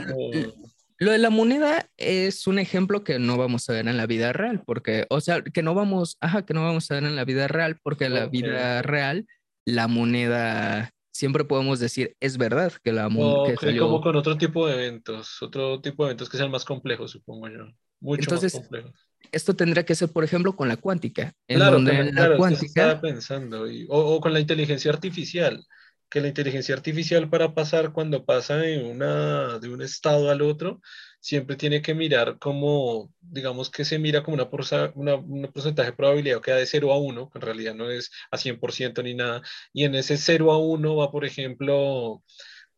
Lo 1.00 1.12
de 1.12 1.18
la 1.18 1.30
moneda 1.30 1.90
es 1.98 2.48
un 2.48 2.60
ejemplo 2.60 3.04
que 3.04 3.20
no 3.20 3.38
vamos 3.38 3.70
a 3.70 3.74
ver 3.74 3.88
en 3.88 3.98
la 3.98 4.06
vida 4.06 4.32
real, 4.32 4.64
porque, 4.66 5.06
o 5.10 5.20
sea, 5.22 5.42
que 5.42 5.64
no 5.64 5.74
vamos, 5.74 6.18
ajá, 6.22 6.46
que 6.46 6.54
no 6.54 6.64
vamos 6.64 6.90
a 6.90 6.96
ver 6.96 7.04
en 7.04 7.16
la 7.16 7.26
vida 7.26 7.48
real, 7.48 7.78
porque 7.84 8.10
la 8.10 8.28
vida 8.28 8.82
real 8.82 9.26
la 9.66 9.88
moneda, 9.88 10.92
siempre 11.12 11.46
podemos 11.46 11.80
decir, 11.80 12.16
es 12.20 12.38
verdad 12.38 12.72
que 12.84 12.94
la 12.94 13.10
moneda... 13.10 13.56
Como 13.80 14.02
con 14.02 14.16
otro 14.16 14.38
tipo 14.38 14.68
de 14.68 14.76
eventos, 14.76 15.42
otro 15.42 15.82
tipo 15.82 16.04
de 16.04 16.12
eventos 16.12 16.30
que 16.30 16.38
sean 16.38 16.52
más 16.52 16.64
complejos, 16.64 17.12
supongo 17.12 17.50
yo. 17.50 17.66
Mucho 18.00 18.22
Entonces, 18.22 18.54
más 18.54 18.62
complejos. 18.62 18.94
Esto 19.34 19.56
tendría 19.56 19.84
que 19.84 19.96
ser, 19.96 20.10
por 20.10 20.24
ejemplo, 20.24 20.56
con 20.56 20.68
la 20.70 20.78
cuántica. 20.78 21.34
En 21.48 21.58
claro, 21.58 21.74
donde 21.74 22.12
la 22.14 22.38
cuántica... 22.38 22.66
estaba 22.66 23.02
pensando. 23.02 23.66
o, 23.90 23.98
o 23.98 24.22
con 24.22 24.32
la 24.32 24.40
inteligencia 24.40 24.92
artificial 24.92 25.66
que 26.14 26.22
la 26.22 26.28
inteligencia 26.28 26.76
artificial 26.76 27.28
para 27.28 27.56
pasar 27.56 27.92
cuando 27.92 28.24
pasa 28.24 28.58
de, 28.58 28.84
una, 28.84 29.58
de 29.58 29.68
un 29.70 29.82
estado 29.82 30.30
al 30.30 30.44
otro, 30.44 30.80
siempre 31.20 31.56
tiene 31.56 31.82
que 31.82 31.96
mirar 31.96 32.38
como, 32.38 33.12
digamos 33.20 33.72
que 33.72 33.84
se 33.84 33.98
mira 33.98 34.22
como 34.22 34.36
una, 34.36 34.48
una, 34.94 35.16
una 35.16 35.48
porcentaje 35.52 35.90
de 35.90 35.98
probabilidad 35.98 36.40
que 36.40 36.52
da 36.52 36.58
de 36.58 36.68
0 36.68 36.94
a 36.94 37.00
1, 37.00 37.32
que 37.32 37.40
en 37.40 37.42
realidad 37.42 37.74
no 37.74 37.90
es 37.90 38.12
a 38.30 38.38
100% 38.38 39.04
ni 39.04 39.16
nada, 39.16 39.42
y 39.74 39.86
en 39.86 39.96
ese 39.96 40.18
0 40.18 40.52
a 40.52 40.60
1 40.60 40.96
va, 40.96 41.12
por 41.12 41.26
ejemplo, 41.26 42.22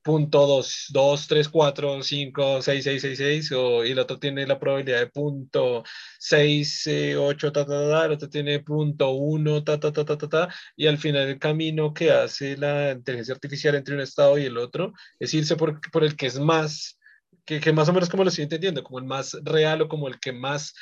punto 0.05 0.45
2, 0.45 0.89
2, 0.91 1.27
3, 1.27 1.49
4, 1.49 2.03
5, 2.03 2.61
6, 2.61 2.83
6, 2.83 3.01
6, 3.01 3.17
6, 3.17 3.51
o, 3.53 3.83
y 3.83 3.91
el 3.91 3.97
otro 3.97 4.19
tiene 4.19 4.45
la 4.45 4.59
probabilidad 4.59 4.99
de 4.99 5.07
punto 5.07 5.83
6, 6.19 6.89
8, 7.17 7.51
ta, 7.51 7.65
ta, 7.65 7.89
ta, 7.89 8.05
el 8.05 8.11
otro 8.11 8.29
tiene 8.29 8.59
punto 8.59 9.09
1, 9.13 9.63
ta, 9.63 9.79
ta, 9.79 9.91
ta, 9.91 10.05
ta, 10.05 10.15
ta, 10.15 10.29
ta, 10.29 10.55
y 10.75 10.85
al 10.85 10.99
final 10.99 11.27
el 11.27 11.39
camino 11.39 11.91
que 11.91 12.11
hace 12.11 12.55
la 12.55 12.91
inteligencia 12.91 13.33
artificial 13.33 13.73
entre 13.73 13.95
un 13.95 14.01
estado 14.01 14.37
y 14.37 14.45
el 14.45 14.57
otro 14.57 14.93
es 15.19 15.33
irse 15.33 15.55
por, 15.55 15.81
por 15.91 16.03
el 16.03 16.15
que 16.15 16.27
es 16.27 16.39
más 16.39 16.99
que, 17.43 17.59
que 17.59 17.73
más 17.73 17.89
o 17.89 17.93
menos 17.93 18.09
como 18.09 18.23
lo 18.23 18.29
estoy 18.29 18.43
entendiendo, 18.43 18.83
como 18.83 18.99
el 18.99 19.05
más 19.05 19.35
real 19.43 19.81
o 19.81 19.87
como 19.87 20.07
el 20.07 20.19
que 20.19 20.33
más 20.33 20.75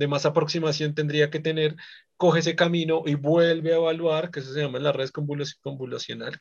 de 0.00 0.08
más 0.08 0.24
aproximación 0.24 0.94
tendría 0.94 1.28
que 1.28 1.40
tener, 1.40 1.76
coge 2.16 2.38
ese 2.40 2.56
camino 2.56 3.02
y 3.04 3.16
vuelve 3.16 3.74
a 3.74 3.76
evaluar, 3.76 4.30
que 4.30 4.40
eso 4.40 4.52
se 4.54 4.62
llama 4.62 4.78
las 4.78 4.96
redes 4.96 5.12
convolucional, 5.12 6.38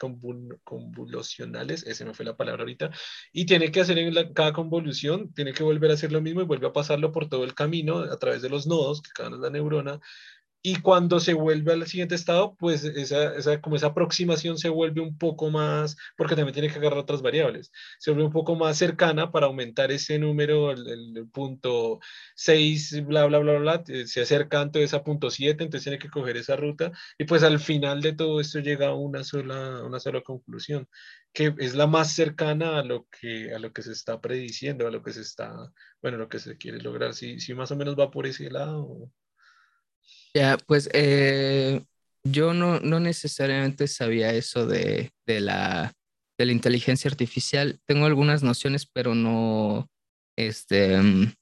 convolucionales, 0.63 1.85
esa 1.85 2.05
me 2.05 2.13
fue 2.13 2.25
la 2.25 2.37
palabra 2.37 2.61
ahorita, 2.63 2.89
y 3.33 3.45
tiene 3.45 3.69
que 3.69 3.81
hacer 3.81 3.97
en 3.97 4.33
cada 4.33 4.53
convolución, 4.53 5.33
tiene 5.33 5.51
que 5.51 5.63
volver 5.63 5.91
a 5.91 5.95
hacer 5.95 6.13
lo 6.13 6.21
mismo 6.21 6.41
y 6.41 6.45
vuelve 6.45 6.67
a 6.67 6.73
pasarlo 6.73 7.11
por 7.11 7.27
todo 7.27 7.43
el 7.43 7.53
camino 7.53 7.99
a 7.99 8.17
través 8.17 8.41
de 8.41 8.49
los 8.49 8.65
nodos, 8.65 9.01
que 9.01 9.11
cada 9.13 9.29
la 9.31 9.49
neurona, 9.49 9.99
y 10.61 10.81
cuando 10.81 11.19
se 11.19 11.33
vuelve 11.33 11.71
al 11.73 11.87
siguiente 11.87 12.15
estado, 12.15 12.55
pues 12.57 12.83
esa, 12.83 13.35
esa, 13.35 13.61
como 13.61 13.77
esa 13.77 13.87
aproximación 13.87 14.57
se 14.57 14.69
vuelve 14.69 15.01
un 15.01 15.17
poco 15.17 15.49
más, 15.49 15.95
porque 16.17 16.35
también 16.35 16.53
tiene 16.53 16.69
que 16.69 16.79
agarrar 16.79 16.99
otras 16.99 17.21
variables, 17.21 17.71
se 17.97 18.11
vuelve 18.11 18.25
un 18.25 18.33
poco 18.33 18.55
más 18.55 18.77
cercana 18.77 19.31
para 19.31 19.45
aumentar 19.47 19.91
ese 19.91 20.19
número, 20.19 20.71
el, 20.71 21.27
punto 21.31 21.99
6, 22.35 23.05
bla, 23.05 23.25
bla, 23.25 23.39
bla, 23.39 23.57
bla, 23.59 23.83
eh, 23.87 24.05
se 24.07 24.21
acerca 24.21 24.61
antes 24.61 24.93
a 24.93 25.03
punto 25.03 25.29
7, 25.29 25.63
entonces 25.63 25.83
tiene 25.83 25.99
que 25.99 26.09
coger 26.09 26.37
esa 26.37 26.55
ruta, 26.55 26.91
y 27.17 27.23
pues 27.25 27.43
al 27.43 27.59
final 27.59 28.01
de 28.01 28.13
todo 28.13 28.41
esto 28.41 28.59
llega 28.59 28.87
a 28.89 28.95
una 28.95 29.23
sola, 29.23 29.83
una 29.83 29.99
sola 29.99 30.21
conclusión, 30.21 30.87
que 31.33 31.53
es 31.59 31.75
la 31.75 31.87
más 31.87 32.13
cercana 32.13 32.79
a 32.79 32.83
lo 32.83 33.07
que, 33.09 33.53
a 33.53 33.59
lo 33.59 33.71
que 33.71 33.81
se 33.81 33.91
está 33.93 34.19
prediciendo, 34.19 34.87
a 34.87 34.91
lo 34.91 35.03
que 35.03 35.13
se 35.13 35.21
está, 35.21 35.71
bueno, 36.01 36.17
lo 36.17 36.29
que 36.29 36.39
se 36.39 36.57
quiere 36.57 36.81
lograr, 36.81 37.13
si, 37.13 37.39
si 37.39 37.53
más 37.53 37.71
o 37.71 37.75
menos 37.75 37.95
va 37.97 38.11
por 38.11 38.27
ese 38.27 38.49
lado. 38.49 39.11
Ya, 40.33 40.57
pues 40.67 40.89
eh, 40.93 41.81
yo 42.23 42.53
no, 42.53 42.79
no, 42.79 42.99
necesariamente 42.99 43.87
sabía 43.87 44.33
eso 44.33 44.67
de, 44.67 45.11
de, 45.25 45.39
la, 45.39 45.93
de 46.37 46.45
la 46.45 46.51
inteligencia 46.51 47.09
artificial. 47.09 47.79
Tengo 47.85 48.05
algunas 48.05 48.43
nociones, 48.43 48.85
pero 48.85 49.15
no, 49.15 49.89
este, 50.37 50.97
mm, 50.97 51.33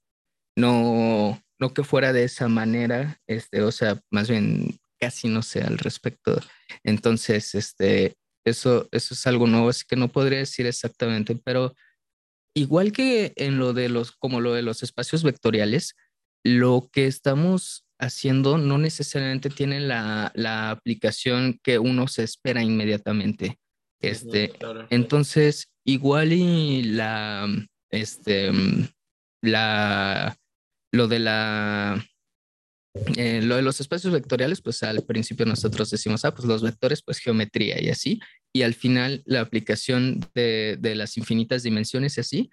no, 0.57 1.41
no 1.59 1.73
que 1.73 1.84
fuera 1.84 2.14
de 2.14 2.23
esa 2.23 2.47
manera, 2.47 3.19
este, 3.27 3.61
o 3.61 3.72
sea, 3.72 4.01
más 4.11 4.30
bien 4.30 4.80
casi 4.99 5.27
no 5.27 5.41
sé 5.41 5.61
al 5.61 5.77
respecto. 5.77 6.39
Entonces, 6.84 7.55
este, 7.55 8.15
eso, 8.45 8.88
eso 8.91 9.14
es 9.14 9.27
algo 9.27 9.47
nuevo, 9.47 9.69
así 9.69 9.84
que 9.88 9.95
no 9.95 10.07
podría 10.07 10.39
decir 10.39 10.65
exactamente, 10.65 11.35
pero 11.43 11.76
igual 12.55 12.91
que 12.91 13.34
en 13.35 13.59
lo 13.59 13.73
de 13.73 13.89
los, 13.89 14.14
como 14.14 14.41
lo 14.41 14.53
de 14.53 14.64
los 14.64 14.81
espacios 14.84 15.23
vectoriales, 15.23 15.95
lo 16.43 16.89
que 16.91 17.07
estamos 17.07 17.86
haciendo 17.99 18.57
no 18.57 18.78
necesariamente 18.78 19.49
tiene 19.49 19.80
la, 19.80 20.32
la 20.36 20.69
aplicación 20.72 21.60
que 21.64 21.80
uno 21.80 22.07
se 22.07 22.24
espera 22.24 22.64
inmediatamente. 22.64 23.60
Este, 23.99 24.53
Entonces, 24.90 25.72
igual 25.84 26.34
y 26.34 26.84
la, 26.84 27.48
este, 27.90 28.52
la, 29.41 30.38
lo 30.91 31.07
de 31.07 31.19
la, 31.19 32.06
eh, 33.15 33.41
lo 33.41 33.56
de 33.56 33.61
los 33.64 33.82
espacios 33.82 34.14
vectoriales, 34.14 34.61
pues 34.61 34.84
al 34.84 35.03
principio 35.03 35.45
nosotros 35.45 35.90
decimos, 35.90 36.26
ah, 36.26 36.34
pues 36.34 36.48
los 36.48 36.61
vectores, 36.61 37.02
pues 37.02 37.19
geometría 37.19 37.82
y 37.82 37.90
así, 37.90 38.19
y 38.53 38.61
al 38.61 38.76
final 38.76 39.24
la 39.26 39.41
aplicación 39.41 40.19
de, 40.36 40.78
de 40.80 40.95
las 40.95 41.18
infinitas 41.18 41.64
dimensiones 41.64 42.18
y 42.18 42.22
así, 42.22 42.49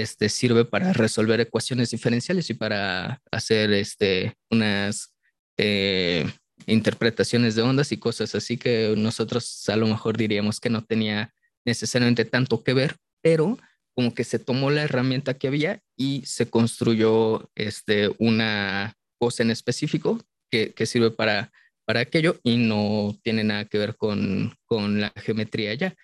este, 0.00 0.28
sirve 0.28 0.64
para 0.64 0.92
resolver 0.92 1.40
ecuaciones 1.40 1.90
diferenciales 1.90 2.50
y 2.50 2.54
para 2.54 3.22
hacer 3.30 3.72
este, 3.72 4.34
unas 4.50 5.14
eh, 5.58 6.26
interpretaciones 6.66 7.54
de 7.54 7.62
ondas 7.62 7.92
y 7.92 7.98
cosas 7.98 8.34
así 8.34 8.56
que 8.56 8.94
nosotros 8.96 9.68
a 9.68 9.76
lo 9.76 9.86
mejor 9.86 10.16
diríamos 10.16 10.60
que 10.60 10.70
no 10.70 10.84
tenía 10.84 11.32
necesariamente 11.64 12.24
tanto 12.24 12.62
que 12.62 12.74
ver, 12.74 12.96
pero 13.22 13.58
como 13.94 14.14
que 14.14 14.24
se 14.24 14.38
tomó 14.38 14.70
la 14.70 14.82
herramienta 14.82 15.34
que 15.34 15.48
había 15.48 15.80
y 15.96 16.22
se 16.26 16.48
construyó 16.48 17.50
este, 17.54 18.10
una 18.18 18.94
cosa 19.18 19.42
en 19.42 19.50
específico 19.50 20.22
que, 20.50 20.72
que 20.72 20.86
sirve 20.86 21.10
para, 21.10 21.50
para 21.86 22.00
aquello 22.00 22.38
y 22.42 22.56
no 22.56 23.16
tiene 23.22 23.42
nada 23.42 23.64
que 23.64 23.78
ver 23.78 23.96
con, 23.96 24.54
con 24.66 25.00
la 25.00 25.12
geometría 25.16 25.74
ya. 25.74 25.96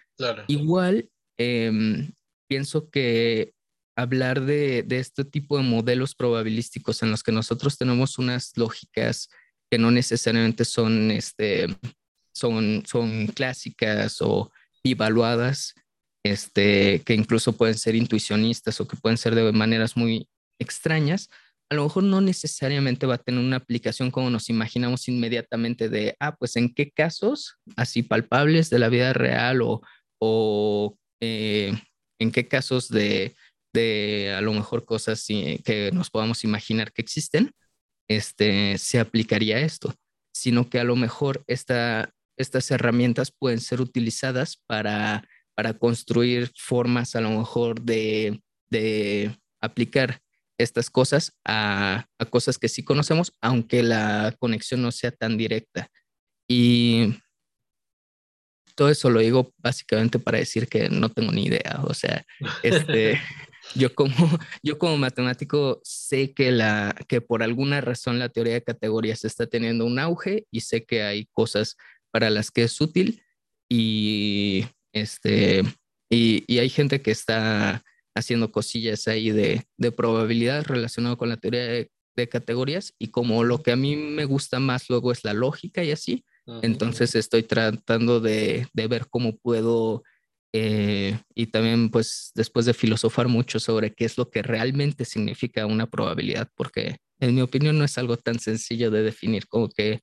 Igual, 0.48 1.10
em, 1.36 2.12
pienso 2.48 2.89
que 2.89 3.52
hablar 3.97 4.40
de, 4.43 4.82
de, 4.82 4.98
este 4.98 5.24
tipo 5.24 5.56
de 5.56 5.64
modelos 5.64 6.14
probabilísticos 6.14 7.02
en 7.02 7.10
los 7.10 7.23
que 7.23 7.32
nosotros 7.32 7.77
tenemos 7.77 8.19
unas 8.19 8.52
lógicas 8.56 9.28
que 9.70 9.78
no 9.78 9.90
necesariamente 9.90 10.64
son, 10.64 11.10
este, 11.10 11.66
son, 12.32 12.82
son 12.86 13.27
clásicas 13.28 14.20
o 14.20 14.51
evaluadas, 14.85 15.74
este, 16.24 17.02
que 17.05 17.14
incluso 17.14 17.52
pueden 17.55 17.77
ser 17.77 17.94
intuicionistas 17.94 18.81
o 18.81 18.89
que 18.89 18.97
pueden 18.97 19.19
ser 19.19 19.35
de 19.35 19.51
maneras 19.52 19.97
muy 19.97 20.28
extrañas, 20.59 21.28
a 21.70 21.74
lo 21.74 21.85
mejor 21.85 22.05
no 22.05 22.20
necesariamente 22.20 23.06
va 23.06 23.14
a 23.14 23.23
tener 23.23 23.43
una 23.43 23.56
aplicación 23.56 24.10
como 24.10 24.28
nos 24.28 24.51
imaginamos 24.51 25.09
inmediatamente 25.09 25.89
de, 25.89 26.16
ah, 26.20 26.36
pues 26.36 26.56
en 26.56 26.74
qué 26.74 26.90
casos 26.90 27.56
así 27.77 28.02
palpables 28.02 28.69
de 28.69 28.78
la 28.78 28.90
vida 28.90 29.14
real 29.14 29.62
o, 29.62 29.81
o 30.20 30.98
eh, 31.20 31.73
en 32.19 32.31
qué 32.31 32.47
casos 32.47 32.90
de 32.90 33.35
de 33.73 34.35
a 34.36 34.40
lo 34.40 34.53
mejor 34.53 34.85
cosas 34.85 35.24
que 35.27 35.90
nos 35.93 36.11
podamos 36.11 36.44
imaginar 36.44 36.93
que 36.93 37.03
existen, 37.03 37.53
este, 38.09 38.78
se 38.78 39.01
aplicaría 39.01 39.61
esto, 39.61 39.94
sino 40.32 40.69
que 40.69 40.78
a 40.78 40.85
lo 40.85 40.97
mejor 40.97 41.44
esta, 41.47 42.12
estas 42.36 42.70
herramientas 42.70 43.32
pueden 43.32 43.61
ser 43.61 43.81
utilizadas 43.81 44.62
para, 44.66 45.27
para 45.55 45.74
construir 45.74 46.51
formas 46.57 47.16
a 47.16 47.20
lo 47.20 47.31
mejor 47.31 47.81
de, 47.81 48.43
de 48.70 49.36
aplicar 49.61 50.20
estas 50.59 50.90
cosas 50.90 51.32
a, 51.44 52.07
a, 52.19 52.24
cosas 52.27 52.59
que 52.59 52.69
sí 52.69 52.85
conocemos, 52.85 53.35
aunque 53.40 53.82
la 53.82 54.35
conexión 54.39 54.82
no 54.82 54.93
sea 54.93 55.11
tan 55.11 55.36
directa. 55.36 55.89
Y 56.49 57.15
todo 58.74 58.89
eso 58.90 59.11
lo 59.11 59.20
digo 59.20 59.53
básicamente 59.59 60.19
para 60.19 60.39
decir 60.39 60.69
que 60.69 60.89
no 60.89 61.11
tengo 61.11 61.32
ni 61.32 61.44
idea, 61.44 61.81
o 61.85 61.94
sea, 61.94 62.24
este, 62.62 63.20
Yo 63.74 63.94
como, 63.94 64.15
yo 64.62 64.78
como 64.78 64.97
matemático 64.97 65.81
sé 65.82 66.32
que, 66.32 66.53
la, 66.53 66.94
que 67.09 67.20
por 67.20 67.43
alguna 67.43 67.81
razón 67.81 68.19
la 68.19 68.28
teoría 68.28 68.55
de 68.55 68.62
categorías 68.62 69.24
está 69.24 69.47
teniendo 69.47 69.85
un 69.85 69.99
auge 69.99 70.47
y 70.51 70.61
sé 70.61 70.85
que 70.85 71.03
hay 71.03 71.27
cosas 71.27 71.77
para 72.11 72.31
las 72.31 72.51
que 72.51 72.65
es 72.65 72.81
útil 72.81 73.23
y, 73.69 74.66
este, 74.93 75.62
y, 76.11 76.44
y 76.47 76.59
hay 76.59 76.69
gente 76.69 77.01
que 77.01 77.11
está 77.11 77.82
haciendo 78.15 78.53
cosillas 78.53 79.09
ahí 79.09 79.31
de, 79.31 79.65
de 79.78 79.93
probabilidad 79.93 80.66
relacionado 80.66 81.16
con 81.16 81.31
la 81.31 81.39
teoría 81.39 81.65
de, 81.65 81.90
de, 82.15 82.28
categorías 82.28 82.93
y 82.99 83.09
como 83.09 83.44
lo 83.44 83.62
que 83.62 83.73
a 83.73 83.77
mí 83.77 83.97
me 83.97 84.27
gusta 84.27 84.61
más 84.61 84.90
luego 84.90 85.12
es 85.12 85.24
la 85.24 85.32
lógica 85.32 85.82
y 85.82 85.93
así, 85.93 86.24
entonces 86.61 87.15
estoy 87.15 87.44
tratando 87.44 88.20
de, 88.20 88.66
de 88.73 88.86
ver 88.89 89.07
cómo 89.09 89.36
puedo 89.36 90.03
eh, 90.53 91.19
y 91.35 91.47
también, 91.47 91.91
pues, 91.91 92.31
después 92.35 92.66
de 92.66 92.74
filosofar 92.74 93.29
mucho 93.29 93.59
sobre 93.59 93.95
qué 93.95 94.05
es 94.05 94.19
lo 94.19 94.31
que 94.31 94.43
realmente 94.43 95.05
significa 95.05 95.66
una 95.66 95.89
probabilidad, 95.89 96.49
porque 96.55 96.97
en 97.20 97.35
mi 97.35 97.41
opinión 97.41 97.79
no 97.79 97.85
es 97.85 97.97
algo 97.97 98.19
tan 98.19 98.39
sencillo 98.39 98.91
de 98.91 99.03
definir, 99.03 99.47
como 99.49 99.70
que, 99.70 100.01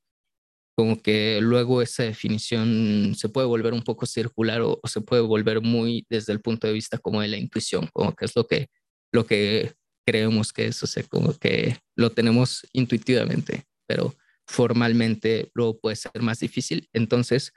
como 0.75 1.01
que 1.01 1.39
luego 1.41 1.81
esa 1.81 2.03
definición 2.03 3.13
se 3.15 3.29
puede 3.29 3.47
volver 3.47 3.73
un 3.73 3.83
poco 3.83 4.05
circular 4.05 4.61
o, 4.61 4.79
se 4.85 5.01
puede 5.01 5.21
volver 5.21 5.61
muy 5.61 6.05
desde 6.09 6.33
el 6.33 6.41
punto 6.41 6.67
de 6.67 6.73
vista 6.73 6.97
como 6.97 7.21
de 7.21 7.27
la 7.27 7.37
intuición, 7.37 7.89
como 7.93 8.15
que 8.15 8.25
es 8.25 8.35
lo 8.35 8.47
que, 8.47 8.69
lo 9.13 9.25
que 9.27 9.73
creemos 10.07 10.53
que 10.53 10.67
es, 10.67 10.81
o 10.81 10.87
sea, 10.87 11.03
como 11.03 11.33
que 11.37 11.77
lo 11.95 12.11
tenemos 12.11 12.65
intuitivamente, 12.73 13.65
pero 13.87 14.15
formalmente 14.47 15.51
luego 15.53 15.79
puede 15.79 15.95
ser 15.95 16.21
más 16.21 16.39
difícil. 16.39 16.89
Entonces, 16.93 17.53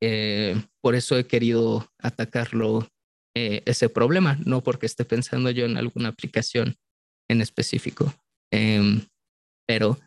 eh, 0.00 0.60
por 0.80 0.94
eso 0.94 1.18
he 1.18 1.26
querido 1.26 1.90
atacarlo 1.98 2.88
eh, 3.36 3.62
ese 3.66 3.88
problema, 3.88 4.38
no 4.44 4.62
porque 4.62 4.86
esté 4.86 5.04
pensando 5.04 5.50
yo 5.50 5.64
en 5.64 5.76
alguna 5.76 6.08
aplicación 6.08 6.76
en 7.28 7.40
específico. 7.40 8.12
Em, 8.52 9.06
pero 9.66 9.98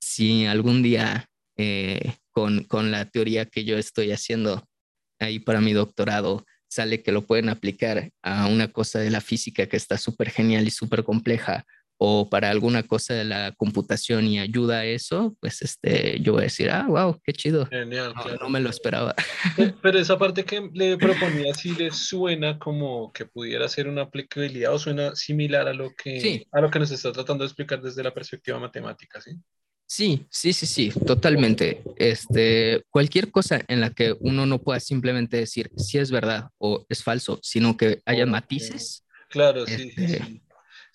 si 0.00 0.46
algún 0.46 0.82
día 0.82 1.28
eh, 1.58 2.14
con, 2.32 2.64
con 2.64 2.90
la 2.90 3.06
teoría 3.06 3.46
que 3.46 3.64
yo 3.64 3.78
estoy 3.78 4.12
haciendo 4.12 4.68
ahí 5.18 5.38
para 5.38 5.60
mi 5.60 5.72
doctorado 5.72 6.44
sale 6.68 7.02
que 7.02 7.12
lo 7.12 7.26
pueden 7.26 7.48
aplicar 7.48 8.10
a 8.22 8.46
una 8.46 8.68
cosa 8.68 8.98
de 8.98 9.10
la 9.10 9.20
física 9.20 9.66
que 9.66 9.76
está 9.76 9.96
súper 9.96 10.30
genial 10.30 10.66
y 10.66 10.70
súper 10.70 11.04
compleja 11.04 11.64
o 11.98 12.28
para 12.28 12.50
alguna 12.50 12.82
cosa 12.82 13.14
de 13.14 13.24
la 13.24 13.52
computación 13.56 14.26
y 14.26 14.38
ayuda 14.38 14.80
a 14.80 14.84
eso, 14.84 15.36
pues 15.40 15.62
este, 15.62 16.20
yo 16.20 16.32
voy 16.32 16.42
a 16.42 16.44
decir, 16.44 16.70
ah, 16.70 16.86
wow, 16.88 17.18
qué 17.24 17.32
chido. 17.32 17.66
Genial, 17.66 18.12
no, 18.14 18.36
no 18.36 18.48
me 18.50 18.60
lo 18.60 18.70
esperaba. 18.70 19.14
Pero 19.82 19.98
esa 19.98 20.18
parte 20.18 20.44
que 20.44 20.68
le 20.74 20.96
proponía, 20.98 21.54
si 21.54 21.74
le 21.74 21.90
suena 21.90 22.58
como 22.58 23.12
que 23.12 23.24
pudiera 23.26 23.68
ser 23.68 23.88
una 23.88 24.02
aplicabilidad 24.02 24.74
o 24.74 24.78
suena 24.78 25.14
similar 25.16 25.68
a 25.68 25.74
lo 25.74 25.90
que, 25.94 26.46
a 26.52 26.60
lo 26.60 26.70
que 26.70 26.78
nos 26.78 26.90
está 26.90 27.12
tratando 27.12 27.44
de 27.44 27.48
explicar 27.48 27.80
desde 27.80 28.02
la 28.02 28.12
perspectiva 28.12 28.58
matemática, 28.58 29.20
¿sí? 29.20 29.32
Sí, 29.88 30.26
sí, 30.30 30.52
sí, 30.52 30.66
sí, 30.66 30.90
totalmente. 31.06 31.84
Este, 31.96 32.82
cualquier 32.90 33.30
cosa 33.30 33.62
en 33.68 33.80
la 33.80 33.90
que 33.90 34.16
uno 34.18 34.44
no 34.44 34.60
pueda 34.60 34.80
simplemente 34.80 35.36
decir 35.36 35.70
si 35.76 35.98
es 35.98 36.10
verdad 36.10 36.50
o 36.58 36.84
es 36.88 37.04
falso, 37.04 37.38
sino 37.40 37.76
que 37.76 38.02
haya 38.04 38.26
matices. 38.26 39.04
Claro, 39.30 39.64
sí, 39.64 39.92
sí. 39.92 40.42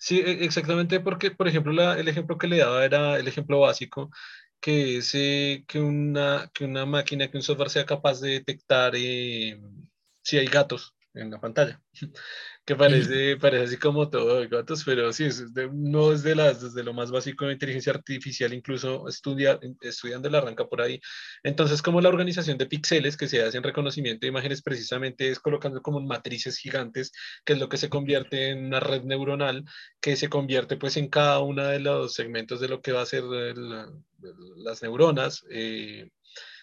Sí, 0.04 0.20
e, 0.20 0.44
exactamente, 0.44 0.98
porque, 1.00 1.30
por 1.30 1.46
ejemplo, 1.46 1.72
la, 1.72 1.96
el 1.98 2.08
ejemplo 2.08 2.36
que 2.36 2.48
le 2.48 2.58
daba 2.58 2.84
era 2.84 3.18
el 3.20 3.28
ejemplo 3.28 3.60
básico, 3.60 4.10
que 4.60 4.96
es 4.98 5.14
eh, 5.14 5.64
que, 5.68 5.78
una, 5.80 6.50
que 6.52 6.64
una 6.64 6.84
máquina, 6.86 7.30
que 7.30 7.36
un 7.36 7.42
software 7.44 7.70
sea 7.70 7.86
capaz 7.86 8.20
de 8.20 8.30
detectar 8.30 8.94
eh, 8.96 9.60
si 10.22 10.38
hay 10.38 10.46
gatos 10.46 10.94
en 11.14 11.30
la 11.30 11.40
pantalla. 11.40 11.80
que 12.64 12.76
parece, 12.76 13.36
parece 13.40 13.64
así 13.64 13.76
como 13.76 14.08
todo 14.08 14.40
de 14.40 14.48
gatos, 14.48 14.84
pero 14.84 15.12
sí, 15.12 15.24
es 15.24 15.44
no 15.72 16.12
es 16.12 16.22
de 16.22 16.34
las, 16.34 16.62
desde 16.62 16.84
lo 16.84 16.92
más 16.92 17.10
básico 17.10 17.46
de 17.46 17.54
inteligencia 17.54 17.92
artificial, 17.92 18.52
incluso 18.52 19.08
estudia, 19.08 19.58
estudiando 19.80 20.30
la 20.30 20.38
arranca 20.38 20.66
por 20.66 20.82
ahí. 20.82 21.00
Entonces, 21.42 21.82
como 21.82 22.00
la 22.00 22.08
organización 22.08 22.58
de 22.58 22.66
píxeles 22.66 23.16
que 23.16 23.28
se 23.28 23.42
hace 23.42 23.58
en 23.58 23.64
reconocimiento 23.64 24.20
de 24.20 24.28
imágenes 24.28 24.62
precisamente 24.62 25.30
es 25.30 25.40
colocando 25.40 25.82
como 25.82 26.00
matrices 26.00 26.58
gigantes, 26.58 27.12
que 27.44 27.54
es 27.54 27.58
lo 27.58 27.68
que 27.68 27.76
se 27.76 27.88
convierte 27.88 28.50
en 28.50 28.66
una 28.66 28.80
red 28.80 29.02
neuronal, 29.02 29.64
que 30.00 30.16
se 30.16 30.28
convierte 30.28 30.76
pues 30.76 30.96
en 30.96 31.08
cada 31.08 31.40
uno 31.40 31.64
de 31.64 31.80
los 31.80 32.14
segmentos 32.14 32.60
de 32.60 32.68
lo 32.68 32.80
que 32.80 32.92
va 32.92 33.02
a 33.02 33.06
ser 33.06 33.24
las 34.56 34.82
neuronas. 34.82 35.44
Eh, 35.50 36.10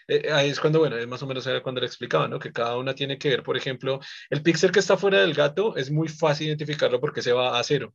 eh, 0.10 0.31
ahí 0.31 0.49
es 0.49 0.60
cuando, 0.60 0.80
bueno, 0.80 0.98
es 0.98 1.07
más 1.07 1.22
o 1.22 1.27
menos 1.27 1.45
era 1.45 1.61
cuando 1.61 1.81
le 1.81 1.88
explicaba, 1.88 2.27
¿no? 2.27 2.40
Que 2.40 2.52
cada 2.52 2.77
una 2.77 2.95
tiene 2.95 3.18
que 3.18 3.30
ver, 3.30 3.44
por 3.44 3.56
ejemplo, 3.56 3.99
el 4.30 4.41
píxel 4.41 4.72
que 4.72 4.80
está 4.80 4.98
fuera 4.98 5.22
del 5.22 5.36
gato 5.36 5.76
es 5.77 5.91
muy 5.91 6.07
fácil 6.07 6.48
identificarlo 6.48 6.99
porque 6.99 7.22
se 7.22 7.31
va 7.31 7.60
a 7.60 7.64
cero. 7.64 7.94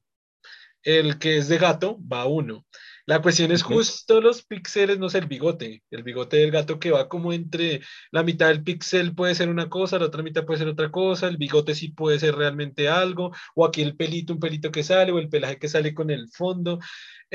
El 0.82 1.18
que 1.18 1.38
es 1.38 1.48
de 1.48 1.58
gato 1.58 1.98
va 2.00 2.22
a 2.22 2.26
uno. 2.26 2.64
La 3.06 3.20
cuestión 3.20 3.52
es 3.52 3.62
justo 3.62 4.20
los 4.22 4.44
píxeles, 4.44 4.98
no 4.98 5.10
sé, 5.10 5.18
el 5.18 5.26
bigote, 5.26 5.82
el 5.90 6.02
bigote 6.02 6.38
del 6.38 6.50
gato 6.50 6.78
que 6.78 6.90
va 6.90 7.06
como 7.08 7.34
entre 7.34 7.82
la 8.10 8.22
mitad 8.22 8.48
del 8.48 8.62
píxel 8.62 9.14
puede 9.14 9.34
ser 9.34 9.50
una 9.50 9.68
cosa, 9.68 9.98
la 9.98 10.06
otra 10.06 10.22
mitad 10.22 10.46
puede 10.46 10.60
ser 10.60 10.68
otra 10.68 10.90
cosa, 10.90 11.28
el 11.28 11.36
bigote 11.36 11.74
sí 11.74 11.88
puede 11.88 12.18
ser 12.18 12.34
realmente 12.34 12.88
algo, 12.88 13.32
o 13.54 13.66
aquí 13.66 13.82
el 13.82 13.96
pelito, 13.96 14.32
un 14.32 14.40
pelito 14.40 14.70
que 14.70 14.82
sale, 14.82 15.12
o 15.12 15.18
el 15.18 15.28
pelaje 15.28 15.58
que 15.58 15.68
sale 15.68 15.92
con 15.92 16.10
el 16.10 16.28
fondo. 16.30 16.78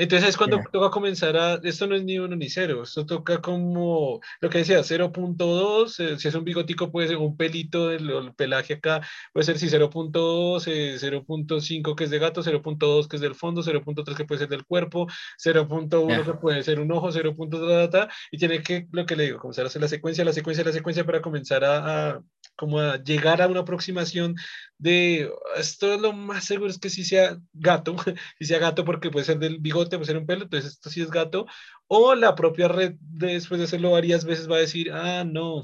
Entonces 0.00 0.30
es 0.30 0.36
cuando 0.38 0.62
toca 0.72 0.88
comenzar 0.88 1.36
a, 1.36 1.60
esto 1.62 1.86
no 1.86 1.94
es 1.94 2.02
ni 2.04 2.18
uno 2.18 2.34
ni 2.34 2.48
cero, 2.48 2.84
esto 2.84 3.04
toca 3.04 3.42
como 3.42 4.18
lo 4.40 4.48
que 4.48 4.56
decía, 4.56 4.78
0.2, 4.80 6.00
eh, 6.00 6.18
si 6.18 6.26
es 6.26 6.34
un 6.34 6.42
bigotico 6.42 6.90
puede 6.90 7.08
ser 7.08 7.18
un 7.18 7.36
pelito 7.36 7.88
del 7.88 8.32
pelaje 8.34 8.72
acá, 8.74 9.02
puede 9.34 9.44
ser 9.44 9.58
si 9.58 9.66
0.2, 9.66 10.66
0.5 10.98 11.94
que 11.94 12.04
es 12.04 12.10
de 12.10 12.18
gato, 12.18 12.42
0.2 12.42 13.08
que 13.08 13.16
es 13.16 13.20
del 13.20 13.34
fondo, 13.34 13.62
0.3 13.62 14.16
que 14.16 14.24
puede 14.24 14.38
ser 14.38 14.48
del 14.48 14.64
cuerpo, 14.64 15.06
0.1 15.38 16.24
que 16.24 16.32
puede 16.32 16.62
ser 16.62 16.80
un 16.80 16.90
ojo, 16.92 17.10
0.2 17.10 18.08
y 18.30 18.38
tiene 18.38 18.62
que, 18.62 18.88
lo 18.92 19.04
que 19.04 19.16
le 19.16 19.24
digo, 19.24 19.38
comenzar 19.38 19.66
a 19.66 19.68
hacer 19.68 19.82
la 19.82 19.88
secuencia, 19.88 20.24
la 20.24 20.32
secuencia, 20.32 20.64
la 20.64 20.72
secuencia 20.72 21.04
para 21.04 21.20
comenzar 21.20 21.62
a 21.62 22.22
como 22.60 22.78
a 22.78 23.02
llegar 23.02 23.40
a 23.40 23.46
una 23.46 23.60
aproximación 23.60 24.36
de 24.76 25.32
esto 25.56 25.94
es 25.94 26.00
lo 26.02 26.12
más 26.12 26.44
seguro 26.44 26.70
es 26.70 26.78
que 26.78 26.90
sí 26.90 27.04
sea 27.04 27.38
gato, 27.54 27.96
si 28.38 28.44
sea 28.44 28.58
gato 28.58 28.84
porque 28.84 29.10
puede 29.10 29.24
ser 29.24 29.38
del 29.38 29.60
bigote, 29.60 29.96
puede 29.96 30.04
ser 30.04 30.18
un 30.18 30.26
pelo, 30.26 30.42
entonces 30.42 30.72
esto 30.72 30.90
sí 30.90 31.00
es 31.00 31.10
gato, 31.10 31.46
o 31.86 32.14
la 32.14 32.34
propia 32.34 32.68
red 32.68 32.96
después 33.00 33.58
de 33.60 33.64
hacerlo 33.64 33.92
varias 33.92 34.26
veces 34.26 34.46
va 34.46 34.56
a 34.56 34.60
decir, 34.60 34.92
ah, 34.92 35.24
no, 35.24 35.62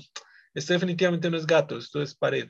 esto 0.55 0.73
definitivamente 0.73 1.29
no 1.29 1.37
es 1.37 1.47
gato, 1.47 1.77
esto 1.77 2.01
es 2.01 2.15
pared. 2.15 2.49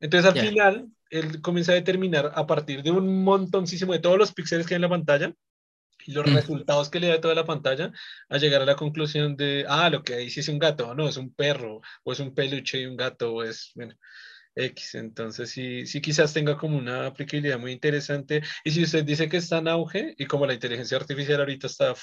Entonces 0.00 0.32
al 0.32 0.40
final, 0.40 0.88
él 1.10 1.42
comienza 1.42 1.72
a 1.72 1.74
determinar 1.74 2.32
a 2.34 2.46
partir 2.46 2.82
de 2.82 2.92
un 2.92 3.24
montoncísimo 3.24 3.92
de 3.92 3.98
todos 3.98 4.16
los 4.16 4.32
píxeles 4.32 4.66
que 4.66 4.72
hay 4.72 4.76
en 4.76 4.82
la 4.82 4.88
pantalla, 4.88 5.34
y 6.06 6.12
los 6.12 6.32
resultados 6.32 6.88
que 6.90 7.00
le 7.00 7.08
da 7.08 7.20
toda 7.20 7.34
la 7.34 7.44
pantalla 7.44 7.92
a 8.28 8.38
llegar 8.38 8.62
a 8.62 8.66
la 8.66 8.76
conclusión 8.76 9.36
de, 9.36 9.64
ah, 9.68 9.90
lo 9.90 10.02
que 10.02 10.14
ahí 10.14 10.30
sí 10.30 10.40
es 10.40 10.48
un 10.48 10.58
gato, 10.58 10.88
o 10.88 10.94
no, 10.94 11.08
es 11.08 11.16
un 11.16 11.32
perro, 11.34 11.80
o 12.04 12.12
es 12.12 12.20
un 12.20 12.34
peluche 12.34 12.80
y 12.80 12.86
un 12.86 12.96
gato, 12.96 13.34
o 13.34 13.42
es, 13.42 13.72
bueno, 13.74 13.94
X. 14.56 14.94
Entonces, 14.94 15.50
sí, 15.50 15.86
sí 15.86 16.00
quizás 16.00 16.32
tenga 16.32 16.56
como 16.56 16.78
una 16.78 17.06
aplicabilidad 17.06 17.58
muy 17.58 17.72
interesante. 17.72 18.42
Y 18.64 18.70
si 18.70 18.82
usted 18.82 19.04
dice 19.04 19.28
que 19.28 19.36
está 19.36 19.58
en 19.58 19.68
auge, 19.68 20.14
y 20.18 20.26
como 20.26 20.46
la 20.46 20.54
inteligencia 20.54 20.96
artificial 20.96 21.40
ahorita 21.40 21.66
está, 21.66 21.94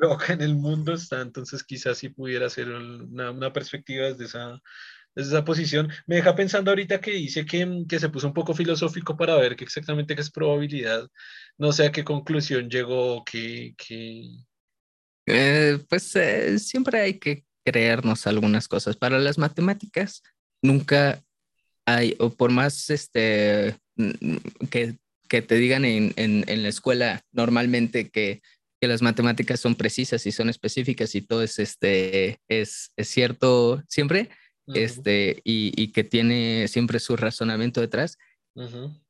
loca 0.00 0.32
en 0.32 0.40
el 0.40 0.54
mundo, 0.54 0.94
está, 0.94 1.20
entonces 1.20 1.64
quizás 1.64 1.98
sí 1.98 2.08
pudiera 2.08 2.48
ser 2.48 2.68
una, 2.70 3.30
una 3.30 3.52
perspectiva 3.52 4.06
desde 4.06 4.24
esa 4.26 4.60
desde 5.14 5.30
esa 5.30 5.44
posición. 5.44 5.90
Me 6.06 6.16
deja 6.16 6.34
pensando 6.34 6.70
ahorita 6.70 7.00
que 7.00 7.12
dice 7.12 7.44
que, 7.44 7.84
que, 7.88 7.98
se 8.00 8.08
puso 8.08 8.26
un 8.26 8.34
poco 8.34 8.54
filosófico 8.54 9.16
para 9.16 9.36
ver 9.36 9.56
qué 9.56 9.64
exactamente 9.64 10.14
qué 10.14 10.22
es 10.22 10.30
probabilidad. 10.30 11.08
No 11.58 11.72
sé 11.72 11.86
a 11.86 11.92
qué 11.92 12.04
conclusión 12.04 12.68
llegó, 12.68 13.24
que... 13.24 13.74
Eh, 15.26 15.78
pues 15.88 16.16
eh, 16.16 16.58
siempre 16.58 17.00
hay 17.00 17.18
que 17.18 17.44
creernos 17.64 18.26
algunas 18.26 18.68
cosas. 18.68 18.96
Para 18.96 19.18
las 19.18 19.38
matemáticas, 19.38 20.22
nunca 20.62 21.22
hay, 21.86 22.16
o 22.18 22.30
por 22.30 22.50
más 22.50 22.90
este, 22.90 23.76
que, 24.70 24.96
que 25.28 25.42
te 25.42 25.54
digan 25.56 25.84
en, 25.84 26.12
en, 26.16 26.44
en, 26.48 26.62
la 26.62 26.68
escuela 26.68 27.22
normalmente 27.32 28.10
que, 28.10 28.42
que, 28.80 28.88
las 28.88 29.02
matemáticas 29.02 29.60
son 29.60 29.74
precisas 29.74 30.26
y 30.26 30.32
son 30.32 30.48
específicas 30.48 31.14
y 31.14 31.22
todo 31.22 31.42
es, 31.42 31.58
este, 31.58 32.40
es, 32.48 32.92
es 32.96 33.08
cierto 33.08 33.82
siempre, 33.88 34.30
este, 34.68 35.40
y, 35.44 35.88
que 35.88 36.04
tiene 36.04 36.68
siempre 36.68 37.00
su 37.00 37.16
razonamiento 37.16 37.80
detrás. 37.80 38.18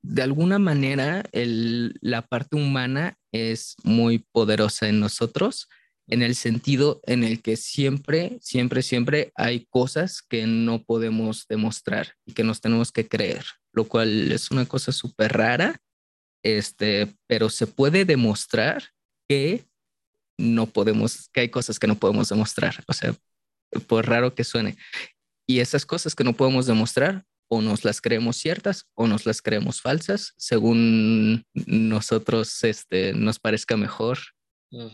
De 0.03 0.23
alguna 0.23 0.59
manera, 0.59 1.25
la 1.33 2.23
parte 2.23 2.57
humana 2.57 3.19
es 3.33 3.77
muy 3.83 4.19
poderosa 4.19 4.89
en 4.89 5.01
nosotros, 5.01 5.69
en 6.07 6.23
el 6.23 6.35
sentido 6.35 7.01
en 7.07 7.25
el 7.25 7.43
que 7.43 7.57
siempre, 7.57 8.39
siempre, 8.41 8.83
siempre 8.83 9.33
hay 9.35 9.67
cosas 9.67 10.23
que 10.23 10.47
no 10.47 10.83
podemos 10.83 11.47
demostrar 11.49 12.15
y 12.27 12.35
que 12.35 12.45
nos 12.45 12.61
tenemos 12.61 12.93
que 12.93 13.09
creer, 13.09 13.45
lo 13.73 13.85
cual 13.85 14.31
es 14.31 14.51
una 14.51 14.67
cosa 14.67 14.93
súper 14.93 15.33
rara, 15.33 15.81
este, 16.45 17.15
pero 17.27 17.49
se 17.49 17.67
puede 17.67 18.05
demostrar 18.05 18.91
que 19.29 19.65
no 20.39 20.67
podemos, 20.67 21.29
que 21.31 21.41
hay 21.41 21.49
cosas 21.49 21.79
que 21.79 21.87
no 21.87 21.97
podemos 21.97 22.29
demostrar, 22.29 22.83
o 22.87 22.93
sea, 22.93 23.15
por 23.87 24.07
raro 24.07 24.35
que 24.35 24.45
suene. 24.45 24.77
Y 25.53 25.61
esas 25.61 25.85
cosas 25.85 26.15
que 26.15 26.25
no 26.25 26.33
podemos 26.33 26.65
demostrar, 26.65 27.27
o 27.47 27.61
nos 27.61 27.85
las 27.85 28.01
creemos 28.01 28.39
ciertas 28.39 28.87
o 28.95 29.07
nos 29.07 29.27
las 29.27 29.43
creemos 29.43 29.83
falsas, 29.83 30.33
según 30.39 31.45
nosotros 31.53 32.65
este, 32.65 33.13
nos 33.13 33.39
parezca 33.39 33.77
mejor. 33.77 34.19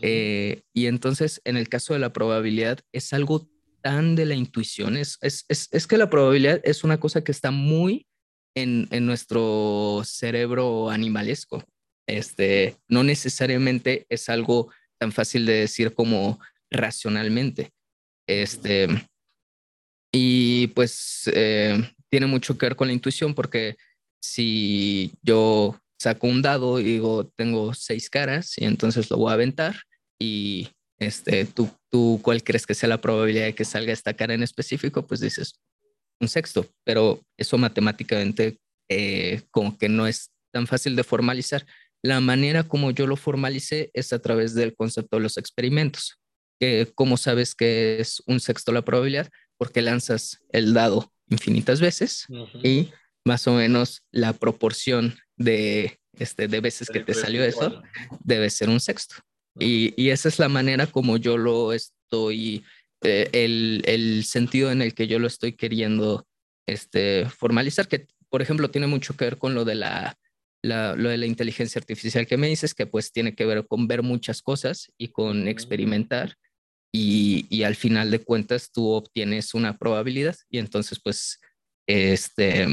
Eh, 0.01 0.63
y 0.73 0.87
entonces, 0.87 1.39
en 1.45 1.55
el 1.55 1.69
caso 1.69 1.93
de 1.93 1.99
la 1.99 2.11
probabilidad, 2.11 2.81
es 2.91 3.13
algo 3.13 3.47
tan 3.81 4.17
de 4.17 4.25
la 4.25 4.35
intuición, 4.35 4.97
es, 4.97 5.17
es, 5.21 5.45
es, 5.47 5.69
es 5.71 5.87
que 5.87 5.97
la 5.97 6.09
probabilidad 6.09 6.59
es 6.65 6.83
una 6.83 6.99
cosa 6.99 7.23
que 7.23 7.31
está 7.31 7.51
muy 7.51 8.05
en, 8.53 8.89
en 8.91 9.05
nuestro 9.05 10.01
cerebro 10.03 10.89
animalesco. 10.89 11.63
Este, 12.05 12.75
no 12.89 13.05
necesariamente 13.05 14.05
es 14.09 14.27
algo 14.27 14.73
tan 14.97 15.13
fácil 15.13 15.45
de 15.45 15.53
decir 15.53 15.93
como 15.93 16.37
racionalmente. 16.69 17.71
Este, 18.27 18.89
y 20.11 20.67
pues 20.67 21.29
eh, 21.33 21.93
tiene 22.09 22.25
mucho 22.25 22.57
que 22.57 22.65
ver 22.65 22.75
con 22.75 22.87
la 22.87 22.93
intuición 22.93 23.33
porque 23.33 23.77
si 24.21 25.13
yo 25.21 25.79
saco 25.99 26.27
un 26.27 26.41
dado 26.41 26.79
y 26.79 26.83
digo, 26.83 27.31
tengo 27.35 27.73
seis 27.73 28.09
caras 28.09 28.57
y 28.57 28.65
entonces 28.65 29.09
lo 29.09 29.17
voy 29.17 29.31
a 29.31 29.33
aventar 29.33 29.75
y 30.19 30.69
este, 30.97 31.45
tú, 31.45 31.69
tú 31.89 32.19
cuál 32.21 32.43
crees 32.43 32.65
que 32.65 32.73
sea 32.73 32.89
la 32.89 33.01
probabilidad 33.01 33.45
de 33.45 33.55
que 33.55 33.65
salga 33.65 33.93
esta 33.93 34.13
cara 34.13 34.33
en 34.33 34.43
específico, 34.43 35.05
pues 35.05 35.19
dices 35.19 35.59
un 36.19 36.27
sexto, 36.27 36.65
pero 36.83 37.21
eso 37.37 37.57
matemáticamente 37.57 38.59
eh, 38.89 39.43
como 39.51 39.77
que 39.77 39.87
no 39.87 40.07
es 40.07 40.31
tan 40.51 40.67
fácil 40.67 40.95
de 40.95 41.03
formalizar. 41.03 41.65
La 42.01 42.19
manera 42.19 42.63
como 42.63 42.91
yo 42.91 43.07
lo 43.07 43.15
formalicé 43.15 43.91
es 43.93 44.13
a 44.13 44.19
través 44.19 44.53
del 44.53 44.75
concepto 44.75 45.17
de 45.17 45.23
los 45.23 45.37
experimentos, 45.37 46.19
que 46.59 46.91
como 46.95 47.17
sabes 47.17 47.55
que 47.55 47.99
es 47.99 48.21
un 48.25 48.39
sexto 48.39 48.71
la 48.71 48.83
probabilidad, 48.83 49.29
porque 49.59 49.81
lanzas 49.81 50.41
el 50.51 50.73
dado 50.73 51.11
infinitas 51.29 51.81
veces 51.81 52.25
y 52.63 52.89
más 53.25 53.45
o 53.45 53.53
menos 53.53 54.01
la 54.11 54.33
proporción 54.33 55.15
de, 55.35 55.99
este, 56.17 56.47
de 56.47 56.61
veces 56.61 56.89
que 56.89 57.01
te 57.01 57.13
salió 57.13 57.43
eso 57.43 57.83
debe 58.23 58.49
ser 58.49 58.69
un 58.69 58.79
sexto. 58.79 59.15
Y, 59.59 59.93
y, 60.01 60.11
esa 60.11 60.29
es 60.29 60.39
la 60.39 60.47
manera 60.47 60.87
como 60.87 61.17
yo 61.17 61.37
lo 61.37 61.73
estoy, 61.73 62.63
eh, 63.03 63.29
el, 63.33 63.83
el, 63.85 64.23
sentido 64.23 64.71
en 64.71 64.81
el 64.81 64.93
que 64.93 65.07
yo 65.07 65.19
lo 65.19 65.27
estoy 65.27 65.53
queriendo 65.53 66.25
este, 66.65 67.25
formalizar, 67.25 67.87
que 67.89 68.07
por 68.29 68.41
ejemplo 68.41 68.71
tiene 68.71 68.87
mucho 68.87 69.17
que 69.17 69.25
ver 69.25 69.37
con 69.37 69.55
lo 69.55 69.65
de 69.65 69.75
la, 69.75 70.17
la, 70.61 70.95
lo 70.95 71.09
de 71.09 71.17
la 71.17 71.25
inteligencia 71.25 71.79
artificial 71.79 72.25
que 72.25 72.37
me 72.37 72.47
dices, 72.47 72.73
que 72.73 72.85
pues 72.85 73.11
tiene 73.11 73.35
que 73.35 73.45
ver 73.45 73.67
con 73.67 73.87
ver 73.87 74.01
muchas 74.01 74.41
cosas 74.41 74.93
y 74.97 75.09
con 75.09 75.49
experimentar 75.49 76.37
y, 76.91 77.63
al 77.63 77.75
final 77.75 78.09
de 78.09 78.19
cuentas 78.19 78.71
tú 78.71 78.89
obtienes 78.89 79.53
una 79.53 79.77
probabilidad 79.77 80.35
y 80.49 80.57
entonces 80.57 80.99
pues 80.99 81.39
este 81.87 82.67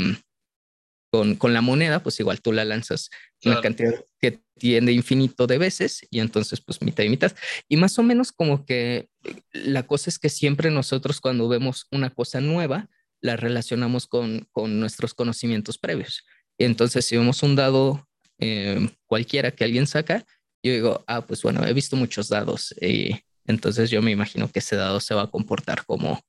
con, 1.10 1.36
con 1.36 1.52
la 1.52 1.60
moneda 1.60 2.02
pues 2.02 2.18
igual 2.20 2.40
tú 2.40 2.52
la 2.52 2.64
lanzas 2.64 3.10
una 3.44 3.60
cantidad 3.60 3.94
que 4.20 4.40
tiende 4.59 4.93
infinito 4.93 5.47
de 5.47 5.59
veces 5.59 6.06
y 6.10 6.20
entonces 6.20 6.60
pues 6.60 6.80
mitad 6.82 7.05
y 7.05 7.09
mitad. 7.09 7.32
Y 7.68 7.76
más 7.76 7.98
o 7.98 8.02
menos 8.02 8.32
como 8.32 8.64
que 8.64 9.09
la 9.52 9.86
cosa 9.86 10.10
es 10.10 10.18
que 10.18 10.28
siempre 10.28 10.70
nosotros 10.70 11.20
cuando 11.20 11.48
vemos 11.48 11.86
una 11.90 12.10
cosa 12.10 12.40
nueva 12.40 12.88
la 13.20 13.36
relacionamos 13.36 14.06
con, 14.06 14.48
con 14.52 14.80
nuestros 14.80 15.14
conocimientos 15.14 15.78
previos. 15.78 16.24
Y 16.59 16.64
entonces 16.64 17.05
si 17.05 17.16
vemos 17.16 17.43
un 17.43 17.56
dado 17.56 18.09
eh, 18.38 18.88
cualquiera 19.06 19.51
que 19.51 19.64
alguien 19.64 19.86
saca, 19.86 20.24
yo 20.62 20.72
digo, 20.72 21.05
ah, 21.06 21.24
pues 21.26 21.43
bueno, 21.43 21.64
he 21.64 21.72
visto 21.72 21.97
muchos 21.97 22.28
dados 22.28 22.74
y 22.80 23.10
entonces 23.47 23.90
yo 23.90 24.02
me 24.02 24.10
imagino 24.10 24.51
que 24.51 24.59
ese 24.59 24.77
dado 24.77 25.01
se 25.01 25.14
va 25.14 25.23
a 25.23 25.31
comportar 25.31 25.85
como, 25.85 26.20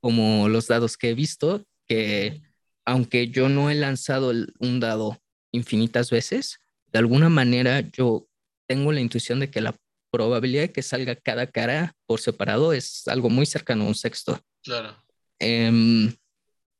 como 0.00 0.48
los 0.48 0.68
dados 0.68 0.96
que 0.96 1.10
he 1.10 1.14
visto, 1.14 1.64
que 1.86 2.42
aunque 2.84 3.28
yo 3.28 3.48
no 3.48 3.70
he 3.70 3.74
lanzado 3.74 4.32
un 4.58 4.80
dado 4.80 5.18
infinitas 5.52 6.10
veces, 6.10 6.58
de 6.92 6.98
alguna 6.98 7.28
manera 7.28 7.80
yo 7.80 8.26
tengo 8.66 8.92
la 8.92 9.00
intuición 9.00 9.40
de 9.40 9.50
que 9.50 9.60
la 9.60 9.76
probabilidad 10.10 10.62
de 10.62 10.72
que 10.72 10.82
salga 10.82 11.16
cada 11.16 11.46
cara 11.46 11.94
por 12.06 12.20
separado 12.20 12.72
es 12.72 13.08
algo 13.08 13.30
muy 13.30 13.46
cercano 13.46 13.84
a 13.84 13.88
un 13.88 13.94
sexto. 13.94 14.40
Claro. 14.62 14.96
Em, 15.40 16.14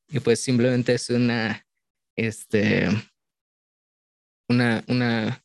y 0.08 0.20
pues 0.20 0.40
simplemente 0.40 0.94
es 0.94 1.10
una, 1.10 1.66
este, 2.16 2.88
una, 4.48 4.84
una, 4.86 5.43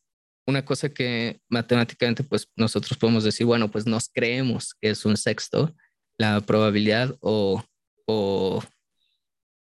una 0.50 0.66
cosa 0.66 0.90
que 0.90 1.40
matemáticamente 1.50 2.24
pues 2.24 2.48
nosotros 2.56 2.98
podemos 2.98 3.24
decir, 3.24 3.46
bueno, 3.46 3.70
pues 3.72 3.86
nos 3.86 4.10
creemos 4.10 4.74
que 4.82 4.90
es 4.90 5.06
un 5.06 5.18
sexto, 5.18 5.74
la 6.18 6.42
probabilidad 6.42 7.16
o, 7.22 7.64
o, 8.06 8.64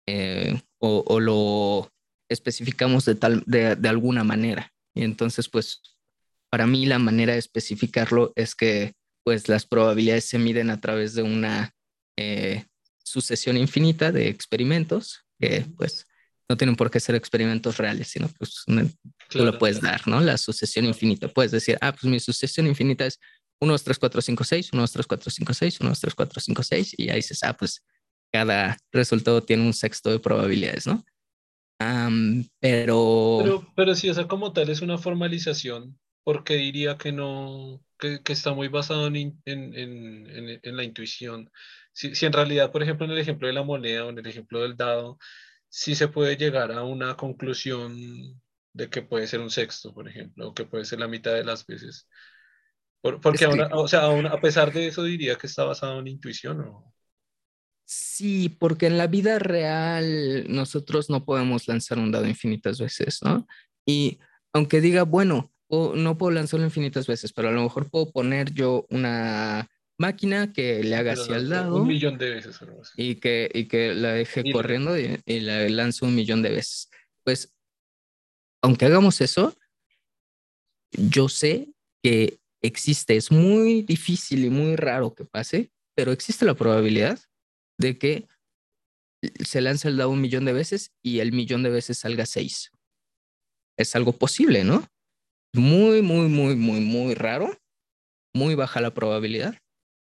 eh, 0.07 0.61
o, 0.79 1.21
lo 1.21 1.93
especificamos 2.29 3.05
de, 3.05 3.15
tal, 3.15 3.43
de, 3.47 3.77
de 3.77 3.89
alguna 3.89 4.25
manera. 4.25 4.73
Y 4.95 5.03
entonces 5.03 5.49
pues 5.49 5.83
para 6.51 6.67
mí 6.67 6.87
la 6.87 6.99
manera 6.99 7.35
de 7.35 7.39
especificarlo 7.39 8.33
es 8.37 8.55
que 8.55 8.95
pues 9.25 9.49
las 9.49 9.67
probabilidades 9.67 10.25
se 10.25 10.39
miden 10.39 10.71
a 10.71 10.81
través 10.81 11.15
de 11.15 11.23
una 11.23 11.75
eh, 12.17 12.65
sucesión 13.05 13.57
infinita 13.57 14.13
de 14.13 14.29
experimentos 14.29 15.25
que 15.39 15.67
pues 15.77 16.07
no 16.49 16.57
tienen 16.57 16.77
por 16.77 16.91
qué 16.91 16.99
ser 17.01 17.15
experimentos 17.15 17.77
reales, 17.77 18.09
sino 18.09 18.29
pues 18.29 18.65
tú 19.31 19.45
lo 19.45 19.59
puedes 19.59 19.81
dar, 19.81 20.07
¿no? 20.07 20.21
La 20.21 20.37
sucesión 20.37 20.85
infinita. 20.85 21.29
Puedes 21.29 21.53
decir, 21.53 21.79
ah, 21.81 21.93
pues 21.93 22.05
mi 22.05 22.21
sucesión 22.21 22.67
infinita 22.67 23.07
es 23.07 23.19
1, 23.61 23.73
2, 23.73 23.85
3, 23.85 23.99
4, 23.99 24.21
5, 24.23 24.45
6, 24.45 24.71
1, 24.73 24.83
2, 24.83 24.93
3, 24.93 25.07
4, 25.07 25.31
5, 25.31 25.55
6, 25.55 25.81
1, 25.81 25.91
2, 25.91 26.01
3, 26.01 26.15
4, 26.15 26.41
5, 26.41 26.63
6, 26.63 26.95
y 26.99 27.09
ahí 27.11 27.17
dices, 27.17 27.43
ah, 27.43 27.57
pues 27.57 27.85
cada 28.33 28.77
resultado 28.93 29.43
tiene 29.43 29.65
un 29.65 29.73
sexto 29.73 30.11
de 30.11 30.19
probabilidades, 30.19 30.87
¿no? 30.87 31.05
Um, 31.81 32.45
pero... 32.59 33.39
pero... 33.43 33.73
Pero 33.75 33.95
sí, 33.95 34.11
o 34.11 34.15
sea, 34.15 34.27
como 34.27 34.53
tal 34.53 34.69
es 34.69 34.83
una 34.83 34.99
formalización, 34.99 35.99
porque 36.25 36.55
diría 36.55 36.97
que 36.97 37.13
no, 37.13 37.83
que, 37.99 38.23
que 38.23 38.33
está 38.33 38.53
muy 38.53 38.69
basado 38.69 39.07
en, 39.07 39.17
en, 39.45 39.75
en, 39.75 40.61
en 40.63 40.77
la 40.77 40.85
intuición. 40.85 41.51
Si, 41.93 42.15
si 42.15 42.27
en 42.27 42.33
realidad, 42.33 42.71
por 42.73 42.83
ejemplo, 42.83 43.07
en 43.07 43.13
el 43.13 43.19
ejemplo 43.19 43.47
de 43.47 43.55
la 43.55 43.63
moneda 43.63 44.05
o 44.05 44.11
en 44.11 44.19
el 44.19 44.27
ejemplo 44.27 44.61
del 44.61 44.77
dado, 44.77 45.19
sí 45.69 45.95
se 45.95 46.09
puede 46.09 46.37
llegar 46.37 46.73
a 46.73 46.83
una 46.83 47.17
conclusión 47.17 48.41
de 48.73 48.89
que 48.89 49.03
puede 49.03 49.27
ser 49.27 49.41
un 49.41 49.51
sexto, 49.51 49.93
por 49.93 50.09
ejemplo, 50.09 50.49
o 50.49 50.55
que 50.55 50.65
puede 50.65 50.85
ser 50.85 51.01
la 51.01 51.09
mitad 51.09 51.33
de 51.35 51.45
las 51.45 51.67
veces. 51.67 52.09
porque 53.01 53.45
ahora, 53.45 53.69
o 53.73 53.89
sea, 53.89 54.09
a 54.09 54.41
pesar 54.41 54.73
de 54.73 54.89
eso 54.89 55.03
diría 55.05 55.37
que 55.37 55.47
está 55.47 55.65
basado 55.65 55.99
en 56.01 56.09
intuición, 56.09 56.61
¿o? 56.61 56.95
Sí, 57.93 58.49
porque 58.49 58.87
en 58.87 58.99
la 58.99 59.09
vida 59.09 59.41
real 59.41 60.45
nosotros 60.49 61.11
no 61.11 61.25
podemos 61.25 61.67
lanzar 61.67 61.99
un 61.99 62.13
dado 62.13 62.29
infinitas 62.29 62.79
veces, 62.79 63.19
¿no? 63.21 63.49
Y 63.85 64.21
aunque 64.53 64.81
diga, 64.81 65.03
bueno, 65.03 65.53
no 65.69 66.17
puedo 66.17 66.31
lanzarlo 66.31 66.65
infinitas 66.65 67.09
veces, 67.09 67.33
pero 67.33 67.49
a 67.49 67.53
lo 67.53 67.63
mejor 67.63 67.91
puedo 67.91 68.13
poner 68.13 68.53
yo 68.53 68.87
una 68.91 69.69
máquina 69.99 70.53
que 70.53 70.85
le 70.85 70.95
haga 70.95 71.15
así 71.15 71.33
al 71.33 71.49
lado. 71.49 71.77
Un 71.83 71.89
millón 71.89 72.17
de 72.17 72.31
veces. 72.31 72.61
Y 72.97 73.17
que, 73.17 73.51
y 73.53 73.67
que 73.67 73.93
la 73.95 74.13
deje 74.13 74.53
corriendo 74.53 74.97
y, 74.97 75.41
la 75.41 75.69
lance 75.69 76.05
un 76.05 76.15
millón 76.15 76.43
de 76.43 76.51
veces. 76.51 76.91
Pues, 77.25 77.53
aunque 78.63 78.87
hagamos 78.87 79.21
eso, 79.21 79.57
yo 80.93 81.29
sé 81.29 81.69
que 82.03 82.41
existe, 82.63 83.17
es 83.17 83.31
muy 83.31 83.83
difícil 83.83 84.45
y 84.45 84.51
muy 84.51 84.77
raro 84.77 85.15
que 85.15 85.25
pase, 85.25 85.71
pero 85.95 86.13
existe 86.13 86.45
la 86.45 86.55
probabilidad 86.55 87.19
de 87.79 87.99
que 87.99 88.27
se 89.45 89.61
lance 89.61 89.89
el 89.89 89.97
dado 89.97 90.11
un 90.11 90.21
millón 90.21 90.45
de 90.45 90.53
veces 90.53 90.93
y 91.03 91.21
el 91.21 91.33
millón 91.33 91.63
de 91.63 91.71
veces 91.71 91.99
salga 91.99 92.27
seis. 92.27 92.71
Es 93.79 93.97
algo 93.97 94.13
posible, 94.13 94.65
¿no? 94.65 94.87
Muy, 95.55 96.03
muy, 96.03 96.29
muy, 96.29 96.55
muy, 96.55 96.81
muy 96.81 97.15
raro, 97.15 97.59
muy 98.35 98.55
baja 98.55 98.81
la 98.81 98.95
probabilidad, 98.95 99.59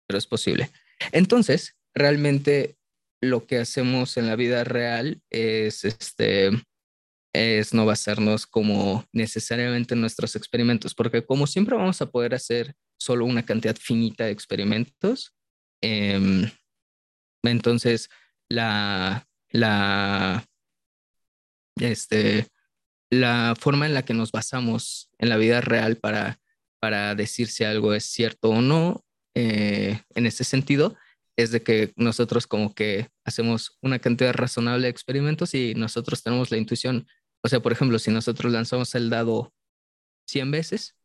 pero 0.06 0.18
es 0.18 0.26
posible. 0.26 0.70
Entonces, 1.12 1.76
realmente 1.94 2.76
lo 3.20 3.46
que 3.46 3.58
hacemos 3.58 4.16
en 4.16 4.26
la 4.26 4.36
vida 4.36 4.64
real 4.64 5.22
es 5.30 5.84
este 5.84 6.50
es 7.34 7.74
no 7.74 7.84
basarnos 7.84 8.46
como 8.46 9.04
necesariamente 9.12 9.94
en 9.94 10.00
nuestros 10.00 10.36
experimentos, 10.36 10.94
porque 10.94 11.26
como 11.26 11.46
siempre 11.46 11.76
vamos 11.76 12.00
a 12.00 12.10
poder 12.10 12.34
hacer 12.34 12.74
solo 12.96 13.26
una 13.26 13.44
cantidad 13.44 13.76
finita 13.76 14.24
de 14.24 14.30
experimentos, 14.30 15.34
em, 15.82 16.48
entonces 17.42 18.08
la, 18.48 19.28
la, 19.50 20.44
este, 21.76 22.46
la 23.10 23.54
forma 23.58 23.86
en 23.86 23.94
la 23.94 24.04
que 24.04 24.14
nos 24.14 24.32
basamos 24.32 25.10
en 25.18 25.28
la 25.28 25.36
vida 25.36 25.60
real 25.60 25.96
para, 25.96 26.38
para 26.80 27.14
decir 27.14 27.48
si 27.48 27.64
algo 27.64 27.94
es 27.94 28.04
cierto 28.04 28.50
o 28.50 28.62
no 28.62 29.04
eh, 29.34 30.00
en 30.14 30.26
ese 30.26 30.44
sentido 30.44 30.96
es 31.36 31.50
de 31.50 31.62
que 31.62 31.92
nosotros 31.96 32.46
como 32.46 32.74
que 32.74 33.08
hacemos 33.24 33.76
una 33.82 33.98
cantidad 33.98 34.32
razonable 34.32 34.84
de 34.84 34.90
experimentos 34.90 35.54
y 35.54 35.74
nosotros 35.74 36.22
tenemos 36.22 36.50
la 36.50 36.58
intuición. 36.58 37.06
O 37.44 37.48
sea, 37.48 37.60
por 37.60 37.72
ejemplo, 37.72 37.98
si 37.98 38.10
nosotros 38.10 38.52
lanzamos 38.52 38.94
el 38.94 39.10
dado 39.10 39.52
100 40.28 40.50
veces, 40.50 40.96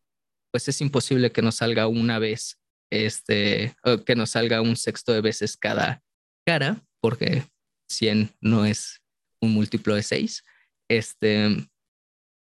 pues 0.52 0.68
es 0.68 0.80
imposible 0.82 1.32
que 1.32 1.42
nos 1.42 1.56
salga 1.56 1.88
una 1.88 2.18
vez, 2.18 2.60
este, 2.92 3.76
que 4.06 4.16
nos 4.16 4.32
salga 4.32 4.62
un 4.62 4.76
sexto 4.76 5.12
de 5.12 5.22
veces 5.22 5.58
cada 5.58 6.02
cara, 6.46 6.82
porque 7.02 7.44
100 7.90 8.32
no 8.40 8.66
es 8.66 9.02
un 9.42 9.54
múltiplo 9.54 9.96
de 9.96 10.04
6. 10.04 10.44
Este, 10.90 11.70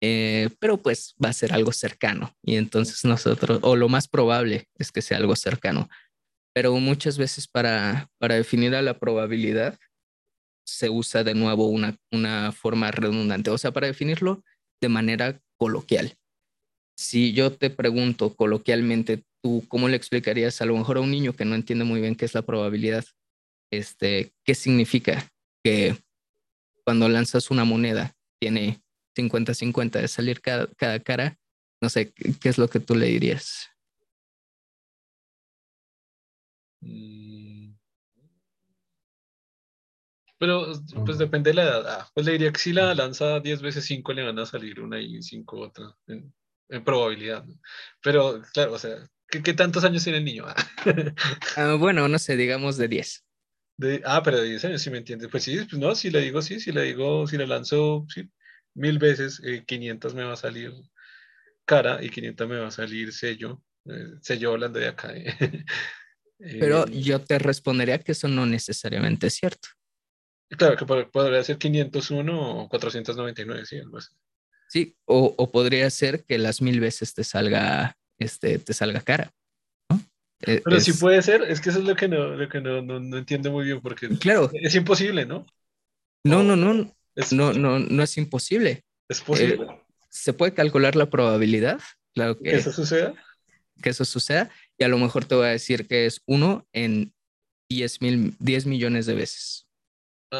eh, 0.02 0.50
pero 0.58 0.82
pues 0.82 1.14
va 1.22 1.30
a 1.30 1.32
ser 1.32 1.54
algo 1.54 1.72
cercano 1.72 2.36
y 2.42 2.56
entonces 2.56 3.02
nosotros, 3.04 3.60
o 3.62 3.76
lo 3.76 3.88
más 3.88 4.08
probable 4.08 4.68
es 4.74 4.92
que 4.92 5.00
sea 5.00 5.16
algo 5.16 5.34
cercano, 5.36 5.88
pero 6.54 6.74
muchas 6.74 7.16
veces 7.16 7.48
para, 7.48 8.10
para 8.18 8.34
definir 8.34 8.74
a 8.74 8.82
la 8.82 8.98
probabilidad 8.98 9.78
se 10.66 10.90
usa 10.90 11.24
de 11.24 11.34
nuevo 11.34 11.68
una, 11.68 11.96
una 12.10 12.52
forma 12.52 12.90
redundante, 12.90 13.50
o 13.50 13.58
sea, 13.58 13.72
para 13.72 13.86
definirlo 13.86 14.42
de 14.80 14.88
manera 14.88 15.40
coloquial. 15.56 16.18
Si 16.98 17.32
yo 17.32 17.52
te 17.52 17.70
pregunto 17.70 18.34
coloquialmente, 18.34 19.24
¿tú 19.42 19.64
cómo 19.68 19.88
le 19.88 19.96
explicarías 19.96 20.60
a 20.60 20.66
lo 20.66 20.76
mejor 20.76 20.96
a 20.96 21.00
un 21.00 21.10
niño 21.10 21.34
que 21.34 21.44
no 21.44 21.54
entiende 21.54 21.84
muy 21.84 22.00
bien 22.00 22.16
qué 22.16 22.24
es 22.24 22.34
la 22.34 22.42
probabilidad? 22.42 23.04
Este, 23.70 24.32
¿Qué 24.44 24.54
significa 24.54 25.30
que 25.62 25.96
cuando 26.84 27.08
lanzas 27.08 27.50
una 27.50 27.64
moneda 27.64 28.14
tiene 28.40 28.80
50-50 29.16 30.00
de 30.00 30.08
salir 30.08 30.40
cada, 30.40 30.66
cada 30.74 30.98
cara, 31.00 31.38
no 31.80 31.88
sé, 31.88 32.12
¿qué 32.12 32.48
es 32.48 32.58
lo 32.58 32.68
que 32.68 32.80
tú 32.80 32.94
le 32.94 33.06
dirías? 33.06 33.68
Mm. 36.82 37.35
Pero 40.38 40.72
pues 41.04 41.18
depende 41.18 41.50
de 41.50 41.54
la 41.54 41.62
edad. 41.62 41.86
Ah, 41.88 42.10
pues 42.14 42.26
le 42.26 42.32
diría 42.32 42.52
que 42.52 42.58
si 42.58 42.72
la 42.72 42.94
lanza 42.94 43.40
10 43.40 43.62
veces 43.62 43.84
5 43.86 44.12
le 44.12 44.24
van 44.24 44.38
a 44.38 44.46
salir 44.46 44.80
una 44.80 45.00
y 45.00 45.22
5 45.22 45.58
otra 45.58 45.96
en, 46.08 46.32
probabilidad. 46.84 47.44
Pero 48.02 48.42
claro, 48.52 48.74
o 48.74 48.78
sea, 48.78 48.98
¿qué, 49.28 49.54
tantos 49.54 49.84
años 49.84 50.04
tiene 50.04 50.18
el 50.18 50.24
niño? 50.24 50.44
Ah, 51.56 51.76
bueno, 51.78 52.06
no 52.08 52.18
sé, 52.18 52.36
digamos 52.36 52.76
de 52.76 52.88
10. 52.88 53.24
De, 53.78 54.02
ah, 54.04 54.22
pero 54.22 54.38
de 54.38 54.48
10 54.48 54.64
años, 54.66 54.82
si 54.82 54.90
me 54.90 54.98
entiendes. 54.98 55.28
Pues 55.30 55.44
sí, 55.44 55.56
pues 55.56 55.80
no, 55.80 55.94
si 55.94 56.10
le 56.10 56.20
digo 56.20 56.42
sí, 56.42 56.60
si 56.60 56.72
le 56.72 56.82
digo, 56.82 57.26
si 57.26 57.38
le 57.38 57.46
lanzo, 57.46 58.06
sí, 58.08 58.28
mil 58.74 58.98
veces, 58.98 59.40
500 59.66 60.12
eh, 60.12 60.16
me 60.16 60.24
va 60.24 60.34
a 60.34 60.36
salir 60.36 60.72
cara 61.64 62.02
y 62.02 62.10
500 62.10 62.48
me 62.48 62.58
va 62.58 62.68
a 62.68 62.70
salir 62.70 63.12
sello, 63.12 63.62
eh, 63.86 64.14
sello 64.20 64.52
hablando 64.52 64.78
de 64.78 64.88
acá. 64.88 65.14
Eh. 65.14 65.64
Pero 66.60 66.86
yo 66.86 67.20
te 67.22 67.38
respondería 67.38 67.98
que 67.98 68.12
eso 68.12 68.28
no 68.28 68.44
necesariamente 68.44 69.28
es 69.28 69.34
cierto. 69.34 69.68
Claro, 70.50 70.76
que 70.76 70.86
podría 70.86 71.42
ser 71.42 71.58
501 71.58 72.62
o 72.62 72.68
499, 72.68 73.66
sí, 73.66 73.78
algo 73.78 73.98
así. 73.98 74.10
Sí, 74.68 74.96
o, 75.04 75.34
o, 75.36 75.50
podría 75.50 75.88
ser 75.90 76.24
que 76.24 76.38
las 76.38 76.60
mil 76.60 76.80
veces 76.80 77.14
te 77.14 77.24
salga, 77.24 77.96
este, 78.18 78.58
te 78.58 78.72
salga 78.72 79.00
cara. 79.00 79.32
E, 80.42 80.60
Pero 80.62 80.80
sí 80.80 80.92
puede 80.92 81.22
ser, 81.22 81.42
es 81.42 81.60
que 81.60 81.70
eso 81.70 81.78
es 81.78 81.84
lo 81.84 81.96
que 81.96 82.08
no, 82.08 82.28
lo 82.28 82.48
que 82.48 82.60
no, 82.60 82.82
no, 82.82 83.00
no 83.00 83.16
entiendo 83.16 83.50
muy 83.50 83.64
bien, 83.64 83.80
porque 83.80 84.08
claro. 84.18 84.50
es 84.52 84.74
imposible, 84.74 85.24
¿no? 85.24 85.46
No, 86.24 86.42
no, 86.42 86.56
no, 86.56 86.74
no, 87.30 87.52
no, 87.52 87.78
no 87.78 88.02
es 88.02 88.18
imposible. 88.18 88.84
Es 89.08 89.20
posible. 89.20 89.64
Eh, 89.64 89.82
se 90.08 90.32
puede 90.32 90.52
calcular 90.52 90.96
la 90.96 91.08
probabilidad, 91.08 91.80
claro 92.14 92.36
que, 92.36 92.50
que 92.50 92.56
eso 92.56 92.72
suceda. 92.72 93.14
Que 93.82 93.90
eso 93.90 94.04
suceda, 94.04 94.50
y 94.78 94.84
a 94.84 94.88
lo 94.88 94.98
mejor 94.98 95.24
te 95.24 95.34
voy 95.34 95.46
a 95.46 95.50
decir 95.50 95.86
que 95.86 96.06
es 96.06 96.22
uno 96.26 96.66
en 96.72 97.12
10, 97.68 98.00
mil, 98.02 98.36
10 98.38 98.66
millones 98.66 99.06
de 99.06 99.14
veces. 99.14 99.65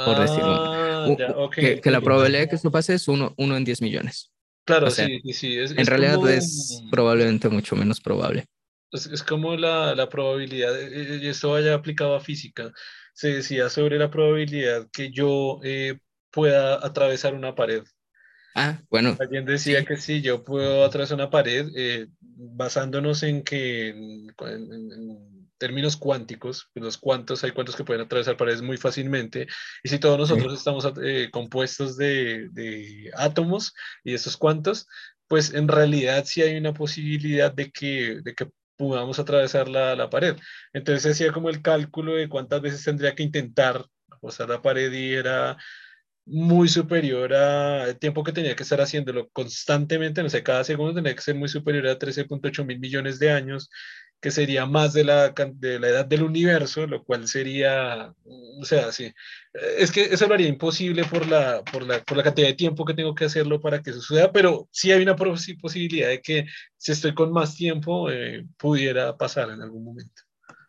Por 0.05 0.19
decirlo. 0.21 0.55
Ah, 0.55 1.51
que, 1.55 1.81
la 1.91 2.01
probabilidad 2.01 2.41
de 2.43 2.49
que 2.49 2.57
eso 2.57 2.71
pase 2.71 2.95
es 2.95 3.09
uno, 3.09 3.35
uno 3.37 3.57
en 3.57 3.65
10 3.65 3.83
millones. 3.83 4.33
Claro, 4.65 4.91
sí, 4.91 5.21
sí, 5.33 5.57
en 5.59 5.87
realidad 5.87 6.29
es 6.29 6.83
probablemente 6.91 7.49
mucho 7.49 7.77
menos 7.77 8.01
probable. 8.01 8.47
Es, 8.91 9.23
como 9.23 9.57
la, 9.57 9.95
la, 9.95 10.09
probabilidad, 10.09 10.81
eh, 10.81 11.21
y 11.23 11.27
esto 11.29 11.51
vaya 11.51 11.75
aplicado 11.75 12.17
a 12.17 12.21
física, 12.21 12.73
se 13.13 13.29
decía 13.29 13.69
sobre 13.69 13.99
la 13.99 14.11
probabilidad 14.11 14.89
que 14.93 15.11
yo 15.11 15.61
eh, 15.63 15.99
pueda 16.31 16.85
atravesar 16.85 17.35
una 17.35 17.55
pared. 17.55 17.83
Ah, 18.55 18.81
bueno. 18.91 19.17
Alguien 19.21 19.45
decía 19.45 19.85
que 19.85 19.97
sí, 19.97 20.23
yo 20.23 20.43
puedo 20.43 20.85
atravesar 20.85 21.17
una 21.17 21.31
pared 21.31 21.69
eh, 21.77 22.07
basándonos 22.21 23.23
en 23.23 23.43
que 23.43 23.89
en, 23.89 24.27
términos 25.59 25.97
cuánticos, 25.97 26.69
pues 26.73 26.85
los 26.85 26.99
cuantos, 26.99 27.45
hay 27.45 27.53
cuantos 27.53 27.77
que 27.77 27.85
pueden 27.85 28.03
atravesar 28.03 28.37
paredes 28.37 28.63
muy 28.63 28.77
fácilmente, 28.77 29.47
y 29.83 29.89
si 29.89 29.99
todos 29.99 30.19
nosotros 30.19 30.55
estamos 30.55 30.87
eh, 31.03 31.29
compuestos 31.33 31.97
de, 31.97 32.49
de, 32.51 33.11
átomos 33.17 33.75
y 34.05 34.15
esos 34.15 34.37
cuantos, 34.37 34.87
pues 35.29 35.55
en 35.55 35.69
realidad 35.69 36.25
sí 36.27 36.43
hay 36.43 36.57
una 36.57 36.73
posibilidad 36.73 37.53
de 37.53 37.71
que, 37.71 38.21
de 38.23 38.35
que 38.35 38.49
podamos 38.77 39.19
atravesar 39.19 39.69
la, 39.69 39.97
la 39.97 40.11
pared. 40.11 40.37
Entonces 40.73 41.13
hacía 41.13 41.33
como 41.33 41.49
el 41.49 41.63
cálculo 41.63 42.15
de 42.15 42.29
cuántas 42.29 42.61
veces 42.61 42.85
tendría 42.85 43.15
que 43.15 43.23
intentar 43.23 43.87
pasar 44.21 44.49
la 44.49 44.63
pared 44.63 44.93
y 44.93 45.15
era 45.15 45.57
muy 46.27 46.69
superior 46.69 47.33
al 47.33 47.99
tiempo 47.99 48.25
que 48.25 48.33
tenía 48.33 48.57
que 48.57 48.65
estar 48.65 48.81
haciéndolo 48.81 49.29
constantemente, 49.31 50.23
no 50.23 50.29
sé, 50.29 50.43
cada 50.43 50.65
segundo 50.65 50.95
tenía 50.95 51.15
que 51.15 51.23
ser 51.23 51.37
muy 51.37 51.49
superior 51.49 51.87
a 51.87 51.99
13.8 51.99 52.65
mil 52.67 52.81
millones 52.81 53.21
de 53.21 53.31
años, 53.31 53.71
que 54.27 54.33
sería 54.33 54.67
más 54.67 54.93
de 54.93 55.05
la, 55.05 55.33
de 55.55 55.79
la 55.79 55.89
edad 55.89 56.05
del 56.05 56.25
universo, 56.25 56.85
lo 56.85 57.05
cual 57.05 57.29
sería, 57.29 58.13
o 58.61 58.65
sea, 58.65 58.91
sí, 58.91 59.13
es 59.79 59.93
que 59.93 60.03
eso 60.03 60.27
lo 60.27 60.35
haría 60.35 60.49
imposible 60.49 61.05
por 61.05 61.29
la, 61.29 61.63
por 61.63 61.87
la, 61.87 62.03
por 62.03 62.17
la 62.17 62.25
cantidad 62.25 62.49
de 62.49 62.55
tiempo 62.55 62.85
que 62.85 62.95
tengo 62.95 63.15
que 63.15 63.27
hacerlo 63.27 63.61
para 63.61 63.81
que 63.81 63.91
eso 63.91 64.01
suceda, 64.01 64.33
pero 64.33 64.69
sí 64.73 64.91
hay 64.91 65.01
una 65.01 65.15
posibilidad 65.15 66.09
de 66.09 66.21
que 66.21 66.45
si 66.77 66.91
estoy 66.91 67.15
con 67.15 67.31
más 67.31 67.55
tiempo, 67.55 68.11
eh, 68.11 68.45
pudiera 68.57 69.17
pasar 69.17 69.49
en 69.51 69.63
algún 69.63 69.85
momento. 69.85 70.23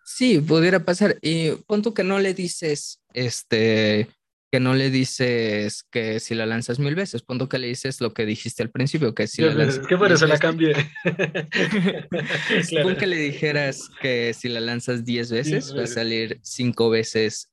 Sí, 0.06 0.40
pudiera 0.40 0.86
pasar. 0.86 1.18
Y 1.24 1.54
punto 1.66 1.96
que 1.96 2.04
no 2.04 2.20
le 2.20 2.36
dices, 2.36 3.02
este, 3.12 4.08
que 4.52 4.60
no 4.60 4.74
le 4.74 4.90
dices 4.90 5.84
que 5.92 6.20
si 6.20 6.34
la 6.34 6.46
lanzas 6.46 6.80
mil 6.80 6.96
veces, 6.96 7.22
punto 7.22 7.50
que 7.50 7.58
le 7.58 7.68
dices 7.68 8.00
lo 8.00 8.14
que 8.14 8.26
dijiste 8.26 8.64
al 8.64 8.72
principio, 8.72 9.14
que 9.14 9.28
si 9.28 9.42
la 9.42 9.54
lanzas... 9.54 9.80
Es 9.80 9.88
que 9.88 9.98
por 9.98 10.12
eso 10.12 10.26
la 10.26 10.40
cambié. 10.40 10.74
claro. 12.70 12.98
que 12.98 13.08
le 13.08 13.18
dijeras 13.18 13.90
que 14.02 14.34
si 14.34 14.48
la 14.48 14.62
lanzas 14.62 15.04
diez 15.04 15.32
veces, 15.32 15.76
va 15.76 15.84
a 15.84 15.88
salir 15.88 16.40
cinco 16.44 16.90
veces 16.90 17.52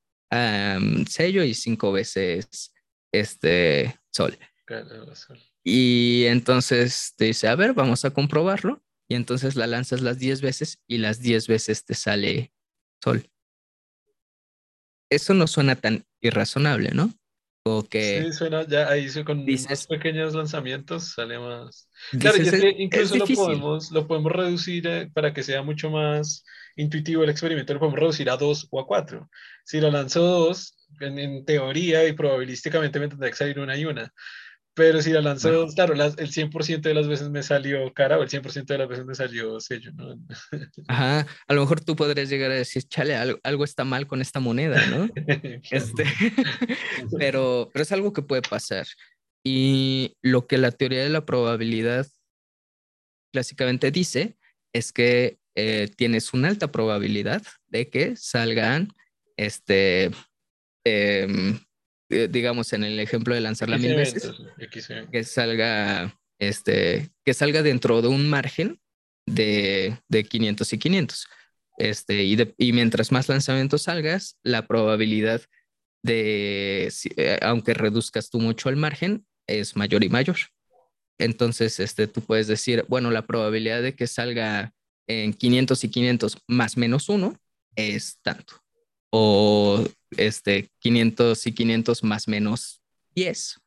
sello 1.09 1.45
y 1.45 1.55
cinco 1.55 1.93
veces 1.93 2.73
este 3.13 3.99
sol. 4.11 4.37
Y 5.63 6.25
entonces 6.27 7.15
te 7.17 7.27
dice, 7.27 7.49
a 7.49 7.55
ver, 7.55 7.73
vamos 7.73 8.05
a 8.05 8.11
comprobarlo. 8.11 8.83
Y 9.09 9.15
entonces 9.17 9.55
la 9.55 9.67
lanzas 9.67 10.01
las 10.01 10.19
diez 10.19 10.41
veces 10.41 10.81
y 10.87 10.99
las 10.99 11.21
diez 11.21 11.47
veces 11.47 11.85
te 11.85 11.95
sale 11.95 12.53
sol 13.03 13.29
eso 15.11 15.35
no 15.35 15.47
suena 15.47 15.77
tan 15.77 16.05
irrazonable, 16.21 16.91
¿no? 16.93 17.13
O 17.67 17.83
que 17.83 18.25
sí, 18.25 18.33
suena 18.35 18.67
ya 18.67 18.91
ahí 18.91 19.09
con 19.25 19.47
más 19.47 19.87
pequeños 19.87 20.35
lanzamientos 20.35 21.13
sale 21.15 21.39
más. 21.39 21.89
Claro, 22.21 22.37
y 22.37 22.43
es 22.43 22.51
que 22.51 22.75
incluso 22.79 23.17
lo 23.17 23.27
podemos, 23.27 23.91
lo 23.91 24.07
podemos 24.07 24.33
reducir 24.33 24.87
eh, 24.87 25.11
para 25.15 25.33
que 25.33 25.43
sea 25.43 25.63
mucho 25.63 25.89
más 25.89 26.45
intuitivo 26.77 27.25
el 27.25 27.31
experimento, 27.31 27.73
lo 27.73 27.81
podemos 27.81 28.01
reducir 28.01 28.29
a 28.29 28.37
dos 28.37 28.69
o 28.71 28.81
a 28.81 28.87
cuatro. 28.87 29.31
Si 29.65 29.81
lo 29.81 29.91
lanzo 29.91 30.21
dos, 30.21 30.77
en, 31.01 31.19
en 31.19 31.45
teoría 31.47 32.07
y 32.07 32.13
probabilísticamente 32.13 33.01
me 33.01 33.09
tendrá 33.09 33.31
que 33.31 33.37
salir 33.37 33.59
una 33.59 33.77
y 33.79 33.87
una. 33.87 34.13
Pero 34.75 35.01
si 35.01 35.11
la 35.11 35.21
lanzó, 35.21 35.69
claro, 35.69 35.95
el 35.95 36.01
100% 36.01 36.81
de 36.81 36.95
las 36.95 37.07
veces 37.07 37.31
me 37.31 37.45
salió 37.45 37.93
cara 37.95 38.19
o 38.19 38.23
el 38.23 38.29
100% 38.29 38.65
de 38.65 38.79
las 38.79 38.89
veces 38.89 39.05
me 39.07 39.15
salió 39.15 39.61
sello, 39.61 39.93
¿no? 39.93 40.19
Ajá, 40.89 41.27
a 41.47 41.55
lo 41.55 41.61
mejor 41.61 41.81
tú 41.81 41.95
podrías 41.95 42.29
llegar 42.29 42.51
a 42.51 42.57
decir, 42.57 42.83
chale, 42.89 43.15
algo, 43.15 43.65
está 43.65 43.85
mal 43.85 44.09
con 44.09 44.21
esta 44.21 44.41
moneda, 44.41 44.85
¿no? 44.89 45.09
este, 45.71 46.05
pero, 47.19 47.71
pero 47.73 47.83
es 47.85 47.93
algo 47.93 48.13
que 48.13 48.23
puede 48.23 48.43
pasar. 48.43 48.87
Y 49.45 50.17
lo 50.23 50.49
que 50.49 50.59
la 50.59 50.73
teoría 50.73 51.05
de 51.05 51.11
la 51.11 51.25
probabilidad 51.25 52.09
clásicamente 53.33 53.93
dice 53.93 54.37
es 54.73 54.93
que 54.93 55.39
eh, 55.55 55.89
tienes 55.97 56.35
una 56.35 56.49
alta 56.49 56.73
probabilidad 56.73 57.43
de 57.69 57.91
que 57.91 58.17
salgan 58.17 58.89
este, 59.37 60.11
eh, 60.85 61.59
eh, 62.11 62.29
digamos, 62.31 62.73
en 62.73 62.85
el 62.85 62.99
ejemplo 63.01 63.35
de 63.35 63.41
lanzarla 63.41 63.79
mil 63.79 63.95
veces, 63.95 64.33
que 65.11 65.25
salga, 65.25 66.19
este, 66.39 67.11
que 67.25 67.35
salga 67.35 67.63
dentro 67.63 68.03
de 68.03 68.09
un 68.09 68.29
margen 68.29 68.81
de, 69.27 69.99
de 70.09 70.25
500 70.25 70.73
y 70.73 70.79
500. 70.79 71.27
Este, 71.79 72.23
y, 72.25 72.55
y 72.57 72.73
mientras 72.73 73.11
más 73.11 73.29
lanzamientos 73.29 73.83
salgas, 73.83 74.39
la 74.43 74.67
probabilidad 74.67 75.43
de, 76.03 76.93
eh, 77.17 77.39
aunque 77.43 77.75
reduzcas 77.75 78.31
tú 78.31 78.39
mucho 78.39 78.69
el 78.69 78.77
margen, 78.77 79.27
es 79.47 79.75
mayor 79.77 80.05
y 80.05 80.09
mayor. 80.09 80.37
Entonces, 81.19 81.81
este, 81.81 82.07
tú 82.07 82.21
puedes 82.21 82.47
decir, 82.47 82.85
bueno, 82.89 83.11
la 83.11 83.27
probabilidad 83.27 83.83
de 83.83 83.95
que 83.95 84.07
salga 84.07 84.73
en 85.07 85.33
500 85.33 85.85
y 85.85 85.89
500 85.89 86.39
más 86.49 86.77
menos 86.77 87.09
uno 87.09 87.39
es 87.77 88.19
tanto. 88.23 88.64
O 89.17 89.85
este, 90.17 90.71
500 90.81 91.47
y 91.47 91.53
500 91.53 92.03
más 92.03 92.27
menos 92.27 92.83
10. 93.15 93.61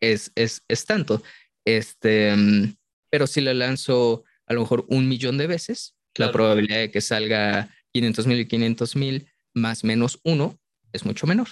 Es, 0.00 0.30
es, 0.36 0.62
es, 0.68 0.84
tanto. 0.86 1.20
Este, 1.64 2.36
mm, 2.36 2.76
pero 3.10 3.26
si 3.26 3.40
le 3.40 3.54
lanzo 3.54 4.22
a 4.46 4.54
lo 4.54 4.60
mejor 4.60 4.86
un 4.88 5.08
millón 5.08 5.36
de 5.36 5.48
veces, 5.48 5.96
la 6.14 6.30
probabilidad 6.30 6.78
de 6.78 6.90
que 6.92 7.00
salga 7.00 7.74
500 7.92 8.26
mil 8.28 8.38
y 8.38 8.46
500 8.46 8.96
mil 8.96 9.28
más 9.52 9.82
menos 9.82 10.20
uno 10.22 10.56
es 10.92 11.04
mucho 11.04 11.26
menor. 11.26 11.48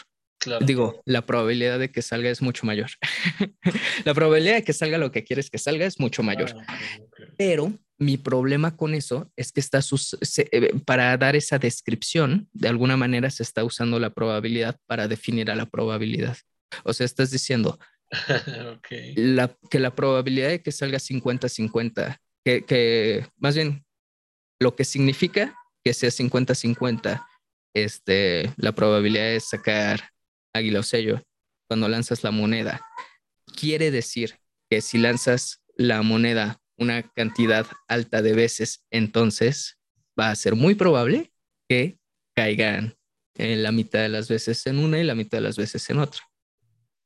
Digo, 0.61 1.03
la 1.05 1.27
probabilidad 1.27 1.81
de 1.81 1.91
que 1.91 2.01
salga 2.01 2.31
es 2.31 2.43
mucho 2.43 2.65
mayor. 2.65 2.91
la 4.05 4.15
probabilidad 4.15 4.55
de 4.55 4.63
que 4.63 4.73
salga 4.73 4.99
lo 4.99 5.11
que 5.11 5.25
quieres 5.25 5.51
que 5.51 5.59
salga 5.59 5.85
es 5.85 5.99
mucho 5.99 6.23
mayor. 6.23 6.55
Ah, 6.69 6.79
pero 7.37 7.73
mi 7.99 8.16
problema 8.16 8.77
con 8.77 8.95
eso 8.95 9.31
es 9.37 9.51
que 9.51 9.61
está 9.61 9.81
eh, 10.53 10.73
para 10.85 11.16
dar 11.16 11.35
esa 11.35 11.59
descripción, 11.59 12.49
de 12.53 12.69
alguna 12.69 12.97
manera 12.97 13.31
se 13.31 13.43
está 13.43 13.65
usando 13.65 13.99
la 13.99 14.11
probabilidad 14.11 14.79
para 14.87 15.09
definir 15.09 15.51
a 15.51 15.57
la 15.57 15.66
probabilidad. 15.66 16.37
O 16.85 16.93
sea, 16.93 17.05
estás 17.05 17.31
diciendo 17.31 17.79
la, 19.16 19.57
que 19.70 19.79
la 19.81 19.95
probabilidad 19.95 20.51
de 20.51 20.62
que 20.62 20.70
salga 20.70 20.99
50-50, 20.99 22.19
que, 22.45 22.65
que 22.65 23.27
más 23.37 23.57
bien 23.57 23.85
lo 24.61 24.77
que 24.77 24.85
significa 24.85 25.55
que 25.85 25.93
sea 25.93 26.11
50-50, 26.11 27.25
este, 27.75 28.53
la 28.57 28.73
probabilidad 28.73 29.31
de 29.31 29.41
sacar 29.41 30.11
águila 30.53 30.81
o 30.81 30.83
sello 30.83 31.20
cuando 31.69 31.89
lanzas 31.89 32.23
la 32.23 32.31
moneda, 32.31 32.81
quiere 33.57 33.91
decir 33.91 34.39
que 34.70 34.81
si 34.81 34.99
lanzas 34.99 35.62
la 35.77 36.03
moneda 36.03 36.61
una 36.79 37.03
cantidad 37.03 37.67
alta 37.89 38.23
de 38.23 38.33
veces, 38.33 38.87
entonces 38.91 39.79
va 40.19 40.31
a 40.31 40.37
ser 40.37 40.55
muy 40.55 40.75
probable 40.75 41.33
que 41.69 41.99
caigan 42.35 42.97
en 43.35 43.63
la 43.63 43.73
mitad 43.73 44.01
de 44.01 44.09
las 44.09 44.29
veces 44.29 44.67
en 44.67 44.79
una 44.79 44.99
y 44.99 45.05
la 45.05 45.15
mitad 45.15 45.39
de 45.39 45.43
las 45.43 45.57
veces 45.57 45.89
en 45.91 45.99
otra. 45.99 46.23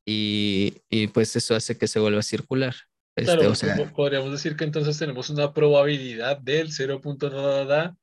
Y, 0.07 0.75
y 0.89 1.09
pues 1.09 1.35
eso 1.37 1.55
hace 1.55 1.77
que 1.77 1.89
se 1.89 2.01
vuelva 2.01 2.21
a 2.21 2.23
circular. 2.23 2.75
Este, 3.15 3.35
claro, 3.35 3.51
o 3.51 3.55
sea, 3.55 3.93
podríamos 3.95 4.33
decir 4.33 4.57
que 4.57 4.65
entonces 4.65 4.97
tenemos 4.99 5.29
una 5.29 5.53
probabilidad 5.53 6.39
del 6.39 6.73
0. 6.73 7.01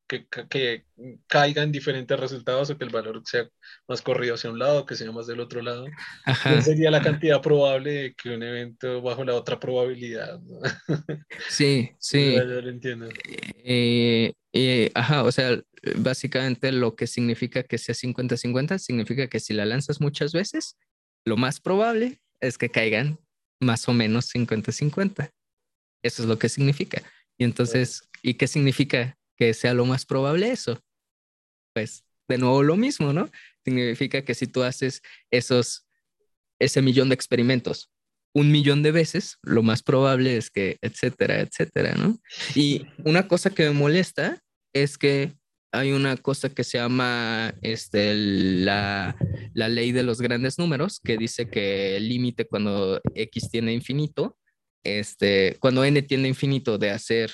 Que, 0.07 0.27
que 0.27 0.85
caigan 1.27 1.71
diferentes 1.71 2.19
resultados 2.19 2.69
o 2.69 2.77
que 2.77 2.83
el 2.83 2.91
valor 2.91 3.21
sea 3.25 3.47
más 3.87 4.01
corrido 4.01 4.35
hacia 4.35 4.51
un 4.51 4.59
lado, 4.59 4.85
que 4.85 4.95
sea 4.95 5.11
más 5.11 5.25
del 5.25 5.39
otro 5.39 5.61
lado. 5.61 5.87
Ajá. 6.25 6.61
sería 6.61 6.91
la 6.91 7.01
cantidad 7.01 7.41
probable 7.41 7.91
de 7.91 8.13
que 8.13 8.29
un 8.29 8.43
evento 8.43 9.01
bajo 9.01 9.23
la 9.23 9.35
otra 9.35 9.59
probabilidad? 9.59 10.39
Sí, 11.49 11.91
sí. 11.99 12.35
Ya, 12.35 12.43
lo 12.43 12.69
entiendo. 12.69 13.09
Eh, 13.63 14.33
eh, 14.53 14.91
ajá, 14.93 15.23
o 15.23 15.31
sea, 15.31 15.59
básicamente 15.97 16.71
lo 16.71 16.95
que 16.95 17.07
significa 17.07 17.63
que 17.63 17.77
sea 17.77 17.95
50-50 17.95 18.77
significa 18.77 19.27
que 19.27 19.39
si 19.39 19.53
la 19.53 19.65
lanzas 19.65 20.01
muchas 20.01 20.33
veces, 20.33 20.77
lo 21.25 21.37
más 21.37 21.59
probable 21.59 22.19
es 22.41 22.57
que 22.57 22.69
caigan 22.69 23.19
más 23.59 23.87
o 23.87 23.93
menos 23.93 24.33
50-50. 24.33 25.31
Eso 26.03 26.23
es 26.23 26.29
lo 26.29 26.39
que 26.39 26.49
significa. 26.49 27.01
Y 27.37 27.43
entonces, 27.43 28.09
¿y 28.21 28.35
qué 28.35 28.47
significa 28.47 29.17
que 29.37 29.53
sea 29.53 29.73
lo 29.73 29.85
más 29.85 30.05
probable 30.05 30.51
eso? 30.51 30.81
Pues 31.73 32.03
de 32.27 32.37
nuevo 32.37 32.63
lo 32.63 32.75
mismo, 32.75 33.13
¿no? 33.13 33.29
Significa 33.65 34.23
que 34.23 34.33
si 34.33 34.47
tú 34.47 34.63
haces 34.63 35.01
esos, 35.31 35.87
ese 36.59 36.81
millón 36.81 37.09
de 37.09 37.15
experimentos 37.15 37.89
un 38.33 38.51
millón 38.51 38.83
de 38.83 38.91
veces, 38.91 39.37
lo 39.41 39.63
más 39.63 39.83
probable 39.83 40.37
es 40.37 40.49
que, 40.49 40.77
etcétera, 40.81 41.41
etcétera, 41.41 41.95
¿no? 41.95 42.19
Y 42.55 42.85
una 43.03 43.27
cosa 43.27 43.49
que 43.49 43.63
me 43.63 43.71
molesta 43.71 44.41
es 44.73 44.97
que 44.97 45.33
hay 45.71 45.91
una 45.91 46.17
cosa 46.17 46.49
que 46.49 46.63
se 46.63 46.77
llama 46.77 47.53
este, 47.61 48.13
la, 48.15 49.15
ley 49.53 49.91
de 49.91 50.03
los 50.03 50.21
grandes 50.21 50.57
números, 50.57 50.99
que 50.99 51.17
dice 51.17 51.49
que 51.49 51.97
el 51.97 52.09
límite 52.09 52.45
cuando 52.45 53.01
x 53.13 53.49
tiene 53.51 53.73
infinito 53.73 54.37
este, 54.83 55.57
cuando 55.59 55.83
n 55.83 56.01
tiende 56.01 56.27
a 56.27 56.29
infinito 56.29 56.77
de 56.77 56.91
hacer 56.91 57.31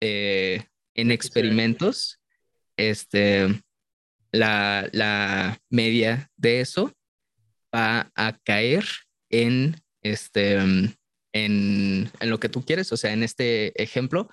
eh, 0.00 0.64
en 0.94 1.10
experimentos, 1.10 2.20
este, 2.76 3.62
la, 4.32 4.88
la 4.92 5.58
media 5.70 6.30
de 6.36 6.60
eso 6.60 6.92
va 7.74 8.10
a 8.14 8.38
caer 8.44 8.84
en, 9.30 9.76
este, 10.02 10.54
en, 10.54 10.96
en 11.32 12.30
lo 12.30 12.38
que 12.38 12.48
tú 12.48 12.64
quieres. 12.64 12.92
O 12.92 12.96
sea, 12.96 13.12
en 13.12 13.22
este 13.22 13.80
ejemplo, 13.82 14.28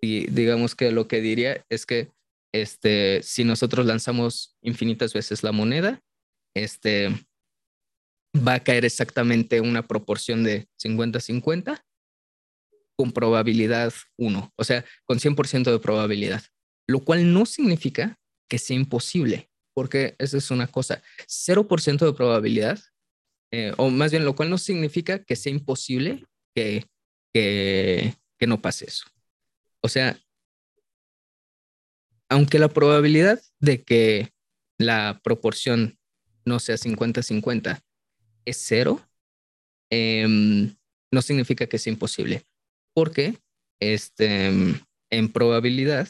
y 0.00 0.26
digamos 0.30 0.74
que 0.74 0.90
lo 0.90 1.06
que 1.06 1.20
diría 1.20 1.64
es 1.68 1.86
que 1.86 2.10
este, 2.52 3.22
si 3.22 3.44
nosotros 3.44 3.86
lanzamos 3.86 4.56
infinitas 4.62 5.12
veces 5.12 5.42
la 5.42 5.52
moneda, 5.52 6.02
este, 6.54 7.10
va 8.36 8.54
a 8.54 8.60
caer 8.60 8.84
exactamente 8.84 9.60
una 9.60 9.86
proporción 9.86 10.44
de 10.44 10.68
50-50 10.82 11.82
con 12.96 13.12
probabilidad 13.12 13.92
1, 14.18 14.52
o 14.54 14.64
sea, 14.64 14.84
con 15.04 15.18
100% 15.18 15.70
de 15.70 15.78
probabilidad, 15.78 16.42
lo 16.86 17.00
cual 17.00 17.32
no 17.32 17.46
significa 17.46 18.18
que 18.48 18.58
sea 18.58 18.76
imposible, 18.76 19.50
porque 19.74 20.16
esa 20.18 20.36
es 20.36 20.50
una 20.50 20.66
cosa, 20.66 21.02
0% 21.26 22.04
de 22.04 22.12
probabilidad, 22.12 22.78
eh, 23.52 23.72
o 23.78 23.90
más 23.90 24.10
bien 24.10 24.24
lo 24.24 24.34
cual 24.36 24.50
no 24.50 24.58
significa 24.58 25.24
que 25.24 25.34
sea 25.36 25.52
imposible 25.52 26.26
que, 26.54 26.84
que, 27.32 28.14
que 28.38 28.46
no 28.46 28.60
pase 28.60 28.86
eso. 28.86 29.06
O 29.82 29.88
sea, 29.88 30.20
aunque 32.30 32.60
la 32.60 32.68
probabilidad 32.68 33.42
de 33.58 33.82
que 33.82 34.32
la 34.78 35.20
proporción 35.22 35.98
no 36.46 36.60
sea 36.60 36.76
50-50 36.76 37.82
es 38.46 38.56
cero, 38.56 39.04
em, 39.90 40.74
no 41.12 41.22
significa 41.22 41.66
que 41.66 41.78
sea 41.78 41.92
imposible, 41.92 42.44
porque 42.94 43.34
este, 43.80 44.46
en 45.10 45.32
probabilidad, 45.32 46.08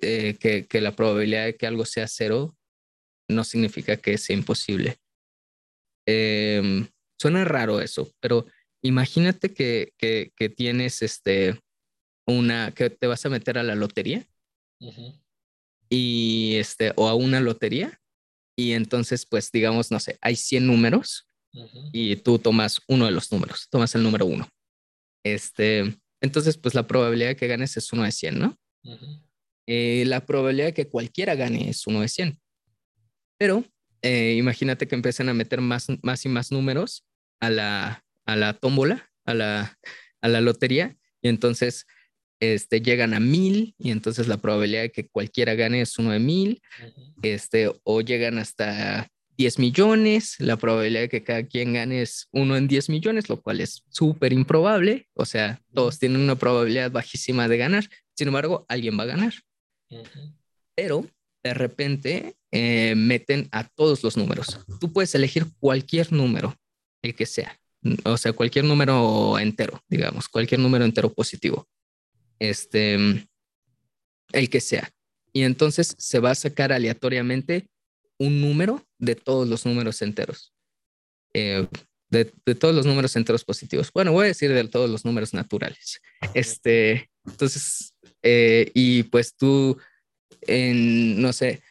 eh, 0.00 0.36
que, 0.38 0.80
la 0.80 0.94
probabilidad 0.96 1.44
de 1.44 1.56
que 1.56 1.66
algo 1.66 1.84
sea 1.84 2.08
cero 2.08 2.56
no 3.28 3.44
significa 3.44 3.96
que 3.96 4.18
sea 4.18 4.36
imposible. 4.36 4.98
Em, 6.06 6.88
suena 7.20 7.44
raro 7.44 7.80
eso, 7.80 8.12
pero 8.20 8.46
imagínate 8.82 9.54
que, 9.54 9.92
que, 9.96 10.48
tienes 10.48 11.02
este, 11.02 11.60
una, 12.26 12.72
que 12.72 12.90
te 12.90 13.06
vas 13.06 13.24
a 13.24 13.28
meter 13.28 13.58
a 13.58 13.62
la 13.62 13.76
lotería 13.76 14.26
y 15.94 16.54
este, 16.56 16.94
o 16.96 17.06
a 17.06 17.14
una 17.14 17.38
lotería 17.38 18.00
y 18.56 18.72
entonces, 18.72 19.26
pues 19.26 19.52
digamos, 19.52 19.90
no 19.90 20.00
sé, 20.00 20.16
hay 20.22 20.36
100 20.36 20.66
números 20.66 21.26
y 21.92 22.16
tú 22.16 22.38
tomas 22.38 22.80
uno 22.88 23.04
de 23.04 23.10
los 23.10 23.30
números, 23.30 23.68
tomas 23.70 23.94
el 23.94 24.02
número 24.02 24.24
uno. 24.24 24.48
Este, 25.22 25.94
entonces, 26.22 26.56
pues 26.56 26.74
la 26.74 26.86
probabilidad 26.86 27.28
de 27.28 27.36
que 27.36 27.46
ganes 27.46 27.76
es 27.76 27.92
uno 27.92 28.04
de 28.04 28.12
100, 28.12 28.38
¿no? 28.38 28.58
Eh, 29.66 30.04
la 30.06 30.24
probabilidad 30.24 30.68
de 30.68 30.74
que 30.74 30.88
cualquiera 30.88 31.34
gane 31.34 31.68
es 31.68 31.86
uno 31.86 32.00
de 32.00 32.08
100. 32.08 32.40
Pero 33.38 33.62
eh, 34.00 34.36
imagínate 34.38 34.88
que 34.88 34.94
empiezan 34.94 35.28
a 35.28 35.34
meter 35.34 35.60
más, 35.60 35.88
más 36.02 36.24
y 36.24 36.30
más 36.30 36.50
números 36.52 37.04
a 37.38 37.50
la, 37.50 38.02
a 38.24 38.36
la 38.36 38.54
tómbola, 38.54 39.10
a 39.26 39.34
la, 39.34 39.78
a 40.22 40.28
la 40.28 40.40
lotería, 40.40 40.96
y 41.20 41.28
entonces 41.28 41.86
este, 42.42 42.82
llegan 42.82 43.14
a 43.14 43.20
mil 43.20 43.72
y 43.78 43.92
entonces 43.92 44.26
la 44.26 44.36
probabilidad 44.36 44.82
de 44.82 44.90
que 44.90 45.06
cualquiera 45.06 45.54
gane 45.54 45.80
es 45.80 45.96
uno 45.96 46.10
de 46.10 46.18
mil, 46.18 46.60
este, 47.22 47.70
o 47.84 48.00
llegan 48.00 48.38
hasta 48.38 49.08
10 49.36 49.60
millones, 49.60 50.34
la 50.40 50.56
probabilidad 50.56 51.02
de 51.02 51.08
que 51.08 51.22
cada 51.22 51.44
quien 51.44 51.72
gane 51.72 52.02
es 52.02 52.26
uno 52.32 52.56
en 52.56 52.66
10 52.66 52.88
millones, 52.88 53.28
lo 53.28 53.40
cual 53.40 53.60
es 53.60 53.84
súper 53.90 54.32
improbable, 54.32 55.06
o 55.14 55.24
sea, 55.24 55.62
todos 55.72 56.00
tienen 56.00 56.20
una 56.20 56.34
probabilidad 56.34 56.90
bajísima 56.90 57.46
de 57.46 57.58
ganar, 57.58 57.88
sin 58.16 58.26
embargo, 58.26 58.66
alguien 58.68 58.98
va 58.98 59.04
a 59.04 59.14
ganar. 59.14 59.34
Pero 60.74 61.06
de 61.44 61.54
repente 61.54 62.34
eh, 62.50 62.94
meten 62.96 63.48
a 63.52 63.68
todos 63.68 64.02
los 64.02 64.16
números. 64.16 64.58
Tú 64.80 64.92
puedes 64.92 65.14
elegir 65.14 65.46
cualquier 65.60 66.12
número, 66.12 66.56
el 67.02 67.14
que 67.14 67.26
sea, 67.26 67.56
o 68.04 68.16
sea, 68.16 68.32
cualquier 68.32 68.64
número 68.64 69.38
entero, 69.38 69.80
digamos, 69.88 70.28
cualquier 70.28 70.58
número 70.58 70.84
entero 70.84 71.12
positivo 71.12 71.68
este, 72.42 72.96
el 74.32 74.50
que 74.50 74.60
sea. 74.60 74.90
Y 75.32 75.42
entonces 75.42 75.94
se 75.96 76.18
va 76.18 76.32
a 76.32 76.34
sacar 76.34 76.72
aleatoriamente 76.72 77.68
un 78.18 78.40
número 78.40 78.84
de 78.98 79.14
todos 79.14 79.48
los 79.48 79.64
números 79.64 80.02
enteros. 80.02 80.52
Eh, 81.34 81.66
de, 82.10 82.24
todos 82.56 82.74
los 82.74 82.84
números 82.84 83.14
enteros 83.16 83.44
positivos. 83.44 83.90
Bueno, 83.94 84.12
voy 84.12 84.24
a 84.24 84.28
decir 84.28 84.52
de 84.52 84.68
todos 84.68 84.90
los 84.90 85.04
números 85.04 85.32
naturales. 85.32 86.00
Este, 86.34 87.10
entonces, 87.24 87.94
eh, 88.22 88.70
y 88.74 89.04
pues 89.04 89.34
tú, 89.36 89.78
en, 90.42 91.22
no 91.22 91.32
sé, 91.32 91.62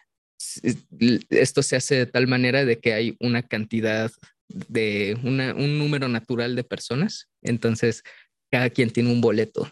esto 1.30 1.62
se 1.62 1.76
hace 1.76 1.96
de 1.96 2.06
tal 2.06 2.28
manera 2.28 2.66
de 2.66 2.80
que 2.80 2.94
hay 2.94 3.18
una 3.20 3.44
cantidad 3.44 4.10
de 4.48 5.18
un 5.22 5.78
número 5.78 6.08
natural 6.08 6.56
de 6.56 6.64
personas. 6.64 7.30
Entonces, 7.42 8.04
cada 8.50 8.70
quien 8.70 8.90
tiene 8.90 9.12
un 9.12 9.22
boleto 9.22 9.72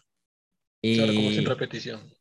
Claro, 0.81 1.13
como 1.13 1.29
sin 1.31 1.45
repetición. 1.45 2.13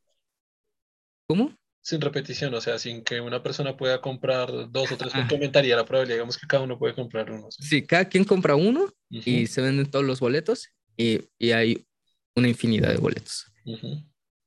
¿Cómo? 1.29 1.57
Sin 1.81 2.01
repetición, 2.01 2.53
o 2.55 2.61
sea, 2.61 2.79
sin 2.79 3.03
que 3.03 3.21
una 3.21 3.43
persona 3.43 3.77
pueda 3.77 4.01
comprar 4.01 4.71
dos 4.71 4.93
o 4.93 4.97
tres, 4.97 5.13
complementaría 5.13 5.77
la 5.77 5.85
probabilidad, 5.85 6.17
digamos 6.17 6.37
que 6.37 6.47
cada 6.47 6.65
uno 6.65 6.79
puede 6.79 6.95
comprar 6.95 7.31
uno. 7.31 7.49
Sí, 7.51 7.87
cada 7.87 8.07
quien 8.07 8.25
compra 8.25 8.57
uno 8.57 8.93
y 9.09 9.47
se 9.47 9.63
venden 9.63 9.91
todos 9.91 10.05
los 10.05 10.21
boletos 10.21 10.69
y, 10.97 11.21
y 11.39 11.53
hay 11.53 11.87
una 12.35 12.49
infinidad 12.49 12.91
de 12.91 12.99
boletos. 12.99 13.53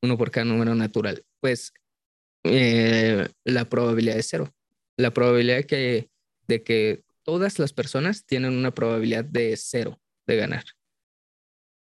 Uno 0.02 0.18
por 0.18 0.32
cada 0.32 0.46
número 0.46 0.76
natural. 0.76 1.24
Pues 1.40 1.74
eh, 2.44 3.28
la 3.44 3.66
probabilidad 3.66 4.18
es 4.18 4.28
cero. 4.30 4.54
La 4.98 5.12
probabilidad 5.12 5.64
que, 5.66 6.10
de 6.48 6.64
que 6.64 7.04
todas 7.24 7.60
las 7.60 7.74
personas 7.74 8.26
tienen 8.26 8.54
una 8.54 8.72
probabilidad 8.72 9.26
de 9.26 9.56
cero 9.58 10.00
de 10.28 10.36
ganar. 10.36 10.64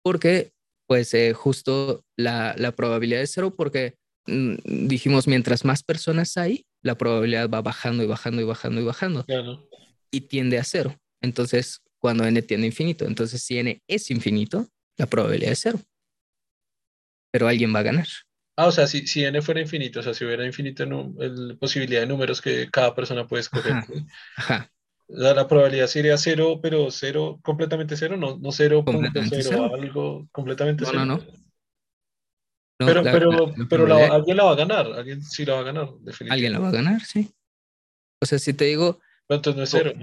Porque 0.04 0.52
pues 0.90 1.14
eh, 1.14 1.34
justo 1.34 2.04
la, 2.18 2.74
probabilidad 2.76 3.22
es 3.22 3.32
cero 3.32 3.54
porque 3.56 3.94
mm, 4.26 4.88
dijimos, 4.88 5.28
mientras 5.28 5.64
más 5.64 5.84
personas 5.84 6.36
hay, 6.36 6.66
la 6.82 6.98
probabilidad 6.98 7.48
va 7.48 7.62
bajando 7.62 8.04
y 8.04 8.08
bajando 8.08 8.42
y 8.42 8.46
bajando 8.46 8.82
y 8.82 8.84
bajando. 8.86 9.26
Y 10.10 10.22
tiende 10.22 10.58
a 10.58 10.64
cero. 10.64 10.98
Entonces, 11.22 11.84
cuando 12.00 12.26
n 12.26 12.42
tiende 12.42 12.66
a 12.66 12.70
infinito, 12.70 13.06
entonces 13.06 13.44
si 13.44 13.60
n 13.60 13.80
es 13.88 14.10
infinito, 14.10 14.68
la 14.98 15.06
probabilidad 15.06 15.52
es 15.52 15.60
cero. 15.60 15.80
Pero 17.32 17.48
alguien 17.48 17.72
va 17.74 17.80
a 17.80 17.84
ganar. 17.84 18.08
Ah, 18.58 18.66
o 18.66 18.72
sea, 18.72 18.88
si, 18.88 19.06
si 19.06 19.24
n 19.24 19.40
fuera 19.44 19.62
infinito, 19.62 20.00
o 20.00 20.04
sea, 20.04 20.16
si 20.16 20.26
hubiera 20.26 20.44
infinito 20.44 20.88
la 20.88 21.56
posibilidad 21.56 22.02
de 22.02 22.08
números 22.08 22.42
que 22.42 22.68
cada 22.72 22.96
persona 22.96 23.28
puede 23.28 23.42
escoger. 23.42 23.76
Ajá. 24.38 24.72
La, 25.10 25.48
probabilidad 25.48 25.88
sería 25.88 26.18
cero, 26.18 26.60
pero 26.62 26.92
cero, 26.92 27.40
completamente 27.44 27.98
cero, 27.98 28.16
no, 28.16 28.38
no 28.38 28.52
cero, 28.52 28.86
cero, 29.30 29.72
algo 29.74 30.28
completamente 30.32 30.86
cero. 30.86 31.04
No, 31.04 31.18
no, 31.18 31.18
no. 31.18 32.86
pero, 32.86 33.04
pero, 33.04 33.54
pero 33.68 33.96
alguien 34.14 34.38
la 34.38 34.44
va 34.44 34.52
a 34.52 34.56
ganar, 34.56 34.86
alguien 34.86 35.24
sí 35.24 35.46
la 35.46 35.56
va 35.56 35.60
a 35.62 35.64
ganar, 35.64 35.90
definitivamente. 36.00 36.34
Alguien 36.34 36.54
la 36.54 36.60
va 36.60 36.70
a 36.70 36.72
ganar, 36.72 37.02
sí. 37.02 37.34
O 38.22 38.26
sea, 38.26 38.38
si 38.38 38.54
te 38.54 38.66
digo. 38.66 39.00
Pero 39.28 39.38
entonces 39.38 39.58
no 39.58 39.64
es 39.64 39.70
cero. 39.70 39.94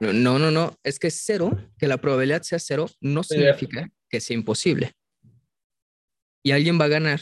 No, 0.00 0.38
no, 0.38 0.50
no, 0.50 0.78
es 0.82 0.98
que 0.98 1.10
cero, 1.10 1.56
que 1.78 1.86
la 1.86 1.96
probabilidad 1.96 2.42
sea 2.42 2.58
cero, 2.58 2.86
no 3.00 3.22
significa 3.22 3.90
que 4.10 4.20
sea 4.20 4.34
imposible. 4.34 4.92
Y 6.42 6.52
alguien 6.52 6.78
va 6.78 6.84
a 6.84 6.88
ganar 6.88 7.20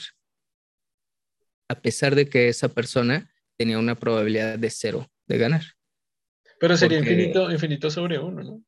a 1.68 1.81
pesar 1.81 2.14
de 2.14 2.28
que 2.28 2.48
esa 2.48 2.68
persona 2.68 3.32
tenía 3.56 3.78
una 3.78 3.94
probabilidad 3.94 4.59
de 4.59 4.70
cero 4.70 5.06
de 5.26 5.39
ganar. 5.39 5.62
Pero 6.59 6.76
sería 6.76 6.98
infinito, 6.98 7.51
infinito 7.51 7.90
sobre 7.90 8.18
uno, 8.18 8.43
¿no? 8.43 8.64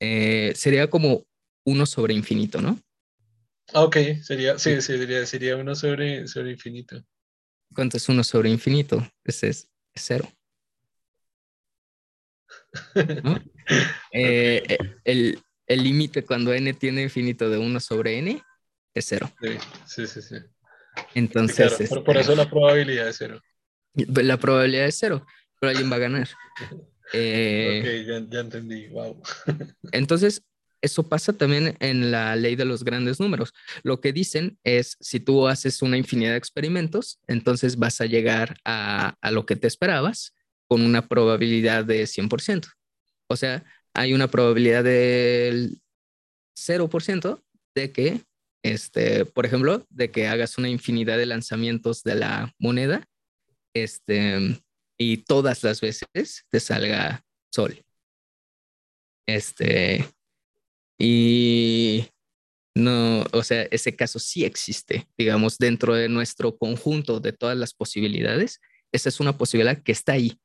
Eh, 0.00 0.52
sería 0.54 0.88
como 0.88 1.26
uno 1.64 1.86
sobre 1.86 2.14
infinito, 2.14 2.60
¿no? 2.60 2.78
Ah, 3.72 3.82
ok, 3.82 3.96
sería, 4.22 4.58
sí, 4.58 4.80
sería, 4.80 5.26
sería 5.26 5.56
uno 5.56 5.74
sobre, 5.74 6.26
sobre 6.28 6.52
infinito. 6.52 7.02
¿Cuánto 7.74 7.96
es 7.96 8.08
uno 8.08 8.24
sobre 8.24 8.48
infinito? 8.48 9.06
Ese 9.24 9.48
es, 9.48 9.70
cero. 9.94 10.28
Eh, 14.10 14.78
eh, 15.04 15.36
el 15.66 15.84
límite 15.84 16.24
cuando 16.24 16.54
n 16.54 16.72
tiene 16.72 17.02
infinito 17.02 17.50
de 17.50 17.58
uno 17.58 17.78
sobre 17.80 18.16
n 18.16 18.42
es 18.94 19.04
cero. 19.04 19.30
Sí, 19.86 20.06
sí, 20.06 20.22
sí. 20.22 20.36
Entonces. 21.14 21.86
por, 21.90 22.02
por, 22.02 22.16
eso 22.16 22.34
la 22.34 22.48
probabilidad 22.48 23.08
es 23.08 23.16
cero. 23.18 23.42
La 23.92 24.38
probabilidad 24.38 24.86
es 24.86 24.96
cero 24.98 25.26
pero 25.58 25.70
alguien 25.70 25.90
va 25.90 25.96
a 25.96 26.00
ganar. 26.00 26.28
Eh, 27.14 28.04
ok, 28.04 28.30
ya, 28.30 28.40
entendí, 28.40 28.86
wow. 28.88 29.18
entonces, 29.92 30.42
eso 30.82 31.08
pasa 31.08 31.32
también 31.32 31.74
en 31.80 32.10
la 32.10 32.36
ley 32.36 32.54
de 32.54 32.66
los 32.66 32.84
grandes 32.84 33.18
números. 33.18 33.54
Lo 33.82 34.02
que 34.02 34.12
dicen 34.12 34.58
es, 34.62 34.98
si 35.00 35.18
tú 35.18 35.48
haces 35.48 35.80
una 35.80 35.96
infinidad 35.96 36.32
de 36.32 36.36
experimentos, 36.36 37.18
entonces 37.26 37.76
vas 37.78 38.02
a 38.02 38.04
llegar 38.04 38.58
a, 38.62 39.14
a 39.22 39.30
lo 39.30 39.46
que 39.46 39.56
te 39.56 39.66
esperabas 39.66 40.34
con 40.68 40.82
una 40.82 41.08
probabilidad 41.08 41.82
de 41.86 42.02
100%. 42.02 42.68
O 43.26 43.36
sea, 43.36 43.64
hay 43.94 44.12
una 44.12 44.28
probabilidad 44.28 44.84
del 44.84 45.80
0% 46.58 47.42
de 47.74 47.92
que, 47.92 48.20
este, 48.62 49.24
por 49.24 49.46
ejemplo, 49.46 49.86
de 49.88 50.10
que 50.10 50.28
hagas 50.28 50.58
una 50.58 50.68
infinidad 50.68 51.16
de 51.16 51.26
lanzamientos 51.26 52.02
de 52.02 52.16
la 52.16 52.52
moneda 52.58 53.08
este, 53.74 54.60
y 54.98 55.18
todas 55.18 55.62
las 55.62 55.80
veces 55.80 56.44
te 56.50 56.60
salga 56.60 57.24
sol. 57.50 57.84
Este, 59.26 60.04
y 60.98 62.08
no, 62.74 63.24
o 63.32 63.42
sea, 63.42 63.62
ese 63.70 63.94
caso 63.94 64.18
sí 64.18 64.44
existe, 64.44 65.06
digamos, 65.16 65.58
dentro 65.58 65.94
de 65.94 66.08
nuestro 66.08 66.56
conjunto 66.58 67.20
de 67.20 67.32
todas 67.32 67.56
las 67.56 67.72
posibilidades. 67.72 68.60
Esa 68.92 69.08
es 69.08 69.20
una 69.20 69.36
posibilidad 69.38 69.82
que 69.82 69.92
está 69.92 70.12
ahí. 70.12 70.38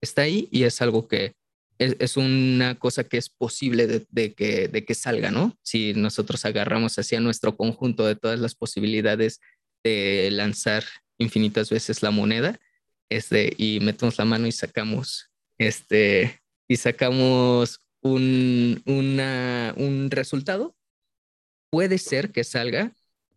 Está 0.00 0.22
ahí 0.22 0.48
y 0.50 0.62
es 0.64 0.80
algo 0.80 1.08
que 1.08 1.34
es, 1.78 2.16
una 2.18 2.78
cosa 2.78 3.04
que 3.04 3.16
es 3.16 3.30
posible 3.30 3.86
de, 3.86 4.34
que, 4.34 4.68
de 4.68 4.84
que 4.84 4.94
salga, 4.94 5.30
¿no? 5.30 5.56
Si 5.62 5.94
nosotros 5.94 6.44
agarramos 6.44 6.98
hacia 6.98 7.20
nuestro 7.20 7.56
conjunto 7.56 8.06
de 8.06 8.16
todas 8.16 8.38
las 8.38 8.54
posibilidades 8.54 9.40
de 9.82 10.28
lanzar 10.30 10.84
infinitas 11.16 11.70
veces 11.70 12.02
la 12.02 12.10
moneda, 12.10 12.60
este, 13.10 13.52
y 13.58 13.80
metemos 13.80 14.16
la 14.16 14.24
mano 14.24 14.46
y 14.46 14.52
sacamos, 14.52 15.30
este, 15.58 16.40
y 16.66 16.76
sacamos 16.76 17.80
un, 18.00 18.82
un 18.86 20.08
resultado, 20.10 20.74
puede 21.70 21.98
ser 21.98 22.32
que 22.32 22.44
salga 22.44 22.92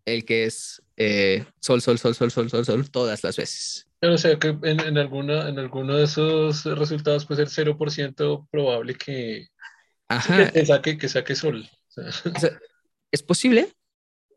el 0.06 0.26
que 0.26 0.46
es 0.46 0.82
eh, 0.98 1.46
sol, 1.60 1.82
sol, 1.82 1.98
sol, 1.98 2.16
sol, 2.16 2.32
sol, 2.32 2.50
sol, 2.50 2.66
sol, 2.66 2.92
todas 2.92 3.24
las 3.24 3.36
veces. 3.36 3.88
Pero, 4.00 4.16
o 4.16 4.18
sea, 4.18 4.38
que 4.38 4.50
en, 4.50 4.80
en, 4.80 4.98
alguna, 4.98 5.48
en 5.48 5.58
alguno 5.60 5.96
de 5.96 6.04
esos 6.04 6.66
resultados 6.66 7.26
puede 7.26 7.46
ser 7.48 7.68
0% 7.68 8.48
probable 8.52 8.96
que, 8.96 9.48
que, 10.54 10.66
saque, 10.66 10.98
que 10.98 11.10
saque 11.10 11.36
sol. 11.36 11.68
es 13.12 13.24
posible, 13.24 13.70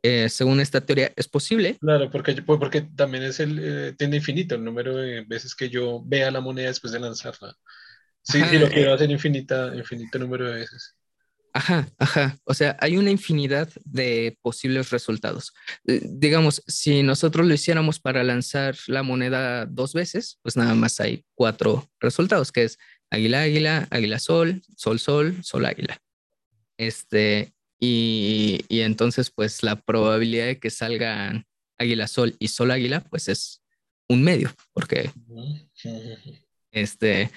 eh, 0.06 0.28
según 0.28 0.60
esta 0.60 0.80
teoría, 0.80 1.12
es 1.16 1.26
posible. 1.26 1.76
Claro, 1.80 2.10
porque, 2.10 2.34
pues, 2.42 2.58
porque 2.58 2.82
también 2.82 3.24
es 3.24 3.40
el, 3.40 3.58
eh, 3.60 3.94
tiene 3.98 4.16
infinito 4.16 4.54
el 4.54 4.64
número 4.64 4.96
de 4.96 5.24
veces 5.26 5.54
que 5.54 5.68
yo 5.68 6.02
vea 6.04 6.30
la 6.30 6.40
moneda 6.40 6.68
después 6.68 6.92
de 6.92 7.00
lanzarla. 7.00 7.54
Sí, 8.22 8.40
y 8.52 8.58
lo 8.58 8.68
quiero 8.68 8.92
hacer 8.92 9.10
infinita, 9.10 9.74
infinito 9.74 10.18
número 10.18 10.48
de 10.48 10.54
veces. 10.56 10.94
Ajá, 11.52 11.88
ajá. 11.98 12.36
O 12.44 12.52
sea, 12.52 12.76
hay 12.80 12.98
una 12.98 13.10
infinidad 13.10 13.68
de 13.84 14.38
posibles 14.42 14.90
resultados. 14.90 15.54
Eh, 15.86 16.02
digamos, 16.04 16.62
si 16.66 17.02
nosotros 17.02 17.46
lo 17.46 17.54
hiciéramos 17.54 17.98
para 17.98 18.22
lanzar 18.22 18.76
la 18.88 19.02
moneda 19.02 19.64
dos 19.64 19.94
veces, 19.94 20.38
pues 20.42 20.56
nada 20.56 20.74
más 20.74 21.00
hay 21.00 21.24
cuatro 21.34 21.88
resultados, 21.98 22.52
que 22.52 22.64
es 22.64 22.78
águila, 23.10 23.42
águila, 23.42 23.88
águila, 23.90 24.18
sol, 24.18 24.62
sol, 24.76 24.98
sol, 24.98 25.42
sol, 25.42 25.64
águila. 25.64 25.98
Este, 26.76 27.54
y, 27.80 28.64
y 28.68 28.80
entonces, 28.80 29.30
pues 29.30 29.62
la 29.62 29.76
probabilidad 29.76 30.46
de 30.46 30.58
que 30.58 30.70
salgan 30.70 31.44
águila, 31.78 32.08
sol 32.08 32.34
y 32.38 32.48
sol, 32.48 32.70
águila, 32.70 33.00
pues 33.00 33.28
es 33.28 33.62
un 34.08 34.22
medio, 34.22 34.54
porque, 34.72 35.10
este, 36.70 37.30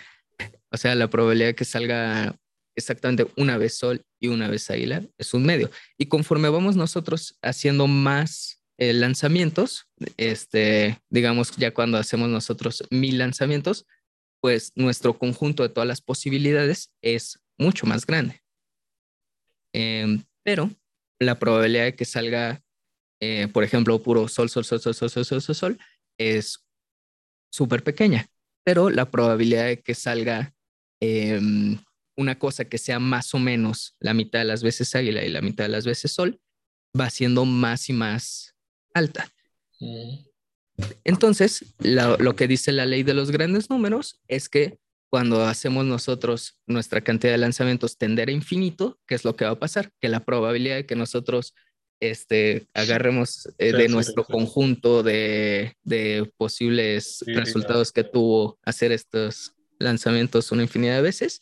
o 0.72 0.78
sea, 0.78 0.96
la 0.96 1.10
probabilidad 1.10 1.50
de 1.50 1.56
que 1.56 1.66
salga 1.66 2.36
exactamente 2.80 3.28
una 3.38 3.58
vez 3.58 3.78
Sol 3.78 4.02
y 4.20 4.30
una 4.30 4.48
vez 4.48 4.70
Águila, 4.72 5.04
es 5.18 5.34
un 5.34 5.46
medio. 5.46 5.70
Y 5.98 6.08
conforme 6.08 6.50
vamos 6.50 6.76
nosotros 6.76 7.38
haciendo 7.42 7.88
más 7.88 8.64
eh, 8.78 8.94
lanzamientos, 8.94 9.88
este, 10.18 11.00
digamos, 11.10 11.52
ya 11.58 11.74
cuando 11.74 11.98
hacemos 11.98 12.30
nosotros 12.30 12.84
mil 12.90 13.18
lanzamientos, 13.18 13.86
pues 14.42 14.72
nuestro 14.76 15.18
conjunto 15.18 15.64
de 15.64 15.70
todas 15.70 15.88
las 15.88 16.02
posibilidades 16.02 16.92
es 17.02 17.40
mucho 17.58 17.86
más 17.86 18.06
grande. 18.06 18.42
Em, 19.74 20.24
pero 20.44 20.70
la 21.20 21.38
probabilidad 21.40 21.86
de 21.86 21.96
que 21.96 22.06
salga, 22.06 22.62
eh, 23.20 23.48
por 23.52 23.64
ejemplo, 23.64 24.02
puro 24.02 24.28
sol, 24.28 24.50
sol, 24.50 24.66
sol, 24.66 24.80
sol, 24.80 24.94
sol, 24.94 25.10
sol, 25.10 25.26
sol, 25.26 25.42
sol, 25.42 25.56
sol 25.56 25.80
es 26.18 26.66
súper 27.52 27.84
pequeña. 27.84 28.30
Pero 28.64 28.90
la 28.90 29.10
probabilidad 29.10 29.66
de 29.66 29.82
que 29.82 29.96
salga 29.96 30.54
em, 31.02 31.78
una 32.18 32.38
cosa 32.38 32.66
que 32.66 32.78
sea 32.78 33.00
más 33.00 33.34
o 33.34 33.40
menos 33.40 33.96
la 34.00 34.14
mitad 34.14 34.40
de 34.40 34.46
las 34.46 34.62
veces 34.62 34.94
águila 34.96 35.24
y 35.24 35.30
la 35.30 35.42
mitad 35.42 35.64
de 35.64 35.70
las 35.70 35.86
veces 35.86 36.12
sol, 36.12 36.40
va 37.00 37.10
siendo 37.10 37.46
más 37.46 37.90
y 37.90 37.94
más 37.94 38.56
alta. 38.94 39.32
Entonces, 41.04 41.74
lo, 41.80 42.36
que 42.36 42.48
dice 42.48 42.72
la 42.72 42.86
ley 42.86 43.04
de 43.04 43.14
los 43.14 43.32
grandes 43.32 43.70
números 43.70 44.20
es 44.28 44.50
que 44.50 44.80
cuando 45.10 45.44
hacemos 45.44 45.86
nosotros 45.86 46.60
nuestra 46.68 47.02
cantidad 47.02 47.34
de 47.34 47.40
lanzamientos 47.40 47.98
tender 47.98 48.30
a 48.30 48.32
infinito, 48.32 49.00
¿qué 49.08 49.16
es 49.16 49.26
lo 49.26 49.36
que 49.36 49.46
va 49.46 49.52
a 49.52 49.60
pasar? 49.60 49.92
Que 50.00 50.08
la 50.08 50.24
probabilidad 50.24 50.76
de 50.76 50.86
que 50.86 50.96
nosotros 50.96 51.56
este, 52.00 52.68
agarremos 52.74 53.50
eh, 53.58 53.74
de 53.74 53.90
nuestro 53.90 54.24
conjunto 54.24 55.04
de, 55.04 55.76
posibles 56.38 57.24
resultados 57.28 57.92
que 57.92 58.04
tuvo 58.04 58.58
hacer 58.64 58.92
estos 58.92 59.56
lanzamientos 59.80 60.52
una 60.52 60.64
infinidad 60.64 60.98
de 60.98 61.02
veces, 61.02 61.40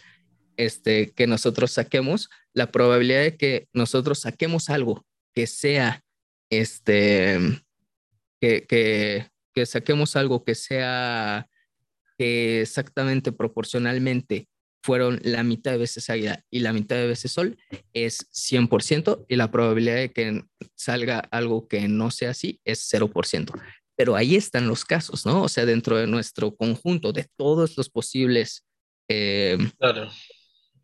este, 0.56 1.12
que 1.12 1.28
nosotros 1.28 1.72
saquemos, 1.72 2.30
la 2.54 2.72
probabilidad 2.72 3.22
de 3.22 3.38
que 3.38 3.68
nosotros 3.74 4.20
saquemos 4.20 4.70
algo 4.70 5.06
que 5.34 5.46
sea, 5.46 6.04
este, 6.50 7.38
que, 8.40 8.66
que, 8.66 9.28
que 9.54 9.66
saquemos 9.66 10.16
algo 10.16 10.44
que 10.44 10.56
sea 10.56 11.48
que 12.18 12.62
exactamente 12.62 13.32
proporcionalmente 13.32 14.48
fueron 14.84 15.20
la 15.24 15.44
mitad 15.44 15.72
de 15.72 15.78
veces 15.78 16.10
águila 16.10 16.44
y 16.50 16.60
la 16.60 16.72
mitad 16.72 16.96
de 16.96 17.08
veces 17.08 17.32
sol, 17.32 17.58
es 17.94 18.30
100% 18.32 19.26
y 19.28 19.36
la 19.36 19.52
probabilidad 19.52 19.96
de 19.96 20.12
que 20.14 20.44
salga 20.76 21.20
algo 21.32 21.68
que 21.68 21.88
no 21.88 22.12
sea 22.12 22.32
así 22.32 22.62
es 22.64 22.90
0%. 22.94 23.52
Pero 23.96 24.16
ahí 24.16 24.36
están 24.36 24.68
los 24.68 24.86
casos, 24.86 25.26
¿no? 25.26 25.44
O 25.44 25.50
sea, 25.50 25.66
dentro 25.66 25.98
de 25.98 26.08
nuestro 26.08 26.56
conjunto 26.56 27.12
de 27.12 27.28
todos 27.36 27.76
los 27.78 27.90
posibles 27.90 28.64
eh, 29.10 29.58
claro 29.80 30.10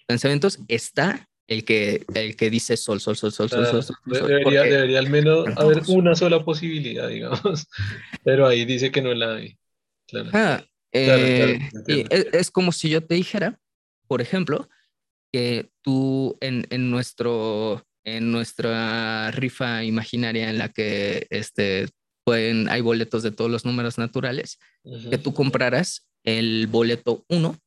pensamientos 0.07 0.59
está 0.67 1.27
el 1.47 1.65
que, 1.65 2.05
el 2.13 2.35
que 2.35 2.49
dice 2.49 2.77
sol, 2.77 3.01
sol, 3.01 3.17
sol, 3.17 3.31
sol, 3.31 3.49
sol, 3.49 3.83
sol, 3.83 3.95
debería, 4.05 4.63
debería, 4.63 4.99
al 4.99 5.09
menos 5.09 5.45
haber 5.57 5.83
una 5.87 6.15
sola 6.15 6.43
posibilidad, 6.43 7.09
digamos, 7.09 7.67
pero 8.23 8.47
ahí 8.47 8.65
dice 8.65 8.91
que 8.91 9.01
no 9.01 9.13
la 9.13 9.35
hay. 9.35 9.57
Claro. 10.07 10.29
Ah, 10.33 10.63
eh, 10.93 11.59
es, 12.33 12.51
como 12.51 12.71
si 12.71 12.89
yo 12.89 13.03
te 13.03 13.15
dijera, 13.15 13.59
por 14.07 14.21
ejemplo, 14.21 14.69
que 15.31 15.71
tú 15.81 16.37
en, 16.39 16.67
en, 16.69 16.91
nuestro, 16.91 17.85
en 18.03 18.31
nuestra 18.31 19.31
rifa 19.31 19.83
imaginaria 19.83 20.49
en 20.49 20.59
la 20.59 20.69
que 20.69 21.25
este, 21.31 21.87
pueden, 22.23 22.69
hay 22.69 22.81
boletos 22.81 23.23
de 23.23 23.31
todos 23.31 23.49
los 23.49 23.65
números 23.65 23.97
naturales, 23.97 24.59
que 25.09 25.17
tú 25.17 25.33
compraras 25.33 26.07
el 26.23 26.67
boleto 26.67 27.25
1 27.29 27.57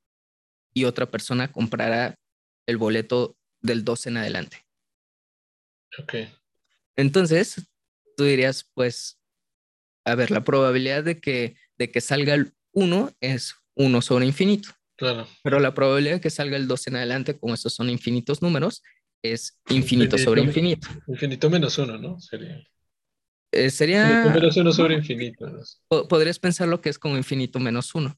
y 0.75 0.85
otra 0.85 1.07
persona 1.07 1.51
comprara 1.51 2.17
el 2.67 2.77
boleto 2.77 3.37
del 3.61 3.85
12 3.85 4.11
en 4.11 4.17
adelante. 4.19 4.67
Ok. 5.99 6.15
Entonces, 6.97 7.67
tú 8.17 8.25
dirías, 8.25 8.71
pues, 8.75 9.21
a 10.05 10.15
ver, 10.15 10.31
la 10.31 10.45
probabilidad 10.45 11.05
de 11.05 11.21
que, 11.21 11.57
de 11.79 11.91
que 11.91 12.01
salga 12.01 12.35
el 12.35 12.56
1 12.77 13.11
es 13.21 13.55
1 13.75 14.03
sobre 14.03 14.27
infinito. 14.27 14.69
Claro. 14.97 15.27
Pero 15.43 15.59
la 15.59 15.75
probabilidad 15.75 16.17
de 16.17 16.21
que 16.21 16.31
salga 16.31 16.57
el 16.57 16.69
12 16.69 16.91
en 16.91 16.97
adelante, 16.97 17.39
como 17.39 17.55
estos 17.55 17.75
son 17.75 17.91
infinitos 17.91 18.43
números, 18.43 18.83
es 19.23 19.59
infinito, 19.71 20.17
sobre 20.19 20.43
infinito. 20.43 20.89
Infinito 21.09 21.51
menos 21.51 21.77
1, 21.79 21.99
¿no? 21.99 22.21
Sería. 22.21 22.63
Eh, 23.51 23.71
sería. 23.71 24.07
Infinito 24.09 24.41
menos 24.41 24.57
1 24.57 24.73
sobre 24.73 24.95
infinito. 24.95 25.47
Podrías 26.09 26.39
pensar 26.39 26.69
lo 26.69 26.81
que 26.81 26.91
es 26.91 26.99
como 26.99 27.17
infinito 27.17 27.59
menos 27.59 27.95
1. 27.95 28.15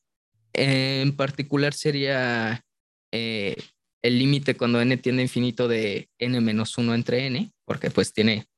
en 0.55 1.17
particular 1.17 1.73
sería 1.73 2.65
eh, 3.13 3.57
el 4.03 4.19
límite 4.19 4.57
cuando 4.57 4.81
n 4.81 4.97
tiende 4.97 5.23
a 5.23 5.25
infinito 5.25 5.69
de 5.69 6.09
n 6.19 6.41
menos 6.41 6.77
1 6.77 6.95
entre 6.95 7.27
n, 7.27 7.53
porque 7.65 7.91
pues 7.91 8.13
tiene 8.13 8.49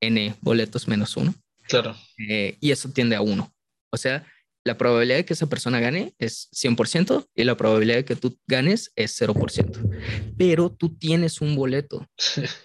n 0.00 0.34
boletos 0.40 0.88
menos 0.88 1.16
1. 1.16 1.34
Claro. 1.68 1.94
Eh, 2.28 2.56
y 2.60 2.70
eso 2.70 2.88
tiende 2.90 3.16
a 3.16 3.20
1. 3.20 3.54
O 3.90 3.96
sea, 3.98 4.26
la 4.64 4.78
probabilidad 4.78 5.16
de 5.16 5.24
que 5.24 5.32
esa 5.32 5.48
persona 5.48 5.80
gane 5.80 6.14
es 6.18 6.48
100% 6.52 7.28
y 7.34 7.44
la 7.44 7.56
probabilidad 7.56 7.96
de 7.96 8.04
que 8.04 8.16
tú 8.16 8.38
ganes 8.46 8.92
es 8.96 9.20
0%. 9.20 10.34
Pero 10.38 10.70
tú 10.70 10.96
tienes 10.96 11.40
un 11.40 11.56
boleto. 11.56 12.06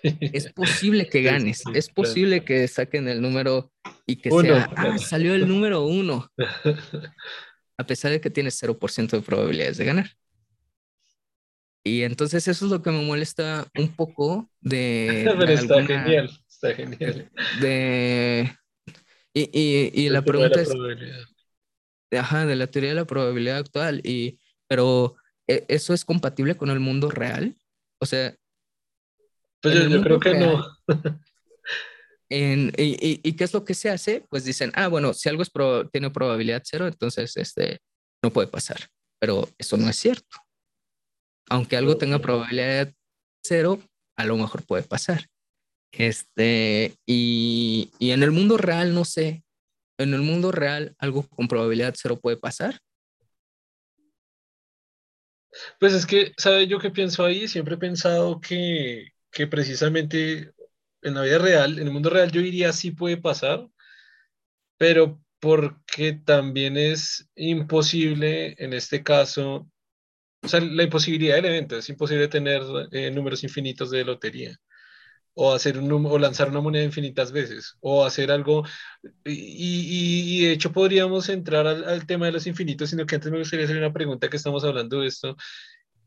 es 0.04 0.52
posible 0.54 1.10
que 1.10 1.22
ganes. 1.24 1.64
es 1.74 1.90
posible 1.90 2.44
que 2.44 2.68
saquen 2.68 3.08
el 3.08 3.22
número 3.22 3.72
y 4.06 4.18
que 4.18 4.30
sea, 4.30 4.70
ah, 4.76 4.98
salió 4.98 5.34
el 5.34 5.48
número 5.48 5.86
1. 5.86 6.32
a 7.78 7.86
pesar 7.86 8.12
de 8.12 8.22
que 8.22 8.30
tienes 8.30 8.62
0% 8.62 9.10
de 9.10 9.22
probabilidades 9.22 9.78
de 9.78 9.86
ganar. 9.86 10.12
Y 11.84 12.04
entonces 12.04 12.48
eso 12.48 12.66
es 12.66 12.72
lo 12.72 12.82
que 12.82 12.92
me 12.92 13.04
molesta 13.04 13.66
un 13.78 13.96
poco 13.96 14.52
de... 14.60 15.32
Pero 15.40 15.52
está 15.52 15.86
genial, 15.86 16.30
está 16.48 16.74
genial. 16.74 17.32
De... 17.62 18.52
Y, 19.34 19.50
y, 19.54 19.92
y 19.94 20.10
la 20.10 20.22
pregunta 20.22 20.62
es... 20.62 20.70
Ajá, 22.12 22.46
de 22.46 22.56
la 22.56 22.68
teoría 22.68 22.92
de 22.92 22.96
la 22.96 23.06
probabilidad 23.06 23.58
actual. 23.58 24.02
Y, 24.04 24.40
pero 24.68 25.16
¿e, 25.48 25.66
¿eso 25.68 25.94
es 25.94 26.06
compatible 26.06 26.56
con 26.56 26.70
el 26.70 26.80
mundo 26.80 27.10
real? 27.10 27.56
O 28.00 28.06
sea... 28.06 28.36
Pues 29.62 29.90
yo, 29.90 30.02
creo 30.02 30.20
que 30.20 30.36
no. 30.36 30.66
En, 32.30 32.74
y, 32.78 33.34
qué 33.34 33.44
es 33.46 33.54
lo 33.54 33.64
que 33.64 33.74
se 33.74 33.90
hace? 33.90 34.26
Pues 34.30 34.44
dicen, 34.44 34.72
ah, 34.76 34.90
bueno, 34.90 35.14
si 35.14 35.30
algo 35.30 35.44
es 35.44 35.52
tiene 35.92 36.10
probabilidad 36.10 36.62
cero, 36.66 36.86
entonces 36.86 37.38
este, 37.38 37.80
no 38.22 38.32
puede 38.32 38.48
pasar. 38.50 38.90
Pero 39.20 39.50
eso 39.58 39.78
no 39.78 39.90
es 39.90 39.96
cierto. 39.96 40.38
Aunque 41.50 41.78
algo 41.78 41.98
tenga 41.98 42.20
probabilidad 42.20 42.94
cero, 43.42 43.82
a 44.18 44.26
lo 44.26 44.36
mejor 44.36 44.66
puede 44.66 44.84
pasar. 44.84 45.28
Este, 45.94 46.98
y, 47.06 47.92
y 47.98 48.12
en 48.12 48.24
el 48.24 48.32
mundo 48.32 48.58
real, 48.58 48.94
no 48.94 49.06
sé, 49.06 49.44
en 49.98 50.14
el 50.14 50.22
mundo 50.22 50.52
real 50.52 50.96
algo 51.00 51.28
con 51.28 51.48
probabilidad 51.48 51.96
cero 51.98 52.20
puede 52.22 52.38
pasar. 52.38 52.80
Pues 55.80 55.94
es 55.94 56.06
que, 56.06 56.34
¿sabe 56.38 56.68
yo 56.68 56.80
qué 56.80 56.92
pienso 56.92 57.26
ahí? 57.26 57.48
Siempre 57.48 57.76
he 57.76 57.80
pensado 57.80 58.40
que, 58.40 59.14
que 59.32 59.48
precisamente 59.48 60.52
en 61.02 61.14
la 61.16 61.24
vida 61.24 61.40
real, 61.40 61.80
en 61.80 61.88
el 61.88 61.94
mundo 61.94 62.10
real 62.10 62.32
yo 62.32 62.42
diría 62.42 62.74
sí 62.74 62.92
puede 62.92 63.18
pasar, 63.18 63.68
pero 64.78 65.22
porque 65.40 66.14
también 66.14 66.78
es 66.78 67.30
imposible 67.36 68.56
en 68.58 68.74
este 68.74 69.04
caso, 69.04 69.70
o 70.44 70.48
sea, 70.48 70.60
la 70.60 70.84
imposibilidad 70.84 71.36
del 71.36 71.46
evento, 71.46 71.78
es 71.78 71.90
imposible 71.90 72.28
tener 72.28 72.62
eh, 72.92 73.12
números 73.12 73.44
infinitos 73.44 73.92
de 73.92 74.04
lotería 74.04 74.60
o 75.40 75.54
hacer 75.54 75.78
un 75.78 76.06
o 76.06 76.18
lanzar 76.18 76.50
una 76.50 76.62
moneda 76.62 76.84
infinitas 76.84 77.32
veces 77.32 77.78
o 77.80 78.04
hacer 78.04 78.32
algo 78.32 78.66
y, 79.24 80.40
y, 80.42 80.46
de 80.46 80.52
hecho 80.52 80.72
podríamos 80.72 81.30
entrar 81.30 81.68
al, 81.68 81.84
al, 81.86 82.08
tema 82.08 82.26
de 82.26 82.32
los 82.32 82.48
infinitos 82.48 82.90
sino 82.90 83.06
que 83.06 83.16
antes 83.16 83.32
me 83.32 83.38
gustaría 83.38 83.66
hacer 83.66 83.78
una 83.78 83.94
pregunta 83.94 84.30
que 84.30 84.38
estamos 84.38 84.64
hablando 84.64 85.02
de 85.02 85.08
esto 85.08 85.38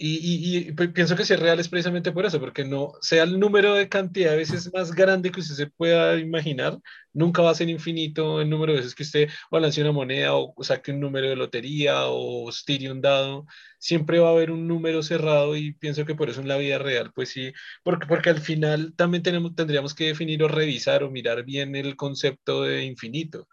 y, 0.03 0.73
pienso 0.73 1.15
que 1.15 1.25
si 1.25 1.35
es 1.35 1.41
real 1.41 1.61
es 1.61 1.69
precisamente 1.69 2.13
por 2.13 2.25
eso, 2.25 2.41
porque 2.41 2.65
no 2.65 2.93
sea 3.03 3.25
el 3.25 3.39
número 3.39 3.75
de 3.75 3.89
cantidad 3.89 4.31
de 4.31 4.39
veces 4.39 4.71
más 4.73 4.93
grande 4.93 5.31
que 5.31 5.41
usted 5.41 5.55
se 5.55 5.67
pueda 5.67 6.19
imaginar, 6.19 6.79
nunca 7.13 7.43
va 7.43 7.51
a 7.51 7.55
ser 7.55 7.69
infinito 7.69 8.41
el 8.41 8.49
número 8.49 8.73
de 8.73 8.79
veces 8.79 8.95
que 8.95 9.03
usted 9.03 9.29
o 9.51 9.59
lance 9.59 9.81
una 9.83 9.93
moneda 9.93 10.35
o 10.35 10.55
saque 10.63 10.93
un 10.93 11.01
número 11.01 11.29
de 11.29 11.37
lotería 11.37 12.07
o 12.07 12.51
tire 12.65 12.91
un 12.91 13.01
dado, 13.01 13.47
siempre 13.79 14.19
va 14.19 14.29
a 14.29 14.33
haber 14.33 14.51
un 14.51 14.67
número 14.67 15.03
cerrado 15.03 15.57
y 15.57 15.73
pienso 15.75 16.05
que 16.07 16.15
por 16.15 16.31
eso 16.31 16.41
en 16.41 16.49
la 16.49 16.57
vida 16.57 16.79
real, 16.79 17.13
pues 17.15 17.29
sí, 17.31 17.53
porque, 17.83 18.07
porque 18.07 18.31
al 18.31 18.41
final 18.41 18.95
también 18.97 19.23
tenemos, 19.23 19.55
tendríamos 19.55 19.95
que 19.95 20.07
definir 20.07 20.43
o 20.43 20.49
revisar 20.49 21.03
o 21.05 21.11
mirar 21.11 21.45
bien 21.45 21.77
el 21.77 21.97
concepto 21.97 22.63
de 22.63 22.85
infinito. 22.85 23.49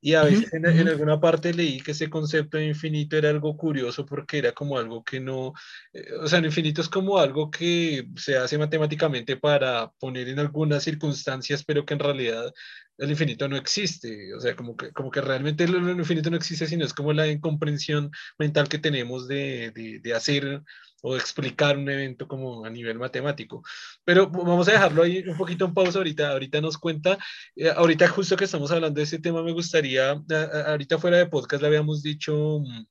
Y 0.00 0.14
a 0.14 0.22
veces 0.22 0.52
en, 0.52 0.64
alguna 0.66 1.20
parte 1.20 1.52
leí 1.52 1.80
que 1.80 1.90
ese 1.90 2.08
concepto 2.08 2.56
de 2.56 2.66
infinito 2.66 3.16
era 3.16 3.30
algo 3.30 3.56
curioso 3.56 4.06
porque 4.06 4.38
era 4.38 4.52
como 4.52 4.78
algo 4.78 5.02
que 5.02 5.18
no, 5.18 5.54
eh, 5.92 6.12
o 6.20 6.28
sea, 6.28 6.38
el 6.38 6.46
infinito 6.46 6.80
es 6.80 6.88
como 6.88 7.18
algo 7.18 7.50
que 7.50 8.08
se 8.16 8.36
hace 8.36 8.58
matemáticamente 8.58 9.36
para 9.36 9.90
poner 9.98 10.28
en 10.28 10.38
algunas 10.38 10.84
circunstancias, 10.84 11.64
pero 11.64 11.84
que 11.84 11.94
en 11.94 12.00
realidad 12.00 12.52
el 12.98 13.10
infinito 13.10 13.48
no 13.48 13.56
existe, 13.56 14.34
o 14.34 14.40
sea, 14.40 14.54
como 14.54 14.76
que, 14.76 14.92
como 14.92 15.10
que 15.10 15.20
realmente 15.20 15.64
el, 15.64 15.74
infinito 15.74 16.30
no 16.30 16.36
existe, 16.36 16.66
sino 16.66 16.84
es 16.84 16.94
como 16.94 17.12
la 17.12 17.26
incomprensión 17.26 18.10
mental 18.38 18.68
que 18.68 18.78
tenemos 18.78 19.26
de, 19.26 19.72
de, 19.72 20.00
de 20.00 20.14
hacer 20.14 20.62
o 21.02 21.16
explicar 21.16 21.76
un 21.76 21.88
evento 21.88 22.26
como 22.26 22.64
a 22.64 22.70
nivel 22.70 22.98
matemático. 22.98 23.62
Pero 24.04 24.28
vamos 24.28 24.68
a 24.68 24.72
dejarlo 24.72 25.02
ahí 25.02 25.24
un 25.26 25.36
poquito 25.36 25.64
en 25.64 25.74
pausa 25.74 25.98
ahorita. 25.98 26.30
Ahorita 26.30 26.60
nos 26.60 26.78
cuenta, 26.78 27.18
eh, 27.56 27.70
ahorita 27.70 28.08
justo 28.08 28.36
que 28.36 28.44
estamos 28.44 28.70
hablando 28.70 28.98
de 28.98 29.04
ese 29.04 29.18
tema, 29.18 29.42
me 29.42 29.52
gustaría, 29.52 30.22
ahorita 30.66 30.98
fuera 30.98 31.18
de 31.18 31.26
podcast 31.26 31.62
le 31.62 31.68
habíamos 31.68 32.02
dicho 32.02 32.60
mm, 32.60 32.86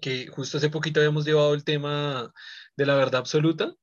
que 0.00 0.26
justo 0.28 0.58
hace 0.58 0.70
poquito 0.70 1.00
habíamos 1.00 1.24
llevado 1.24 1.54
el 1.54 1.64
tema 1.64 2.32
de 2.76 2.86
la 2.86 2.94
verdad 2.96 3.20
absoluta. 3.20 3.74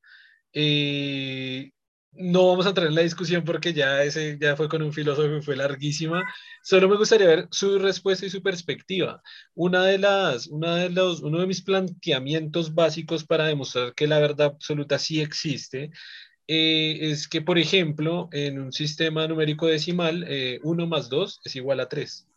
Eh, 0.54 1.72
no 2.16 2.48
vamos 2.48 2.66
a 2.66 2.70
entrar 2.70 2.88
en 2.88 2.96
la 2.96 3.02
discusión 3.02 3.44
porque 3.44 3.74
ya, 3.74 4.04
ese, 4.04 4.38
ya 4.40 4.56
fue 4.56 4.70
con 4.70 4.82
un 4.82 4.94
filósofo 4.94 5.38
y 5.38 5.42
fue 5.42 5.56
larguísima. 5.56 6.24
Solo 6.62 6.88
me 6.88 6.98
gustaría 6.98 7.28
ver 7.28 7.48
su 7.52 7.80
respuesta 7.80 8.26
y 8.26 8.30
su 8.30 8.42
perspectiva. 8.42 9.22
Una 9.56 9.86
de 9.86 9.98
las, 9.98 10.48
una 10.48 10.76
de 10.76 10.90
los, 10.90 11.22
uno 11.22 11.40
de 11.40 11.48
mis 11.48 11.62
planteamientos 11.62 12.74
básicos 12.74 13.26
para 13.26 13.46
demostrar 13.46 13.94
que 13.96 14.08
la 14.08 14.20
verdad 14.20 14.48
absoluta 14.48 15.00
sí 15.00 15.22
existe 15.22 15.92
eh, 16.48 16.98
es 17.12 17.28
que, 17.28 17.42
por 17.42 17.58
ejemplo, 17.58 18.30
en 18.32 18.60
un 18.60 18.72
sistema 18.72 19.28
numérico 19.28 19.68
decimal, 19.68 20.26
eh, 20.28 20.60
más 20.88 21.10
2 21.10 21.42
es 21.44 21.56
igual 21.56 21.80
a 21.80 21.90
3. 21.90 22.28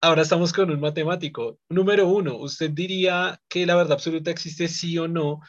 Ahora 0.00 0.22
estamos 0.22 0.52
con 0.52 0.70
un 0.70 0.80
matemático. 0.80 1.58
Número 1.68 2.08
1, 2.08 2.36
¿usted 2.38 2.70
diría 2.70 3.40
que 3.48 3.66
la 3.66 3.76
verdad 3.76 3.94
absoluta 3.94 4.30
existe 4.30 4.68
sí 4.68 4.96
o 4.98 5.08
no? 5.08 5.40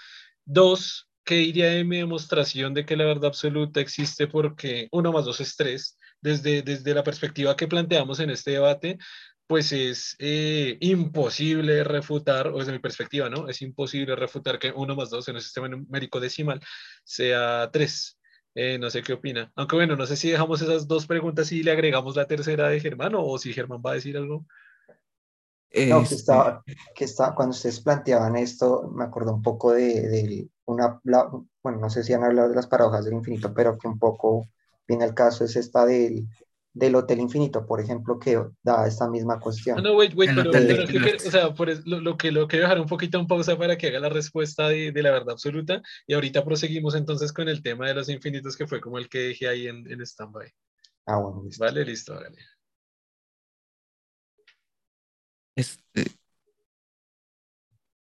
2, 0.45 1.06
que 1.27 1.35
diría 1.35 1.67
de 1.67 1.83
mi 1.83 1.97
demostración 1.97 2.73
de 2.73 2.85
que 2.85 2.95
la 2.95 3.03
verdad 3.03 3.25
absoluta 3.25 3.81
existe 3.81 4.27
porque 4.27 4.87
uno 4.93 5.11
más 5.11 5.25
dos 5.25 5.41
es 5.41 5.57
tres, 5.57 5.97
desde, 6.21 6.61
desde 6.61 6.93
la 6.93 7.03
perspectiva 7.03 7.57
que 7.57 7.67
planteamos 7.67 8.21
en 8.21 8.29
este 8.29 8.51
debate, 8.51 8.97
pues 9.45 9.73
es 9.73 10.15
eh, 10.19 10.77
imposible 10.79 11.83
refutar, 11.83 12.47
o 12.47 12.59
desde 12.59 12.71
mi 12.71 12.79
perspectiva, 12.79 13.29
¿no? 13.29 13.49
Es 13.49 13.61
imposible 13.61 14.15
refutar 14.15 14.57
que 14.57 14.71
uno 14.71 14.95
más 14.95 15.09
dos 15.09 15.27
en 15.27 15.35
el 15.35 15.41
sistema 15.41 15.67
numérico 15.67 16.21
decimal 16.21 16.61
sea 17.03 17.69
tres. 17.73 18.17
Eh, 18.55 18.79
no 18.79 18.89
sé 18.89 19.03
qué 19.03 19.11
opina. 19.11 19.51
Aunque 19.57 19.75
bueno, 19.75 19.97
no 19.97 20.05
sé 20.05 20.15
si 20.15 20.31
dejamos 20.31 20.61
esas 20.61 20.87
dos 20.87 21.07
preguntas 21.07 21.51
y 21.51 21.61
le 21.61 21.71
agregamos 21.71 22.15
la 22.15 22.25
tercera 22.25 22.69
de 22.69 22.79
Germán 22.79 23.13
o 23.15 23.37
si 23.37 23.53
Germán 23.53 23.81
va 23.85 23.91
a 23.91 23.95
decir 23.95 24.15
algo. 24.15 24.45
No, 25.73 25.97
que 25.99 26.03
este. 26.03 26.15
estaba, 26.15 26.63
que 26.95 27.03
estaba, 27.03 27.35
cuando 27.35 27.53
ustedes 27.53 27.81
planteaban 27.81 28.37
esto, 28.37 28.89
me 28.95 29.03
acordé 29.03 29.31
un 29.31 29.41
poco 29.41 29.73
de, 29.73 30.07
de, 30.07 30.49
una, 30.67 30.99
bueno, 31.03 31.79
no 31.79 31.89
sé 31.89 32.03
si 32.03 32.13
han 32.13 32.23
hablado 32.23 32.49
de 32.49 32.55
las 32.55 32.67
paradojas 32.67 33.05
del 33.05 33.15
infinito, 33.15 33.53
pero 33.53 33.77
que 33.77 33.87
un 33.87 33.97
poco 33.97 34.47
viene 34.87 35.05
el 35.05 35.13
caso 35.13 35.45
es 35.45 35.55
esta 35.55 35.85
del, 35.85 36.27
del 36.73 36.95
Hotel 36.95 37.19
Infinito, 37.19 37.65
por 37.65 37.79
ejemplo, 37.79 38.19
que 38.19 38.39
da 38.61 38.85
esta 38.85 39.09
misma 39.09 39.39
cuestión. 39.39 39.81
No, 39.81 39.95
wait, 39.95 40.13
wait, 40.15 40.31
pero, 40.35 40.51
o 40.51 41.19
sea, 41.19 41.53
por 41.53 41.69
lo, 41.87 42.01
lo, 42.01 42.17
que 42.17 42.31
lo 42.31 42.47
quiero 42.47 42.65
dejar 42.65 42.79
un 42.79 42.87
poquito 42.87 43.17
en 43.17 43.27
pausa 43.27 43.57
para 43.57 43.77
que 43.77 43.87
haga 43.87 43.99
la 43.99 44.09
respuesta 44.09 44.67
de, 44.67 44.91
de, 44.91 45.01
la 45.01 45.11
verdad 45.11 45.31
absoluta 45.31 45.81
y 46.05 46.13
ahorita 46.13 46.43
proseguimos 46.43 46.95
entonces 46.95 47.31
con 47.31 47.47
el 47.47 47.63
tema 47.63 47.87
de 47.87 47.95
los 47.95 48.09
infinitos 48.09 48.55
que 48.55 48.67
fue 48.67 48.81
como 48.81 48.97
el 48.97 49.09
que 49.09 49.19
dejé 49.19 49.47
ahí 49.47 49.67
en, 49.67 49.89
en 49.89 50.01
stand-by. 50.01 50.51
Ah, 51.05 51.17
bueno, 51.17 51.43
listo. 51.43 51.63
Vale, 51.63 51.85
listo, 51.85 52.13
vale. 52.13 52.37
Este, 55.55 56.05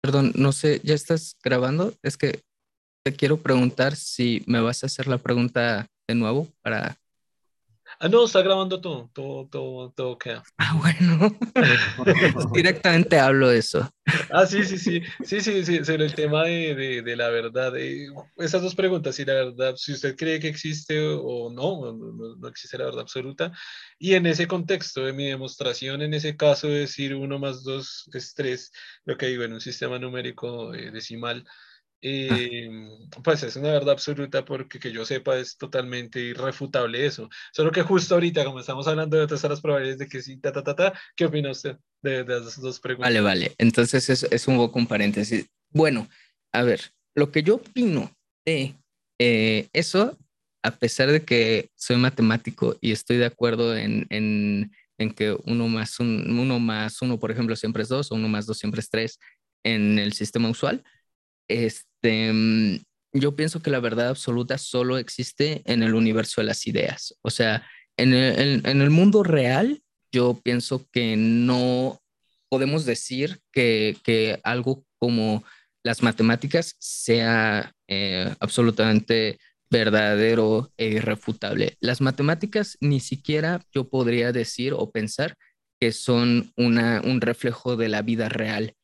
perdón, 0.03 0.33
no 0.35 0.51
sé, 0.51 0.81
¿ya 0.83 0.95
estás 0.95 1.37
grabando? 1.41 1.93
Es 2.03 2.17
que 2.17 2.41
te 3.05 3.13
quiero 3.13 3.37
preguntar 3.37 3.95
si 3.95 4.43
me 4.47 4.59
vas 4.61 4.83
a 4.83 4.87
hacer 4.87 5.07
la 5.07 5.17
pregunta 5.17 5.87
de 6.09 6.15
nuevo 6.15 6.49
para 6.61 6.97
Ah, 8.03 8.09
no, 8.09 8.25
está 8.25 8.41
grabando 8.41 8.81
todo, 8.81 9.09
todo, 9.13 9.47
todo, 9.47 9.93
todo 9.95 10.17
queda. 10.17 10.43
Ah, 10.57 10.77
bueno. 10.77 11.37
Directamente 12.53 13.17
hablo 13.17 13.47
de 13.47 13.59
eso. 13.59 13.89
Ah, 14.29 14.45
sí, 14.45 14.65
sí, 14.65 14.77
sí, 14.77 15.01
sí, 15.23 15.39
sí, 15.39 15.63
sí, 15.63 15.85
sobre 15.85 16.07
el 16.07 16.13
tema 16.13 16.43
de, 16.43 16.75
de, 16.75 17.01
de 17.01 17.15
la 17.15 17.29
verdad. 17.29 17.71
De, 17.71 18.09
esas 18.39 18.61
dos 18.61 18.75
preguntas, 18.75 19.15
si 19.15 19.23
la 19.23 19.35
verdad, 19.35 19.75
si 19.77 19.93
usted 19.93 20.17
cree 20.17 20.41
que 20.41 20.49
existe 20.49 20.99
o 20.99 21.49
no, 21.49 21.93
no, 21.93 22.35
no, 22.35 22.47
existe 22.49 22.77
la 22.77 22.83
verdad 22.83 23.03
absoluta. 23.03 23.53
Y 23.97 24.15
en 24.15 24.25
ese 24.25 24.47
contexto 24.47 25.05
de 25.05 25.13
mi 25.13 25.27
demostración, 25.29 26.01
en 26.01 26.13
ese 26.13 26.35
caso, 26.35 26.67
de 26.67 26.79
decir 26.79 27.15
uno 27.15 27.39
más 27.39 27.63
dos 27.63 28.09
es 28.13 28.33
tres, 28.33 28.73
lo 29.05 29.15
que 29.15 29.27
digo, 29.27 29.43
en 29.43 29.53
un 29.53 29.61
sistema 29.61 29.97
numérico 29.97 30.73
eh, 30.73 30.91
decimal, 30.91 31.45
eh, 32.03 32.69
pues 33.23 33.43
es 33.43 33.55
una 33.55 33.71
verdad 33.71 33.91
absoluta 33.91 34.43
porque 34.43 34.77
que 34.77 34.91
yo 34.91 35.05
sepa 35.05 35.37
es 35.37 35.57
totalmente 35.57 36.19
irrefutable 36.19 37.05
eso. 37.05 37.29
Solo 37.53 37.71
que 37.71 37.81
justo 37.81 38.15
ahorita, 38.15 38.43
como 38.43 38.59
estamos 38.59 38.87
hablando 38.87 39.15
de 39.15 39.23
otras 39.23 39.61
probabilidades 39.61 39.99
de 39.99 40.07
que 40.07 40.21
sí, 40.21 40.37
ta, 40.37 40.51
ta, 40.51 40.63
ta, 40.63 40.75
ta, 40.75 40.93
¿qué 41.15 41.25
opina 41.25 41.49
usted 41.49 41.77
de, 42.01 42.23
de 42.25 42.37
esas 42.37 42.61
dos 42.61 42.79
preguntas? 42.79 43.09
Vale, 43.09 43.21
vale. 43.21 43.55
Entonces 43.57 44.09
es, 44.09 44.23
es 44.23 44.47
un 44.47 44.57
poco 44.57 44.77
un 44.77 44.87
paréntesis. 44.87 45.47
Bueno, 45.71 46.07
a 46.51 46.63
ver, 46.63 46.81
lo 47.15 47.31
que 47.31 47.41
yo 47.41 47.55
opino 47.55 48.11
de 48.45 48.75
eh, 49.19 49.69
eso, 49.71 50.17
a 50.61 50.71
pesar 50.71 51.09
de 51.09 51.23
que 51.23 51.69
soy 51.75 51.95
matemático 51.95 52.77
y 52.81 52.91
estoy 52.91 53.17
de 53.17 53.25
acuerdo 53.25 53.77
en, 53.77 54.05
en, 54.09 54.71
en 54.97 55.11
que 55.13 55.37
uno 55.45 55.67
más, 55.69 55.99
un, 55.99 56.37
uno 56.37 56.59
más 56.59 57.01
uno, 57.01 57.17
por 57.17 57.31
ejemplo, 57.31 57.55
siempre 57.55 57.83
es 57.83 57.89
dos, 57.89 58.11
o 58.11 58.15
uno 58.15 58.27
más 58.27 58.45
dos 58.45 58.57
siempre 58.57 58.81
es 58.81 58.89
tres 58.89 59.19
en 59.65 59.97
el 59.97 60.11
sistema 60.11 60.49
usual, 60.49 60.83
este, 61.47 62.31
mm, 62.33 62.79
yo 63.13 63.35
pienso 63.35 63.61
que 63.61 63.71
la 63.71 63.79
verdad 63.79 64.09
absoluta 64.09 64.57
solo 64.57 64.97
existe 64.97 65.61
en 65.65 65.83
el 65.83 65.93
universo 65.93 66.41
de 66.41 66.47
las 66.47 66.65
ideas. 66.67 67.15
O 67.21 67.29
sea, 67.29 67.65
en 67.97 68.13
el, 68.13 68.65
en 68.65 68.81
el 68.81 68.89
mundo 68.89 69.23
real, 69.23 69.83
yo 70.11 70.39
pienso 70.43 70.87
que 70.91 71.15
no 71.17 71.99
podemos 72.49 72.85
decir 72.85 73.39
que, 73.51 73.97
que 74.03 74.39
algo 74.43 74.85
como 74.99 75.43
las 75.83 76.01
matemáticas 76.01 76.75
sea 76.79 77.73
eh, 77.87 78.33
absolutamente 78.39 79.37
verdadero 79.69 80.71
e 80.77 80.87
irrefutable. 80.87 81.77
Las 81.79 81.99
matemáticas 81.99 82.77
ni 82.79 82.99
siquiera 82.99 83.65
yo 83.73 83.89
podría 83.89 84.31
decir 84.31 84.73
o 84.73 84.91
pensar 84.91 85.35
que 85.79 85.91
son 85.91 86.53
una, 86.55 87.01
un 87.03 87.21
reflejo 87.21 87.75
de 87.75 87.89
la 87.89 88.01
vida 88.01 88.29
real 88.29 88.75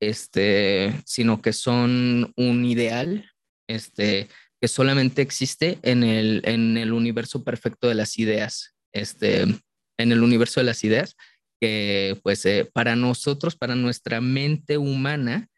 este, 0.00 1.02
sino 1.04 1.40
que 1.42 1.52
son 1.52 2.32
un 2.36 2.64
ideal, 2.64 3.30
este, 3.68 4.28
que 4.60 4.68
solamente 4.68 5.22
existe 5.22 5.78
en 5.82 6.04
el, 6.04 6.42
en 6.44 6.76
el 6.76 6.92
universo 6.92 7.44
perfecto 7.44 7.88
de 7.88 7.94
las 7.94 8.18
ideas, 8.18 8.74
este, 8.92 9.42
en 9.42 10.12
el 10.12 10.22
universo 10.22 10.60
de 10.60 10.64
las 10.64 10.84
ideas, 10.84 11.16
que 11.60 12.18
pues 12.22 12.44
eh, 12.46 12.68
para 12.72 12.96
nosotros, 12.96 13.56
para 13.56 13.74
nuestra 13.74 14.20
mente 14.20 14.78
humana, 14.78 15.48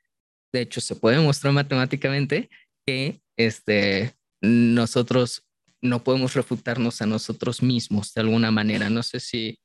de 0.52 0.62
hecho 0.62 0.80
se 0.80 0.96
puede 0.96 1.18
mostrar 1.20 1.52
matemáticamente 1.52 2.48
que 2.86 3.20
este, 3.36 4.14
nosotros 4.40 5.44
no 5.80 6.02
podemos 6.02 6.34
refutarnos 6.34 7.02
a 7.02 7.06
nosotros 7.06 7.62
mismos 7.62 8.12
de 8.14 8.20
alguna 8.20 8.50
manera. 8.50 8.90
No 8.90 9.02
sé 9.02 9.20
si, 9.20 9.58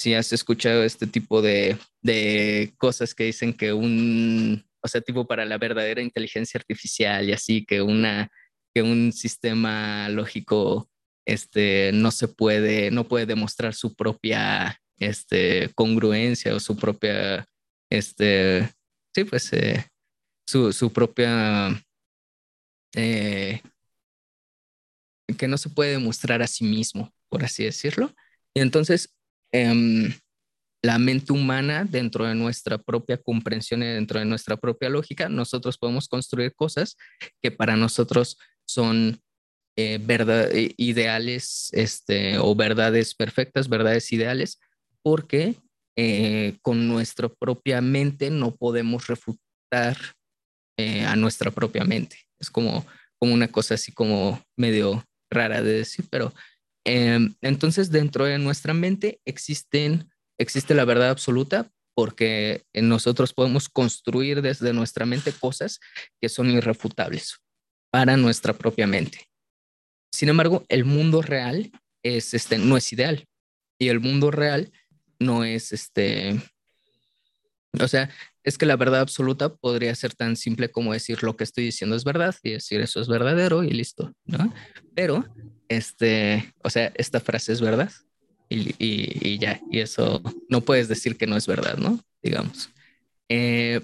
si 0.00 0.14
has 0.14 0.32
escuchado 0.32 0.82
este 0.82 1.06
tipo 1.06 1.42
de, 1.42 1.78
de 2.02 2.72
cosas 2.78 3.14
que 3.14 3.24
dicen 3.24 3.52
que 3.52 3.72
un, 3.72 4.64
o 4.82 4.88
sea, 4.88 5.00
tipo 5.02 5.26
para 5.26 5.44
la 5.44 5.58
verdadera 5.58 6.00
inteligencia 6.02 6.58
artificial 6.58 7.28
y 7.28 7.32
así, 7.32 7.64
que 7.66 7.82
una 7.82 8.30
que 8.74 8.82
un 8.82 9.12
sistema 9.12 10.08
lógico 10.08 10.88
este, 11.26 11.90
no 11.92 12.10
se 12.10 12.28
puede, 12.28 12.90
no 12.90 13.08
puede 13.08 13.26
demostrar 13.26 13.74
su 13.74 13.94
propia 13.94 14.80
este, 14.98 15.70
congruencia 15.74 16.54
o 16.54 16.60
su 16.60 16.76
propia, 16.76 17.46
este, 17.90 18.70
sí, 19.14 19.24
pues, 19.24 19.52
eh, 19.52 19.86
su, 20.46 20.72
su, 20.72 20.92
propia, 20.92 21.82
eh, 22.94 23.60
que 25.38 25.48
no 25.48 25.58
se 25.58 25.70
puede 25.70 25.92
demostrar 25.92 26.42
a 26.42 26.46
sí 26.46 26.64
mismo, 26.64 27.12
por 27.28 27.44
así 27.44 27.64
decirlo. 27.64 28.14
Y 28.54 28.60
entonces, 28.60 29.14
em, 29.52 30.12
la 30.82 30.98
mente 30.98 31.32
humana, 31.32 31.84
dentro 31.84 32.26
de 32.26 32.34
nuestra 32.34 32.78
propia 32.78 33.18
comprensión 33.18 33.82
y 33.82 33.86
dentro 33.86 34.18
de 34.18 34.24
nuestra 34.24 34.56
propia 34.56 34.88
lógica, 34.88 35.28
nosotros 35.28 35.76
podemos 35.76 36.08
construir 36.08 36.54
cosas 36.54 36.96
que 37.42 37.50
para 37.50 37.76
nosotros 37.76 38.38
son 38.66 39.20
eh, 39.76 39.98
eh, 40.08 40.74
ideales 40.76 41.70
este, 41.72 42.38
o 42.38 42.54
verdades 42.54 43.14
perfectas, 43.14 43.68
verdades 43.68 44.10
ideales, 44.12 44.58
porque 45.02 45.54
eh, 45.96 46.58
con 46.62 46.88
nuestra 46.88 47.28
propia 47.28 47.80
mente 47.80 48.30
no 48.30 48.54
podemos 48.54 49.06
refutar 49.06 49.96
a 51.06 51.14
nuestra 51.14 51.50
propia 51.50 51.84
mente. 51.84 52.16
Es 52.38 52.50
como, 52.50 52.86
como 53.18 53.34
una 53.34 53.48
cosa 53.48 53.74
así 53.74 53.92
como 53.92 54.42
medio 54.56 55.04
rara 55.30 55.62
de 55.62 55.74
decir, 55.74 56.06
pero 56.10 56.32
em, 56.84 57.34
entonces 57.40 57.90
dentro 57.90 58.24
de 58.24 58.38
nuestra 58.38 58.74
mente 58.74 59.20
existen, 59.24 60.10
existe 60.38 60.74
la 60.74 60.84
verdad 60.84 61.10
absoluta 61.10 61.70
porque 61.94 62.64
nosotros 62.72 63.32
podemos 63.32 63.68
construir 63.68 64.42
desde 64.42 64.72
nuestra 64.72 65.04
mente 65.04 65.32
cosas 65.32 65.80
que 66.20 66.28
son 66.28 66.50
irrefutables 66.50 67.38
para 67.92 68.16
nuestra 68.16 68.52
propia 68.52 68.86
mente. 68.86 69.26
Sin 70.14 70.28
embargo, 70.28 70.64
el 70.68 70.84
mundo 70.84 71.22
real 71.22 71.70
es, 72.02 72.34
este, 72.34 72.58
no 72.58 72.76
es 72.76 72.92
ideal 72.92 73.26
y 73.78 73.88
el 73.88 74.00
mundo 74.00 74.30
real 74.30 74.72
no 75.18 75.44
es 75.44 75.72
este, 75.72 76.40
o 77.78 77.88
sea, 77.88 78.10
es 78.42 78.58
que 78.58 78.66
la 78.66 78.76
verdad 78.76 79.00
absoluta 79.00 79.54
podría 79.54 79.94
ser 79.94 80.14
tan 80.14 80.36
simple 80.36 80.70
como 80.70 80.92
decir 80.92 81.22
lo 81.22 81.36
que 81.36 81.44
estoy 81.44 81.64
diciendo 81.64 81.96
es 81.96 82.04
verdad 82.04 82.34
y 82.42 82.52
decir 82.52 82.80
eso 82.80 83.00
es 83.00 83.08
verdadero 83.08 83.62
y 83.62 83.70
listo, 83.70 84.12
¿no? 84.24 84.52
Pero, 84.94 85.24
este, 85.68 86.52
o 86.62 86.70
sea, 86.70 86.92
esta 86.96 87.20
frase 87.20 87.52
es 87.52 87.60
verdad 87.60 87.92
y, 88.48 88.74
y, 88.78 89.38
ya, 89.38 89.60
y 89.70 89.80
eso 89.80 90.22
no 90.48 90.62
puedes 90.62 90.88
decir 90.88 91.16
que 91.16 91.26
no 91.26 91.36
es 91.36 91.46
verdad, 91.46 91.76
¿no? 91.76 92.00
Digamos. 92.22 92.70
Eh, 93.28 93.80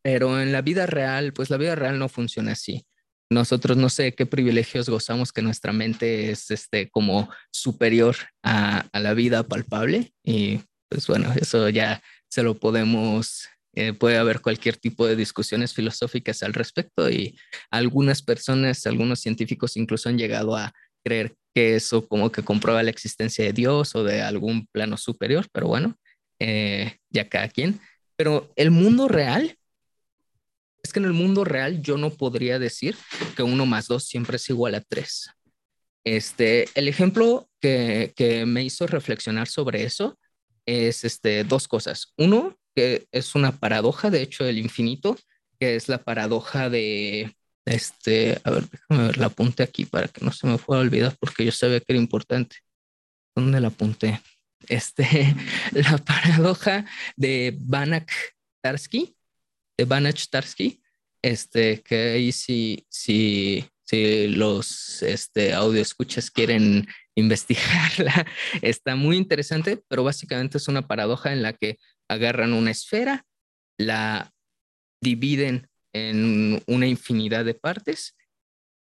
pero 0.00 0.40
en 0.40 0.52
la 0.52 0.62
vida 0.62 0.86
real, 0.86 1.32
pues 1.32 1.50
la 1.50 1.58
vida 1.58 1.74
real 1.74 1.98
no 1.98 2.08
funciona 2.08 2.52
así 2.52 2.84
nosotros 3.32 3.76
no 3.76 3.88
sé 3.88 4.14
qué 4.14 4.26
privilegios 4.26 4.88
gozamos 4.88 5.32
que 5.32 5.42
nuestra 5.42 5.72
mente 5.72 6.30
es 6.30 6.50
este 6.50 6.88
como 6.90 7.28
superior 7.50 8.16
a, 8.42 8.86
la 8.92 9.14
vida 9.14 9.42
palpable 9.42 10.12
y 10.22 10.60
pues 10.88 11.06
bueno, 11.06 11.32
eso 11.40 11.68
ya 11.70 12.02
se 12.32 12.42
lo 12.42 12.54
podemos, 12.54 13.46
eh, 13.74 13.92
puede 13.92 14.16
haber 14.16 14.40
cualquier 14.40 14.78
tipo 14.78 15.06
de 15.06 15.16
discusiones 15.16 15.74
filosóficas 15.74 16.42
al 16.42 16.54
respecto 16.54 17.10
y 17.10 17.38
algunas 17.70 18.22
personas, 18.22 18.86
algunos 18.86 19.20
científicos 19.20 19.76
incluso 19.76 20.08
han 20.08 20.16
llegado 20.16 20.56
a 20.56 20.72
creer 21.04 21.36
que 21.54 21.76
eso 21.76 22.08
como 22.08 22.32
que 22.32 22.42
comprueba 22.42 22.82
la 22.82 22.88
existencia 22.88 23.44
de 23.44 23.52
Dios 23.52 23.94
o 23.94 24.02
de 24.02 24.22
algún 24.22 24.66
plano 24.68 24.96
superior, 24.96 25.46
pero 25.52 25.66
bueno, 25.66 25.98
eh, 26.38 26.96
ya 27.10 27.28
cada 27.28 27.50
quien. 27.50 27.78
Pero 28.16 28.50
el 28.56 28.70
mundo 28.70 29.08
real 29.08 29.58
es 30.82 30.90
que 30.90 31.00
en 31.00 31.04
el 31.04 31.12
mundo 31.12 31.44
real 31.44 31.82
yo 31.82 31.98
no 31.98 32.08
podría 32.08 32.58
decir 32.58 32.96
que 33.36 33.42
uno 33.42 33.66
más 33.66 33.88
dos 33.88 34.06
siempre 34.06 34.36
es 34.36 34.48
igual 34.48 34.74
a 34.74 34.80
tres. 34.80 35.28
Este, 36.02 36.66
el 36.74 36.88
ejemplo 36.88 37.50
que, 37.60 38.14
que 38.16 38.46
me 38.46 38.64
hizo 38.64 38.86
reflexionar 38.86 39.48
sobre 39.48 39.84
eso 39.84 40.18
es 40.66 41.04
este, 41.04 41.44
dos 41.44 41.68
cosas. 41.68 42.12
Uno, 42.16 42.56
que 42.74 43.06
es 43.12 43.34
una 43.34 43.52
paradoja, 43.52 44.10
de 44.10 44.22
hecho, 44.22 44.44
del 44.44 44.58
infinito, 44.58 45.16
que 45.58 45.76
es 45.76 45.88
la 45.88 46.02
paradoja 46.02 46.70
de, 46.70 47.34
este, 47.64 48.40
a 48.44 48.50
ver, 48.50 48.68
déjame 48.68 49.06
ver, 49.06 49.18
la 49.18 49.26
apunte 49.26 49.62
aquí 49.62 49.84
para 49.84 50.08
que 50.08 50.24
no 50.24 50.32
se 50.32 50.46
me 50.46 50.58
pueda 50.58 50.80
olvidar 50.80 51.16
porque 51.18 51.44
yo 51.44 51.52
sabía 51.52 51.80
que 51.80 51.92
era 51.92 51.98
importante. 51.98 52.56
¿Dónde 53.34 53.60
la 53.60 53.68
apunté? 53.68 54.20
Este, 54.68 55.34
la 55.72 55.98
paradoja 55.98 56.84
de 57.16 57.56
Banach-Tarski, 57.58 59.14
de 59.76 59.84
Banach 59.84 60.28
Tarski, 60.28 60.82
este, 61.22 61.82
que 61.82 62.12
ahí 62.12 62.32
si, 62.32 62.84
si, 62.88 63.64
si 63.84 64.28
los 64.28 65.02
este, 65.02 65.52
audio 65.54 65.80
escuchas 65.80 66.30
quieren 66.30 66.88
investigarla, 67.14 68.26
está 68.62 68.96
muy 68.96 69.16
interesante, 69.16 69.82
pero 69.88 70.04
básicamente 70.04 70.58
es 70.58 70.68
una 70.68 70.86
paradoja 70.86 71.32
en 71.32 71.42
la 71.42 71.52
que 71.52 71.78
agarran 72.08 72.52
una 72.52 72.70
esfera, 72.70 73.24
la 73.78 74.32
dividen 75.02 75.68
en 75.92 76.62
una 76.66 76.86
infinidad 76.86 77.44
de 77.44 77.54
partes, 77.54 78.16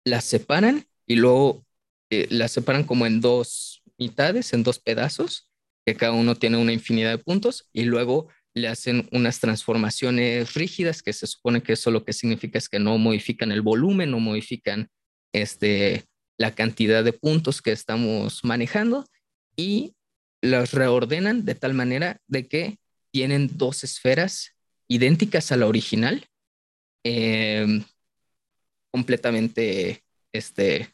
la 0.05 0.21
separan 0.21 0.85
y 1.07 1.15
luego 1.15 1.65
eh, 2.09 2.27
la 2.29 2.47
separan 2.47 2.83
como 2.83 3.05
en 3.05 3.21
dos 3.21 3.81
mitades, 3.97 4.53
en 4.53 4.63
dos 4.63 4.79
pedazos, 4.79 5.49
que 5.85 5.95
cada 5.95 6.13
uno 6.13 6.35
tiene 6.35 6.57
una 6.57 6.73
infinidad 6.73 7.11
de 7.11 7.23
puntos, 7.23 7.69
y 7.73 7.85
luego 7.85 8.29
le 8.53 8.67
hacen 8.67 9.07
unas 9.11 9.39
transformaciones 9.39 10.53
rígidas, 10.53 11.01
que 11.01 11.13
se 11.13 11.27
supone 11.27 11.63
que 11.63 11.73
eso 11.73 11.89
lo 11.89 12.03
que 12.03 12.13
significa 12.13 12.57
es 12.57 12.67
que 12.67 12.79
no 12.79 12.97
modifican 12.97 13.51
el 13.51 13.61
volumen, 13.61 14.11
no 14.11 14.19
modifican 14.19 14.89
este, 15.33 16.05
la 16.41 16.53
cantidad 16.53 17.03
de 17.03 17.13
puntos 17.13 17.61
que 17.61 17.71
estamos 17.71 18.43
manejando 18.43 19.05
y 19.55 19.95
las 20.41 20.73
reordenan 20.73 21.45
de 21.45 21.55
tal 21.55 21.73
manera 21.73 22.19
de 22.27 22.47
que 22.47 22.77
tienen 23.11 23.57
dos 23.57 23.83
esferas 23.83 24.51
idénticas 24.87 25.51
a 25.51 25.57
la 25.57 25.67
original, 25.67 26.25
em, 27.03 27.83
completamente 28.91 30.03
este, 30.33 30.89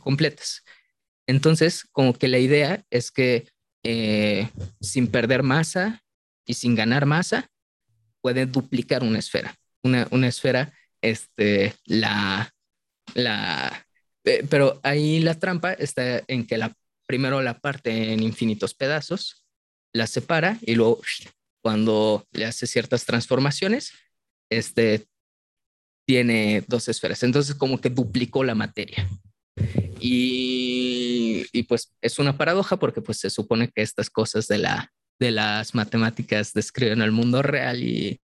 completas. 0.00 0.62
Entonces, 1.26 1.84
como 1.92 2.14
que 2.14 2.28
la 2.28 2.38
idea 2.38 2.84
es 2.90 3.10
que 3.10 3.48
eh, 3.84 4.48
sin 4.80 5.08
perder 5.08 5.42
masa, 5.42 6.02
y 6.46 6.54
sin 6.54 6.74
ganar 6.74 7.06
masa 7.06 7.50
puede 8.20 8.46
duplicar 8.46 9.02
una 9.02 9.18
esfera. 9.18 9.54
Una, 9.82 10.06
una 10.10 10.28
esfera, 10.28 10.72
este, 11.00 11.74
la, 11.84 12.54
la, 13.14 13.81
pero 14.22 14.80
ahí 14.82 15.20
la 15.20 15.34
trampa 15.34 15.72
está 15.72 16.22
en 16.28 16.46
que 16.46 16.58
la, 16.58 16.74
primero 17.06 17.42
la 17.42 17.58
parte 17.58 18.12
en 18.12 18.22
infinitos 18.22 18.74
pedazos, 18.74 19.44
la 19.92 20.06
separa 20.06 20.58
y 20.62 20.74
luego 20.74 21.00
cuando 21.62 22.26
le 22.32 22.44
hace 22.44 22.66
ciertas 22.66 23.04
transformaciones, 23.04 23.92
este, 24.50 25.06
tiene 26.06 26.64
dos 26.66 26.88
esferas. 26.88 27.22
Entonces 27.22 27.54
como 27.54 27.80
que 27.80 27.90
duplicó 27.90 28.44
la 28.44 28.54
materia. 28.54 29.08
Y, 30.00 31.46
y, 31.52 31.62
pues 31.64 31.92
es 32.00 32.18
una 32.18 32.36
paradoja 32.36 32.78
porque 32.78 33.02
pues 33.02 33.18
se 33.18 33.30
supone 33.30 33.68
que 33.68 33.82
estas 33.82 34.10
cosas 34.10 34.48
de 34.48 34.58
la, 34.58 34.90
de 35.20 35.30
las 35.30 35.74
matemáticas 35.74 36.52
describen 36.52 37.02
el 37.02 37.12
mundo 37.12 37.42
real 37.42 37.82
y 37.82 38.20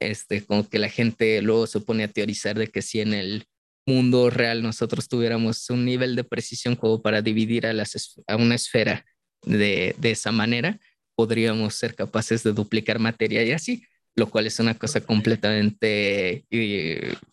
este, 0.00 0.44
como 0.44 0.68
que 0.68 0.78
la 0.78 0.88
gente 0.88 1.42
luego 1.42 1.66
se 1.66 1.80
pone 1.80 2.04
a 2.04 2.08
teorizar 2.08 2.56
de 2.56 2.68
que 2.68 2.80
si 2.80 3.00
en 3.00 3.12
el 3.12 3.44
mundo 3.88 4.30
real 4.30 4.62
nosotros 4.62 5.08
tuviéramos 5.08 5.70
un 5.70 5.84
nivel 5.84 6.14
de 6.14 6.24
precisión 6.24 6.76
como 6.76 7.00
para 7.00 7.22
dividir 7.22 7.66
a, 7.66 7.72
las, 7.72 8.20
a 8.26 8.36
una 8.36 8.54
esfera 8.54 9.04
de, 9.42 9.94
de 9.98 10.10
esa 10.10 10.30
manera, 10.30 10.78
podríamos 11.16 11.74
ser 11.74 11.94
capaces 11.94 12.42
de 12.44 12.52
duplicar 12.52 12.98
materia 12.98 13.42
y 13.42 13.52
así, 13.52 13.82
lo 14.14 14.28
cual 14.28 14.46
es 14.46 14.58
una 14.58 14.74
cosa 14.74 15.00
completamente 15.00 16.44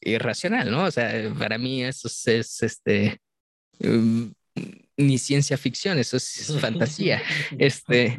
irracional, 0.02 0.72
¿no? 0.72 0.86
O 0.86 0.92
sea, 0.92 1.34
para 1.38 1.58
mí 1.58 1.84
eso 1.84 2.08
es, 2.08 2.64
este, 2.64 3.20
um, 3.80 4.32
ni 4.98 5.18
ciencia 5.18 5.58
ficción, 5.58 5.98
eso 5.98 6.16
es 6.16 6.54
fantasía, 6.60 7.22
este, 7.60 8.18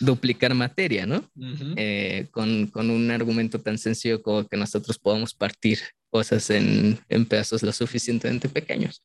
duplicar 0.00 0.54
materia, 0.54 1.06
¿no? 1.06 1.28
Eh, 1.76 2.28
con, 2.30 2.68
con, 2.68 2.90
un 2.90 3.10
argumento 3.10 3.58
tan 3.60 3.78
sencillo 3.78 4.22
como 4.22 4.46
que 4.46 4.56
nosotros 4.56 4.98
podamos 4.98 5.34
partir 5.34 5.80
cosas 6.10 6.50
en, 6.50 6.98
en 7.08 7.26
pedazos 7.26 7.62
lo 7.62 7.72
suficientemente 7.72 8.48
pequeños. 8.48 9.02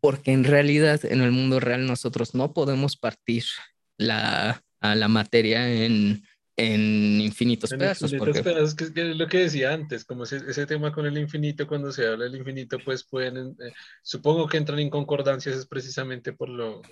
Porque 0.00 0.32
en 0.32 0.44
realidad, 0.44 1.04
en 1.04 1.20
el 1.20 1.32
mundo 1.32 1.60
real, 1.60 1.86
nosotros 1.86 2.34
no 2.34 2.52
podemos 2.52 2.96
partir 2.96 3.44
la, 3.96 4.62
a 4.80 4.94
la 4.94 5.08
materia 5.08 5.68
en, 5.68 6.22
en 6.56 7.20
infinitos 7.20 7.70
pedazos. 7.70 8.12
Infinitos 8.12 8.42
pedazos, 8.42 8.74
que, 8.74 8.84
es 8.84 9.16
lo 9.16 9.26
que 9.26 9.38
decía 9.38 9.72
antes, 9.72 10.04
como 10.04 10.24
ese, 10.24 10.42
ese, 10.48 10.66
tema 10.66 10.92
con 10.92 11.06
el 11.06 11.16
infinito, 11.18 11.66
cuando 11.66 11.92
se 11.92 12.06
habla 12.06 12.24
del 12.24 12.36
infinito, 12.36 12.78
pues 12.84 13.04
pueden, 13.04 13.56
eh, 13.60 13.72
supongo 14.02 14.48
que 14.48 14.56
entran 14.56 14.78
en 14.80 14.90
concordancias 14.90 15.56
es 15.56 15.66
precisamente 15.66 16.32
por 16.32 16.48
lo, 16.48 16.82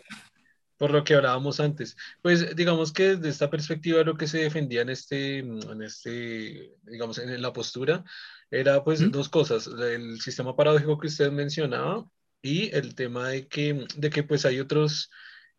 por 0.76 0.90
lo 0.90 1.02
que 1.02 1.14
hablábamos 1.14 1.58
antes. 1.60 1.96
Pues 2.22 2.54
digamos 2.54 2.92
que 2.92 3.16
desde 3.16 3.28
esta 3.28 3.50
perspectiva 3.50 4.04
lo 4.04 4.16
que 4.16 4.28
se 4.28 4.38
defendía 4.38 4.82
en 4.82 4.90
este, 4.90 5.38
en 5.38 5.82
este 5.82 6.72
digamos, 6.84 7.18
en 7.18 7.42
la 7.42 7.52
postura, 7.52 8.04
era 8.50 8.82
pues 8.84 9.10
dos 9.10 9.28
cosas, 9.28 9.66
el 9.66 10.20
sistema 10.20 10.56
paradójico 10.56 10.98
que 10.98 11.08
usted 11.08 11.30
mencionaba 11.32 12.08
y 12.42 12.74
el 12.74 12.94
tema 12.94 13.28
de 13.28 13.48
que, 13.48 13.86
de 13.96 14.10
que 14.10 14.22
pues 14.22 14.44
hay 14.46 14.60
otros... 14.60 15.10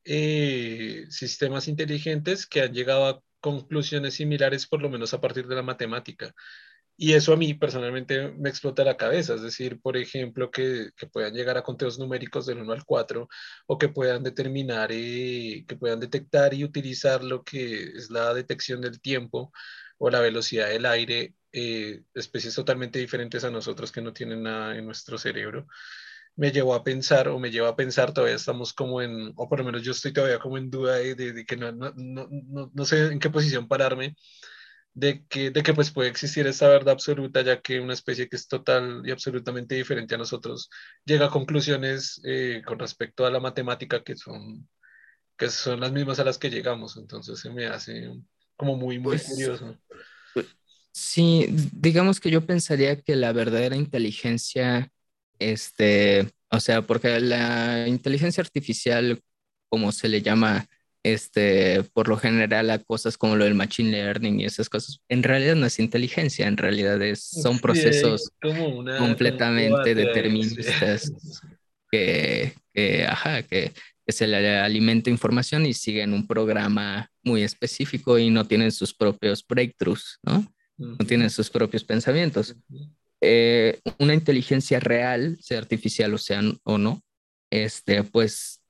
Eh, 0.10 1.06
sistemas 1.10 1.68
inteligentes 1.68 2.48
que 2.48 2.62
han 2.62 2.74
llegado 2.74 3.08
a 3.08 3.22
conclusiones 3.42 4.14
similares, 4.14 4.66
por 4.66 4.82
lo 4.82 4.90
menos 4.90 5.14
a 5.14 5.20
partir 5.20 5.48
de 5.48 5.56
la 5.56 5.64
matemática. 5.64 6.34
Y 7.00 7.14
eso 7.14 7.34
a 7.34 7.38
mí 7.38 7.54
personalmente 7.54 8.32
me 8.32 8.50
explota 8.50 8.84
la 8.84 8.98
cabeza, 8.98 9.36
es 9.36 9.42
decir, 9.44 9.80
por 9.82 9.98
ejemplo, 9.98 10.50
que, 10.50 10.90
que 10.96 11.08
puedan 11.08 11.34
llegar 11.34 11.58
a 11.58 11.62
conteos 11.64 12.00
numéricos 12.00 12.48
del 12.48 12.60
1 12.60 12.74
al 12.74 12.86
4 12.86 13.28
o 13.68 13.78
que 13.78 13.90
puedan 13.90 14.24
determinar, 14.24 14.92
y 14.92 15.66
que 15.68 15.76
puedan 15.76 16.00
detectar 16.00 16.54
y 16.54 16.64
utilizar 16.64 17.24
lo 17.24 17.44
que 17.44 17.84
es 17.84 18.10
la 18.10 18.34
detección 18.34 18.82
del 18.82 19.00
tiempo 19.00 19.52
o 19.98 20.10
la 20.10 20.20
velocidad 20.20 20.70
del 20.70 20.86
aire, 20.86 21.36
eh, 21.52 22.04
especies 22.14 22.56
totalmente 22.56 23.00
diferentes 23.00 23.44
a 23.44 23.52
nosotros 23.52 23.92
que 23.92 24.02
no 24.02 24.14
tienen 24.14 24.44
nada 24.44 24.76
en 24.78 24.86
nuestro 24.86 25.18
cerebro 25.18 25.68
me 26.38 26.52
llevó 26.52 26.76
a 26.76 26.84
pensar 26.84 27.28
o 27.30 27.40
me 27.40 27.52
lleva 27.52 27.70
a 27.70 27.76
pensar, 27.76 28.14
todavía 28.14 28.36
estamos 28.36 28.74
como 28.74 29.02
en, 29.02 29.34
o 29.36 29.50
por 29.50 29.60
lo 29.60 29.66
menos 29.66 29.82
yo 29.84 29.92
estoy 29.92 30.14
todavía 30.14 30.40
como 30.40 30.58
en 30.58 30.70
duda 30.70 30.96
de, 30.98 31.16
de, 31.16 31.46
que 31.46 31.58
no, 31.58 31.72
no, 31.72 31.92
no, 31.96 32.72
no, 32.74 32.86
sé 32.86 33.08
en 33.08 33.20
qué 33.20 33.30
posición 33.32 33.68
pararme, 33.68 34.16
de 34.94 35.26
que, 35.28 35.52
de 35.52 35.64
que 35.64 35.74
pues 35.74 35.92
puede 35.92 36.10
existir 36.10 36.48
esta 36.48 36.68
verdad 36.70 36.94
absoluta, 36.94 37.42
ya 37.42 37.62
que 37.62 37.80
una 37.80 37.94
especie 37.94 38.30
que 38.30 38.36
es 38.36 38.48
total 38.48 39.04
y 39.06 39.12
absolutamente 39.12 39.76
diferente 39.76 40.16
a 40.16 40.18
nosotros 40.20 40.70
llega 41.06 41.28
a 41.28 41.30
conclusiones 41.32 42.22
eh, 42.24 42.62
con 42.66 42.80
respecto 42.80 43.26
a 43.26 43.32
la 43.32 43.40
matemática 43.40 44.04
que 44.04 44.16
son, 44.16 44.68
que 45.38 45.50
son 45.50 45.80
las 45.82 45.92
mismas 45.92 46.20
a 46.20 46.24
las 46.26 46.38
que 46.38 46.50
llegamos, 46.52 46.98
entonces 46.98 47.40
se 47.40 47.50
me 47.52 47.68
hace 47.68 48.12
como 48.58 48.76
muy, 48.76 49.00
muy 49.00 49.12
pues, 49.12 49.24
curioso. 49.30 49.78
Sí, 50.92 51.48
digamos 51.74 52.20
que 52.20 52.32
yo 52.32 52.46
pensaría 52.46 53.00
que 53.00 53.16
la 53.16 53.32
verdadera 53.32 53.76
inteligencia 53.76 54.92
este, 55.40 56.30
o 56.50 56.60
sea, 56.60 56.82
porque 56.82 57.20
la 57.20 57.88
inteligencia 57.88 58.42
artificial, 58.42 59.20
como 59.70 59.92
se 59.92 60.10
le 60.10 60.22
llama, 60.22 60.68
este, 61.04 61.84
por 61.94 62.08
lo 62.08 62.18
general 62.18 62.70
a 62.70 62.80
cosas 62.80 63.18
como 63.18 63.36
lo 63.36 63.46
del 63.46 63.56
machine 63.56 63.92
learning 63.92 64.42
y 64.42 64.46
esas 64.46 64.70
cosas, 64.70 65.00
en 65.10 65.24
realidad 65.24 65.56
no 65.56 65.66
es 65.66 65.80
inteligencia, 65.80 66.48
en 66.48 66.58
realidad 66.58 67.02
es, 67.02 67.24
son 67.24 67.60
procesos 67.60 68.32
completamente 68.98 69.96
deterministas 69.96 71.12
que, 71.92 72.54
que, 72.74 73.06
ajá, 73.06 73.44
que, 73.44 73.74
que, 74.08 74.14
se 74.14 74.26
le 74.26 74.58
alimenta 74.58 75.10
información 75.10 75.66
y 75.66 75.74
siguen 75.74 76.14
un 76.14 76.26
programa 76.26 77.12
muy 77.24 77.44
específico 77.44 78.18
y 78.18 78.30
no 78.30 78.48
tienen 78.48 78.72
sus 78.72 78.94
propios 78.94 79.46
breakthroughs, 79.46 80.20
¿no? 80.24 80.52
No 80.78 80.98
tienen 81.06 81.30
sus 81.30 81.50
propios 81.50 81.84
pensamientos. 81.84 82.56
Eh, 83.20 83.80
una 84.00 84.14
inteligencia 84.14 84.80
real, 84.80 85.38
sea 85.42 85.58
artificial 85.58 86.14
o 86.14 86.18
sea 86.18 86.42
o 86.64 86.78
no, 86.78 87.02
este, 87.52 88.04
pues 88.04 88.62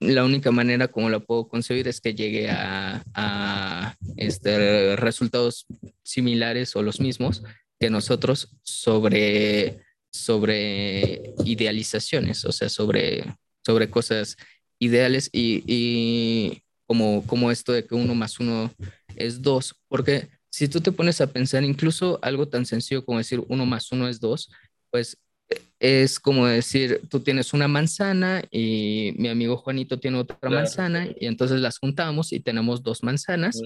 la 0.00 0.24
única 0.24 0.50
manera 0.50 0.88
como 0.88 1.08
la 1.08 1.20
puedo 1.20 1.48
concebir 1.48 1.88
es 1.88 2.00
que 2.00 2.14
llegue 2.14 2.50
a, 2.50 3.02
a 3.14 3.96
este, 4.16 4.96
resultados 4.96 5.66
similares 6.02 6.76
o 6.76 6.82
los 6.82 7.00
mismos 7.00 7.42
que 7.78 7.90
nosotros 7.90 8.50
sobre, 8.62 9.80
sobre 10.10 11.34
idealizaciones, 11.44 12.44
o 12.44 12.52
sea, 12.52 12.68
sobre, 12.68 13.24
sobre 13.64 13.90
cosas 13.90 14.36
ideales 14.78 15.28
y, 15.32 15.62
y 15.66 16.62
como, 16.86 17.26
como 17.26 17.50
esto 17.50 17.72
de 17.72 17.84
que 17.84 17.94
uno 17.94 18.14
más 18.14 18.38
uno 18.40 18.72
es 19.16 19.42
dos, 19.42 19.74
porque 19.88 20.28
si 20.50 20.68
tú 20.68 20.80
te 20.80 20.92
pones 20.92 21.20
a 21.20 21.26
pensar 21.26 21.64
incluso 21.64 22.18
algo 22.22 22.48
tan 22.48 22.64
sencillo 22.64 23.04
como 23.04 23.18
decir 23.18 23.42
uno 23.48 23.66
más 23.66 23.92
uno 23.92 24.08
es 24.08 24.20
dos, 24.20 24.50
pues 24.90 25.18
eh, 25.48 25.60
es 25.78 26.18
como 26.18 26.46
decir, 26.46 27.02
tú 27.10 27.20
tienes 27.20 27.52
una 27.52 27.68
manzana 27.68 28.42
y 28.50 29.14
mi 29.18 29.28
amigo 29.28 29.56
Juanito 29.56 29.98
tiene 29.98 30.18
otra 30.18 30.48
manzana 30.48 31.08
y 31.20 31.26
entonces 31.26 31.60
las 31.60 31.78
juntamos 31.78 32.32
y 32.32 32.40
tenemos 32.40 32.82
dos 32.82 33.02
manzanas, 33.02 33.60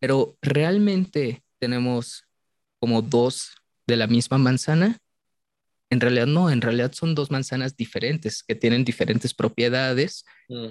pero 0.00 0.36
realmente 0.40 1.42
tenemos 1.58 2.24
como 2.78 3.02
dos 3.02 3.50
de 3.86 3.96
la 3.96 4.06
misma 4.06 4.38
manzana. 4.38 4.98
En 5.94 6.00
realidad 6.00 6.26
no, 6.26 6.50
en 6.50 6.60
realidad 6.60 6.92
son 6.92 7.14
dos 7.14 7.30
manzanas 7.30 7.76
diferentes 7.76 8.42
que 8.42 8.56
tienen 8.56 8.84
diferentes 8.84 9.32
propiedades 9.32 10.24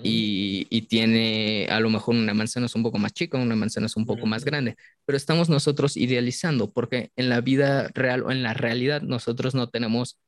y, 0.04 0.68
y, 0.70 0.82
tiene 0.82 1.66
a 1.70 1.80
lo 1.80 1.90
mejor 1.90 2.16
una 2.16 2.34
manzana 2.34 2.66
es 2.66 2.76
un 2.76 2.84
poco 2.84 2.98
más 2.98 3.14
chica, 3.14 3.38
una 3.38 3.56
manzana 3.56 3.86
es 3.86 3.96
un 3.96 4.06
poco 4.06 4.26
más 4.26 4.44
grande, 4.44 4.76
pero 5.06 5.16
estamos 5.16 5.48
nosotros 5.48 5.96
idealizando 5.96 6.74
porque 6.74 7.12
en 7.16 7.30
la 7.30 7.40
vida 7.40 7.88
real 7.94 8.24
o 8.24 8.32
en 8.32 8.44
la 8.44 8.54
realidad 8.54 9.02
nosotros 9.02 9.56
no 9.56 9.70
tenemos 9.70 10.20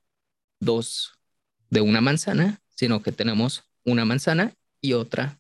dos 0.62 1.12
de 1.70 1.82
una 1.82 2.00
manzana, 2.00 2.62
sino 2.70 3.04
que 3.04 3.12
tenemos 3.12 3.66
una 3.84 4.06
manzana 4.06 4.54
y 4.80 4.94
otra 4.94 5.40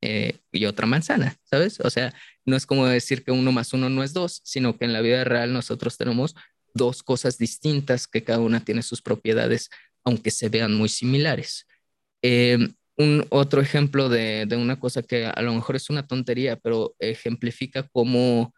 eh, 0.00 0.38
y 0.50 0.64
otra 0.64 0.86
manzana, 0.86 1.36
¿sabes? 1.44 1.78
O 1.78 1.90
sea, 1.90 2.12
no 2.44 2.56
es 2.56 2.66
como 2.66 2.86
decir 2.86 3.22
que 3.22 3.30
uno 3.30 3.52
más 3.52 3.72
uno 3.72 3.88
no 3.90 4.02
es 4.02 4.12
dos, 4.12 4.40
sino 4.42 4.76
que 4.76 4.86
en 4.86 4.92
la 4.92 5.02
vida 5.02 5.22
real 5.22 5.52
nosotros 5.52 5.96
tenemos 5.96 6.34
dos 6.74 7.02
cosas 7.02 7.38
distintas 7.38 8.06
que 8.06 8.24
cada 8.24 8.40
una 8.40 8.64
tiene 8.64 8.82
sus 8.82 9.02
propiedades, 9.02 9.70
aunque 10.04 10.30
se 10.30 10.48
vean 10.48 10.74
muy 10.74 10.88
similares. 10.88 11.66
Em, 12.22 12.74
un 12.96 13.26
otro 13.30 13.60
ejemplo 13.60 14.08
de, 14.08 14.46
de, 14.46 14.56
una 14.56 14.80
cosa 14.80 15.02
que 15.02 15.26
a 15.26 15.42
lo 15.42 15.54
mejor 15.54 15.76
es 15.76 15.90
una 15.90 16.06
tontería, 16.06 16.56
pero 16.56 16.94
ejemplifica 16.98 17.88
cómo 17.92 18.52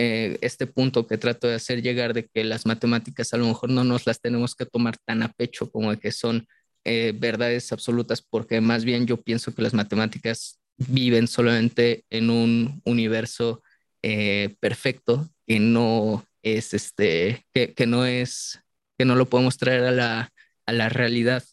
eh, 0.00 0.38
este 0.42 0.68
punto 0.68 1.08
que 1.08 1.18
trato 1.18 1.48
de 1.48 1.54
hacer 1.56 1.82
llegar 1.82 2.14
de 2.14 2.28
que 2.28 2.44
las 2.44 2.66
matemáticas 2.66 3.32
a 3.32 3.36
lo 3.36 3.46
mejor 3.46 3.70
no 3.70 3.82
nos 3.82 4.06
las 4.06 4.20
tenemos 4.20 4.54
que 4.54 4.64
tomar 4.64 4.96
tan 5.04 5.24
a 5.24 5.32
pecho 5.32 5.72
como 5.72 5.90
de 5.90 5.98
que 5.98 6.12
son 6.12 6.46
eh, 6.84 7.12
verdades 7.18 7.72
absolutas, 7.72 8.22
porque 8.22 8.60
más 8.60 8.84
bien 8.84 9.06
yo 9.08 9.16
pienso 9.16 9.52
que 9.52 9.62
las 9.62 9.74
matemáticas 9.74 10.60
viven 10.76 11.26
solamente 11.26 12.04
en 12.10 12.30
un 12.30 12.80
universo 12.84 13.62
eh, 14.02 14.54
perfecto 14.60 15.28
que 15.48 15.58
no 15.58 16.24
es 16.42 16.74
este, 16.74 17.46
que, 17.52 17.74
que, 17.74 17.86
no 17.86 18.06
es, 18.06 18.60
que 18.98 19.04
no 19.04 19.16
lo 19.16 19.28
podemos 19.28 19.56
traer 19.56 19.84
a 19.84 19.90
la, 19.90 20.32
a 20.66 20.72
la 20.72 20.88
realidad 20.88 21.44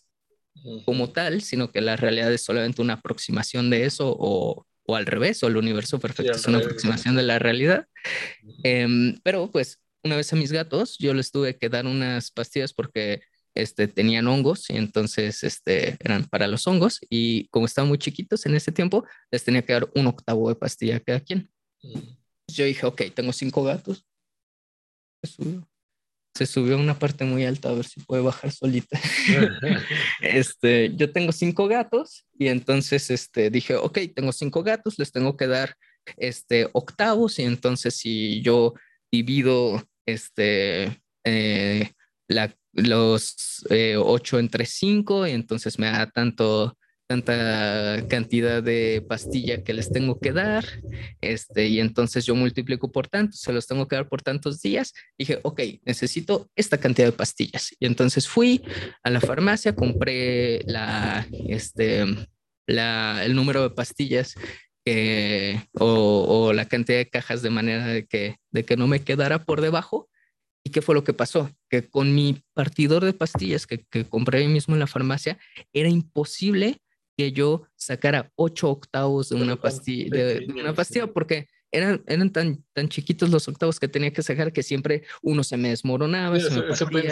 como 0.86 1.12
tal, 1.12 1.42
sino 1.42 1.72
que 1.72 1.82
la 1.82 1.96
realidad 1.96 2.34
es 2.34 2.42
solamente 2.42 2.82
una 2.82 2.94
aproximación 2.94 3.70
de 3.70 3.86
eso 3.86 4.16
o, 4.18 4.66
o 4.88 4.96
al 4.96 5.06
revés, 5.06 5.42
o 5.44 5.48
el 5.48 5.58
universo 5.58 6.00
perfecto 6.00 6.34
es 6.34 6.46
una 6.48 6.60
aproximación 6.60 7.16
de 7.16 7.24
la 7.24 7.40
realidad. 7.40 7.88
Em, 8.64 9.20
pero 9.24 9.50
pues 9.52 9.80
una 10.04 10.16
vez 10.16 10.32
a 10.32 10.36
mis 10.36 10.52
gatos 10.52 10.98
yo 11.00 11.14
les 11.14 11.32
tuve 11.32 11.58
que 11.58 11.70
dar 11.70 11.86
unas 11.86 12.32
pastillas 12.32 12.74
porque 12.74 13.22
este, 13.56 13.88
tenían 13.88 14.28
hongos 14.28 14.70
y 14.70 14.76
entonces 14.76 15.44
este, 15.44 15.98
eran 16.00 16.26
para 16.26 16.48
los 16.48 16.68
hongos 16.68 17.00
y 17.10 17.48
como 17.48 17.66
estaban 17.66 17.88
muy 17.88 17.98
chiquitos 17.98 18.46
en 18.46 18.56
ese 18.56 18.72
tiempo, 18.72 19.06
les 19.32 19.44
tenía 19.44 19.64
que 19.64 19.74
dar 19.74 19.90
un 19.96 20.08
octavo 20.08 20.50
de 20.50 20.56
pastilla 20.56 20.98
a 20.98 21.00
cada 21.00 21.20
quien. 21.22 21.50
Yo 22.48 22.66
dije, 22.66 22.86
ok, 22.86 23.02
tengo 23.14 23.34
cinco 23.34 23.64
gatos, 23.64 24.06
se 26.36 26.46
subió 26.46 26.76
a 26.76 26.80
una 26.80 27.00
parte 27.00 27.24
muy 27.24 27.46
alta 27.46 27.70
a 27.70 27.74
ver 27.74 27.86
si 27.86 28.02
puede 28.02 28.22
bajar 28.22 28.52
solita. 28.52 29.00
este, 30.22 30.94
yo 30.96 31.12
tengo 31.12 31.32
cinco 31.32 31.68
gatos 31.68 32.26
y 32.38 32.48
entonces 32.48 33.10
este, 33.10 33.50
dije, 33.50 33.76
ok, 33.76 34.00
tengo 34.14 34.34
cinco 34.34 34.62
gatos, 34.62 35.00
les 35.00 35.12
tengo 35.12 35.38
que 35.38 35.48
dar 35.48 35.76
este, 36.18 36.70
octavos 36.74 37.40
y 37.40 37.44
entonces 37.44 37.96
si 37.96 38.42
yo 38.42 38.74
divido 39.12 39.82
este, 40.06 41.02
eh, 41.24 41.92
la, 42.28 42.54
los 42.74 43.66
eh, 43.70 43.96
ocho 43.98 44.38
entre 44.38 44.66
cinco 44.66 45.26
y 45.26 45.32
entonces 45.32 45.80
me 45.80 45.88
da 45.88 46.10
tanto 46.12 46.78
tanta 47.08 48.08
cantidad 48.08 48.64
de 48.64 49.06
pastilla 49.08 49.64
que 49.64 49.74
les 49.74 49.92
tengo 49.92 50.20
que 50.20 50.32
dar, 50.32 50.66
este, 51.22 51.68
y 51.68 51.80
entonces 51.80 52.26
yo 52.26 52.36
multiplico 52.36 52.92
por 52.92 53.08
tanto, 53.08 53.38
se 53.38 53.54
los 53.54 53.68
tengo 53.68 53.88
que 53.88 53.96
dar 53.96 54.10
por 54.10 54.22
tantos 54.22 54.62
días. 54.62 54.94
Dije, 55.18 55.40
ok, 55.44 55.62
necesito 55.84 56.50
esta 56.56 56.78
cantidad 56.78 57.08
de 57.08 57.12
pastillas. 57.12 57.76
Y 57.80 57.86
entonces 57.86 58.28
fui 58.28 58.64
a 59.04 59.10
la 59.10 59.22
farmacia, 59.22 59.76
compré 59.76 60.62
la, 60.66 61.28
este, 61.48 62.06
la, 62.68 63.24
el 63.24 63.36
número 63.36 63.62
de 63.62 63.70
pastillas 63.70 64.36
o, 65.80 66.26
o, 66.28 66.54
la 66.54 66.68
cantidad 66.68 66.98
de 66.98 67.10
cajas 67.10 67.42
de 67.42 67.50
manera 67.50 67.88
de 67.88 68.06
que, 68.06 68.38
de 68.52 68.66
que 68.66 68.78
no 68.78 68.88
me 68.88 69.02
quedara 69.02 69.44
por 69.44 69.62
debajo. 69.62 70.10
¿Y 70.64 70.72
qué 70.72 70.82
fue 70.82 70.96
lo 70.96 71.04
que 71.04 71.14
pasó? 71.14 71.52
Que 71.70 71.88
con 71.88 72.16
mi 72.16 72.44
partidor 72.54 73.06
de 73.06 73.14
pastillas 73.14 73.68
que, 73.68 73.86
que 73.86 74.06
compré 74.06 74.40
ahí 74.40 74.48
mismo 74.48 74.74
en 74.74 74.80
la 74.80 74.88
farmacia, 74.88 75.38
era 75.74 75.90
imposible 75.90 76.80
que 77.18 77.32
yo 77.32 77.64
sacara 77.76 78.32
ocho 78.36 78.70
octavos 78.70 79.30
de 79.30 79.36
una 79.36 79.56
pastilla, 79.56 80.10
de, 80.10 80.48
una 80.50 80.74
pastilla 80.74 81.08
porque 81.08 81.48
eran, 81.72 82.04
eran 82.08 82.32
tan, 82.32 82.64
tan 82.74 82.88
chiquitos 82.90 83.30
los 83.30 83.48
octavos 83.48 83.80
que 83.80 83.88
tenía 83.88 84.12
que 84.12 84.24
sacar 84.24 84.54
que 84.54 84.64
siempre 84.64 85.04
uno 85.22 85.44
se 85.44 85.58
me 85.58 85.70
desmoronaba, 85.70 86.40
se, 86.40 86.50
me 86.50 86.76
se, 86.76 86.86
me, 86.86 87.10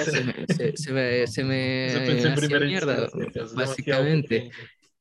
se, 0.47 1.27
se, 1.27 1.43
me, 1.43 2.33
hacía 2.33 2.59
mierda, 2.59 3.09
básicamente. 3.55 4.51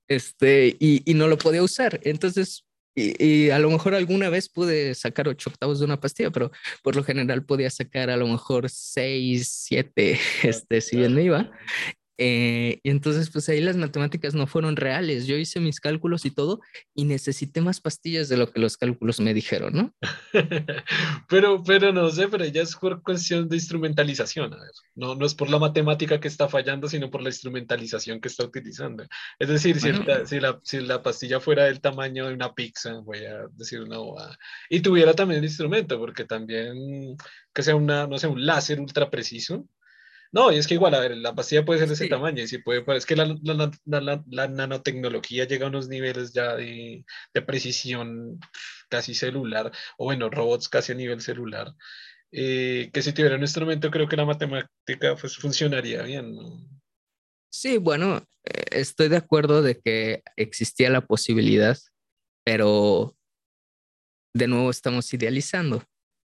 Este, 0.09 0.77
y, 0.79 1.09
y, 1.11 1.15
no 1.15 1.29
lo 1.29 1.39
podía 1.39 1.63
usar. 1.63 2.01
Entonces, 2.03 2.67
y, 2.95 3.25
y, 3.25 3.51
a 3.51 3.59
lo 3.59 3.71
mejor 3.71 3.95
alguna 3.95 4.29
vez 4.29 4.49
pude 4.49 4.95
sacar 4.95 5.29
ocho 5.29 5.51
octavos 5.51 5.79
de 5.79 5.87
una 5.87 6.01
pastilla, 6.01 6.31
pero 6.31 6.51
por 6.83 6.97
lo 6.97 7.05
general 7.05 7.45
podía 7.45 7.71
sacar 7.71 8.11
a 8.11 8.17
lo 8.17 8.27
mejor 8.27 8.69
seis, 8.69 9.49
siete, 9.49 10.19
este, 10.43 10.81
si 10.81 10.97
bien 10.97 11.15
me 11.15 11.23
iba. 11.23 11.51
Eh, 12.25 12.79
y 12.85 12.91
entonces, 12.91 13.31
pues 13.31 13.49
ahí 13.49 13.61
las 13.61 13.77
matemáticas 13.77 14.33
no 14.33 14.47
fueron 14.47 14.77
reales. 14.77 15.27
Yo 15.27 15.35
hice 15.35 15.59
mis 15.59 15.81
cálculos 15.81 16.25
y 16.25 16.31
todo 16.31 16.61
y 16.95 17.05
necesité 17.05 17.61
más 17.61 17.81
pastillas 17.81 18.29
de 18.29 18.37
lo 18.37 18.49
que 18.53 18.61
los 18.61 18.77
cálculos 18.77 19.19
me 19.19 19.35
dijeron, 19.35 19.73
¿no? 19.75 19.95
pero, 21.29 21.65
pero 21.65 21.93
no 21.93 22.09
sé, 22.11 22.29
pero 22.29 22.45
ya 22.45 22.63
es 22.63 22.77
por 22.77 23.03
cuestión 23.03 23.49
de 23.49 23.57
instrumentalización. 23.57 24.55
A 24.55 24.57
ver. 24.57 24.71
No, 24.95 25.17
no 25.17 25.27
es 25.27 25.35
por 25.35 25.51
la 25.51 25.59
matemática 25.59 26.21
que 26.21 26.29
está 26.29 26.49
fallando, 26.49 26.89
sino 26.89 27.11
por 27.11 27.23
la 27.23 27.31
instrumentalización 27.31 28.21
que 28.21 28.29
está 28.29 28.45
utilizando. 28.45 29.05
Es 29.41 29.49
decir, 29.49 29.81
si, 29.81 29.93
si, 30.27 30.39
la, 30.39 30.61
si, 30.63 30.79
la, 30.79 31.03
pastilla 31.03 31.41
fuera 31.41 31.65
del 31.65 31.81
tamaño 31.81 32.29
de 32.29 32.35
una 32.35 32.55
pizza, 32.55 33.01
voy 33.01 33.25
a 33.25 33.49
decir 33.57 33.81
una 33.81 33.99
bobada, 33.99 34.39
y 34.71 34.79
tuviera 34.79 35.13
también 35.13 35.41
el 35.41 35.47
instrumento, 35.47 35.99
porque 35.99 36.25
también 36.25 37.17
que 37.53 37.65
sea 37.65 37.75
una, 37.75 38.07
no 38.07 38.17
sé, 38.17 38.29
un 38.29 38.47
láser 38.47 38.79
ultra 38.79 39.11
preciso 39.11 39.67
no, 40.33 40.51
y 40.51 40.57
es 40.57 40.67
que 40.67 40.75
igual, 40.75 40.95
a 40.95 41.01
ver, 41.01 41.17
la 41.17 41.35
pastilla 41.35 41.65
puede 41.65 41.81
ser 41.81 41.89
de 41.89 41.95
ese 41.95 42.09
tamaño, 42.09 42.43
y 42.43 42.49
si 42.49 42.59
puede, 42.59 42.85
es 42.97 43.07
que 43.07 43.17
la, 43.17 43.37
la, 43.45 44.49
nanotecnología 44.49 45.47
llega 45.47 45.67
a 45.67 45.69
unos 45.69 45.89
niveles 45.89 46.33
ya 46.33 46.57
de, 46.57 47.05
de, 47.35 47.43
precisión 47.43 48.41
casi 48.89 49.15
celular, 49.15 49.71
o 49.99 50.07
bueno, 50.07 50.31
robots 50.31 50.69
casi 50.71 50.93
a 50.93 50.95
nivel 50.95 51.21
celular, 51.21 51.75
eh, 52.33 52.91
que 52.95 53.03
si 53.03 53.13
tuviera 53.13 53.37
un 53.37 53.43
instrumento 53.43 53.91
creo 53.91 54.09
que 54.09 54.17
la 54.17 54.25
matemática 54.25 55.17
pues, 55.21 55.37
funcionaría 55.37 56.03
bien. 56.03 56.35
¿no? 56.35 56.67
Sí, 57.53 57.77
bueno, 57.77 58.27
eh, 58.45 58.65
estoy 58.71 59.09
de 59.09 59.19
acuerdo 59.19 59.61
de 59.61 59.79
que 59.79 60.23
existía 60.37 60.89
la 60.89 61.03
posibilidad, 61.03 61.77
pero 62.43 63.15
de 64.35 64.49
nuevo 64.49 64.71
estamos 64.71 65.13
idealizando. 65.13 65.85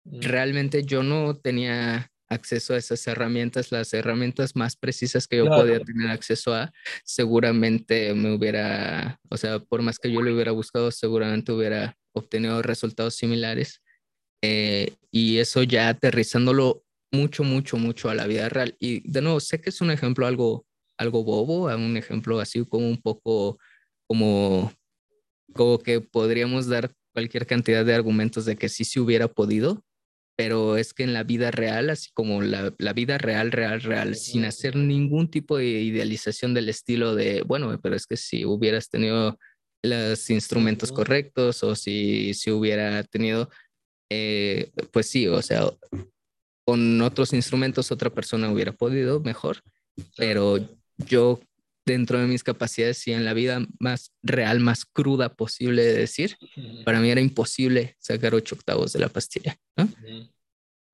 Mm. 0.04 0.22
Realmente 0.22 0.82
yo 0.82 1.04
no 1.04 1.36
tenía 1.36 2.11
acceso 2.32 2.74
a 2.74 2.78
esas 2.78 3.06
herramientas, 3.06 3.72
las 3.72 3.92
herramientas 3.94 4.56
más 4.56 4.76
precisas 4.76 5.26
que 5.26 5.38
yo 5.38 5.46
podía 5.46 5.80
tener 5.80 6.10
acceso 6.10 6.54
a, 6.54 6.72
seguramente 7.04 8.14
me 8.14 8.34
hubiera, 8.34 9.20
o 9.30 9.36
sea, 9.36 9.58
por 9.58 9.82
más 9.82 9.98
que 9.98 10.12
yo 10.12 10.22
lo 10.22 10.34
hubiera 10.34 10.52
buscado, 10.52 10.90
seguramente 10.90 11.52
hubiera 11.52 11.96
obtenido 12.12 12.62
resultados 12.62 13.14
similares. 13.14 13.82
Eh, 14.42 14.94
y 15.10 15.38
eso 15.38 15.62
ya 15.62 15.88
aterrizándolo 15.88 16.84
mucho, 17.12 17.44
mucho, 17.44 17.76
mucho 17.76 18.10
a 18.10 18.14
la 18.14 18.26
vida 18.26 18.48
real. 18.48 18.76
Y 18.80 19.08
de 19.08 19.20
nuevo, 19.20 19.40
sé 19.40 19.60
que 19.60 19.70
es 19.70 19.80
un 19.80 19.90
ejemplo 19.90 20.26
algo, 20.26 20.66
algo 20.96 21.22
bobo, 21.22 21.66
un 21.74 21.96
ejemplo 21.96 22.40
así 22.40 22.64
como 22.64 22.88
un 22.88 23.00
poco 23.00 23.58
como, 24.08 24.72
como 25.54 25.78
que 25.78 26.00
podríamos 26.00 26.66
dar 26.66 26.92
cualquier 27.12 27.46
cantidad 27.46 27.84
de 27.84 27.94
argumentos 27.94 28.44
de 28.44 28.56
que 28.56 28.68
sí 28.68 28.84
se 28.84 29.00
hubiera 29.00 29.28
podido, 29.28 29.84
pero 30.36 30.76
es 30.76 30.94
que 30.94 31.02
en 31.02 31.12
la 31.12 31.24
vida 31.24 31.50
real, 31.50 31.90
así 31.90 32.10
como 32.14 32.42
la, 32.42 32.74
la, 32.78 32.92
vida 32.92 33.18
real, 33.18 33.52
real, 33.52 33.80
real, 33.82 34.16
sin 34.16 34.44
hacer 34.44 34.76
ningún 34.76 35.30
tipo 35.30 35.56
de 35.56 35.66
idealización 35.66 36.54
del 36.54 36.68
estilo 36.68 37.14
de, 37.14 37.42
bueno, 37.42 37.78
pero 37.82 37.94
es 37.96 38.06
que 38.06 38.16
si 38.16 38.44
hubieras 38.44 38.88
tenido 38.88 39.38
los 39.82 40.30
instrumentos 40.30 40.92
correctos 40.92 41.62
o 41.64 41.74
si, 41.74 42.34
si 42.34 42.50
hubiera 42.50 43.02
tenido, 43.04 43.50
eh, 44.10 44.70
pues 44.92 45.06
sí, 45.08 45.26
o 45.26 45.42
sea, 45.42 45.64
con 46.64 47.00
otros 47.02 47.32
instrumentos 47.32 47.90
otra 47.90 48.10
persona 48.10 48.50
hubiera 48.50 48.72
podido 48.72 49.20
mejor, 49.20 49.62
pero 50.16 50.58
yo 50.96 51.40
dentro 51.84 52.18
de 52.18 52.26
mis 52.26 52.44
capacidades 52.44 53.06
y 53.08 53.12
en 53.12 53.24
la 53.24 53.34
vida 53.34 53.66
más 53.78 54.12
real, 54.22 54.60
más 54.60 54.84
cruda 54.84 55.34
posible 55.34 55.82
de 55.82 55.94
decir, 55.94 56.36
para 56.84 57.00
mí 57.00 57.10
era 57.10 57.20
imposible 57.20 57.96
sacar 57.98 58.34
ocho 58.34 58.54
octavos 58.54 58.92
de 58.92 59.00
la 59.00 59.08
pastilla. 59.08 59.56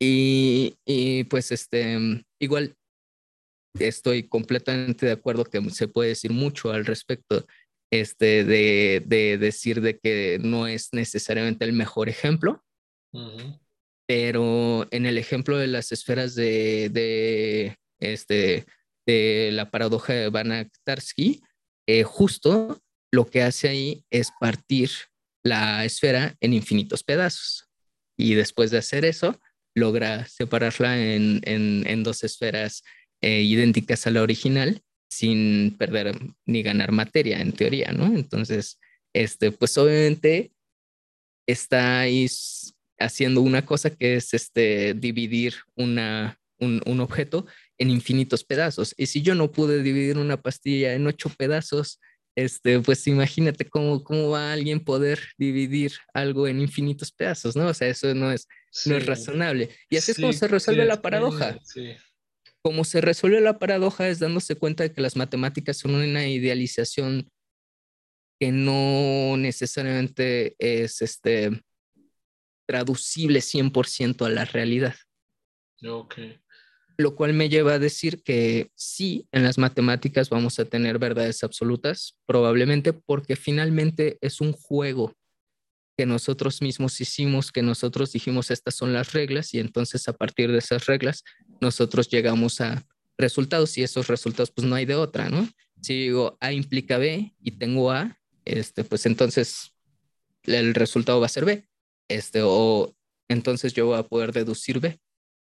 y, 0.00 0.76
y, 0.86 1.25
pues 1.25 1.52
este, 1.52 2.25
igual 2.41 2.75
estoy 3.78 4.28
completamente 4.28 5.07
de 5.07 5.12
acuerdo 5.12 5.44
que 5.44 5.62
se 5.70 5.89
puede 5.89 6.10
decir 6.10 6.33
mucho 6.33 6.73
al 6.73 6.86
respecto 6.86 7.47
este, 7.91 8.44
de, 8.44 9.02
de 9.07 9.39
decir 9.39 9.81
de 9.81 9.99
que 9.99 10.39
no 10.41 10.67
es 10.67 10.92
necesariamente 10.92 11.65
el 11.65 11.73
mejor 11.73 12.08
ejemplo, 12.08 12.62
pero 14.07 14.86
en 14.91 15.07
el 15.07 15.18
ejemplo 15.18 15.58
de 15.58 15.67
las 15.67 15.92
esferas 15.92 16.34
de, 16.34 16.89
de 16.91 17.78
este, 17.99 18.67
de 19.09 19.49
la 19.53 19.70
paradoja 19.70 20.12
de 20.12 20.31
Banach-Tarski, 20.31 21.41
eh, 21.87 22.03
justo 22.03 22.78
lo 23.11 23.27
que 23.27 23.43
hace 23.43 23.69
ahí 23.69 24.05
es 24.11 24.31
partir 24.39 24.91
la 25.43 25.87
esfera 25.87 26.37
en 26.41 26.53
infinitos 26.53 27.03
pedazos. 27.03 27.70
Y 28.19 28.35
después 28.35 28.70
de 28.70 28.77
hacer 28.77 29.07
eso, 29.07 29.41
logra 29.75 30.27
separarla 30.27 31.01
en, 31.01 31.41
en, 31.45 32.03
dos 32.03 32.23
esferas 32.23 32.83
eh, 33.23 33.41
idénticas 33.41 34.07
a 34.07 34.11
la 34.11 34.20
original 34.20 34.83
sin 35.11 35.75
perder 35.78 36.15
ni 36.45 36.62
ganar 36.62 36.93
materia, 36.93 37.41
en 37.41 37.53
teoría, 37.53 37.93
¿no? 37.93 38.07
Entonces, 38.15 38.78
este, 39.15 39.53
pues 39.53 39.78
obviamente 39.78 40.53
está 41.47 42.01
ahí 42.01 42.27
haciendo 42.99 43.41
una 43.41 43.65
cosa 43.65 43.89
que 43.89 44.17
es 44.17 44.35
este, 44.35 44.93
dividir 44.93 45.55
una, 45.77 46.39
un, 46.59 46.83
un 46.85 47.01
objeto 47.01 47.47
en 47.79 47.91
infinitos 47.91 48.45
pedazos. 48.45 48.95
Y 48.97 49.07
si 49.07 49.23
yo 49.23 49.35
no 49.35 49.51
pude 49.53 49.83
dividir 49.83 50.19
una 50.19 50.41
pastilla 50.41 50.95
en 50.95 51.07
ocho 51.07 51.31
pedazos, 51.31 52.01
este, 52.35 52.81
pues 52.81 53.07
imagínate 53.07 53.69
cómo, 53.69 54.05
cómo 54.05 54.31
va 54.31 54.53
alguien 54.53 54.81
poder 54.81 55.21
dividir 55.39 55.93
algo 56.13 56.47
en 56.47 56.61
infinitos 56.61 57.11
pedazos, 57.13 57.57
¿no? 57.57 57.67
O 57.67 57.75
sea, 57.75 57.89
eso 57.89 58.15
no 58.15 58.31
es, 58.31 58.47
no 58.87 58.97
es 58.97 59.07
razonable. 59.07 59.71
Y 59.89 59.97
así 59.97 60.13
es 60.13 60.19
como 60.19 60.33
se 60.33 60.49
resuelve 60.49 60.85
la 60.85 61.01
paradoja. 61.03 61.59
Como 62.63 62.85
se 62.85 63.01
resuelve 63.01 63.41
la 63.41 63.59
paradoja 63.59 64.09
es 64.09 64.19
dándose 64.19 64.57
cuenta 64.57 64.83
de 64.83 64.93
que 64.93 65.01
las 65.01 65.17
matemáticas 65.17 65.79
son 65.79 65.95
una 65.95 66.29
idealización 66.29 67.31
que 68.41 68.53
no 68.53 69.37
necesariamente 69.37 70.55
es 70.59 71.03
este, 71.03 71.61
traducible 72.67 73.41
100% 73.41 74.27
a 74.27 74.31
la 74.31 74.45
realidad. 74.45 74.95
Ok 75.85 76.15
lo 76.99 77.15
cual 77.15 77.33
me 77.33 77.49
lleva 77.49 77.75
a 77.75 77.78
decir 77.78 78.23
que 78.25 78.73
sí, 78.75 79.28
en 79.31 79.44
las 79.44 79.57
matemáticas 79.57 80.31
vamos 80.31 80.59
a 80.59 80.65
tener 80.65 80.99
verdades 80.99 81.44
absolutas, 81.44 82.18
probablemente 82.27 82.93
porque 82.93 83.36
finalmente 83.36 84.18
es 84.20 84.41
un 84.41 84.52
juego 84.52 85.15
que 85.97 86.07
nosotros 86.07 86.60
mismos 86.60 87.01
hicimos, 87.01 87.52
que 87.52 87.62
nosotros 87.62 88.12
dijimos 88.12 88.51
estas 88.51 88.75
son 88.75 88.93
las 88.93 89.12
reglas 89.12 89.55
y 89.55 89.60
entonces 89.60 90.09
a 90.09 90.12
partir 90.12 90.51
de 90.51 90.59
esas 90.59 90.86
reglas 90.86 91.23
nosotros 91.60 92.09
llegamos 92.09 92.60
a 92.60 92.85
resultados 93.17 93.78
y 93.78 93.85
esos 93.85 94.09
resultados 94.09 94.51
pues 94.51 94.67
no 94.67 94.75
hay 94.75 94.85
de 94.85 94.97
otra, 94.97 95.28
¿no? 95.31 95.49
Si 95.81 95.94
digo 95.94 96.36
A 96.41 96.52
implica 96.52 96.99
B 96.99 97.33
y 97.41 97.51
tengo 97.52 97.93
A, 97.93 98.18
este, 98.44 98.83
pues 98.83 99.07
entonces 99.07 99.73
el 100.43 100.75
resultado 100.75 101.20
va 101.20 101.27
a 101.27 101.31
ser 101.31 101.44
B, 101.44 101.68
este, 102.09 102.41
o 102.43 102.93
entonces 103.28 103.73
yo 103.73 103.86
voy 103.86 103.99
a 103.99 104.02
poder 104.02 104.33
deducir 104.33 104.81
B. 104.81 104.99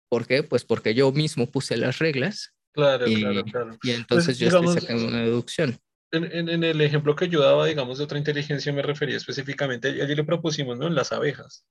¿Por 0.09 0.27
qué? 0.27 0.43
Pues 0.43 0.65
porque 0.65 0.95
yo 0.95 1.11
mismo 1.13 1.51
puse 1.51 1.77
las 1.77 1.99
reglas. 1.99 2.55
Claro, 2.73 3.07
y, 3.07 3.21
claro, 3.21 3.45
claro. 3.45 3.75
Y 3.75 3.79
pues, 3.79 3.97
entonces 3.97 4.39
yo 4.39 4.49
estoy 4.49 4.69
sacando 4.69 5.07
una 5.07 5.23
deducción. 5.23 5.79
En, 6.13 6.49
en, 6.49 6.63
el 6.63 6.81
ejemplo 6.81 7.17
que 7.17 7.29
yo 7.29 7.41
daba, 7.41 7.67
digamos, 7.67 7.99
de 7.99 8.05
otra 8.05 8.19
inteligencia, 8.19 8.73
me 8.73 8.83
refería 8.83 9.17
específicamente, 9.17 9.89
allí 9.89 10.15
le 10.15 10.25
propusimos, 10.25 10.79
¿no? 10.79 10.87
En 10.87 10.95
las 10.95 11.13
abejas. 11.13 11.67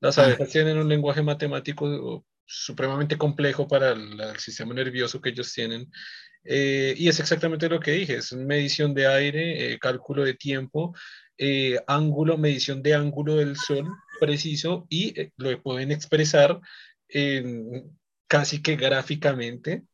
Las 0.00 0.18
ah. 0.18 0.24
abejas 0.24 0.50
tienen 0.50 0.78
un 0.78 0.88
lenguaje 0.88 1.22
matemático 1.22 2.24
supremamente 2.44 3.18
complejo 3.18 3.68
para 3.68 3.92
el, 3.92 4.38
sistema 4.38 4.74
nervioso 4.74 5.20
que 5.20 5.30
ellos 5.30 5.52
tienen. 5.52 5.90
Eh, 6.44 6.94
y 6.96 7.08
es 7.08 7.20
exactamente 7.20 7.68
lo 7.68 7.78
que 7.78 7.92
dije, 7.92 8.16
es 8.16 8.32
medición 8.32 8.94
de 8.94 9.06
aire, 9.06 9.72
eh, 9.72 9.78
cálculo 9.78 10.24
de 10.24 10.34
tiempo, 10.34 10.94
eh, 11.36 11.78
ángulo, 11.86 12.38
medición 12.38 12.82
de 12.82 12.94
ángulo 12.94 13.36
del 13.36 13.56
sol 13.56 13.88
preciso 14.18 14.86
y 14.88 15.14
lo 15.36 15.62
pueden 15.62 15.92
expresar 15.92 16.58
casi 18.28 18.62
que 18.62 18.76
gráficamente 18.76 19.84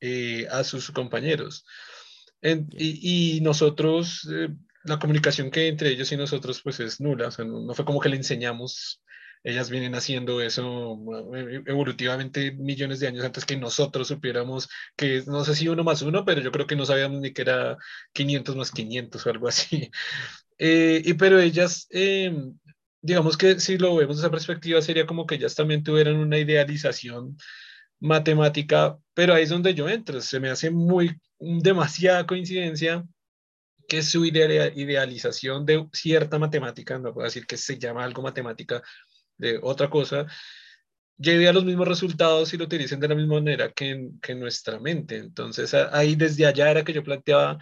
eh, 0.00 0.46
a 0.50 0.62
sus 0.64 0.90
compañeros. 0.90 1.64
y, 2.42 3.40
nosotros, 3.42 4.28
eh, 4.32 4.48
la 4.84 4.98
comunicación 4.98 5.50
que 5.50 5.68
entre 5.68 5.90
ellos 5.90 6.12
y 6.12 6.16
nosotros 6.16 6.60
pues 6.62 6.80
es 6.80 7.00
nula, 7.00 7.28
o 7.28 7.30
sea, 7.30 7.44
no, 7.44 7.74
fue 7.74 7.84
como 7.84 8.00
que 8.00 8.08
le 8.08 8.16
enseñamos, 8.16 9.02
ellas 9.42 9.70
vienen 9.70 9.94
haciendo 9.94 10.40
eso 10.40 10.98
eh, 11.34 11.62
evolutivamente 11.66 12.52
millones 12.52 13.00
de 13.00 13.08
años 13.08 13.24
antes 13.24 13.44
que 13.44 13.56
nosotros 13.56 14.08
supiéramos 14.08 14.68
que 14.96 15.22
no 15.26 15.44
sé 15.44 15.54
si 15.54 15.68
uno 15.68 15.84
más 15.84 16.02
uno, 16.02 16.24
pero 16.24 16.40
yo 16.40 16.52
creo 16.52 16.66
que 16.66 16.76
no 16.76 16.86
sabíamos 16.86 17.20
ni 17.20 17.32
que 17.32 17.42
era 17.42 17.76
500 18.12 18.56
más 18.56 18.70
500 18.72 19.26
o 19.26 19.30
algo 19.30 19.48
así. 19.48 19.90
Eh, 20.58 21.02
y 21.04 21.12
pero 21.14 21.38
ellas, 21.38 21.86
em, 21.90 22.58
digamos 23.06 23.36
que 23.36 23.60
si 23.60 23.78
lo 23.78 23.94
vemos 23.96 24.16
desde 24.16 24.26
esa 24.26 24.30
perspectiva, 24.30 24.82
sería 24.82 25.06
como 25.06 25.26
que 25.26 25.36
ellas 25.36 25.54
también 25.54 25.82
tuvieran 25.82 26.16
una 26.16 26.38
idealización 26.38 27.36
matemática, 28.00 28.98
pero 29.14 29.34
ahí 29.34 29.44
es 29.44 29.50
donde 29.50 29.74
yo 29.74 29.88
entro, 29.88 30.20
se 30.20 30.40
me 30.40 30.50
hace 30.50 30.70
muy 30.70 31.18
demasiada 31.38 32.26
coincidencia 32.26 33.04
que 33.88 34.02
su 34.02 34.24
idealización 34.24 35.64
de 35.64 35.86
cierta 35.92 36.38
matemática, 36.38 36.98
no 36.98 37.14
puedo 37.14 37.24
decir 37.26 37.46
que 37.46 37.56
se 37.56 37.78
llama 37.78 38.04
algo 38.04 38.22
matemática 38.22 38.82
de 39.38 39.60
otra 39.62 39.88
cosa, 39.88 40.26
lleve 41.16 41.48
a 41.48 41.52
los 41.52 41.64
mismos 41.64 41.86
resultados 41.86 42.52
y 42.52 42.56
lo 42.56 42.64
utilicen 42.64 42.98
de 43.00 43.08
la 43.08 43.14
misma 43.14 43.34
manera 43.34 43.70
que 43.70 43.90
en, 43.90 44.20
que 44.20 44.34
nuestra 44.34 44.80
mente. 44.80 45.16
Entonces 45.16 45.72
ahí 45.74 46.16
desde 46.16 46.46
allá 46.46 46.70
era 46.70 46.84
que 46.84 46.92
yo 46.92 47.04
planteaba, 47.04 47.58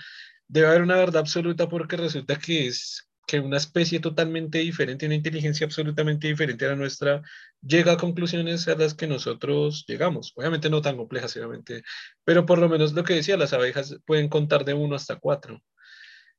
debe 0.49 0.69
haber 0.69 0.83
una 0.83 0.97
verdad 0.97 1.21
absoluta 1.21 1.69
porque 1.69 1.97
resulta 1.97 2.37
que 2.37 2.69
es 2.69 3.07
que 3.27 3.41
una 3.41 3.57
especie 3.57 4.01
totalmente 4.01 4.59
diferente, 4.59 5.07
una 5.07 5.15
inteligencia 5.15 5.67
absolutamente 5.67 6.29
diferente 6.29 6.65
a 6.67 6.71
la 6.71 6.77
nuestra, 6.77 7.23
llega 7.63 7.93
a 7.93 7.97
conclusiones 7.97 8.69
a 8.69 8.77
las 8.77 8.95
que 8.95 9.07
nosotros 9.07 9.85
llegamos. 9.89 10.33
Obviamente 10.37 10.71
no 10.71 10.83
tan 10.83 10.97
complejas, 10.97 11.37
obviamente, 11.37 11.83
pero 12.25 12.47
por 12.47 12.59
lo 12.59 12.69
menos 12.69 12.93
lo 12.93 13.05
que 13.05 13.15
decía, 13.15 13.37
las 13.37 13.53
abejas 13.53 13.97
pueden 14.07 14.29
contar 14.29 14.65
de 14.65 14.75
uno 14.75 14.97
hasta 14.97 15.17
cuatro. 15.17 15.63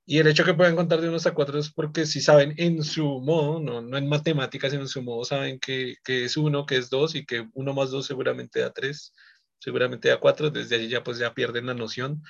Y 0.07 0.19
el 0.19 0.27
hecho 0.27 0.45
que 0.45 0.53
puedan 0.53 0.75
contar 0.75 1.01
de 1.01 1.07
uno 1.07 1.17
hasta 1.17 1.33
cuatro 1.33 1.57
es 1.57 1.71
porque 1.71 2.05
si 2.05 2.21
saben 2.21 2.53
en 2.57 2.83
su 2.83 3.21
modo, 3.21 3.59
no, 3.59 3.81
no 3.81 3.97
en 3.97 4.07
matemáticas, 4.07 4.71
sino 4.71 4.83
en 4.83 4.87
su 4.89 5.01
modo, 5.01 5.25
saben 5.25 5.59
que, 5.59 5.95
que 6.03 6.25
es 6.25 6.37
uno, 6.37 6.65
que 6.65 6.77
es 6.77 6.89
dos 6.91 7.15
y 7.15 7.25
que 7.25 7.47
uno 7.53 7.73
más 7.73 7.89
dos 7.89 8.05
seguramente 8.05 8.59
da 8.59 8.71
tres, 8.71 9.13
seguramente 9.59 10.09
da 10.09 10.19
cuatro, 10.19 10.51
desde 10.51 10.75
allí 10.75 10.89
ya 10.89 11.03
pues 11.03 11.17
ya 11.17 11.33
pierden 11.33 11.65
la 11.65 11.73
noción 11.73 12.21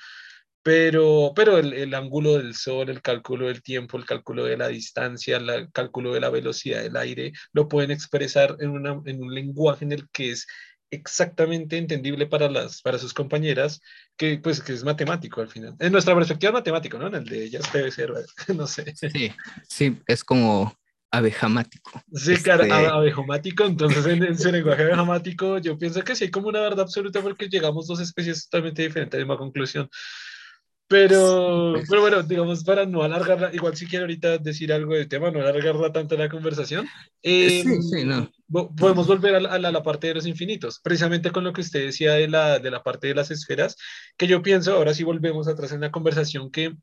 pero, 0.66 1.32
pero 1.32 1.58
el, 1.58 1.72
el, 1.74 1.94
ángulo 1.94 2.38
del 2.38 2.56
sol, 2.56 2.90
el 2.90 3.00
cálculo 3.00 3.46
del 3.46 3.62
tiempo, 3.62 3.98
el 3.98 4.04
cálculo 4.04 4.42
de 4.42 4.56
la 4.56 4.66
distancia, 4.66 5.36
el 5.36 5.70
cálculo 5.70 6.12
de 6.12 6.18
la 6.18 6.28
velocidad 6.28 6.82
del 6.82 6.96
aire, 6.96 7.32
lo 7.52 7.68
pueden 7.68 7.92
expresar 7.92 8.56
en, 8.58 8.70
una, 8.70 9.00
en 9.04 9.22
un 9.22 9.32
lenguaje 9.32 9.84
en 9.84 9.92
el 9.92 10.08
que 10.10 10.32
es 10.32 10.48
exactamente 10.90 11.78
entendible 11.78 12.26
para, 12.26 12.50
las, 12.50 12.82
para 12.82 12.98
sus 12.98 13.14
compañeras, 13.14 13.80
que 14.16 14.40
pues 14.42 14.60
que 14.60 14.72
es 14.72 14.82
matemático 14.82 15.40
al 15.40 15.48
final. 15.48 15.76
En 15.78 15.92
nuestra 15.92 16.16
perspectiva 16.16 16.50
es 16.50 16.54
matemático, 16.54 16.98
¿no? 16.98 17.06
En 17.06 17.14
el 17.14 17.26
de 17.26 17.44
ellas 17.44 17.72
debe 17.72 17.92
ser, 17.92 18.12
no 18.56 18.66
sé. 18.66 18.92
Sí, 18.96 19.30
sí, 19.68 19.96
es 20.08 20.24
como 20.24 20.76
abejamático. 21.12 22.02
Sí, 22.12 22.34
claro, 22.38 22.64
este 22.64 22.74
abejamático, 22.74 23.66
entonces 23.66 24.04
en, 24.06 24.24
en, 24.24 24.36
su 24.36 24.50
lenguaje 24.50 24.82
abejamático 24.82 25.58
yo 25.58 25.78
pienso 25.78 26.02
que 26.02 26.16
sí 26.16 26.28
como 26.28 26.48
una 26.48 26.58
verdad 26.58 26.80
absoluta 26.80 27.22
porque 27.22 27.48
llegamos 27.48 27.86
dos 27.86 28.00
especies 28.00 28.48
totalmente 28.48 28.82
diferentes 28.82 29.16
a 29.16 29.18
la 29.20 29.26
misma 29.26 29.38
conclusión. 29.38 29.88
Pero, 30.88 31.74
pero 31.88 32.00
bueno, 32.00 32.22
digamos, 32.22 32.62
para 32.62 32.86
no 32.86 33.02
alargarla, 33.02 33.52
igual 33.52 33.76
si 33.76 33.86
quiero 33.86 34.04
ahorita 34.04 34.38
decir 34.38 34.72
algo 34.72 34.94
del 34.94 35.08
tema, 35.08 35.32
no 35.32 35.40
alargarla 35.40 35.92
tanto 35.92 36.16
la 36.16 36.28
conversación, 36.28 36.86
eh, 37.22 37.64
sí, 37.64 37.82
sí, 37.82 38.04
no. 38.04 38.30
podemos 38.76 39.08
volver 39.08 39.34
a 39.34 39.40
la, 39.40 39.48
a, 39.50 39.58
la, 39.58 39.82
parte 39.82 40.06
de 40.06 40.14
los 40.14 40.26
infinitos, 40.26 40.78
precisamente 40.80 41.32
con 41.32 41.42
lo 41.42 41.52
que 41.52 41.62
usted 41.62 41.86
decía 41.86 42.12
de 42.12 42.28
la, 42.28 42.60
de 42.60 42.70
la 42.70 42.84
parte 42.84 43.08
de 43.08 43.16
las 43.16 43.32
esferas, 43.32 43.76
que 44.16 44.28
yo 44.28 44.42
pienso, 44.42 44.74
ahora 44.74 44.94
sí 44.94 45.02
volvemos 45.02 45.48
atrás 45.48 45.72
en 45.72 45.80
la 45.80 45.90
conversación, 45.90 46.52
que 46.52 46.76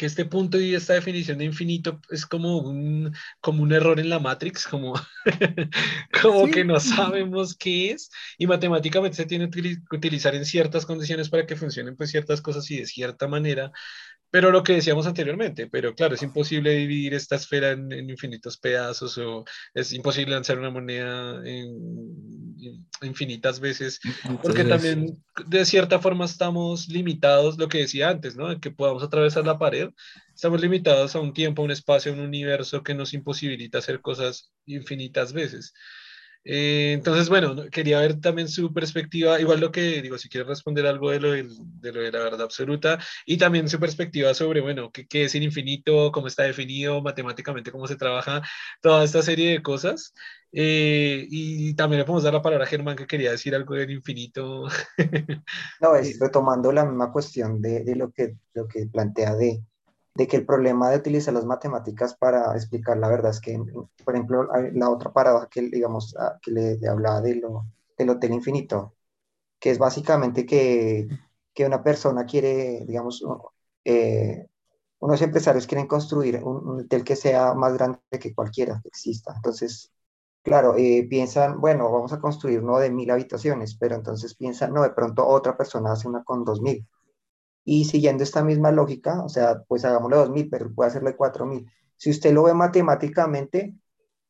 que 0.00 0.06
este 0.06 0.24
punto 0.24 0.58
y 0.58 0.74
esta 0.74 0.94
definición 0.94 1.36
de 1.36 1.44
infinito 1.44 2.00
es 2.08 2.24
como 2.24 2.56
un, 2.56 3.14
como 3.42 3.62
un 3.62 3.70
error 3.70 4.00
en 4.00 4.08
la 4.08 4.18
Matrix, 4.18 4.66
como, 4.66 4.94
como 6.22 6.50
que 6.50 6.64
no 6.64 6.80
sabemos 6.80 7.54
qué 7.54 7.90
es 7.90 8.10
y 8.38 8.46
matemáticamente 8.46 9.18
se 9.18 9.26
tiene 9.26 9.50
que 9.50 9.76
utilizar 9.94 10.34
en 10.34 10.46
ciertas 10.46 10.86
condiciones 10.86 11.28
para 11.28 11.44
que 11.44 11.54
funcionen 11.54 11.96
pues 11.96 12.12
ciertas 12.12 12.40
cosas 12.40 12.70
y 12.70 12.78
de 12.78 12.86
cierta 12.86 13.28
manera, 13.28 13.72
pero 14.30 14.50
lo 14.50 14.62
que 14.62 14.74
decíamos 14.74 15.06
anteriormente, 15.06 15.66
pero 15.66 15.94
claro, 15.94 16.14
es 16.14 16.22
imposible 16.22 16.70
dividir 16.70 17.14
esta 17.14 17.36
esfera 17.36 17.70
en, 17.70 18.08
infinitos 18.08 18.56
pedazos 18.56 19.18
o 19.18 19.44
es 19.74 19.92
imposible 19.92 20.34
lanzar 20.34 20.58
una 20.58 20.70
moneda 20.70 21.42
en, 21.44 22.86
infinitas 23.02 23.60
veces, 23.60 24.00
porque 24.42 24.64
también 24.64 25.22
de 25.46 25.64
cierta 25.64 25.98
forma 25.98 26.24
estamos 26.24 26.88
limitados, 26.88 27.58
lo 27.58 27.68
que 27.68 27.78
decía 27.78 28.08
antes, 28.08 28.36
¿no? 28.36 28.60
Que 28.60 28.70
podamos 28.70 29.02
atravesar 29.02 29.46
la 29.46 29.58
pared, 29.58 29.90
estamos 30.34 30.60
limitados 30.60 31.16
a 31.16 31.20
un 31.20 31.32
tiempo, 31.32 31.62
a 31.62 31.64
un 31.64 31.70
espacio, 31.70 32.12
a 32.12 32.14
un 32.14 32.20
universo 32.20 32.82
que 32.82 32.94
nos 32.94 33.14
imposibilita 33.14 33.78
hacer 33.78 34.00
cosas 34.00 34.52
infinitas 34.66 35.32
veces. 35.32 35.72
Eh, 36.44 36.92
entonces, 36.94 37.28
bueno, 37.28 37.54
quería 37.70 38.00
ver 38.00 38.20
también 38.20 38.48
su 38.48 38.72
perspectiva, 38.72 39.40
igual 39.40 39.60
lo 39.60 39.70
que 39.70 40.00
digo, 40.02 40.16
si 40.18 40.28
quiere 40.28 40.46
responder 40.48 40.86
algo 40.86 41.10
de 41.10 41.20
lo, 41.20 41.32
de, 41.32 41.92
lo 41.92 42.00
de 42.00 42.12
la 42.12 42.18
verdad 42.20 42.42
absoluta, 42.42 42.98
y 43.26 43.36
también 43.36 43.68
su 43.68 43.78
perspectiva 43.78 44.32
sobre, 44.34 44.60
bueno, 44.60 44.90
qué, 44.90 45.06
qué 45.06 45.24
es 45.24 45.34
el 45.34 45.42
infinito, 45.42 46.10
cómo 46.12 46.28
está 46.28 46.44
definido 46.44 47.02
matemáticamente, 47.02 47.72
cómo 47.72 47.86
se 47.86 47.96
trabaja, 47.96 48.42
toda 48.80 49.04
esta 49.04 49.22
serie 49.22 49.50
de 49.52 49.62
cosas. 49.62 50.14
Eh, 50.52 51.26
y 51.30 51.74
también 51.74 52.00
le 52.00 52.04
podemos 52.04 52.24
dar 52.24 52.34
la 52.34 52.42
palabra 52.42 52.64
a 52.64 52.68
Germán 52.68 52.96
que 52.96 53.06
quería 53.06 53.30
decir 53.30 53.54
algo 53.54 53.74
del 53.74 53.90
infinito. 53.90 54.64
no, 55.80 55.94
es 55.94 56.18
retomando 56.18 56.72
la 56.72 56.84
misma 56.84 57.12
cuestión 57.12 57.60
de, 57.62 57.84
de 57.84 57.94
lo, 57.94 58.10
que, 58.10 58.36
lo 58.54 58.66
que 58.66 58.86
plantea 58.86 59.36
de 59.36 59.62
de 60.14 60.26
que 60.26 60.36
el 60.36 60.46
problema 60.46 60.90
de 60.90 60.98
utilizar 60.98 61.34
las 61.34 61.44
matemáticas 61.44 62.14
para 62.16 62.54
explicar 62.54 62.96
la 62.98 63.08
verdad 63.08 63.30
es 63.30 63.40
que, 63.40 63.58
por 64.04 64.14
ejemplo, 64.14 64.48
la 64.72 64.90
otra 64.90 65.12
paradoja 65.12 65.48
que, 65.48 65.62
digamos, 65.62 66.14
que 66.42 66.50
le, 66.50 66.88
hablaba 66.88 67.20
de 67.20 67.36
lo, 67.36 67.66
del 67.96 68.10
hotel 68.10 68.32
infinito, 68.32 68.94
que 69.58 69.70
es 69.70 69.78
básicamente 69.78 70.46
que, 70.46 71.08
que 71.54 71.66
una 71.66 71.82
persona 71.82 72.24
quiere, 72.26 72.84
digamos, 72.86 73.24
eh, 73.84 74.46
unos 75.00 75.22
empresarios 75.22 75.66
quieren 75.66 75.86
construir 75.86 76.42
un, 76.44 76.80
hotel 76.80 77.04
que 77.04 77.16
sea 77.16 77.54
más 77.54 77.74
grande 77.74 78.00
que 78.20 78.34
cualquiera 78.34 78.80
que 78.82 78.88
exista. 78.88 79.32
Entonces, 79.36 79.92
claro, 80.42 80.76
eh, 80.76 81.06
piensan, 81.08 81.60
bueno, 81.60 81.90
vamos 81.90 82.12
a 82.12 82.20
construir 82.20 82.60
uno 82.62 82.78
de 82.78 82.90
mil 82.90 83.10
habitaciones, 83.10 83.76
pero 83.76 83.94
entonces 83.96 84.34
piensan, 84.34 84.72
no, 84.74 84.82
de 84.82 84.90
pronto 84.90 85.26
otra 85.26 85.56
persona 85.56 85.92
hace 85.92 86.08
una 86.08 86.24
con 86.24 86.44
dos 86.44 86.60
mil. 86.60 86.86
Y 87.64 87.84
siguiendo 87.84 88.24
esta 88.24 88.42
misma 88.42 88.70
lógica, 88.72 89.22
o 89.22 89.28
sea, 89.28 89.62
pues 89.68 89.84
hagámosle 89.84 90.16
2.000, 90.16 90.48
pero 90.50 90.72
puede 90.72 90.88
hacerle 90.90 91.16
4.000. 91.16 91.70
Si 91.96 92.10
usted 92.10 92.32
lo 92.32 92.44
ve 92.44 92.54
matemáticamente 92.54 93.74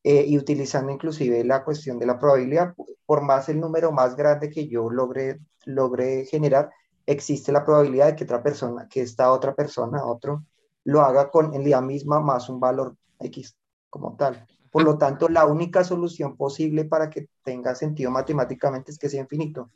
eh, 0.03 0.25
y 0.27 0.37
utilizando 0.37 0.91
inclusive 0.91 1.43
la 1.43 1.63
cuestión 1.63 1.97
de 1.99 2.05
la 2.05 2.19
probabilidad, 2.19 2.73
por 3.05 3.21
más 3.21 3.49
el 3.49 3.59
número 3.59 3.91
más 3.91 4.15
grande 4.15 4.49
que 4.49 4.67
yo 4.67 4.89
logre, 4.89 5.39
logre 5.65 6.25
generar, 6.25 6.69
existe 7.05 7.51
la 7.51 7.65
probabilidad 7.65 8.07
de 8.07 8.15
que 8.15 8.23
otra 8.25 8.43
persona, 8.43 8.87
que 8.89 9.01
esta 9.01 9.31
otra 9.31 9.55
persona, 9.55 10.05
otro, 10.05 10.43
lo 10.83 11.01
haga 11.01 11.29
con 11.29 11.51
la 11.69 11.81
misma 11.81 12.19
más 12.19 12.49
un 12.49 12.59
valor 12.59 12.95
X 13.19 13.55
como 13.89 14.15
tal. 14.15 14.45
Por 14.71 14.83
lo 14.83 14.97
tanto, 14.97 15.27
la 15.29 15.45
única 15.45 15.83
solución 15.83 16.37
posible 16.37 16.85
para 16.85 17.09
que 17.09 17.27
tenga 17.43 17.75
sentido 17.75 18.09
matemáticamente 18.11 18.91
es 18.91 18.97
que 18.97 19.09
sea 19.09 19.21
infinito 19.21 19.69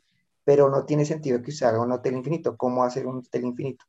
pero 0.46 0.70
no 0.70 0.84
tiene 0.84 1.04
sentido 1.04 1.42
que 1.42 1.50
se 1.50 1.64
haga 1.66 1.82
un 1.82 1.90
hotel 1.90 2.14
infinito. 2.14 2.56
¿Cómo 2.56 2.84
hacer 2.84 3.04
un 3.04 3.18
hotel 3.18 3.46
infinito? 3.46 3.84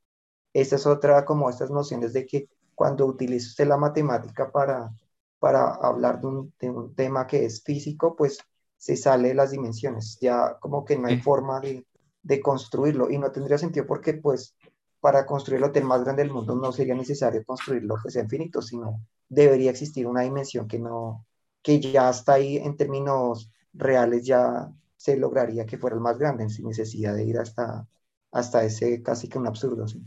Esta 0.51 0.77
es 0.77 0.87
otra, 0.87 1.23
como 1.23 1.51
estas 1.51 1.69
nociones 1.69 2.13
de 2.13 2.25
que 2.25 2.49
cuando 2.73 3.05
utiliza 3.05 3.49
usted 3.49 3.67
la 3.67 3.77
matemática 3.77 4.51
para, 4.51 4.91
para 5.37 5.75
hablar 5.75 6.19
de 6.19 6.25
un, 6.25 6.53
de 6.59 6.71
un 6.71 6.95
tema 6.95 7.27
que 7.27 7.45
es 7.45 7.61
físico, 7.63 8.15
pues 8.15 8.39
se 8.75 8.97
sale 8.97 9.27
de 9.27 9.33
las 9.35 9.51
dimensiones. 9.51 10.17
Ya 10.19 10.57
como 10.59 10.83
que 10.83 10.97
no 10.97 11.07
hay 11.07 11.21
forma 11.21 11.59
de, 11.59 11.85
de 12.23 12.41
construirlo 12.41 13.11
y 13.11 13.19
no 13.19 13.31
tendría 13.31 13.59
sentido 13.59 13.85
porque 13.85 14.15
pues 14.15 14.55
para 14.99 15.27
construir 15.27 15.59
el 15.59 15.69
hotel 15.69 15.83
más 15.83 16.03
grande 16.03 16.23
del 16.23 16.33
mundo 16.33 16.55
no 16.55 16.71
sería 16.71 16.95
necesario 16.95 17.45
construirlo 17.45 17.97
que 18.03 18.09
sea 18.09 18.23
infinito, 18.23 18.63
sino 18.63 18.99
debería 19.29 19.69
existir 19.69 20.07
una 20.07 20.21
dimensión 20.21 20.67
que 20.67 20.79
no, 20.79 21.23
que 21.61 21.79
ya 21.79 22.09
está 22.09 22.33
ahí 22.33 22.57
en 22.57 22.75
términos 22.75 23.51
reales, 23.73 24.25
ya 24.25 24.71
se 24.97 25.15
lograría 25.15 25.65
que 25.65 25.77
fuera 25.77 25.95
el 25.95 26.01
más 26.01 26.17
grande 26.17 26.49
sin 26.49 26.67
necesidad 26.67 27.15
de 27.15 27.23
ir 27.23 27.37
hasta, 27.37 27.87
hasta 28.31 28.63
ese 28.63 29.01
casi 29.01 29.29
que 29.29 29.37
un 29.37 29.47
absurdo. 29.47 29.87
Sí, 29.87 30.03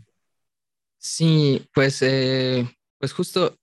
sí 0.99 1.69
pues, 1.73 2.03
eh, 2.03 2.69
pues 2.99 3.13
justo 3.13 3.57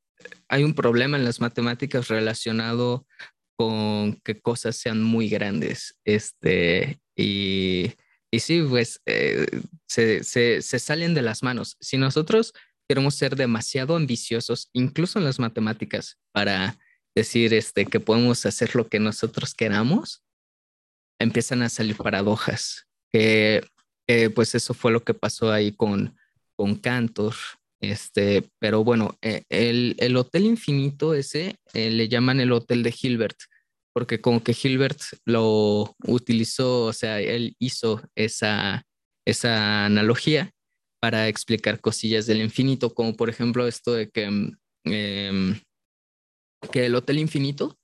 hay 0.48 0.64
un 0.64 0.74
problema 0.74 1.18
en 1.18 1.26
las 1.26 1.40
matemáticas 1.40 2.08
relacionado 2.08 3.06
con 3.58 4.14
que 4.24 4.40
cosas 4.40 4.76
sean 4.76 5.04
muy 5.04 5.30
grandes. 5.30 6.00
Este, 6.06 7.02
y, 7.16 7.94
y 8.32 8.40
sí, 8.40 8.62
pues 8.62 9.02
eh, 9.06 9.48
se, 9.88 10.24
se, 10.24 10.62
se 10.62 10.80
salen 10.80 11.14
de 11.14 11.22
las 11.22 11.44
manos. 11.44 11.76
Si 11.80 11.98
nosotros 11.98 12.54
queremos 12.88 13.16
ser 13.16 13.36
demasiado 13.36 13.96
ambiciosos, 13.96 14.70
incluso 14.74 15.20
en 15.20 15.26
las 15.26 15.40
matemáticas, 15.40 16.18
para 16.32 16.78
decir 17.16 17.54
este, 17.54 17.86
que 17.86 18.00
podemos 18.00 18.46
hacer 18.46 18.76
lo 18.76 18.88
que 18.88 19.00
nosotros 19.00 19.54
queramos, 19.54 20.24
empiezan 21.20 21.62
a 21.62 21.70
salir 21.70 21.96
paradojas. 21.96 22.86
pues 23.12 24.56
eso 24.56 24.74
fue 24.74 24.92
lo 24.92 25.04
que 25.04 25.14
pasó 25.14 25.52
ahí 25.52 25.72
con, 25.72 26.16
con 26.58 26.76
Cantor, 26.76 27.36
Este, 27.80 28.50
pero 28.60 28.84
bueno, 28.84 29.16
eh, 29.22 29.44
el, 29.50 29.96
el, 30.00 30.18
Hotel 30.18 30.46
Infinito 30.46 31.14
ese 31.14 31.58
eh, 31.74 31.92
le 31.92 32.10
llaman 32.10 32.40
el 32.40 32.52
Hotel 32.52 32.82
de 32.82 32.94
Hilbert, 33.00 33.38
porque 33.94 34.20
como 34.20 34.44
que 34.44 34.56
Hilbert 34.60 35.00
lo 35.26 35.96
utilizó, 36.08 36.86
o 36.86 36.94
sea, 36.94 37.22
él 37.22 37.56
hizo 37.60 38.02
esa, 38.16 38.84
esa 39.26 39.86
analogía 39.86 40.52
para 41.00 41.28
explicar 41.28 41.80
cosillas 41.80 42.26
del 42.26 42.42
infinito, 42.42 42.96
como 42.96 43.16
por 43.16 43.30
ejemplo 43.30 43.68
esto 43.68 43.94
de 43.94 44.10
que, 44.10 44.28
mm, 44.28 44.58
em, 44.86 45.60
que 46.72 46.88
el 46.88 46.96
Hotel 46.96 47.20
Infinito, 47.20 47.78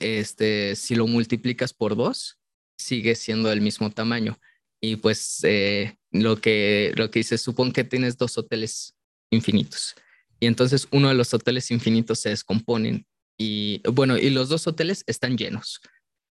este, 0.00 0.74
si 0.74 0.96
lo 0.96 1.06
multiplicas 1.06 1.72
por 1.72 1.94
dos, 1.94 2.38
sigue 2.76 3.14
siendo 3.14 3.48
del 3.48 3.60
mismo 3.60 3.90
tamaño. 3.90 4.38
Y 4.80 4.96
pues 4.96 5.40
eh, 5.44 5.96
lo, 6.10 6.40
que, 6.40 6.92
lo 6.96 7.10
que 7.10 7.20
dice, 7.20 7.38
supone 7.38 7.72
que 7.72 7.84
tienes 7.84 8.18
dos 8.18 8.36
hoteles 8.36 8.94
infinitos. 9.30 9.94
Y 10.40 10.46
entonces 10.46 10.86
uno 10.90 11.08
de 11.08 11.14
los 11.14 11.32
hoteles 11.32 11.70
infinitos 11.70 12.20
se 12.20 12.30
descomponen 12.30 13.06
y 13.38 13.80
bueno, 13.90 14.16
y 14.16 14.30
los 14.30 14.48
dos 14.48 14.66
hoteles 14.66 15.02
están 15.06 15.36
llenos. 15.36 15.80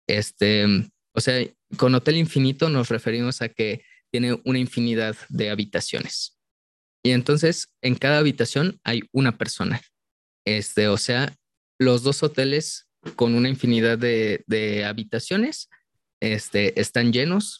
Este, 0.08 0.66
o 1.14 1.22
sea, 1.22 1.45
con 1.77 1.95
hotel 1.95 2.18
infinito 2.18 2.69
nos 2.69 2.90
referimos 2.90 3.42
a 3.42 3.50
que 3.50 3.84
tiene 4.11 4.40
una 4.43 4.59
infinidad 4.59 5.16
de 5.30 5.50
habitaciones. 5.50 6.38
Y 7.03 7.11
entonces 7.11 7.74
en 7.82 7.95
cada 7.95 8.18
habitación 8.18 8.80
hay 8.84 9.03
una 9.11 9.38
persona. 9.38 9.82
Este, 10.45 10.88
o 10.88 10.98
sea, 10.98 11.35
los 11.80 12.03
dos 12.03 12.24
hoteles 12.24 12.88
con 13.16 13.35
una 13.35 13.48
infinidad 13.48 13.98
de, 13.98 14.43
de 14.48 14.84
habitaciones 14.84 15.69
este, 16.22 16.80
están 16.80 17.11
llenos. 17.11 17.59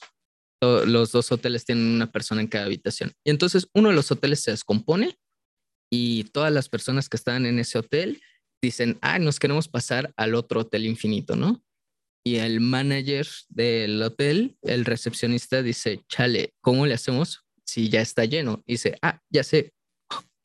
Los 0.61 1.11
dos 1.11 1.31
hoteles 1.31 1.65
tienen 1.65 1.85
una 1.85 2.11
persona 2.11 2.41
en 2.41 2.47
cada 2.47 2.65
habitación. 2.65 3.13
Y 3.23 3.29
entonces 3.29 3.67
uno 3.73 3.89
de 3.89 3.95
los 3.95 4.11
hoteles 4.11 4.41
se 4.41 4.51
descompone 4.51 5.17
y 5.91 6.25
todas 6.25 6.51
las 6.51 6.69
personas 6.69 7.07
que 7.09 7.17
están 7.17 7.45
en 7.45 7.59
ese 7.59 7.77
hotel 7.77 8.21
dicen, 8.61 8.97
ah, 9.01 9.19
nos 9.19 9.39
queremos 9.39 9.67
pasar 9.67 10.13
al 10.17 10.35
otro 10.35 10.61
hotel 10.61 10.85
infinito, 10.85 11.35
¿no? 11.35 11.63
Y 12.25 12.35
el 12.35 12.59
manager 12.59 13.27
del 13.47 14.01
hotel, 14.01 14.57
el 14.61 14.83
recepcionista, 14.83 15.63
dice, 15.63 16.03
chale, 16.09 16.53
¿cómo 16.61 16.85
le 16.85 16.93
hacemos 16.93 17.45
si 17.65 17.89
ya 17.89 18.01
está 18.01 18.25
lleno? 18.25 18.61
Y 18.65 18.73
dice, 18.73 18.97
ah, 19.01 19.21
ya 19.29 19.43
sé, 19.43 19.73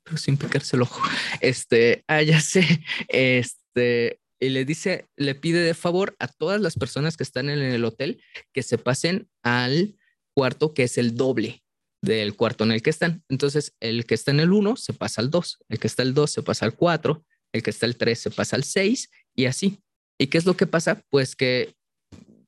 pero 0.05 0.17
sin 0.17 0.37
picarse 0.37 0.77
el 0.77 0.83
ojo. 0.83 1.03
Este, 1.41 2.05
ah, 2.07 2.23
ya 2.23 2.41
sé, 2.41 2.83
este, 3.09 4.21
y 4.41 4.49
le 4.51 4.65
dice, 4.65 5.07
le 5.17 5.35
pide 5.35 5.61
de 5.61 5.75
favor 5.75 6.17
a 6.19 6.29
todas 6.29 6.61
las 6.61 6.75
personas 6.75 7.17
que 7.17 7.23
están 7.23 7.49
en 7.49 7.61
el 7.61 7.85
hotel 7.85 8.23
que 8.53 8.63
se 8.63 8.79
pasen 8.79 9.29
al 9.43 9.97
cuarto 10.35 10.75
que 10.75 10.85
es 10.85 10.99
el 10.99 11.17
doble 11.17 11.63
del 12.03 12.37
cuarto 12.37 12.65
en 12.65 12.73
el 12.73 12.83
que 12.83 12.91
están. 12.91 13.25
Entonces, 13.29 13.75
el 13.81 14.05
que 14.07 14.15
está 14.15 14.31
en 14.31 14.41
el 14.41 14.53
1 14.53 14.77
se 14.77 14.93
pasa 14.93 15.23
al 15.23 15.31
2, 15.31 15.59
el 15.69 15.79
que 15.79 15.87
está 15.87 16.03
el 16.03 16.15
2 16.15 16.31
se 16.31 16.43
pasa 16.43 16.67
al 16.67 16.75
4, 16.75 17.25
el 17.53 17.63
que 17.63 17.71
está 17.71 17.87
el 17.87 17.97
3 17.97 18.19
se 18.19 18.31
pasa 18.31 18.57
al 18.57 18.65
6 18.65 19.11
y 19.35 19.47
así. 19.47 19.81
¿Y 20.19 20.27
qué 20.27 20.39
es 20.39 20.45
lo 20.45 20.57
que 20.57 20.67
pasa? 20.67 21.03
Pues 21.11 21.35
que 21.35 21.75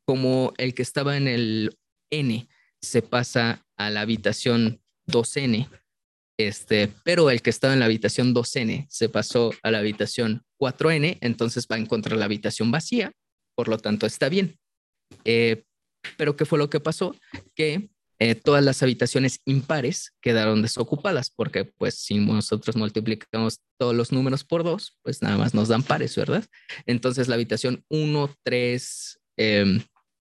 como 0.05 0.53
el 0.59 0.75
que 0.75 0.83
estaba 0.83 1.17
en 1.17 1.27
el 1.27 1.77
N 2.11 2.49
se 2.81 3.03
pasa 3.03 3.67
a 3.77 3.91
la 3.91 4.03
habitación 4.03 4.81
2N, 5.09 5.69
este, 6.39 6.93
pero 7.05 7.31
el 7.31 7.43
que 7.43 7.51
estaba 7.51 7.73
en 7.73 7.81
la 7.81 7.87
habitación 7.87 8.35
2N 8.35 8.87
se 8.89 9.09
pasó 9.09 9.53
a 9.63 9.71
la 9.71 9.79
habitación 9.79 10.43
4N, 10.61 11.19
entonces 11.21 11.67
va 11.71 11.77
a 11.77 11.79
encontrar 11.79 12.19
la 12.19 12.27
habitación 12.27 12.71
vacía, 12.71 13.13
por 13.55 13.69
lo 13.69 13.79
tanto 13.79 14.07
está 14.07 14.29
bien. 14.29 14.59
Eh, 15.25 15.65
pero 16.17 16.37
¿qué 16.37 16.45
fue 16.45 16.59
lo 16.59 16.71
que 16.71 16.81
pasó? 16.81 17.17
Que 17.55 17.89
eh, 18.19 18.35
todas 18.35 18.65
las 18.65 18.83
habitaciones 18.83 19.41
impares 19.45 20.15
quedaron 20.21 20.63
desocupadas, 20.63 21.31
porque 21.31 21.65
pues 21.65 21.99
si 21.99 22.19
nosotros 22.19 22.77
multiplicamos 22.77 23.61
todos 23.79 23.95
los 23.95 24.13
números 24.13 24.45
por 24.45 24.65
dos, 24.65 24.99
pues 25.03 25.23
nada 25.23 25.37
más 25.37 25.55
nos 25.55 25.69
dan 25.69 25.83
pares, 25.83 26.17
¿verdad? 26.17 26.45
Entonces 26.87 27.29
la 27.29 27.35
habitación 27.35 27.85
1, 27.89 28.35
3, 28.43 29.21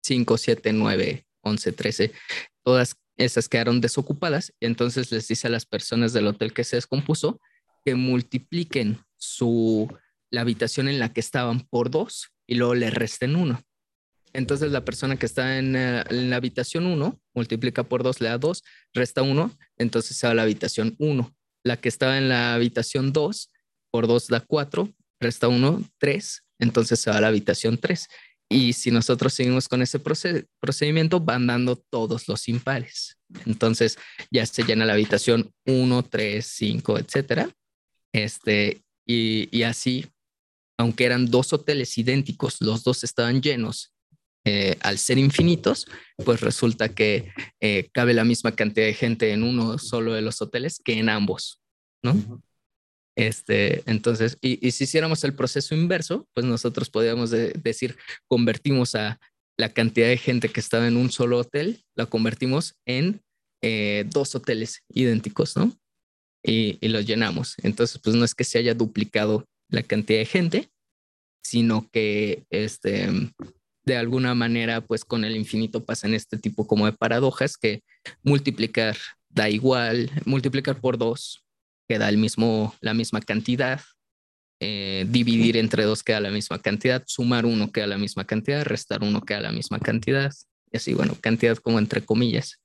5, 0.01 0.37
7, 0.37 0.73
9, 0.73 1.25
11, 1.41 1.71
13, 1.71 2.11
todas 2.63 2.95
esas 3.17 3.47
quedaron 3.47 3.81
desocupadas 3.81 4.53
entonces 4.59 5.11
les 5.11 5.27
dice 5.27 5.47
a 5.47 5.49
las 5.49 5.65
personas 5.65 6.13
del 6.13 6.27
hotel 6.27 6.53
que 6.53 6.63
se 6.63 6.75
descompuso 6.75 7.39
que 7.85 7.95
multipliquen 7.95 8.99
su, 9.15 9.87
la 10.31 10.41
habitación 10.41 10.87
en 10.87 10.99
la 10.99 11.13
que 11.13 11.19
estaban 11.19 11.61
por 11.61 11.89
dos 11.89 12.29
y 12.47 12.55
luego 12.55 12.75
le 12.75 12.89
resten 12.89 13.35
uno. 13.35 13.61
Entonces 14.35 14.71
la 14.71 14.83
persona 14.83 15.15
que 15.17 15.25
está 15.25 15.57
en, 15.57 15.75
eh, 15.75 16.03
la 16.09 16.35
habitación 16.35 16.85
1 16.85 17.21
multiplica 17.33 17.83
por 17.83 18.03
2, 18.03 18.19
le 18.19 18.29
da 18.29 18.37
2, 18.37 18.63
resta 18.93 19.21
1, 19.21 19.51
entonces 19.77 20.17
se 20.17 20.27
va 20.27 20.31
a 20.31 20.35
la 20.35 20.41
habitación 20.41 20.95
1. 20.99 21.33
La 21.63 21.77
que 21.77 21.87
estaba 21.87 22.17
en 22.17 22.27
la 22.27 22.53
habitación 22.53 23.13
2 23.13 23.51
por 23.91 24.07
2 24.07 24.27
da 24.27 24.41
4, 24.41 24.93
resta 25.21 25.47
1, 25.47 25.89
3, 25.99 26.43
entonces 26.59 26.99
se 26.99 27.09
va 27.09 27.17
a 27.17 27.21
la 27.21 27.29
habitación 27.29 27.77
3. 27.77 28.07
Y 28.49 28.73
si 28.73 28.91
nosotros 28.91 29.33
seguimos 29.33 29.67
con 29.67 29.81
ese 29.81 29.99
procedimiento, 29.99 31.19
van 31.19 31.47
dando 31.47 31.75
todos 31.75 32.27
los 32.27 32.47
impares. 32.47 33.17
Entonces 33.45 33.97
ya 34.31 34.45
se 34.45 34.63
llena 34.63 34.85
la 34.85 34.93
habitación 34.93 35.51
1, 35.65 36.03
3, 36.03 36.45
5, 36.45 36.99
etcétera. 36.99 37.49
Este, 38.13 38.83
y, 39.05 39.49
y 39.55 39.63
así, 39.63 40.05
aunque 40.77 41.05
eran 41.05 41.25
dos 41.25 41.53
hoteles 41.53 41.97
idénticos, 41.97 42.61
los 42.61 42.83
dos 42.83 43.03
estaban 43.03 43.41
llenos 43.41 43.95
eh, 44.47 44.77
al 44.81 44.99
ser 44.99 45.17
infinitos, 45.17 45.87
pues 46.23 46.41
resulta 46.41 46.89
que 46.89 47.31
eh, 47.59 47.89
cabe 47.91 48.13
la 48.13 48.23
misma 48.23 48.51
cantidad 48.51 48.85
de 48.85 48.93
gente 48.93 49.31
en 49.31 49.41
uno 49.41 49.79
solo 49.79 50.13
de 50.13 50.21
los 50.21 50.39
hoteles 50.39 50.79
que 50.85 50.99
en 50.99 51.09
ambos, 51.09 51.63
¿no? 52.03 52.43
Este, 53.15 53.81
entonces, 53.89 54.37
y, 54.41 54.71
si 54.71 54.83
hiciéramos 54.83 55.23
el 55.23 55.33
proceso 55.33 55.73
inverso, 55.73 56.27
pues 56.33 56.45
nosotros 56.45 56.89
podríamos 56.89 57.31
decir, 57.31 57.97
convertimos 58.27 58.95
a 58.95 59.19
la 59.57 59.69
cantidad 59.69 60.07
de 60.07 60.17
gente 60.17 60.49
que 60.49 60.59
estaba 60.59 60.87
en 60.87 60.97
un 60.97 61.09
solo 61.11 61.39
hotel, 61.39 61.83
la 61.95 62.07
convertimos 62.07 62.75
en 62.85 63.21
eh, 63.61 64.05
dos 64.09 64.35
hoteles 64.35 64.83
idénticos, 64.89 65.55
¿no? 65.55 65.71
Y, 66.43 66.77
y 66.81 66.89
los 66.89 67.05
llenamos. 67.05 67.55
Entonces, 67.63 67.99
pues 68.03 68.15
no 68.15 68.25
es 68.25 68.35
que 68.35 68.43
se 68.43 68.59
haya 68.59 68.73
duplicado 68.73 69.45
la 69.69 69.81
cantidad 69.81 70.19
de 70.19 70.25
gente, 70.25 70.69
sino 71.41 71.89
que 71.91 72.43
este, 72.49 73.09
de 73.85 73.95
alguna 73.95 74.35
manera, 74.35 74.81
pues 74.81 75.05
con 75.05 75.23
el 75.23 75.37
infinito 75.37 75.85
pasan 75.85 76.13
este 76.13 76.37
tipo 76.37 76.67
como 76.67 76.85
de 76.85 76.91
paradojas 76.91 77.55
que 77.55 77.81
multiplicar 78.23 78.97
da 79.29 79.49
igual, 79.49 80.11
multiplicar 80.25 80.81
por 80.81 80.97
dos 80.97 81.44
queda 81.87 82.09
el 82.09 82.17
mismo, 82.17 82.75
la 82.81 82.93
misma 82.93 83.21
cantidad, 83.21 83.81
eh, 84.59 85.05
dividir 85.09 85.57
entre 85.57 85.83
dos 85.83 86.03
queda 86.03 86.19
la 86.19 86.31
misma 86.31 86.59
cantidad, 86.59 87.03
sumar 87.05 87.45
uno 87.45 87.71
queda 87.71 87.87
la 87.87 87.97
misma 87.97 88.25
cantidad, 88.25 88.63
restar 88.63 89.03
uno 89.03 89.21
queda 89.21 89.41
la 89.41 89.51
misma 89.51 89.79
cantidad, 89.79 90.33
y 90.71 90.77
así, 90.77 90.93
bueno, 90.93 91.15
cantidad 91.21 91.57
como 91.57 91.79
entre 91.79 92.03
comillas. 92.03 92.61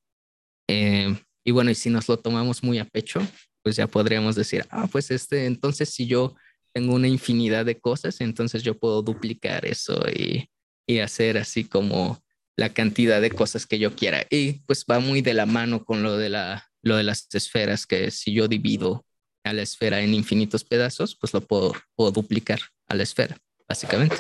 Eh, 0.69 1.15
y 1.45 1.51
bueno, 1.51 1.71
y 1.71 1.75
si 1.75 1.91
nos 1.91 2.09
lo 2.09 2.19
tomamos 2.19 2.63
muy 2.63 2.79
a 2.79 2.85
pecho, 2.85 3.21
pues 3.63 3.77
ya 3.77 3.87
podríamos 3.87 4.37
decir, 4.37 4.67
ah, 4.71 4.89
pues 4.91 5.11
este, 5.11 5.47
entonces 5.47 5.91
si 5.91 6.07
yo 6.07 6.35
tengo 6.73 6.95
una 6.95 7.09
infinidad 7.09 7.67
de 7.67 7.79
cosas, 7.79 8.21
entonces 8.21 8.63
yo 8.63 8.79
puedo 8.79 9.03
duplicar 9.03 9.67
eso 9.67 10.01
y 10.09 10.49
y 10.91 10.99
hacer 10.99 11.39
así 11.39 11.65
como 11.65 12.21
la 12.57 12.71
cantidad 12.71 13.21
de 13.21 13.31
cosas 13.31 13.65
que 13.67 13.79
yo 13.79 13.95
quiera. 13.95 14.27
Y 14.29 14.55
pues 14.67 14.85
va 14.91 14.99
muy 14.99 15.23
de 15.23 15.35
la 15.35 15.47
mano 15.47 15.85
con 15.85 16.03
lo 16.03 16.17
de, 16.17 16.29
la, 16.29 16.69
lo 16.83 16.97
de 16.97 17.05
las 17.05 17.29
esferas, 17.33 17.87
que 17.87 18.11
si 18.11 18.33
yo 18.33 18.49
divido 18.49 19.07
a 19.45 19.53
la 19.53 19.63
esfera 19.63 20.01
en 20.01 20.15
infinitos 20.15 20.65
pedazos, 20.65 21.17
pues 21.17 21.33
lo 21.33 21.41
puedo, 21.41 21.73
duplicar 22.13 22.61
a 22.89 22.95
la 22.95 23.03
esfera, 23.03 23.37
básicamente. 23.69 24.17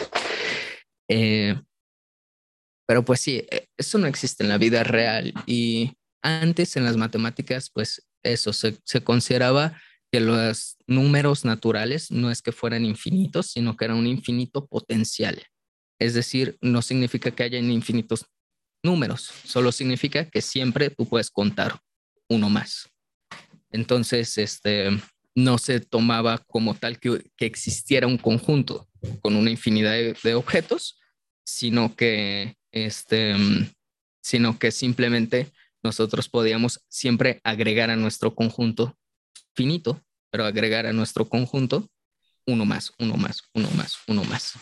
Eh, 1.09 1.61
pero 2.87 3.05
pues 3.05 3.21
sí, 3.21 3.45
e, 3.51 3.69
eso 3.77 3.99
no 3.99 4.07
existe 4.07 4.43
en 4.43 4.49
la 4.49 4.59
vida 4.59 4.85
real. 4.85 5.33
Y 5.47 5.93
antes 6.23 6.77
en 6.77 6.85
las 6.85 6.97
matemáticas, 6.97 7.71
pues 7.71 8.07
eso 8.23 8.53
se, 8.53 8.79
se 8.85 9.03
consideraba 9.03 9.81
que 10.13 10.21
los 10.21 10.77
números 10.87 11.45
naturales 11.45 12.11
no 12.11 12.31
es 12.31 12.43
que 12.43 12.53
fueran 12.53 12.85
infinitos, 12.85 13.53
sino 13.53 13.77
que 13.77 13.85
era 13.85 13.95
un 13.95 14.07
infinito 14.07 14.67
potencial. 14.67 15.43
Es 16.01 16.15
decir, 16.15 16.57
no 16.61 16.83
significa 16.83 17.31
que 17.31 17.43
haya 17.43 17.59
infinitos 17.59 18.27
números, 18.83 19.31
solo 19.45 19.71
significa 19.71 20.29
que 20.29 20.41
siempre 20.41 20.91
tú 20.91 21.07
puedes 21.07 21.31
contar 21.31 21.79
uno 22.29 22.49
más. 22.49 22.89
Entonces, 23.71 24.37
este, 24.39 24.91
no 25.35 25.59
se 25.59 25.81
tomaba 25.81 26.39
como 26.39 26.75
tal 26.75 26.99
que, 26.99 27.23
existiera 27.39 28.07
un 28.07 28.19
conjunto 28.19 28.89
con 29.21 29.37
una 29.37 29.51
infinidad 29.51 29.95
de, 30.23 30.35
objetos, 30.35 30.99
sino 31.45 31.95
que, 31.97 32.57
este, 32.73 33.35
sino 34.21 34.59
que 34.59 34.71
simplemente 34.71 35.51
nosotros 35.83 36.29
podíamos 36.29 36.85
siempre 36.89 37.41
agregar 37.43 37.91
a 37.91 37.97
nuestro 37.97 38.35
conjunto 38.35 38.97
finito, 39.55 40.03
pero 40.31 40.45
agregar 40.45 40.87
a 40.87 40.93
nuestro 40.93 41.29
conjunto 41.29 41.89
uno 42.47 42.65
más, 42.65 42.93
uno 42.99 43.17
más, 43.17 43.43
uno 43.55 43.71
más, 43.71 43.97
uno 44.07 44.25
más. 44.25 44.55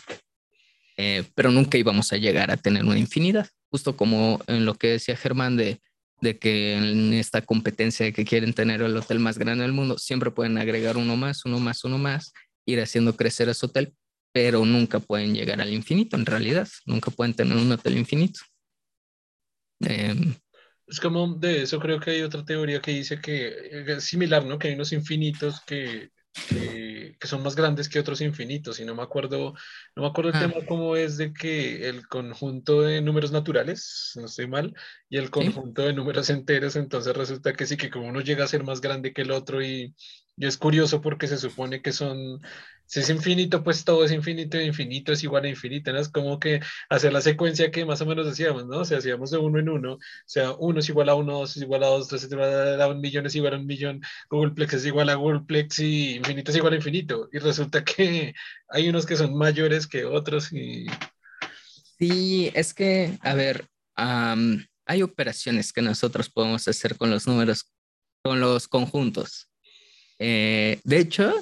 Eh, 0.97 1.23
pero 1.33 1.51
nunca 1.51 1.77
íbamos 1.77 2.11
a 2.11 2.17
llegar 2.17 2.51
a 2.51 2.57
tener 2.57 2.83
una 2.83 2.99
infinidad, 2.99 3.47
justo 3.69 3.95
como 3.95 4.41
en 4.47 4.65
lo 4.65 4.75
que 4.75 4.87
decía 4.87 5.15
Germán 5.15 5.55
de 5.57 5.81
de 6.21 6.37
que 6.37 6.75
en 6.75 7.13
esta 7.13 7.41
competencia 7.41 8.05
de 8.05 8.13
que 8.13 8.25
quieren 8.25 8.53
tener 8.53 8.81
el 8.81 8.95
hotel 8.95 9.19
más 9.19 9.37
grande 9.37 9.63
del 9.63 9.73
mundo, 9.73 9.97
siempre 9.97 10.31
pueden 10.31 10.57
agregar 10.57 10.97
uno 10.97 11.15
más, 11.15 11.45
uno 11.45 11.59
más, 11.59 11.83
uno 11.83 11.97
más, 11.97 12.33
ir 12.65 12.81
haciendo 12.81 13.15
crecer 13.15 13.49
ese 13.49 13.65
hotel, 13.65 13.93
pero 14.31 14.65
nunca 14.65 14.99
pueden 14.99 15.33
llegar 15.33 15.61
al 15.61 15.73
infinito 15.73 16.15
en 16.17 16.25
realidad, 16.25 16.67
nunca 16.85 17.11
pueden 17.11 17.33
tener 17.33 17.57
un 17.57 17.71
hotel 17.71 17.97
infinito. 17.97 18.41
Em, 19.81 20.35
es 20.87 20.99
como 20.99 21.35
de 21.35 21.63
eso 21.63 21.79
creo 21.79 21.99
que 21.99 22.11
hay 22.11 22.21
otra 22.21 22.43
teoría 22.43 22.81
que 22.81 22.91
dice 22.91 23.19
que 23.21 23.53
es 23.87 24.03
similar, 24.03 24.45
¿no? 24.45 24.59
Que 24.59 24.69
hay 24.69 24.73
unos 24.73 24.91
infinitos 24.91 25.61
que 25.65 26.09
que, 26.33 27.15
son 27.23 27.43
más 27.43 27.55
grandes 27.55 27.89
que 27.89 27.99
otros 27.99 28.21
infinitos 28.21 28.79
y 28.79 28.85
no 28.85 28.95
me 28.95 29.03
acuerdo, 29.03 29.53
no 29.95 30.03
me 30.03 30.07
acuerdo 30.07 30.31
el 30.31 30.37
ah. 30.37 30.39
tema 30.39 30.65
cómo 30.67 30.95
es 30.95 31.17
de 31.17 31.33
que 31.33 31.89
el 31.89 32.07
conjunto 32.07 32.81
de 32.81 33.01
números 33.01 33.31
naturales, 33.31 34.13
no 34.15 34.25
estoy 34.25 34.47
mal, 34.47 34.73
y 35.09 35.17
el 35.17 35.29
conjunto 35.29 35.83
de 35.83 35.93
números 35.93 36.29
enteros, 36.29 36.75
entonces 36.75 37.15
resulta 37.15 37.53
que 37.53 37.65
sí, 37.65 37.77
que 37.77 37.89
como 37.89 38.07
uno 38.07 38.21
llega 38.21 38.45
a 38.45 38.47
ser 38.47 38.63
más 38.63 38.81
grande 38.81 39.13
que 39.13 39.23
el 39.23 39.31
otro 39.31 39.61
y, 39.61 39.93
y 40.39 40.47
es 40.47 40.57
curioso 40.57 41.01
porque 41.01 41.27
se 41.27 41.37
supone 41.37 41.81
que 41.81 41.91
son 41.91 42.41
si 42.85 43.01
es 43.01 43.09
infinito, 43.11 43.63
pues 43.63 43.85
todo 43.85 44.03
es 44.03 44.11
infinito 44.11 44.59
y 44.59 44.65
infinito 44.65 45.11
es 45.11 45.23
igual 45.23 45.43
a 45.43 45.49
infinito, 45.49 45.93
¿no? 45.93 45.99
Es 45.99 46.09
como 46.09 46.39
que 46.39 46.59
hacer 46.89 47.13
la 47.13 47.21
secuencia 47.21 47.69
que 47.69 47.85
más 47.85 48.01
o 48.01 48.05
menos 48.07 48.27
hacíamos, 48.27 48.65
¿no? 48.65 48.79
O 48.79 48.85
sea, 48.85 48.97
hacíamos 48.97 49.29
de 49.29 49.37
uno 49.37 49.59
en 49.59 49.69
uno, 49.69 49.93
o 49.93 49.99
sea, 50.25 50.53
uno 50.53 50.79
es 50.79 50.89
igual 50.89 51.09
a 51.09 51.15
uno, 51.15 51.33
dos 51.39 51.55
es 51.55 51.61
igual 51.61 51.83
a 51.83 51.87
dos, 51.87 52.07
tres 52.07 52.23
es 52.23 52.31
igual 52.31 52.81
a 52.81 52.87
un 52.87 52.99
millón 52.99 53.27
es 53.27 53.35
igual 53.35 53.53
a 53.53 53.57
un 53.57 53.67
millón, 53.67 54.01
Googleplex 54.31 54.73
es 54.73 54.85
igual 54.87 55.09
a 55.09 55.15
Googleplex 55.15 55.79
y 55.79 56.15
infinito 56.15 56.51
es 56.51 56.57
igual 56.57 56.73
a 56.73 56.77
infinito. 56.77 57.29
Y 57.31 57.37
resulta 57.39 57.83
que 57.83 58.33
hay 58.69 58.89
unos 58.89 59.05
que 59.05 59.17
son 59.17 59.37
mayores 59.37 59.85
que 59.85 60.05
otros 60.05 60.51
y... 60.51 60.87
Sí, 61.99 62.49
es 62.55 62.73
que, 62.73 63.19
a 63.21 63.33
ver, 63.35 63.67
hay 63.95 65.03
operaciones 65.03 65.73
que 65.73 65.81
nosotros 65.81 66.29
podemos 66.29 66.67
hacer 66.67 66.97
con 66.97 67.11
los 67.11 67.27
números, 67.27 67.69
con 68.23 68.39
los 68.39 68.67
conjuntos. 68.67 69.48
Eh, 70.19 70.79
de 70.83 70.99
hecho, 70.99 71.33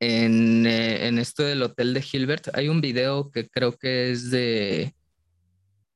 en, 0.00 0.66
eh, 0.66 1.06
en, 1.06 1.18
esto 1.18 1.42
del 1.42 1.62
hotel 1.62 1.94
de 1.94 2.04
Hilbert 2.12 2.48
hay 2.54 2.68
un 2.68 2.80
video 2.80 3.30
que 3.30 3.48
creo 3.48 3.72
que 3.72 4.10
es 4.10 4.30
de 4.30 4.94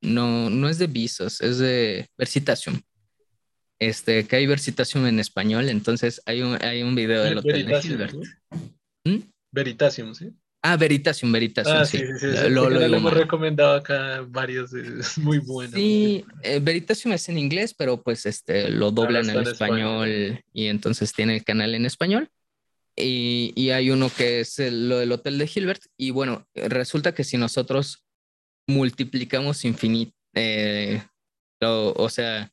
no 0.01 0.49
no 0.49 0.69
es 0.69 0.79
de 0.79 0.87
Visos, 0.87 1.41
es 1.41 1.59
de 1.59 2.09
Versitación. 2.17 2.81
Este, 3.79 4.25
que 4.25 4.35
hay 4.35 4.47
Versitación 4.47 5.05
en 5.05 5.19
español, 5.19 5.69
entonces 5.69 6.21
hay 6.25 6.41
un, 6.41 6.57
hay 6.63 6.81
un 6.81 6.95
video 6.95 7.23
del 7.23 7.37
hotel 7.37 7.65
de 7.65 7.79
Hilbert. 7.83 8.15
¿Mm? 9.03 9.17
Veritasium, 9.51 10.15
¿sí? 10.15 10.33
Ah, 10.61 10.75
Veritasium, 10.75 11.31
Veritasium, 11.31 11.77
ah, 11.77 11.85
sí. 11.85 11.99
sí, 11.99 12.05
sí, 12.19 12.49
Lo, 12.49 12.69
lo, 12.69 12.81
hemos 12.81 13.13
recomendado 13.13 13.75
acá 13.75 14.25
varios, 14.27 14.73
es 14.73 15.17
muy 15.17 15.37
bueno. 15.37 15.71
Sí, 15.73 16.25
eh, 16.41 16.59
Veritasium 16.59 17.13
es 17.13 17.29
en 17.29 17.37
inglés, 17.37 17.73
pero 17.73 18.01
pues 18.01 18.25
este, 18.25 18.69
lo 18.69 18.91
doblan 18.91 19.29
en 19.29 19.41
español, 19.41 20.43
y 20.53 20.65
entonces 20.65 21.13
tiene 21.13 21.35
el 21.35 21.43
canal 21.43 21.75
en 21.75 21.85
español. 21.85 22.29
Y, 22.99 23.69
hay 23.69 23.91
uno 23.91 24.09
que 24.09 24.39
es 24.39 24.57
lo 24.57 24.97
del 24.97 25.11
Hotel 25.11 25.37
de 25.37 25.49
Hilbert. 25.53 25.83
Y 25.97 26.09
bueno, 26.09 26.47
resulta 26.55 27.13
que 27.13 27.23
si 27.23 27.37
nosotros 27.37 28.03
multiplicamos 28.65 29.63
infinito, 29.65 30.13
eh, 30.33 31.03
o 31.61 32.09
sea, 32.09 32.51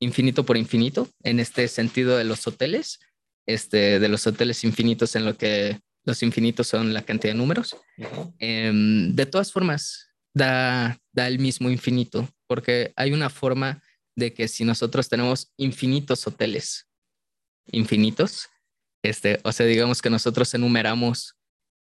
infinito 0.00 0.44
por 0.44 0.56
infinito, 0.56 1.08
en 1.22 1.38
este 1.38 1.68
sentido 1.68 2.16
de 2.16 2.24
los 2.24 2.46
hoteles, 2.46 2.98
este, 3.46 3.98
de 3.98 4.08
los 4.08 4.26
hoteles 4.26 4.64
infinitos 4.64 5.14
en 5.16 5.26
lo 5.26 5.36
que 5.36 5.80
los 6.08 6.22
infinitos 6.22 6.66
son 6.66 6.94
la 6.94 7.02
cantidad 7.02 7.34
de 7.34 7.38
números, 7.38 7.76
em, 8.38 9.14
de 9.14 9.26
todas 9.26 9.52
formas 9.52 10.08
da, 10.34 10.98
da 11.12 11.28
el 11.28 11.38
mismo 11.38 11.68
infinito, 11.68 12.26
porque 12.46 12.94
hay 12.96 13.12
una 13.12 13.28
forma 13.28 13.82
de 14.16 14.32
que 14.32 14.48
si 14.48 14.64
nosotros 14.64 15.10
tenemos 15.10 15.52
infinitos 15.58 16.26
hoteles, 16.26 16.88
infinitos, 17.72 18.48
este, 19.02 19.38
o 19.44 19.52
sea, 19.52 19.66
digamos 19.66 20.00
que 20.00 20.08
nosotros 20.08 20.52
enumeramos 20.54 21.36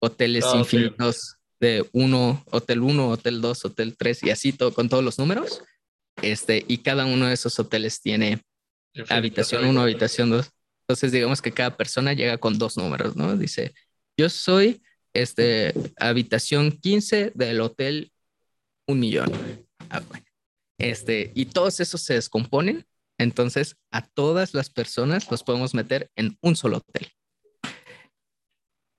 hoteles 0.02 0.46
ah, 0.46 0.60
infinitos 0.60 1.36
de 1.60 1.86
uno, 1.92 2.42
hotel 2.52 2.84
1, 2.84 3.10
hotel 3.10 3.42
2, 3.42 3.66
hotel 3.66 3.98
3 3.98 4.24
y 4.24 4.30
así 4.30 4.54
todo 4.54 4.74
con 4.74 4.88
todos 4.88 5.04
los 5.04 5.20
números. 5.20 5.62
Este, 6.22 6.64
y 6.70 6.78
cada 6.78 7.06
uno 7.06 7.28
de 7.28 7.34
esos 7.34 7.60
hoteles 7.60 8.00
tiene 8.00 8.42
habitación 9.10 9.66
1, 9.66 9.82
habitación 9.82 10.30
2. 10.30 10.50
Entonces, 10.88 11.12
digamos 11.12 11.42
que 11.42 11.52
cada 11.52 11.76
persona 11.76 12.14
llega 12.14 12.38
con 12.38 12.58
dos 12.58 12.78
números, 12.78 13.16
¿no? 13.18 13.36
Dice, 13.36 13.74
yo 14.18 14.30
soy 14.30 14.82
este, 15.14 15.74
habitación 15.98 16.72
15 16.72 17.32
del 17.36 17.62
hotel 17.62 18.12
un 18.88 19.00
millón. 19.00 19.32
Ah, 19.90 20.02
este, 20.78 21.32
y 21.36 21.46
todos 21.46 21.80
esos 21.80 22.02
se 22.02 22.16
descomponen 22.16 22.86
entonces, 23.18 23.78
a 23.92 24.02
todas 24.02 24.54
las 24.54 24.70
personas 24.70 25.30
los 25.32 25.44
podemos 25.44 25.74
meter 25.74 26.12
en 26.16 26.38
un 26.42 26.56
solo 26.56 26.78
hotel. 26.78 27.12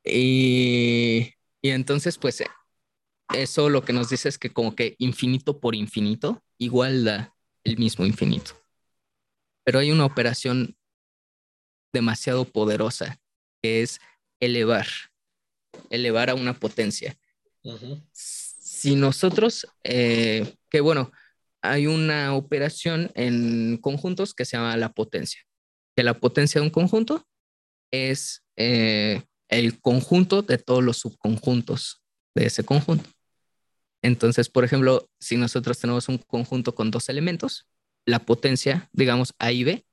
Y, 0.05 1.33
entonces, 1.63 2.17
pues, 2.17 2.43
eso 3.35 3.69
lo 3.69 3.83
que 3.83 3.93
nos 3.93 4.09
dice 4.09 4.29
es 4.29 4.39
que 4.39 4.53
como 4.53 4.75
que 4.75 4.95
infinito 4.99 5.61
por 5.61 5.75
infinito 5.75 6.43
igual 6.59 7.05
da 7.05 7.35
el 7.65 7.77
mismo 7.77 8.07
infinito. 8.07 8.53
Pero 9.65 9.81
hay 9.81 9.91
una 9.91 10.05
operación 10.05 10.77
demasiado 11.93 12.45
poderosa 12.45 13.19
que 13.63 13.83
es 13.83 14.01
elevar, 14.41 14.87
elevar 15.91 16.31
a 16.31 16.35
una 16.35 16.59
potencia. 16.59 17.17
Si 18.13 18.95
nosotros, 18.95 19.67
eh, 19.85 20.55
que 20.71 20.81
bueno, 20.81 21.11
hay 21.63 21.87
una 21.87 22.35
operación 22.35 23.11
en 23.15 23.79
conjuntos 23.79 24.35
que 24.35 24.45
se 24.45 24.57
llama 24.57 24.77
la 24.77 24.93
potencia. 24.93 25.41
Que 25.97 26.03
la 26.03 26.15
potencia 26.15 26.61
de 26.61 26.67
un 26.67 26.71
conjunto 26.71 27.27
es 27.91 28.45
eh, 28.57 29.23
el 29.49 29.81
conjunto 29.81 30.43
de 30.43 30.59
todos 30.59 30.85
los 30.85 30.99
subconjuntos 30.99 32.03
de 32.35 32.47
ese 32.47 32.65
conjunto. 32.65 33.09
Entonces, 34.03 34.49
por 34.49 34.65
ejemplo, 34.65 35.09
si 35.19 35.37
nosotros 35.37 35.79
tenemos 35.79 36.09
un 36.09 36.19
conjunto 36.19 36.75
con 36.75 36.91
dos 36.91 37.09
elementos, 37.09 37.67
la 38.05 38.21
potencia, 38.21 38.89
digamos 38.93 39.35
A 39.39 39.51
y 39.53 39.65
B, 39.65 39.87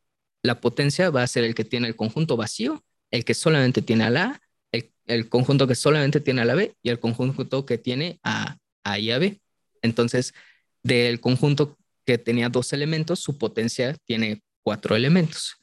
la 0.43 0.59
potencia 0.59 1.09
va 1.09 1.23
a 1.23 1.27
ser 1.27 1.45
el 1.45 1.55
que 1.55 1.63
tiene 1.63 1.87
el 1.87 1.95
conjunto 1.95 2.37
vacío, 2.37 2.83
el 3.13 3.23
que 3.25 3.35
solamente 3.35 3.83
tiene 3.83 4.05
a 4.05 4.09
la 4.09 4.23
A, 4.23 4.41
el, 4.71 4.91
el 5.05 5.29
conjunto 5.29 5.67
que 5.67 5.75
solamente 5.75 6.19
tiene 6.19 6.41
a 6.41 6.45
la 6.45 6.55
B 6.55 6.75
y 6.81 6.89
el 6.89 6.99
conjunto 6.99 7.65
que 7.65 7.77
tiene 7.77 8.19
a 8.23 8.57
A 8.83 8.99
y 8.99 9.11
a 9.11 9.19
B. 9.19 9.39
Entonces, 9.83 10.33
del 10.81 11.19
conjunto 11.19 11.77
que 12.05 12.17
tenía 12.17 12.49
dos 12.49 12.73
elementos, 12.73 13.19
su 13.19 13.37
potencia 13.37 13.95
tiene 14.05 14.41
cuatro 14.63 14.95
elementos. 14.95 15.57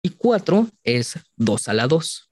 Y 0.00 0.10
cuatro 0.10 0.70
es 0.84 1.18
dos 1.34 1.66
a 1.68 1.74
la 1.74 1.88
dos. 1.88 2.30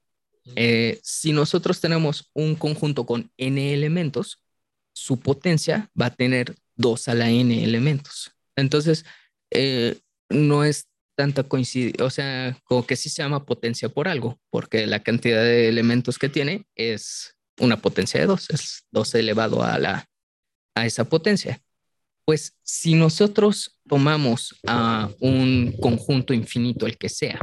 Eh, 0.55 1.01
si 1.03 1.33
nosotros 1.33 1.81
tenemos 1.81 2.29
un 2.33 2.55
conjunto 2.55 3.05
con 3.05 3.29
n 3.35 3.73
elementos, 3.73 4.39
su 4.93 5.19
potencia 5.19 5.89
va 5.99 6.05
a 6.05 6.15
tener 6.15 6.55
dos 6.77 7.09
a 7.09 7.13
la 7.13 7.29
n 7.29 7.61
elementos. 7.61 8.31
Entonces, 8.55 9.03
eh, 9.51 9.99
no 10.29 10.63
es 10.63 10.87
tanta 11.15 11.43
coincidencia, 11.43 12.05
o 12.05 12.09
sea, 12.09 12.57
como 12.65 12.85
que 12.85 12.95
sí 12.95 13.09
se 13.09 13.21
llama 13.21 13.45
potencia 13.45 13.89
por 13.89 14.07
algo, 14.07 14.39
porque 14.49 14.85
la 14.85 15.01
cantidad 15.01 15.41
de 15.41 15.69
elementos 15.69 16.19
que 16.19 16.29
tiene 16.29 16.67
es 16.75 17.35
una 17.59 17.81
potencia 17.81 18.19
de 18.19 18.25
dos, 18.25 18.49
es 18.49 18.85
dos 18.91 19.15
elevado 19.15 19.63
a, 19.63 19.79
la, 19.79 20.09
a 20.75 20.85
esa 20.85 21.05
potencia. 21.05 21.61
Pues 22.25 22.57
si 22.63 22.95
nosotros 22.95 23.79
tomamos 23.87 24.55
a 24.67 25.09
un 25.19 25.73
conjunto 25.79 26.33
infinito, 26.33 26.85
el 26.85 26.97
que 26.97 27.09
sea, 27.09 27.39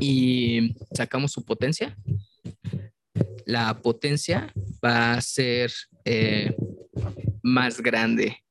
y 0.00 0.74
sacamos 0.92 1.32
su 1.32 1.44
potencia, 1.44 1.96
la 3.46 3.80
potencia 3.80 4.52
va 4.84 5.14
a 5.14 5.20
ser 5.20 5.72
eh, 6.04 6.54
más 7.42 7.80
grande 7.80 8.44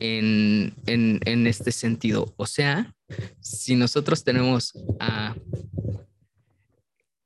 en, 0.00 0.74
en, 0.86 1.46
este 1.46 1.72
sentido. 1.72 2.34
O 2.36 2.46
sea, 2.46 2.94
si 3.40 3.74
nosotros 3.74 4.24
tenemos 4.24 4.72
a 5.00 5.34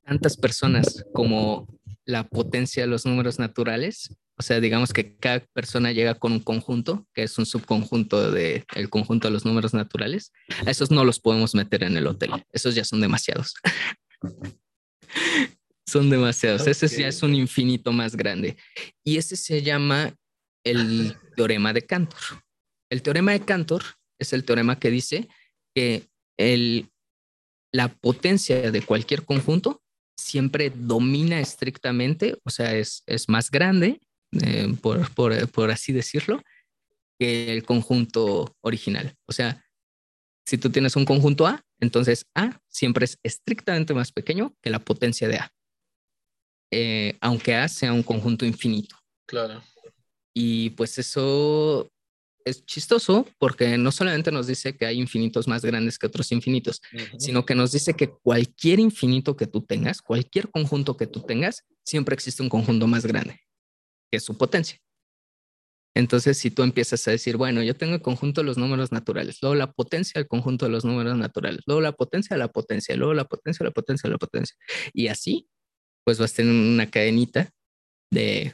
tantas 0.05 0.37
personas 0.37 1.05
como 1.13 1.67
la 2.05 2.27
potencia 2.27 2.83
de 2.83 2.87
los 2.87 3.05
números 3.05 3.39
naturales, 3.39 4.15
o 4.37 4.41
sea, 4.41 4.59
digamos 4.59 4.93
que 4.93 5.15
cada 5.15 5.39
persona 5.53 5.91
llega 5.91 6.15
con 6.15 6.31
un 6.31 6.39
conjunto, 6.39 7.07
que 7.13 7.23
es 7.23 7.37
un 7.37 7.45
subconjunto 7.45 8.31
del 8.31 8.65
el 8.75 8.89
conjunto 8.89 9.27
de 9.27 9.33
los 9.33 9.45
números 9.45 9.73
naturales. 9.73 10.31
A 10.65 10.71
esos 10.71 10.89
no 10.89 11.05
los 11.05 11.19
podemos 11.19 11.53
meter 11.53 11.83
en 11.83 11.97
el 11.97 12.07
hotel. 12.07 12.31
Esos 12.51 12.73
ya 12.73 12.83
son 12.83 12.99
demasiados. 12.99 13.53
son 15.85 16.09
demasiados. 16.09 16.65
Ese 16.65 16.87
ya 16.87 17.07
es 17.07 17.21
un 17.21 17.35
infinito 17.35 17.91
más 17.91 18.15
grande. 18.15 18.57
Y 19.03 19.17
ese 19.17 19.35
se 19.35 19.61
llama 19.61 20.15
el 20.63 21.15
teorema 21.35 21.71
de 21.71 21.83
Cantor. 21.83 22.19
El 22.89 23.03
teorema 23.03 23.33
de 23.33 23.45
Cantor 23.45 23.83
es 24.17 24.33
el 24.33 24.45
teorema 24.45 24.79
que 24.79 24.89
dice 24.89 25.27
que 25.75 26.07
el, 26.37 26.89
la 27.71 27.89
potencia 27.89 28.71
de 28.71 28.81
cualquier 28.81 29.23
conjunto 29.25 29.81
siempre 30.17 30.71
domina 30.73 31.39
estrictamente, 31.39 32.37
o 32.43 32.49
sea, 32.49 32.75
es, 32.75 33.03
es 33.07 33.29
más 33.29 33.49
grande 33.51 33.99
eh, 34.43 34.73
por, 34.81 35.13
por, 35.13 35.49
por, 35.51 35.71
así 35.71 35.91
decirlo, 35.91 36.41
que 37.19 37.51
el 37.51 37.63
conjunto 37.63 38.55
original. 38.61 39.15
O 39.27 39.33
sea, 39.33 39.63
Si 40.45 40.57
tú 40.57 40.69
tienes 40.69 40.95
un 40.95 41.05
conjunto 41.05 41.47
A, 41.47 41.63
entonces 41.79 42.25
A 42.35 42.59
siempre 42.67 43.05
es 43.05 43.17
estrictamente 43.23 43.93
más 43.93 44.11
pequeño 44.11 44.53
que 44.61 44.69
la 44.69 44.79
potencia 44.79 45.27
de 45.27 45.37
A, 45.37 45.51
eh, 46.71 47.17
aunque 47.21 47.55
A 47.55 47.67
sea 47.67 47.93
un 47.93 48.03
conjunto 48.03 48.45
infinito. 48.45 48.95
Claro. 49.27 49.63
Y 50.35 50.71
pues 50.71 50.97
eso 50.97 51.92
es 52.45 52.65
chistoso 52.65 53.27
porque 53.37 53.77
no 53.77 53.91
solamente 53.91 54.31
nos 54.31 54.47
dice 54.47 54.75
que 54.75 54.85
hay 54.85 54.99
infinitos 54.99 55.47
más 55.47 55.63
grandes 55.63 55.97
que 55.97 56.07
otros 56.07 56.31
infinitos, 56.31 56.81
sino 57.17 57.45
que 57.45 57.55
nos 57.55 57.71
dice 57.71 57.93
que 57.93 58.09
cualquier 58.09 58.79
infinito 58.79 59.35
que 59.35 59.47
tú 59.47 59.61
tengas, 59.61 60.01
cualquier 60.01 60.49
conjunto 60.49 60.97
que 60.97 61.07
tú 61.07 61.21
tengas, 61.21 61.63
siempre 61.83 62.13
existe 62.15 62.43
un 62.43 62.49
conjunto 62.49 62.87
más 62.87 63.05
grande, 63.05 63.39
que 64.11 64.17
es 64.17 64.23
su 64.23 64.37
potencia. 64.37 64.77
Entonces, 65.95 66.37
si 66.39 66.49
tú 66.49 66.63
empiezas 66.63 67.07
a 67.07 67.11
decir, 67.11 67.37
bueno, 67.37 67.61
yo 67.61 67.75
tengo 67.75 67.93
el 67.93 68.01
conjunto 68.01 68.41
de 68.41 68.45
los 68.45 68.57
números 68.57 68.91
naturales, 68.91 69.37
luego 69.41 69.55
la 69.55 69.71
potencia 69.71 70.19
del 70.19 70.27
conjunto 70.27 70.65
de 70.65 70.71
los 70.71 70.85
números 70.85 71.15
naturales, 71.17 71.61
luego 71.67 71.81
la 71.81 71.91
potencia 71.91 72.35
de 72.35 72.39
la 72.39 72.47
potencia, 72.47 72.95
luego 72.95 73.13
la 73.13 73.25
potencia 73.25 73.63
de 73.63 73.69
la 73.69 73.73
potencia 73.73 74.07
de 74.07 74.11
la 74.11 74.17
potencia, 74.17 74.55
y 74.91 75.07
así, 75.07 75.47
pues 76.03 76.17
vas 76.17 76.33
a 76.33 76.35
tener 76.37 76.53
una 76.53 76.89
cadenita 76.89 77.51
de 78.11 78.53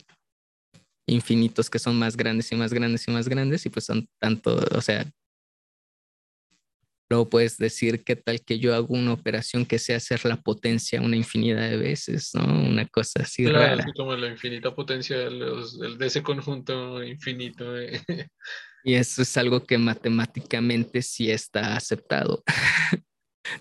infinitos 1.09 1.69
que 1.69 1.79
son 1.79 1.97
más 1.97 2.15
grandes 2.15 2.51
y 2.51 2.55
más 2.55 2.73
grandes 2.73 3.07
y 3.07 3.11
más 3.11 3.27
grandes 3.27 3.65
y 3.65 3.69
pues 3.69 3.85
son 3.85 4.07
tanto, 4.19 4.59
o 4.71 4.81
sea, 4.81 5.05
luego 7.09 7.29
puedes 7.29 7.57
decir 7.57 8.03
qué 8.03 8.15
tal 8.15 8.41
que 8.41 8.59
yo 8.59 8.75
hago 8.75 8.93
una 8.93 9.13
operación 9.13 9.65
que 9.65 9.79
sea 9.79 9.97
hacer 9.97 10.25
la 10.25 10.37
potencia 10.37 11.01
una 11.01 11.15
infinidad 11.15 11.69
de 11.69 11.77
veces, 11.77 12.31
¿no? 12.33 12.43
Una 12.43 12.85
cosa 12.87 13.23
así 13.23 13.43
claro, 13.43 13.77
rara. 13.77 13.85
como 13.95 14.15
la 14.15 14.27
infinita 14.27 14.73
potencia 14.75 15.17
de, 15.17 15.31
los, 15.31 15.79
de 15.79 16.05
ese 16.05 16.23
conjunto 16.23 17.03
infinito. 17.03 17.65
Y 18.81 18.93
eso 18.93 19.23
es 19.23 19.35
algo 19.35 19.65
que 19.65 19.77
matemáticamente 19.77 21.01
sí 21.01 21.29
está 21.29 21.75
aceptado. 21.75 22.41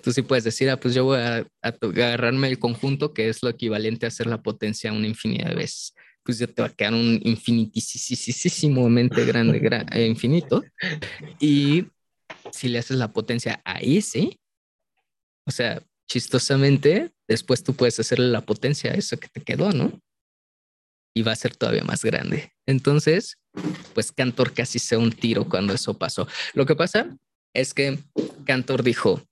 Tú 0.01 0.12
sí 0.12 0.23
puedes 0.23 0.44
decir, 0.44 0.70
ah, 0.70 0.78
pues 0.78 0.94
yo 0.94 1.02
voy 1.02 1.18
a, 1.18 1.39
a 1.60 1.68
agarrarme 1.83 2.47
el 2.47 2.60
conjunto 2.60 3.12
que 3.12 3.28
es 3.28 3.43
lo 3.43 3.49
equivalente 3.49 4.07
a 4.07 4.10
hacer 4.10 4.28
la 4.28 4.41
potencia 4.41 4.93
una 4.93 5.09
infinidad 5.09 5.49
de 5.49 5.57
veces 5.57 5.93
pues 6.28 6.39
ya 6.40 6.47
te 6.47 6.60
va 6.60 6.68
a 6.68 6.70
quedar 6.70 6.92
un 6.92 7.18
infinitísimamente 7.24 9.24
grande, 9.24 9.62
eh, 9.92 10.07
infinito. 10.07 10.62
Y 11.40 11.86
si 12.52 12.68
le 12.68 12.78
haces 12.78 12.98
la 12.98 13.10
potencia 13.10 13.62
a 13.65 13.81
ese, 13.81 14.39
o 15.47 15.50
sea, 15.50 15.82
chistosamente, 16.07 17.10
después 17.26 17.65
tú 17.65 17.73
puedes 17.73 17.98
hacerle 17.98 18.28
la 18.28 18.42
potencia 18.42 18.90
a 18.90 18.94
eso 18.94 19.18
que 19.18 19.28
te 19.28 19.40
quedó, 19.40 19.73
¿no? 19.73 19.98
Y 21.15 21.23
va 21.23 21.32
a 21.32 21.36
ser 21.36 21.57
todavía 21.57 21.84
más 21.84 22.05
grande. 22.05 22.52
Entonces, 22.66 23.39
pues 23.94 24.12
Cantor 24.12 24.52
casi 24.52 24.78
se 24.78 24.98
un 24.98 25.12
tiro 25.12 25.48
cuando 25.48 25.73
eso 25.73 25.97
pasó. 25.97 26.28
Lo 26.52 26.66
que 26.66 26.76
pasa 26.76 27.16
es 27.55 27.73
que 27.73 27.98
Cantor 28.44 28.82
dijo, 28.82 29.26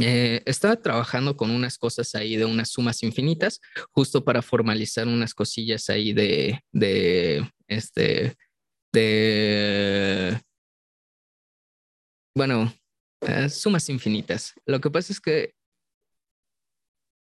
eh, 0.00 0.42
estaba 0.44 0.76
trabajando 0.76 1.36
con 1.36 1.50
unas 1.50 1.78
cosas 1.78 2.14
ahí 2.14 2.36
de 2.36 2.44
unas 2.44 2.70
sumas 2.70 3.02
infinitas, 3.02 3.60
justo 3.90 4.24
para 4.24 4.42
formalizar 4.42 5.06
unas 5.08 5.32
cosillas 5.34 5.88
ahí 5.88 6.12
de, 6.12 6.60
de, 6.70 7.50
este, 7.66 8.36
de, 8.92 10.38
bueno, 12.34 12.72
eh, 13.22 13.48
sumas 13.48 13.88
infinitas. 13.88 14.52
Lo 14.66 14.80
que 14.80 14.90
pasa 14.90 15.12
es 15.12 15.20
que, 15.20 15.54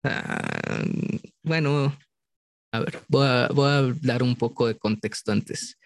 ah, 0.03 0.83
bueno, 1.43 1.97
a 2.71 2.79
ver, 2.79 2.99
voy 3.07 3.27
a, 3.27 3.47
voy 3.47 3.69
a, 3.69 3.93
dar 4.01 4.21
un 4.21 4.35
poco 4.35 4.67
de 4.67 4.77
contexto 4.77 5.31
antes. 5.31 5.77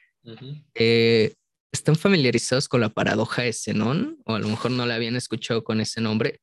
Eh, 0.74 1.34
¿Están 1.72 1.96
familiarizados 1.96 2.68
con 2.68 2.82
la 2.82 2.90
paradoja 2.90 3.44
de 3.44 3.54
Zenón? 3.54 4.18
O 4.26 4.36
a 4.36 4.40
lo 4.40 4.48
mejor 4.48 4.72
no 4.72 4.86
la 4.86 4.96
habían 4.96 5.16
escuchado 5.16 5.64
con 5.64 5.80
ese 5.82 6.02
nombre. 6.02 6.42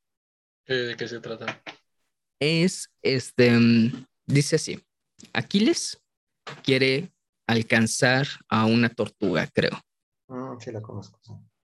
¿De 0.65 0.95
qué 0.97 1.07
se 1.07 1.19
trata? 1.19 1.61
Es, 2.39 2.89
este, 3.01 3.51
mm, 3.51 4.05
dice 4.25 4.55
así, 4.55 4.79
Aquiles 5.33 6.01
quiere 6.63 7.11
alcanzar 7.47 8.27
a 8.49 8.65
una 8.65 8.89
tortuga, 8.89 9.47
creo. 9.47 9.79
Ah, 10.29 10.55
sí, 10.59 10.71
la 10.71 10.81
conozco. 10.81 11.19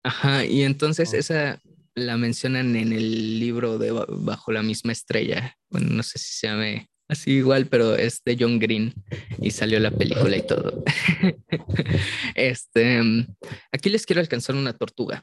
Ajá, 0.02 0.44
y 0.44 0.62
entonces 0.62 1.12
esa 1.14 1.60
la 1.94 2.16
mencionan 2.16 2.74
en 2.76 2.92
el 2.92 3.38
libro 3.38 3.78
de 3.78 3.90
Bajo 3.90 4.52
la 4.52 4.62
misma 4.62 4.92
estrella. 4.92 5.56
Bueno, 5.68 5.88
no 5.90 6.02
sé 6.02 6.18
si 6.18 6.32
se 6.32 6.46
llame 6.46 6.88
así 7.08 7.32
igual, 7.32 7.66
pero 7.66 7.96
es 7.96 8.22
de 8.24 8.36
John 8.38 8.58
Green 8.58 8.94
y 9.40 9.50
salió 9.50 9.78
la 9.80 9.90
película 9.90 10.36
y 10.36 10.46
todo. 10.46 10.82
este, 12.34 13.02
mm, 13.02 13.26
Aquiles 13.72 14.06
quiere 14.06 14.20
alcanzar 14.20 14.56
una 14.56 14.72
tortuga, 14.72 15.22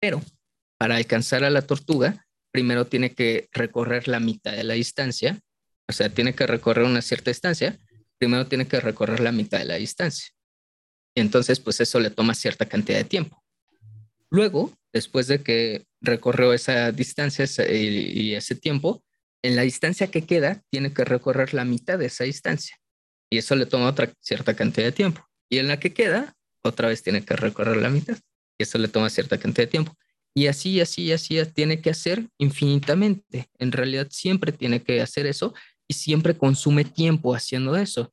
pero 0.00 0.20
para 0.78 0.96
alcanzar 0.96 1.44
a 1.44 1.50
la 1.50 1.62
tortuga 1.62 2.26
primero 2.54 2.86
tiene 2.86 3.12
que 3.12 3.48
recorrer 3.50 4.06
la 4.06 4.20
mitad 4.20 4.52
de 4.52 4.62
la 4.62 4.74
distancia, 4.74 5.40
o 5.88 5.92
sea, 5.92 6.08
tiene 6.08 6.36
que 6.36 6.46
recorrer 6.46 6.84
una 6.84 7.02
cierta 7.02 7.32
distancia, 7.32 7.76
primero 8.16 8.46
tiene 8.46 8.68
que 8.68 8.78
recorrer 8.78 9.18
la 9.18 9.32
mitad 9.32 9.58
de 9.58 9.64
la 9.64 9.74
distancia. 9.74 10.28
Y 11.16 11.20
entonces, 11.20 11.58
pues 11.58 11.80
eso 11.80 11.98
le 11.98 12.10
toma 12.10 12.32
cierta 12.32 12.66
cantidad 12.66 12.98
de 12.98 13.04
tiempo. 13.04 13.42
Luego, 14.30 14.72
después 14.92 15.26
de 15.26 15.42
que 15.42 15.84
recorrió 16.00 16.52
esa 16.52 16.92
distancia 16.92 17.44
y 17.44 18.34
ese 18.34 18.54
tiempo, 18.54 19.02
en 19.42 19.56
la 19.56 19.62
distancia 19.62 20.06
que 20.06 20.24
queda, 20.24 20.62
tiene 20.70 20.92
que 20.92 21.04
recorrer 21.04 21.54
la 21.54 21.64
mitad 21.64 21.98
de 21.98 22.06
esa 22.06 22.22
distancia. 22.22 22.76
Y 23.30 23.38
eso 23.38 23.56
le 23.56 23.66
toma 23.66 23.88
otra 23.88 24.12
cierta 24.20 24.54
cantidad 24.54 24.86
de 24.86 24.92
tiempo. 24.92 25.26
Y 25.50 25.58
en 25.58 25.66
la 25.66 25.80
que 25.80 25.92
queda, 25.92 26.36
otra 26.62 26.86
vez 26.86 27.02
tiene 27.02 27.24
que 27.24 27.34
recorrer 27.34 27.78
la 27.78 27.90
mitad. 27.90 28.16
Y 28.56 28.62
eso 28.62 28.78
le 28.78 28.86
toma 28.86 29.10
cierta 29.10 29.38
cantidad 29.38 29.66
de 29.66 29.72
tiempo. 29.72 29.96
Y 30.36 30.48
así, 30.48 30.80
así, 30.80 31.12
así 31.12 31.38
tiene 31.54 31.80
que 31.80 31.90
hacer 31.90 32.28
infinitamente. 32.38 33.48
En 33.58 33.70
realidad 33.70 34.08
siempre 34.10 34.50
tiene 34.50 34.82
que 34.82 35.00
hacer 35.00 35.26
eso 35.26 35.54
y 35.88 35.94
siempre 35.94 36.36
consume 36.36 36.84
tiempo 36.84 37.34
haciendo 37.34 37.76
eso. 37.76 38.12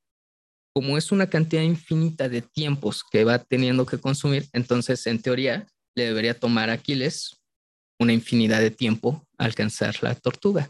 Como 0.74 0.98
es 0.98 1.12
una 1.12 1.28
cantidad 1.28 1.64
infinita 1.64 2.30
de 2.30 2.44
tiempos 2.44 3.04
que 3.12 3.24
va 3.24 3.40
teniendo 3.40 3.86
que 3.86 3.98
consumir, 3.98 4.48
entonces 4.54 5.06
en 5.08 5.22
teoría 5.22 5.68
le 5.96 6.06
debería 6.06 6.40
tomar 6.40 6.70
a 6.70 6.74
Aquiles 6.74 7.42
una 8.00 8.14
infinidad 8.14 8.62
de 8.62 8.72
tiempo 8.72 9.28
alcanzar 9.38 10.02
la 10.02 10.16
tortuga. 10.16 10.70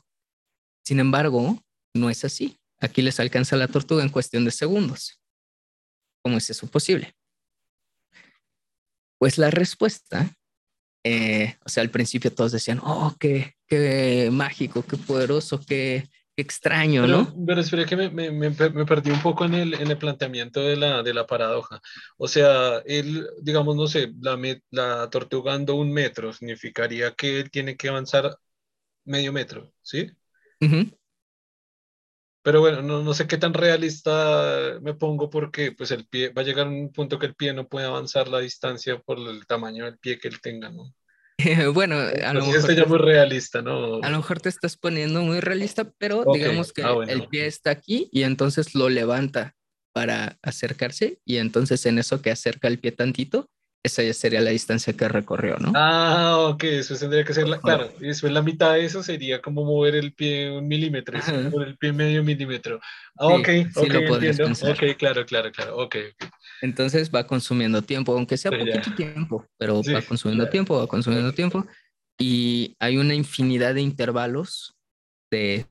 Sin 0.83 0.99
embargo, 0.99 1.61
no 1.93 2.09
es 2.09 2.23
así. 2.25 2.57
Aquiles 2.79 3.19
alcanza 3.19 3.57
la 3.57 3.67
tortuga 3.67 4.03
en 4.03 4.09
cuestión 4.09 4.45
de 4.45 4.51
segundos. 4.51 5.21
¿Cómo 6.23 6.37
es 6.37 6.49
eso 6.49 6.67
posible? 6.67 7.13
Pues 9.19 9.37
la 9.37 9.51
respuesta 9.51 10.33
eh, 11.03 11.55
o 11.65 11.69
sea, 11.69 11.83
al 11.83 11.89
principio 11.89 12.31
todos 12.31 12.51
decían, 12.51 12.79
oh, 12.83 13.15
qué, 13.19 13.55
qué 13.67 14.29
mágico, 14.31 14.83
qué 14.83 14.97
poderoso, 14.97 15.59
qué, 15.59 16.07
qué 16.35 16.41
extraño, 16.41 17.07
¿no? 17.07 17.33
Pero 17.45 17.61
espera 17.61 17.85
que 17.85 17.95
me, 17.95 18.09
me, 18.09 18.31
me, 18.31 18.51
perdí 18.85 19.11
un 19.11 19.21
poco 19.21 19.45
en 19.45 19.55
el, 19.55 19.73
en 19.73 19.89
el 19.89 19.97
planteamiento 19.97 20.61
de 20.61 20.75
la, 20.75 21.03
de 21.03 21.13
la 21.13 21.25
paradoja. 21.25 21.81
O 22.17 22.27
sea, 22.27 22.79
él, 22.85 23.27
digamos, 23.41 23.75
no 23.75 23.87
sé, 23.87 24.13
la, 24.21 24.37
la 24.69 25.09
tortugando 25.09 25.75
un 25.75 25.91
metro 25.91 26.33
significaría 26.33 27.13
que 27.13 27.39
él 27.39 27.51
tiene 27.51 27.75
que 27.75 27.89
avanzar 27.89 28.37
medio 29.05 29.33
metro, 29.33 29.73
¿sí? 29.81 30.11
Pero 32.43 32.59
bueno, 32.59 32.81
no, 32.81 33.03
no, 33.03 33.13
sé 33.13 33.27
qué 33.27 33.37
tan 33.37 33.53
realista 33.53 34.79
me 34.81 34.95
pongo 34.95 35.29
porque 35.29 35.71
pues 35.73 35.91
el 35.91 36.07
pie 36.07 36.29
va 36.29 36.41
a 36.41 36.45
llegar 36.45 36.65
a 36.65 36.69
un 36.69 36.91
punto 36.91 37.19
que 37.19 37.27
el 37.27 37.35
pie 37.35 37.53
no 37.53 37.67
puede 37.67 37.85
avanzar 37.85 38.27
la 38.27 38.39
distancia 38.39 38.99
por 38.99 39.19
el 39.19 39.45
tamaño 39.45 39.85
del 39.85 39.99
pie 39.99 40.17
que 40.17 40.27
él 40.27 40.41
tenga, 40.41 40.69
¿no? 40.69 40.93
bueno, 41.73 41.95
a 41.97 42.33
lo 42.33 42.45
mejor 42.45 42.75
ya 42.75 42.85
muy 42.85 42.97
realista, 42.97 43.61
¿no? 43.61 44.01
A 44.01 44.09
lo 44.09 44.17
mejor 44.17 44.41
te 44.41 44.49
estás 44.49 44.77
poniendo 44.77 45.21
muy 45.21 45.39
realista, 45.39 45.91
pero 45.97 46.23
digamos 46.33 46.73
que 46.73 46.83
ah, 46.83 46.95
el 47.07 47.27
pie 47.27 47.45
está 47.45 47.71
aquí 47.71 48.09
y 48.11 48.23
entonces 48.23 48.73
lo 48.75 48.89
levanta 48.89 49.55
para 49.93 50.39
acercarse 50.41 51.19
y 51.25 51.37
entonces 51.37 51.85
en 51.85 51.99
eso 51.99 52.21
que 52.21 52.31
acerca 52.31 52.67
el 52.67 52.79
pie 52.79 52.91
tantito, 52.91 53.49
esa 53.83 54.03
ya 54.03 54.13
sería 54.13 54.41
la 54.41 54.51
distancia 54.51 54.93
que 54.93 55.07
recorrió, 55.07 55.57
¿no? 55.57 55.71
Ah, 55.75 56.37
ok, 56.49 56.63
eso 56.65 56.95
tendría 56.97 57.23
que 57.23 57.33
ser 57.33 57.47
la, 57.47 57.59
claro, 57.59 57.89
después 57.99 58.31
la 58.31 58.41
mitad 58.41 58.73
de 58.73 58.85
eso 58.85 59.01
sería 59.01 59.41
como 59.41 59.63
mover 59.63 59.95
el 59.95 60.13
pie 60.13 60.51
un 60.51 60.67
milímetro, 60.67 61.17
mover 61.49 61.69
el 61.69 61.77
pie 61.77 61.91
medio 61.91 62.23
milímetro. 62.23 62.79
Ah, 63.17 63.27
ok, 63.27 63.49
ok, 63.75 63.93
entiendo. 63.95 64.43
Ok, 64.63 64.83
claro, 64.97 65.25
claro, 65.25 65.51
claro, 65.51 65.77
ok, 65.77 65.95
Entonces 66.61 67.09
va 67.13 67.25
consumiendo 67.25 67.81
tiempo, 67.81 68.13
aunque 68.13 68.37
sea 68.37 68.51
poquito 68.51 68.93
tiempo, 68.95 69.45
pero 69.57 69.81
va 69.81 70.01
consumiendo 70.01 70.47
tiempo, 70.47 70.77
va 70.77 70.87
consumiendo 70.87 71.33
tiempo, 71.33 71.65
y 72.19 72.75
hay 72.79 72.97
una 72.97 73.15
infinidad 73.15 73.73
de 73.73 73.81
intervalos 73.81 74.75
de 75.31 75.65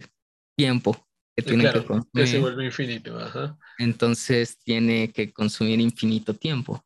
tiempo 0.56 0.96
que 1.36 1.44
tiene 1.44 1.70
que 1.70 1.84
consumir. 1.84 2.08
Que 2.12 2.26
se 2.26 2.38
vuelve 2.38 2.64
infinito, 2.64 3.18
ajá. 3.18 3.56
Entonces 3.78 4.58
tiene 4.58 5.12
que 5.12 5.32
consumir 5.32 5.80
infinito 5.80 6.34
tiempo. 6.34 6.84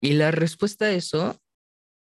Y 0.00 0.14
la 0.14 0.30
respuesta 0.30 0.86
a 0.86 0.92
eso 0.92 1.38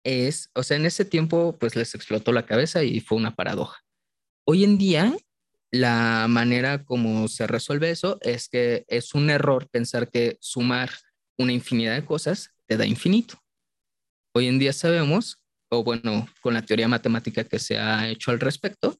es, 0.04 0.50
o 0.54 0.64
sea, 0.64 0.78
en 0.78 0.86
ese 0.86 1.06
tiempo 1.06 1.58
pues 1.60 1.76
les 1.76 1.96
explotó 1.96 2.32
la 2.32 2.46
cabeza 2.46 2.84
y 2.84 3.00
fue 3.00 3.18
una 3.18 3.36
paradoja. 3.36 3.80
Hoy 4.46 4.64
en 4.64 4.78
día, 4.78 5.16
la 5.72 6.28
manera 6.30 6.84
como 6.84 7.28
se 7.28 7.48
resuelve 7.48 7.90
eso 7.90 8.18
es 8.22 8.50
que 8.50 8.86
es 8.88 9.14
un 9.14 9.30
error 9.30 9.68
pensar 9.70 10.10
que 10.10 10.38
sumar 10.42 10.92
una 11.38 11.54
infinidad 11.54 11.96
de 11.96 12.06
cosas 12.06 12.50
te 12.68 12.78
da 12.78 12.86
infinito. 12.86 13.40
Hoy 14.36 14.48
en 14.48 14.60
día 14.60 14.74
sabemos, 14.74 15.42
o 15.72 15.84
bueno, 15.84 16.28
con 16.42 16.54
la 16.54 16.64
teoría 16.64 16.88
matemática 16.88 17.44
que 17.44 17.60
se 17.60 17.78
ha 17.78 18.10
hecho 18.10 18.32
al 18.32 18.40
respecto, 18.40 18.98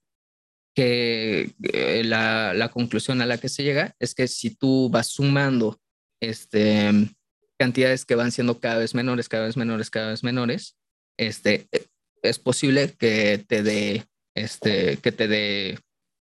que 0.76 1.54
eh, 1.62 2.04
la, 2.04 2.54
la, 2.54 2.70
conclusión 2.70 3.22
a 3.22 3.28
la 3.28 3.38
que 3.38 3.50
se 3.50 3.64
llega 3.64 3.96
es 4.00 4.16
que 4.16 4.28
si 4.28 4.56
tú 4.56 4.90
vas 4.90 5.10
sumando 5.10 5.80
este, 6.20 6.92
cantidades 7.64 8.04
que 8.04 8.16
van 8.16 8.34
siendo 8.34 8.60
cada 8.60 8.80
vez 8.80 8.94
menores, 8.94 9.30
cada 9.30 9.46
vez 9.46 9.56
menores, 9.56 9.90
cada 9.90 10.10
vez 10.10 10.22
menores, 10.22 10.76
este, 11.18 11.70
es 12.22 12.38
posible 12.38 12.94
que 13.00 13.42
te 13.48 13.64
dé 13.64 14.06
este, 14.36 14.98
que 14.98 15.14
te 15.14 15.30
dé 15.30 15.80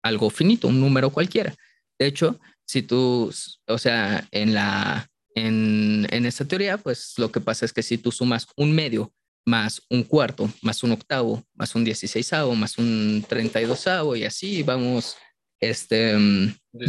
algo 0.03 0.29
finito, 0.29 0.69
un 0.69 0.79
número 0.79 1.09
cualquiera. 1.09 1.55
De 1.99 2.07
hecho, 2.07 2.39
si 2.67 2.83
tú, 2.83 3.33
o 3.67 3.79
sea, 3.79 4.29
en 4.31 4.53
la, 4.53 5.09
en, 5.35 6.07
en 6.11 6.27
esta 6.27 6.45
teoría, 6.45 6.77
pues 6.77 7.15
lo 7.17 7.33
que 7.33 7.41
pasa 7.41 7.65
es 7.65 7.73
que 7.73 7.83
si 7.83 7.97
tú 7.97 8.13
sumas 8.13 8.47
un 8.55 8.73
medio 8.73 9.11
más 9.47 9.81
un 9.89 10.03
cuarto, 10.03 10.51
más 10.61 10.83
un 10.83 10.93
octavo, 10.93 11.43
más 11.55 11.75
un 11.75 11.85
dieciséisavo, 11.85 12.55
más 12.55 12.77
un 12.77 13.25
treinta 13.27 13.59
y 13.63 13.65
dosavo, 13.65 14.17
y 14.17 14.25
así 14.25 14.63
vamos, 14.63 15.17
este, 15.61 16.15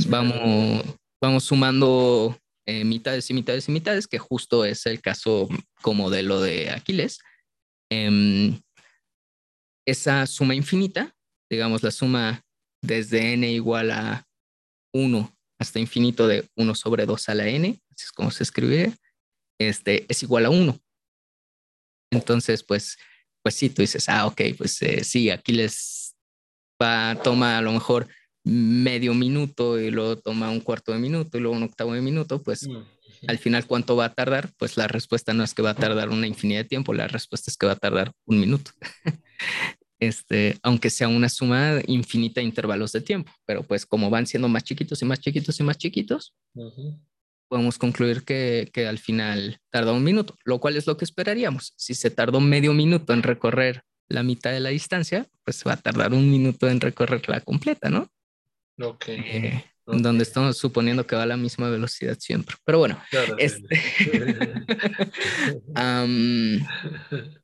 vamos, 0.09 0.83
vamos 1.21 1.45
sumando 1.45 2.37
eh, 2.65 2.83
mitades 2.85 3.29
y 3.29 3.33
mitades 3.33 3.67
y 3.67 3.71
mitades, 3.71 4.07
que 4.07 4.19
justo 4.19 4.65
es 4.65 4.85
el 4.85 5.01
caso 5.01 5.49
como 5.81 6.09
de 6.09 6.23
lo 6.23 6.41
de 6.41 6.69
Aquiles. 6.69 7.19
Em, 7.91 8.61
esa 9.85 10.25
suma 10.27 10.55
infinita, 10.55 11.13
digamos 11.49 11.83
la 11.83 11.91
suma 11.91 12.41
desde 12.81 13.33
n 13.33 13.51
igual 13.51 13.91
a 13.91 14.25
1 14.93 15.35
hasta 15.59 15.79
infinito 15.79 16.27
de 16.27 16.47
1 16.55 16.75
sobre 16.75 17.05
2 17.05 17.29
a 17.29 17.35
la 17.35 17.47
n, 17.47 17.67
así 17.67 18.05
es 18.05 18.11
como 18.11 18.31
se 18.31 18.43
escribe, 18.43 18.93
este, 19.59 20.05
es 20.09 20.23
igual 20.23 20.45
a 20.45 20.49
1. 20.49 20.79
Entonces, 22.11 22.63
pues, 22.63 22.97
pues 23.43 23.55
sí, 23.55 23.69
tú 23.69 23.81
dices, 23.81 24.07
ah, 24.09 24.27
ok, 24.27 24.41
pues 24.57 24.81
eh, 24.81 25.03
sí, 25.03 25.29
aquí 25.29 25.51
les 25.51 26.15
va, 26.81 27.19
toma 27.23 27.57
a 27.57 27.61
lo 27.61 27.71
mejor 27.71 28.07
medio 28.43 29.13
minuto 29.13 29.79
y 29.79 29.89
luego 29.89 30.17
toma 30.17 30.49
un 30.49 30.59
cuarto 30.59 30.91
de 30.91 30.99
minuto 30.99 31.37
y 31.37 31.41
luego 31.41 31.55
un 31.55 31.63
octavo 31.63 31.93
de 31.93 32.01
minuto, 32.01 32.41
pues 32.41 32.67
mm, 32.67 32.83
al 33.27 33.37
final 33.37 33.65
cuánto 33.65 33.95
va 33.95 34.05
a 34.05 34.13
tardar, 34.13 34.51
pues 34.57 34.75
la 34.77 34.87
respuesta 34.87 35.33
no 35.33 35.43
es 35.43 35.53
que 35.53 35.61
va 35.61 35.71
a 35.71 35.75
tardar 35.75 36.09
una 36.09 36.27
infinidad 36.27 36.61
de 36.61 36.69
tiempo, 36.69 36.93
la 36.93 37.07
respuesta 37.07 37.49
es 37.49 37.57
que 37.57 37.65
va 37.65 37.73
a 37.73 37.77
tardar 37.77 38.11
un 38.25 38.39
minuto. 38.39 38.71
este, 39.99 40.57
aunque 40.61 40.89
sea 40.89 41.07
una 41.07 41.29
suma 41.29 41.79
infinita 41.87 42.41
de 42.41 42.45
intervalos 42.45 42.91
de 42.91 43.01
tiempo, 43.01 43.31
pero 43.45 43.63
pues 43.63 43.85
como 43.85 44.09
van 44.09 44.27
siendo 44.27 44.49
más 44.49 44.63
chiquitos 44.63 45.01
y 45.01 45.05
más 45.05 45.19
chiquitos 45.19 45.59
y 45.59 45.63
más 45.63 45.77
chiquitos, 45.77 46.33
podemos 47.47 47.77
concluir 47.77 48.23
que, 48.23 48.69
que, 48.73 48.87
al 48.87 48.99
final 48.99 49.59
tarda 49.69 49.93
un 49.93 50.03
minuto, 50.03 50.35
lo 50.43 50.59
cual 50.59 50.75
es 50.75 50.87
lo 50.87 50.97
que 50.97 51.05
esperaríamos. 51.05 51.73
Si 51.77 51.93
se 51.93 52.09
tardó 52.09 52.41
medio 52.41 52.73
minuto 52.73 53.13
en 53.13 53.23
recorrer 53.23 53.83
la 54.09 54.23
mitad 54.23 54.51
de 54.51 54.59
la 54.59 54.69
distancia, 54.69 55.27
pues 55.45 55.63
va 55.65 55.73
a 55.73 55.77
tardar 55.77 56.13
un 56.13 56.29
minuto 56.29 56.67
en 56.67 56.81
recorrerla 56.81 57.41
completa, 57.41 57.89
¿no? 57.89 58.09
Ok. 58.79 59.05
Eh, 59.09 59.63
donde 59.85 60.23
estamos 60.23 60.57
suponiendo 60.57 61.05
que 61.05 61.15
va 61.15 61.23
a 61.23 61.27
la 61.27 61.37
misma 61.37 61.69
velocidad 61.69 62.17
siempre. 62.19 62.55
Pero 62.63 62.79
bueno, 62.79 63.01
este... 63.37 63.81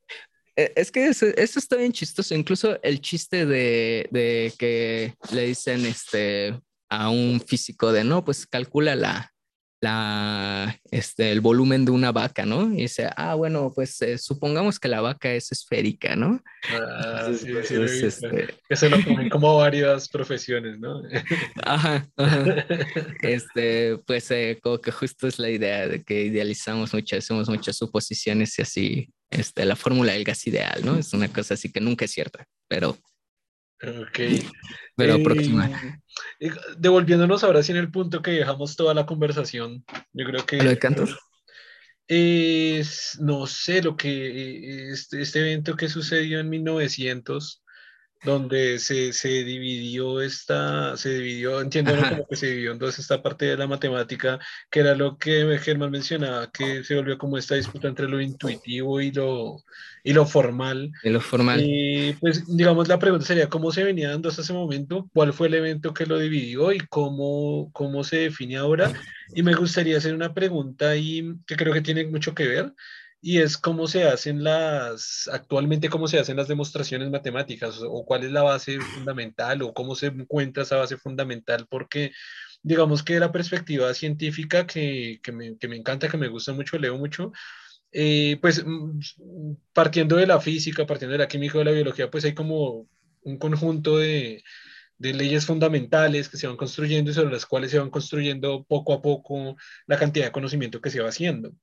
E, 0.56 0.74
es 0.76 0.92
que 0.92 1.08
eso, 1.08 1.26
está 1.38 1.78
bien 1.78 1.94
chistoso. 1.94 2.36
Incluso 2.36 2.82
el 2.84 3.00
chiste 3.00 3.46
de, 3.46 4.10
de, 4.12 4.54
que 4.60 5.14
le 5.32 5.46
dicen 5.46 5.86
este, 5.86 6.60
a 6.90 7.10
un 7.10 7.40
físico 7.40 7.94
de, 7.94 8.04
no, 8.04 8.26
pues 8.26 8.46
calcula 8.46 8.96
la, 8.96 9.32
la, 9.82 10.78
este, 10.92 11.32
el 11.32 11.42
volumen 11.42 11.86
de 11.86 11.92
una 11.92 12.12
vaca, 12.12 12.46
¿no? 12.46 12.74
Y 12.74 12.82
dice, 12.82 13.10
ah, 13.16 13.36
bueno, 13.36 13.72
pues 13.74 14.02
eh, 14.02 14.18
supongamos 14.18 14.80
que 14.80 14.90
la 14.90 15.02
vaca 15.02 15.32
es 15.32 15.52
esférica, 15.52 16.16
¿no? 16.16 16.42
Ah, 16.70 17.30
sí, 17.34 17.48
sí, 17.64 18.06
este... 18.06 18.56
Eso 18.68 18.90
lo 18.90 19.02
ponen 19.04 19.30
como 19.30 19.58
varias 19.58 20.10
profesiones, 20.10 20.80
¿no? 20.80 21.02
Ajá, 21.64 22.08
ajá. 22.18 22.66
Este, 23.22 23.98
pues 24.06 24.30
eh, 24.32 24.60
como 24.62 24.80
que 24.80 24.92
justo 24.92 25.28
es 25.28 25.40
la 25.40 25.50
idea 25.50 25.88
de 25.88 26.04
que 26.04 26.24
idealizamos 26.24 26.94
mucho, 26.94 27.16
hacemos 27.16 27.50
muchas 27.50 27.78
suposiciones 27.78 28.58
y 28.60 28.62
así, 28.62 29.10
este, 29.30 29.66
la 29.66 29.76
fórmula 29.76 30.14
del 30.14 30.24
gas 30.24 30.46
ideal, 30.48 30.82
¿no? 30.84 30.98
Es 30.98 31.14
una 31.14 31.28
cosa 31.30 31.54
así 31.54 31.72
que 31.72 31.80
nunca 31.80 32.06
es 32.06 32.12
cierta, 32.12 32.46
pero 32.68 32.98
Ok. 33.82 34.20
Pero. 34.96 35.16
Eh, 35.16 36.00
eh, 36.42 36.52
devolviéndonos 36.78 37.44
ahora 37.44 37.64
sí 37.64 37.72
en 37.72 37.78
el 37.78 37.92
punto 37.92 38.22
que 38.22 38.32
dejamos 38.32 38.76
toda 38.76 38.94
la 38.94 39.06
conversación, 39.06 39.86
yo 40.14 40.26
creo 40.26 40.46
que... 40.46 40.58
¿Lo 40.58 40.70
de 40.70 40.78
Cantor? 40.78 41.10
Es, 42.08 43.18
no 43.22 43.46
sé, 43.48 43.82
lo 43.82 43.96
que 43.96 44.10
eh, 44.10 44.90
este, 44.92 45.22
este 45.22 45.40
evento 45.40 45.76
que 45.76 45.88
sucedió 45.88 46.40
en 46.40 46.50
1900, 46.50 47.64
donde 48.24 48.80
se, 48.80 49.14
se, 49.14 49.44
dividió 49.44 50.22
esta, 50.22 50.98
se 50.98 51.10
dividió, 51.16 51.62
entiendo 51.62 51.94
como 51.96 52.28
que 52.28 52.36
se 52.36 52.48
dividió 52.48 52.72
entonces 52.74 53.00
esta 53.00 53.22
parte 53.22 53.46
de 53.46 53.58
la 53.58 53.68
matemática, 53.68 54.40
que 54.70 54.82
era 54.82 54.96
lo 54.96 55.18
que 55.18 55.58
Germán 55.62 55.92
mencionaba, 55.92 56.52
que 56.52 56.84
se 56.84 56.96
volvió 56.96 57.18
como 57.18 57.38
esta 57.38 57.56
disputa 57.56 57.88
entre 57.88 58.10
lo 58.10 58.20
intuitivo 58.20 59.00
y 59.00 59.12
lo, 59.12 59.64
y 60.04 60.14
lo 60.14 60.26
formal. 60.26 60.92
Y 61.04 61.10
lo 61.10 61.22
formal. 61.22 61.62
Y 61.64 62.14
pues 62.20 62.46
digamos 62.48 62.88
la 62.88 63.00
pregunta 63.00 63.26
sería, 63.26 63.48
¿cómo 63.48 63.72
se 63.72 63.84
venía 63.84 64.10
dando 64.10 64.30
hasta 64.30 64.42
ese 64.42 64.54
momento? 64.54 65.10
¿Cuál 65.14 65.34
fue 65.34 65.48
el 65.48 65.54
evento 65.54 65.94
que 65.94 66.06
lo 66.06 66.20
dividió 66.20 66.72
y 66.72 66.80
cómo, 66.80 67.70
cómo 67.74 68.04
se 68.04 68.18
define 68.18 68.58
ahora? 68.58 68.92
Y 69.34 69.44
me 69.44 69.56
gustaría 69.56 69.98
hacer 69.98 70.14
una 70.14 70.34
pregunta 70.34 70.90
ahí 70.90 71.36
que 71.46 71.56
creo 71.56 71.74
que 71.74 71.82
tiene 71.82 72.06
mucho 72.06 72.34
que 72.34 72.48
ver 72.48 72.74
y 73.22 73.40
es 73.40 73.58
cómo 73.58 73.88
se 73.88 74.04
hacen 74.06 74.44
las, 74.44 75.30
actualmente 75.32 75.90
cómo 75.90 76.08
se 76.08 76.20
hacen 76.20 76.38
las 76.38 76.48
demostraciones 76.48 77.10
matemáticas 77.10 77.82
o 77.84 78.06
cuál 78.06 78.24
es 78.24 78.32
la 78.32 78.44
base 78.44 78.80
fundamental 78.80 79.62
o 79.62 79.74
cómo 79.74 79.96
se 79.96 80.08
encuentra 80.08 80.64
esa 80.64 80.78
base 80.78 80.98
fundamental, 80.98 81.68
porque 81.70 82.12
digamos 82.64 83.04
que 83.04 83.20
la 83.20 83.32
perspectiva 83.32 83.94
científica 83.94 84.66
que, 84.68 85.20
que, 85.24 85.32
me, 85.32 85.58
que 85.58 85.68
me, 85.68 85.78
encanta, 85.78 86.10
que 86.10 86.18
me 86.18 86.30
gusta 86.30 86.54
mucho, 86.54 86.78
leo 86.78 86.98
mucho, 86.98 87.32
eh, 87.92 88.38
pues 88.42 88.64
mm, 88.66 89.00
partiendo 89.74 90.16
de 90.18 90.28
la 90.28 90.40
física, 90.40 90.86
partiendo 90.86 91.14
de 91.14 91.20
la 91.20 91.28
química, 91.28 91.58
de 91.60 91.66
la 91.66 91.72
biología, 91.72 92.10
pues 92.10 92.26
hay 92.26 92.34
como 92.34 92.88
un 93.24 93.38
conjunto 93.38 93.98
de, 93.98 94.44
de 94.98 95.14
leyes 95.14 95.46
fundamentales 95.46 96.30
que 96.30 96.38
se 96.38 96.48
van 96.48 96.58
construyendo 96.58 97.12
y 97.12 97.14
sobre 97.14 97.34
las 97.34 97.46
cuales 97.46 97.72
se 97.72 97.80
van 97.80 97.90
construyendo 97.90 98.64
poco 98.66 98.94
a 98.94 99.02
poco 99.02 99.58
la 99.88 99.98
cantidad 99.98 100.26
de 100.26 100.32
conocimiento 100.32 100.82
que 100.82 100.92
se 100.92 101.02
va 101.02 101.10
haciendo. 101.10 101.54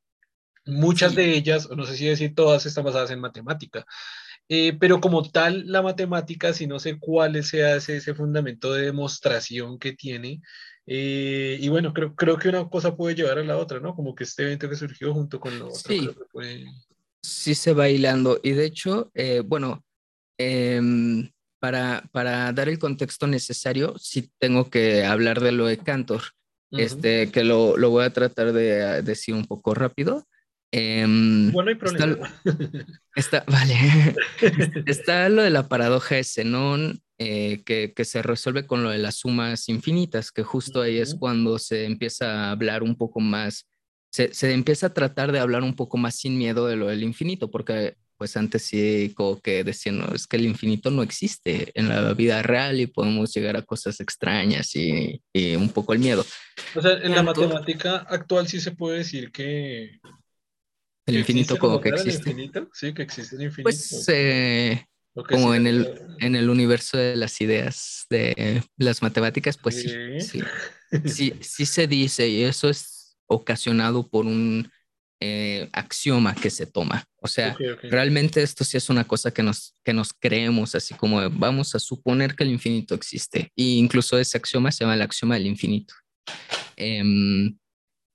Muchas 0.67 1.15
de 1.15 1.37
ellas, 1.37 1.69
no 1.71 1.87
sé 1.87 1.97
si 1.97 2.07
decir 2.07 2.35
todas, 2.35 2.67
están 2.67 2.85
basadas 2.85 3.11
en 3.11 3.21
matemática. 3.21 3.87
Eh, 4.49 4.77
pero 4.79 5.01
como 5.01 5.29
tal, 5.29 5.65
la 5.67 5.83
matemática, 5.83 6.53
si 6.53 6.67
no 6.67 6.79
sé 6.79 6.99
cuál 6.99 7.43
sea 7.43 7.77
ese, 7.77 7.97
ese 7.97 8.15
fundamento 8.15 8.73
de 8.73 8.87
demostración 8.87 9.79
que 9.79 9.93
tiene, 9.93 10.41
eh, 10.87 11.59
y 11.61 11.69
bueno, 11.69 11.93
creo, 11.93 12.15
creo 12.15 12.39
que 12.39 12.49
una 12.49 12.69
cosa 12.69 12.97
puede 12.97 13.17
llevar 13.17 13.39
a 13.39 13.45
la 13.45 13.57
otra, 13.57 13.81
¿no? 13.81 13.95
Como 13.95 14.15
que 14.15 14.25
este 14.25 14.45
evento 14.45 14.69
que 14.69 14.77
surgió 14.77 15.13
junto 15.13 15.41
con 15.41 15.59
lo 15.59 15.67
otro. 15.67 15.79
Sí, 15.79 16.09
sí 17.23 17.55
se 17.57 17.73
va 17.73 17.89
hilando. 17.89 18.39
Y 18.43 18.53
de 18.53 18.67
hecho, 18.67 19.11
eh, 19.15 19.43
bueno, 19.45 19.85
em, 20.39 21.29
para, 21.59 22.09
para, 22.13 22.53
dar 22.53 22.69
el 22.69 22.79
contexto 22.79 23.27
necesario, 23.27 23.95
sí 23.99 24.31
tengo 24.39 24.71
que 24.71 25.05
hablar 25.05 25.41
de 25.41 25.53
lo 25.53 25.67
de 25.67 25.79
Cantor, 25.79 26.23
este, 26.71 27.33
que 27.33 27.43
lo, 27.43 27.77
lo, 27.77 27.91
voy 27.91 28.05
a 28.05 28.13
tratar 28.13 28.53
de 28.53 29.03
decir 29.03 29.35
un 29.35 29.47
poco 29.47 29.75
rápido. 29.75 30.25
Em, 30.73 31.53
bueno, 31.53 31.71
hay 31.71 31.77
problema. 31.77 32.29
Está, 33.15 33.45
vale. 33.49 34.15
está 34.87 35.29
lo 35.29 35.43
de 35.43 35.51
la 35.51 35.69
paradoja 35.69 36.17
de 36.17 36.25
Zenón, 36.25 37.01
eh, 37.19 37.63
que, 37.65 37.93
que, 37.95 38.05
se 38.05 38.23
resuelve 38.23 38.67
con 38.67 38.83
lo 38.83 38.91
de 38.91 38.99
las 38.99 39.17
sumas 39.17 39.69
infinitas, 39.69 40.31
que 40.31 40.43
justo 40.43 40.83
ahí 40.83 40.99
es 40.99 41.15
cuando 41.15 41.59
se 41.59 41.85
empieza 41.85 42.49
a 42.49 42.51
hablar 42.51 42.83
un 42.83 42.97
poco 42.97 43.21
más, 43.21 43.67
se, 44.11 44.35
se, 44.35 44.53
empieza 44.53 44.89
a 44.89 44.95
tratar 44.95 45.33
de 45.33 45.39
hablar 45.39 45.63
un 45.63 45.75
poco 45.75 45.97
más 45.97 46.17
sin 46.17 46.37
miedo 46.37 46.67
de 46.67 46.77
lo 46.77 46.89
del 46.89 47.03
infinito, 47.03 47.51
porque 47.51 47.97
pues 48.17 48.37
antes 48.37 48.63
sí 48.63 49.13
como 49.15 49.41
que 49.41 49.63
decían, 49.63 49.99
no, 49.99 50.15
es 50.15 50.27
que 50.27 50.37
el 50.37 50.47
infinito 50.47 50.91
no 50.91 51.03
existe 51.03 51.71
en 51.75 51.89
la 51.89 52.15
vida 52.15 52.43
real 52.43 52.81
y 52.81 52.87
podemos 52.87 53.33
llegar 53.35 53.57
a 53.57 53.63
cosas 53.63 54.01
extrañas 54.01 54.75
y, 54.75 55.21
y 55.33 55.55
un 55.55 55.69
poco 55.69 55.93
el 55.93 55.99
miedo. 55.99 56.25
O 56.75 56.83
sea, 56.83 56.93
en 57.03 57.15
la 57.15 57.23
matemática 57.23 58.07
actual 58.09 58.49
sí 58.49 58.61
se 58.61 58.73
puede 58.73 58.99
decir 58.99 59.31
que 59.33 60.01
el 61.07 61.19
infinito 61.19 61.59
como 61.59 61.81
que 61.81 61.91
existe. 61.91 62.35
Sí, 62.73 62.93
que 62.93 63.03
existe 63.03 63.37
el 63.37 63.43
infinito. 63.43 63.63
Pues 63.63 64.09
eh, 64.09 64.85
como 65.29 65.55
en 65.55 65.67
el, 65.67 66.01
en 66.19 66.37
el 66.37 66.51
universo 66.51 66.99
de 66.99 67.17
las 67.17 67.41
ideas 67.41 68.07
de 68.11 68.63
las 68.77 69.03
matemáticas, 69.03 69.57
pues 69.57 69.81
sí, 69.81 70.21
sí, 70.21 70.43
sí, 71.07 71.35
sí 71.41 71.67
se 71.67 71.87
dice 71.87 72.29
y 72.29 72.43
eso 72.43 72.69
es 72.69 73.17
ocasionado 73.27 74.09
por 74.09 74.27
un 74.27 74.71
eh, 75.21 75.71
axioma 75.73 76.35
que 76.35 76.51
se 76.51 76.67
toma. 76.67 77.05
O 77.23 77.29
sea, 77.29 77.57
realmente 77.85 78.43
esto 78.43 78.65
sí 78.65 78.77
es 78.77 78.91
una 78.91 79.05
cosa 79.05 79.31
que 79.31 79.43
nos, 79.43 79.75
que 79.83 79.95
nos 79.95 80.13
creemos, 80.13 80.75
así 80.75 80.95
como 80.95 81.29
vamos 81.31 81.75
a 81.75 81.79
suponer 81.79 82.37
que 82.37 82.45
el 82.45 82.51
infinito 82.51 82.95
existe. 82.95 83.51
E 83.57 83.63
incluso 83.63 84.19
ese 84.19 84.37
axioma 84.37 84.71
se 84.71 84.85
llama 84.85 84.95
el 84.95 85.03
axioma 85.03 85.37
del 85.37 85.47
infinito. 85.47 85.95
Em, 86.77 87.57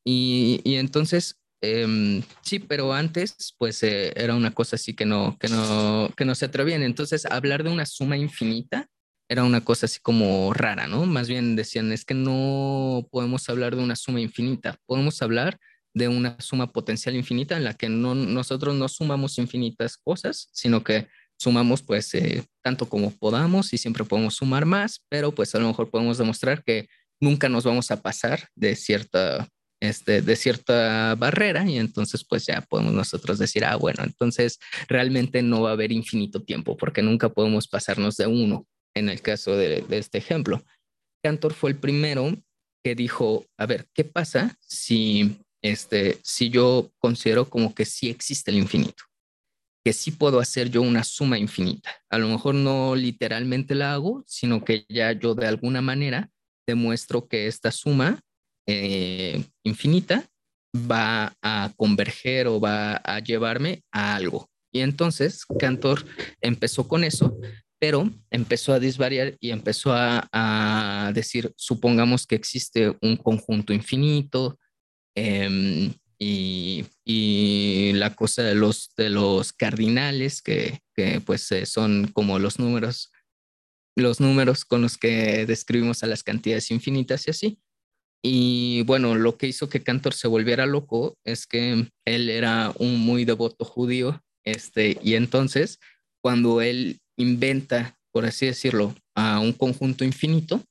y, 0.06 0.62
y, 0.64 0.76
entonces 0.76 1.41
em, 1.62 2.24
sí, 2.42 2.60
pero 2.60 2.94
antes, 2.94 3.56
pues 3.58 3.84
eh, 3.84 4.14
era 4.16 4.36
una 4.36 4.52
cosa 4.52 4.76
así 4.76 4.94
que 4.94 5.06
no, 5.06 5.38
que 5.40 5.48
no, 5.48 6.12
que 6.18 6.26
no 6.26 6.36
se 6.36 6.46
atrevían. 6.46 6.84
Entonces, 6.84 7.26
hablar 7.26 7.64
de 7.64 7.70
una 7.70 7.86
suma 7.86 8.18
infinita 8.18 8.88
era 9.30 9.46
una 9.46 9.62
cosa 9.64 9.86
así 9.86 10.00
como 10.02 10.54
rara, 10.54 10.88
¿no? 10.88 11.06
Más 11.06 11.30
bien 11.30 11.56
decían, 11.56 11.92
es 11.94 12.04
que 12.04 12.14
no 12.14 13.08
podemos 13.12 13.48
hablar 13.48 13.76
de 13.78 13.82
una 13.82 13.96
suma 13.96 14.20
infinita, 14.20 14.78
podemos 14.86 15.22
hablar 15.22 15.58
de 15.94 16.08
una 16.08 16.36
suma 16.40 16.72
potencial 16.72 17.16
infinita 17.16 17.56
en 17.58 17.64
la 17.64 17.74
que 17.74 17.90
no, 17.90 18.16
nosotros 18.16 18.76
no 18.76 18.88
sumamos 18.90 19.38
infinitas 19.38 19.98
cosas, 19.98 20.50
sino 20.52 20.84
que 20.84 21.08
sumamos 21.38 21.82
pues 21.82 22.14
eh, 22.14 22.46
tanto 22.62 22.88
como 22.88 23.12
podamos 23.12 23.74
y 23.74 23.78
siempre 23.78 24.04
podemos 24.04 24.36
sumar 24.36 24.66
más, 24.66 25.04
pero 25.10 25.34
pues 25.34 25.56
a 25.56 25.60
lo 25.60 25.68
mejor 25.68 25.90
podemos 25.90 26.18
demostrar 26.18 26.64
que 26.64 26.88
nunca 27.20 27.50
nos 27.50 27.64
vamos 27.64 27.90
a 27.92 28.02
pasar 28.02 28.50
de 28.56 28.76
cierta, 28.76 29.48
este, 29.82 30.22
de 30.22 30.36
cierta 30.36 31.16
barrera 31.16 31.68
y 31.68 31.78
entonces 31.78 32.24
pues 32.24 32.46
ya 32.46 32.62
podemos 32.62 32.94
nosotros 32.94 33.40
decir, 33.40 33.66
ah, 33.66 33.76
bueno, 33.76 34.04
entonces 34.04 34.60
realmente 34.88 35.42
no 35.42 35.64
va 35.64 35.72
a 35.72 35.74
haber 35.74 35.92
infinito 35.92 36.44
tiempo 36.44 36.78
porque 36.78 37.02
nunca 37.02 37.30
podemos 37.30 37.68
pasarnos 37.68 38.16
de 38.16 38.28
uno 38.28 38.68
en 38.96 39.10
el 39.10 39.22
caso 39.22 39.58
de, 39.58 39.84
este 39.90 40.20
ejemplo. 40.20 40.64
Cantor 41.24 41.54
fue 41.54 41.72
el 41.72 41.78
primero 41.78 42.32
que 42.84 42.94
dijo, 42.94 43.46
a 43.58 43.66
ver, 43.66 43.88
¿qué 43.94 44.04
pasa 44.04 44.56
si, 44.60 45.38
este, 45.64 46.20
si 46.24 46.50
yo 46.50 46.92
considero 47.00 47.50
como 47.50 47.74
que 47.74 47.86
sí 47.86 48.10
existe 48.10 48.52
el 48.52 48.58
infinito? 48.58 49.04
Que 49.84 49.94
sí 49.94 50.12
puedo 50.12 50.40
hacer 50.40 50.70
yo 50.70 50.84
una 50.84 51.04
suma 51.04 51.40
infinita. 51.40 51.92
A 52.12 52.20
lo 52.20 52.28
mejor 52.28 52.54
no 52.54 52.96
literalmente 52.96 53.74
la 53.74 53.94
hago, 53.94 54.24
sino 54.28 54.64
que 54.64 54.86
ya 54.90 55.12
yo 55.14 55.34
de 55.34 55.48
alguna 55.48 55.82
manera 55.82 56.30
demuestro 56.68 57.28
que 57.28 57.48
esta 57.48 57.72
suma 57.72 58.22
eh, 58.74 59.44
infinita 59.64 60.30
va 60.76 61.36
a 61.42 61.72
converger 61.76 62.48
o 62.48 62.60
va 62.60 62.96
a 62.96 63.20
llevarme 63.20 63.84
a 63.92 64.16
algo. 64.16 64.50
Y 64.74 64.80
entonces 64.80 65.46
Cantor 65.60 66.06
empezó 66.40 66.88
con 66.88 67.04
eso, 67.04 67.38
pero 67.80 68.10
empezó 68.30 68.74
a 68.74 68.80
disvariar 68.80 69.36
y 69.40 69.52
empezó 69.52 69.92
a, 69.94 71.12
decir, 71.14 71.52
supongamos 71.58 72.26
que 72.26 72.36
existe 72.36 72.96
un 73.02 73.18
conjunto 73.18 73.74
infinito 73.74 74.58
em, 75.16 75.94
y, 76.18 76.86
la 77.94 78.16
cosa 78.16 78.44
de 78.44 78.56
los, 78.56 78.94
de 78.96 79.10
los 79.10 79.52
cardinales, 79.52 80.42
que, 80.42 80.80
pues 81.26 81.52
eh, 81.52 81.66
son 81.66 82.08
como 82.14 82.40
los 82.40 82.60
números, 82.60 83.12
los 83.98 84.20
números 84.20 84.64
con 84.64 84.82
los 84.82 84.98
que 84.98 85.46
describimos 85.46 86.04
a 86.04 86.08
las 86.08 86.24
cantidades 86.24 86.72
infinitas 86.72 87.28
y 87.28 87.32
así. 87.32 87.60
Y 88.24 88.84
bueno, 88.84 89.16
lo 89.16 89.38
que 89.38 89.48
hizo 89.48 89.68
que 89.70 89.84
Cantor 89.84 90.14
se 90.14 90.28
volviera 90.28 90.66
loco 90.66 91.18
es 91.26 91.48
que 91.48 91.88
él 92.06 92.30
era 92.30 92.72
un 92.78 93.00
muy 93.00 93.26
devoto 93.26 93.66
judío, 93.66 94.22
este, 94.44 95.00
y 95.04 95.16
entonces 95.16 95.80
cuando 96.22 96.62
él 96.62 97.00
inventa, 97.18 97.98
por 98.12 98.26
así 98.26 98.46
decirlo, 98.46 98.96
a 99.16 99.40
un 99.40 99.54
conjunto 99.54 100.04
infinito, 100.04 100.64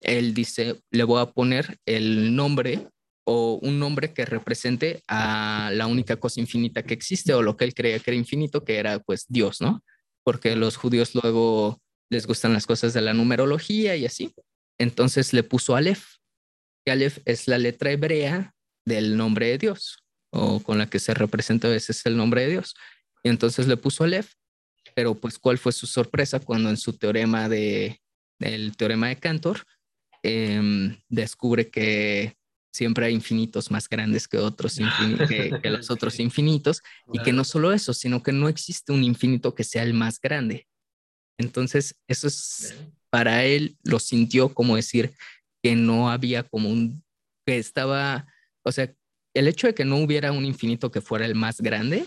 él 0.00 0.34
dice, 0.34 0.80
le 0.90 1.04
voy 1.04 1.20
a 1.20 1.30
poner 1.30 1.78
el 1.86 2.34
nombre 2.34 2.88
o 3.26 3.58
un 3.62 3.78
nombre 3.78 4.12
que 4.12 4.26
represente 4.26 5.02
a 5.08 5.70
la 5.72 5.86
única 5.86 6.16
cosa 6.16 6.40
infinita 6.40 6.82
que 6.82 6.94
existe 6.94 7.32
o 7.32 7.42
lo 7.42 7.56
que 7.56 7.64
él 7.64 7.74
creía 7.74 7.98
que 7.98 8.10
era 8.10 8.18
infinito, 8.18 8.64
que 8.64 8.76
era 8.76 8.98
pues 8.98 9.24
Dios, 9.28 9.60
¿no? 9.60 9.82
Porque 10.24 10.56
los 10.56 10.76
judíos 10.76 11.14
luego 11.14 11.80
les 12.10 12.26
gustan 12.26 12.52
las 12.52 12.66
cosas 12.66 12.92
de 12.92 13.00
la 13.00 13.14
numerología 13.14 13.96
y 13.96 14.04
así. 14.04 14.34
Entonces 14.78 15.32
le 15.32 15.42
puso 15.42 15.74
Aleph, 15.74 16.04
que 16.84 16.92
Aleph 16.92 17.18
es 17.24 17.48
la 17.48 17.58
letra 17.58 17.90
hebrea 17.90 18.54
del 18.84 19.16
nombre 19.16 19.48
de 19.48 19.58
Dios 19.58 19.98
o 20.30 20.60
con 20.60 20.78
la 20.78 20.88
que 20.88 20.98
se 20.98 21.14
representa 21.14 21.68
a 21.68 21.72
veces 21.72 22.04
el 22.06 22.16
nombre 22.16 22.42
de 22.42 22.50
Dios. 22.50 22.74
Y 23.22 23.28
entonces 23.28 23.66
le 23.66 23.76
puso 23.76 24.04
Aleph 24.04 24.34
pero 24.94 25.14
pues 25.14 25.38
cuál 25.38 25.58
fue 25.58 25.72
su 25.72 25.86
sorpresa 25.86 26.40
cuando 26.40 26.70
en 26.70 26.76
su 26.76 26.92
teorema 26.92 27.48
de, 27.48 28.00
el 28.38 28.76
teorema 28.76 29.08
de 29.08 29.16
Cantor, 29.16 29.64
em, 30.22 30.96
descubre 31.08 31.68
que 31.68 32.36
siempre 32.72 33.06
hay 33.06 33.14
infinitos 33.14 33.70
más 33.70 33.88
grandes 33.88 34.26
que 34.26 34.38
otros 34.38 34.78
que, 35.62 35.70
los 35.70 35.90
otros 35.90 36.18
infinitos 36.20 36.82
y 37.12 37.20
que 37.20 37.32
no 37.32 37.44
solo 37.44 37.72
eso, 37.72 37.92
sino 37.92 38.22
que 38.22 38.32
no 38.32 38.48
existe 38.48 38.92
un 38.92 39.04
infinito 39.04 39.54
que 39.54 39.64
sea 39.64 39.82
el 39.82 39.94
más 39.94 40.20
grande. 40.20 40.66
Entonces, 41.38 41.96
eso 42.08 42.28
es 42.28 42.74
para 43.10 43.44
él 43.44 43.76
lo 43.82 43.98
sintió 43.98 44.54
como 44.54 44.76
decir 44.76 45.14
que 45.64 45.74
no 45.76 46.10
había 46.10 46.42
como 46.42 46.68
un 46.68 47.02
que 47.46 47.56
estaba, 47.56 48.26
o 48.64 48.70
sea, 48.70 48.94
el 49.34 49.48
hecho 49.48 49.66
de 49.66 49.74
que 49.74 49.86
no 49.86 49.96
hubiera 49.96 50.30
un 50.30 50.44
infinito 50.44 50.90
que 50.90 51.00
fuera 51.00 51.24
el 51.24 51.34
más 51.34 51.62
grande 51.62 52.04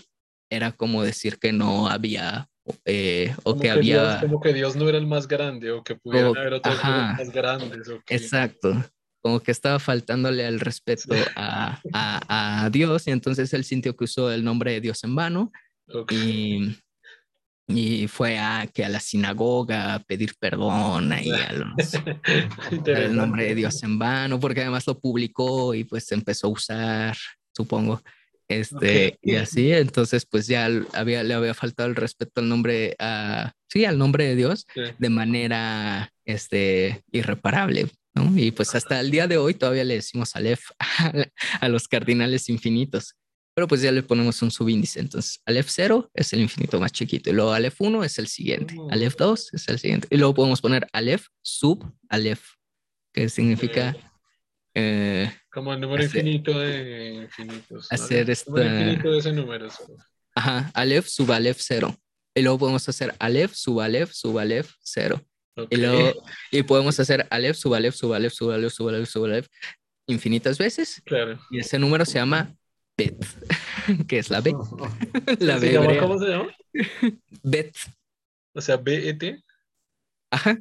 era 0.48 0.70
como 0.70 1.02
decir 1.02 1.40
que 1.40 1.52
no 1.52 1.88
había 1.88 2.48
eh, 2.84 3.34
o 3.42 3.58
que, 3.58 3.70
había... 3.70 4.20
como 4.20 4.40
que 4.40 4.54
Dios 4.54 4.76
no 4.76 4.88
era 4.88 4.96
el 4.96 5.08
más 5.08 5.26
grande 5.26 5.72
o 5.72 5.82
que 5.82 5.96
pudieran 5.96 6.36
haber 6.36 6.52
otros 6.54 6.84
más 6.84 7.30
grandes. 7.32 7.88
Exacto, 8.06 8.84
como 9.20 9.40
que 9.40 9.50
estaba 9.50 9.80
faltándole 9.80 10.46
al 10.46 10.60
respeto 10.60 11.16
a, 11.34 11.80
a, 11.92 12.70
Dios 12.70 13.08
y 13.08 13.10
entonces 13.10 13.52
él 13.54 13.64
sintió 13.64 13.96
que 13.96 14.04
usó 14.04 14.30
el 14.30 14.44
nombre 14.44 14.70
de 14.70 14.80
Dios 14.80 15.02
en 15.02 15.16
vano 15.16 15.50
y, 16.12 16.76
y, 17.68 18.08
fue 18.08 18.38
a, 18.38 18.66
que 18.66 18.84
a 18.84 18.88
la 18.88 18.98
sinagoga 18.98 19.94
a 19.94 19.98
pedir 20.00 20.34
perdón 20.40 21.12
ahí 21.12 21.30
a 21.30 21.52
los, 21.52 21.74
el 22.86 23.14
nombre 23.14 23.44
de 23.44 23.54
Dios 23.54 23.82
en 23.82 23.98
vano 23.98 24.40
porque 24.40 24.62
además 24.62 24.86
lo 24.86 24.98
publicó 24.98 25.74
y 25.74 25.84
pues 25.84 26.10
empezó 26.12 26.46
a 26.46 26.50
usar, 26.50 27.16
supongo. 27.54 28.02
Este, 28.48 29.18
y 29.20 29.34
así, 29.34 29.72
entonces 29.72 30.24
pues 30.24 30.46
ya 30.46 30.70
había, 30.94 31.22
le 31.22 31.34
había 31.34 31.52
faltado 31.52 31.86
el 31.90 31.96
respeto 31.96 32.40
al 32.40 32.48
nombre, 32.48 32.96
a, 32.98 33.52
sí, 33.68 33.84
al 33.84 33.98
nombre 33.98 34.24
de 34.24 34.36
Dios 34.36 34.66
de 34.98 35.10
manera, 35.10 36.10
este, 36.24 37.02
irreparable, 37.12 37.90
¿no? 38.14 38.32
Y 38.38 38.52
pues 38.52 38.74
hasta 38.74 39.00
el 39.00 39.10
día 39.10 39.26
de 39.26 39.36
hoy 39.36 39.52
todavía 39.52 39.84
le 39.84 39.96
decimos 39.96 40.34
Aleph 40.34 40.70
a, 40.78 41.12
a 41.60 41.68
los 41.68 41.88
cardinales 41.88 42.48
infinitos, 42.48 43.16
pero 43.58 43.66
pues 43.66 43.82
ya 43.82 43.90
le 43.90 44.04
ponemos 44.04 44.40
un 44.42 44.52
subíndice, 44.52 45.00
entonces 45.00 45.42
Aleph 45.44 45.66
0 45.68 46.08
es 46.14 46.32
el 46.32 46.42
infinito 46.42 46.78
más 46.78 46.92
chiquito, 46.92 47.28
y 47.28 47.32
luego 47.32 47.52
Aleph 47.52 47.74
1 47.80 48.04
es 48.04 48.16
el 48.20 48.28
siguiente, 48.28 48.76
oh. 48.78 48.88
Aleph 48.88 49.16
2 49.16 49.54
es 49.54 49.68
el 49.68 49.80
siguiente, 49.80 50.06
y 50.12 50.16
luego 50.16 50.32
podemos 50.32 50.60
poner 50.60 50.86
Aleph 50.92 51.26
sub 51.42 51.84
Aleph, 52.08 52.40
que 53.12 53.28
significa... 53.28 53.96
Eh, 54.74 55.28
como 55.50 55.74
el 55.74 55.80
número 55.80 56.04
infinito 56.04 56.56
de 56.56 57.14
infinitos. 57.24 57.88
Hacer 57.90 58.30
esta... 58.30 58.48
número 58.48 58.78
infinito 58.78 59.10
de 59.10 59.18
ese 59.18 59.32
número. 59.32 59.68
Ajá, 60.36 60.70
Aleph 60.72 61.08
sub 61.08 61.32
Aleph 61.32 61.58
0. 61.58 61.92
Y 62.36 62.42
luego 62.42 62.60
podemos 62.60 62.88
hacer 62.88 63.12
Aleph 63.18 63.54
sub 63.54 63.80
Aleph 63.80 64.12
sub 64.12 64.38
Aleph 64.38 64.70
0. 64.84 65.20
Y, 65.68 65.76
luego, 65.78 66.22
y 66.52 66.62
podemos 66.62 67.00
hacer 67.00 67.26
Aleph 67.28 67.56
sub 67.56 67.74
Aleph 67.74 67.96
sub 67.96 68.12
Aleph 68.12 68.32
sub 68.32 68.52
Aleph 68.52 68.72
sub 68.72 68.88
Aleph 68.88 69.08
sub 69.08 69.24
Aleph 69.24 69.48
infinitas 70.06 70.58
veces. 70.58 71.02
Claro. 71.04 71.40
Y 71.50 71.58
ese 71.58 71.76
número 71.80 72.04
se 72.04 72.20
llama 72.20 72.54
Bet, 72.98 73.24
que 74.08 74.18
es 74.18 74.28
la 74.28 74.40
B. 74.40 74.52
la 75.38 75.58
B 75.58 75.72
llama, 75.72 75.98
¿Cómo 75.98 76.18
se 76.18 76.26
llama? 76.26 76.54
Bet. 77.42 77.74
O 78.54 78.60
sea, 78.60 78.76
B-E-T. 78.76 79.42
Ajá. 80.30 80.58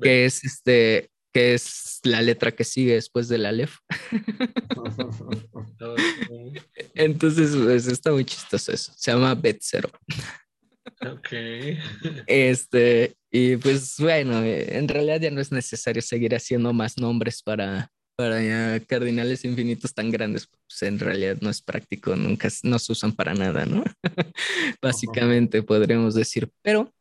Que 0.00 0.24
es 0.24 0.42
este 0.42 1.10
que 1.34 1.54
es 1.54 1.98
la 2.04 2.22
letra 2.22 2.52
que 2.52 2.62
sigue 2.62 2.94
después 2.94 3.28
del 3.28 3.44
Aleph. 3.44 3.78
Entonces, 6.94 7.56
pues, 7.56 7.88
está 7.88 8.12
muy 8.12 8.24
chistoso 8.24 8.70
eso. 8.70 8.92
Se 8.96 9.10
llama 9.10 9.34
Bet 9.34 9.58
Zero. 9.60 9.90
Ok. 11.04 11.28
Este, 12.28 13.16
y 13.32 13.56
pues 13.56 13.96
bueno, 13.98 14.44
en 14.44 14.86
realidad 14.86 15.20
ya 15.20 15.32
no 15.32 15.40
es 15.40 15.50
necesario 15.50 16.02
seguir 16.02 16.36
haciendo 16.36 16.72
más 16.72 16.98
nombres 16.98 17.42
para, 17.42 17.90
para 18.16 18.78
cardinales 18.80 19.44
infinitos 19.44 19.94
tan 19.94 20.10
grandes. 20.10 20.46
Pues 20.46 20.82
en 20.82 20.98
realidad 20.98 21.38
no 21.40 21.50
es 21.50 21.62
práctico, 21.62 22.16
nunca 22.16 22.48
no 22.62 22.78
se 22.78 22.92
usan 22.92 23.12
para 23.12 23.34
nada, 23.34 23.66
¿no? 23.66 23.84
Básicamente 24.82 25.62
podríamos 25.62 26.14
decir. 26.14 26.50
Pero, 26.62 26.92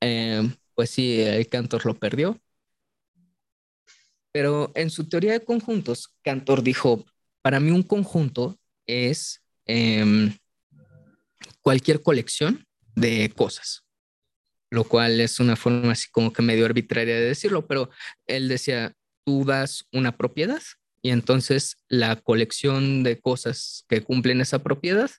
eh, 0.00 0.48
pues 0.74 0.90
sí, 0.90 1.20
el 1.20 1.46
Cantor 1.48 1.86
lo 1.86 1.94
perdió 1.94 2.40
pero 4.32 4.72
en 4.74 4.90
su 4.90 5.08
teoría 5.08 5.32
de 5.32 5.44
conjuntos, 5.44 6.16
Cantor 6.22 6.62
dijo, 6.62 7.04
para 7.42 7.60
mí 7.60 7.70
un 7.70 7.82
conjunto 7.82 8.58
es 8.86 9.44
em, 9.66 10.34
cualquier 11.60 12.02
colección 12.02 12.66
de 12.96 13.30
cosas, 13.36 13.84
lo 14.70 14.84
cual 14.84 15.20
es 15.20 15.38
una 15.38 15.54
forma 15.54 15.92
así 15.92 16.10
como 16.10 16.32
que 16.32 16.42
medio 16.42 16.64
arbitraria 16.64 17.14
de 17.14 17.26
decirlo, 17.26 17.66
pero 17.66 17.90
él 18.26 18.48
decía, 18.48 18.94
tú 19.24 19.44
das 19.44 19.86
una 19.92 20.16
propiedad 20.16 20.62
y 21.02 21.10
entonces 21.10 21.76
la 21.88 22.16
colección 22.16 23.02
de 23.02 23.20
cosas 23.20 23.84
que 23.88 24.02
cumplen 24.02 24.40
esa 24.40 24.62
propiedad 24.62 25.10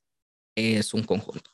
es 0.56 0.94
un 0.94 1.04
conjunto. 1.04 1.52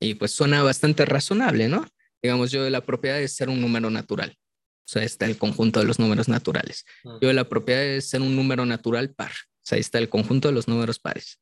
Y 0.00 0.14
pues 0.14 0.30
suena 0.32 0.62
bastante 0.62 1.04
razonable, 1.04 1.68
¿no? 1.68 1.86
Digamos, 2.22 2.50
yo 2.50 2.68
la 2.70 2.82
propiedad 2.82 3.20
es 3.20 3.34
ser 3.34 3.48
un 3.48 3.60
número 3.60 3.90
natural. 3.90 4.36
O 4.38 4.88
sea, 4.88 5.02
está 5.02 5.26
el 5.26 5.36
conjunto 5.36 5.80
de 5.80 5.86
los 5.86 5.98
números 5.98 6.28
naturales. 6.28 6.84
Yo 7.20 7.32
la 7.32 7.48
propiedad 7.48 7.82
es 7.82 8.08
ser 8.08 8.20
un 8.20 8.36
número 8.36 8.64
natural 8.66 9.12
par. 9.14 9.32
O 9.32 9.62
sea, 9.62 9.76
ahí 9.76 9.80
está 9.80 9.98
el 9.98 10.08
conjunto 10.08 10.48
de 10.48 10.54
los 10.54 10.68
números 10.68 10.98
pares. 11.00 11.40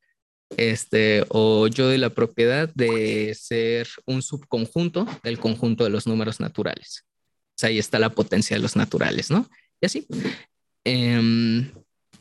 este, 0.57 1.25
o 1.29 1.67
yo 1.67 1.85
doy 1.87 1.97
la 1.97 2.09
propiedad 2.11 2.69
de 2.73 3.35
ser 3.35 3.87
un 4.05 4.21
subconjunto 4.21 5.07
del 5.23 5.39
conjunto 5.39 5.83
de 5.83 5.89
los 5.89 6.07
números 6.07 6.39
naturales. 6.39 7.05
O 7.49 7.57
sea, 7.57 7.69
ahí 7.69 7.79
está 7.79 7.99
la 7.99 8.09
potencia 8.09 8.55
de 8.55 8.61
los 8.61 8.75
naturales, 8.75 9.31
¿no? 9.31 9.49
Y 9.85 9.87
así. 9.87 10.07
Em, 10.83 11.71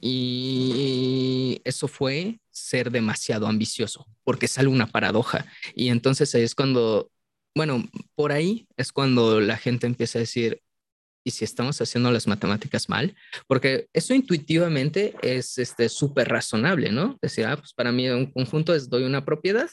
y 0.02 1.62
eso 1.64 1.88
fue 1.88 2.40
ser 2.50 2.90
demasiado 2.90 3.46
ambicioso, 3.46 4.06
porque 4.22 4.48
sale 4.48 4.68
una 4.68 4.86
paradoja. 4.86 5.46
Y 5.74 5.88
entonces 5.88 6.34
ahí 6.34 6.42
es 6.42 6.54
cuando, 6.54 7.10
bueno, 7.56 7.88
por 8.14 8.32
ahí 8.32 8.68
es 8.76 8.92
cuando 8.92 9.40
la 9.40 9.56
gente 9.56 9.86
empieza 9.86 10.18
a 10.18 10.20
decir, 10.20 10.60
¿y 11.24 11.30
si 11.30 11.46
estamos 11.46 11.80
haciendo 11.80 12.10
las 12.10 12.26
matemáticas 12.26 12.90
mal? 12.90 13.16
Porque 13.46 13.88
eso 13.94 14.12
intuitivamente 14.12 15.14
es 15.22 15.56
este, 15.56 15.88
súper 15.88 16.28
razonable, 16.28 16.92
¿no? 16.92 17.18
Decir, 17.22 17.46
ah, 17.46 17.56
pues 17.56 17.72
para 17.72 17.92
mí 17.92 18.10
un 18.10 18.26
conjunto 18.26 18.74
es 18.74 18.90
doy 18.90 19.04
una 19.04 19.24
propiedad 19.24 19.70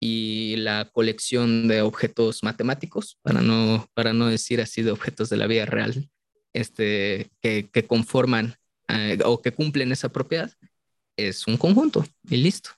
y 0.00 0.56
la 0.56 0.90
colección 0.92 1.68
de 1.68 1.82
objetos 1.82 2.42
matemáticos, 2.42 3.16
para 3.22 3.42
no, 3.42 3.88
para 3.94 4.12
no 4.12 4.26
decir 4.26 4.60
así 4.60 4.82
de 4.82 4.90
objetos 4.90 5.28
de 5.28 5.36
la 5.36 5.46
vida 5.46 5.66
real, 5.66 6.10
este, 6.52 7.30
que, 7.40 7.68
que 7.72 7.86
conforman 7.86 8.56
eh, 8.88 9.18
o 9.24 9.40
que 9.42 9.52
cumplen 9.52 9.92
esa 9.92 10.08
propiedad, 10.08 10.50
es 11.16 11.46
un 11.46 11.56
conjunto 11.56 12.06
y 12.28 12.38
listo. 12.38 12.70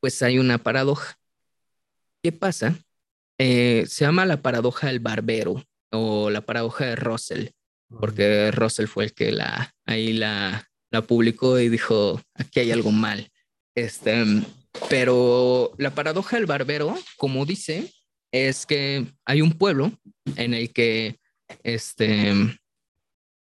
Pues 0.00 0.22
hay 0.22 0.38
una 0.38 0.58
paradoja. 0.58 1.18
¿Qué 2.22 2.32
pasa? 2.32 2.76
Eh, 3.38 3.84
se 3.88 4.04
llama 4.04 4.26
la 4.26 4.42
paradoja 4.42 4.88
del 4.88 5.00
barbero 5.00 5.64
o 5.90 6.30
la 6.30 6.40
paradoja 6.40 6.86
de 6.86 6.96
Russell, 6.96 7.48
porque 7.88 8.50
Russell 8.50 8.86
fue 8.86 9.04
el 9.04 9.12
que 9.14 9.32
la, 9.32 9.74
ahí 9.86 10.12
la, 10.12 10.68
la 10.90 11.02
publicó 11.02 11.58
y 11.58 11.68
dijo, 11.68 12.20
aquí 12.34 12.60
hay 12.60 12.72
algo 12.72 12.90
mal. 12.90 13.30
Este, 13.74 14.24
pero 14.88 15.72
la 15.78 15.94
paradoja 15.94 16.36
del 16.36 16.46
barbero, 16.46 16.96
como 17.16 17.46
dice, 17.46 17.92
es 18.32 18.66
que 18.66 19.06
hay 19.24 19.42
un 19.42 19.52
pueblo 19.52 19.92
en 20.36 20.54
el 20.54 20.72
que 20.72 21.18
este, 21.62 22.32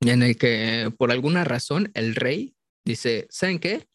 en 0.02 0.24
el 0.24 0.38
que 0.38 0.92
por 0.98 1.12
alguna 1.12 1.44
razón 1.44 1.92
el 1.94 2.16
rey 2.16 2.56
dice, 2.86 3.28
¿saben 3.30 3.60
qué? 3.60 3.88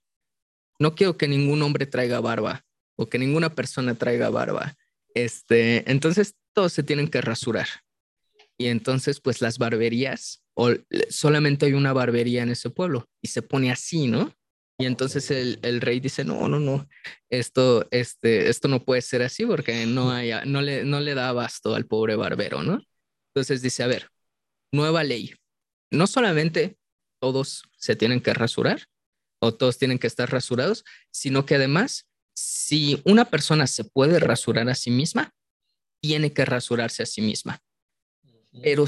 No 0.79 0.95
quiero 0.95 1.17
que 1.17 1.29
ningún 1.29 1.63
hombre 1.63 1.87
traiga 1.87 2.21
barba 2.21 2.65
o 2.97 3.07
que 3.07 3.19
ninguna 3.19 3.55
persona 3.55 3.95
traiga 3.95 4.31
barba. 4.31 4.75
Este, 5.15 5.91
entonces 5.91 6.35
todos 6.53 6.73
se 6.73 6.83
tienen 6.83 7.09
que 7.09 7.21
rasurar. 7.21 7.69
Y 8.57 8.67
entonces, 8.67 9.21
pues 9.21 9.41
las 9.41 9.59
barberías, 9.59 10.45
o 10.55 10.71
solamente 11.09 11.67
hay 11.67 11.73
una 11.73 11.93
barbería 11.93 12.43
en 12.43 12.51
ese 12.51 12.71
pueblo 12.71 13.09
y 13.21 13.29
se 13.29 13.43
pone 13.43 13.73
así, 13.73 14.07
¿no? 14.07 14.33
Y 14.79 14.87
entonces 14.87 15.31
el, 15.31 15.59
el, 15.63 15.81
rey 15.81 16.01
dice, 16.01 16.25
no, 16.25 16.49
no, 16.49 16.59
no, 16.59 16.89
esto, 17.31 17.87
este, 17.93 18.49
esto 18.49 18.67
no 18.67 18.85
puede 18.85 19.03
ser 19.03 19.23
así 19.23 19.47
porque 19.47 19.87
no, 19.87 20.11
haya, 20.11 20.45
no, 20.45 20.63
le, 20.63 20.85
no 20.85 21.01
le 21.01 21.15
da 21.15 21.29
abasto 21.29 21.75
al 21.75 21.87
pobre 21.87 22.17
barbero, 22.17 22.63
¿no? 22.63 22.83
Entonces 23.33 23.63
dice, 23.63 23.85
a 23.85 23.87
ver, 23.87 24.09
nueva 24.73 25.05
ley, 25.05 25.33
no 25.95 26.07
solamente 26.07 26.77
todos 27.21 27.63
se 27.77 27.97
tienen 27.97 28.21
que 28.21 28.35
rasurar 28.35 28.87
o 29.41 29.55
todos 29.55 29.79
tienen 29.79 29.99
que 29.99 30.07
estar 30.07 30.31
rasurados, 30.31 30.85
sino 31.11 31.47
que 31.47 31.55
además, 31.57 32.07
si 32.35 33.01
una 33.05 33.27
persona 33.27 33.67
se 33.67 33.85
puede 33.85 34.19
rasurar 34.19 34.69
a 34.69 34.75
sí 34.75 34.91
misma, 34.91 35.35
tiene 36.01 36.33
que 36.33 36.45
rasurarse 36.45 37.03
a 37.03 37.07
sí 37.07 37.23
misma. 37.23 37.63
Pero 38.63 38.85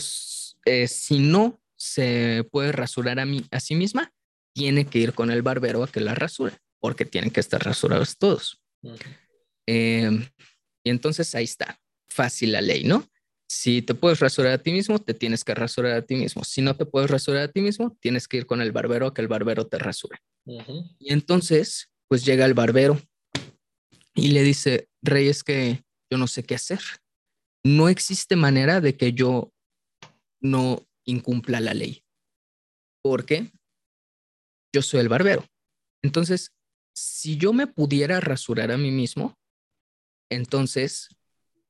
eh, 0.65 0.89
si 0.89 1.19
no 1.19 1.61
se 1.77 2.47
puede 2.51 2.73
rasurar 2.73 3.19
a, 3.21 3.27
mí, 3.27 3.45
a 3.51 3.61
sí 3.61 3.75
misma, 3.75 4.13
tiene 4.55 4.87
que 4.87 4.99
ir 4.99 5.13
con 5.13 5.31
el 5.31 5.43
barbero 5.43 5.83
a 5.83 5.89
que 5.89 6.01
la 6.01 6.15
rasure, 6.15 6.57
porque 6.79 7.05
tienen 7.05 7.31
que 7.31 7.41
estar 7.41 7.63
rasurados 7.63 8.17
todos. 8.17 8.63
Em, 9.67 10.29
y 10.85 10.91
entonces 10.91 11.35
ahí 11.35 11.45
está, 11.45 11.81
fácil 12.07 12.53
la 12.53 12.61
ley, 12.61 12.85
¿no? 12.85 13.09
Si 13.49 13.81
te 13.83 13.95
puedes 13.95 14.21
rasurar 14.21 14.53
a 14.53 14.59
ti 14.59 14.73
mismo, 14.73 14.99
te 14.99 15.15
tienes 15.15 15.45
que 15.45 15.55
rasurar 15.55 15.93
a 15.93 16.03
ti 16.03 16.17
mismo. 16.17 16.43
Si 16.43 16.63
no 16.63 16.77
te 16.77 16.85
puedes 16.85 17.11
rasurar 17.11 17.45
a 17.45 17.53
ti 17.53 17.61
mismo, 17.61 17.97
tienes 18.01 18.27
que 18.27 18.39
ir 18.39 18.47
con 18.47 18.61
el 18.61 18.73
barbero 18.73 19.07
a 19.07 19.15
que 19.15 19.23
el 19.23 19.29
barbero 19.29 19.67
te 19.67 19.79
rasure. 19.79 20.19
Y 20.45 21.13
entonces, 21.13 21.91
pues 22.09 22.25
llega 22.25 22.45
el 22.45 22.55
barbero 22.55 23.01
y 24.15 24.29
le 24.29 24.43
dice, 24.43 24.89
Rey, 25.03 25.29
es 25.29 25.45
que 25.45 25.85
yo 26.11 26.19
no 26.19 26.27
sé 26.27 26.45
qué 26.45 26.55
hacer. 26.57 26.81
No 27.65 27.89
existe 27.89 28.37
manera 28.37 28.81
de 28.81 28.97
que 28.97 29.13
yo 29.13 29.53
no 30.41 30.85
incumpla 31.05 31.61
la 31.61 31.75
ley. 31.75 32.05
Porque 33.03 33.53
yo 34.73 34.83
soy 34.83 35.01
el 35.01 35.09
barbero. 35.09 35.45
Entonces, 36.03 36.53
si 36.95 37.37
yo 37.37 37.53
me 37.53 37.67
pudiera 37.67 38.21
rasurar 38.21 38.73
a 38.73 38.79
mí 38.79 38.91
mismo, 38.91 39.37
entonces 40.31 41.09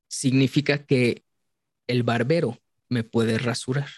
significa 0.09 0.87
que 0.87 1.26
el 1.87 2.03
barbero 2.03 2.59
me 2.89 3.05
puede 3.05 3.39
rasurar, 3.39 3.89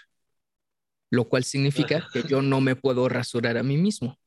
lo 1.11 1.29
cual 1.29 1.45
significa 1.45 2.07
que 2.13 2.23
yo 2.23 2.43
no 2.43 2.61
me 2.61 2.77
puedo 2.77 3.09
rasurar 3.09 3.57
a 3.57 3.63
mí 3.63 3.77
mismo. 3.77 4.19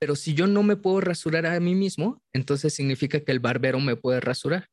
Pero 0.00 0.14
si 0.14 0.34
yo 0.34 0.46
no 0.46 0.62
me 0.62 0.76
puedo 0.76 1.00
rasurar 1.00 1.46
a 1.46 1.58
mí 1.60 1.74
mismo, 1.74 2.22
entonces 2.32 2.74
significa 2.74 3.20
que 3.20 3.32
el 3.32 3.40
barbero 3.40 3.80
me 3.80 3.96
puede 3.96 4.20
rasurar. 4.20 4.68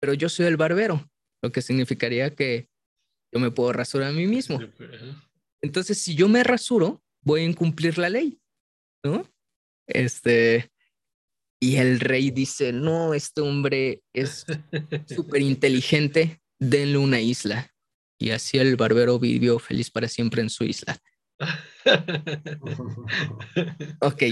Pero 0.00 0.14
yo 0.14 0.28
soy 0.28 0.46
el 0.46 0.56
barbero, 0.56 1.08
lo 1.42 1.50
que 1.50 1.62
significaría 1.62 2.34
que 2.34 2.68
yo 3.32 3.40
me 3.40 3.50
puedo 3.50 3.72
rasurar 3.72 4.08
a 4.08 4.12
mí 4.12 4.26
mismo. 4.26 4.60
Entonces, 5.62 5.98
si 5.98 6.14
yo 6.14 6.28
me 6.28 6.44
rasuro, 6.44 7.02
voy 7.22 7.40
a 7.40 7.44
incumplir 7.44 7.98
la 7.98 8.08
ley, 8.08 8.40
¿no? 9.02 9.28
Este, 9.86 10.70
y 11.60 11.76
el 11.76 12.00
rey 12.00 12.30
dice, 12.30 12.72
no, 12.72 13.14
este 13.14 13.40
hombre 13.40 14.02
es 14.12 14.44
súper 15.06 15.42
inteligente, 15.42 16.40
denle 16.58 16.98
una 16.98 17.20
isla. 17.20 17.70
Y 18.18 18.30
así 18.30 18.58
el 18.58 18.76
barbero 18.76 19.18
vivió 19.18 19.58
feliz 19.58 19.90
para 19.90 20.08
siempre 20.08 20.42
en 20.42 20.50
su 20.50 20.64
isla. 20.64 20.98
ok. 24.00 24.22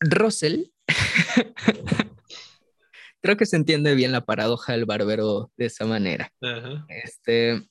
Russell, 0.00 0.64
creo 3.22 3.36
que 3.36 3.46
se 3.46 3.56
entiende 3.56 3.94
bien 3.94 4.12
la 4.12 4.24
paradoja 4.24 4.72
del 4.72 4.86
barbero 4.86 5.52
de 5.56 5.66
esa 5.66 5.86
manera. 5.86 6.32
Este, 6.88 7.68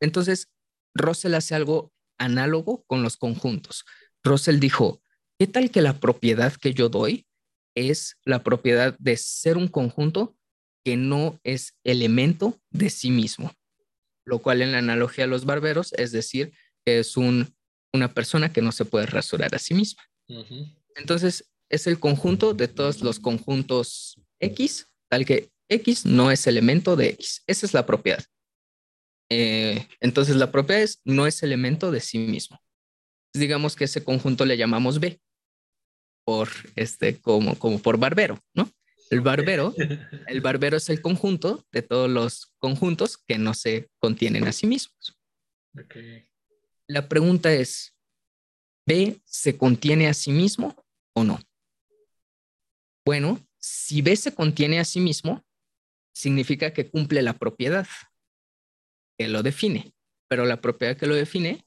entonces, 0.00 0.48
Russell 0.94 1.34
hace 1.34 1.54
algo 1.54 1.92
análogo 2.18 2.84
con 2.86 3.02
los 3.02 3.16
conjuntos. 3.16 3.84
Russell 4.24 4.58
dijo, 4.58 5.02
¿qué 5.38 5.46
tal 5.46 5.70
que 5.70 5.82
la 5.82 5.98
propiedad 5.98 6.52
que 6.54 6.74
yo 6.74 6.88
doy 6.88 7.26
es 7.74 8.18
la 8.24 8.42
propiedad 8.42 8.96
de 8.98 9.16
ser 9.16 9.56
un 9.56 9.68
conjunto 9.68 10.36
que 10.84 10.96
no 10.96 11.40
es 11.44 11.74
elemento 11.84 12.60
de 12.70 12.90
sí 12.90 13.10
mismo, 13.10 13.52
lo 14.24 14.40
cual 14.40 14.62
en 14.62 14.72
la 14.72 14.78
analogía 14.78 15.24
a 15.24 15.28
los 15.28 15.44
barberos 15.44 15.92
es 15.94 16.12
decir, 16.12 16.52
que 16.84 16.98
es 16.98 17.16
un, 17.16 17.54
una 17.92 18.12
persona 18.12 18.52
que 18.52 18.62
no 18.62 18.72
se 18.72 18.84
puede 18.84 19.06
rasurar 19.06 19.54
a 19.54 19.58
sí 19.58 19.74
misma. 19.74 20.02
Entonces, 20.96 21.50
es 21.68 21.86
el 21.86 21.98
conjunto 21.98 22.54
de 22.54 22.68
todos 22.68 23.02
los 23.02 23.18
conjuntos 23.18 24.20
X, 24.40 24.88
tal 25.08 25.24
que 25.24 25.50
X 25.68 26.04
no 26.04 26.30
es 26.30 26.46
elemento 26.46 26.96
de 26.96 27.08
X. 27.10 27.42
Esa 27.46 27.66
es 27.66 27.74
la 27.74 27.86
propiedad. 27.86 28.24
Eh, 29.30 29.88
entonces, 30.00 30.36
la 30.36 30.50
propiedad 30.50 30.82
es, 30.82 31.00
no 31.04 31.26
es 31.26 31.42
elemento 31.42 31.90
de 31.90 32.00
sí 32.00 32.18
mismo. 32.18 32.60
Digamos 33.34 33.76
que 33.76 33.84
ese 33.84 34.04
conjunto 34.04 34.44
le 34.44 34.58
llamamos 34.58 35.00
B, 35.00 35.20
por 36.24 36.48
este, 36.76 37.20
como, 37.20 37.58
como 37.58 37.78
por 37.78 37.98
barbero, 37.98 38.38
¿no? 38.54 38.70
El 39.10 39.20
barbero, 39.20 39.74
el 40.26 40.40
barbero 40.40 40.76
es 40.76 40.88
el 40.88 41.00
conjunto 41.02 41.66
de 41.72 41.82
todos 41.82 42.10
los 42.10 42.52
conjuntos 42.58 43.18
que 43.18 43.38
no 43.38 43.54
se 43.54 43.90
contienen 43.98 44.44
a 44.44 44.52
sí 44.52 44.66
mismos. 44.66 45.18
La 46.86 47.08
pregunta 47.08 47.52
es, 47.52 47.94
¿B 48.86 49.20
se 49.24 49.56
contiene 49.56 50.08
a 50.08 50.14
sí 50.14 50.32
mismo 50.32 50.76
o 51.14 51.24
no? 51.24 51.40
Bueno, 53.04 53.40
si 53.58 54.02
B 54.02 54.16
se 54.16 54.34
contiene 54.34 54.78
a 54.78 54.84
sí 54.84 55.00
mismo, 55.00 55.44
significa 56.14 56.72
que 56.72 56.90
cumple 56.90 57.22
la 57.22 57.38
propiedad 57.38 57.86
que 59.18 59.28
lo 59.28 59.42
define, 59.42 59.94
pero 60.28 60.44
la 60.44 60.60
propiedad 60.60 60.96
que 60.96 61.06
lo 61.06 61.14
define 61.14 61.66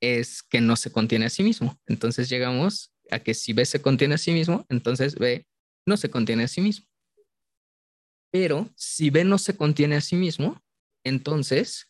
es 0.00 0.42
que 0.42 0.60
no 0.60 0.76
se 0.76 0.92
contiene 0.92 1.26
a 1.26 1.30
sí 1.30 1.42
mismo. 1.42 1.78
Entonces 1.86 2.28
llegamos 2.28 2.92
a 3.10 3.18
que 3.18 3.34
si 3.34 3.52
B 3.52 3.64
se 3.64 3.80
contiene 3.80 4.14
a 4.14 4.18
sí 4.18 4.32
mismo, 4.32 4.66
entonces 4.68 5.14
B 5.16 5.46
no 5.86 5.96
se 5.96 6.10
contiene 6.10 6.44
a 6.44 6.48
sí 6.48 6.60
mismo. 6.60 6.86
Pero 8.30 8.68
si 8.74 9.10
B 9.10 9.24
no 9.24 9.38
se 9.38 9.56
contiene 9.56 9.96
a 9.96 10.00
sí 10.00 10.16
mismo, 10.16 10.60
entonces 11.04 11.86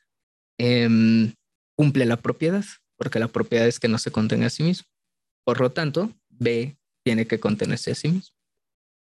em, 0.59 1.33
cumple 1.75 2.05
la 2.05 2.19
propiedad, 2.19 2.65
porque 2.97 3.19
la 3.19 3.29
propiedad 3.29 3.67
es 3.67 3.81
que 3.81 3.89
no 3.89 3.99
se 3.99 4.11
contenga 4.11 4.47
a 4.47 4.51
sí 4.51 4.63
mismo. 4.63 4.87
Por 5.45 5.61
lo 5.61 5.73
tanto, 5.73 6.13
B 6.29 6.77
tiene 7.03 7.27
que 7.27 7.41
contenerse 7.41 7.93
a 7.93 7.95
sí 7.95 8.09
mismo. 8.09 8.37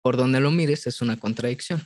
Por 0.03 0.17
donde 0.17 0.41
lo 0.41 0.51
mires 0.51 0.87
es 0.87 1.01
una 1.01 1.19
contradicción. 1.19 1.85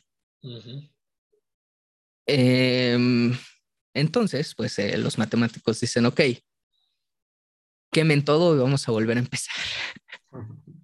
Em, 2.27 3.37
entonces, 3.95 4.55
pues 4.55 4.79
eh, 4.79 4.97
los 4.99 5.19
matemáticos 5.19 5.81
dicen, 5.81 6.07
ok, 6.07 6.21
quemen 7.91 8.25
todo 8.25 8.55
y 8.55 8.59
vamos 8.59 8.87
a 8.87 8.93
volver 8.93 9.17
a 9.17 9.21
empezar. 9.21 9.55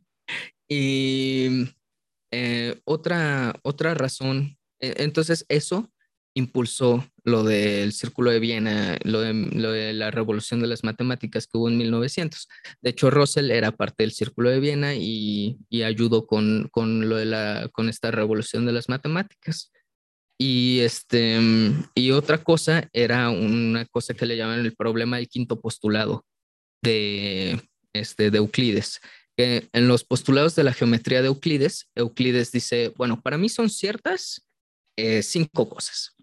Y 0.68 1.68
eh, 2.38 2.80
otra, 2.84 3.58
otra 3.62 3.94
razón, 3.94 4.58
e, 4.78 4.92
entonces 4.98 5.46
eso 5.48 5.90
impulsó 6.34 7.02
lo 7.24 7.44
del 7.44 7.94
Círculo 7.94 8.30
de 8.30 8.40
Viena, 8.40 8.98
lo 9.04 9.22
de, 9.22 9.94
la 9.94 10.10
revolución 10.10 10.60
de 10.60 10.66
las 10.66 10.84
matemáticas 10.84 11.46
que 11.46 11.56
hubo 11.56 11.70
en 11.70 11.78
1900. 11.78 12.46
De 12.82 12.90
hecho, 12.90 13.10
Russell 13.10 13.50
era 13.50 13.72
parte 13.72 14.02
del 14.02 14.12
Círculo 14.12 14.50
de 14.50 14.60
Viena 14.60 14.94
y, 14.94 15.58
ayudó 15.82 16.26
con, 16.26 16.68
lo 17.08 17.16
de 17.16 17.24
la, 17.24 17.70
con 17.72 17.88
esta 17.88 18.10
revolución 18.10 18.66
de 18.66 18.72
las 18.72 18.90
matemáticas. 18.90 19.72
Y, 20.38 20.80
este, 20.80 21.38
y 21.94 22.10
otra 22.10 22.44
cosa 22.44 22.86
era 22.92 23.30
una 23.30 23.86
cosa 23.86 24.12
que 24.12 24.26
le 24.26 24.36
llaman 24.36 24.60
el 24.60 24.76
problema 24.76 25.16
del 25.16 25.28
quinto 25.28 25.58
postulado 25.58 26.26
de, 26.82 27.62
este, 27.94 28.30
de 28.30 28.36
Euclides. 28.36 29.00
Que 29.36 29.68
en 29.72 29.86
los 29.88 30.04
postulados 30.04 30.54
de 30.54 30.64
la 30.64 30.72
geometría 30.72 31.20
de 31.20 31.28
Euclides, 31.28 31.88
Euclides 31.94 32.52
dice, 32.52 32.94
bueno, 32.96 33.20
para 33.20 33.36
mí 33.36 33.48
son 33.48 33.68
ciertas 33.68 34.46
eh, 34.96 35.22
cinco 35.22 35.68
cosas. 35.68 36.16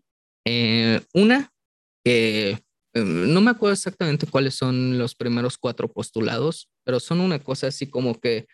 Eh, 0.46 1.00
una, 1.14 1.54
que 2.04 2.60
em, 2.94 3.32
no 3.34 3.40
me 3.40 3.52
acuerdo 3.52 3.74
exactamente 3.74 4.26
cuáles 4.26 4.56
son 4.56 4.98
los 4.98 5.14
primeros 5.16 5.58
cuatro 5.58 5.92
postulados, 5.92 6.70
pero 6.84 7.00
son 7.00 7.22
una 7.22 7.40
cosa 7.40 7.68
así 7.68 7.88
como 7.88 8.20
que, 8.20 8.48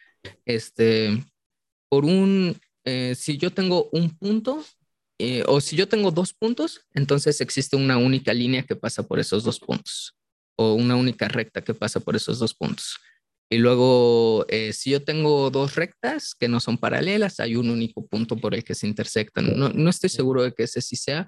este, 0.45 1.23
por 1.89 2.03
un, 2.03 2.59
eh, 2.85 3.15
si 3.15 3.37
yo 3.37 3.51
tengo 3.51 3.89
un 3.91 4.17
punto, 4.17 4.63
o 5.47 5.59
si 5.59 5.75
yo 5.75 5.89
tengo 5.89 6.11
dos 6.11 6.33
puntos, 6.33 6.85
entonces 6.93 7.41
existe 7.41 7.75
una 7.75 7.97
única 7.97 8.33
línea 8.33 8.63
que 8.63 8.77
pasa 8.77 9.03
por 9.03 9.19
esos 9.19 9.43
dos 9.43 9.59
puntos, 9.59 10.15
o 10.57 10.75
una 10.75 10.95
única 10.95 11.27
recta 11.27 11.61
que 11.61 11.73
pasa 11.73 11.99
por 11.99 12.15
esos 12.15 12.39
dos 12.39 12.53
puntos. 12.53 12.97
Y 13.51 13.57
luego, 13.57 14.45
si 14.73 14.91
yo 14.91 15.03
tengo 15.03 15.49
dos 15.49 15.75
rectas 15.75 16.35
que 16.35 16.47
no 16.47 16.59
son 16.59 16.77
paralelas, 16.77 17.39
hay 17.39 17.55
un 17.55 17.71
único 17.71 18.05
punto 18.05 18.37
por 18.37 18.53
el 18.53 18.63
que 18.63 18.75
se 18.75 18.85
intersectan. 18.85 19.57
No, 19.57 19.69
no 19.69 19.89
estoy 19.89 20.09
seguro 20.09 20.43
de 20.43 20.53
que 20.53 20.63
ese 20.63 20.81
sí 20.81 20.95
sea, 20.95 21.27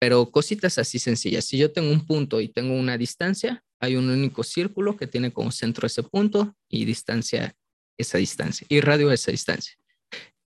pero 0.00 0.30
cositas 0.30 0.78
así 0.78 0.98
sencillas. 0.98 1.44
Si 1.44 1.58
yo 1.58 1.70
tengo 1.70 1.92
un 1.92 2.06
punto 2.06 2.40
y 2.40 2.48
tengo 2.48 2.74
una 2.74 2.96
distancia, 2.96 3.62
hay 3.78 3.96
un 3.96 4.08
único 4.08 4.42
círculo 4.42 4.96
que 4.96 5.06
tiene 5.06 5.32
como 5.32 5.52
centro 5.52 5.86
ese 5.86 6.02
punto 6.02 6.56
y 6.68 6.86
distancia 6.86 7.54
esa 7.98 8.18
distancia 8.18 8.66
y 8.70 8.80
radio 8.80 9.12
esa 9.12 9.30
distancia. 9.30 9.74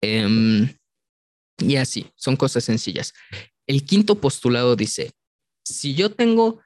Em, 0.01 0.75
y 1.59 1.77
así, 1.77 2.11
son 2.17 2.37
cosas 2.37 2.65
sencillas. 2.65 3.13
El 3.67 3.85
quinto 3.85 4.21
postulado 4.21 4.75
dice, 4.75 5.13
si 5.65 5.95
yo 5.95 6.11
tengo 6.11 6.61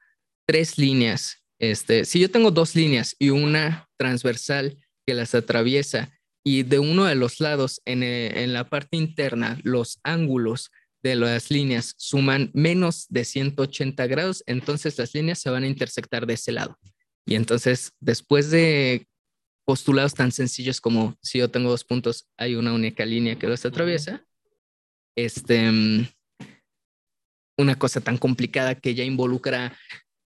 tres 0.46 0.78
líneas, 0.78 1.44
este, 1.58 2.04
si 2.04 2.20
yo 2.20 2.30
tengo 2.30 2.50
dos 2.50 2.74
líneas 2.74 3.16
y 3.18 3.30
una 3.30 3.85
transversal 3.96 4.78
que 5.06 5.14
las 5.14 5.34
atraviesa 5.34 6.12
y 6.44 6.62
de 6.62 6.78
uno 6.78 7.04
de 7.04 7.14
los 7.14 7.40
lados 7.40 7.80
en, 7.84 8.02
eh, 8.02 8.42
en 8.42 8.52
la 8.52 8.68
parte 8.68 8.96
interna 8.96 9.58
los 9.62 10.00
ángulos 10.02 10.70
de 11.02 11.14
las 11.14 11.50
líneas 11.50 11.94
suman 11.98 12.50
menos 12.52 13.06
de 13.08 13.24
180 13.24 14.06
grados, 14.06 14.42
entonces 14.46 14.98
las 14.98 15.14
líneas 15.14 15.38
se 15.38 15.50
van 15.50 15.62
a 15.62 15.68
intersectar 15.68 16.26
de 16.26 16.34
ese 16.34 16.52
lado. 16.52 16.78
Y 17.26 17.34
entonces, 17.34 17.92
después 18.00 18.50
de 18.50 19.06
postulados 19.64 20.14
tan 20.14 20.30
sencillos 20.30 20.80
como 20.80 21.16
si 21.22 21.38
yo 21.38 21.50
tengo 21.50 21.70
dos 21.70 21.84
puntos, 21.84 22.28
hay 22.36 22.54
una 22.54 22.72
única 22.72 23.04
línea 23.04 23.36
que 23.36 23.48
los 23.48 23.64
atraviesa, 23.64 24.24
este, 25.16 25.70
una 27.58 27.74
cosa 27.76 28.00
tan 28.00 28.16
complicada 28.16 28.76
que 28.76 28.94
ya 28.94 29.04
involucra 29.04 29.76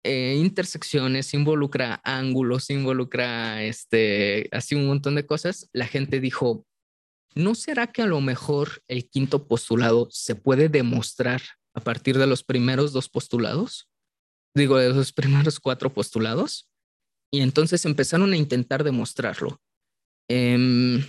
eh, 0.03 0.37
intersecciones, 0.39 1.35
involucra 1.35 2.01
ángulos, 2.05 2.70
involucra 2.70 3.62
este, 3.62 4.49
así 4.51 4.75
un 4.75 4.87
montón 4.87 5.15
de 5.15 5.27
cosas, 5.27 5.69
la 5.73 5.87
gente 5.87 6.20
dijo, 6.20 6.67
¿no 7.35 7.55
será 7.55 7.87
que 7.89 8.03
a 8.03 8.07
lo 8.07 8.20
mejor 8.20 8.83
el 8.89 9.09
quinto 9.09 9.47
postulado 9.47 10.09
se 10.11 10.35
puede 10.35 10.69
demostrar 10.69 11.43
a 11.75 11.81
partir 11.81 12.19
de 12.19 12.27
los 12.27 12.43
primeros 12.43 12.93
dos 12.93 13.09
postulados? 13.09 13.89
Digo, 14.55 14.79
de 14.79 14.89
los 14.89 15.12
primeros 15.12 15.61
cuatro 15.61 15.93
postulados. 15.93 16.69
Y 17.33 17.43
entonces 17.43 17.85
empezaron 17.85 18.33
a 18.33 18.37
intentar 18.37 18.83
demostrarlo. 18.83 19.61
Em, 20.29 21.05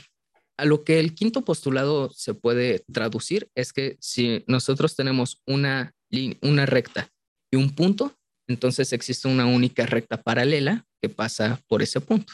a 0.58 0.66
lo 0.66 0.84
que 0.84 1.00
el 1.00 1.16
quinto 1.16 1.44
postulado 1.44 2.11
se 2.11 2.34
puede 2.34 2.84
traducir 2.92 3.50
es 3.56 3.74
que 3.74 3.98
si 4.00 4.44
nosotros 4.48 4.95
tenemos 4.95 5.42
una, 5.48 5.95
una 6.42 6.66
recta 6.68 7.10
y 7.52 7.58
un 7.58 7.74
punto, 7.74 8.16
entonces 8.52 8.94
existe 8.94 9.28
una 9.28 9.46
única 9.46 9.86
recta 9.86 10.22
paralela 10.22 10.86
que 11.02 11.10
pasa 11.10 11.62
por 11.68 11.82
ese 11.82 12.02
punto. 12.02 12.34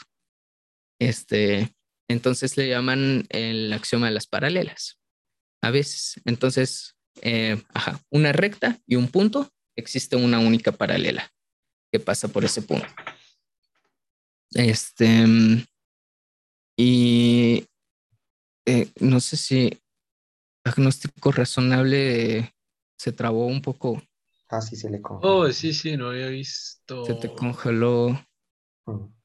Este, 1.00 1.72
entonces 2.08 2.56
le 2.56 2.68
llaman 2.68 3.24
el 3.28 3.72
axioma 3.72 4.06
de 4.06 4.12
las 4.12 4.26
paralelas. 4.26 4.98
A 5.62 5.70
veces, 5.70 6.20
entonces, 6.24 6.96
eh, 7.22 7.62
ajá, 7.72 8.00
una 8.10 8.32
recta 8.32 8.78
y 8.86 8.96
un 8.96 9.08
punto, 9.08 9.48
existe 9.76 10.16
una 10.16 10.38
única 10.40 10.72
paralela 10.72 11.30
que 11.92 12.00
pasa 12.00 12.28
por 12.28 12.44
ese 12.44 12.62
punto. 12.62 12.88
Este, 14.54 15.24
y 16.76 17.66
eh, 18.66 18.90
no 19.00 19.20
sé 19.20 19.36
si 19.36 19.80
agnóstico 20.64 21.32
razonable 21.32 22.54
se 22.98 23.12
trabó 23.12 23.46
un 23.46 23.62
poco. 23.62 24.02
Ah, 24.48 24.60
sí, 24.62 24.76
se 24.76 24.88
le 24.88 25.02
congeló. 25.02 25.38
Oh, 25.38 25.52
sí, 25.52 25.74
sí, 25.74 25.96
no 25.96 26.08
había 26.08 26.28
visto. 26.28 27.04
Se 27.04 27.14
te 27.14 27.34
congeló. 27.34 28.18
Mm. 28.86 29.18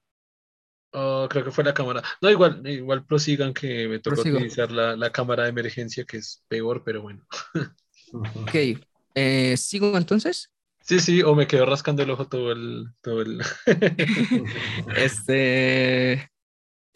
Oh, 0.96 1.28
creo 1.30 1.44
que 1.44 1.52
fue 1.52 1.64
la 1.64 1.74
cámara. 1.74 2.04
No, 2.22 2.30
igual, 2.30 2.62
igual 2.68 3.06
prosigan 3.06 3.54
que 3.54 3.88
me 3.88 4.00
tocó 4.00 4.22
utilizar 4.22 4.72
la, 4.72 5.12
cámara 5.12 5.44
de 5.44 5.50
emergencia, 5.50 6.06
que 6.06 6.18
es 6.18 6.44
peor, 6.48 6.84
pero 6.84 7.02
bueno. 7.02 7.26
ok, 8.14 8.56
eh, 9.16 9.58
¿sigo 9.58 9.98
entonces? 9.98 10.52
Sí, 10.82 11.00
sí, 11.00 11.24
o 11.24 11.34
me 11.34 11.48
quedo 11.48 11.66
rascando 11.66 12.04
el 12.04 12.12
ojo 12.12 12.28
todo 12.28 12.52
el... 12.52 12.90
Todo 13.02 13.22
el... 13.22 13.42
este... 14.98 16.30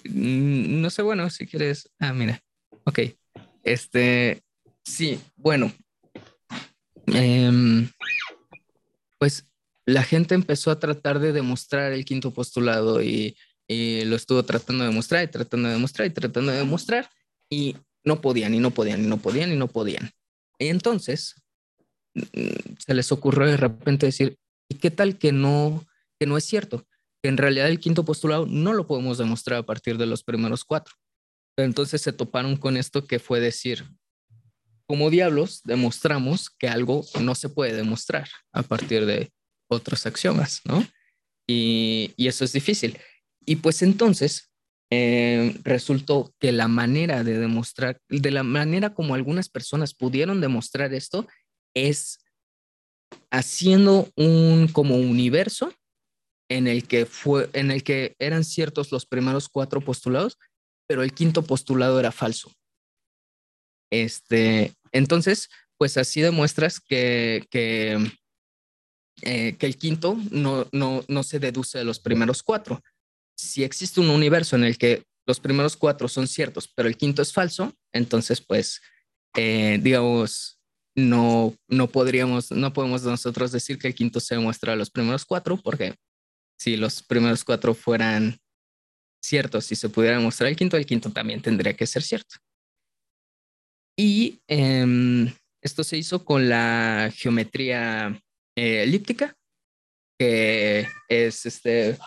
Mm, 0.03 0.81
no 0.81 0.89
sé, 0.89 1.01
bueno, 1.01 1.29
si 1.29 1.47
quieres... 1.47 1.89
Ah, 1.97 2.13
mira. 2.13 2.39
Ok. 2.83 2.99
Este... 3.63 4.43
Sí, 4.83 5.19
bueno. 5.37 5.71
Em, 7.07 7.89
pues 9.19 9.47
la 9.85 10.03
gente 10.03 10.35
empezó 10.35 10.71
a 10.71 10.79
tratar 10.79 11.19
de 11.19 11.31
demostrar 11.31 11.93
el 11.93 12.05
quinto 12.05 12.31
postulado 12.31 13.01
y 13.01 13.35
lo 13.69 14.15
estuvo 14.15 14.43
tratando 14.43 14.83
de 14.83 14.89
demostrar 14.89 15.23
y 15.23 15.27
tratando 15.27 15.67
de 15.67 15.75
demostrar 15.75 16.07
y 16.07 16.11
tratando 16.11 16.51
de 16.51 16.57
demostrar 16.59 17.09
y 17.49 17.75
no 18.07 18.21
podían 18.21 18.53
y 18.53 18.59
no 18.59 18.71
podían 18.71 19.03
y 19.03 19.07
no 19.07 19.17
podían 19.17 19.51
y 19.51 19.55
no 19.55 19.67
podían. 19.67 20.11
Y 20.59 20.67
entonces 20.67 21.35
mm, 22.15 22.75
se 22.79 22.93
les 22.93 23.11
ocurrió 23.11 23.47
de 23.47 23.57
repente 23.57 24.07
decir, 24.07 24.37
¿y 24.69 24.75
qué 24.75 24.89
tal 24.89 25.17
que 25.17 25.31
no, 25.31 25.85
que 26.19 26.25
no 26.25 26.37
es 26.37 26.45
cierto? 26.45 26.87
Que 27.21 27.29
en 27.29 27.37
realidad 27.37 27.67
el 27.67 27.79
quinto 27.79 28.05
postulado 28.05 28.45
no 28.47 28.73
lo 28.73 28.87
podemos 28.87 29.17
demostrar 29.17 29.59
a 29.59 29.65
partir 29.65 29.97
de 29.97 30.07
los 30.07 30.23
primeros 30.23 30.63
cuatro. 30.63 30.95
entonces 31.57 32.01
se 32.01 32.13
toparon 32.13 32.55
con 32.55 32.77
esto 32.77 33.05
que 33.05 33.19
fue 33.19 33.39
decir, 33.39 33.83
como 34.87 35.09
diablos 35.09 35.61
demostramos 35.63 36.49
que 36.49 36.67
algo 36.67 37.05
no 37.21 37.35
se 37.35 37.49
puede 37.49 37.73
demostrar 37.73 38.29
a 38.53 38.63
partir 38.63 39.05
de 39.05 39.31
otros 39.69 40.05
axiomas, 40.05 40.61
¿no? 40.65 40.85
Y, 41.47 42.13
y 42.15 42.27
eso 42.27 42.45
es 42.45 42.53
difícil. 42.53 42.97
Y 43.45 43.57
pues 43.57 43.81
entonces 43.81 44.51
eh, 44.89 45.59
resultó 45.63 46.33
que 46.39 46.53
la 46.53 46.69
manera 46.69 47.23
de 47.23 47.37
demostrar, 47.37 47.99
de 48.07 48.31
la 48.31 48.43
manera 48.43 48.93
como 48.93 49.15
algunas 49.15 49.49
personas 49.49 49.93
pudieron 49.93 50.39
demostrar 50.39 50.93
esto 50.93 51.27
es 51.73 52.19
haciendo 53.29 54.09
un 54.15 54.69
como 54.71 54.95
universo 54.95 55.73
en 56.49 56.67
el 56.67 56.87
que 56.87 57.05
fue, 57.05 57.49
en 57.51 57.71
el 57.71 57.83
que 57.83 58.15
eran 58.19 58.45
ciertos 58.45 58.93
los 58.93 59.05
primeros 59.05 59.49
cuatro 59.49 59.81
postulados, 59.81 60.37
pero 60.87 61.03
el 61.03 61.13
quinto 61.13 61.41
postulado 61.41 61.99
era 61.99 62.13
falso. 62.13 62.49
Este, 63.91 64.73
entonces, 64.91 65.49
pues 65.77 65.97
así 65.97 66.21
demuestras 66.21 66.79
que, 66.79 67.47
eh, 69.21 69.55
que 69.57 69.65
el 69.65 69.77
quinto 69.77 70.17
no, 70.31 70.67
no, 70.71 71.03
no 71.07 71.23
se 71.23 71.39
deduce 71.39 71.77
de 71.77 71.83
los 71.83 71.99
primeros 71.99 72.43
cuatro 72.43 72.81
si 73.37 73.63
existe 73.63 73.99
un 73.99 74.09
universo 74.09 74.55
en 74.55 74.63
el 74.63 74.77
que 74.77 75.05
los 75.25 75.39
primeros 75.39 75.77
cuatro 75.77 76.07
son 76.07 76.27
ciertos, 76.27 76.67
pero 76.67 76.89
el 76.89 76.97
quinto 76.97 77.21
es 77.21 77.31
falso, 77.31 77.73
entonces 77.93 78.41
pues, 78.41 78.81
eh, 79.35 79.79
digamos, 79.81 80.59
no, 80.95 81.53
no 81.67 81.87
podríamos, 81.87 82.51
no 82.51 82.73
podemos 82.73 83.03
nosotros 83.03 83.51
decir 83.51 83.77
que 83.77 83.87
el 83.87 83.95
quinto 83.95 84.19
se 84.19 84.35
demuestra 84.35 84.73
a 84.73 84.75
los 84.75 84.89
primeros 84.89 85.25
cuatro, 85.25 85.57
porque 85.57 85.95
si 86.57 86.75
los 86.75 87.03
primeros 87.03 87.43
cuatro 87.43 87.75
fueran 87.75 88.37
ciertos 89.21 89.71
y 89.71 89.75
se 89.75 89.89
pudiera 89.89 90.17
demostrar 90.17 90.49
el 90.49 90.55
quinto, 90.55 90.77
el 90.77 90.85
quinto 90.85 91.11
también 91.11 91.41
tendría 91.41 91.75
que 91.75 91.85
ser 91.85 92.01
cierto. 92.01 92.37
Y 93.99 94.41
em, 94.47 95.33
esto 95.61 95.83
se 95.83 95.97
hizo 95.97 96.23
con 96.23 96.47
la 96.49 97.11
geometría 97.15 98.21
eh, 98.55 98.83
elíptica, 98.83 99.35
que 100.19 100.87
es 101.09 101.45
este, 101.45 101.97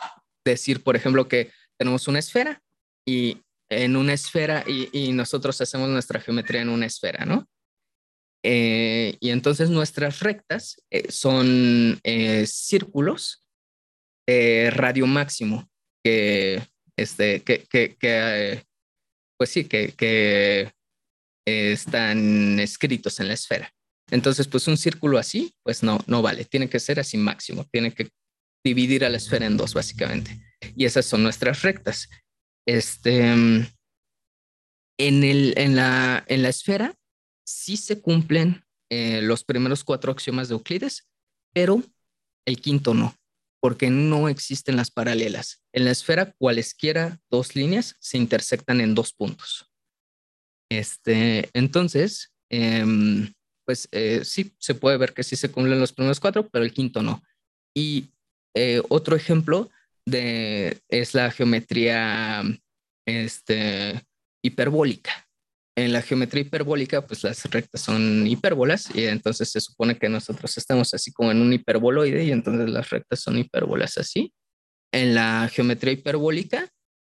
decir, 0.44 0.82
por 0.82 0.94
ejemplo, 0.94 1.26
que 1.26 1.50
tenemos 1.78 2.06
una 2.06 2.20
esfera 2.20 2.62
y 3.06 3.42
en 3.68 3.96
una 3.96 4.12
esfera 4.12 4.64
y, 4.66 5.12
nosotros 5.12 5.60
hacemos 5.60 5.88
nuestra 5.88 6.20
geometría 6.20 6.62
en 6.62 6.68
una 6.68 6.86
esfera, 6.86 7.24
¿no? 7.24 7.48
Eh, 8.42 9.16
y 9.20 9.30
entonces 9.30 9.68
nuestras 9.68 10.20
rectas 10.20 10.82
eh, 10.90 11.10
son 11.10 12.00
círculos 12.46 13.46
de 14.26 14.70
radio 14.70 15.06
máximo 15.06 15.68
que, 16.02 16.62
este, 16.96 17.42
que, 17.42 17.64
que, 17.68 18.64
pues 19.36 19.50
sí, 19.50 19.64
que, 19.64 19.92
que 19.92 20.72
están 21.72 22.58
escritos 22.60 23.20
en 23.20 23.28
la 23.28 23.34
esfera. 23.34 23.72
Entonces, 24.10 24.48
pues 24.48 24.66
un 24.68 24.76
círculo 24.76 25.18
así, 25.18 25.54
pues 25.62 25.82
no, 25.82 25.98
no 26.06 26.22
vale, 26.22 26.44
tiene 26.44 26.68
que 26.68 26.80
ser 26.80 26.98
así 26.98 27.16
máximo, 27.16 27.64
tiene 27.70 27.94
que 27.94 28.10
dividir 28.64 29.04
a 29.04 29.08
la 29.08 29.16
esfera 29.16 29.46
en 29.46 29.56
dos, 29.56 29.74
básicamente. 29.74 30.40
Y 30.76 30.84
esas 30.84 31.06
son 31.06 31.22
nuestras 31.22 31.62
rectas. 31.62 32.08
Este, 32.66 33.20
en, 33.22 33.68
el, 34.98 35.54
en, 35.56 35.76
la, 35.76 36.24
en 36.26 36.42
la 36.42 36.48
esfera 36.48 36.94
sí 37.44 37.76
se 37.76 38.00
cumplen 38.00 38.64
eh, 38.90 39.22
los 39.22 39.44
primeros 39.44 39.84
cuatro 39.84 40.12
axiomas 40.12 40.48
de 40.48 40.54
Euclides, 40.54 41.08
pero 41.54 41.82
el 42.46 42.60
quinto 42.60 42.94
no, 42.94 43.16
porque 43.60 43.90
no 43.90 44.28
existen 44.28 44.76
las 44.76 44.90
paralelas. 44.90 45.62
En 45.72 45.84
la 45.84 45.92
esfera, 45.92 46.34
cualesquiera 46.38 47.20
dos 47.30 47.54
líneas 47.54 47.96
se 48.00 48.18
intersectan 48.18 48.80
en 48.80 48.94
dos 48.94 49.12
puntos. 49.12 49.69
Este, 50.70 51.50
entonces, 51.52 52.32
em, 52.48 53.32
pues 53.66 53.88
eh, 53.92 54.22
sí, 54.24 54.52
se 54.58 54.74
puede 54.74 54.96
ver 54.96 55.12
que 55.12 55.22
sí 55.22 55.36
se 55.36 55.50
cumplen 55.50 55.80
los 55.80 55.92
primeros 55.92 56.20
cuatro, 56.20 56.48
pero 56.48 56.64
el 56.64 56.72
quinto 56.72 57.02
no. 57.02 57.22
Y 57.74 58.12
eh, 58.54 58.82
otro 58.88 59.16
ejemplo 59.16 59.70
de, 60.06 60.78
es 60.88 61.14
la 61.14 61.30
geometría 61.30 62.42
este, 63.06 64.00
hiperbólica. 64.42 65.26
En 65.76 65.92
la 65.92 66.02
geometría 66.02 66.42
hiperbólica, 66.42 67.06
pues 67.06 67.22
las 67.22 67.44
rectas 67.50 67.80
son 67.80 68.26
hipérbolas 68.26 68.94
y 68.94 69.06
entonces 69.06 69.50
se 69.50 69.60
supone 69.60 69.96
que 69.96 70.08
nosotros 70.08 70.56
estamos 70.58 70.92
así 70.94 71.12
como 71.12 71.30
en 71.30 71.40
un 71.40 71.52
hiperboloide 71.52 72.24
y 72.24 72.32
entonces 72.32 72.68
las 72.68 72.90
rectas 72.90 73.20
son 73.20 73.38
hipérbolas 73.38 73.96
así. 73.98 74.32
En 74.92 75.14
la 75.14 75.48
geometría 75.52 75.92
hiperbólica, 75.92 76.68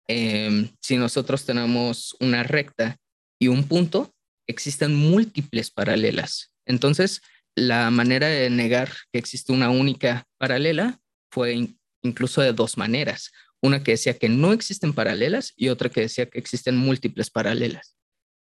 em, 0.08 0.70
si 0.82 0.98
nosotros 0.98 1.46
tenemos 1.46 2.16
una 2.20 2.44
recta 2.44 2.98
y 3.42 3.48
un 3.48 3.64
punto, 3.64 4.14
existen 4.48 4.94
múltiples 4.94 5.72
paralelas. 5.72 6.54
Entonces, 6.68 7.22
la 7.56 7.90
manera 7.90 8.28
de 8.28 8.52
negar 8.52 8.94
que 9.12 9.18
existe 9.18 9.52
una 9.52 9.72
única 9.72 10.28
paralela 10.38 11.00
fue 11.32 11.70
incluso 12.04 12.42
de 12.42 12.54
dos 12.54 12.78
maneras. 12.78 13.32
Una 13.60 13.82
que 13.82 13.92
decía 13.92 14.18
que 14.20 14.30
no 14.30 14.54
existen 14.54 14.94
paralelas 14.94 15.54
y 15.56 15.70
otra 15.70 15.90
que 15.90 16.02
decía 16.02 16.28
que 16.28 16.38
existen 16.38 16.78
múltiples 16.78 17.32
paralelas. 17.32 17.98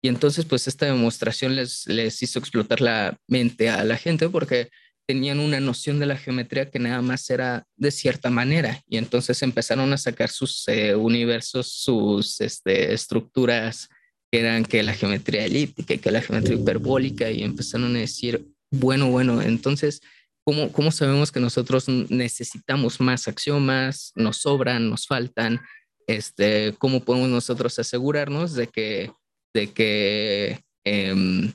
Y 0.01 0.07
entonces, 0.07 0.45
pues 0.45 0.65
esta 0.65 0.85
demostración 0.85 1.57
les, 1.57 1.85
les 1.87 2.23
hizo 2.23 2.39
explotar 2.39 2.79
la 2.79 3.17
mente 3.27 3.69
a 3.69 3.83
la 3.83 3.97
gente 3.97 4.29
porque 4.29 4.69
tenían 5.05 5.39
una 5.39 5.59
noción 5.59 5.99
de 5.99 6.05
la 6.05 6.17
geometría 6.17 6.71
que 6.71 6.79
nada 6.79 7.01
más 7.01 7.29
era 7.29 7.67
de 7.75 7.91
cierta 7.91 8.29
manera. 8.29 8.81
Y 8.87 8.95
entonces 8.95 9.43
empezaron 9.43 9.91
a 9.91 9.97
sacar 9.97 10.29
sus 10.29 10.65
eh, 10.69 10.95
universos, 10.95 11.73
sus 11.73 12.39
este, 12.39 12.93
estructuras 12.93 13.89
que 14.35 14.41
eran 14.41 14.65
que 14.65 14.83
la 14.83 14.93
geometría 14.93 15.45
elíptica 15.45 15.93
y 15.93 15.97
que 15.97 16.11
la 16.11 16.21
geometría 16.21 16.57
hiperbólica 16.57 17.31
y 17.31 17.41
empezaron 17.41 17.95
a 17.95 17.99
decir, 17.99 18.45
bueno, 18.69 19.09
bueno, 19.09 19.41
entonces 19.41 20.01
¿Cómo, 20.45 20.91
sabemos 20.91 21.31
que 21.31 21.39
nosotros 21.39 21.89
necesitamos 21.89 22.99
más 22.99 23.27
axiomas, 23.27 24.11
nos 24.13 24.37
sobran, 24.37 24.91
nos 24.91 25.07
faltan? 25.07 25.59
Este, 26.05 26.75
¿Cómo 26.77 26.99
podemos 26.99 27.29
nosotros 27.29 27.79
asegurarnos 27.79 28.53
de 28.53 28.67
que, 28.67 29.11
de 29.55 29.73
que, 29.73 30.59
em, 30.83 31.51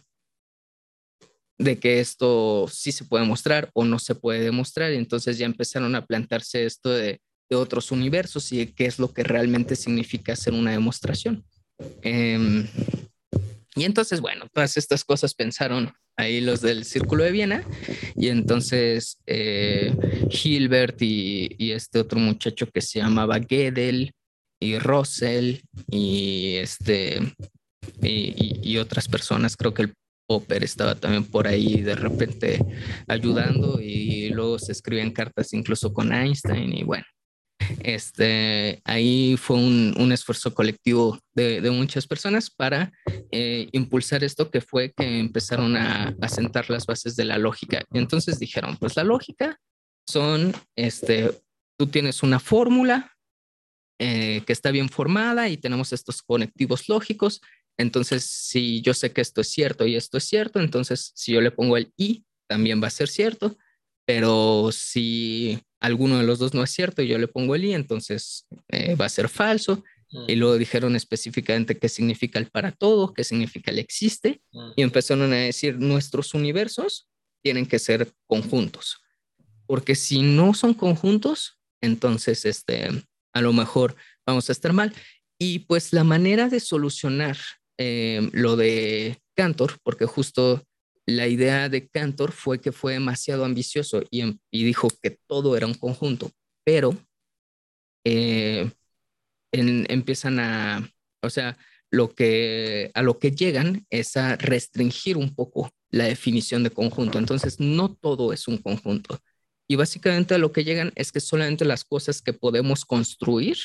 de 1.57 1.79
que 1.79 2.01
esto 2.01 2.67
sí 2.69 2.91
se 2.91 3.05
puede 3.05 3.25
mostrar 3.25 3.71
o 3.75 3.85
no 3.85 4.01
se 4.01 4.17
puede 4.17 4.41
demostrar? 4.41 4.93
Y 4.93 4.97
entonces 4.97 5.39
ya 5.39 5.47
empezaron 5.47 5.95
a 5.95 6.05
plantarse 6.05 6.65
esto 6.65 6.91
de, 6.91 7.21
de 7.49 7.57
otros 7.57 7.93
universos 7.93 8.51
y 8.51 8.67
qué 8.73 8.87
es 8.87 8.99
lo 8.99 9.13
que 9.13 9.23
realmente 9.23 9.77
significa 9.77 10.33
hacer 10.33 10.53
una 10.53 10.73
demostración. 10.73 11.45
Em, 12.03 12.67
y 13.77 13.85
entonces, 13.85 14.21
bueno, 14.21 14.47
todas 14.53 14.77
estas 14.77 15.05
cosas 15.05 15.35
pensaron 15.35 15.93
ahí 16.17 16.41
los 16.41 16.61
del 16.61 16.85
Círculo 16.85 17.25
de 17.25 17.33
Viena, 17.33 17.65
y 18.17 18.29
entonces 18.29 19.19
eh, 19.27 19.95
Hilbert 20.31 21.01
y, 21.01 21.73
este 21.73 22.01
otro 22.01 22.19
muchacho 22.19 22.67
que 22.67 22.81
se 22.81 22.99
llamaba 22.99 23.39
Gödel 23.39 24.13
y 24.61 24.79
Russell 24.79 25.61
y 25.91 26.57
este 26.57 27.21
y, 28.03 28.77
otras 28.79 29.09
personas, 29.09 29.57
creo 29.57 29.75
que 29.75 29.83
el 29.83 29.95
Popper 30.27 30.63
estaba 30.63 30.95
también 30.95 31.25
por 31.25 31.49
ahí 31.49 31.81
de 31.81 31.97
repente 31.97 32.61
ayudando 33.09 33.81
y 33.81 34.29
luego 34.31 34.59
se 34.59 34.73
escribían 34.73 35.11
cartas 35.11 35.53
incluso 35.55 35.93
con 35.93 36.13
Einstein 36.13 36.77
y 36.77 36.83
bueno, 36.85 37.05
este, 37.81 38.81
ahí 38.85 39.37
fue 39.37 39.57
un, 39.57 40.13
esfuerzo 40.13 40.55
colectivo 40.55 41.19
de, 41.35 41.71
muchas 41.71 42.07
personas 42.07 42.51
para 42.51 42.93
eh, 43.31 43.69
impulsar 43.73 44.25
esto 44.25 44.51
que 44.51 44.61
fue 44.61 44.93
que 44.93 45.21
empezaron 45.21 45.77
a, 45.77 46.15
sentar 46.29 46.71
las 46.71 46.87
bases 46.87 47.17
de 47.17 47.25
la 47.25 47.39
lógica. 47.39 47.85
Entonces 47.93 48.39
dijeron, 48.39 48.77
pues 48.79 48.97
la 48.97 49.05
lógica 49.05 49.59
son, 50.07 50.53
este, 50.77 51.31
tú 51.79 51.87
tienes 51.87 52.23
una 52.23 52.41
fórmula 52.41 53.17
eh, 53.99 54.43
que 54.47 54.53
está 54.53 54.71
bien 54.71 54.89
formada 54.89 55.49
y 55.49 55.57
tenemos 55.57 55.93
estos 55.93 56.23
conectivos 56.23 56.89
lógicos. 56.89 57.41
Entonces, 57.79 58.25
si 58.25 58.83
yo 58.83 58.95
sé 58.95 59.13
que 59.13 59.21
esto 59.21 59.41
es 59.41 59.49
cierto 59.49 59.87
y 59.87 59.97
esto 59.97 60.19
es 60.19 60.25
cierto, 60.25 60.61
entonces 60.61 61.13
si 61.15 61.33
yo 61.33 61.41
le 61.41 61.51
pongo 61.51 61.77
el 61.77 61.93
i, 61.97 62.25
también 62.49 62.83
va 62.83 62.89
a 62.89 62.91
ser 62.91 63.09
cierto. 63.09 63.57
Pero 64.07 64.71
si 64.73 65.61
alguno 65.81 66.19
de 66.19 66.25
los 66.25 66.39
dos 66.39 66.55
no 66.55 66.63
es 66.63 66.71
cierto 66.71 67.03
y 67.03 67.09
yo 67.09 67.19
le 67.19 67.27
pongo 67.27 67.55
el 67.55 67.65
i, 67.65 67.75
entonces 67.75 68.47
eh, 68.69 68.95
va 68.95 69.07
a 69.07 69.11
ser 69.11 69.29
falso. 69.29 69.83
Mm. 70.13 70.25
Y 70.29 70.37
luego 70.37 70.59
dijeron 70.59 70.97
específicamente 70.97 71.79
qué 71.79 71.89
significa 71.89 72.39
el 72.39 72.47
para 72.47 72.73
todo, 72.73 73.15
qué 73.15 73.25
significa 73.25 73.71
el 73.71 73.79
existe. 73.79 74.43
Mm. 74.53 74.71
Y 74.77 74.83
empezaron 74.83 75.33
a 75.33 75.37
decir, 75.37 75.79
nuestros 75.79 76.35
universos 76.35 77.09
tienen 77.43 77.67
que 77.67 77.79
ser 77.79 78.13
conjuntos. 78.27 79.01
Porque 79.67 79.95
si 79.95 80.23
no 80.23 80.53
son 80.53 80.75
conjuntos, 80.75 81.59
entonces 81.81 82.45
este, 82.45 82.89
a 83.33 83.41
lo 83.41 83.53
mejor 83.53 83.97
vamos 84.27 84.49
a 84.49 84.53
estar 84.53 84.73
mal. 84.73 84.93
Y 85.39 85.61
pues 85.61 85.93
la 85.93 86.05
manera 86.05 86.49
de 86.49 86.61
solucionar 86.61 87.39
eh, 87.79 88.29
lo 88.33 88.57
de 88.57 89.23
Cantor, 89.35 89.79
porque 89.83 90.05
justo 90.05 90.63
la 91.11 91.29
idea 91.29 91.69
de 91.69 91.89
Cantor 91.89 92.33
fue 92.33 92.61
que 92.61 92.73
fue 92.73 92.95
demasiado 92.95 93.45
ambicioso 93.45 94.03
y, 94.11 94.23
em, 94.23 94.39
dijo 94.53 94.89
que 95.03 95.19
todo 95.27 95.57
era 95.57 95.67
un 95.67 95.75
conjunto, 95.75 96.31
pero 96.65 96.97
eh, 98.05 98.71
empiezan 99.53 100.41
a, 100.41 100.89
o 101.23 101.31
sea, 101.31 101.59
lo 101.91 102.15
que, 102.15 102.91
a 102.95 103.03
lo 103.03 103.19
que 103.19 103.33
llegan 103.33 103.87
es 103.91 104.17
a 104.17 104.37
restringir 104.37 105.17
un 105.17 105.35
poco 105.35 105.71
la 105.91 106.05
definición 106.05 106.63
de 106.63 106.71
conjunto. 106.71 107.19
Entonces, 107.19 107.59
no 107.61 107.95
todo 107.95 108.33
es 108.33 108.49
un 108.49 108.59
conjunto. 108.59 109.19
Y 109.69 109.77
básicamente 109.77 110.35
a 110.35 110.39
lo 110.39 110.53
que 110.53 110.65
llegan 110.65 110.93
es 110.97 111.13
que 111.13 111.21
solamente 111.21 111.65
las 111.65 111.85
cosas 111.85 112.23
que 112.23 112.33
podemos 112.33 112.85
construir, 112.85 113.59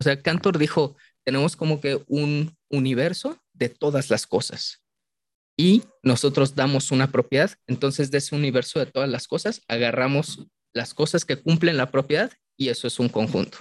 o 0.00 0.04
sea, 0.04 0.20
Cantor 0.22 0.58
dijo, 0.58 0.96
tenemos 1.24 1.56
como 1.56 1.80
que 1.80 2.02
un 2.08 2.56
universo 2.70 3.38
de 3.52 3.68
todas 3.68 4.10
las 4.10 4.26
cosas 4.26 4.83
y 5.56 5.84
nosotros 6.02 6.54
damos 6.54 6.90
una 6.90 7.10
propiedad, 7.12 7.50
entonces 7.66 8.10
de 8.10 8.18
ese 8.18 8.34
universo 8.34 8.78
de 8.78 8.86
todas 8.86 9.08
las 9.08 9.28
cosas, 9.28 9.62
agarramos 9.68 10.46
las 10.72 10.94
cosas 10.94 11.24
que 11.24 11.36
cumplen 11.36 11.76
la 11.76 11.90
propiedad 11.90 12.32
y 12.56 12.68
eso 12.68 12.88
es 12.88 12.98
un 12.98 13.08
conjunto. 13.08 13.58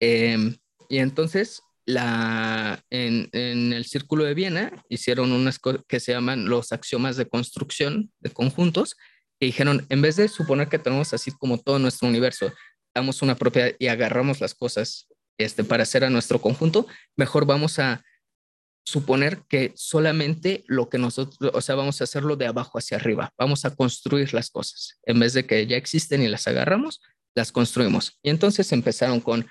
Em, 0.00 0.56
y 0.88 0.98
entonces 0.98 1.62
la, 1.84 2.82
en, 2.90 3.28
el 3.32 3.84
círculo 3.84 4.24
de 4.24 4.34
Viena 4.34 4.84
hicieron 4.88 5.32
unas 5.32 5.58
cosas 5.58 5.82
que 5.86 6.00
se 6.00 6.12
llaman 6.12 6.48
los 6.48 6.72
axiomas 6.72 7.16
de 7.16 7.28
construcción 7.28 8.12
de 8.20 8.30
conjuntos, 8.30 8.96
que 9.38 9.46
dijeron, 9.46 9.86
en 9.88 10.02
vez 10.02 10.16
de 10.16 10.28
suponer 10.28 10.68
que 10.68 10.78
tenemos 10.78 11.12
así 11.12 11.32
como 11.32 11.58
todo 11.58 11.78
nuestro 11.78 12.08
universo, 12.08 12.52
damos 12.94 13.22
una 13.22 13.34
propiedad 13.34 13.72
y 13.78 13.88
agarramos 13.88 14.40
las 14.40 14.54
cosas 14.54 15.08
este, 15.38 15.64
para 15.64 15.82
hacer 15.82 16.04
a 16.04 16.10
nuestro 16.10 16.40
conjunto, 16.40 16.86
mejor 17.16 17.46
vamos 17.46 17.78
a 17.78 18.02
suponer 18.84 19.42
que 19.48 19.72
solamente 19.76 20.64
lo 20.66 20.88
que 20.88 20.98
nosotros, 20.98 21.50
o 21.54 21.60
sea, 21.60 21.74
vamos 21.74 22.00
a 22.00 22.04
hacerlo 22.04 22.36
de 22.36 22.46
abajo 22.46 22.78
hacia 22.78 22.96
arriba, 22.96 23.32
vamos 23.38 23.64
a 23.64 23.74
construir 23.74 24.34
las 24.34 24.50
cosas, 24.50 24.98
en 25.04 25.20
vez 25.20 25.32
de 25.34 25.46
que 25.46 25.66
ya 25.66 25.76
existen 25.76 26.22
y 26.22 26.28
las 26.28 26.46
agarramos, 26.48 27.00
las 27.34 27.52
construimos. 27.52 28.18
Y 28.22 28.30
entonces 28.30 28.70
empezaron 28.72 29.20
con, 29.20 29.46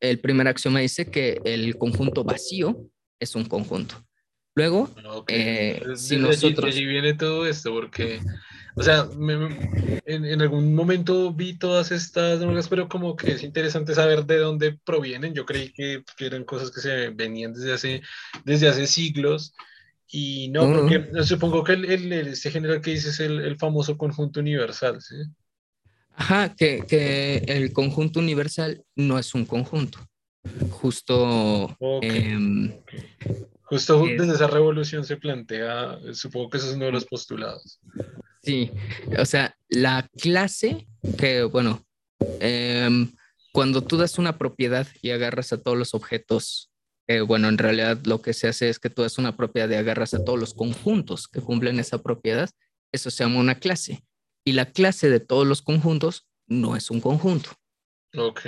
el 0.00 0.20
primer 0.20 0.48
axioma 0.48 0.80
dice 0.80 1.10
que 1.10 1.40
el 1.44 1.76
conjunto 1.76 2.22
vacío 2.22 2.88
es 3.20 3.34
un 3.34 3.44
conjunto. 3.44 4.04
Luego, 4.54 4.90
eh, 5.28 5.82
si 5.96 6.16
nosotros... 6.16 6.74
Allí, 6.74 6.86
viene 6.86 7.14
todo 7.14 7.46
esto, 7.46 7.72
porque 7.72 8.20
O 8.78 8.82
sea, 8.82 9.08
en, 10.04 10.24
en, 10.26 10.42
algún 10.42 10.74
momento 10.74 11.32
vi 11.32 11.54
todas 11.54 11.90
estas 11.92 12.40
drogas, 12.40 12.68
pero 12.68 12.90
como 12.90 13.16
que 13.16 13.32
es 13.32 13.42
interesante 13.42 13.94
saber 13.94 14.26
de 14.26 14.36
dónde 14.36 14.78
provienen. 14.84 15.32
Yo 15.32 15.46
creí 15.46 15.72
que, 15.72 16.04
eran 16.18 16.44
cosas 16.44 16.70
que 16.70 16.82
se 16.82 17.08
venían 17.08 17.54
desde 17.54 17.72
hace, 17.72 18.02
desde 18.44 18.68
hace 18.68 18.86
siglos. 18.86 19.54
Y 20.08 20.48
no, 20.50 20.70
porque 20.72 21.08
supongo 21.24 21.64
que 21.64 21.72
el, 21.72 21.86
el, 21.86 22.12
este 22.28 22.50
general 22.50 22.82
que 22.82 22.90
dice 22.90 23.08
es 23.08 23.20
el, 23.20 23.40
el 23.40 23.56
famoso 23.56 23.96
conjunto 23.96 24.40
universal, 24.40 25.00
¿sí? 25.00 25.16
Ajá, 26.12 26.54
que, 26.54 26.84
que, 26.86 27.44
el 27.46 27.72
conjunto 27.72 28.20
universal 28.20 28.84
no 28.94 29.18
es 29.18 29.34
un 29.34 29.46
conjunto. 29.46 30.06
Justo. 30.70 31.74
Em, 32.02 32.72
Justo 33.62 34.04
desde 34.06 34.34
esa 34.34 34.46
revolución 34.46 35.04
se 35.04 35.16
plantea, 35.16 35.98
supongo 36.12 36.50
que 36.50 36.58
eso 36.58 36.68
es 36.68 36.76
uno 36.76 36.84
de 36.84 36.92
los 36.92 37.04
postulados. 37.04 37.80
Sí, 38.46 38.70
o 39.18 39.24
sea, 39.24 39.56
la 39.68 40.08
clase 40.20 40.86
que, 41.18 41.42
bueno, 41.42 41.84
em, 42.38 43.10
cuando 43.52 43.82
tú 43.82 43.96
das 43.96 44.18
una 44.18 44.38
propiedad 44.38 44.86
y 45.02 45.10
agarras 45.10 45.52
a 45.52 45.60
todos 45.60 45.76
los 45.76 45.94
objetos, 45.94 46.70
eh, 47.08 47.22
bueno, 47.22 47.48
en 47.48 47.58
realidad 47.58 47.98
lo 48.04 48.22
que 48.22 48.34
se 48.34 48.46
hace 48.46 48.68
es 48.68 48.78
que 48.78 48.88
tú 48.88 49.02
das 49.02 49.18
una 49.18 49.36
propiedad 49.36 49.68
y 49.70 49.74
agarras 49.74 50.14
a 50.14 50.24
todos 50.24 50.38
los 50.38 50.54
conjuntos 50.54 51.26
que 51.26 51.40
cumplen 51.40 51.80
esa 51.80 52.04
propiedad, 52.04 52.48
eso 52.92 53.10
se 53.10 53.24
llama 53.24 53.40
una 53.40 53.56
clase. 53.56 54.04
Y 54.44 54.52
la 54.52 54.66
clase 54.66 55.10
de 55.10 55.18
todos 55.18 55.44
los 55.44 55.60
conjuntos 55.60 56.28
no 56.46 56.76
es 56.76 56.88
un 56.92 57.00
conjunto. 57.00 57.50
Ok. 58.16 58.42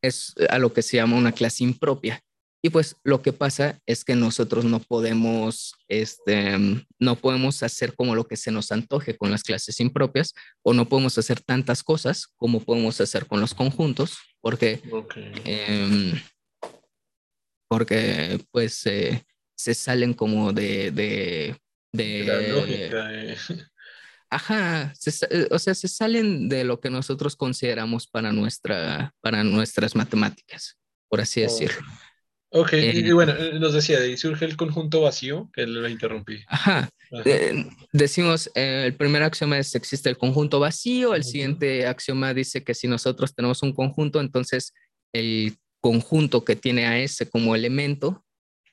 Es 0.00 0.34
a 0.48 0.58
lo 0.58 0.72
que 0.72 0.80
se 0.80 0.96
llama 0.96 1.18
una 1.18 1.32
clase 1.32 1.62
impropia. 1.62 2.22
Y 2.62 2.70
pues 2.70 2.96
lo 3.04 3.22
que 3.22 3.32
pasa 3.32 3.78
es 3.86 4.04
que 4.04 4.16
nosotros 4.16 4.64
no 4.64 4.80
podemos, 4.80 5.74
este, 5.88 6.56
no 6.98 7.16
podemos 7.16 7.62
hacer 7.62 7.94
como 7.94 8.14
lo 8.14 8.26
que 8.26 8.36
se 8.36 8.50
nos 8.50 8.72
antoje 8.72 9.16
con 9.16 9.30
las 9.30 9.42
clases 9.42 9.78
impropias 9.78 10.34
o 10.62 10.72
no 10.74 10.88
podemos 10.88 11.16
hacer 11.18 11.40
tantas 11.40 11.82
cosas 11.82 12.26
como 12.36 12.60
podemos 12.60 13.00
hacer 13.00 13.26
con 13.26 13.40
los 13.40 13.54
conjuntos 13.54 14.18
porque, 14.40 14.80
em, 15.44 16.20
porque 17.68 18.40
pues 18.50 18.74
se 18.74 19.74
salen 19.74 20.14
como 20.14 20.52
de... 20.52 20.90
de, 20.90 21.56
de, 21.92 22.24
la 22.24 22.40
lógica. 22.40 23.14
Eh. 23.14 23.36
Ajá, 24.28 24.92
o 25.50 25.58
sea, 25.58 25.74
se 25.74 25.88
salen 25.88 26.48
de 26.48 26.64
lo 26.64 26.80
que 26.80 26.90
nosotros 26.90 27.36
consideramos 27.36 28.08
para, 28.08 28.32
nuestra, 28.32 29.14
para 29.20 29.44
nuestras 29.44 29.94
matemáticas, 29.94 30.76
por 31.08 31.20
así 31.20 31.42
decirlo. 31.42 31.80
Ok, 32.56 32.72
y, 32.72 33.12
bueno, 33.12 33.34
eh, 33.36 33.58
nos 33.58 33.74
decía, 33.74 34.00
de 34.00 34.06
ahí 34.06 34.16
surge 34.16 34.46
el 34.46 34.56
conjunto 34.56 35.02
vacío, 35.02 35.50
que 35.52 35.66
lo 35.66 35.86
interrumpí. 35.86 36.38
Ajá, 36.48 36.88
decimos, 37.92 38.50
eh, 38.54 38.84
el 38.86 38.94
primer 38.94 39.22
axioma 39.22 39.58
es 39.58 39.74
existe 39.74 40.08
el 40.08 40.16
conjunto 40.16 40.58
vacío, 40.58 41.14
el 41.14 41.22
siguiente 41.22 41.86
axioma 41.86 42.32
dice 42.32 42.64
que 42.64 42.72
si 42.72 42.88
nosotros 42.88 43.34
tenemos 43.34 43.62
un 43.62 43.74
conjunto, 43.74 44.20
entonces 44.20 44.72
el 45.12 45.58
conjunto 45.82 46.46
que 46.46 46.56
tiene 46.56 46.86
a 46.86 46.98
ese 46.98 47.28
como 47.28 47.54
elemento 47.54 48.24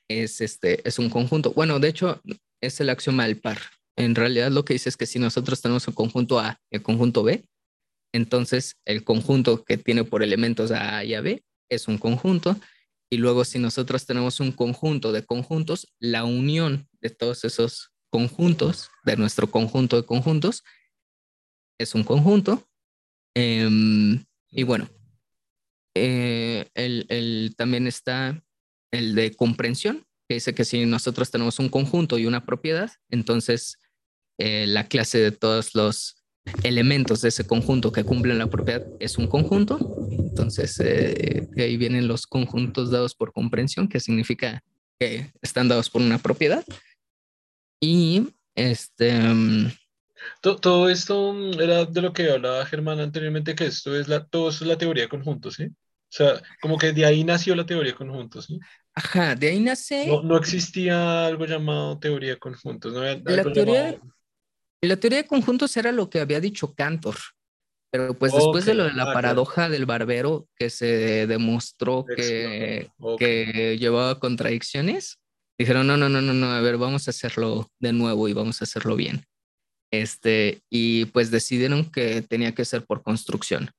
es, 0.08 0.40
este, 0.40 0.80
es 0.88 0.98
un 0.98 1.10
conjunto. 1.10 1.52
Bueno, 1.52 1.78
de 1.78 1.88
hecho, 1.88 2.22
es 2.62 2.80
el 2.80 2.88
axioma 2.88 3.26
del 3.26 3.38
par. 3.38 3.58
En 3.96 4.14
realidad 4.14 4.50
lo 4.50 4.64
que 4.64 4.72
dice 4.72 4.88
es 4.88 4.96
que 4.96 5.06
si 5.06 5.18
nosotros 5.18 5.60
tenemos 5.60 5.86
el 5.88 5.94
conjunto 5.94 6.40
A 6.40 6.58
y 6.70 6.76
el 6.76 6.82
conjunto 6.82 7.22
B, 7.22 7.44
entonces 8.14 8.76
el 8.86 9.04
conjunto 9.04 9.62
que 9.62 9.76
tiene 9.76 10.04
por 10.04 10.22
elementos 10.22 10.70
a 10.70 10.96
A 10.96 11.04
y 11.04 11.12
a 11.12 11.20
B 11.20 11.42
es 11.68 11.86
un 11.86 11.98
conjunto 11.98 12.56
y 13.10 13.16
luego 13.18 13.44
si 13.44 13.58
nosotros 13.58 14.06
tenemos 14.06 14.40
un 14.40 14.52
conjunto 14.52 15.12
de 15.12 15.24
conjuntos, 15.24 15.92
la 15.98 16.24
unión 16.24 16.88
de 17.00 17.10
todos 17.10 17.44
esos 17.44 17.92
conjuntos, 18.10 18.90
de 19.04 19.16
nuestro 19.16 19.50
conjunto 19.50 19.96
de 19.96 20.06
conjuntos, 20.06 20.62
es 21.78 21.94
un 21.94 22.04
conjunto. 22.04 22.66
Em, 23.34 24.24
y 24.50 24.62
bueno, 24.62 24.88
eh, 25.94 26.68
el, 26.74 27.54
también 27.56 27.86
está 27.86 28.42
el 28.92 29.14
de 29.14 29.34
comprensión, 29.34 30.06
que 30.28 30.34
dice 30.34 30.54
que 30.54 30.64
si 30.64 30.86
nosotros 30.86 31.30
tenemos 31.30 31.58
un 31.58 31.68
conjunto 31.68 32.18
y 32.18 32.26
una 32.26 32.44
propiedad, 32.44 32.90
entonces 33.10 33.78
eh, 34.38 34.66
la 34.66 34.88
clase 34.88 35.18
de 35.18 35.32
todos 35.32 35.74
los 35.74 36.24
elementos 36.62 37.20
de 37.20 37.28
ese 37.28 37.46
conjunto 37.46 37.92
que 37.92 38.04
cumplen 38.04 38.38
la 38.38 38.46
propiedad 38.48 38.86
es 39.00 39.18
un 39.18 39.26
conjunto. 39.26 39.78
Entonces, 40.34 40.80
eh, 40.80 41.48
ahí 41.56 41.76
vienen 41.76 42.08
los 42.08 42.26
conjuntos 42.26 42.90
dados 42.90 43.14
por 43.14 43.32
comprensión, 43.32 43.86
que 43.86 44.00
significa 44.00 44.64
que 44.98 45.30
están 45.40 45.68
dados 45.68 45.88
por 45.88 46.02
una 46.02 46.18
propiedad. 46.18 46.64
Y 47.80 48.34
este... 48.56 49.12
Mm, 49.12 49.70
todo, 50.40 50.88
esto 50.88 51.36
era 51.60 51.84
de 51.84 52.02
lo 52.02 52.12
que 52.12 52.32
hablaba 52.32 52.66
Germán 52.66 52.98
anteriormente, 52.98 53.54
que 53.54 53.66
esto 53.66 53.96
es 53.96 54.08
la, 54.08 54.24
todo 54.24 54.48
esto 54.48 54.64
es 54.64 54.68
la 54.68 54.78
teoría 54.78 55.04
de 55.04 55.08
conjuntos, 55.08 55.54
¿sí? 55.54 55.66
O 55.66 56.16
sea, 56.16 56.42
como 56.60 56.78
que 56.78 56.92
de 56.92 57.04
ahí 57.04 57.22
nació 57.22 57.54
la 57.54 57.64
teoría 57.64 57.92
de 57.92 57.98
conjuntos, 57.98 58.46
¿sí? 58.46 58.58
Ajá, 58.92 59.36
de 59.36 59.50
ahí 59.50 59.60
nace... 59.60 60.08
No, 60.24 60.36
existía 60.36 61.26
algo 61.26 61.46
llamado 61.46 62.00
teoría 62.00 62.30
de 62.30 62.38
conjuntos, 62.40 62.92
¿no? 62.92 63.02
la 63.02 63.52
teoría, 63.52 64.00
la 64.80 64.96
teoría 64.96 65.18
de 65.22 65.28
conjuntos 65.28 65.76
era 65.76 65.92
lo 65.92 66.10
que 66.10 66.18
había 66.18 66.40
dicho 66.40 66.74
Cantor, 66.74 67.16
pero 67.94 68.12
pues 68.12 68.32
después 68.32 68.64
de 68.64 68.74
lo 68.74 68.86
de 68.86 68.92
la 68.92 69.12
paradoja 69.12 69.68
del 69.68 69.86
barbero, 69.86 70.48
que 70.56 70.68
se 70.68 71.28
demostró 71.28 72.04
que, 72.04 72.90
que 73.20 73.78
llevaba 73.78 74.18
contradicciones, 74.18 75.20
dijeron, 75.56 75.86
no, 75.86 75.96
no, 75.96 76.08
no, 76.08 76.20
no, 76.20 76.32
no, 76.34 76.50
a 76.50 76.60
ver, 76.60 76.76
vamos 76.76 77.06
a 77.06 77.12
hacerlo 77.12 77.70
de 77.78 77.92
nuevo 77.92 78.26
y 78.26 78.32
vamos 78.32 78.60
a 78.60 78.64
hacerlo 78.64 78.96
bien. 78.96 79.22
Este, 79.92 80.60
y 80.68 81.04
pues 81.04 81.30
decidieron 81.30 81.88
que 81.88 82.22
tenía 82.22 82.52
que 82.52 82.64
ser 82.64 82.84
por 82.84 83.04
construcción. 83.04 83.70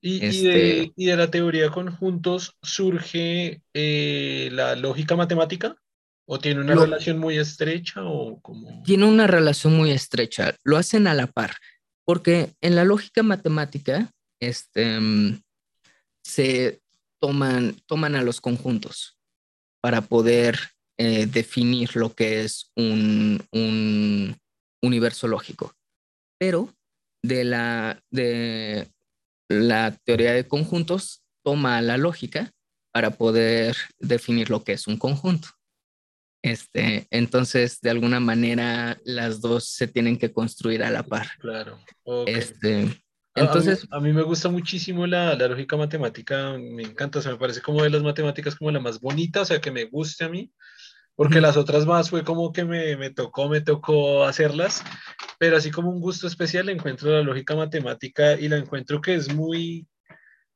¿Y, 0.00 0.18
y, 0.18 0.20
de, 0.20 0.28
este 0.28 0.92
y 0.94 1.06
de, 1.06 1.16
la 1.16 1.28
teoría 1.32 1.64
de 1.64 1.70
conjuntos 1.70 2.56
surge 2.62 3.62
eh, 3.74 4.48
la 4.52 4.76
lógica 4.76 5.16
matemática? 5.16 5.74
¿O 6.24 6.38
tiene 6.38 6.60
una 6.60 6.76
relación 6.76 7.18
muy 7.18 7.36
estrecha 7.36 8.04
o 8.04 8.40
como... 8.40 8.84
Tiene 8.84 9.06
una 9.06 9.26
relación 9.26 9.76
muy 9.76 9.90
estrecha, 9.90 10.54
lo 10.62 10.76
hacen 10.76 11.08
a 11.08 11.14
la 11.14 11.26
par, 11.26 11.56
porque 12.06 12.54
en 12.60 12.76
la 12.76 12.84
lógica 12.84 13.22
matemática 13.22 14.10
este, 14.40 14.98
mm, 15.00 15.42
se 16.24 16.80
toman, 17.20 17.76
toman 17.86 18.14
a 18.14 18.22
los 18.22 18.40
conjuntos 18.40 19.18
para 19.82 20.02
poder 20.02 20.58
eh, 20.98 21.26
definir 21.26 21.96
lo 21.96 22.14
que 22.14 22.42
es 22.42 22.70
un, 22.76 23.44
un, 23.52 24.36
universo 24.82 25.26
lógico. 25.26 25.74
Pero 26.38 26.72
de 27.24 27.44
la, 27.44 28.00
de 28.10 28.88
la 29.48 29.96
teoría 30.04 30.32
de 30.32 30.46
conjuntos 30.46 31.24
toma 31.44 31.82
la 31.82 31.96
lógica 31.96 32.52
para 32.92 33.10
poder 33.10 33.76
definir 33.98 34.48
lo 34.48 34.62
que 34.62 34.72
es 34.72 34.86
un 34.86 34.96
conjunto. 34.96 35.48
Este, 36.46 37.08
entonces, 37.10 37.80
de 37.80 37.90
alguna 37.90 38.20
manera, 38.20 39.00
las 39.04 39.40
dos 39.40 39.68
se 39.68 39.88
tienen 39.88 40.16
que 40.16 40.32
construir 40.32 40.84
a 40.84 40.90
la 40.90 41.02
par. 41.02 41.26
Claro. 41.40 41.80
Este, 42.26 42.86
entonces, 43.34 43.84
a 43.90 43.98
mí, 43.98 44.12
me 44.12 44.22
gusta 44.22 44.48
muchísimo 44.48 45.08
la, 45.08 45.34
la, 45.34 45.48
lógica 45.48 45.76
matemática, 45.76 46.56
me 46.56 46.84
encanta, 46.84 47.18
o 47.18 47.22
sea, 47.22 47.32
me 47.32 47.38
parece 47.38 47.60
como 47.60 47.82
de 47.82 47.90
las 47.90 48.04
matemáticas 48.04 48.54
como 48.54 48.70
la 48.70 48.78
más 48.78 49.00
bonita, 49.00 49.40
o 49.40 49.44
sea, 49.44 49.60
que 49.60 49.72
me 49.72 49.86
guste 49.86 50.24
a 50.24 50.28
mí, 50.28 50.52
porque 51.16 51.40
las 51.40 51.56
otras 51.56 51.84
más 51.84 52.10
fue 52.10 52.22
como 52.22 52.52
que 52.52 52.64
me, 52.64 52.96
me, 52.96 53.10
tocó, 53.10 53.48
me 53.48 53.60
tocó 53.60 54.24
hacerlas, 54.24 54.84
pero 55.40 55.56
así 55.56 55.72
como 55.72 55.90
un 55.90 56.00
gusto 56.00 56.28
especial 56.28 56.68
encuentro 56.68 57.10
la 57.10 57.22
lógica 57.22 57.56
matemática 57.56 58.34
y 58.34 58.48
la 58.48 58.58
encuentro 58.58 59.00
que 59.00 59.14
es 59.14 59.34
muy, 59.34 59.88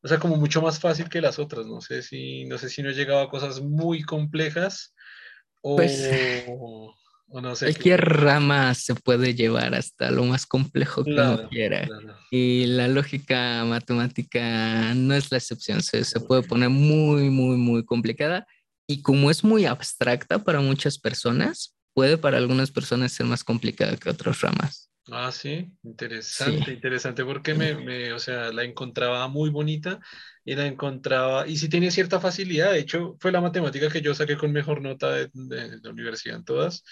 o 0.02 0.08
sea, 0.08 0.20
como 0.20 0.36
mucho 0.36 0.62
más 0.62 0.78
fácil 0.78 1.08
que 1.08 1.20
las 1.20 1.40
otras, 1.40 1.66
no 1.66 1.80
sé 1.80 2.02
si, 2.02 2.44
no 2.44 2.58
sé 2.58 2.68
si 2.68 2.80
no 2.80 2.90
he 2.90 2.94
llegado 2.94 3.22
a 3.22 3.28
cosas 3.28 3.60
muy 3.60 4.02
complejas, 4.02 4.94
pues, 5.62 6.10
o, 6.48 6.94
no 7.40 7.54
sé. 7.54 7.66
Cualquier 7.66 8.00
rama 8.00 8.74
se 8.74 8.94
puede 8.94 9.34
llevar 9.34 9.74
hasta 9.74 10.10
lo 10.10 10.24
más 10.24 10.46
complejo 10.46 11.04
que 11.04 11.12
uno 11.12 11.48
quiera. 11.48 11.88
Y 12.30 12.66
la 12.66 12.88
lógica 12.88 13.64
matemática 13.64 14.94
no 14.94 15.14
es 15.14 15.30
la 15.30 15.38
excepción. 15.38 15.82
Se, 15.82 16.04
se 16.04 16.20
puede 16.20 16.42
poner 16.42 16.70
muy, 16.70 17.30
muy, 17.30 17.56
muy 17.56 17.84
complicada. 17.84 18.46
Y 18.88 19.02
como 19.02 19.30
es 19.30 19.44
muy 19.44 19.66
abstracta 19.66 20.40
para 20.40 20.60
muchas 20.60 20.98
personas, 20.98 21.76
puede 21.94 22.18
para 22.18 22.38
algunas 22.38 22.70
personas 22.70 23.12
ser 23.12 23.26
más 23.26 23.44
complicada 23.44 23.96
que 23.96 24.10
otras 24.10 24.40
ramas. 24.40 24.89
Ah, 25.08 25.32
sí, 25.32 25.72
interesante, 25.82 26.72
interesante, 26.72 27.24
porque 27.24 27.54
me, 27.54 27.74
me, 27.84 28.12
o 28.12 28.18
sea, 28.18 28.52
la 28.52 28.64
encontraba 28.64 29.26
muy 29.28 29.50
bonita 29.50 29.98
y 30.44 30.54
la 30.54 30.66
encontraba, 30.66 31.46
y 31.48 31.56
sí 31.56 31.68
tenía 31.68 31.90
cierta 31.90 32.20
facilidad, 32.20 32.72
de 32.72 32.80
hecho, 32.80 33.16
fue 33.18 33.32
la 33.32 33.40
matemática 33.40 33.88
que 33.88 34.02
yo 34.02 34.14
saqué 34.14 34.36
con 34.36 34.52
mejor 34.52 34.82
nota 34.82 35.10
de, 35.10 35.30
la 35.34 35.90
universidad 35.90 36.36
en 36.36 36.44
todas, 36.44 36.84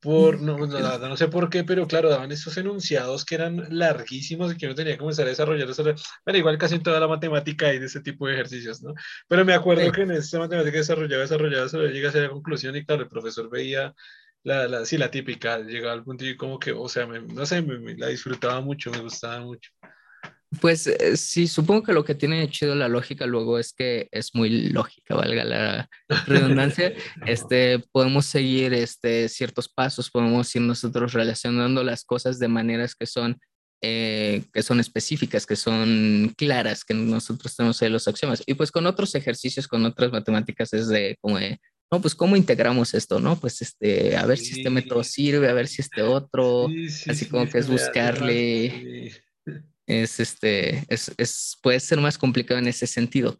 por, 0.00 0.40
no, 0.42 0.58
no, 0.58 0.98
no, 0.98 1.16
sé 1.16 1.28
por 1.28 1.50
qué, 1.50 1.64
pero 1.64 1.86
claro, 1.86 2.08
daban 2.10 2.30
estos 2.30 2.56
enunciados 2.56 3.24
que 3.24 3.34
eran 3.34 3.66
larguísimos 3.70 4.52
y 4.52 4.56
que 4.56 4.66
uno 4.66 4.74
tenía 4.74 4.92
que 4.92 4.98
comenzar 4.98 5.26
a 5.26 5.30
desarrollar, 5.30 5.68
pero 6.24 6.38
igual 6.38 6.58
casi 6.58 6.76
en 6.76 6.82
toda 6.82 7.00
la 7.00 7.08
matemática 7.08 7.66
hay 7.66 7.78
de 7.78 7.86
ese 7.86 8.00
tipo 8.00 8.26
de 8.26 8.34
ejercicios, 8.34 8.82
¿no? 8.82 8.94
Pero 9.28 9.44
me 9.44 9.54
acuerdo 9.54 9.90
que 9.90 10.02
en 10.02 10.12
esta 10.12 10.38
matemática 10.38 10.78
desarrollaba, 10.78 11.22
desarrollaba, 11.22 11.68
solo 11.68 11.86
llega 11.88 12.10
a 12.10 12.16
la 12.16 12.30
conclusión 12.30 12.76
y 12.76 12.84
claro, 12.84 13.02
el 13.02 13.08
profesor 13.08 13.50
veía 13.50 13.94
la, 14.42 14.68
la, 14.68 14.84
sí, 14.84 14.96
la 14.96 15.10
típica, 15.10 15.58
llegaba 15.58 15.92
al 15.92 16.04
punto 16.04 16.24
y 16.24 16.36
como 16.36 16.58
que, 16.58 16.72
o 16.72 16.88
sea, 16.88 17.06
no 17.06 17.46
sé, 17.46 17.62
me, 17.62 17.96
la 17.96 18.08
disfrutaba 18.08 18.60
mucho, 18.60 18.90
me 18.90 19.00
gustaba 19.00 19.40
mucho. 19.40 19.70
Pues 20.60 20.88
eh, 20.88 21.16
sí, 21.16 21.46
supongo 21.46 21.84
que 21.84 21.92
lo 21.92 22.04
que 22.04 22.16
tiene 22.16 22.50
chido 22.50 22.74
la 22.74 22.88
lógica 22.88 23.24
luego 23.24 23.58
es 23.58 23.72
que 23.72 24.08
es 24.10 24.34
muy 24.34 24.70
lógica, 24.70 25.14
valga 25.14 25.44
la 25.44 25.88
redundancia. 26.26 26.92
este, 27.26 27.78
podemos 27.92 28.26
seguir 28.26 28.74
este, 28.74 29.28
ciertos 29.28 29.68
pasos, 29.68 30.10
podemos 30.10 30.54
ir 30.56 30.62
nosotros 30.62 31.12
relacionando 31.12 31.84
las 31.84 32.04
cosas 32.04 32.40
de 32.40 32.48
maneras 32.48 32.96
que 32.96 33.06
son, 33.06 33.38
eh, 33.80 34.42
que 34.52 34.64
son 34.64 34.80
específicas, 34.80 35.46
que 35.46 35.54
son 35.54 36.34
claras, 36.36 36.84
que 36.84 36.94
nosotros 36.94 37.54
tenemos 37.54 37.80
ahí 37.80 37.88
los 37.88 38.08
axiomas. 38.08 38.42
Y 38.44 38.54
pues 38.54 38.72
con 38.72 38.86
otros 38.86 39.14
ejercicios, 39.14 39.68
con 39.68 39.84
otras 39.84 40.10
matemáticas 40.10 40.72
es 40.72 40.88
de 40.88 41.16
como 41.20 41.38
de, 41.38 41.60
no, 41.90 42.00
pues 42.00 42.14
cómo 42.14 42.36
integramos 42.36 42.94
esto, 42.94 43.18
¿no? 43.18 43.36
Pues 43.36 43.62
este, 43.62 44.16
a 44.16 44.24
ver 44.24 44.38
si 44.38 44.58
este 44.58 44.70
método 44.70 45.02
sirve, 45.02 45.48
a 45.48 45.52
ver 45.52 45.66
si 45.66 45.82
este 45.82 46.02
otro, 46.02 46.68
así 47.08 47.26
como 47.26 47.48
que 47.48 47.58
es 47.58 47.68
buscarle, 47.68 49.12
es 49.86 50.20
este, 50.20 50.84
es, 50.88 51.12
es, 51.16 51.58
puede 51.60 51.80
ser 51.80 52.00
más 52.00 52.16
complicado 52.16 52.60
en 52.60 52.68
ese 52.68 52.86
sentido, 52.86 53.38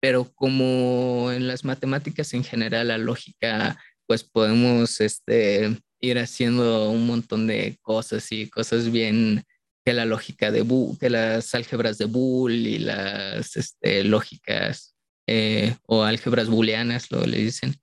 pero 0.00 0.32
como 0.34 1.30
en 1.30 1.46
las 1.46 1.64
matemáticas 1.64 2.32
en 2.32 2.42
general, 2.42 2.88
la 2.88 2.96
lógica, 2.96 3.78
pues 4.06 4.24
podemos 4.24 5.00
este, 5.02 5.76
ir 6.00 6.18
haciendo 6.18 6.90
un 6.90 7.06
montón 7.06 7.46
de 7.46 7.78
cosas 7.82 8.32
y 8.32 8.48
cosas 8.48 8.90
bien 8.90 9.44
que 9.84 9.92
la 9.92 10.06
lógica 10.06 10.50
de 10.50 10.62
Boole, 10.62 10.96
que 10.98 11.10
las 11.10 11.54
álgebras 11.54 11.98
de 11.98 12.06
Boole 12.06 12.56
y 12.56 12.78
las 12.78 13.56
este, 13.56 14.04
lógicas 14.04 14.94
eh, 15.26 15.76
o 15.86 16.02
álgebras 16.02 16.48
booleanas, 16.48 17.10
lo 17.10 17.24
le 17.24 17.38
dicen, 17.38 17.74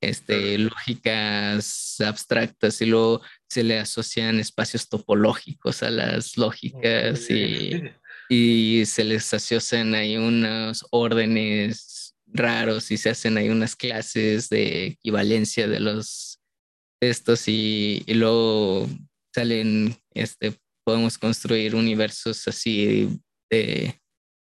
este, 0.00 0.58
lógicas 0.58 1.96
abstractas 2.00 2.80
y 2.80 2.86
luego 2.86 3.22
se 3.48 3.62
le 3.62 3.78
asocian 3.78 4.38
espacios 4.38 4.88
topológicos 4.88 5.82
a 5.82 5.90
las 5.90 6.36
lógicas 6.36 7.30
y, 7.30 7.82
y, 8.28 8.86
se 8.86 9.04
les 9.04 9.32
asocian 9.32 9.94
ahí 9.94 10.16
unos 10.16 10.84
órdenes 10.90 12.14
raros 12.26 12.90
y 12.90 12.96
se 12.96 13.10
hacen 13.10 13.38
ahí 13.38 13.48
unas 13.48 13.76
clases 13.76 14.48
de 14.48 14.86
equivalencia 14.86 15.68
de 15.68 15.80
los 15.80 16.40
estos 17.00 17.46
y, 17.48 18.02
y 18.06 18.14
luego 18.14 18.88
salen, 19.34 19.96
este, 20.14 20.54
podemos 20.84 21.18
construir 21.18 21.74
universos 21.74 22.46
así 22.48 23.20
de, 23.50 24.00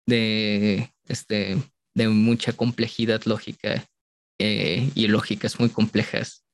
de, 0.06 0.92
este, 1.08 1.56
de 1.94 2.08
mucha 2.08 2.52
complejidad 2.52 3.22
lógica 3.24 3.86
eh, 4.44 4.90
y 4.96 5.06
lógicas 5.06 5.60
muy 5.60 5.68
complejas 5.68 6.44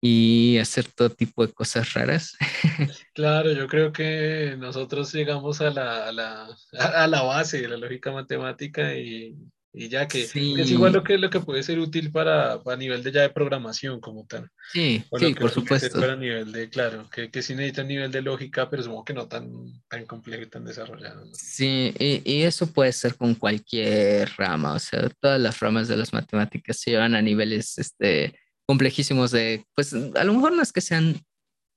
y 0.00 0.58
hacer 0.58 0.86
todo 0.86 1.10
tipo 1.10 1.44
de 1.44 1.52
cosas 1.52 1.92
raras. 1.94 2.36
Claro, 3.12 3.52
yo 3.52 3.66
creo 3.66 3.92
que 3.92 4.54
nosotros 4.56 5.12
llegamos 5.12 5.60
a 5.60 5.70
la, 5.70 6.06
a 6.06 6.12
la, 6.12 6.56
a 6.78 7.06
la 7.08 7.22
base 7.22 7.60
de 7.60 7.68
la 7.68 7.76
lógica 7.76 8.12
matemática 8.12 8.94
y 8.94 9.36
y 9.72 9.88
ya 9.88 10.08
que, 10.08 10.22
es 10.22 10.34
igual 10.34 10.92
lo 10.92 11.04
que, 11.04 11.16
lo 11.16 11.30
que 11.30 11.38
puede 11.40 11.62
ser 11.62 11.78
útil 11.78 12.10
para, 12.10 12.60
para 12.62 12.76
nivel 12.76 13.04
de 13.04 13.12
ya 13.12 13.22
de 13.22 13.30
programación 13.30 14.00
como 14.00 14.26
tal. 14.26 14.50
Sí, 14.72 15.04
sí, 15.16 15.34
por 15.34 15.50
supuesto. 15.50 16.00
Para 16.00 16.16
nivel 16.16 16.50
de, 16.50 16.68
claro, 16.68 17.08
que, 17.08 17.30
que 17.30 17.40
sí 17.40 17.54
necesita 17.54 17.84
nivel 17.84 18.10
de 18.10 18.20
lógica, 18.20 18.68
pero 18.68 18.82
supongo 18.82 19.04
que 19.04 19.14
no 19.14 19.28
tan, 19.28 19.48
tan 19.88 20.06
complejo 20.06 20.42
y 20.42 20.46
tan 20.46 20.64
desarrollado. 20.64 21.24
Sí, 21.34 21.94
y, 21.98 22.20
y, 22.24 22.42
eso 22.42 22.66
puede 22.66 22.92
ser 22.92 23.14
con 23.14 23.36
cualquier 23.36 24.28
rama, 24.36 24.74
o 24.74 24.78
sea, 24.80 25.08
todas 25.20 25.40
las 25.40 25.60
ramas 25.60 25.86
de 25.86 25.96
las 25.96 26.12
matemáticas 26.12 26.78
se 26.78 26.90
llevan 26.90 27.14
a 27.14 27.22
niveles 27.22 27.78
este, 27.78 28.34
complejísimos 28.66 29.30
de, 29.30 29.64
pues 29.76 29.94
a 29.94 30.24
lo 30.24 30.34
mejor 30.34 30.52
no 30.52 30.62
es 30.62 30.72
que 30.72 30.80
sean 30.80 31.20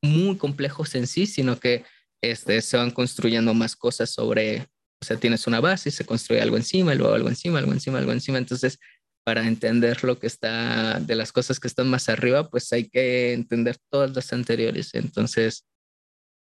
muy 0.02 0.36
complejos 0.38 0.96
en 0.96 1.06
sí, 1.06 1.28
sino 1.28 1.60
que 1.60 1.86
este, 2.22 2.62
se 2.62 2.78
van 2.78 2.90
construyendo 2.90 3.54
más 3.54 3.76
cosas 3.76 4.10
sobre 4.10 4.68
o 5.04 5.06
sea, 5.06 5.18
tienes 5.18 5.48
una 5.48 5.60
base 5.60 5.90
y 5.90 5.92
se 5.92 6.06
construye 6.06 6.42
algo 6.42 6.56
encima, 6.56 6.94
y 6.94 6.98
luego 6.98 7.14
algo 7.14 7.28
encima, 7.28 7.60
algo 7.60 7.74
encima, 7.74 8.00
algo 8.00 8.14
encima. 8.14 8.38
Entonces, 8.38 8.80
para 9.26 9.46
entender 9.46 10.02
lo 10.06 10.18
que 10.18 10.28
está 10.28 11.00
de 11.02 11.16
las 11.16 11.34
cosas 11.34 11.60
que 11.60 11.68
están 11.68 11.90
más 11.90 12.08
arriba, 12.08 12.50
pues 12.50 12.72
hay 12.72 12.90
que 12.90 13.34
entender 13.34 13.78
todas 13.90 14.16
las 14.16 14.32
anteriores. 14.32 14.94
Entonces, 14.94 15.66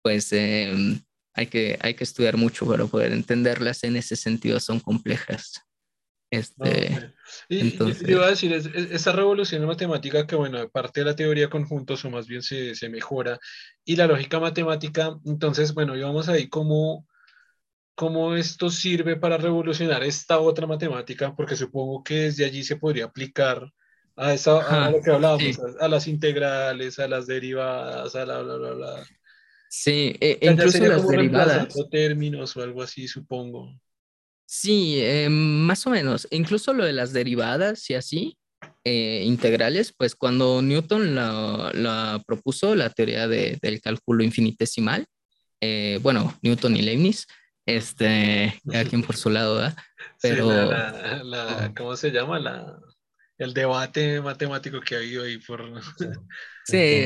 pues 0.04 0.32
em, 0.34 1.02
hay, 1.34 1.48
que, 1.48 1.80
hay 1.82 1.96
que 1.96 2.04
estudiar 2.04 2.38
mucho 2.38 2.68
para 2.68 2.86
poder 2.86 3.12
entenderlas. 3.12 3.84
En 3.84 3.96
ese 3.96 4.16
sentido, 4.16 4.60
son 4.60 4.80
complejas. 4.80 5.62
Este, 6.32 7.12
y, 7.50 7.60
entonces... 7.60 8.08
iba 8.08 8.26
a 8.26 8.30
decir, 8.30 8.54
es, 8.54 8.68
esta 8.68 9.14
revolución 9.14 9.64
en 9.64 9.68
matemática 9.68 10.28
que, 10.28 10.36
bueno, 10.36 10.60
aparte 10.60 11.02
de 11.02 11.06
la 11.06 11.16
teoría 11.16 11.50
conjuntos, 11.50 12.06
o 12.06 12.12
más 12.12 12.28
bien 12.28 12.44
se, 12.44 12.76
se 12.76 12.90
mejora, 12.90 13.40
y 13.84 13.96
la 13.96 14.06
lógica 14.06 14.40
matemática, 14.40 15.18
entonces, 15.26 15.74
bueno, 15.74 15.96
íbamos 15.96 16.30
ahí 16.30 16.50
como 16.50 17.08
cómo 17.96 18.36
esto 18.36 18.70
sirve 18.70 19.16
para 19.16 19.38
revolucionar 19.38 20.04
esta 20.04 20.40
otra 20.40 20.68
matemática, 20.68 21.36
porque 21.36 21.56
supongo 21.56 22.04
que 22.04 22.16
desde 22.16 22.46
allí 22.46 22.64
se 22.64 22.78
podría 22.78 23.06
aplicar 23.06 23.72
a, 24.16 24.34
esa, 24.34 24.86
a 24.86 24.92
lo 24.92 25.02
que 25.02 25.12
hablábamos, 25.12 25.60
a, 25.80 25.88
las 25.88 26.08
integrales, 26.08 27.00
a 27.00 27.08
las 27.08 27.28
derivadas, 27.28 28.16
a 28.16 28.26
la 28.26 28.42
bla, 28.42 28.56
bla, 28.58 28.72
bla. 28.72 29.08
Sí, 29.70 30.16
e, 30.20 30.38
incluso 30.42 30.86
las 30.86 31.08
derivadas. 31.08 31.74
términos 31.90 32.56
o 32.56 32.62
algo 32.62 32.84
así, 32.84 33.08
supongo. 33.08 33.74
Sí, 34.46 35.00
eh, 35.00 35.30
más 35.30 35.88
o 35.88 35.90
menos. 35.90 36.28
Incluso 36.30 36.74
lo 36.74 36.86
de 36.86 36.94
las 36.94 37.12
derivadas 37.12 37.90
y 37.90 37.96
así, 37.96 38.38
eh, 38.84 39.24
integrales, 39.26 39.94
pues 39.98 40.16
cuando 40.16 40.62
Newton 40.62 41.16
la, 41.16 41.72
la 41.74 42.22
propuso, 42.26 42.76
la 42.76 42.92
teoría 42.92 43.28
de, 43.28 43.58
del 43.62 43.82
cálculo 43.82 44.24
infinitesimal, 44.24 45.08
eh, 45.60 46.00
bueno, 46.04 46.38
Newton 46.42 46.76
y 46.76 46.82
Leibniz, 46.82 47.26
este, 47.66 48.60
cada 48.72 48.86
quien 48.86 49.04
por 49.04 49.16
su 49.16 49.30
lado, 49.30 49.56
¿verdad? 49.56 49.78
Pero... 50.22 50.48
la, 51.24 51.74
¿Cómo 51.76 51.96
se 51.96 52.12
llama? 52.12 52.40
La, 52.40 52.80
el 53.38 53.54
debate 53.54 54.22
matemático 54.22 54.80
que 54.80 54.96
ha 54.96 55.00
habido 55.00 55.24
ahí 55.24 55.38
por... 55.38 55.62
Sí, 56.66 57.06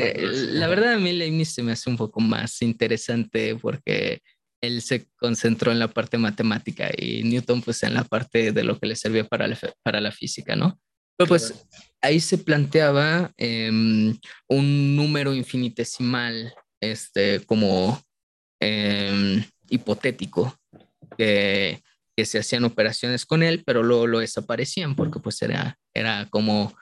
la 0.51 0.67
verdad 0.67 0.93
a 0.93 0.99
mí 0.99 1.11
Leibniz 1.11 1.51
se 1.51 1.63
me 1.63 1.71
hace 1.71 1.89
un 1.89 1.97
poco 1.97 2.19
más 2.19 2.61
interesante 2.61 3.55
porque 3.55 4.21
él 4.61 4.83
se 4.83 5.07
concentró 5.17 5.71
en 5.71 5.79
la 5.79 5.87
parte 5.87 6.19
matemática 6.19 6.91
y 6.95 7.23
Newton 7.23 7.63
pues 7.63 7.81
en 7.81 7.95
la 7.95 8.03
parte 8.03 8.51
de 8.51 8.63
lo 8.63 8.79
que 8.79 8.85
le 8.85 8.95
servía 8.95 9.23
para 9.27 9.47
la, 9.47 9.57
para 9.81 9.99
la 9.99 10.11
física, 10.11 10.55
¿no? 10.55 10.79
Pero 11.17 11.27
pues 11.27 11.67
ahí 12.01 12.19
se 12.19 12.37
planteaba 12.37 13.31
em, 13.35 14.15
un 14.47 14.95
número 14.95 15.33
infinitesimal, 15.33 16.53
este, 16.79 17.43
como... 17.45 17.99
Em, 18.59 19.43
hipotético, 19.69 20.57
que, 21.17 21.81
que 22.15 22.25
se 22.25 22.39
hacían 22.39 22.63
operaciones 22.65 23.25
con 23.25 23.43
él, 23.43 23.63
pero 23.65 23.83
luego 23.83 24.07
lo 24.07 24.19
desaparecían 24.19 24.95
porque 24.95 25.19
pues 25.19 25.41
era, 25.41 25.77
era 25.93 26.27
como, 26.29 26.75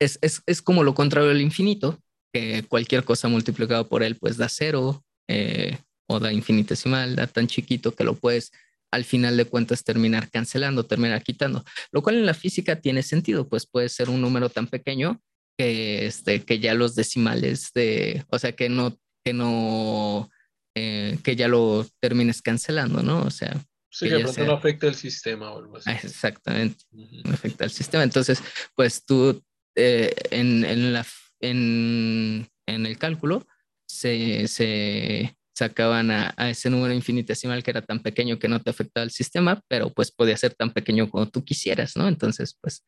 es, 0.00 0.18
es, 0.22 0.42
es 0.46 0.62
como 0.62 0.82
lo 0.82 0.94
contrario 0.94 1.28
del 1.28 1.42
infinito, 1.42 1.98
que 2.32 2.64
cualquier 2.68 3.04
cosa 3.04 3.28
multiplicada 3.28 3.84
por 3.84 4.02
él 4.02 4.16
pues 4.16 4.36
da 4.36 4.48
cero 4.48 5.04
eh, 5.28 5.78
o 6.06 6.20
da 6.20 6.32
infinitesimal, 6.32 7.16
da 7.16 7.26
tan 7.26 7.46
chiquito 7.46 7.94
que 7.94 8.04
lo 8.04 8.14
puedes 8.14 8.50
al 8.90 9.04
final 9.04 9.36
de 9.36 9.44
cuentas 9.44 9.84
terminar 9.84 10.30
cancelando, 10.30 10.86
terminar 10.86 11.22
quitando, 11.22 11.64
lo 11.92 12.02
cual 12.02 12.16
en 12.16 12.26
la 12.26 12.34
física 12.34 12.80
tiene 12.80 13.02
sentido, 13.02 13.46
pues 13.46 13.66
puede 13.66 13.90
ser 13.90 14.08
un 14.08 14.20
número 14.20 14.48
tan 14.48 14.66
pequeño 14.66 15.20
que, 15.58 16.06
este, 16.06 16.42
que 16.44 16.58
ya 16.58 16.72
los 16.72 16.94
decimales 16.94 17.72
de, 17.74 18.24
o 18.28 18.38
sea, 18.38 18.52
que 18.52 18.70
no, 18.70 18.96
que 19.24 19.34
no 19.34 20.30
eh, 20.78 21.18
que 21.24 21.34
ya 21.34 21.48
lo 21.48 21.86
termines 22.00 22.40
cancelando, 22.40 23.02
¿no? 23.02 23.22
O 23.22 23.30
sea... 23.30 23.56
Sí, 23.90 24.08
que, 24.08 24.20
pronto 24.20 24.44
no 24.44 24.52
afecta 24.52 24.86
el 24.86 24.94
sistema 24.94 25.50
o 25.50 25.58
algo 25.58 25.78
así. 25.78 25.90
Ah, 25.90 25.98
exactamente, 26.02 26.84
no 26.92 27.32
afecta 27.32 27.64
el 27.64 27.70
sistema. 27.70 28.04
Entonces, 28.04 28.40
pues 28.76 29.04
tú 29.04 29.42
eh, 29.74 30.14
en, 30.30 30.64
en, 30.64 30.92
la, 30.92 31.06
en, 31.40 32.48
en, 32.66 32.86
el 32.86 32.98
cálculo 32.98 33.46
se, 33.88 34.46
se 34.46 35.36
sacaban 35.56 36.10
a, 36.10 36.34
a, 36.36 36.50
ese 36.50 36.70
número 36.70 36.94
infinitesimal 36.94 37.62
que 37.64 37.70
era 37.70 37.82
tan 37.82 38.00
pequeño 38.00 38.38
que 38.38 38.48
no 38.48 38.60
te 38.60 38.70
afectaba 38.70 39.04
el 39.04 39.10
sistema, 39.10 39.62
pero 39.68 39.92
pues 39.92 40.12
podía 40.12 40.36
ser 40.36 40.54
tan 40.54 40.72
pequeño 40.72 41.10
como 41.10 41.28
tú 41.28 41.42
quisieras, 41.42 41.96
¿no? 41.96 42.06
Entonces, 42.06 42.56
pues 42.60 42.84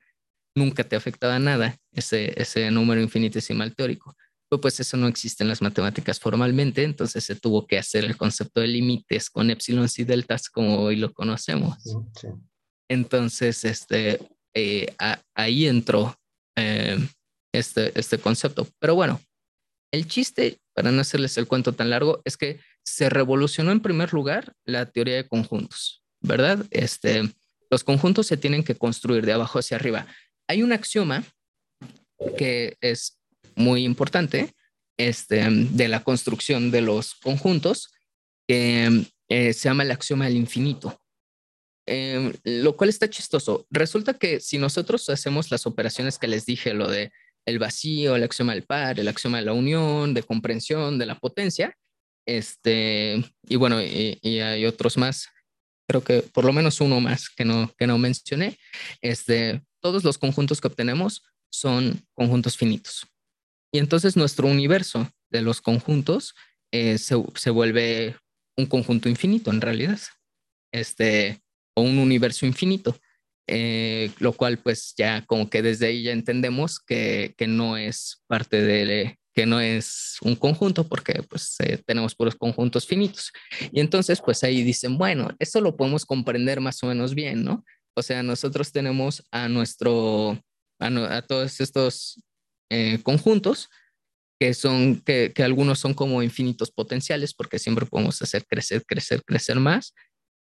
nunca 0.55 0.85
te 0.85 0.97
afectaba 0.97 1.39
nada 1.39 1.77
ese, 1.93 2.41
ese 2.41 2.71
número 2.71 3.01
infinitesimal 3.01 3.75
teórico 3.75 4.15
pues 4.59 4.81
eso 4.81 4.97
no 4.97 5.07
existe 5.07 5.45
en 5.45 5.49
las 5.49 5.61
matemáticas 5.61 6.19
formalmente, 6.19 6.83
entonces 6.83 7.23
se 7.23 7.37
tuvo 7.37 7.67
que 7.67 7.79
hacer 7.79 8.05
el 8.05 8.17
concepto 8.17 8.61
de 8.61 8.69
límites 8.69 9.29
con 9.29 9.51
epsilon 9.51 9.87
y 9.97 10.05
deltas 10.05 10.49
como 10.49 10.81
hoy 10.81 10.97
lo 10.97 11.13
conocemos. 11.13 11.77
Entonces, 12.89 13.65
este, 13.65 14.19
eh, 14.55 14.95
ahí 15.35 15.67
entró 15.67 16.17
eh, 16.57 16.99
este, 17.53 17.99
este 17.99 18.19
concepto. 18.19 18.67
Pero 18.81 18.95
bueno, 18.97 19.21
el 19.93 20.09
chiste, 20.09 20.59
para 20.75 20.91
no 20.91 21.01
hacerles 21.01 21.37
el 21.39 21.47
cuento 21.47 21.73
tan 21.73 21.91
largo, 21.91 22.21
es 22.25 22.37
que 22.37 22.59
se 22.83 23.09
revolucionó 23.09 23.71
en 23.71 23.81
primer 23.81 24.13
lugar 24.13 24.55
la 24.65 24.87
teoría 24.87 25.17
de 25.17 25.29
conjuntos, 25.29 26.03
¿verdad? 26.21 26.67
Este, 26.71 27.33
los 27.71 27.85
conjuntos 27.85 28.27
se 28.27 28.37
tienen 28.37 28.65
que 28.65 28.75
construir 28.75 29.25
de 29.25 29.33
abajo 29.33 29.61
hacia 29.61 29.77
arriba. 29.77 30.07
Hay 30.49 30.63
un 30.65 30.73
axioma 30.73 31.23
que 32.37 32.77
es 32.81 33.20
muy 33.55 33.85
importante, 33.85 34.55
este, 34.99 35.47
de 35.49 35.89
la 35.89 36.05
construcción 36.05 36.71
de 36.71 36.83
los 36.83 37.15
conjuntos, 37.15 37.93
que 38.47 39.07
eh, 39.29 39.53
se 39.53 39.69
llama 39.69 39.85
el 39.85 39.91
axioma 39.93 40.27
del 40.27 40.37
infinito. 40.37 41.01
Em, 41.87 42.33
lo 42.45 42.77
cual 42.77 42.91
está 42.91 43.09
chistoso. 43.11 43.67
Resulta 43.71 44.15
que 44.15 44.41
si 44.41 44.59
nosotros 44.59 45.09
hacemos 45.09 45.51
las 45.51 45.67
operaciones 45.67 46.19
que 46.19 46.29
les 46.29 46.47
dije, 46.47 46.75
lo 46.75 46.89
de 46.89 47.11
el 47.47 47.59
vacío, 47.59 48.17
el 48.17 48.23
axioma 48.23 48.55
del 48.55 48.65
par, 48.65 49.01
el 49.01 49.09
axioma 49.09 49.39
de 49.39 49.47
la 49.47 49.53
unión, 49.55 50.15
de 50.15 50.23
comprensión, 50.23 50.99
de 50.99 51.07
la 51.07 51.19
potencia, 51.19 51.77
este, 52.27 53.25
y 53.43 53.57
bueno, 53.57 53.83
y, 53.83 54.19
hay 54.23 54.67
otros 54.67 54.97
más, 54.97 55.27
creo 55.89 56.05
que 56.05 56.23
por 56.23 56.45
lo 56.45 56.53
menos 56.53 56.81
uno 56.81 57.01
más 57.01 57.29
que 57.29 57.45
no, 57.45 57.73
que 57.77 57.89
no 57.89 57.99
mencioné, 57.99 58.57
este, 59.01 59.63
todos 59.81 60.05
los 60.05 60.19
conjuntos 60.19 60.61
que 60.61 60.69
obtenemos 60.69 61.25
son 61.51 62.01
conjuntos 62.15 62.57
finitos. 62.57 63.07
Y 63.73 63.79
entonces 63.79 64.17
nuestro 64.17 64.49
universo 64.49 65.09
de 65.31 65.43
los 65.43 65.61
conjuntos 65.61 66.35
eh, 66.73 66.99
se, 66.99 67.17
se, 67.35 67.51
vuelve 67.51 68.17
un 68.57 68.67
conjunto 68.67 69.09
infinito 69.09 69.51
en 69.51 69.61
realidad, 69.61 70.01
este, 70.73 71.41
o 71.75 71.83
un 71.83 71.99
universo 71.99 72.47
infinito. 72.47 72.97
Eh, 73.53 74.13
lo 74.21 74.33
cual 74.33 74.59
pues 74.59 74.95
ya 74.97 75.27
como 75.27 75.51
que 75.51 75.61
desde 75.61 75.89
ahí 75.89 76.05
ya 76.05 76.13
entendemos 76.13 76.79
que, 76.79 77.35
que 77.37 77.49
no 77.49 77.77
es 77.77 78.23
parte 78.29 78.63
de, 78.63 79.19
que 79.35 79.45
no 79.45 79.61
es 79.61 80.19
un 80.23 80.37
conjunto 80.37 80.87
porque 80.87 81.25
pues 81.29 81.57
eh, 81.59 81.83
tenemos 81.85 82.15
puros 82.15 82.37
conjuntos 82.37 82.87
finitos. 82.87 83.33
Y 83.73 83.81
entonces 83.81 84.21
pues 84.21 84.45
ahí 84.45 84.63
dicen, 84.63 84.99
bueno, 84.99 85.35
eso 85.41 85.61
lo 85.61 85.77
podemos 85.77 86.07
comprender 86.07 86.61
más 86.61 86.81
o 86.85 86.87
menos 86.87 87.15
bien, 87.15 87.43
¿no? 87.43 87.65
O 87.97 88.03
sea, 88.03 88.23
nosotros 88.23 88.71
tenemos 88.71 89.25
a 89.33 89.49
nuestro, 89.49 90.41
a, 90.79 91.23
todos 91.23 91.61
estos 91.61 92.23
eh, 92.71 93.01
conjuntos 93.03 93.69
que 94.41 94.55
son, 94.55 95.01
que, 95.03 95.33
que 95.35 95.43
algunos 95.43 95.79
son 95.79 95.93
como 95.93 96.23
infinitos 96.23 96.71
potenciales 96.71 97.35
porque 97.35 97.59
siempre 97.59 97.85
podemos 97.85 98.23
hacer 98.23 98.47
crecer, 98.47 98.85
crecer, 98.87 99.23
crecer 99.25 99.61
más, 99.61 99.93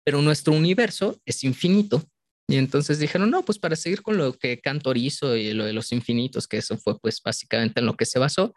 pero 0.04 0.22
nuestro 0.22 0.54
universo 0.54 1.20
es 1.26 1.44
infinito 1.44 2.04
y 2.48 2.58
entonces 2.58 3.00
dijeron, 3.00 3.32
no, 3.32 3.44
pues 3.44 3.58
para 3.58 3.76
seguir 3.76 4.02
con 4.02 4.18
lo 4.18 4.34
que 4.34 4.60
Cantor 4.62 4.98
hizo 4.98 5.36
y 5.36 5.54
lo 5.54 5.66
de 5.66 5.74
los 5.74 5.92
infinitos, 5.92 6.48
que 6.48 6.58
eso 6.58 6.78
fue 6.78 7.00
pues 7.00 7.22
básicamente 7.24 7.80
en 7.80 7.88
lo 7.88 7.96
que 7.96 8.06
se 8.06 8.20
basó, 8.20 8.54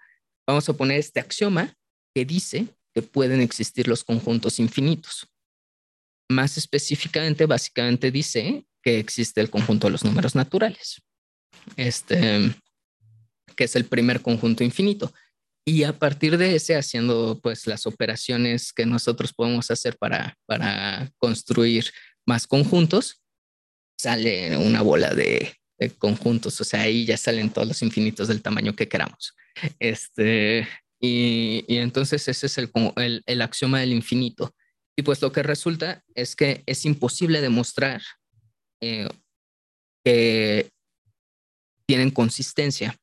vamos 0.47 0.69
a 0.69 0.75
poner 0.75 0.99
este 0.99 1.21
axioma 1.21 1.75
que 2.15 2.25
dice 2.25 2.69
que 2.95 3.03
pueden 3.03 3.41
existir 3.41 3.89
los 3.89 4.05
conjuntos 4.05 4.59
infinitos. 4.59 5.27
Más 6.31 6.59
específicamente, 6.59 7.47
básicamente 7.47 8.11
dice 8.11 8.67
que 8.83 8.99
existe 8.99 9.41
el 9.41 9.51
conjunto 9.51 9.87
de 9.87 9.93
los 9.93 10.05
números 10.05 10.35
naturales, 10.35 11.01
este, 11.77 12.55
que 13.59 13.65
es 13.65 13.75
el 13.75 13.87
primer 13.87 14.23
conjunto 14.23 14.63
infinito. 14.63 15.13
Y 15.67 15.83
a 15.83 15.99
partir 15.99 16.39
de 16.39 16.55
ese, 16.55 16.77
haciendo 16.77 17.41
pues 17.43 17.67
las 17.67 17.87
operaciones 17.87 18.73
que 18.73 18.87
nosotros 18.87 19.35
podemos 19.35 19.69
hacer 19.73 19.99
para, 19.99 20.39
para 20.47 21.11
construir 21.19 21.91
más 22.25 22.47
conjuntos, 22.47 23.21
sale 24.01 24.57
una 24.57 24.81
bola 24.83 25.13
de, 25.13 25.55
conjuntos, 25.99 26.61
o 26.61 26.65
sea, 26.65 26.83
ahí 26.83 27.05
ya 27.05 27.17
salen 27.17 27.51
todos 27.51 27.67
los 27.67 27.83
infinitos 27.83 28.29
del 28.29 28.43
tamaño 28.43 28.75
que 28.75 28.89
queramos. 28.89 29.35
Este, 29.81 30.69
y, 31.01 31.65
entonces 31.69 32.29
ese 32.29 32.47
es 32.47 32.59
el, 32.59 32.71
el, 33.27 33.43
axioma 33.43 33.81
del 33.81 33.93
infinito. 33.93 34.55
Y 34.97 35.03
pues 35.03 35.21
lo 35.21 35.33
que 35.33 35.43
resulta 35.43 36.05
es 36.15 36.37
que 36.37 36.63
es 36.67 36.85
imposible 36.85 37.41
demostrar 37.41 38.03
eh, 38.81 39.09
que 40.05 40.71
tienen 41.87 42.11
consistencia 42.11 42.97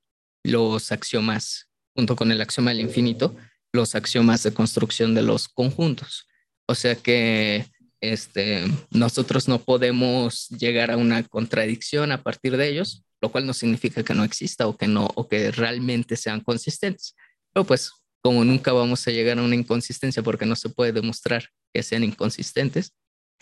los 0.45 0.91
axiomas, 0.91 1.67
junto 1.95 2.15
con 2.15 2.31
el 2.31 2.41
axioma 2.41 2.71
del 2.71 2.81
infinito, 2.81 3.35
los 3.73 3.95
axiomas 3.95 4.43
de 4.43 4.53
construcción 4.53 5.13
de 5.15 5.21
los 5.21 5.47
conjuntos. 5.47 6.27
O 6.67 6.75
sea 6.75 6.95
que 6.95 7.65
este, 8.01 8.63
nosotros 8.91 9.47
no 9.47 9.59
podemos 9.59 10.49
llegar 10.49 10.91
a 10.91 10.97
una 10.97 11.23
contradicción 11.23 12.11
a 12.11 12.21
partir 12.21 12.57
de 12.57 12.69
ellos, 12.69 13.03
lo 13.21 13.31
cual 13.31 13.45
no 13.45 13.53
significa 13.53 14.03
que 14.03 14.13
no 14.13 14.23
exista 14.23 14.67
o 14.67 14.77
que 14.77 14.87
no, 14.87 15.09
o 15.15 15.27
que 15.27 15.51
realmente 15.51 16.15
sean 16.15 16.41
consistentes. 16.41 17.15
Pero 17.53 17.65
pues, 17.65 17.91
como 18.21 18.43
nunca 18.43 18.71
vamos 18.71 19.07
a 19.07 19.11
llegar 19.11 19.39
a 19.39 19.43
una 19.43 19.55
inconsistencia 19.55 20.23
porque 20.23 20.45
no 20.45 20.55
se 20.55 20.69
puede 20.69 20.91
demostrar 20.91 21.49
que 21.73 21.83
sean 21.83 22.03
inconsistentes 22.03 22.93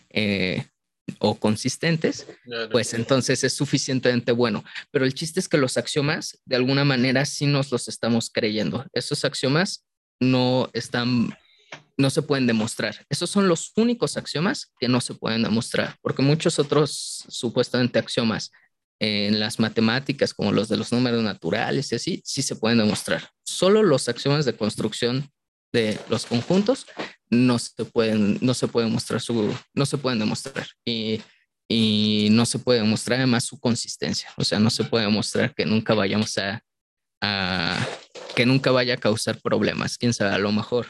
eh, 0.10 0.68
o 1.20 1.36
consistentes, 1.36 2.28
pues 2.72 2.94
entonces 2.94 3.44
es 3.44 3.54
suficientemente 3.54 4.32
bueno. 4.32 4.64
Pero 4.92 5.06
el 5.06 5.14
chiste 5.14 5.40
es 5.40 5.48
que 5.48 5.58
los 5.58 5.78
axiomas, 5.78 6.40
de 6.46 6.56
alguna 6.56 6.86
manera, 6.86 7.26
sí 7.26 7.46
nos 7.46 7.72
los 7.72 7.88
estamos 7.88 8.30
creyendo. 8.30 8.86
Esos 8.94 9.26
axiomas 9.26 9.86
no 10.20 10.70
están 10.74 11.36
no 11.98 12.10
se 12.10 12.22
pueden 12.22 12.48
demostrar. 12.48 13.06
Esos 13.10 13.30
son 13.30 13.48
los 13.48 13.72
únicos 13.76 14.18
axiomas 14.18 14.72
que 14.80 14.88
no 14.88 15.00
se 15.02 15.14
pueden 15.14 15.44
demostrar, 15.44 15.96
porque 16.02 16.22
muchos 16.22 16.58
otros 16.60 17.24
supuestamente 17.28 18.00
axiomas 18.00 18.52
en 19.00 19.40
las 19.40 19.60
matemáticas, 19.60 20.34
como 20.34 20.52
los 20.52 20.70
de 20.70 20.78
los 20.78 20.92
números 20.92 21.24
naturales 21.24 21.92
y 21.92 21.96
así, 21.96 22.22
sí 22.26 22.42
se 22.42 22.56
pueden 22.56 22.80
demostrar. 22.80 23.30
Solo 23.44 23.84
los 23.84 24.08
axiomas 24.08 24.46
de 24.46 24.56
construcción 24.56 25.30
de 25.74 26.00
los 26.08 26.26
conjuntos 26.26 26.86
no 27.30 27.58
se 27.60 27.84
pueden, 27.84 28.38
no 28.42 28.54
se 28.54 28.68
pueden 28.68 28.92
mostrar 28.92 29.20
su, 29.20 29.54
no 29.74 29.86
se 29.86 29.98
pueden 29.98 30.20
demostrar. 30.20 30.68
Y, 30.86 31.22
y 31.68 32.28
no 32.32 32.46
se 32.46 32.60
puede 32.60 32.82
demostrar 32.82 33.18
además 33.18 33.46
su 33.46 33.60
consistencia. 33.60 34.30
O 34.38 34.44
sea, 34.44 34.60
no 34.60 34.70
se 34.70 34.84
puede 34.84 35.06
demostrar 35.06 35.54
que 35.56 35.66
nunca 35.66 35.96
vayamos 35.96 36.38
a, 36.38 36.64
a 37.22 37.88
que 38.36 38.46
nunca 38.46 38.72
vaya 38.72 38.94
a 38.94 38.98
causar 38.98 39.42
problemas. 39.42 39.98
Quién 39.98 40.14
sabe, 40.14 40.36
a 40.36 40.38
lo 40.38 40.52
mejor 40.52 40.88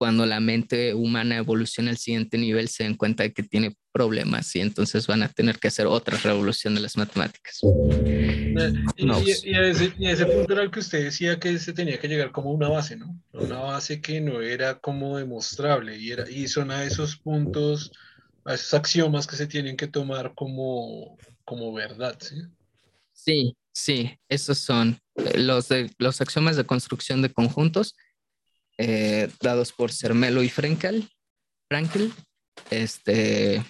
cuando 0.00 0.24
la 0.24 0.40
mente 0.40 0.94
humana 0.94 1.36
evoluciona 1.36 1.90
al 1.90 1.98
siguiente 1.98 2.38
nivel, 2.38 2.68
se 2.68 2.84
dan 2.84 2.94
cuenta 2.94 3.22
de 3.22 3.34
que 3.34 3.42
tiene 3.42 3.76
problemas 3.92 4.56
y 4.56 4.60
entonces 4.60 5.06
van 5.06 5.22
a 5.22 5.28
tener 5.28 5.58
que 5.58 5.68
hacer 5.68 5.86
otra 5.86 6.16
revolución 6.16 6.74
de 6.74 6.80
las 6.80 6.96
matemáticas. 6.96 7.60
Eh, 8.06 8.54
y, 8.96 9.54
a 9.54 9.66
ese, 9.66 10.24
punto 10.24 10.54
era 10.54 10.62
el 10.62 10.70
que 10.70 10.80
usted 10.80 11.04
decía 11.04 11.38
que 11.38 11.58
se 11.58 11.74
tenía 11.74 12.00
que 12.00 12.08
llegar 12.08 12.32
como 12.32 12.50
una 12.50 12.70
base, 12.70 12.96
¿no? 12.96 13.14
Una 13.34 13.58
base 13.58 14.00
que 14.00 14.22
no 14.22 14.40
era 14.40 14.78
como 14.78 15.18
demostrable 15.18 15.98
y, 15.98 16.12
era, 16.12 16.30
y 16.30 16.48
son 16.48 16.70
a 16.70 16.82
esos 16.84 17.18
puntos, 17.18 17.92
a 18.46 18.54
esos 18.54 18.72
axiomas 18.72 19.26
que 19.26 19.36
se 19.36 19.48
tienen 19.48 19.76
que 19.76 19.86
tomar 19.86 20.32
como, 20.34 21.18
como 21.44 21.74
verdad, 21.74 22.16
¿sí? 22.22 22.36
Sí, 23.12 23.54
sí, 23.70 24.18
esos 24.30 24.56
son 24.56 24.98
eh, 25.16 25.40
los, 25.40 25.68
de, 25.68 25.90
los 25.98 26.22
axiomas 26.22 26.56
de 26.56 26.64
construcción 26.64 27.20
de 27.20 27.34
conjuntos 27.34 27.96
eh, 28.82 29.28
dados 29.42 29.72
por 29.72 29.92
Cermelo 29.92 30.42
y 30.42 30.48
Frenkel, 30.48 31.06
Frankel, 31.68 32.12
este, 32.70 33.62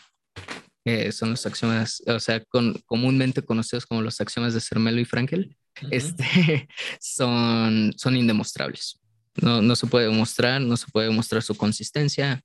son 1.11 1.31
los 1.31 1.45
axiomas, 1.47 2.01
o 2.07 2.21
sea, 2.21 2.43
comúnmente 2.87 3.43
conocidos 3.43 3.87
como 3.87 4.03
los 4.03 4.21
axiomas 4.21 4.55
de 4.55 4.61
Cermelo 4.61 5.01
y 5.01 5.05
Frankel, 5.05 5.57
este, 5.91 6.69
son, 7.01 7.93
son 7.97 8.17
indemostrables. 8.17 9.01
No, 9.41 9.61
no 9.61 9.75
se 9.75 9.89
puede 9.89 10.07
demostrar, 10.07 10.61
no 10.61 10.77
se 10.77 10.87
puede 10.93 11.09
demostrar 11.09 11.43
su 11.43 11.57
consistencia. 11.57 12.43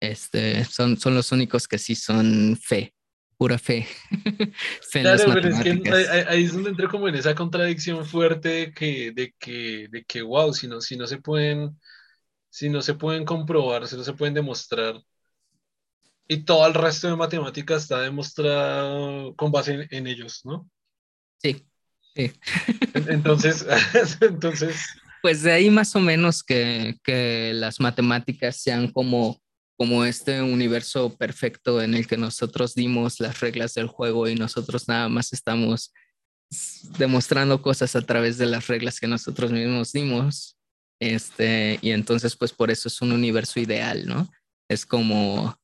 Este, 0.00 0.64
son, 0.64 0.98
son 0.98 1.14
los 1.14 1.32
únicos 1.32 1.66
que 1.66 1.78
sí 1.78 1.96
son 1.96 2.56
fe, 2.60 2.94
pura 3.42 3.58
fe. 3.58 3.88
claro, 4.92 5.24
pero 5.34 5.48
es 5.48 5.60
que 5.64 5.90
ahí, 6.28 6.44
es 6.44 6.52
donde 6.52 6.70
entré 6.70 6.86
como 6.86 7.08
en 7.08 7.16
esa 7.16 7.34
contradicción 7.34 8.06
fuerte 8.06 8.48
de 8.48 8.72
que, 8.72 9.10
de 9.10 9.34
que, 9.36 9.88
de 9.90 10.04
que 10.04 10.22
wow, 10.22 10.54
si 10.54 10.68
no, 10.68 10.80
si 10.80 10.96
no 10.96 11.08
se 11.08 11.18
pueden, 11.18 11.76
si 12.50 12.68
no 12.68 12.82
se 12.82 12.94
pueden 12.94 13.24
comprobar, 13.24 13.88
si 13.88 13.96
no 13.96 14.04
se 14.04 14.12
pueden 14.12 14.34
demostrar, 14.34 14.94
y 16.28 16.44
todo 16.44 16.64
el 16.68 16.74
resto 16.74 17.08
de 17.08 17.16
matemáticas 17.16 17.82
está 17.82 18.00
demostrado 18.00 19.34
con 19.34 19.50
base 19.50 19.88
en, 19.90 20.06
ellos, 20.06 20.42
¿no? 20.44 20.70
Sí, 21.38 21.66
sí. 22.14 22.30
Entonces, 22.94 23.66
entonces. 24.20 24.86
Pues 25.20 25.42
de 25.42 25.50
ahí 25.50 25.68
más 25.68 25.96
o 25.96 26.00
menos 26.00 26.44
que, 26.44 26.94
que 27.02 27.50
las 27.54 27.80
matemáticas 27.80 28.62
sean 28.62 28.92
como 28.92 29.42
como 29.76 30.04
este 30.04 30.42
universo 30.42 31.16
perfecto 31.16 31.82
en 31.82 31.94
el 31.94 32.06
que 32.06 32.16
nosotros 32.16 32.74
dimos 32.74 33.20
las 33.20 33.40
reglas 33.40 33.74
del 33.74 33.88
juego 33.88 34.28
y 34.28 34.34
nosotros 34.34 34.88
nada 34.88 35.08
más 35.08 35.32
estamos 35.32 35.92
demostrando 36.98 37.62
cosas 37.62 37.96
a 37.96 38.02
través 38.02 38.38
de 38.38 38.46
las 38.46 38.66
reglas 38.68 39.00
que 39.00 39.06
nosotros 39.06 39.50
mismos 39.52 39.92
dimos. 39.92 40.56
Este, 41.00 41.78
y 41.82 41.90
entonces, 41.90 42.36
pues 42.36 42.52
por 42.52 42.70
eso 42.70 42.88
es 42.88 43.00
un 43.02 43.12
universo 43.12 43.58
ideal, 43.58 44.06
¿no? 44.06 44.30
Es 44.68 44.86
como, 44.86 45.58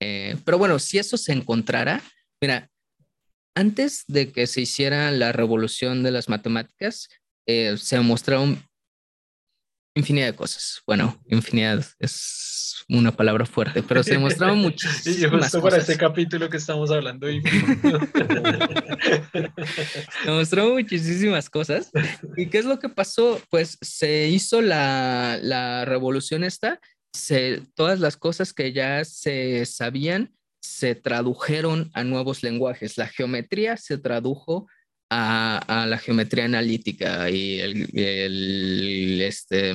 eh, 0.00 0.36
pero 0.44 0.56
bueno, 0.58 0.78
si 0.78 0.98
eso 0.98 1.16
se 1.16 1.32
encontrara, 1.32 2.02
mira, 2.40 2.70
antes 3.54 4.04
de 4.06 4.32
que 4.32 4.46
se 4.46 4.62
hiciera 4.62 5.10
la 5.10 5.32
revolución 5.32 6.02
de 6.02 6.10
las 6.10 6.28
matemáticas, 6.28 7.08
eh, 7.46 7.76
se 7.76 8.00
mostraron 8.00 8.62
infinidad 9.94 10.26
de 10.26 10.34
cosas. 10.34 10.82
Bueno, 10.86 11.20
infinidad 11.26 11.84
es 11.98 12.84
una 12.88 13.12
palabra 13.12 13.46
fuerte, 13.46 13.82
pero 13.82 14.02
se 14.02 14.12
demostraron 14.12 14.58
muchísimas 14.62 15.18
Y 15.18 15.28
justo 15.28 15.62
para 15.62 15.76
este 15.78 15.96
capítulo 15.96 16.48
que 16.48 16.56
estamos 16.56 16.90
hablando. 16.90 17.26
se 17.32 17.40
demostraron 20.24 20.72
muchísimas 20.72 21.48
cosas. 21.50 21.90
¿Y 22.36 22.46
qué 22.46 22.58
es 22.58 22.64
lo 22.64 22.78
que 22.78 22.88
pasó? 22.88 23.40
Pues 23.50 23.78
se 23.80 24.28
hizo 24.28 24.60
la, 24.62 25.38
la 25.42 25.84
revolución 25.84 26.44
esta, 26.44 26.80
se, 27.12 27.62
todas 27.74 28.00
las 28.00 28.16
cosas 28.16 28.52
que 28.52 28.72
ya 28.72 29.04
se 29.04 29.66
sabían 29.66 30.34
se 30.62 30.94
tradujeron 30.94 31.90
a 31.92 32.04
nuevos 32.04 32.42
lenguajes. 32.42 32.96
La 32.96 33.08
geometría 33.08 33.76
se 33.76 33.98
tradujo 33.98 34.68
a, 35.12 35.86
la 35.86 35.98
geometría 35.98 36.46
analítica 36.46 37.28
y 37.30 37.60
el, 37.60 39.20
este, 39.20 39.72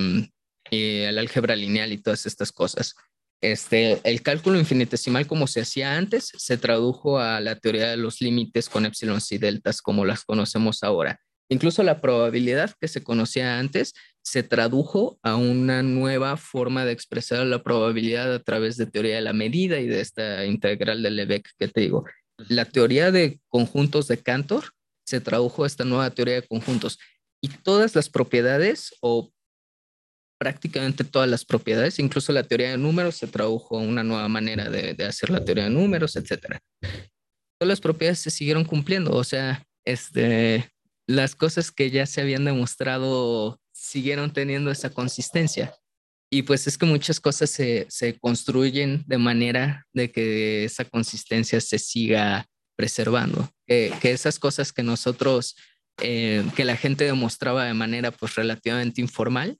el 0.71 1.17
álgebra 1.17 1.55
lineal 1.55 1.93
y 1.93 1.97
todas 1.97 2.25
estas 2.25 2.51
cosas. 2.51 2.95
Este, 3.39 3.99
el 4.03 4.23
cálculo 4.23 4.57
infinitesimal 4.57 5.27
como 5.27 5.45
se 5.45 5.61
hacía 5.61 5.95
antes 5.95 6.31
se 6.35 6.57
tradujo 6.57 7.19
a 7.19 7.39
la 7.39 7.55
teoría 7.55 7.89
de 7.89 7.97
los 7.97 8.19
límites 8.19 8.67
con 8.67 8.85
epsilon 8.85 9.19
y 9.29 9.37
deltas 9.37 9.81
como 9.81 10.05
las 10.05 10.23
conocemos 10.23 10.81
ahora. 10.81 11.19
Incluso 11.49 11.83
la 11.83 12.01
probabilidad 12.01 12.73
que 12.81 12.87
se 12.87 13.03
conocía 13.03 13.59
antes 13.59 13.93
se 14.23 14.43
tradujo 14.43 15.19
a 15.21 15.35
una 15.35 15.83
nueva 15.83 16.35
forma 16.35 16.83
de 16.83 16.91
expresar 16.91 17.45
la 17.45 17.63
probabilidad 17.63 18.33
a 18.33 18.43
través 18.43 18.75
de 18.75 18.87
teoría 18.87 19.15
de 19.15 19.21
la 19.21 19.33
medida 19.33 19.79
y 19.79 19.87
de 19.87 20.01
esta 20.01 20.45
integral 20.45 21.03
de 21.03 21.11
Lebesgue 21.11 21.51
que 21.57 21.67
te 21.67 21.81
digo. 21.81 22.05
La 22.49 22.65
teoría 22.65 23.11
de 23.11 23.39
conjuntos 23.47 24.07
de 24.07 24.17
Cantor 24.17 24.73
se 25.07 25.21
tradujo 25.21 25.65
esta 25.65 25.85
nueva 25.85 26.09
teoría 26.09 26.35
de 26.35 26.47
conjuntos 26.47 26.99
y 27.41 27.47
todas 27.47 27.95
las 27.95 28.09
propiedades 28.09 28.93
o 28.99 29.31
prácticamente 30.39 31.03
todas 31.03 31.29
las 31.29 31.45
propiedades, 31.45 31.97
incluso 31.97 32.31
la 32.31 32.43
teoría 32.43 32.71
de 32.71 32.77
números 32.77 33.15
se 33.15 33.27
tradujo 33.27 33.77
una 33.77 34.03
nueva 34.03 34.27
manera 34.27 34.69
de, 34.69 34.93
de 34.93 35.05
hacer 35.05 35.29
la 35.29 35.43
teoría 35.43 35.63
de 35.63 35.69
números, 35.69 36.15
etc. 36.15 36.59
Todas 37.57 37.69
las 37.69 37.81
propiedades 37.81 38.19
se 38.19 38.29
siguieron 38.29 38.65
cumpliendo, 38.65 39.15
o 39.15 39.23
sea, 39.23 39.65
este, 39.85 40.69
las 41.07 41.35
cosas 41.35 41.71
que 41.71 41.89
ya 41.89 42.05
se 42.05 42.21
habían 42.21 42.45
demostrado 42.45 43.59
siguieron 43.71 44.31
teniendo 44.31 44.69
esa 44.69 44.89
consistencia. 44.89 45.73
Y 46.29 46.41
pues 46.41 46.67
es 46.67 46.77
que 46.77 46.85
muchas 46.85 47.21
cosas 47.21 47.49
se, 47.49 47.85
se 47.89 48.19
construyen 48.19 49.05
de 49.07 49.17
manera 49.17 49.85
de 49.93 50.11
que 50.11 50.65
esa 50.65 50.83
consistencia 50.83 51.61
se 51.61 51.79
siga 51.79 52.45
preservando, 52.77 53.51
que, 53.65 53.91
que 53.99 54.11
esas 54.11 54.39
cosas 54.39 54.71
que 54.71 54.83
nosotros, 54.83 55.57
eh, 56.01 56.45
que 56.55 56.63
la 56.63 56.77
gente 56.77 57.03
demostraba 57.03 57.65
de 57.65 57.73
manera 57.73 58.11
pues 58.11 58.35
relativamente 58.35 59.01
informal, 59.01 59.57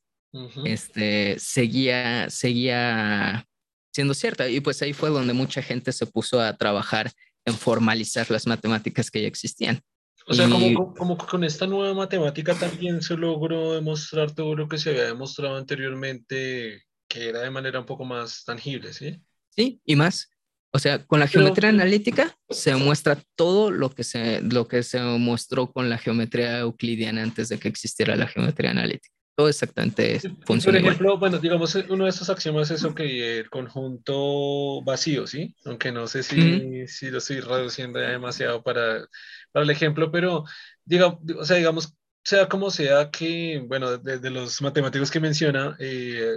este, 0.66 1.40
seguía, 1.40 2.30
seguía 2.30 3.46
siendo 3.92 4.14
cierta. 4.14 4.48
Y 4.48 4.60
pues 4.60 4.82
ahí 4.84 4.94
fue 4.94 5.10
donde 5.10 5.34
mucha 5.34 5.64
gente 5.64 5.92
se 5.92 6.06
puso 6.06 6.40
a 6.40 6.56
trabajar 6.56 7.12
en 7.44 7.56
formalizar 7.56 8.30
las 8.30 8.46
matemáticas 8.46 9.10
que 9.10 9.22
ya 9.24 9.28
existían. 9.28 9.82
O 10.28 10.34
sea, 10.34 10.48
como, 10.48 10.94
como, 10.94 11.18
con 11.18 11.44
esta 11.44 11.66
nueva 11.66 11.94
matemática 11.94 12.54
también 12.54 13.02
se 13.02 13.16
logró 13.16 13.74
demostrar 13.74 14.36
todo 14.36 14.56
lo 14.56 14.68
que 14.68 14.78
se 14.78 14.90
había 14.90 15.06
demostrado 15.06 15.56
anteriormente, 15.56 16.84
que 17.08 17.30
era 17.30 17.40
de 17.40 17.50
manera 17.50 17.80
un 17.80 17.86
poco 17.86 18.04
más 18.04 18.44
tangible, 18.44 18.94
¿sí? 18.94 19.22
Sí, 19.50 19.82
y 19.86 19.96
más. 19.96 20.30
O 20.77 20.80
sea, 20.80 21.03
con 21.03 21.19
la 21.19 21.27
geometría 21.27 21.69
analítica 21.69 22.38
se 22.51 22.75
muestra 22.75 23.17
todo 23.35 23.72
lo 23.72 23.89
que 23.89 24.03
se, 24.03 24.41
lo 24.43 24.67
que 24.67 24.83
se 24.83 25.01
mostró 25.01 25.72
con 25.72 25.89
la 25.89 25.97
geometría 25.97 26.59
euclidiana 26.59 27.23
antes 27.23 27.49
de 27.49 27.57
que 27.57 27.67
existiera 27.67 28.15
la 28.15 28.27
geometría 28.27 28.69
analítica 28.69 29.09
todo 29.35 29.49
exactamente 29.49 30.19
funciona. 30.45 30.80
Por 30.80 30.88
ejemplo, 30.88 31.17
bueno, 31.19 31.38
digamos, 31.38 31.75
uno 31.89 32.03
de 32.06 32.09
estos 32.09 32.30
axiomas 32.30 32.72
es 32.72 32.85
que 32.95 33.39
el 33.39 33.49
conjunto 33.51 34.83
vacío, 34.83 35.25
¿sí? 35.27 35.56
Aunque 35.65 35.91
no 35.91 36.07
sé 36.07 36.22
si, 36.22 36.88
si 36.88 37.11
lo 37.11 37.19
estoy 37.19 37.39
reduciendo 37.39 37.99
demasiado 37.99 38.64
para, 38.64 39.07
para 39.51 39.64
el 39.64 39.69
ejemplo, 39.69 40.11
pero 40.11 40.43
digamos, 40.85 41.19
o 41.38 41.45
sea, 41.45 41.57
digamos, 41.57 41.95
sea 42.27 42.49
como 42.49 42.69
sea 42.72 43.09
que, 43.09 43.64
bueno, 43.65 43.97
de, 43.99 44.30
los 44.30 44.61
matemáticos 44.61 45.09
que 45.09 45.22
menciona, 45.22 45.77
eh, 45.80 46.35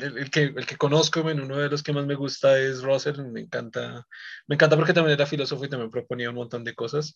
el, 0.00 0.30
que, 0.32 0.52
el 0.56 0.66
que 0.66 0.76
conozco, 0.76 1.22
bueno, 1.22 1.44
uno 1.44 1.58
de 1.58 1.68
los 1.68 1.80
que 1.84 1.92
más 1.92 2.04
me 2.06 2.16
gusta 2.16 2.58
es 2.58 2.82
Russell, 2.82 3.22
me 3.30 3.42
encanta, 3.42 4.04
me 4.48 4.56
encanta 4.56 4.74
porque 4.74 4.92
también 4.92 5.14
era 5.14 5.24
filósofo 5.24 5.64
y 5.64 5.68
también 5.68 5.92
proponía 5.92 6.30
un 6.30 6.34
montón 6.34 6.64
de 6.64 6.74
cosas. 6.74 7.14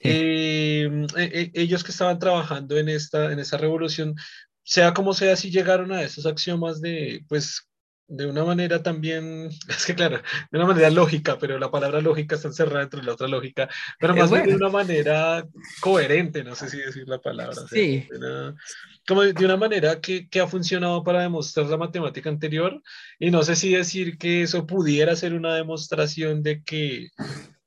Em, 0.00 1.04
e, 1.16 1.52
e, 1.52 1.52
ellos 1.54 1.84
que 1.84 1.92
estaban 1.92 2.18
trabajando 2.18 2.76
en 2.76 2.88
esta, 2.88 3.30
en 3.30 3.38
esta 3.38 3.58
revolución, 3.58 4.16
sea 4.64 4.92
como 4.92 5.14
sea, 5.14 5.36
si 5.36 5.52
llegaron 5.52 5.92
a 5.92 6.02
esos 6.02 6.26
axiomas 6.26 6.80
de, 6.80 7.24
pues, 7.28 7.69
de 8.10 8.26
una 8.26 8.44
manera 8.44 8.82
también, 8.82 9.48
es 9.68 9.86
que 9.86 9.94
claro, 9.94 10.20
de 10.50 10.58
una 10.58 10.66
manera 10.66 10.90
lógica, 10.90 11.38
pero 11.38 11.58
la 11.58 11.70
palabra 11.70 12.00
lógica 12.00 12.34
está 12.34 12.48
encerrada 12.48 12.80
dentro 12.80 13.00
de 13.00 13.06
la 13.06 13.14
otra 13.14 13.28
lógica, 13.28 13.68
pero 13.98 14.14
más 14.14 14.30
bien 14.30 14.46
de 14.46 14.56
una 14.56 14.68
manera 14.68 15.46
coherente, 15.80 16.44
no 16.44 16.54
sé 16.54 16.68
si 16.68 16.78
decir 16.78 17.08
la 17.08 17.20
palabra. 17.20 17.56
Sí. 17.70 18.06
como 19.06 19.22
de 19.22 19.44
una 19.44 19.56
manera 19.56 20.00
que, 20.00 20.28
que, 20.28 20.40
ha 20.40 20.46
funcionado 20.46 21.02
para 21.02 21.22
demostrar 21.22 21.66
la 21.66 21.76
matemática 21.76 22.28
anterior, 22.28 22.82
y 23.18 23.30
no 23.30 23.42
sé 23.42 23.56
si 23.56 23.72
decir 23.72 24.18
que 24.18 24.42
eso 24.42 24.66
pudiera 24.66 25.16
ser 25.16 25.34
una 25.34 25.54
demostración 25.54 26.42
de 26.42 26.62
que 26.62 27.08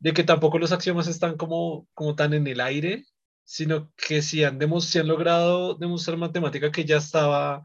de 0.03 0.13
que 0.13 0.25
tampoco 0.25 0.59
los 0.59 0.73
axiomas 0.73 1.07
están 1.07 1.37
como, 1.37 1.87
como 1.93 2.13
tan 2.13 2.33
en 2.33 2.45
el 2.45 2.59
aire, 2.59 3.05
sino 3.45 3.89
que 3.95 4.21
si 4.21 4.43
han, 4.43 4.59
si 4.81 4.99
han 4.99 5.07
logrado 5.07 5.75
demostrar 5.75 6.17
matemática 6.17 6.73
que 6.73 6.83
ya 6.83 6.97
estaba, 6.97 7.63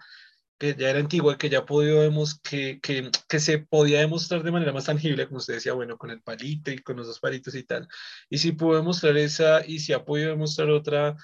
que 0.58 0.74
ya 0.74 0.90
era 0.90 0.98
antigua, 0.98 1.38
que 1.38 1.48
ya 1.48 1.64
podido 1.64 2.10
que, 2.42 2.80
que, 2.80 3.10
que, 3.28 3.40
se 3.40 3.58
podía 3.58 4.00
demostrar 4.00 4.42
de 4.42 4.50
manera 4.50 4.72
más 4.72 4.86
tangible, 4.86 5.26
como 5.26 5.38
usted 5.38 5.54
decía, 5.54 5.72
bueno, 5.72 5.96
con 5.96 6.10
el 6.10 6.20
palito 6.20 6.70
y 6.70 6.78
con 6.78 6.96
los 6.96 7.06
dos 7.06 7.20
palitos 7.20 7.54
y 7.54 7.62
tal. 7.62 7.88
Y 8.28 8.38
si 8.38 8.52
pudo 8.52 8.76
demostrar 8.76 9.16
esa 9.16 9.64
y 9.64 9.78
si 9.78 9.92
ha 9.92 10.04
podido 10.04 10.30
demostrar 10.30 10.70
otra, 10.70 11.16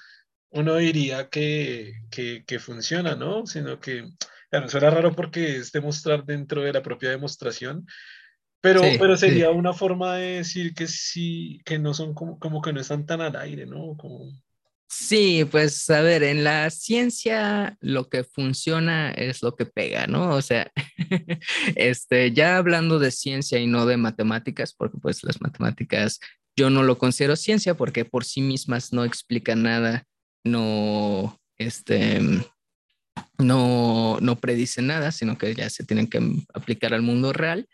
uno 0.49 0.75
diría 0.77 1.29
que, 1.29 2.01
que, 2.09 2.45
que 2.45 2.59
funciona, 2.59 3.15
¿no? 3.15 3.45
Sino 3.45 3.79
que, 3.79 4.07
claro, 4.49 4.69
suena 4.69 4.89
raro 4.89 5.13
porque 5.13 5.57
es 5.57 5.71
demostrar 5.73 6.23
dentro 6.23 6.61
de 6.61 6.71
la 6.71 6.81
propia 6.81 7.09
demostración, 7.09 7.85
pero, 8.61 8.81
pero 8.97 9.15
sería 9.15 9.51
una 9.51 9.73
forma 9.73 10.15
de 10.15 10.37
decir 10.37 10.73
que 10.73 10.87
sí, 10.87 11.61
que 11.65 11.77
no 11.77 11.93
son 11.93 12.13
como, 12.15 12.39
como 12.39 12.61
que 12.61 12.73
no 12.73 12.79
están 12.79 13.05
tan 13.05 13.21
al 13.21 13.35
aire, 13.35 13.65
¿no? 13.65 13.95
Como... 13.97 14.31
Sí, 14.87 15.45
pues 15.49 15.89
a 15.89 16.01
ver, 16.01 16.23
en 16.23 16.43
la 16.43 16.69
ciencia 16.69 17.77
lo 17.81 18.09
que 18.09 18.23
funciona 18.23 19.11
es 19.11 19.41
lo 19.41 19.55
que 19.55 19.65
pega, 19.65 20.07
¿no? 20.07 20.35
O 20.35 20.41
sea, 20.41 20.71
este, 21.75 22.31
ya 22.31 22.57
hablando 22.57 22.99
de 22.99 23.11
ciencia 23.11 23.59
y 23.59 23.67
no 23.67 23.85
de 23.85 23.97
matemáticas, 23.97 24.73
porque 24.73 24.97
pues 24.97 25.23
las 25.23 25.41
matemáticas 25.41 26.19
yo 26.55 26.69
no 26.69 26.83
lo 26.83 26.97
considero 26.97 27.35
ciencia 27.35 27.75
porque 27.75 28.05
por 28.05 28.23
sí 28.23 28.41
mismas 28.41 28.93
no 28.93 29.03
explican 29.03 29.63
nada, 29.63 30.05
no, 30.43 31.39
este, 31.57 32.21
no, 33.37 34.19
no 34.21 34.35
predicen 34.39 34.87
nada, 34.87 35.11
sino 35.11 35.37
que 35.37 35.53
ya 35.55 35.69
se 35.69 35.83
tienen 35.83 36.07
que 36.07 36.21
aplicar 36.53 36.93
al 36.93 37.01
mundo 37.01 37.33
real 37.33 37.67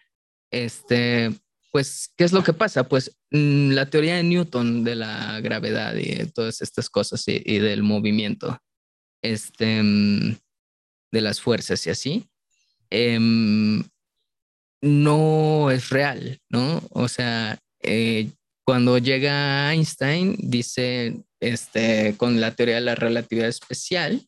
este, 0.51 1.31
pues, 1.71 2.11
¿qué 2.17 2.25
es 2.25 2.33
lo 2.33 2.43
que 2.43 2.53
pasa? 2.53 2.87
Pues 2.87 3.17
mm, 3.31 3.71
la 3.71 3.89
teoría 3.89 4.17
de 4.17 4.23
Newton 4.23 4.83
de 4.83 4.95
la 4.95 5.39
gravedad 5.39 5.95
y 5.95 6.25
todas 6.27 6.61
estas 6.61 6.89
cosas 6.89 7.23
y, 7.27 7.59
del 7.59 7.83
movimiento, 7.83 8.59
este, 9.23 9.81
mm, 9.81 10.37
de 11.11 11.21
las 11.21 11.41
fuerzas 11.41 11.85
y 11.87 11.89
así, 11.89 12.29
em, 12.89 13.83
no 14.81 15.71
es 15.71 15.89
real, 15.89 16.39
¿no? 16.49 16.81
O 16.91 17.07
sea, 17.07 17.59
eh, 17.81 18.29
cuando 18.65 18.97
llega 18.97 19.73
Einstein, 19.73 20.35
dice, 20.39 21.23
este, 21.39 22.15
con 22.17 22.41
la 22.41 22.55
teoría 22.55 22.75
de 22.75 22.81
la 22.81 22.95
relatividad 22.95 23.47
especial, 23.47 24.21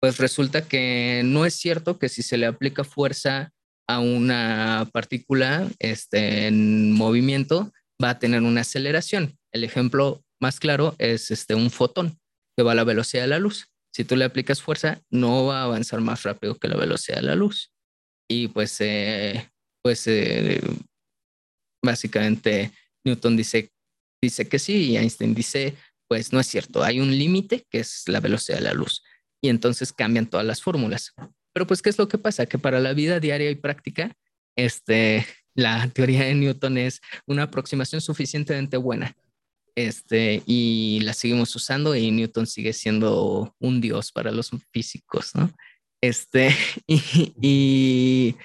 pues 0.00 0.18
resulta 0.18 0.66
que 0.68 1.22
no 1.24 1.46
es 1.46 1.54
cierto 1.54 1.98
que 1.98 2.08
si 2.08 2.22
se 2.22 2.36
le 2.36 2.46
aplica 2.46 2.84
fuerza 2.84 3.52
a 3.86 4.00
una 4.00 4.88
partícula 4.92 5.68
este, 5.78 6.46
en 6.46 6.92
movimiento, 6.92 7.72
va 8.02 8.10
a 8.10 8.18
tener 8.18 8.42
una 8.42 8.62
aceleración. 8.62 9.38
El 9.52 9.64
ejemplo 9.64 10.24
más 10.40 10.60
claro 10.60 10.94
es 10.98 11.30
este, 11.30 11.54
un 11.54 11.70
fotón 11.70 12.18
que 12.56 12.62
va 12.62 12.72
a 12.72 12.76
la 12.76 12.84
velocidad 12.84 13.22
de 13.22 13.28
la 13.28 13.38
luz. 13.38 13.68
Si 13.92 14.04
tú 14.04 14.16
le 14.16 14.24
aplicas 14.24 14.60
fuerza, 14.60 15.00
no 15.10 15.46
va 15.46 15.60
a 15.60 15.64
avanzar 15.64 16.00
más 16.00 16.22
rápido 16.22 16.58
que 16.58 16.68
la 16.68 16.76
velocidad 16.76 17.16
de 17.16 17.22
la 17.22 17.34
luz. 17.34 17.72
Y 18.28 18.48
pues, 18.48 18.80
eh, 18.80 19.50
pues 19.82 20.06
eh, 20.06 20.60
básicamente 21.84 22.72
Newton 23.04 23.36
dice, 23.36 23.70
dice 24.22 24.48
que 24.48 24.58
sí 24.58 24.90
y 24.90 24.96
Einstein 24.96 25.34
dice, 25.34 25.76
pues 26.08 26.32
no 26.32 26.40
es 26.40 26.46
cierto, 26.46 26.82
hay 26.82 27.00
un 27.00 27.16
límite 27.16 27.66
que 27.70 27.80
es 27.80 28.04
la 28.08 28.20
velocidad 28.20 28.58
de 28.58 28.64
la 28.64 28.72
luz. 28.72 29.02
Y 29.42 29.48
entonces 29.48 29.92
cambian 29.92 30.26
todas 30.26 30.46
las 30.46 30.62
fórmulas. 30.62 31.12
Pero 31.54 31.66
pues, 31.66 31.80
¿qué 31.80 31.88
es 31.88 31.98
lo 31.98 32.08
que 32.08 32.18
pasa? 32.18 32.46
Que 32.46 32.58
para 32.58 32.80
la 32.80 32.92
vida 32.92 33.20
diaria 33.20 33.50
y 33.50 33.54
práctica, 33.54 34.14
este, 34.56 35.24
la 35.54 35.88
teoría 35.88 36.24
de 36.24 36.34
Newton 36.34 36.76
es 36.78 37.00
una 37.26 37.44
aproximación 37.44 38.00
suficientemente 38.00 38.76
buena. 38.76 39.16
Este, 39.76 40.42
y 40.46 41.00
la 41.00 41.14
seguimos 41.14 41.54
usando 41.56 41.96
y 41.96 42.10
Newton 42.10 42.46
sigue 42.46 42.72
siendo 42.72 43.54
un 43.58 43.80
dios 43.80 44.12
para 44.12 44.30
los 44.30 44.50
físicos, 44.72 45.34
¿no? 45.34 45.50
Este, 46.00 46.54
y, 47.40 48.36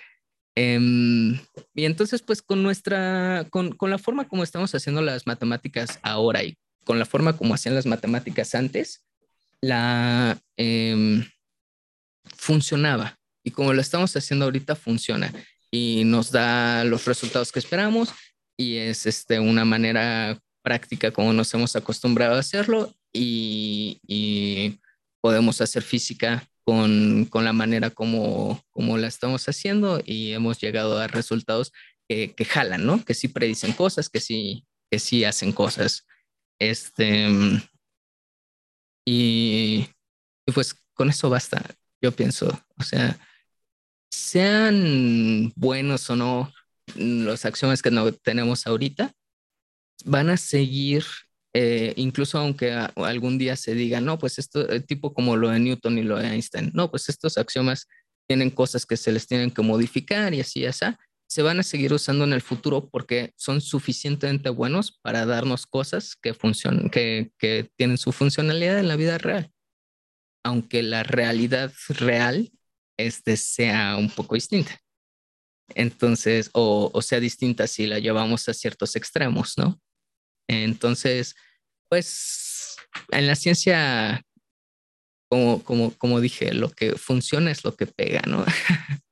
em, 0.56 1.34
y, 1.74 1.86
entonces, 1.86 2.22
pues 2.22 2.42
con 2.42 2.64
nuestra, 2.64 3.46
con, 3.50 3.72
con, 3.74 3.90
la 3.90 3.98
forma 3.98 4.28
como 4.28 4.44
estamos 4.44 4.74
haciendo 4.74 5.02
las 5.02 5.28
matemáticas 5.28 6.00
ahora 6.04 6.44
y 6.44 6.58
con 6.84 7.00
la 7.00 7.06
forma 7.06 7.36
como 7.38 7.54
hacían 7.54 7.76
las 7.76 7.86
matemáticas 7.86 8.56
antes, 8.56 9.04
la 9.62 10.40
em, 10.58 11.26
funcionaba. 12.36 13.18
Y 13.44 13.52
como 13.52 13.74
lo 13.74 13.82
estamos 13.82 14.16
haciendo 14.16 14.46
ahorita, 14.46 14.76
funciona 14.76 15.34
y 15.72 16.04
nos 16.06 16.32
da 16.32 16.84
los 16.84 17.06
resultados 17.06 17.52
que 17.52 17.60
esperamos 17.60 18.10
y 18.58 18.78
es 18.78 19.06
este, 19.06 19.40
una 19.40 19.66
manera 19.66 20.40
práctica 20.64 21.12
como 21.12 21.34
nos 21.34 21.54
hemos 21.54 21.76
acostumbrado 21.76 22.36
a 22.36 22.40
hacerlo 22.40 22.94
y, 23.14 24.00
y 24.08 24.80
podemos 25.22 25.62
hacer 25.62 25.84
física 25.84 26.48
con, 26.64 27.26
con, 27.26 27.46
la 27.46 27.54
manera 27.54 27.90
como, 27.90 28.64
como 28.72 28.98
la 28.98 29.08
estamos 29.08 29.48
haciendo 29.48 30.02
y 30.06 30.34
hemos 30.34 30.60
llegado 30.60 31.00
a 31.00 31.08
resultados 31.08 31.72
que, 32.08 32.34
que 32.36 32.46
jalan, 32.46 32.86
¿no? 32.86 33.04
Que 33.04 33.14
sí 33.14 33.28
predicen 33.28 33.74
cosas, 33.74 34.10
que 34.10 34.20
sí, 34.20 34.66
que 34.92 35.00
sí 35.00 35.24
hacen 35.24 35.52
cosas. 35.52 36.06
Este, 36.60 37.28
y, 39.06 39.88
y 40.46 40.52
pues 40.52 40.76
con 40.94 41.10
eso 41.10 41.30
basta, 41.30 41.64
yo 42.02 42.12
pienso. 42.12 42.48
O 42.78 42.84
sea, 42.84 43.20
sean 44.10 45.52
buenos 45.56 46.10
o 46.10 46.16
no 46.16 46.54
los 46.96 47.46
axiomas 47.46 47.82
que 47.82 47.92
no 47.92 48.12
tenemos 48.12 48.66
ahorita, 48.68 49.14
van 50.06 50.30
a 50.30 50.38
seguir, 50.38 51.04
eh, 51.54 51.94
incluso 51.98 52.40
aunque 52.40 52.72
algún 52.72 53.38
día 53.38 53.56
se 53.56 53.76
diga, 53.76 54.02
no, 54.02 54.18
pues 54.18 54.40
esto, 54.40 54.66
tipo 54.84 55.14
como 55.14 55.36
lo 55.36 55.50
de 55.50 55.60
Newton 55.60 55.98
y 55.98 56.04
lo 56.04 56.18
de 56.18 56.28
Einstein, 56.28 56.72
no, 56.74 56.90
pues 56.90 57.10
estos 57.10 57.38
axiomas 57.38 57.88
tienen 58.28 58.50
cosas 58.50 58.86
que 58.86 58.98
se 58.98 59.12
les 59.12 59.28
tienen 59.28 59.52
que 59.52 59.62
modificar 59.62 60.34
y 60.34 60.42
así, 60.42 60.66
así, 60.66 60.86
se 61.28 61.42
van 61.44 61.60
a 61.60 61.64
seguir 61.64 61.94
usando 61.94 62.24
en 62.24 62.34
el 62.34 62.42
futuro 62.42 62.90
porque 62.90 63.34
son 63.36 63.62
suficientemente 63.62 64.50
buenos 64.50 64.98
para 65.04 65.26
darnos 65.28 65.68
cosas 65.68 66.16
que 66.16 66.34
funcionan, 66.34 66.90
que 66.90 67.32
tienen 67.76 68.00
su 68.00 68.12
funcionalidad 68.12 68.80
en 68.80 68.88
la 68.88 68.96
vida 68.96 69.18
real. 69.20 69.52
Aunque 70.50 70.82
la 70.82 71.04
realidad 71.04 71.72
real 71.90 72.52
este, 72.98 73.38
sea 73.38 73.98
un 73.98 74.10
poco 74.10 74.34
distinta. 74.34 74.80
Entonces, 75.76 76.50
o, 76.54 76.90
o, 76.92 77.02
sea 77.04 77.20
distinta 77.20 77.68
si 77.68 77.86
la 77.86 78.00
llevamos 78.00 78.50
a 78.50 78.56
ciertos 78.56 78.96
extremos, 78.96 79.54
¿no? 79.60 79.80
Entonces, 80.48 81.36
pues 81.88 82.76
en 83.12 83.28
la 83.28 83.36
ciencia, 83.36 84.24
como, 85.30 85.64
como, 85.64 85.92
como 86.00 86.20
dije, 86.20 86.52
lo 86.52 86.72
que 86.72 86.94
funciona 86.94 87.52
es 87.52 87.64
lo 87.64 87.76
que 87.76 87.86
pega, 87.86 88.22
¿no? 88.28 88.44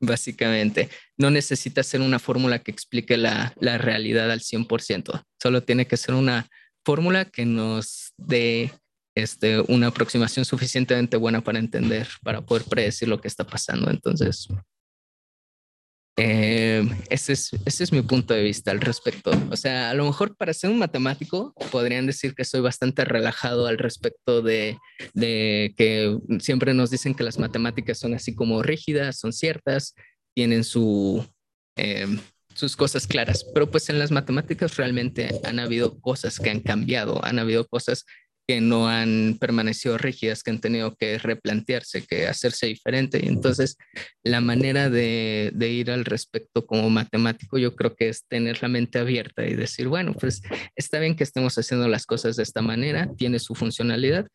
Básicamente, 0.00 0.88
no 1.18 1.30
necesita 1.30 1.82
ser 1.82 2.00
una 2.00 2.18
fórmula 2.18 2.60
que 2.60 2.70
explique 2.70 3.18
la, 3.18 3.52
la 3.60 3.76
realidad 3.76 4.30
al 4.30 4.40
100%, 4.40 5.26
solo 5.38 5.62
tiene 5.62 5.86
que 5.86 5.98
ser 5.98 6.14
una 6.14 6.48
fórmula 6.86 7.26
que 7.26 7.44
nos 7.44 8.14
dé 8.16 8.72
este, 9.14 9.60
una 9.68 9.88
aproximación 9.88 10.44
suficientemente 10.44 11.16
buena 11.16 11.40
para 11.40 11.58
entender, 11.58 12.08
para 12.22 12.40
poder 12.40 12.64
predecir 12.64 13.08
lo 13.08 13.20
que 13.20 13.28
está 13.28 13.44
pasando. 13.44 13.90
Entonces, 13.90 14.48
eh, 16.16 16.86
ese, 17.08 17.32
es, 17.32 17.50
ese 17.64 17.84
es 17.84 17.92
mi 17.92 18.02
punto 18.02 18.34
de 18.34 18.42
vista 18.42 18.70
al 18.70 18.80
respecto. 18.80 19.30
O 19.50 19.56
sea, 19.56 19.90
a 19.90 19.94
lo 19.94 20.04
mejor 20.04 20.36
para 20.36 20.52
ser 20.52 20.70
un 20.70 20.78
matemático 20.78 21.54
podrían 21.70 22.06
decir 22.06 22.34
que 22.34 22.44
soy 22.44 22.60
bastante 22.60 23.04
relajado 23.04 23.66
al 23.66 23.78
respecto 23.78 24.42
de, 24.42 24.76
de 25.14 25.74
que 25.76 26.18
siempre 26.40 26.74
nos 26.74 26.90
dicen 26.90 27.14
que 27.14 27.24
las 27.24 27.38
matemáticas 27.38 27.98
son 27.98 28.14
así 28.14 28.34
como 28.34 28.62
rígidas, 28.62 29.18
son 29.18 29.32
ciertas, 29.32 29.94
tienen 30.34 30.64
su... 30.64 31.26
Eh, 31.76 32.06
sus 32.52 32.76
cosas 32.76 33.06
claras, 33.06 33.46
pero 33.54 33.70
pues 33.70 33.88
en 33.90 33.98
las 33.98 34.10
matemáticas 34.10 34.76
realmente 34.76 35.40
han 35.44 35.60
habido 35.60 36.00
cosas 36.00 36.38
que 36.38 36.50
han 36.50 36.60
cambiado, 36.60 37.24
han 37.24 37.38
habido 37.38 37.66
cosas 37.66 38.04
que 38.50 38.60
no 38.60 38.88
han 38.88 39.36
permanecido 39.38 39.96
rígidas, 39.96 40.42
que 40.42 40.50
han 40.50 40.60
tenido 40.60 40.96
que 40.96 41.18
replantearse, 41.18 42.04
que 42.04 42.26
hacerse 42.26 42.66
diferente. 42.66 43.20
Y 43.22 43.28
entonces 43.28 43.76
la 44.24 44.40
manera 44.40 44.90
de, 44.90 45.52
de, 45.54 45.68
ir 45.68 45.92
al 45.92 46.04
respecto 46.04 46.66
como 46.66 46.90
matemático 46.90 47.58
yo 47.58 47.76
creo 47.76 47.94
que 47.94 48.08
es 48.08 48.26
tener 48.26 48.60
la 48.60 48.66
mente 48.66 48.98
abierta 48.98 49.46
y 49.46 49.54
decir, 49.54 49.86
bueno, 49.86 50.14
pues 50.14 50.42
está 50.74 50.98
bien 50.98 51.14
que 51.14 51.22
estemos 51.22 51.56
haciendo 51.58 51.86
las 51.86 52.06
cosas 52.06 52.34
de 52.34 52.42
esta 52.42 52.60
manera, 52.60 53.08
tiene 53.16 53.38
su 53.38 53.54
funcionalidad 53.54 54.26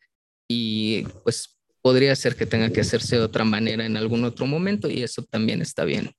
y 0.48 1.02
pues 1.22 1.58
podría 1.82 2.16
ser 2.16 2.36
que 2.36 2.46
tenga 2.46 2.70
que 2.70 2.80
hacerse 2.80 3.16
de 3.16 3.22
otra 3.22 3.44
manera 3.44 3.84
en 3.84 3.98
algún 3.98 4.24
otro 4.24 4.46
momento 4.46 4.88
y 4.88 5.02
eso 5.02 5.24
también 5.24 5.60
está 5.60 5.84
bien. 5.84 6.10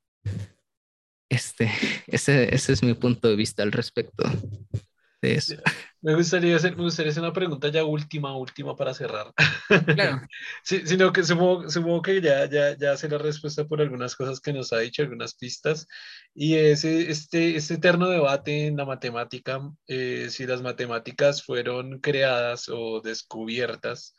Este, 1.30 1.72
ese, 2.06 2.53
ese 2.53 2.74
es 2.74 2.84
mi 2.84 2.93
punto 2.93 3.27
de 3.27 3.35
vista 3.35 3.64
al 3.64 3.72
respecto 3.72 4.24
de 5.22 5.36
eso. 5.36 5.56
Me 6.02 6.14
gustaría 6.14 6.56
hacer, 6.56 6.78
me 6.78 6.84
gustaría 6.84 7.12
hacer 7.12 7.24
una 7.24 7.34
pregunta 7.34 7.70
ya 7.70 7.84
última, 7.84 8.36
última 8.38 8.76
para 8.76 8.94
cerrar. 8.94 9.34
Claro. 9.68 10.22
sí, 10.64 10.82
sino 10.86 11.12
que 11.12 11.24
supongo, 11.24 11.70
supongo 11.70 12.02
que 12.02 12.22
ya, 12.22 12.48
ya, 12.50 12.78
ya 12.78 12.96
sé 12.96 13.10
la 13.10 13.18
respuesta 13.18 13.66
por 13.66 13.82
algunas 13.82 14.16
cosas 14.16 14.40
que 14.40 14.54
nos 14.54 14.72
ha 14.74 14.80
dicho, 14.80 15.02
algunas 15.02 15.34
pistas. 15.36 15.88
Y 16.34 16.56
es 16.56 16.86
este, 16.86 17.56
este 17.56 17.76
eterno 17.76 18.10
debate 18.10 18.68
en 18.68 18.78
la 18.78 18.86
matemática, 18.86 19.60
eh, 19.88 20.28
si 20.30 20.46
las 20.46 20.62
matemáticas 20.62 21.44
fueron 21.44 22.00
creadas 22.00 22.70
o 22.70 23.02
descubiertas. 23.02 24.16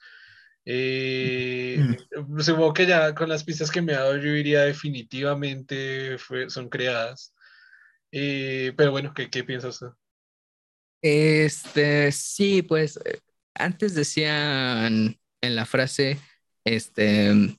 Eh, 0.64 1.78
mm. 1.78 2.40
Supongo 2.40 2.74
que 2.74 2.86
ya 2.86 3.14
con 3.14 3.28
las 3.28 3.44
pistas 3.44 3.70
que 3.70 3.80
me 3.82 3.94
ha 3.94 4.00
dado, 4.00 4.16
yo 4.16 4.32
diría 4.32 4.62
definitivamente 4.62 6.18
fue, 6.18 6.50
son 6.50 6.68
creadas. 6.68 7.34
Eh, 8.12 8.72
pero 8.76 8.90
bueno, 8.90 9.14
¿qué, 9.14 9.30
qué 9.30 9.44
piensas 9.44 9.78
tú? 9.78 9.94
Este, 11.02 12.10
sí, 12.12 12.62
pues 12.62 12.98
eh, 13.04 13.20
antes 13.54 13.94
decían 13.94 15.18
en 15.40 15.56
la 15.56 15.66
frase, 15.66 16.18
este, 16.64 17.56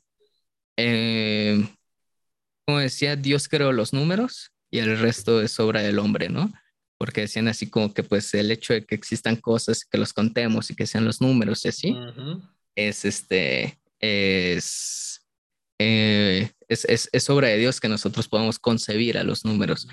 eh, 0.78 1.68
como 2.66 2.80
decía, 2.80 3.16
Dios 3.16 3.48
creó 3.48 3.72
los 3.72 3.94
números 3.94 4.52
y 4.72 4.80
el 4.80 5.00
resto 5.00 5.42
es 5.42 5.60
obra 5.60 5.82
del 5.82 6.00
hombre, 6.00 6.30
¿no? 6.30 6.52
Porque 6.98 7.22
decían 7.22 7.48
así 7.48 7.70
como 7.70 7.94
que 7.94 8.04
pues 8.04 8.34
el 8.34 8.52
hecho 8.52 8.74
de 8.74 8.86
que 8.86 8.96
existan 8.96 9.38
cosas, 9.38 9.86
que 9.86 9.98
los 9.98 10.14
contemos 10.14 10.70
y 10.70 10.76
que 10.76 10.86
sean 10.86 11.06
los 11.06 11.22
números 11.22 11.64
y 11.66 11.70
así, 11.70 11.98
es 12.76 13.06
este, 13.06 13.80
es, 14.00 15.26
eh, 15.80 16.52
es, 16.68 16.86
es, 16.86 17.10
es 17.12 17.30
obra 17.30 17.48
de 17.48 17.58
Dios 17.58 17.80
que 17.80 17.88
nosotros 17.88 18.28
podamos 18.28 18.60
concebir 18.60 19.18
a 19.18 19.24
los 19.24 19.46
números. 19.46 19.88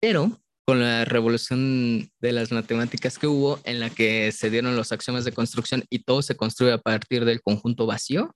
Pero 0.00 0.41
con 0.64 0.80
la 0.80 1.04
revolución 1.04 2.10
de 2.20 2.32
las 2.32 2.52
matemáticas 2.52 3.18
que 3.18 3.26
hubo, 3.26 3.60
en 3.64 3.80
la 3.80 3.90
que 3.90 4.30
se 4.32 4.50
dieron 4.50 4.76
los 4.76 4.92
axiomas 4.92 5.24
de 5.24 5.32
construcción 5.32 5.84
y 5.90 6.00
todo 6.00 6.22
se 6.22 6.36
construye 6.36 6.72
a 6.72 6.78
partir 6.78 7.24
del 7.24 7.42
conjunto 7.42 7.86
vacío, 7.86 8.34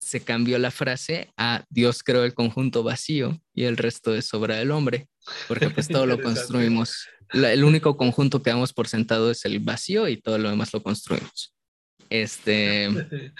se 0.00 0.20
cambió 0.20 0.58
la 0.58 0.70
frase 0.70 1.32
a 1.36 1.64
Dios 1.68 2.02
creó 2.02 2.24
el 2.24 2.34
conjunto 2.34 2.82
vacío 2.82 3.40
y 3.52 3.64
el 3.64 3.76
resto 3.76 4.14
es 4.14 4.32
obra 4.32 4.56
del 4.56 4.70
hombre, 4.70 5.08
porque 5.48 5.70
pues 5.70 5.88
todo 5.88 6.06
lo 6.06 6.20
construimos. 6.22 7.08
el 7.32 7.64
único 7.64 7.96
conjunto 7.96 8.42
que 8.42 8.50
damos 8.50 8.72
por 8.72 8.86
sentado 8.86 9.30
es 9.30 9.44
el 9.44 9.58
vacío 9.58 10.08
y 10.08 10.20
todo 10.20 10.38
lo 10.38 10.50
demás 10.50 10.72
lo 10.72 10.82
construimos. 10.82 11.54
Este. 12.10 12.88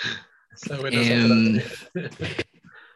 Em, 0.91 1.61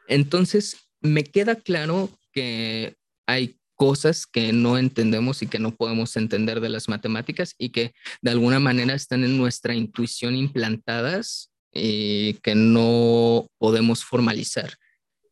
entonces, 0.08 0.88
me 1.00 1.22
queda 1.22 1.54
claro 1.54 2.10
que 2.32 2.96
hay 3.24 3.56
cosas 3.82 4.28
que 4.28 4.52
no 4.52 4.78
entendemos 4.78 5.42
y 5.42 5.48
que 5.48 5.58
no 5.58 5.74
podemos 5.74 6.14
entender 6.14 6.60
de 6.60 6.68
las 6.68 6.88
matemáticas 6.88 7.56
y 7.58 7.70
que 7.70 7.92
de 8.20 8.30
alguna 8.30 8.60
manera 8.60 8.94
están 8.94 9.24
en 9.24 9.36
nuestra 9.36 9.74
intuición 9.74 10.36
implantadas 10.36 11.50
y 11.74 12.34
que 12.44 12.54
no 12.54 13.48
podemos 13.58 14.04
formalizar. 14.04 14.74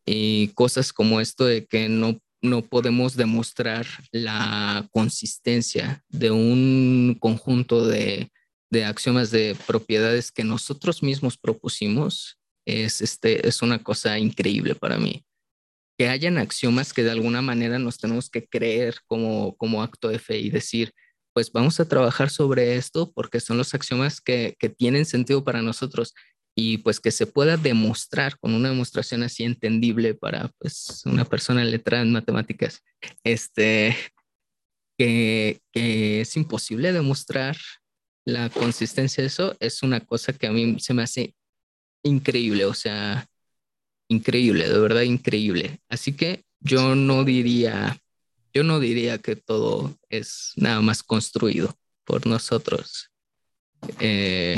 Y 0.05 0.49
cosas 0.49 0.91
como 0.91 1.21
esto 1.21 1.45
de 1.45 1.65
que 1.65 1.87
no, 1.87 2.19
no 2.41 2.61
podemos 2.61 3.15
demostrar 3.15 3.87
la 4.11 4.85
consistencia 4.91 6.03
de 6.09 6.31
un 6.31 7.15
conjunto 7.21 7.87
de, 7.87 8.33
de 8.69 8.83
axiomas 8.83 9.31
de 9.31 9.55
propiedades 9.65 10.29
que 10.29 10.43
nosotros 10.43 11.03
mismos 11.03 11.37
propusimos 11.37 12.37
es, 12.65 12.99
este, 12.99 13.47
es 13.47 13.61
una 13.61 13.81
cosa 13.81 14.19
increíble 14.19 14.75
para 14.75 14.97
mí 14.97 15.23
que 16.01 16.09
hayan 16.09 16.39
axiomas 16.39 16.93
que 16.93 17.03
de 17.03 17.11
alguna 17.11 17.43
manera 17.43 17.77
nos 17.77 17.99
tenemos 17.99 18.27
que 18.27 18.47
creer 18.47 18.95
como, 19.05 19.55
como 19.57 19.83
acto 19.83 20.07
de 20.07 20.17
fe 20.17 20.39
y 20.39 20.49
decir, 20.49 20.93
pues 21.31 21.51
vamos 21.51 21.79
a 21.79 21.87
trabajar 21.87 22.31
sobre 22.31 22.75
esto 22.75 23.11
porque 23.13 23.39
son 23.39 23.59
los 23.59 23.75
axiomas 23.75 24.19
que, 24.19 24.55
que 24.57 24.69
tienen 24.69 25.05
sentido 25.05 25.43
para 25.43 25.61
nosotros 25.61 26.15
y 26.55 26.79
pues 26.79 26.99
que 26.99 27.11
se 27.11 27.27
pueda 27.27 27.55
demostrar 27.55 28.35
con 28.39 28.55
una 28.55 28.69
demostración 28.69 29.21
así 29.21 29.43
entendible 29.43 30.15
para 30.15 30.49
pues 30.57 31.03
una 31.05 31.23
persona 31.23 31.63
letrada 31.63 32.01
en 32.01 32.13
matemáticas, 32.13 32.81
este, 33.23 33.95
que, 34.97 35.61
que 35.71 36.21
es 36.21 36.35
imposible 36.35 36.93
demostrar 36.93 37.57
la 38.25 38.49
consistencia 38.49 39.21
de 39.21 39.27
eso, 39.27 39.55
es 39.59 39.83
una 39.83 39.99
cosa 39.99 40.33
que 40.33 40.47
a 40.47 40.51
mí 40.51 40.79
se 40.79 40.95
me 40.95 41.03
hace 41.03 41.35
increíble, 42.03 42.65
o 42.65 42.73
sea, 42.73 43.27
increíble, 44.11 44.67
de 44.67 44.79
verdad 44.79 45.01
increíble. 45.01 45.79
Así 45.89 46.13
que 46.13 46.43
yo 46.59 46.95
no 46.95 47.23
diría, 47.23 47.97
yo 48.53 48.63
no 48.63 48.79
diría 48.79 49.17
que 49.17 49.35
todo 49.35 49.97
es 50.09 50.51
nada 50.55 50.81
más 50.81 51.01
construido 51.01 51.73
por 52.03 52.27
nosotros. 52.27 53.09
Eh, 53.99 54.57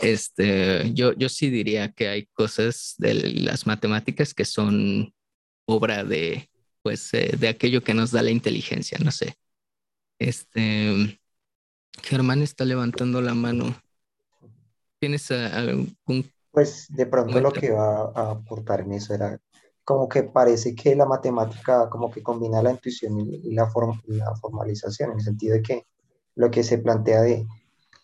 este, 0.00 0.92
yo, 0.92 1.14
yo 1.14 1.28
sí 1.28 1.50
diría 1.50 1.90
que 1.90 2.08
hay 2.08 2.26
cosas 2.26 2.94
de 2.98 3.14
las 3.14 3.66
matemáticas 3.66 4.34
que 4.34 4.44
son 4.44 5.12
obra 5.64 6.04
de, 6.04 6.50
pues, 6.82 7.12
eh, 7.14 7.34
de 7.38 7.48
aquello 7.48 7.82
que 7.82 7.94
nos 7.94 8.10
da 8.10 8.22
la 8.22 8.30
inteligencia, 8.30 8.98
no 9.02 9.10
sé. 9.10 9.34
Este, 10.18 11.18
Germán 12.02 12.42
está 12.42 12.64
levantando 12.64 13.22
la 13.22 13.34
mano. 13.34 13.74
¿Tienes 14.98 15.30
algún... 15.30 16.30
Pues 16.50 16.86
de 16.90 17.06
pronto 17.06 17.40
lo 17.40 17.52
que 17.52 17.70
va 17.70 18.12
a 18.14 18.30
aportar 18.32 18.80
en 18.80 18.92
eso 18.92 19.14
era 19.14 19.40
como 19.84 20.08
que 20.08 20.24
parece 20.24 20.74
que 20.74 20.94
la 20.94 21.06
matemática 21.06 21.88
como 21.88 22.10
que 22.10 22.22
combina 22.22 22.62
la 22.62 22.72
intuición 22.72 23.20
y 23.20 23.54
la, 23.54 23.68
la 24.06 24.34
formalización, 24.36 25.10
en 25.10 25.18
el 25.18 25.24
sentido 25.24 25.54
de 25.54 25.62
que 25.62 25.86
lo 26.34 26.50
que 26.50 26.62
se 26.62 26.78
plantea 26.78 27.22
de 27.22 27.46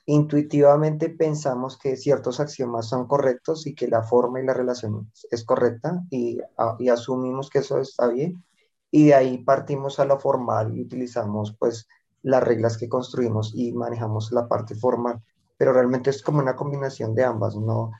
intuitivamente 0.06 1.10
pensamos 1.10 1.78
que 1.78 1.96
ciertos 1.96 2.38
axiomas 2.40 2.88
son 2.88 3.06
correctos 3.06 3.66
y 3.66 3.74
que 3.74 3.88
la 3.88 4.02
forma 4.02 4.40
y 4.40 4.46
la 4.46 4.54
relación 4.54 5.10
es 5.30 5.44
correcta 5.44 6.02
y, 6.10 6.38
y 6.78 6.88
asumimos 6.88 7.50
que 7.50 7.58
eso 7.58 7.80
está 7.80 8.08
bien 8.08 8.44
y 8.90 9.06
de 9.06 9.14
ahí 9.14 9.38
partimos 9.38 9.98
a 9.98 10.04
lo 10.04 10.18
formal 10.18 10.76
y 10.76 10.82
utilizamos 10.82 11.56
pues 11.58 11.88
las 12.22 12.42
reglas 12.42 12.76
que 12.78 12.88
construimos 12.88 13.52
y 13.54 13.72
manejamos 13.72 14.32
la 14.32 14.48
parte 14.48 14.74
formal, 14.74 15.22
pero 15.56 15.72
realmente 15.72 16.10
es 16.10 16.22
como 16.22 16.38
una 16.38 16.56
combinación 16.56 17.14
de 17.14 17.24
ambas, 17.24 17.56
no, 17.56 17.92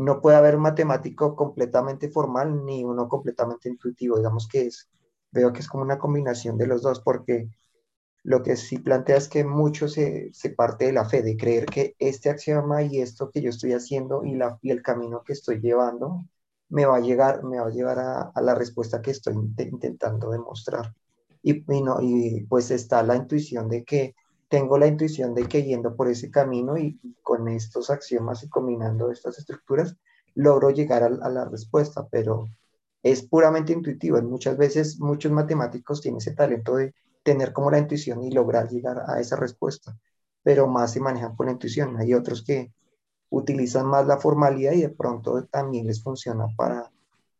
no 0.00 0.20
puede 0.20 0.36
haber 0.36 0.56
un 0.56 0.62
matemático 0.62 1.36
completamente 1.36 2.08
formal 2.08 2.64
ni 2.64 2.84
uno 2.84 3.08
completamente 3.08 3.68
intuitivo, 3.68 4.16
digamos 4.16 4.48
que 4.48 4.66
es, 4.66 4.88
veo 5.30 5.52
que 5.52 5.60
es 5.60 5.68
como 5.68 5.82
una 5.84 5.98
combinación 5.98 6.56
de 6.58 6.66
los 6.66 6.82
dos, 6.82 7.00
porque 7.00 7.48
lo 8.22 8.42
que 8.42 8.56
sí 8.56 8.78
plantea 8.78 9.16
es 9.16 9.28
que 9.28 9.44
mucho 9.44 9.88
se, 9.88 10.30
se 10.32 10.50
parte 10.50 10.86
de 10.86 10.92
la 10.92 11.08
fe, 11.08 11.22
de 11.22 11.36
creer 11.36 11.66
que 11.66 11.96
este 11.98 12.30
axioma 12.30 12.82
y 12.82 13.00
esto 13.00 13.30
que 13.30 13.40
yo 13.42 13.50
estoy 13.50 13.72
haciendo 13.72 14.24
y, 14.24 14.34
la, 14.34 14.58
y 14.62 14.70
el 14.70 14.82
camino 14.82 15.22
que 15.24 15.32
estoy 15.32 15.60
llevando 15.60 16.24
me 16.68 16.86
va 16.86 16.96
a 16.96 17.00
llegar, 17.00 17.42
me 17.44 17.58
va 17.58 17.66
a 17.66 17.70
llevar 17.70 17.98
a, 17.98 18.40
la 18.40 18.54
respuesta 18.54 19.02
que 19.02 19.10
estoy 19.10 19.34
intentando 19.34 20.30
demostrar. 20.30 20.94
Y, 21.42 21.64
y, 22.02 22.44
pues 22.44 22.70
está 22.70 23.02
la 23.02 23.16
intuición 23.16 23.68
de 23.68 23.84
que 23.84 24.14
tengo 24.50 24.78
la 24.78 24.88
intuición 24.88 25.32
de 25.32 25.46
que 25.46 25.62
yendo 25.62 25.94
por 25.94 26.08
ese 26.08 26.28
camino 26.30 26.76
y, 26.76 26.98
con 27.22 27.48
estos 27.48 27.88
axiomas 27.88 28.42
y 28.42 28.48
combinando 28.48 29.12
estas 29.12 29.38
estructuras, 29.38 29.96
logro 30.34 30.70
llegar 30.70 31.04
a, 31.04 31.08
la 31.08 31.44
respuesta, 31.44 32.08
pero 32.10 32.48
es 33.04 33.22
puramente 33.22 33.72
intuitivo. 33.72 34.20
Muchas 34.22 34.56
veces 34.58 34.98
muchos 34.98 35.30
matemáticos 35.30 36.00
tienen 36.00 36.18
ese 36.18 36.32
talento 36.32 36.74
de 36.74 36.92
tener 37.22 37.52
como 37.52 37.70
la 37.70 37.78
intuición 37.78 38.24
y 38.24 38.32
lograr 38.32 38.68
llegar 38.68 39.04
a 39.06 39.20
esa 39.20 39.36
respuesta, 39.36 39.96
pero 40.42 40.66
más 40.66 40.92
se 40.92 41.00
manejan 41.00 41.36
con 41.36 41.46
la 41.46 41.52
intuición. 41.52 41.96
Hay 41.98 42.12
otros 42.12 42.42
que 42.44 42.72
utilizan 43.28 43.86
más 43.86 44.04
la 44.08 44.18
formalidad 44.18 44.72
y 44.72 44.80
de 44.80 44.88
pronto 44.88 45.44
también 45.44 45.86
les 45.86 46.02
funciona 46.02 46.48
para, 46.56 46.90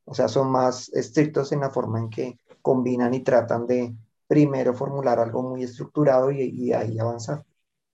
o 0.04 0.14
sea, 0.14 0.28
son 0.28 0.48
más 0.52 0.90
estrictos 0.90 1.50
en 1.50 1.60
la 1.60 1.70
forma 1.70 1.98
en 1.98 2.08
que 2.08 2.38
combinan 2.62 3.14
y 3.14 3.24
tratan 3.24 3.66
de 3.66 3.96
primero 4.30 4.74
formular 4.74 5.18
algo 5.18 5.42
muy 5.42 5.64
estructurado 5.64 6.30
y, 6.30 6.42
y 6.42 6.72
ahí 6.72 7.00
avanzar. 7.00 7.44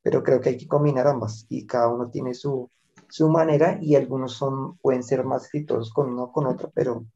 Pero 0.02 0.22
creo 0.22 0.38
que 0.38 0.50
hay 0.50 0.58
que 0.58 0.68
combinar 0.68 1.06
ambas 1.06 1.46
y 1.48 1.66
cada 1.66 1.88
uno 1.88 2.10
tiene 2.10 2.34
su, 2.34 2.70
su 3.08 3.30
manera 3.30 3.78
y 3.80 3.94
algunos 3.94 4.34
son, 4.34 4.76
pueden 4.78 5.02
ser 5.02 5.24
más 5.24 5.44
exitosos 5.46 5.90
con 5.94 6.10
uno 6.10 6.30
con 6.30 6.46
otro, 6.46 6.70
pero 6.74 7.06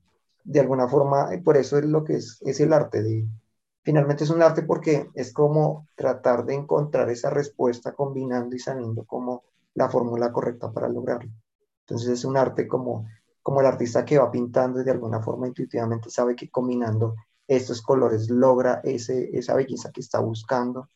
de 0.42 0.60
alguna 0.60 0.88
forma, 0.88 1.34
eh, 1.34 1.38
por 1.42 1.58
eso 1.58 1.76
es 1.76 1.84
lo 1.84 2.02
que 2.02 2.14
es, 2.14 2.38
es 2.40 2.60
el 2.60 2.72
arte. 2.72 3.02
De, 3.02 3.26
finalmente 3.82 4.24
es 4.24 4.30
un 4.30 4.42
arte 4.42 4.62
porque 4.62 5.10
es 5.14 5.34
como 5.34 5.86
tratar 5.96 6.46
de 6.46 6.54
encontrar 6.54 7.10
esa 7.10 7.28
respuesta 7.28 7.92
combinando 7.92 8.56
y 8.56 8.58
sabiendo 8.58 9.04
cómo 9.04 9.44
la 9.74 9.90
fórmula 9.90 10.32
correcta 10.32 10.72
para 10.72 10.88
lograrlo. 10.88 11.30
Entonces 11.80 12.08
es 12.08 12.24
un 12.24 12.38
arte 12.38 12.66
como, 12.66 13.06
como 13.42 13.60
el 13.60 13.66
artista 13.66 14.02
que 14.06 14.18
va 14.18 14.30
pintando 14.30 14.80
y 14.80 14.84
de 14.84 14.92
alguna 14.92 15.20
forma 15.20 15.46
intuitivamente 15.46 16.08
sabe 16.08 16.34
que 16.34 16.48
combinando 16.48 17.16
estos 17.50 17.82
colores 17.82 18.30
logra 18.30 18.80
ese, 18.84 19.28
esa 19.36 19.56
belleza 19.56 19.90
que 19.90 20.00
está 20.00 20.20
buscando, 20.20 20.88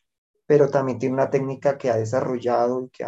pero 0.47 0.69
también 0.69 0.97
tiene 0.97 1.15
una 1.15 1.29
técnica 1.29 1.77
que 1.77 1.89
ha 1.89 1.97
desarrollado 1.97 2.85
y 2.85 2.89
que, 2.89 3.05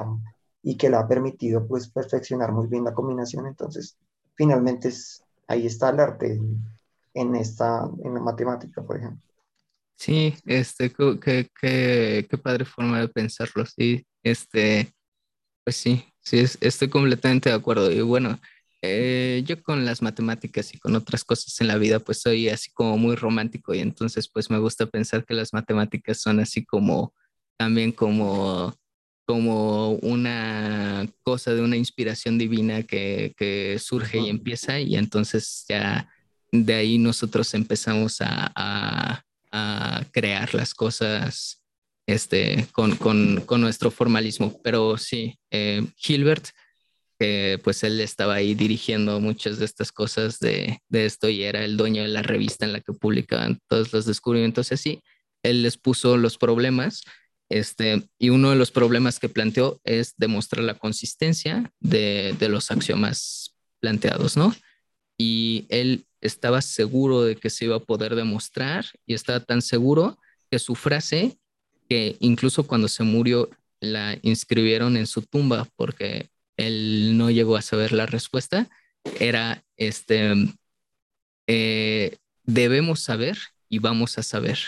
y 0.64 0.76
que 0.76 0.90
le 0.90 0.98
ha 0.98 1.08
permitido 1.08 1.66
pues 1.66 1.88
perfeccionar 1.88 2.52
muy 2.52 2.68
bien 2.68 2.84
la 2.84 2.94
combinación. 2.94 3.48
Entonces, 3.48 3.98
finalmente 4.36 4.90
es, 4.90 5.24
ahí 5.48 5.66
está 5.66 5.92
el 5.92 6.00
arte 6.02 6.38
en, 7.14 7.36
esta, 7.36 7.90
en 8.04 8.14
la 8.16 8.20
matemática, 8.20 8.84
por 8.84 8.98
ejemplo. 8.98 9.22
Sí, 9.96 10.36
este, 10.46 10.92
qué, 10.92 11.50
qué, 11.60 12.28
qué 12.30 12.38
padre 12.38 12.66
forma 12.66 13.00
de 13.00 13.08
pensarlo, 13.08 13.66
sí, 13.66 14.06
este, 14.22 14.94
pues 15.64 15.78
sí, 15.78 16.06
sí, 16.20 16.44
estoy 16.60 16.90
completamente 16.90 17.50
de 17.50 17.56
acuerdo. 17.56 17.90
Y 17.90 18.02
bueno, 18.02 18.38
eh, 18.82 19.44
yo 19.46 19.62
con 19.64 19.86
las 19.86 20.02
matemáticas 20.02 20.74
y 20.74 20.80
con 20.80 20.96
otras 20.96 21.24
cosas 21.24 21.60
en 21.62 21.68
la 21.68 21.78
vida, 21.78 22.00
pues 22.00 22.22
soy 22.22 22.50
así 22.50 22.72
como 22.72 22.98
muy 22.98 23.16
romántico 23.16 23.74
y 23.74 23.80
entonces 23.80 24.30
pues 24.30 24.50
me 24.50 24.60
gusta 24.60 24.86
pensar 24.86 25.26
que 25.26 25.34
las 25.34 25.54
matemáticas 25.54 26.20
son 26.22 26.40
así 26.40 26.66
como 26.66 27.14
también 27.58 27.92
como 27.92 28.76
como 29.26 29.92
una 29.92 31.06
cosa 31.22 31.54
de 31.54 31.62
una 31.62 31.76
inspiración 31.76 32.38
divina 32.38 32.84
que, 32.84 33.34
que 33.36 33.78
surge 33.78 34.20
y 34.20 34.30
empieza 34.30 34.80
y 34.80 34.96
entonces 34.96 35.66
ya 35.68 36.10
de 36.52 36.74
ahí 36.74 36.98
nosotros 36.98 37.54
empezamos 37.54 38.22
a, 38.22 38.52
a, 38.56 39.24
a 39.52 40.06
crear 40.12 40.54
las 40.56 40.74
cosas 40.74 41.62
este, 42.08 42.68
con, 42.72 42.96
con, 42.96 43.42
con, 43.42 43.60
nuestro 43.60 43.92
formalismo. 43.92 44.60
Pero 44.64 44.98
sí, 44.98 45.38
eh, 45.52 45.86
Hilbert 46.08 46.48
que 47.20 47.60
pues 47.64 47.84
él 47.84 48.00
estaba 48.00 48.36
ahí 48.36 48.54
dirigiendo 48.54 49.20
muchas 49.20 49.60
de 49.60 49.66
estas 49.66 49.92
cosas 49.92 50.40
de, 50.40 50.80
esto 50.92 51.30
y 51.30 51.44
era 51.44 51.64
el 51.64 51.78
dueño 51.78 52.04
de 52.04 52.10
la 52.10 52.22
revista 52.22 52.66
en 52.66 52.74
la 52.74 52.82
que 52.82 52.94
publicaban 52.94 53.60
todos 53.68 53.92
los 53.94 54.06
descubrimientos 54.06 54.72
y 54.72 54.74
así. 54.76 55.04
Él 55.44 55.64
les 55.64 55.78
puso 55.78 56.18
los 56.18 56.38
problemas 56.38 57.04
este, 57.50 58.04
y 58.20 58.30
uno 58.30 58.52
de 58.52 58.56
los 58.56 58.72
problemas 58.72 59.20
que 59.20 59.30
planteó 59.30 59.80
es 59.84 60.14
demostrar 60.18 60.64
la 60.64 60.76
consistencia 60.76 61.72
de, 61.80 62.36
de 62.38 62.50
los 62.50 62.70
axiomas 62.72 63.56
planteados, 63.80 64.38
¿no? 64.38 64.54
Y 65.18 65.66
él 65.70 66.06
estaba 66.22 66.62
seguro 66.62 67.24
de 67.24 67.36
que 67.36 67.50
se 67.50 67.66
iba 67.66 67.78
a 67.78 67.84
poder 67.84 68.16
demostrar 68.16 68.86
y 69.06 69.14
estaba 69.14 69.40
tan 69.40 69.62
seguro 69.62 70.20
que 70.52 70.60
su 70.60 70.76
frase, 70.76 71.38
que 71.90 72.18
incluso 72.20 72.68
cuando 72.68 72.88
se 72.88 73.04
murió, 73.04 73.50
la 73.80 74.18
inscribieron 74.24 74.98
en 74.98 75.08
su 75.08 75.22
tumba 75.22 75.68
porque 75.76 76.30
él 76.58 77.18
no 77.18 77.30
llegó 77.30 77.56
a 77.56 77.62
saber 77.62 77.94
la 77.94 78.06
respuesta, 78.06 78.70
era 79.20 79.64
este, 79.78 80.34
eh, 81.48 82.18
debemos 82.44 83.00
saber 83.00 83.38
y 83.70 83.80
vamos 83.80 84.18
a 84.18 84.24
saber. 84.24 84.60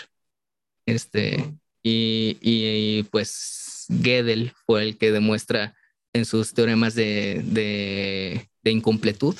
Este, 0.86 1.52
y, 1.82 2.38
y, 2.40 3.02
pues 3.04 3.86
Gödel 3.88 4.52
fue 4.66 4.82
el 4.82 4.98
que 4.98 5.12
demuestra 5.12 5.76
en 6.12 6.24
sus 6.24 6.52
teoremas 6.54 6.94
de, 6.94 7.42
de, 7.44 8.70
incompletud, 8.70 9.36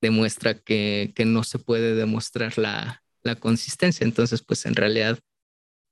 demuestra 0.00 0.54
que, 0.54 1.12
que, 1.14 1.24
no 1.24 1.44
se 1.44 1.58
puede 1.58 1.94
demostrar 1.94 2.56
la, 2.58 3.02
la, 3.22 3.36
consistencia. 3.36 4.04
Entonces, 4.04 4.42
pues 4.42 4.64
en 4.66 4.74
realidad 4.74 5.18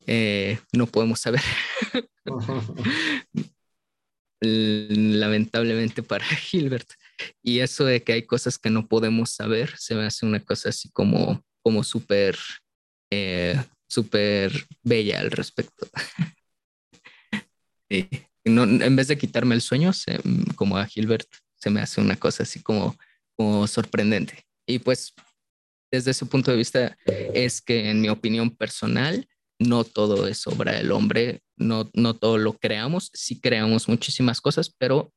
eh, 0.06 0.58
no 0.72 0.86
podemos 0.86 1.20
saber. 1.20 1.42
lamentablemente 4.40 6.02
para 6.02 6.24
Gilbert. 6.36 6.88
Y 7.42 7.60
eso 7.60 7.84
de 7.84 8.02
que 8.02 8.12
hay 8.12 8.26
cosas 8.26 8.58
que 8.58 8.70
no 8.70 8.86
podemos 8.86 9.30
saber, 9.30 9.74
se 9.76 9.94
me 9.94 10.04
hace 10.04 10.26
una 10.26 10.40
cosa 10.40 10.68
así 10.68 10.90
como, 10.90 11.44
como 11.62 11.82
súper, 11.82 12.38
eh, 13.10 13.60
súper 13.88 14.52
bella 14.82 15.20
al 15.20 15.30
respecto. 15.30 15.88
y 17.88 18.06
no, 18.44 18.64
en 18.64 18.96
vez 18.96 19.08
de 19.08 19.18
quitarme 19.18 19.54
el 19.54 19.62
sueño, 19.62 19.90
como 20.54 20.76
a 20.76 20.86
Gilbert, 20.86 21.28
se 21.56 21.70
me 21.70 21.80
hace 21.80 22.00
una 22.00 22.16
cosa 22.16 22.44
así 22.44 22.62
como, 22.62 22.96
como 23.36 23.66
sorprendente. 23.66 24.44
Y 24.66 24.78
pues 24.78 25.14
desde 25.90 26.10
ese 26.10 26.26
punto 26.26 26.50
de 26.50 26.56
vista 26.56 26.96
es 27.06 27.60
que 27.60 27.90
en 27.90 28.00
mi 28.00 28.08
opinión 28.08 28.54
personal, 28.54 29.26
no 29.58 29.84
todo 29.84 30.28
es 30.28 30.46
obra 30.46 30.72
del 30.72 30.92
hombre, 30.92 31.42
no, 31.58 31.90
no 31.94 32.14
todo 32.14 32.38
lo 32.38 32.54
creamos, 32.54 33.10
sí 33.14 33.40
creamos 33.40 33.88
muchísimas 33.88 34.40
cosas, 34.40 34.74
pero 34.76 35.12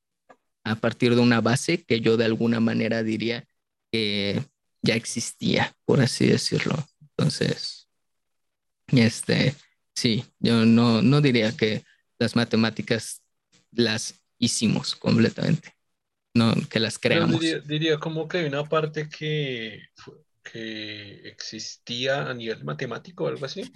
a 0.63 0.75
partir 0.75 1.15
de 1.15 1.21
una 1.21 1.41
base 1.41 1.83
que 1.83 2.01
yo 2.01 2.17
de 2.17 2.25
alguna 2.25 2.59
manera 2.59 3.03
diría 3.03 3.45
que 3.91 4.43
ya 4.81 4.95
existía, 4.95 5.75
por 5.85 6.01
así 6.01 6.27
decirlo. 6.27 6.75
Entonces, 7.01 7.87
este, 8.87 9.55
sí, 9.95 10.25
yo 10.39 10.65
no, 10.65 11.01
no 11.01 11.21
diría 11.21 11.55
que 11.55 11.83
las 12.19 12.35
matemáticas 12.35 13.21
las 13.71 14.21
hicimos 14.37 14.95
completamente. 14.95 15.75
no 16.33 16.53
que 16.69 16.79
las 16.79 16.97
creamos. 16.97 17.41
Diría, 17.65 17.97
como 17.97 18.27
que 18.27 18.39
hay 18.39 18.45
una 18.45 18.63
parte 18.63 19.09
que, 19.09 19.83
que 20.43 21.27
existía 21.27 22.29
a 22.29 22.33
nivel 22.33 22.63
matemático 22.63 23.25
o 23.25 23.27
algo 23.27 23.45
así. 23.45 23.71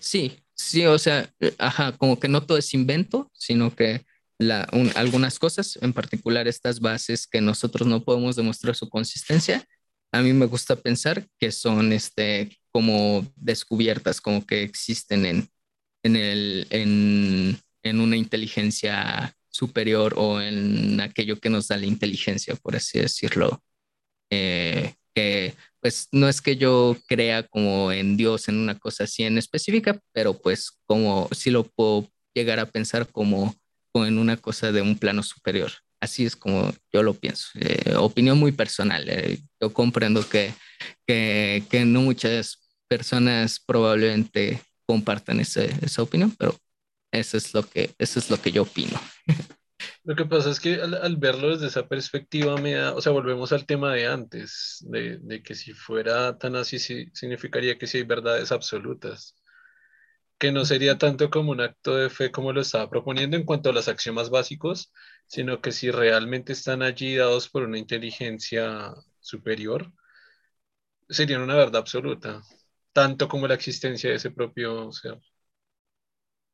Sí, 0.00 0.38
sí, 0.54 0.84
o 0.86 0.98
sea, 0.98 1.30
eh, 1.40 1.54
ajá, 1.58 1.92
como 1.96 2.18
que 2.18 2.28
no 2.28 2.44
todo 2.44 2.58
es 2.58 2.74
invento, 2.74 3.30
sino 3.32 3.74
que 3.74 4.04
la, 4.38 4.62
algunas 4.96 5.38
cosas, 5.38 5.78
en 5.80 5.92
particular 5.92 6.48
estas 6.48 6.80
bases 6.80 7.26
que 7.26 7.40
nosotros 7.40 7.86
no 7.88 8.04
podemos 8.04 8.36
demostrar 8.36 8.74
su 8.74 8.88
consistencia, 8.88 9.64
a 10.12 10.22
mí 10.22 10.32
me 10.32 10.46
gusta 10.46 10.76
pensar 10.76 11.26
que 11.38 11.50
son 11.52 11.92
este, 11.92 12.56
como 12.70 13.26
descubiertas, 13.36 14.20
como 14.20 14.44
que 14.46 14.62
existen 14.62 15.26
en, 15.26 15.48
en, 16.02 16.16
el, 16.16 16.66
en, 16.70 17.58
en 17.82 18.00
una 18.00 18.16
inteligencia 18.16 19.34
superior 19.48 20.14
o 20.16 20.40
en 20.40 21.00
aquello 21.00 21.38
que 21.40 21.50
nos 21.50 21.68
da 21.68 21.76
la 21.76 21.86
inteligencia, 21.86 22.56
por 22.56 22.76
así 22.76 22.98
decirlo. 23.00 23.62
Eh, 24.30 24.94
que 25.14 25.54
pues 25.84 26.08
no 26.12 26.30
es 26.30 26.40
que 26.40 26.56
yo 26.56 26.96
crea 27.06 27.42
como 27.42 27.92
en 27.92 28.16
Dios, 28.16 28.48
en 28.48 28.56
una 28.56 28.78
cosa 28.78 29.04
así 29.04 29.22
en 29.22 29.36
específica, 29.36 30.00
pero 30.14 30.32
pues 30.32 30.70
como 30.86 31.28
si 31.32 31.50
lo 31.50 31.64
puedo 31.64 32.10
llegar 32.32 32.58
a 32.58 32.64
pensar 32.64 33.06
como, 33.06 33.54
en 33.92 34.16
una 34.16 34.38
cosa 34.38 34.72
de 34.72 34.80
un 34.80 34.96
plano 34.96 35.22
superior. 35.22 35.70
Así 36.00 36.24
es 36.24 36.36
como 36.36 36.72
yo 36.90 37.02
lo 37.02 37.12
pienso. 37.12 37.48
Eh, 37.60 37.96
opinión 37.96 38.38
muy 38.38 38.50
personal. 38.50 39.04
Eh, 39.10 39.38
yo 39.60 39.74
comprendo 39.74 40.26
que, 40.26 40.54
que, 41.06 41.84
no 41.84 42.00
muchas 42.00 42.60
personas 42.88 43.60
probablemente 43.60 44.62
compartan 44.86 45.38
esa 45.40 46.02
opinión, 46.02 46.34
pero 46.38 46.56
eso 47.12 47.36
es 47.36 47.52
lo 47.52 47.62
que, 47.62 47.90
eso 47.98 48.18
es 48.18 48.30
lo 48.30 48.40
que 48.40 48.52
yo 48.52 48.62
opino. 48.62 48.98
Lo 50.04 50.14
que 50.16 50.24
pasa 50.26 50.50
es 50.50 50.60
que 50.60 50.74
al, 50.82 51.16
verlo 51.16 51.50
desde 51.50 51.66
esa 51.68 51.88
perspectiva 51.88 52.56
me 52.58 52.74
da, 52.74 52.94
o 52.94 53.00
sea, 53.00 53.12
volvemos 53.12 53.52
al 53.52 53.66
tema 53.66 53.92
de 53.94 54.06
antes, 54.06 54.78
de, 54.88 55.18
de 55.18 55.42
que 55.42 55.54
si 55.54 55.72
fuera 55.72 56.36
tan 56.38 56.56
así, 56.56 56.78
significaría 56.78 57.78
que 57.78 57.86
sí 57.86 57.98
hay 57.98 58.04
verdades 58.04 58.52
absolutas, 58.52 59.34
que 60.38 60.52
no 60.52 60.64
sería 60.64 60.98
tanto 60.98 61.30
como 61.30 61.52
un 61.52 61.60
acto 61.60 61.96
de 61.96 62.10
fe 62.10 62.30
como 62.30 62.52
lo 62.52 62.60
estaba 62.60 62.90
proponiendo 62.90 63.36
en 63.36 63.44
cuanto 63.44 63.70
a 63.70 63.72
los 63.72 63.88
axiomas 63.88 64.30
básicos, 64.30 64.92
sino 65.26 65.60
que 65.60 65.72
si 65.72 65.90
realmente 65.90 66.52
están 66.52 66.82
allí 66.82 67.16
dados 67.16 67.48
por 67.48 67.62
una 67.64 67.78
inteligencia 67.78 68.94
superior, 69.20 69.92
serían 71.08 71.40
una 71.42 71.54
verdad 71.56 71.76
absoluta, 71.80 72.42
tanto 72.92 73.28
como 73.28 73.46
la 73.48 73.54
existencia 73.54 74.10
de 74.10 74.16
ese 74.16 74.30
propio 74.30 74.92
ser. 74.92 75.18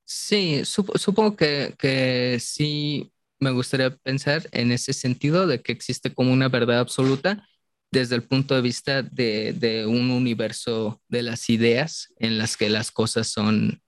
Sí, 0.04 0.64
supongo 0.64 1.36
que, 1.36 1.74
que 1.78 2.38
sí 2.40 3.12
me 3.40 3.50
gustaría 3.50 3.96
pensar 3.96 4.48
en 4.52 4.70
ese 4.70 4.92
sentido 4.92 5.46
de 5.46 5.62
que 5.62 5.72
existe 5.72 6.12
como 6.12 6.32
una 6.32 6.48
verdad 6.48 6.78
absoluta 6.78 7.46
desde 7.90 8.14
el 8.14 8.22
punto 8.22 8.54
de 8.54 8.60
vista 8.60 9.02
de, 9.02 9.84
un 9.88 10.10
universo 10.10 11.02
de 11.08 11.22
las 11.22 11.50
ideas 11.50 12.12
en 12.18 12.38
las 12.38 12.56
que 12.56 12.68
las 12.68 12.90
cosas 12.90 13.26
son, 13.28 13.82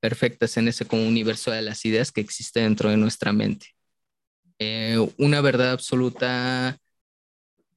perfectas 0.00 0.56
en 0.56 0.68
ese 0.68 0.84
como 0.84 1.06
universo 1.06 1.50
de 1.50 1.62
las 1.62 1.84
ideas 1.84 2.12
que 2.12 2.20
existe 2.20 2.60
dentro 2.60 2.90
de 2.90 2.96
nuestra 2.96 3.32
mente. 3.32 3.66
Eh, 4.58 5.04
una 5.18 5.40
verdad 5.40 5.72
absoluta, 5.72 6.78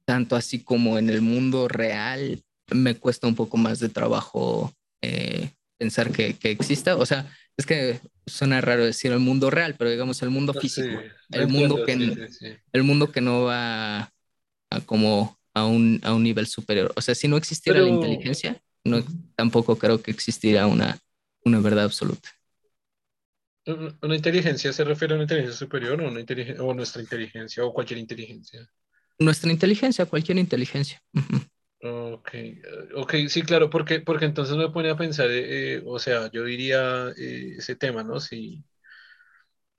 tanto 0.04 0.36
así 0.36 0.62
como 0.62 0.98
en 0.98 1.10
el 1.10 1.22
mundo 1.22 1.66
real, 1.66 2.42
me 2.70 2.94
cuesta 2.94 3.26
un 3.26 3.34
poco 3.34 3.56
más 3.56 3.80
de 3.80 3.88
trabajo 3.88 4.72
eh, 5.02 5.50
pensar 5.80 6.12
que, 6.12 6.34
que 6.34 6.50
exista. 6.50 6.96
O 6.96 7.06
sea, 7.06 7.26
es 7.56 7.64
que 7.64 8.00
suena 8.26 8.60
raro 8.60 8.84
decir 8.84 9.10
el 9.12 9.18
mundo 9.18 9.50
real, 9.50 9.74
pero 9.78 9.90
digamos 9.90 10.20
el 10.22 10.28
mundo 10.30 10.52
físico, 10.52 11.00
el, 11.30 11.48
mundo 11.48 11.84
que, 11.86 12.28
el 12.72 12.82
mundo 12.82 13.10
que 13.10 13.22
no 13.22 13.44
va 13.44 14.12
a 14.70 14.80
como 14.84 15.38
a 15.54 15.64
un, 15.64 15.98
a 16.04 16.12
un 16.12 16.22
nivel 16.22 16.46
superior. 16.46 16.92
O 16.96 17.00
sea, 17.00 17.14
si 17.14 17.28
no 17.28 17.38
existiera 17.38 17.80
la 17.80 17.88
inteligencia, 17.88 18.60
no, 18.84 19.02
tampoco 19.34 19.76
creo 19.76 20.02
que 20.02 20.10
existiera 20.10 20.66
una, 20.66 20.98
una 21.44 21.60
verdad 21.60 21.84
absoluta. 21.84 22.28
¿Una 24.02 24.16
inteligencia 24.16 24.72
se 24.72 24.84
refiere 24.84 25.14
a 25.14 25.16
una 25.16 25.24
inteligencia 25.24 25.58
superior 25.58 26.00
o, 26.02 26.08
una 26.08 26.20
inteligencia, 26.20 26.62
o 26.62 26.74
nuestra 26.74 27.02
inteligencia 27.02 27.64
o 27.64 27.72
cualquier 27.72 28.00
inteligencia? 28.00 28.68
Nuestra 29.18 29.50
inteligencia, 29.50 30.06
cualquier 30.06 30.38
inteligencia. 30.38 31.02
Eh, 31.14 31.20
ok, 32.94 33.14
sí, 33.28 33.42
claro, 33.42 33.70
porque, 33.70 34.00
porque 34.00 34.26
entonces 34.26 34.56
me 34.56 34.68
pone 34.70 34.90
a 34.90 34.96
pensar, 34.96 35.30
eh, 35.30 35.76
eh, 35.76 35.82
o 35.86 35.98
sea, 35.98 36.30
yo 36.30 36.44
diría 36.44 37.08
ese 37.16 37.76
tema, 37.76 38.02
¿no? 38.04 38.20
Si, 38.20 38.64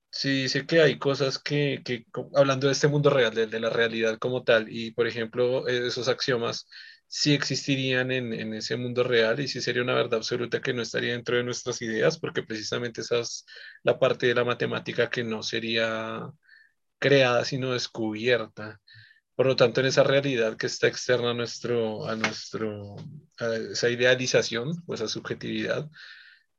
si 0.09 0.43
dice 0.43 0.65
que 0.65 0.81
hay 0.81 0.99
cosas 0.99 1.39
que, 1.39 1.81
que 1.85 2.05
hablando 2.35 2.67
de 2.67 2.73
este 2.73 2.87
mundo 2.87 3.09
real, 3.09 3.33
de, 3.33 3.47
de, 3.47 3.59
la 3.59 3.69
realidad 3.69 4.17
como 4.19 4.43
tal, 4.43 4.67
y 4.69 4.91
por 4.91 5.07
ejemplo, 5.07 5.67
esos 5.67 6.07
axiomas 6.07 6.67
sí 7.07 7.33
existirían 7.33 8.11
en, 8.11 8.33
en, 8.33 8.53
ese 8.53 8.75
mundo 8.77 9.03
real 9.03 9.39
y 9.39 9.47
sí 9.47 9.61
sería 9.61 9.81
una 9.83 9.93
verdad 9.95 10.15
absoluta 10.15 10.61
que 10.61 10.73
no 10.73 10.81
estaría 10.81 11.13
dentro 11.13 11.37
de 11.37 11.43
nuestras 11.43 11.81
ideas, 11.81 12.19
porque 12.19 12.43
precisamente 12.43 13.01
esa 13.01 13.19
es 13.19 13.45
la 13.83 13.99
parte 13.99 14.27
de 14.27 14.35
la 14.35 14.43
matemática 14.45 15.09
que 15.09 15.23
no 15.23 15.43
sería 15.43 16.29
creada, 16.99 17.45
sino 17.45 17.73
descubierta. 17.73 18.81
Por 19.41 19.47
lo 19.47 19.55
tanto, 19.55 19.81
en 19.81 19.87
esa 19.87 20.03
realidad 20.03 20.55
que 20.55 20.67
está 20.67 20.85
externa 20.85 21.31
a, 21.31 21.33
nuestro, 21.33 22.07
a, 22.07 22.15
nuestro, 22.15 22.95
esa 23.71 23.89
idealización 23.89 24.83
o 24.85 24.93
esa 24.93 25.07
subjetividad, 25.07 25.89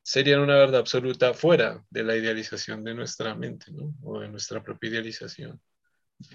sería 0.02 0.40
una 0.40 0.56
verdad 0.56 0.80
absoluta 0.80 1.32
fuera 1.32 1.80
de 1.90 2.02
la 2.02 2.16
idealización 2.16 2.82
de 2.82 2.94
nuestra 2.94 3.36
mente, 3.36 3.66
¿no? 3.70 3.94
O 4.02 4.18
de 4.18 4.28
nuestra 4.28 4.64
propia 4.64 4.90
idealización. 4.90 5.60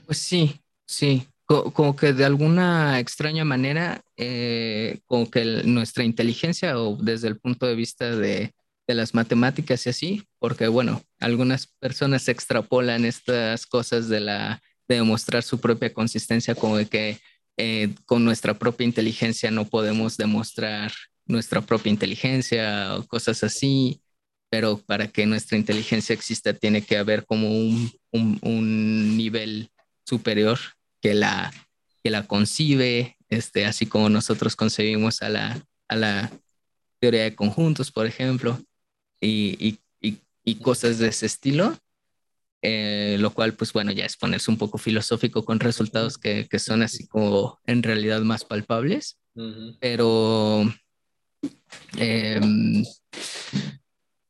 Pues 0.05 0.19
sí, 0.19 0.61
sí. 0.85 1.27
Como, 1.43 1.97
que 1.97 2.13
de 2.13 2.23
alguna 2.23 2.97
extraña 3.01 3.43
manera, 3.43 4.01
eh, 4.15 5.01
como 5.05 5.29
que 5.29 5.43
nuestra 5.65 6.05
inteligencia 6.05 6.79
o 6.79 6.95
desde 6.95 7.27
el 7.27 7.39
punto 7.41 7.65
de 7.65 7.75
vista 7.75 8.15
de, 8.15 8.53
de 8.87 8.95
las 8.95 9.13
matemáticas 9.13 9.85
y 9.85 9.89
así, 9.89 10.23
porque 10.39 10.69
bueno, 10.69 11.03
algunas 11.19 11.67
personas 11.67 12.29
extrapolan 12.29 13.03
estas 13.03 13.65
cosas 13.65 14.07
de 14.07 14.21
la 14.21 14.61
de 14.87 14.95
demostrar 14.95 15.43
su 15.43 15.59
propia 15.59 15.93
consistencia, 15.93 16.55
como 16.55 16.77
de 16.77 16.85
que 16.85 17.19
eh, 17.57 17.93
con 18.05 18.23
nuestra 18.23 18.53
propia 18.57 18.85
inteligencia 18.85 19.51
no 19.51 19.65
podemos 19.65 20.17
demostrar 20.17 20.91
nuestra 21.25 21.61
propia 21.61 21.89
inteligencia 21.89 22.95
o 22.95 23.05
cosas 23.05 23.43
así, 23.43 24.01
pero 24.49 24.77
para 24.77 25.07
que 25.07 25.25
nuestra 25.25 25.57
inteligencia 25.57 26.13
exista 26.13 26.53
tiene 26.53 26.81
que 26.81 26.97
haber 26.97 27.25
como 27.25 27.49
un, 27.49 27.91
un, 28.11 29.17
nivel 29.17 29.69
superior 30.05 30.57
que 31.01 31.13
la, 31.13 31.51
que 32.03 32.09
la 32.09 32.25
concibe, 32.27 33.17
este, 33.27 33.65
así 33.65 33.85
como 33.85 34.09
nosotros 34.09 34.55
concebimos 34.55 35.21
a 35.21 35.29
la, 35.29 35.61
a 35.89 35.95
la 35.95 36.31
teoría 36.99 37.23
de 37.23 37.35
conjuntos, 37.35 37.91
por 37.91 38.05
ejemplo, 38.05 38.59
y, 39.19 39.79
y, 40.01 40.19
y 40.47 40.55
cosas 40.55 40.97
de 40.97 41.09
ese 41.09 41.25
estilo. 41.25 41.77
Eh, 42.69 43.15
lo 43.17 43.31
cual, 43.31 43.53
pues 43.53 43.71
bueno, 43.71 43.93
ya 43.93 44.03
es 44.03 44.17
ponerse 44.17 44.51
un 44.51 44.57
poco 44.57 44.77
filosófico 44.77 45.45
con 45.45 45.61
resultados 45.61 46.17
que, 46.17 46.49
que 46.49 46.59
son 46.59 46.81
así 46.81 47.07
como 47.07 47.57
en 47.65 47.81
realidad 47.81 48.19
más 48.23 48.43
palpables, 48.43 49.17
pero, 49.79 50.69
em, 51.95 52.83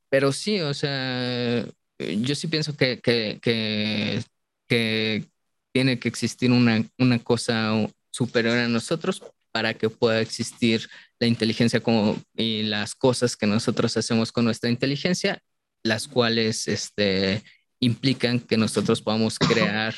pero 0.07 0.31
sí, 0.31 0.61
o 0.61 0.71
sea, 0.75 1.65
yo 1.97 2.35
sí 2.35 2.45
pienso 2.45 2.77
que, 2.77 2.99
que, 2.99 3.39
que, 3.41 4.21
que 4.67 5.25
tiene 5.71 5.97
que 5.97 6.07
existir 6.07 6.51
una, 6.51 6.85
una 6.99 7.17
cosa 7.17 7.73
superior 8.11 8.55
a 8.55 8.67
nosotros 8.67 9.23
para 9.51 9.73
que 9.73 9.89
pueda 9.89 10.21
existir 10.21 10.87
la 11.17 11.25
inteligencia 11.25 11.79
como, 11.79 12.21
y 12.35 12.61
las 12.61 12.93
cosas 12.93 13.35
que 13.35 13.47
nosotros 13.47 13.97
hacemos 13.97 14.31
con 14.31 14.45
nuestra 14.45 14.69
inteligencia, 14.69 15.41
las 15.81 16.07
cuales 16.07 16.67
este, 16.67 17.41
implican 17.79 18.39
que 18.39 18.57
nosotros 18.57 19.01
podamos 19.01 19.37
crear 19.39 19.95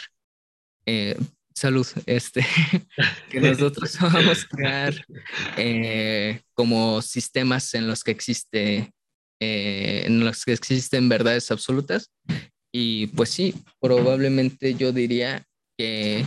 eh, 0.85 1.17
salud, 1.53 1.87
este, 2.05 2.45
que 3.29 3.41
nosotros 3.41 3.97
podamos 3.97 4.45
crear 4.45 4.93
eh, 5.57 6.41
como 6.53 7.01
sistemas 7.01 7.73
en 7.73 7.87
los 7.87 8.03
que 8.03 8.11
existe, 8.11 8.91
eh, 9.39 10.03
en 10.05 10.21
los 10.21 10.45
que 10.45 10.53
existen 10.53 11.09
verdades 11.09 11.51
absolutas. 11.51 12.11
Y 12.71 13.07
pues 13.07 13.29
sí, 13.29 13.55
probablemente 13.79 14.75
yo 14.75 14.91
diría 14.91 15.43
que 15.77 16.25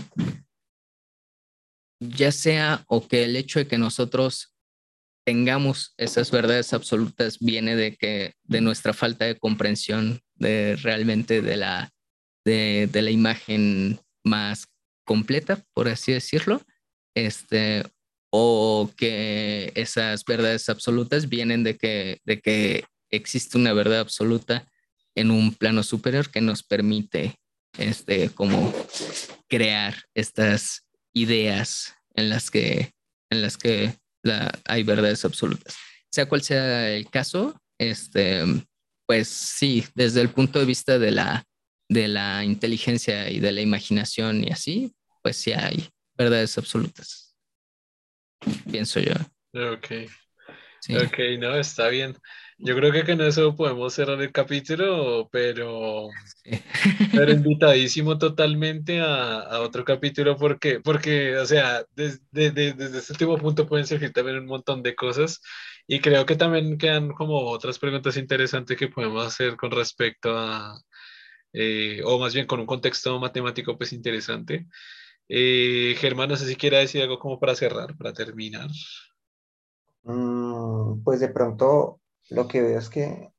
ya 2.00 2.32
sea 2.32 2.84
o 2.88 3.06
que 3.06 3.24
el 3.24 3.36
hecho 3.36 3.60
de 3.60 3.68
que 3.68 3.78
nosotros 3.78 4.54
tengamos 5.24 5.94
esas 5.98 6.30
verdades 6.30 6.72
absolutas 6.72 7.38
viene 7.38 7.76
de 7.76 7.96
que 7.96 8.34
de 8.42 8.60
nuestra 8.60 8.92
falta 8.92 9.24
de 9.24 9.38
comprensión 9.38 10.20
de 10.42 10.76
realmente 10.76 11.40
de 11.40 11.56
la, 11.56 11.90
de, 12.44 12.88
la 12.92 13.10
imagen 13.10 13.98
más 14.24 14.68
completa, 15.04 15.64
por 15.72 15.88
así 15.88 16.12
decirlo, 16.12 16.60
este, 17.14 17.84
o 18.30 18.90
que 18.96 19.72
esas 19.74 20.24
verdades 20.24 20.68
absolutas 20.68 21.28
vienen 21.28 21.64
de 21.64 21.76
que, 21.76 22.20
de 22.24 22.40
que 22.40 22.84
existe 23.10 23.56
una 23.56 23.72
verdad 23.72 24.00
absoluta 24.00 24.66
en 25.14 25.30
un 25.30 25.54
plano 25.54 25.82
superior 25.82 26.30
que 26.30 26.40
nos 26.40 26.62
permite 26.62 27.36
este, 27.78 28.30
como 28.30 28.72
crear 29.48 29.94
estas 30.14 30.86
ideas 31.14 31.94
en 32.14 32.30
las 32.30 32.50
que, 32.50 32.92
en 33.30 33.42
las 33.42 33.56
que 33.56 33.94
la, 34.22 34.52
hay 34.66 34.82
verdades 34.82 35.24
absolutas. 35.24 35.76
Sea 36.10 36.26
cual 36.26 36.42
sea 36.42 36.90
el 36.90 37.08
caso, 37.10 37.60
este, 37.78 38.44
pues 39.12 39.28
sí, 39.28 39.84
desde 39.94 40.22
el 40.22 40.30
punto 40.30 40.58
de 40.58 40.64
vista 40.64 40.98
de 40.98 41.10
la, 41.10 41.44
de 41.86 42.08
la 42.08 42.44
inteligencia 42.44 43.28
y 43.28 43.40
de 43.40 43.52
la 43.52 43.60
imaginación 43.60 44.42
y 44.42 44.50
así, 44.50 44.94
pues 45.20 45.36
sí 45.36 45.52
hay 45.52 45.86
verdades 46.16 46.56
absolutas. 46.56 47.36
Pienso 48.70 49.00
yo. 49.00 49.12
Ok. 49.52 50.08
Ok, 51.04 51.18
no, 51.38 51.54
está 51.56 51.88
bien. 51.88 52.16
Yo 52.64 52.76
creo 52.76 52.92
que 52.92 53.04
con 53.04 53.20
eso 53.20 53.56
podemos 53.56 53.92
cerrar 53.92 54.22
el 54.22 54.30
capítulo, 54.30 55.28
pero, 55.32 56.08
pero 57.12 57.32
invitadísimo 57.32 58.18
totalmente 58.18 59.00
a, 59.00 59.60
otro 59.62 59.84
capítulo 59.84 60.36
porque, 60.36 60.78
porque 60.78 61.36
o 61.38 61.44
sea, 61.44 61.84
desde, 61.96 62.20
desde 62.30 62.98
este 62.98 63.14
último 63.14 63.36
punto 63.36 63.66
pueden 63.66 63.84
surgir 63.84 64.12
también 64.12 64.38
un 64.38 64.46
montón 64.46 64.80
de 64.84 64.94
cosas 64.94 65.40
y 65.88 65.98
creo 65.98 66.24
que 66.24 66.36
también 66.36 66.78
quedan 66.78 67.10
como 67.10 67.40
otras 67.50 67.80
preguntas 67.80 68.16
interesantes 68.16 68.78
que 68.78 68.86
podemos 68.86 69.26
hacer 69.26 69.56
con 69.56 69.72
respecto 69.72 70.38
a, 70.38 70.80
eh, 71.52 72.00
o 72.04 72.16
más 72.20 72.32
bien 72.32 72.46
con 72.46 72.60
un 72.60 72.66
contexto 72.66 73.18
matemático 73.18 73.76
pues 73.76 73.92
interesante. 73.92 74.68
Eh, 75.28 75.96
Germán, 75.98 76.28
no 76.28 76.36
sé 76.36 76.46
si 76.46 76.54
quiera 76.54 76.78
decir 76.78 77.02
algo 77.02 77.18
como 77.18 77.40
para 77.40 77.56
cerrar, 77.56 77.96
para 77.96 78.12
terminar. 78.12 78.70
Mm, 80.04 81.02
pues 81.02 81.18
de 81.18 81.28
pronto 81.28 82.01
lo 82.32 82.48
que 82.48 82.62
veo 82.62 82.78
es 82.78 82.88
que 82.88 83.32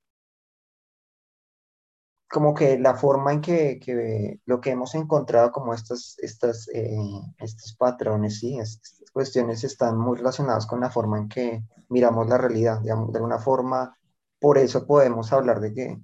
como 2.33 2.55
que 2.55 2.79
la 2.79 2.95
forma 2.95 3.31
en 3.31 3.41
que, 3.41 4.39
lo 4.45 4.59
que 4.59 4.71
hemos 4.71 4.95
encontrado 4.95 5.51
como 5.51 5.73
estas, 5.73 6.17
estas, 6.19 6.67
eh, 6.73 6.97
estos 7.37 7.75
patrones, 7.75 8.39
¿sí? 8.39 8.57
estas 8.57 9.03
cuestiones 9.13 9.63
están 9.63 9.99
muy 9.99 10.17
relacionadas 10.17 10.65
con 10.65 10.79
la 10.79 10.89
forma 10.89 11.19
en 11.19 11.29
que 11.29 11.63
miramos 11.89 12.27
la 12.27 12.39
realidad, 12.39 12.81
digamos, 12.81 13.11
de 13.11 13.19
alguna 13.19 13.37
forma, 13.37 13.95
por 14.39 14.57
eso 14.57 14.87
podemos 14.87 15.31
hablar 15.31 15.59
de 15.59 15.73
que 15.73 16.01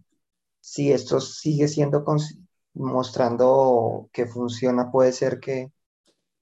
si 0.62 0.92
esto 0.92 1.20
sigue 1.20 1.68
siendo 1.68 2.06
mostrando 2.76 4.10
que 4.14 4.28
funciona, 4.28 4.92
puede 4.92 5.14
ser 5.14 5.40
que 5.40 5.72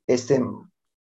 este, 0.06 0.44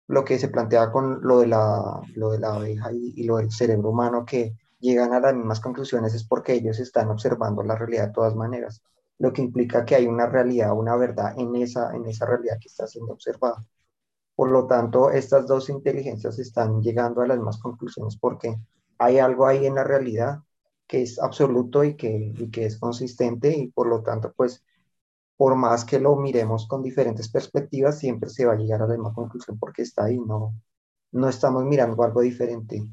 lo 0.07 0.25
que 0.25 0.37
se 0.37 0.49
planteaba 0.49 0.91
con 0.91 1.21
lo 1.21 1.39
de 1.39 1.47
la, 1.47 2.01
lo 2.15 2.31
de 2.31 2.39
la 2.39 2.55
abeja 2.55 2.91
y, 2.91 3.13
y 3.15 3.23
lo 3.23 3.37
del 3.37 3.51
cerebro 3.51 3.91
humano, 3.91 4.25
que 4.25 4.53
llegan 4.85 5.13
a 5.13 5.21
las 5.21 5.35
mismas 5.35 5.61
conclusiones 5.61 6.15
es 6.15 6.25
porque 6.25 6.53
ellos 6.55 6.79
están 6.79 7.09
observando 7.09 7.63
la 7.63 7.75
realidad 7.77 8.07
de 8.09 8.13
todas 8.13 8.35
maneras, 8.35 8.83
lo 9.19 9.33
que 9.33 9.43
implica 9.43 9.85
que 9.85 9.95
hay 9.95 10.07
una 10.07 10.27
realidad, 10.27 10.73
una 10.73 10.95
verdad 10.97 11.35
en 11.39 11.55
esa, 11.57 11.95
en 11.95 12.05
esa 12.07 12.25
realidad 12.27 12.57
que 12.61 12.69
está 12.69 12.87
siendo 12.87 13.13
observada. 13.13 13.65
Por 14.35 14.51
lo 14.51 14.67
tanto, 14.67 15.11
estas 15.11 15.47
dos 15.47 15.69
inteligencias 15.69 16.39
están 16.39 16.81
llegando 16.81 17.21
a 17.21 17.27
las 17.27 17.37
mismas 17.37 17.59
conclusiones 17.59 18.17
porque 18.17 18.57
hay 18.97 19.19
algo 19.19 19.45
ahí 19.47 19.65
en 19.65 19.75
la 19.75 19.83
realidad 19.83 20.39
que 20.87 21.01
es 21.03 21.19
absoluto 21.19 21.83
y 21.83 21.95
que, 21.97 22.33
y 22.37 22.51
que 22.51 22.65
es 22.65 22.77
consistente 22.79 23.55
y 23.57 23.67
por 23.69 23.87
lo 23.87 24.03
tanto, 24.03 24.33
pues, 24.35 24.63
por 25.37 25.55
más 25.55 25.85
que 25.85 25.99
lo 25.99 26.15
miremos 26.17 26.67
con 26.67 26.83
diferentes 26.83 27.29
perspectivas, 27.29 27.99
siempre 27.99 28.29
se 28.29 28.45
va 28.45 28.53
a 28.53 28.57
llegar 28.57 28.81
a 28.81 28.87
la 28.87 28.95
misma 28.95 29.13
conclusión 29.13 29.57
porque 29.59 29.83
está 29.83 30.05
ahí, 30.05 30.19
no, 30.19 30.53
no 31.13 31.29
estamos 31.29 31.65
mirando 31.65 32.03
algo 32.03 32.21
diferente. 32.21 32.83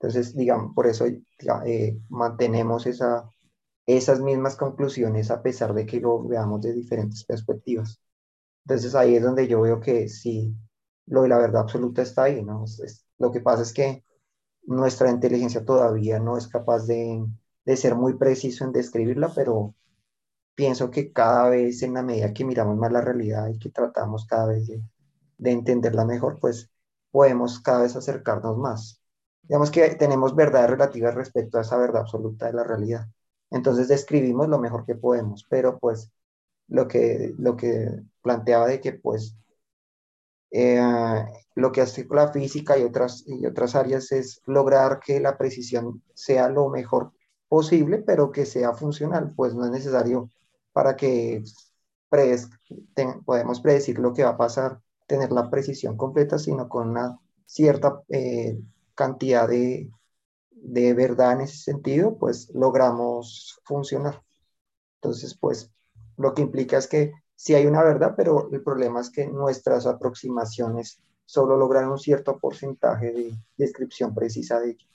Entonces, 0.00 0.34
digamos, 0.36 0.74
por 0.74 0.86
eso 0.86 1.06
eh, 1.06 1.98
mantenemos 2.08 2.86
esa, 2.86 3.30
esas 3.86 4.20
mismas 4.20 4.56
conclusiones 4.56 5.30
a 5.30 5.42
pesar 5.42 5.74
de 5.74 5.86
que 5.86 6.00
lo 6.00 6.22
veamos 6.26 6.62
de 6.62 6.72
diferentes 6.74 7.24
perspectivas. 7.24 8.00
Entonces 8.64 8.94
ahí 8.94 9.16
es 9.16 9.22
donde 9.22 9.48
yo 9.48 9.60
veo 9.62 9.80
que 9.80 10.08
sí, 10.08 10.54
lo 11.06 11.22
de 11.22 11.28
la 11.28 11.38
verdad 11.38 11.62
absoluta 11.62 12.02
está 12.02 12.24
ahí, 12.24 12.42
¿no? 12.44 12.64
lo 13.18 13.32
que 13.32 13.40
pasa 13.40 13.62
es 13.62 13.72
que 13.72 14.04
nuestra 14.64 15.10
inteligencia 15.10 15.64
todavía 15.64 16.20
no 16.20 16.36
es 16.38 16.48
capaz 16.48 16.86
de, 16.86 17.24
de 17.66 17.76
ser 17.76 17.94
muy 17.96 18.16
preciso 18.16 18.64
en 18.64 18.72
describirla, 18.72 19.32
pero 19.34 19.74
pienso 20.54 20.90
que 20.90 21.12
cada 21.12 21.48
vez 21.50 21.82
en 21.82 21.94
la 21.94 22.02
medida 22.02 22.32
que 22.34 22.44
miramos 22.44 22.76
más 22.76 22.92
la 22.92 23.00
realidad 23.02 23.48
y 23.48 23.58
que 23.58 23.70
tratamos 23.70 24.26
cada 24.26 24.46
vez 24.48 24.68
de 25.38 25.50
entenderla 25.52 26.04
mejor, 26.04 26.38
pues 26.40 26.70
podemos 27.10 27.60
cada 27.60 27.82
vez 27.82 27.96
acercarnos 27.96 28.56
más 28.58 28.99
digamos 29.50 29.72
que 29.72 29.96
tenemos 29.96 30.36
verdades 30.36 30.70
relativas 30.70 31.12
respecto 31.12 31.58
a 31.58 31.62
esa 31.62 31.76
verdad 31.76 32.02
absoluta 32.02 32.46
de 32.46 32.52
la 32.52 32.62
realidad. 32.62 33.08
Entonces 33.50 33.88
describimos 33.88 34.48
lo 34.48 34.60
mejor 34.60 34.86
que 34.86 34.94
podemos, 34.94 35.44
pero 35.50 35.76
pues 35.80 36.08
lo 36.68 36.86
que, 36.86 37.34
lo 37.36 37.56
que 37.56 37.90
planteaba 38.22 38.68
de 38.68 38.80
que 38.80 38.92
pues 38.92 39.34
eh, 40.52 40.80
lo 41.56 41.72
que 41.72 41.80
hace 41.80 42.06
la 42.08 42.28
física 42.32 42.78
y 42.78 42.84
otras, 42.84 43.24
y 43.26 43.44
otras 43.44 43.74
áreas 43.74 44.12
es 44.12 44.40
lograr 44.46 45.00
que 45.00 45.18
la 45.18 45.36
precisión 45.36 46.00
sea 46.14 46.48
lo 46.48 46.68
mejor 46.68 47.10
posible, 47.48 47.98
pero 47.98 48.30
que 48.30 48.46
sea 48.46 48.72
funcional, 48.74 49.32
pues 49.34 49.52
no 49.56 49.64
es 49.64 49.72
necesario 49.72 50.30
para 50.72 50.94
que 50.94 51.42
podemos 53.24 53.60
predecir 53.60 53.98
lo 53.98 54.14
que 54.14 54.22
va 54.22 54.30
a 54.30 54.36
pasar, 54.36 54.80
tener 55.08 55.32
la 55.32 55.50
precisión 55.50 55.96
completa, 55.96 56.38
sino 56.38 56.68
con 56.68 56.90
una 56.90 57.18
cierta 57.46 58.00
eh, 58.10 58.56
cantidad 59.00 59.48
de, 59.48 59.90
de 60.50 60.94
verdad 60.94 61.32
en 61.34 61.42
ese 61.42 61.58
sentido, 61.58 62.18
pues 62.18 62.50
logramos 62.54 63.60
funcionar. 63.64 64.22
Entonces, 64.96 65.36
pues 65.40 65.72
lo 66.18 66.34
que 66.34 66.42
implica 66.42 66.78
es 66.78 66.88
que 66.88 67.12
sí 67.36 67.54
hay 67.54 67.66
una 67.66 67.82
verdad, 67.84 68.14
pero 68.16 68.50
el 68.52 68.62
problema 68.62 69.00
es 69.00 69.10
que 69.10 69.26
nuestras 69.28 69.86
aproximaciones 69.86 71.00
solo 71.26 71.56
logran 71.56 71.90
un 71.90 71.98
cierto 71.98 72.38
porcentaje 72.38 73.12
de 73.12 73.34
descripción 73.56 74.14
precisa 74.14 74.60
de 74.60 74.72
ella. 74.72 74.86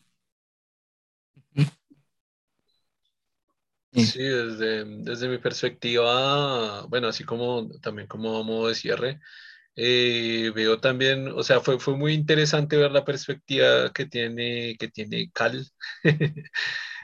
Sí, 3.92 4.20
desde, 4.22 4.84
desde 5.04 5.30
mi 5.30 5.38
perspectiva, 5.38 6.86
bueno, 6.88 7.08
así 7.08 7.24
como 7.24 7.70
también 7.80 8.08
como 8.08 8.44
modo 8.44 8.68
de 8.68 8.76
cierre, 8.76 9.22
eh, 9.76 10.52
veo 10.56 10.80
también, 10.80 11.28
o 11.30 11.44
sea, 11.44 11.60
fue, 11.60 11.80
fue 11.80 11.98
muy 11.98 12.14
interesante 12.14 12.78
ver 12.78 12.92
la 12.92 13.06
perspectiva 13.06 13.92
que 13.94 14.06
tiene, 14.06 14.78
que 14.78 14.88
tiene 14.88 15.30
Cal 15.34 15.68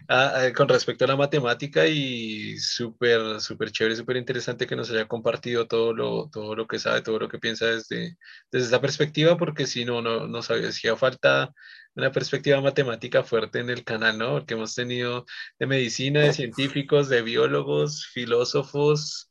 ah, 0.07 0.49
con 0.55 0.69
respecto 0.69 1.05
a 1.05 1.09
la 1.09 1.15
matemática 1.15 1.87
y 1.87 2.57
súper, 2.57 3.41
súper 3.41 3.71
chévere, 3.71 3.95
súper 3.95 4.17
interesante 4.17 4.67
que 4.67 4.75
nos 4.75 4.89
haya 4.91 5.07
compartido 5.07 5.67
todo 5.67 5.93
lo, 5.93 6.29
todo 6.29 6.55
lo 6.55 6.67
que 6.67 6.79
sabe, 6.79 7.01
todo 7.01 7.19
lo 7.19 7.29
que 7.29 7.39
piensa 7.39 7.65
desde, 7.67 8.17
desde 8.51 8.67
esa 8.67 8.81
perspectiva, 8.81 9.37
porque 9.37 9.65
si 9.67 9.85
no, 9.85 10.01
no, 10.01 10.27
no 10.27 10.41
sabía, 10.41 10.69
hacía 10.69 10.95
falta 10.95 11.53
una 11.95 12.11
perspectiva 12.11 12.61
matemática 12.61 13.23
fuerte 13.23 13.59
en 13.59 13.69
el 13.69 13.83
canal, 13.83 14.17
¿no? 14.17 14.31
Porque 14.33 14.53
hemos 14.53 14.75
tenido 14.75 15.25
de 15.59 15.67
medicina, 15.67 16.21
de 16.21 16.33
científicos, 16.33 17.09
de 17.09 17.21
biólogos, 17.21 18.07
filósofos, 18.13 19.30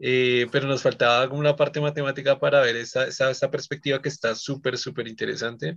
eh, 0.00 0.46
pero 0.50 0.66
nos 0.66 0.82
faltaba 0.82 1.28
como 1.28 1.40
una 1.40 1.56
parte 1.56 1.80
matemática 1.80 2.38
para 2.40 2.60
ver 2.62 2.76
esa, 2.76 3.06
esa, 3.06 3.50
perspectiva 3.50 4.00
que 4.00 4.08
está 4.08 4.34
súper, 4.34 4.78
súper 4.78 5.06
interesante. 5.06 5.76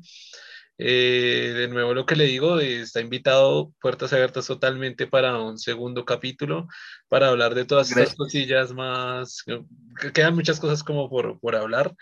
Eh, 0.77 1.53
de 1.55 1.67
nuevo 1.67 1.93
lo 1.93 2.05
que 2.05 2.15
le 2.15 2.25
digo, 2.25 2.59
está 2.59 2.99
invitado 3.01 3.73
puertas 3.79 4.11
abiertas 4.13 4.47
totalmente 4.47 5.05
para 5.05 5.37
un 5.37 5.59
segundo 5.59 6.05
capítulo, 6.05 6.67
para 7.09 7.27
hablar 7.27 7.53
de 7.53 7.65
todas 7.65 7.91
estas 7.91 8.15
cosillas 8.15 8.73
más, 8.73 9.43
quedan 10.13 10.35
muchas 10.35 10.59
cosas 10.59 10.83
como 10.83 11.09
por, 11.09 11.39
por 11.39 11.55
hablar. 11.55 11.93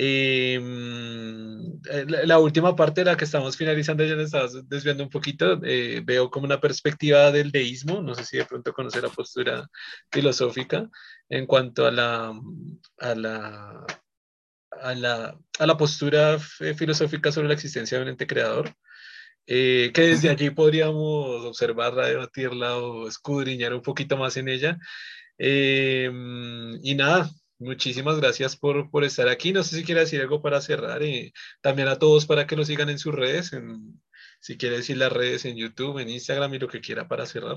Em, 0.00 1.72
eh, 1.90 2.04
la, 2.06 2.38
última 2.38 2.76
parte 2.76 3.00
de 3.00 3.06
la 3.06 3.16
que 3.16 3.24
estamos 3.24 3.56
finalizando, 3.56 4.04
ya 4.04 4.14
nos 4.14 4.26
estamos 4.26 4.68
desviando 4.68 5.02
un 5.02 5.10
poquito, 5.10 5.60
eh, 5.64 6.02
veo 6.04 6.30
como 6.30 6.46
una 6.46 6.60
perspectiva 6.60 7.32
del 7.32 7.50
deísmo, 7.50 8.00
no 8.00 8.14
sé 8.14 8.24
si 8.24 8.36
de 8.36 8.44
pronto 8.44 8.72
conoce 8.72 9.02
la 9.02 9.08
postura 9.08 9.68
filosófica 10.12 10.88
en 11.28 11.46
cuanto 11.46 11.84
a 11.84 11.90
la, 11.90 12.32
a 12.98 13.14
la, 13.16 13.86
a 14.70 14.94
la, 14.94 15.36
a 15.58 15.66
la 15.66 15.76
postura 15.76 16.38
filosófica 16.38 17.32
sobre 17.32 17.48
la 17.48 17.54
existencia 17.54 17.98
de 17.98 18.04
un 18.04 18.10
ente 18.10 18.28
creador. 18.28 18.72
Eh, 19.48 19.90
que 19.94 20.02
desde 20.02 20.28
allí 20.28 20.50
podríamos 20.50 21.44
observarla, 21.44 22.06
debatirla 22.06 22.76
o 22.78 23.08
escudriñar 23.08 23.74
un 23.74 23.82
poquito 23.82 24.16
más 24.16 24.36
en 24.36 24.48
ella. 24.48 24.78
Em, 25.38 26.78
y 26.84 26.94
nada, 26.94 27.30
Muchísimas 27.58 28.20
gracias 28.20 28.56
por, 28.56 28.88
por, 28.90 29.04
estar 29.04 29.28
aquí. 29.28 29.52
No 29.52 29.64
sé 29.64 29.76
si 29.76 29.84
quiere 29.84 30.02
decir 30.02 30.20
algo 30.20 30.40
para 30.40 30.60
cerrar 30.60 31.02
y 31.02 31.32
también 31.60 31.88
a 31.88 31.98
todos 31.98 32.24
para 32.24 32.46
que 32.46 32.54
lo 32.54 32.64
sigan 32.64 32.88
en 32.88 33.00
sus 33.00 33.14
redes, 33.14 33.50
si 34.40 34.56
quiere 34.56 34.76
decir 34.76 34.96
las 34.96 35.12
redes 35.12 35.44
en 35.44 35.56
YouTube, 35.56 35.98
en 35.98 36.08
Instagram 36.08 36.54
y 36.54 36.58
lo 36.60 36.68
que 36.68 36.80
quiera 36.80 37.08
para 37.08 37.26
cerrar. 37.26 37.56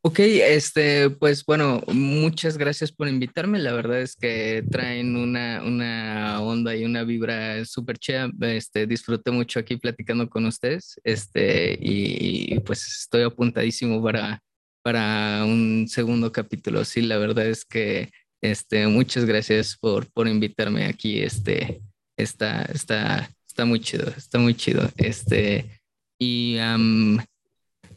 Ok, 0.00 0.20
este, 0.20 1.10
pues 1.10 1.44
bueno, 1.44 1.82
muchas 1.88 2.56
gracias 2.56 2.92
por 2.92 3.08
invitarme. 3.08 3.58
La 3.58 3.72
verdad 3.72 4.00
es 4.00 4.16
que 4.16 4.64
traen 4.70 5.16
una, 5.16 5.62
una 5.64 6.40
onda 6.40 6.74
y 6.74 6.84
una 6.84 7.02
vibra 7.04 7.64
súper 7.64 7.98
chea. 7.98 8.30
Este, 8.40 8.86
disfruté 8.86 9.30
mucho 9.32 9.58
aquí 9.58 9.76
platicando 9.76 10.28
con 10.28 10.46
ustedes. 10.46 11.00
Este, 11.04 11.76
y 11.80 12.58
pues 12.60 12.86
estoy 12.86 13.22
apuntadísimo 13.22 14.02
para, 14.02 14.40
para 14.82 15.44
un 15.44 15.86
segundo 15.88 16.32
capítulo. 16.32 16.84
Sí, 16.84 17.02
la 17.02 17.18
verdad 17.18 17.46
es 17.46 17.64
que 17.64 18.10
Este, 18.40 18.86
muchas 18.86 19.24
gracias 19.24 19.76
por, 19.76 20.10
por 20.12 20.28
invitarme 20.28 20.86
aquí. 20.86 21.20
Este, 21.20 21.82
está, 22.16 22.62
está, 22.62 23.30
está 23.46 23.64
muy 23.64 23.80
chido, 23.80 24.08
está 24.16 24.38
muy 24.38 24.54
chido. 24.54 24.88
Este, 24.96 25.80
y 26.18 26.56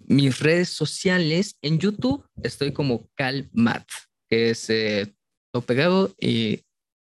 mis 0.07 0.39
redes 0.39 0.69
sociales 0.69 1.57
en 1.61 1.79
YouTube 1.79 2.25
estoy 2.43 2.73
como 2.73 3.09
CalMat, 3.15 3.87
que 4.29 4.51
es 4.51 4.69
eh, 4.69 5.13
todo 5.51 5.63
pegado 5.63 6.13
y 6.19 6.61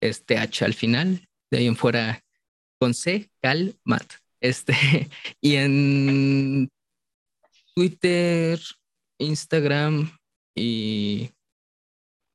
este 0.00 0.38
H 0.38 0.64
al 0.64 0.74
final. 0.74 1.26
De 1.50 1.58
ahí 1.58 1.66
en 1.66 1.76
fuera 1.76 2.22
con 2.78 2.94
C, 2.94 3.30
CalMat. 3.42 4.12
Este, 4.40 4.74
y 5.40 5.56
en 5.56 6.68
Twitter, 7.74 8.60
Instagram 9.18 10.10
y 10.54 11.30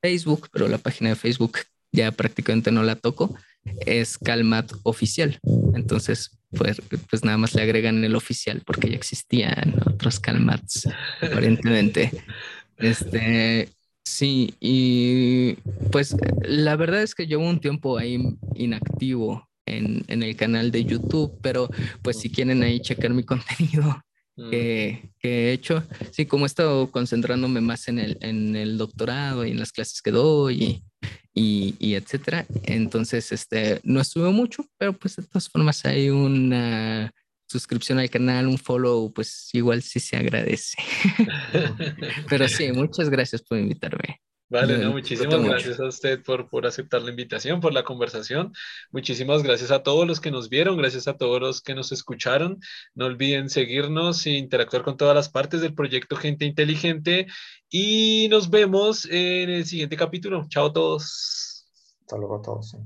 Facebook, 0.06 0.50
pero 0.52 0.68
la 0.68 0.78
página 0.78 1.10
de 1.10 1.16
Facebook 1.16 1.58
ya 1.92 2.12
prácticamente 2.12 2.72
no 2.72 2.84
la 2.84 2.96
toco, 2.96 3.36
es 3.88 4.20
Calmat 4.20 4.72
Oficial. 4.84 5.40
Entonces, 5.74 6.38
pues, 6.56 6.80
pues 7.10 7.26
nada 7.26 7.40
más 7.40 7.56
le 7.56 7.64
agregan 7.64 8.04
el 8.04 8.16
oficial 8.16 8.62
porque 8.64 8.88
ya 8.88 8.98
existían 8.98 9.74
otros 9.88 10.20
Calmats, 10.20 10.88
aparentemente. 11.22 12.12
Este, 12.78 13.70
sí, 14.04 14.54
y 14.60 15.54
pues 15.90 16.14
la 16.42 16.76
verdad 16.76 17.04
es 17.04 17.16
que 17.16 17.26
llevo 17.26 17.48
un 17.48 17.62
tiempo 17.62 17.98
ahí 17.98 18.20
inactivo 18.54 19.48
en, 19.66 20.04
en 20.10 20.24
el 20.24 20.36
canal 20.36 20.72
de 20.72 20.84
YouTube, 20.84 21.40
pero 21.42 21.70
pues 22.02 22.20
si 22.20 22.30
quieren 22.30 22.64
ahí 22.64 22.82
checar 22.82 23.12
mi 23.12 23.24
contenido, 23.32 24.04
Que, 24.36 25.10
he 25.22 25.52
hecho. 25.54 25.84
Sí, 26.12 26.26
como 26.26 26.46
he 26.46 26.48
estado 26.48 26.92
concentrándome 26.92 27.62
más 27.62 27.88
en 27.88 28.00
el, 28.00 28.18
en 28.22 28.56
el 28.56 28.78
doctorado 28.78 29.46
y 29.46 29.52
en 29.52 29.60
las 29.60 29.72
clases 29.72 30.02
que 30.02 30.12
doy 30.12 30.84
y, 31.34 31.76
y, 31.80 31.96
etcétera. 31.96 32.46
Entonces, 32.64 33.32
este, 33.32 33.80
no 33.84 34.02
estuve 34.02 34.32
mucho, 34.32 34.66
pero 34.78 34.94
pues 34.94 35.16
de 35.16 35.24
todas 35.24 35.50
formas 35.50 35.86
hay 35.86 36.10
una 36.10 37.14
suscripción 37.48 38.00
al 38.00 38.10
canal, 38.10 38.48
un 38.48 38.58
follow, 38.58 39.12
pues 39.14 39.50
igual 39.54 39.82
sí 39.82 40.00
se 40.00 40.18
agradece. 40.18 40.78
pero 42.30 42.48
sí, 42.48 42.72
muchas 42.72 43.10
gracias 43.10 43.42
por 43.42 43.58
invitarme. 43.58 44.22
Vale, 44.48 44.78
no, 44.78 44.92
muchísimas 44.92 45.44
gracias 45.44 45.80
a 45.80 45.88
usted 45.88 46.24
por, 46.24 46.48
por 46.48 46.68
aceptar 46.68 47.02
la 47.02 47.10
invitación, 47.10 47.60
por 47.60 47.74
la 47.74 47.84
conversación. 47.84 48.54
Muchísimas 48.92 49.42
gracias 49.42 49.72
a 49.72 49.82
todos 49.82 50.06
los 50.08 50.20
que 50.22 50.30
nos 50.30 50.50
vieron, 50.50 50.78
gracias 50.78 51.08
a 51.08 51.18
todos 51.18 51.42
los 51.42 51.62
que 51.62 51.74
nos 51.74 51.92
escucharon. 51.92 52.60
No 52.94 53.06
olviden 53.06 53.50
seguirnos 53.50 54.24
e 54.28 54.32
interactuar 54.32 54.84
con 54.84 54.98
todas 54.98 55.16
las 55.16 55.30
partes 55.30 55.62
del 55.62 55.74
proyecto 55.74 56.16
Gente 56.16 56.46
Inteligente 56.46 57.26
y 57.70 58.28
nos 58.30 58.52
vemos 58.52 59.06
en 59.06 59.50
el 59.50 59.66
siguiente 59.66 59.98
capítulo. 59.98 60.46
Chao 60.48 60.68
a 60.68 60.74
todos. 60.74 61.66
Hasta 62.02 62.18
luego 62.18 62.38
a 62.38 62.42
todos. 62.44 62.78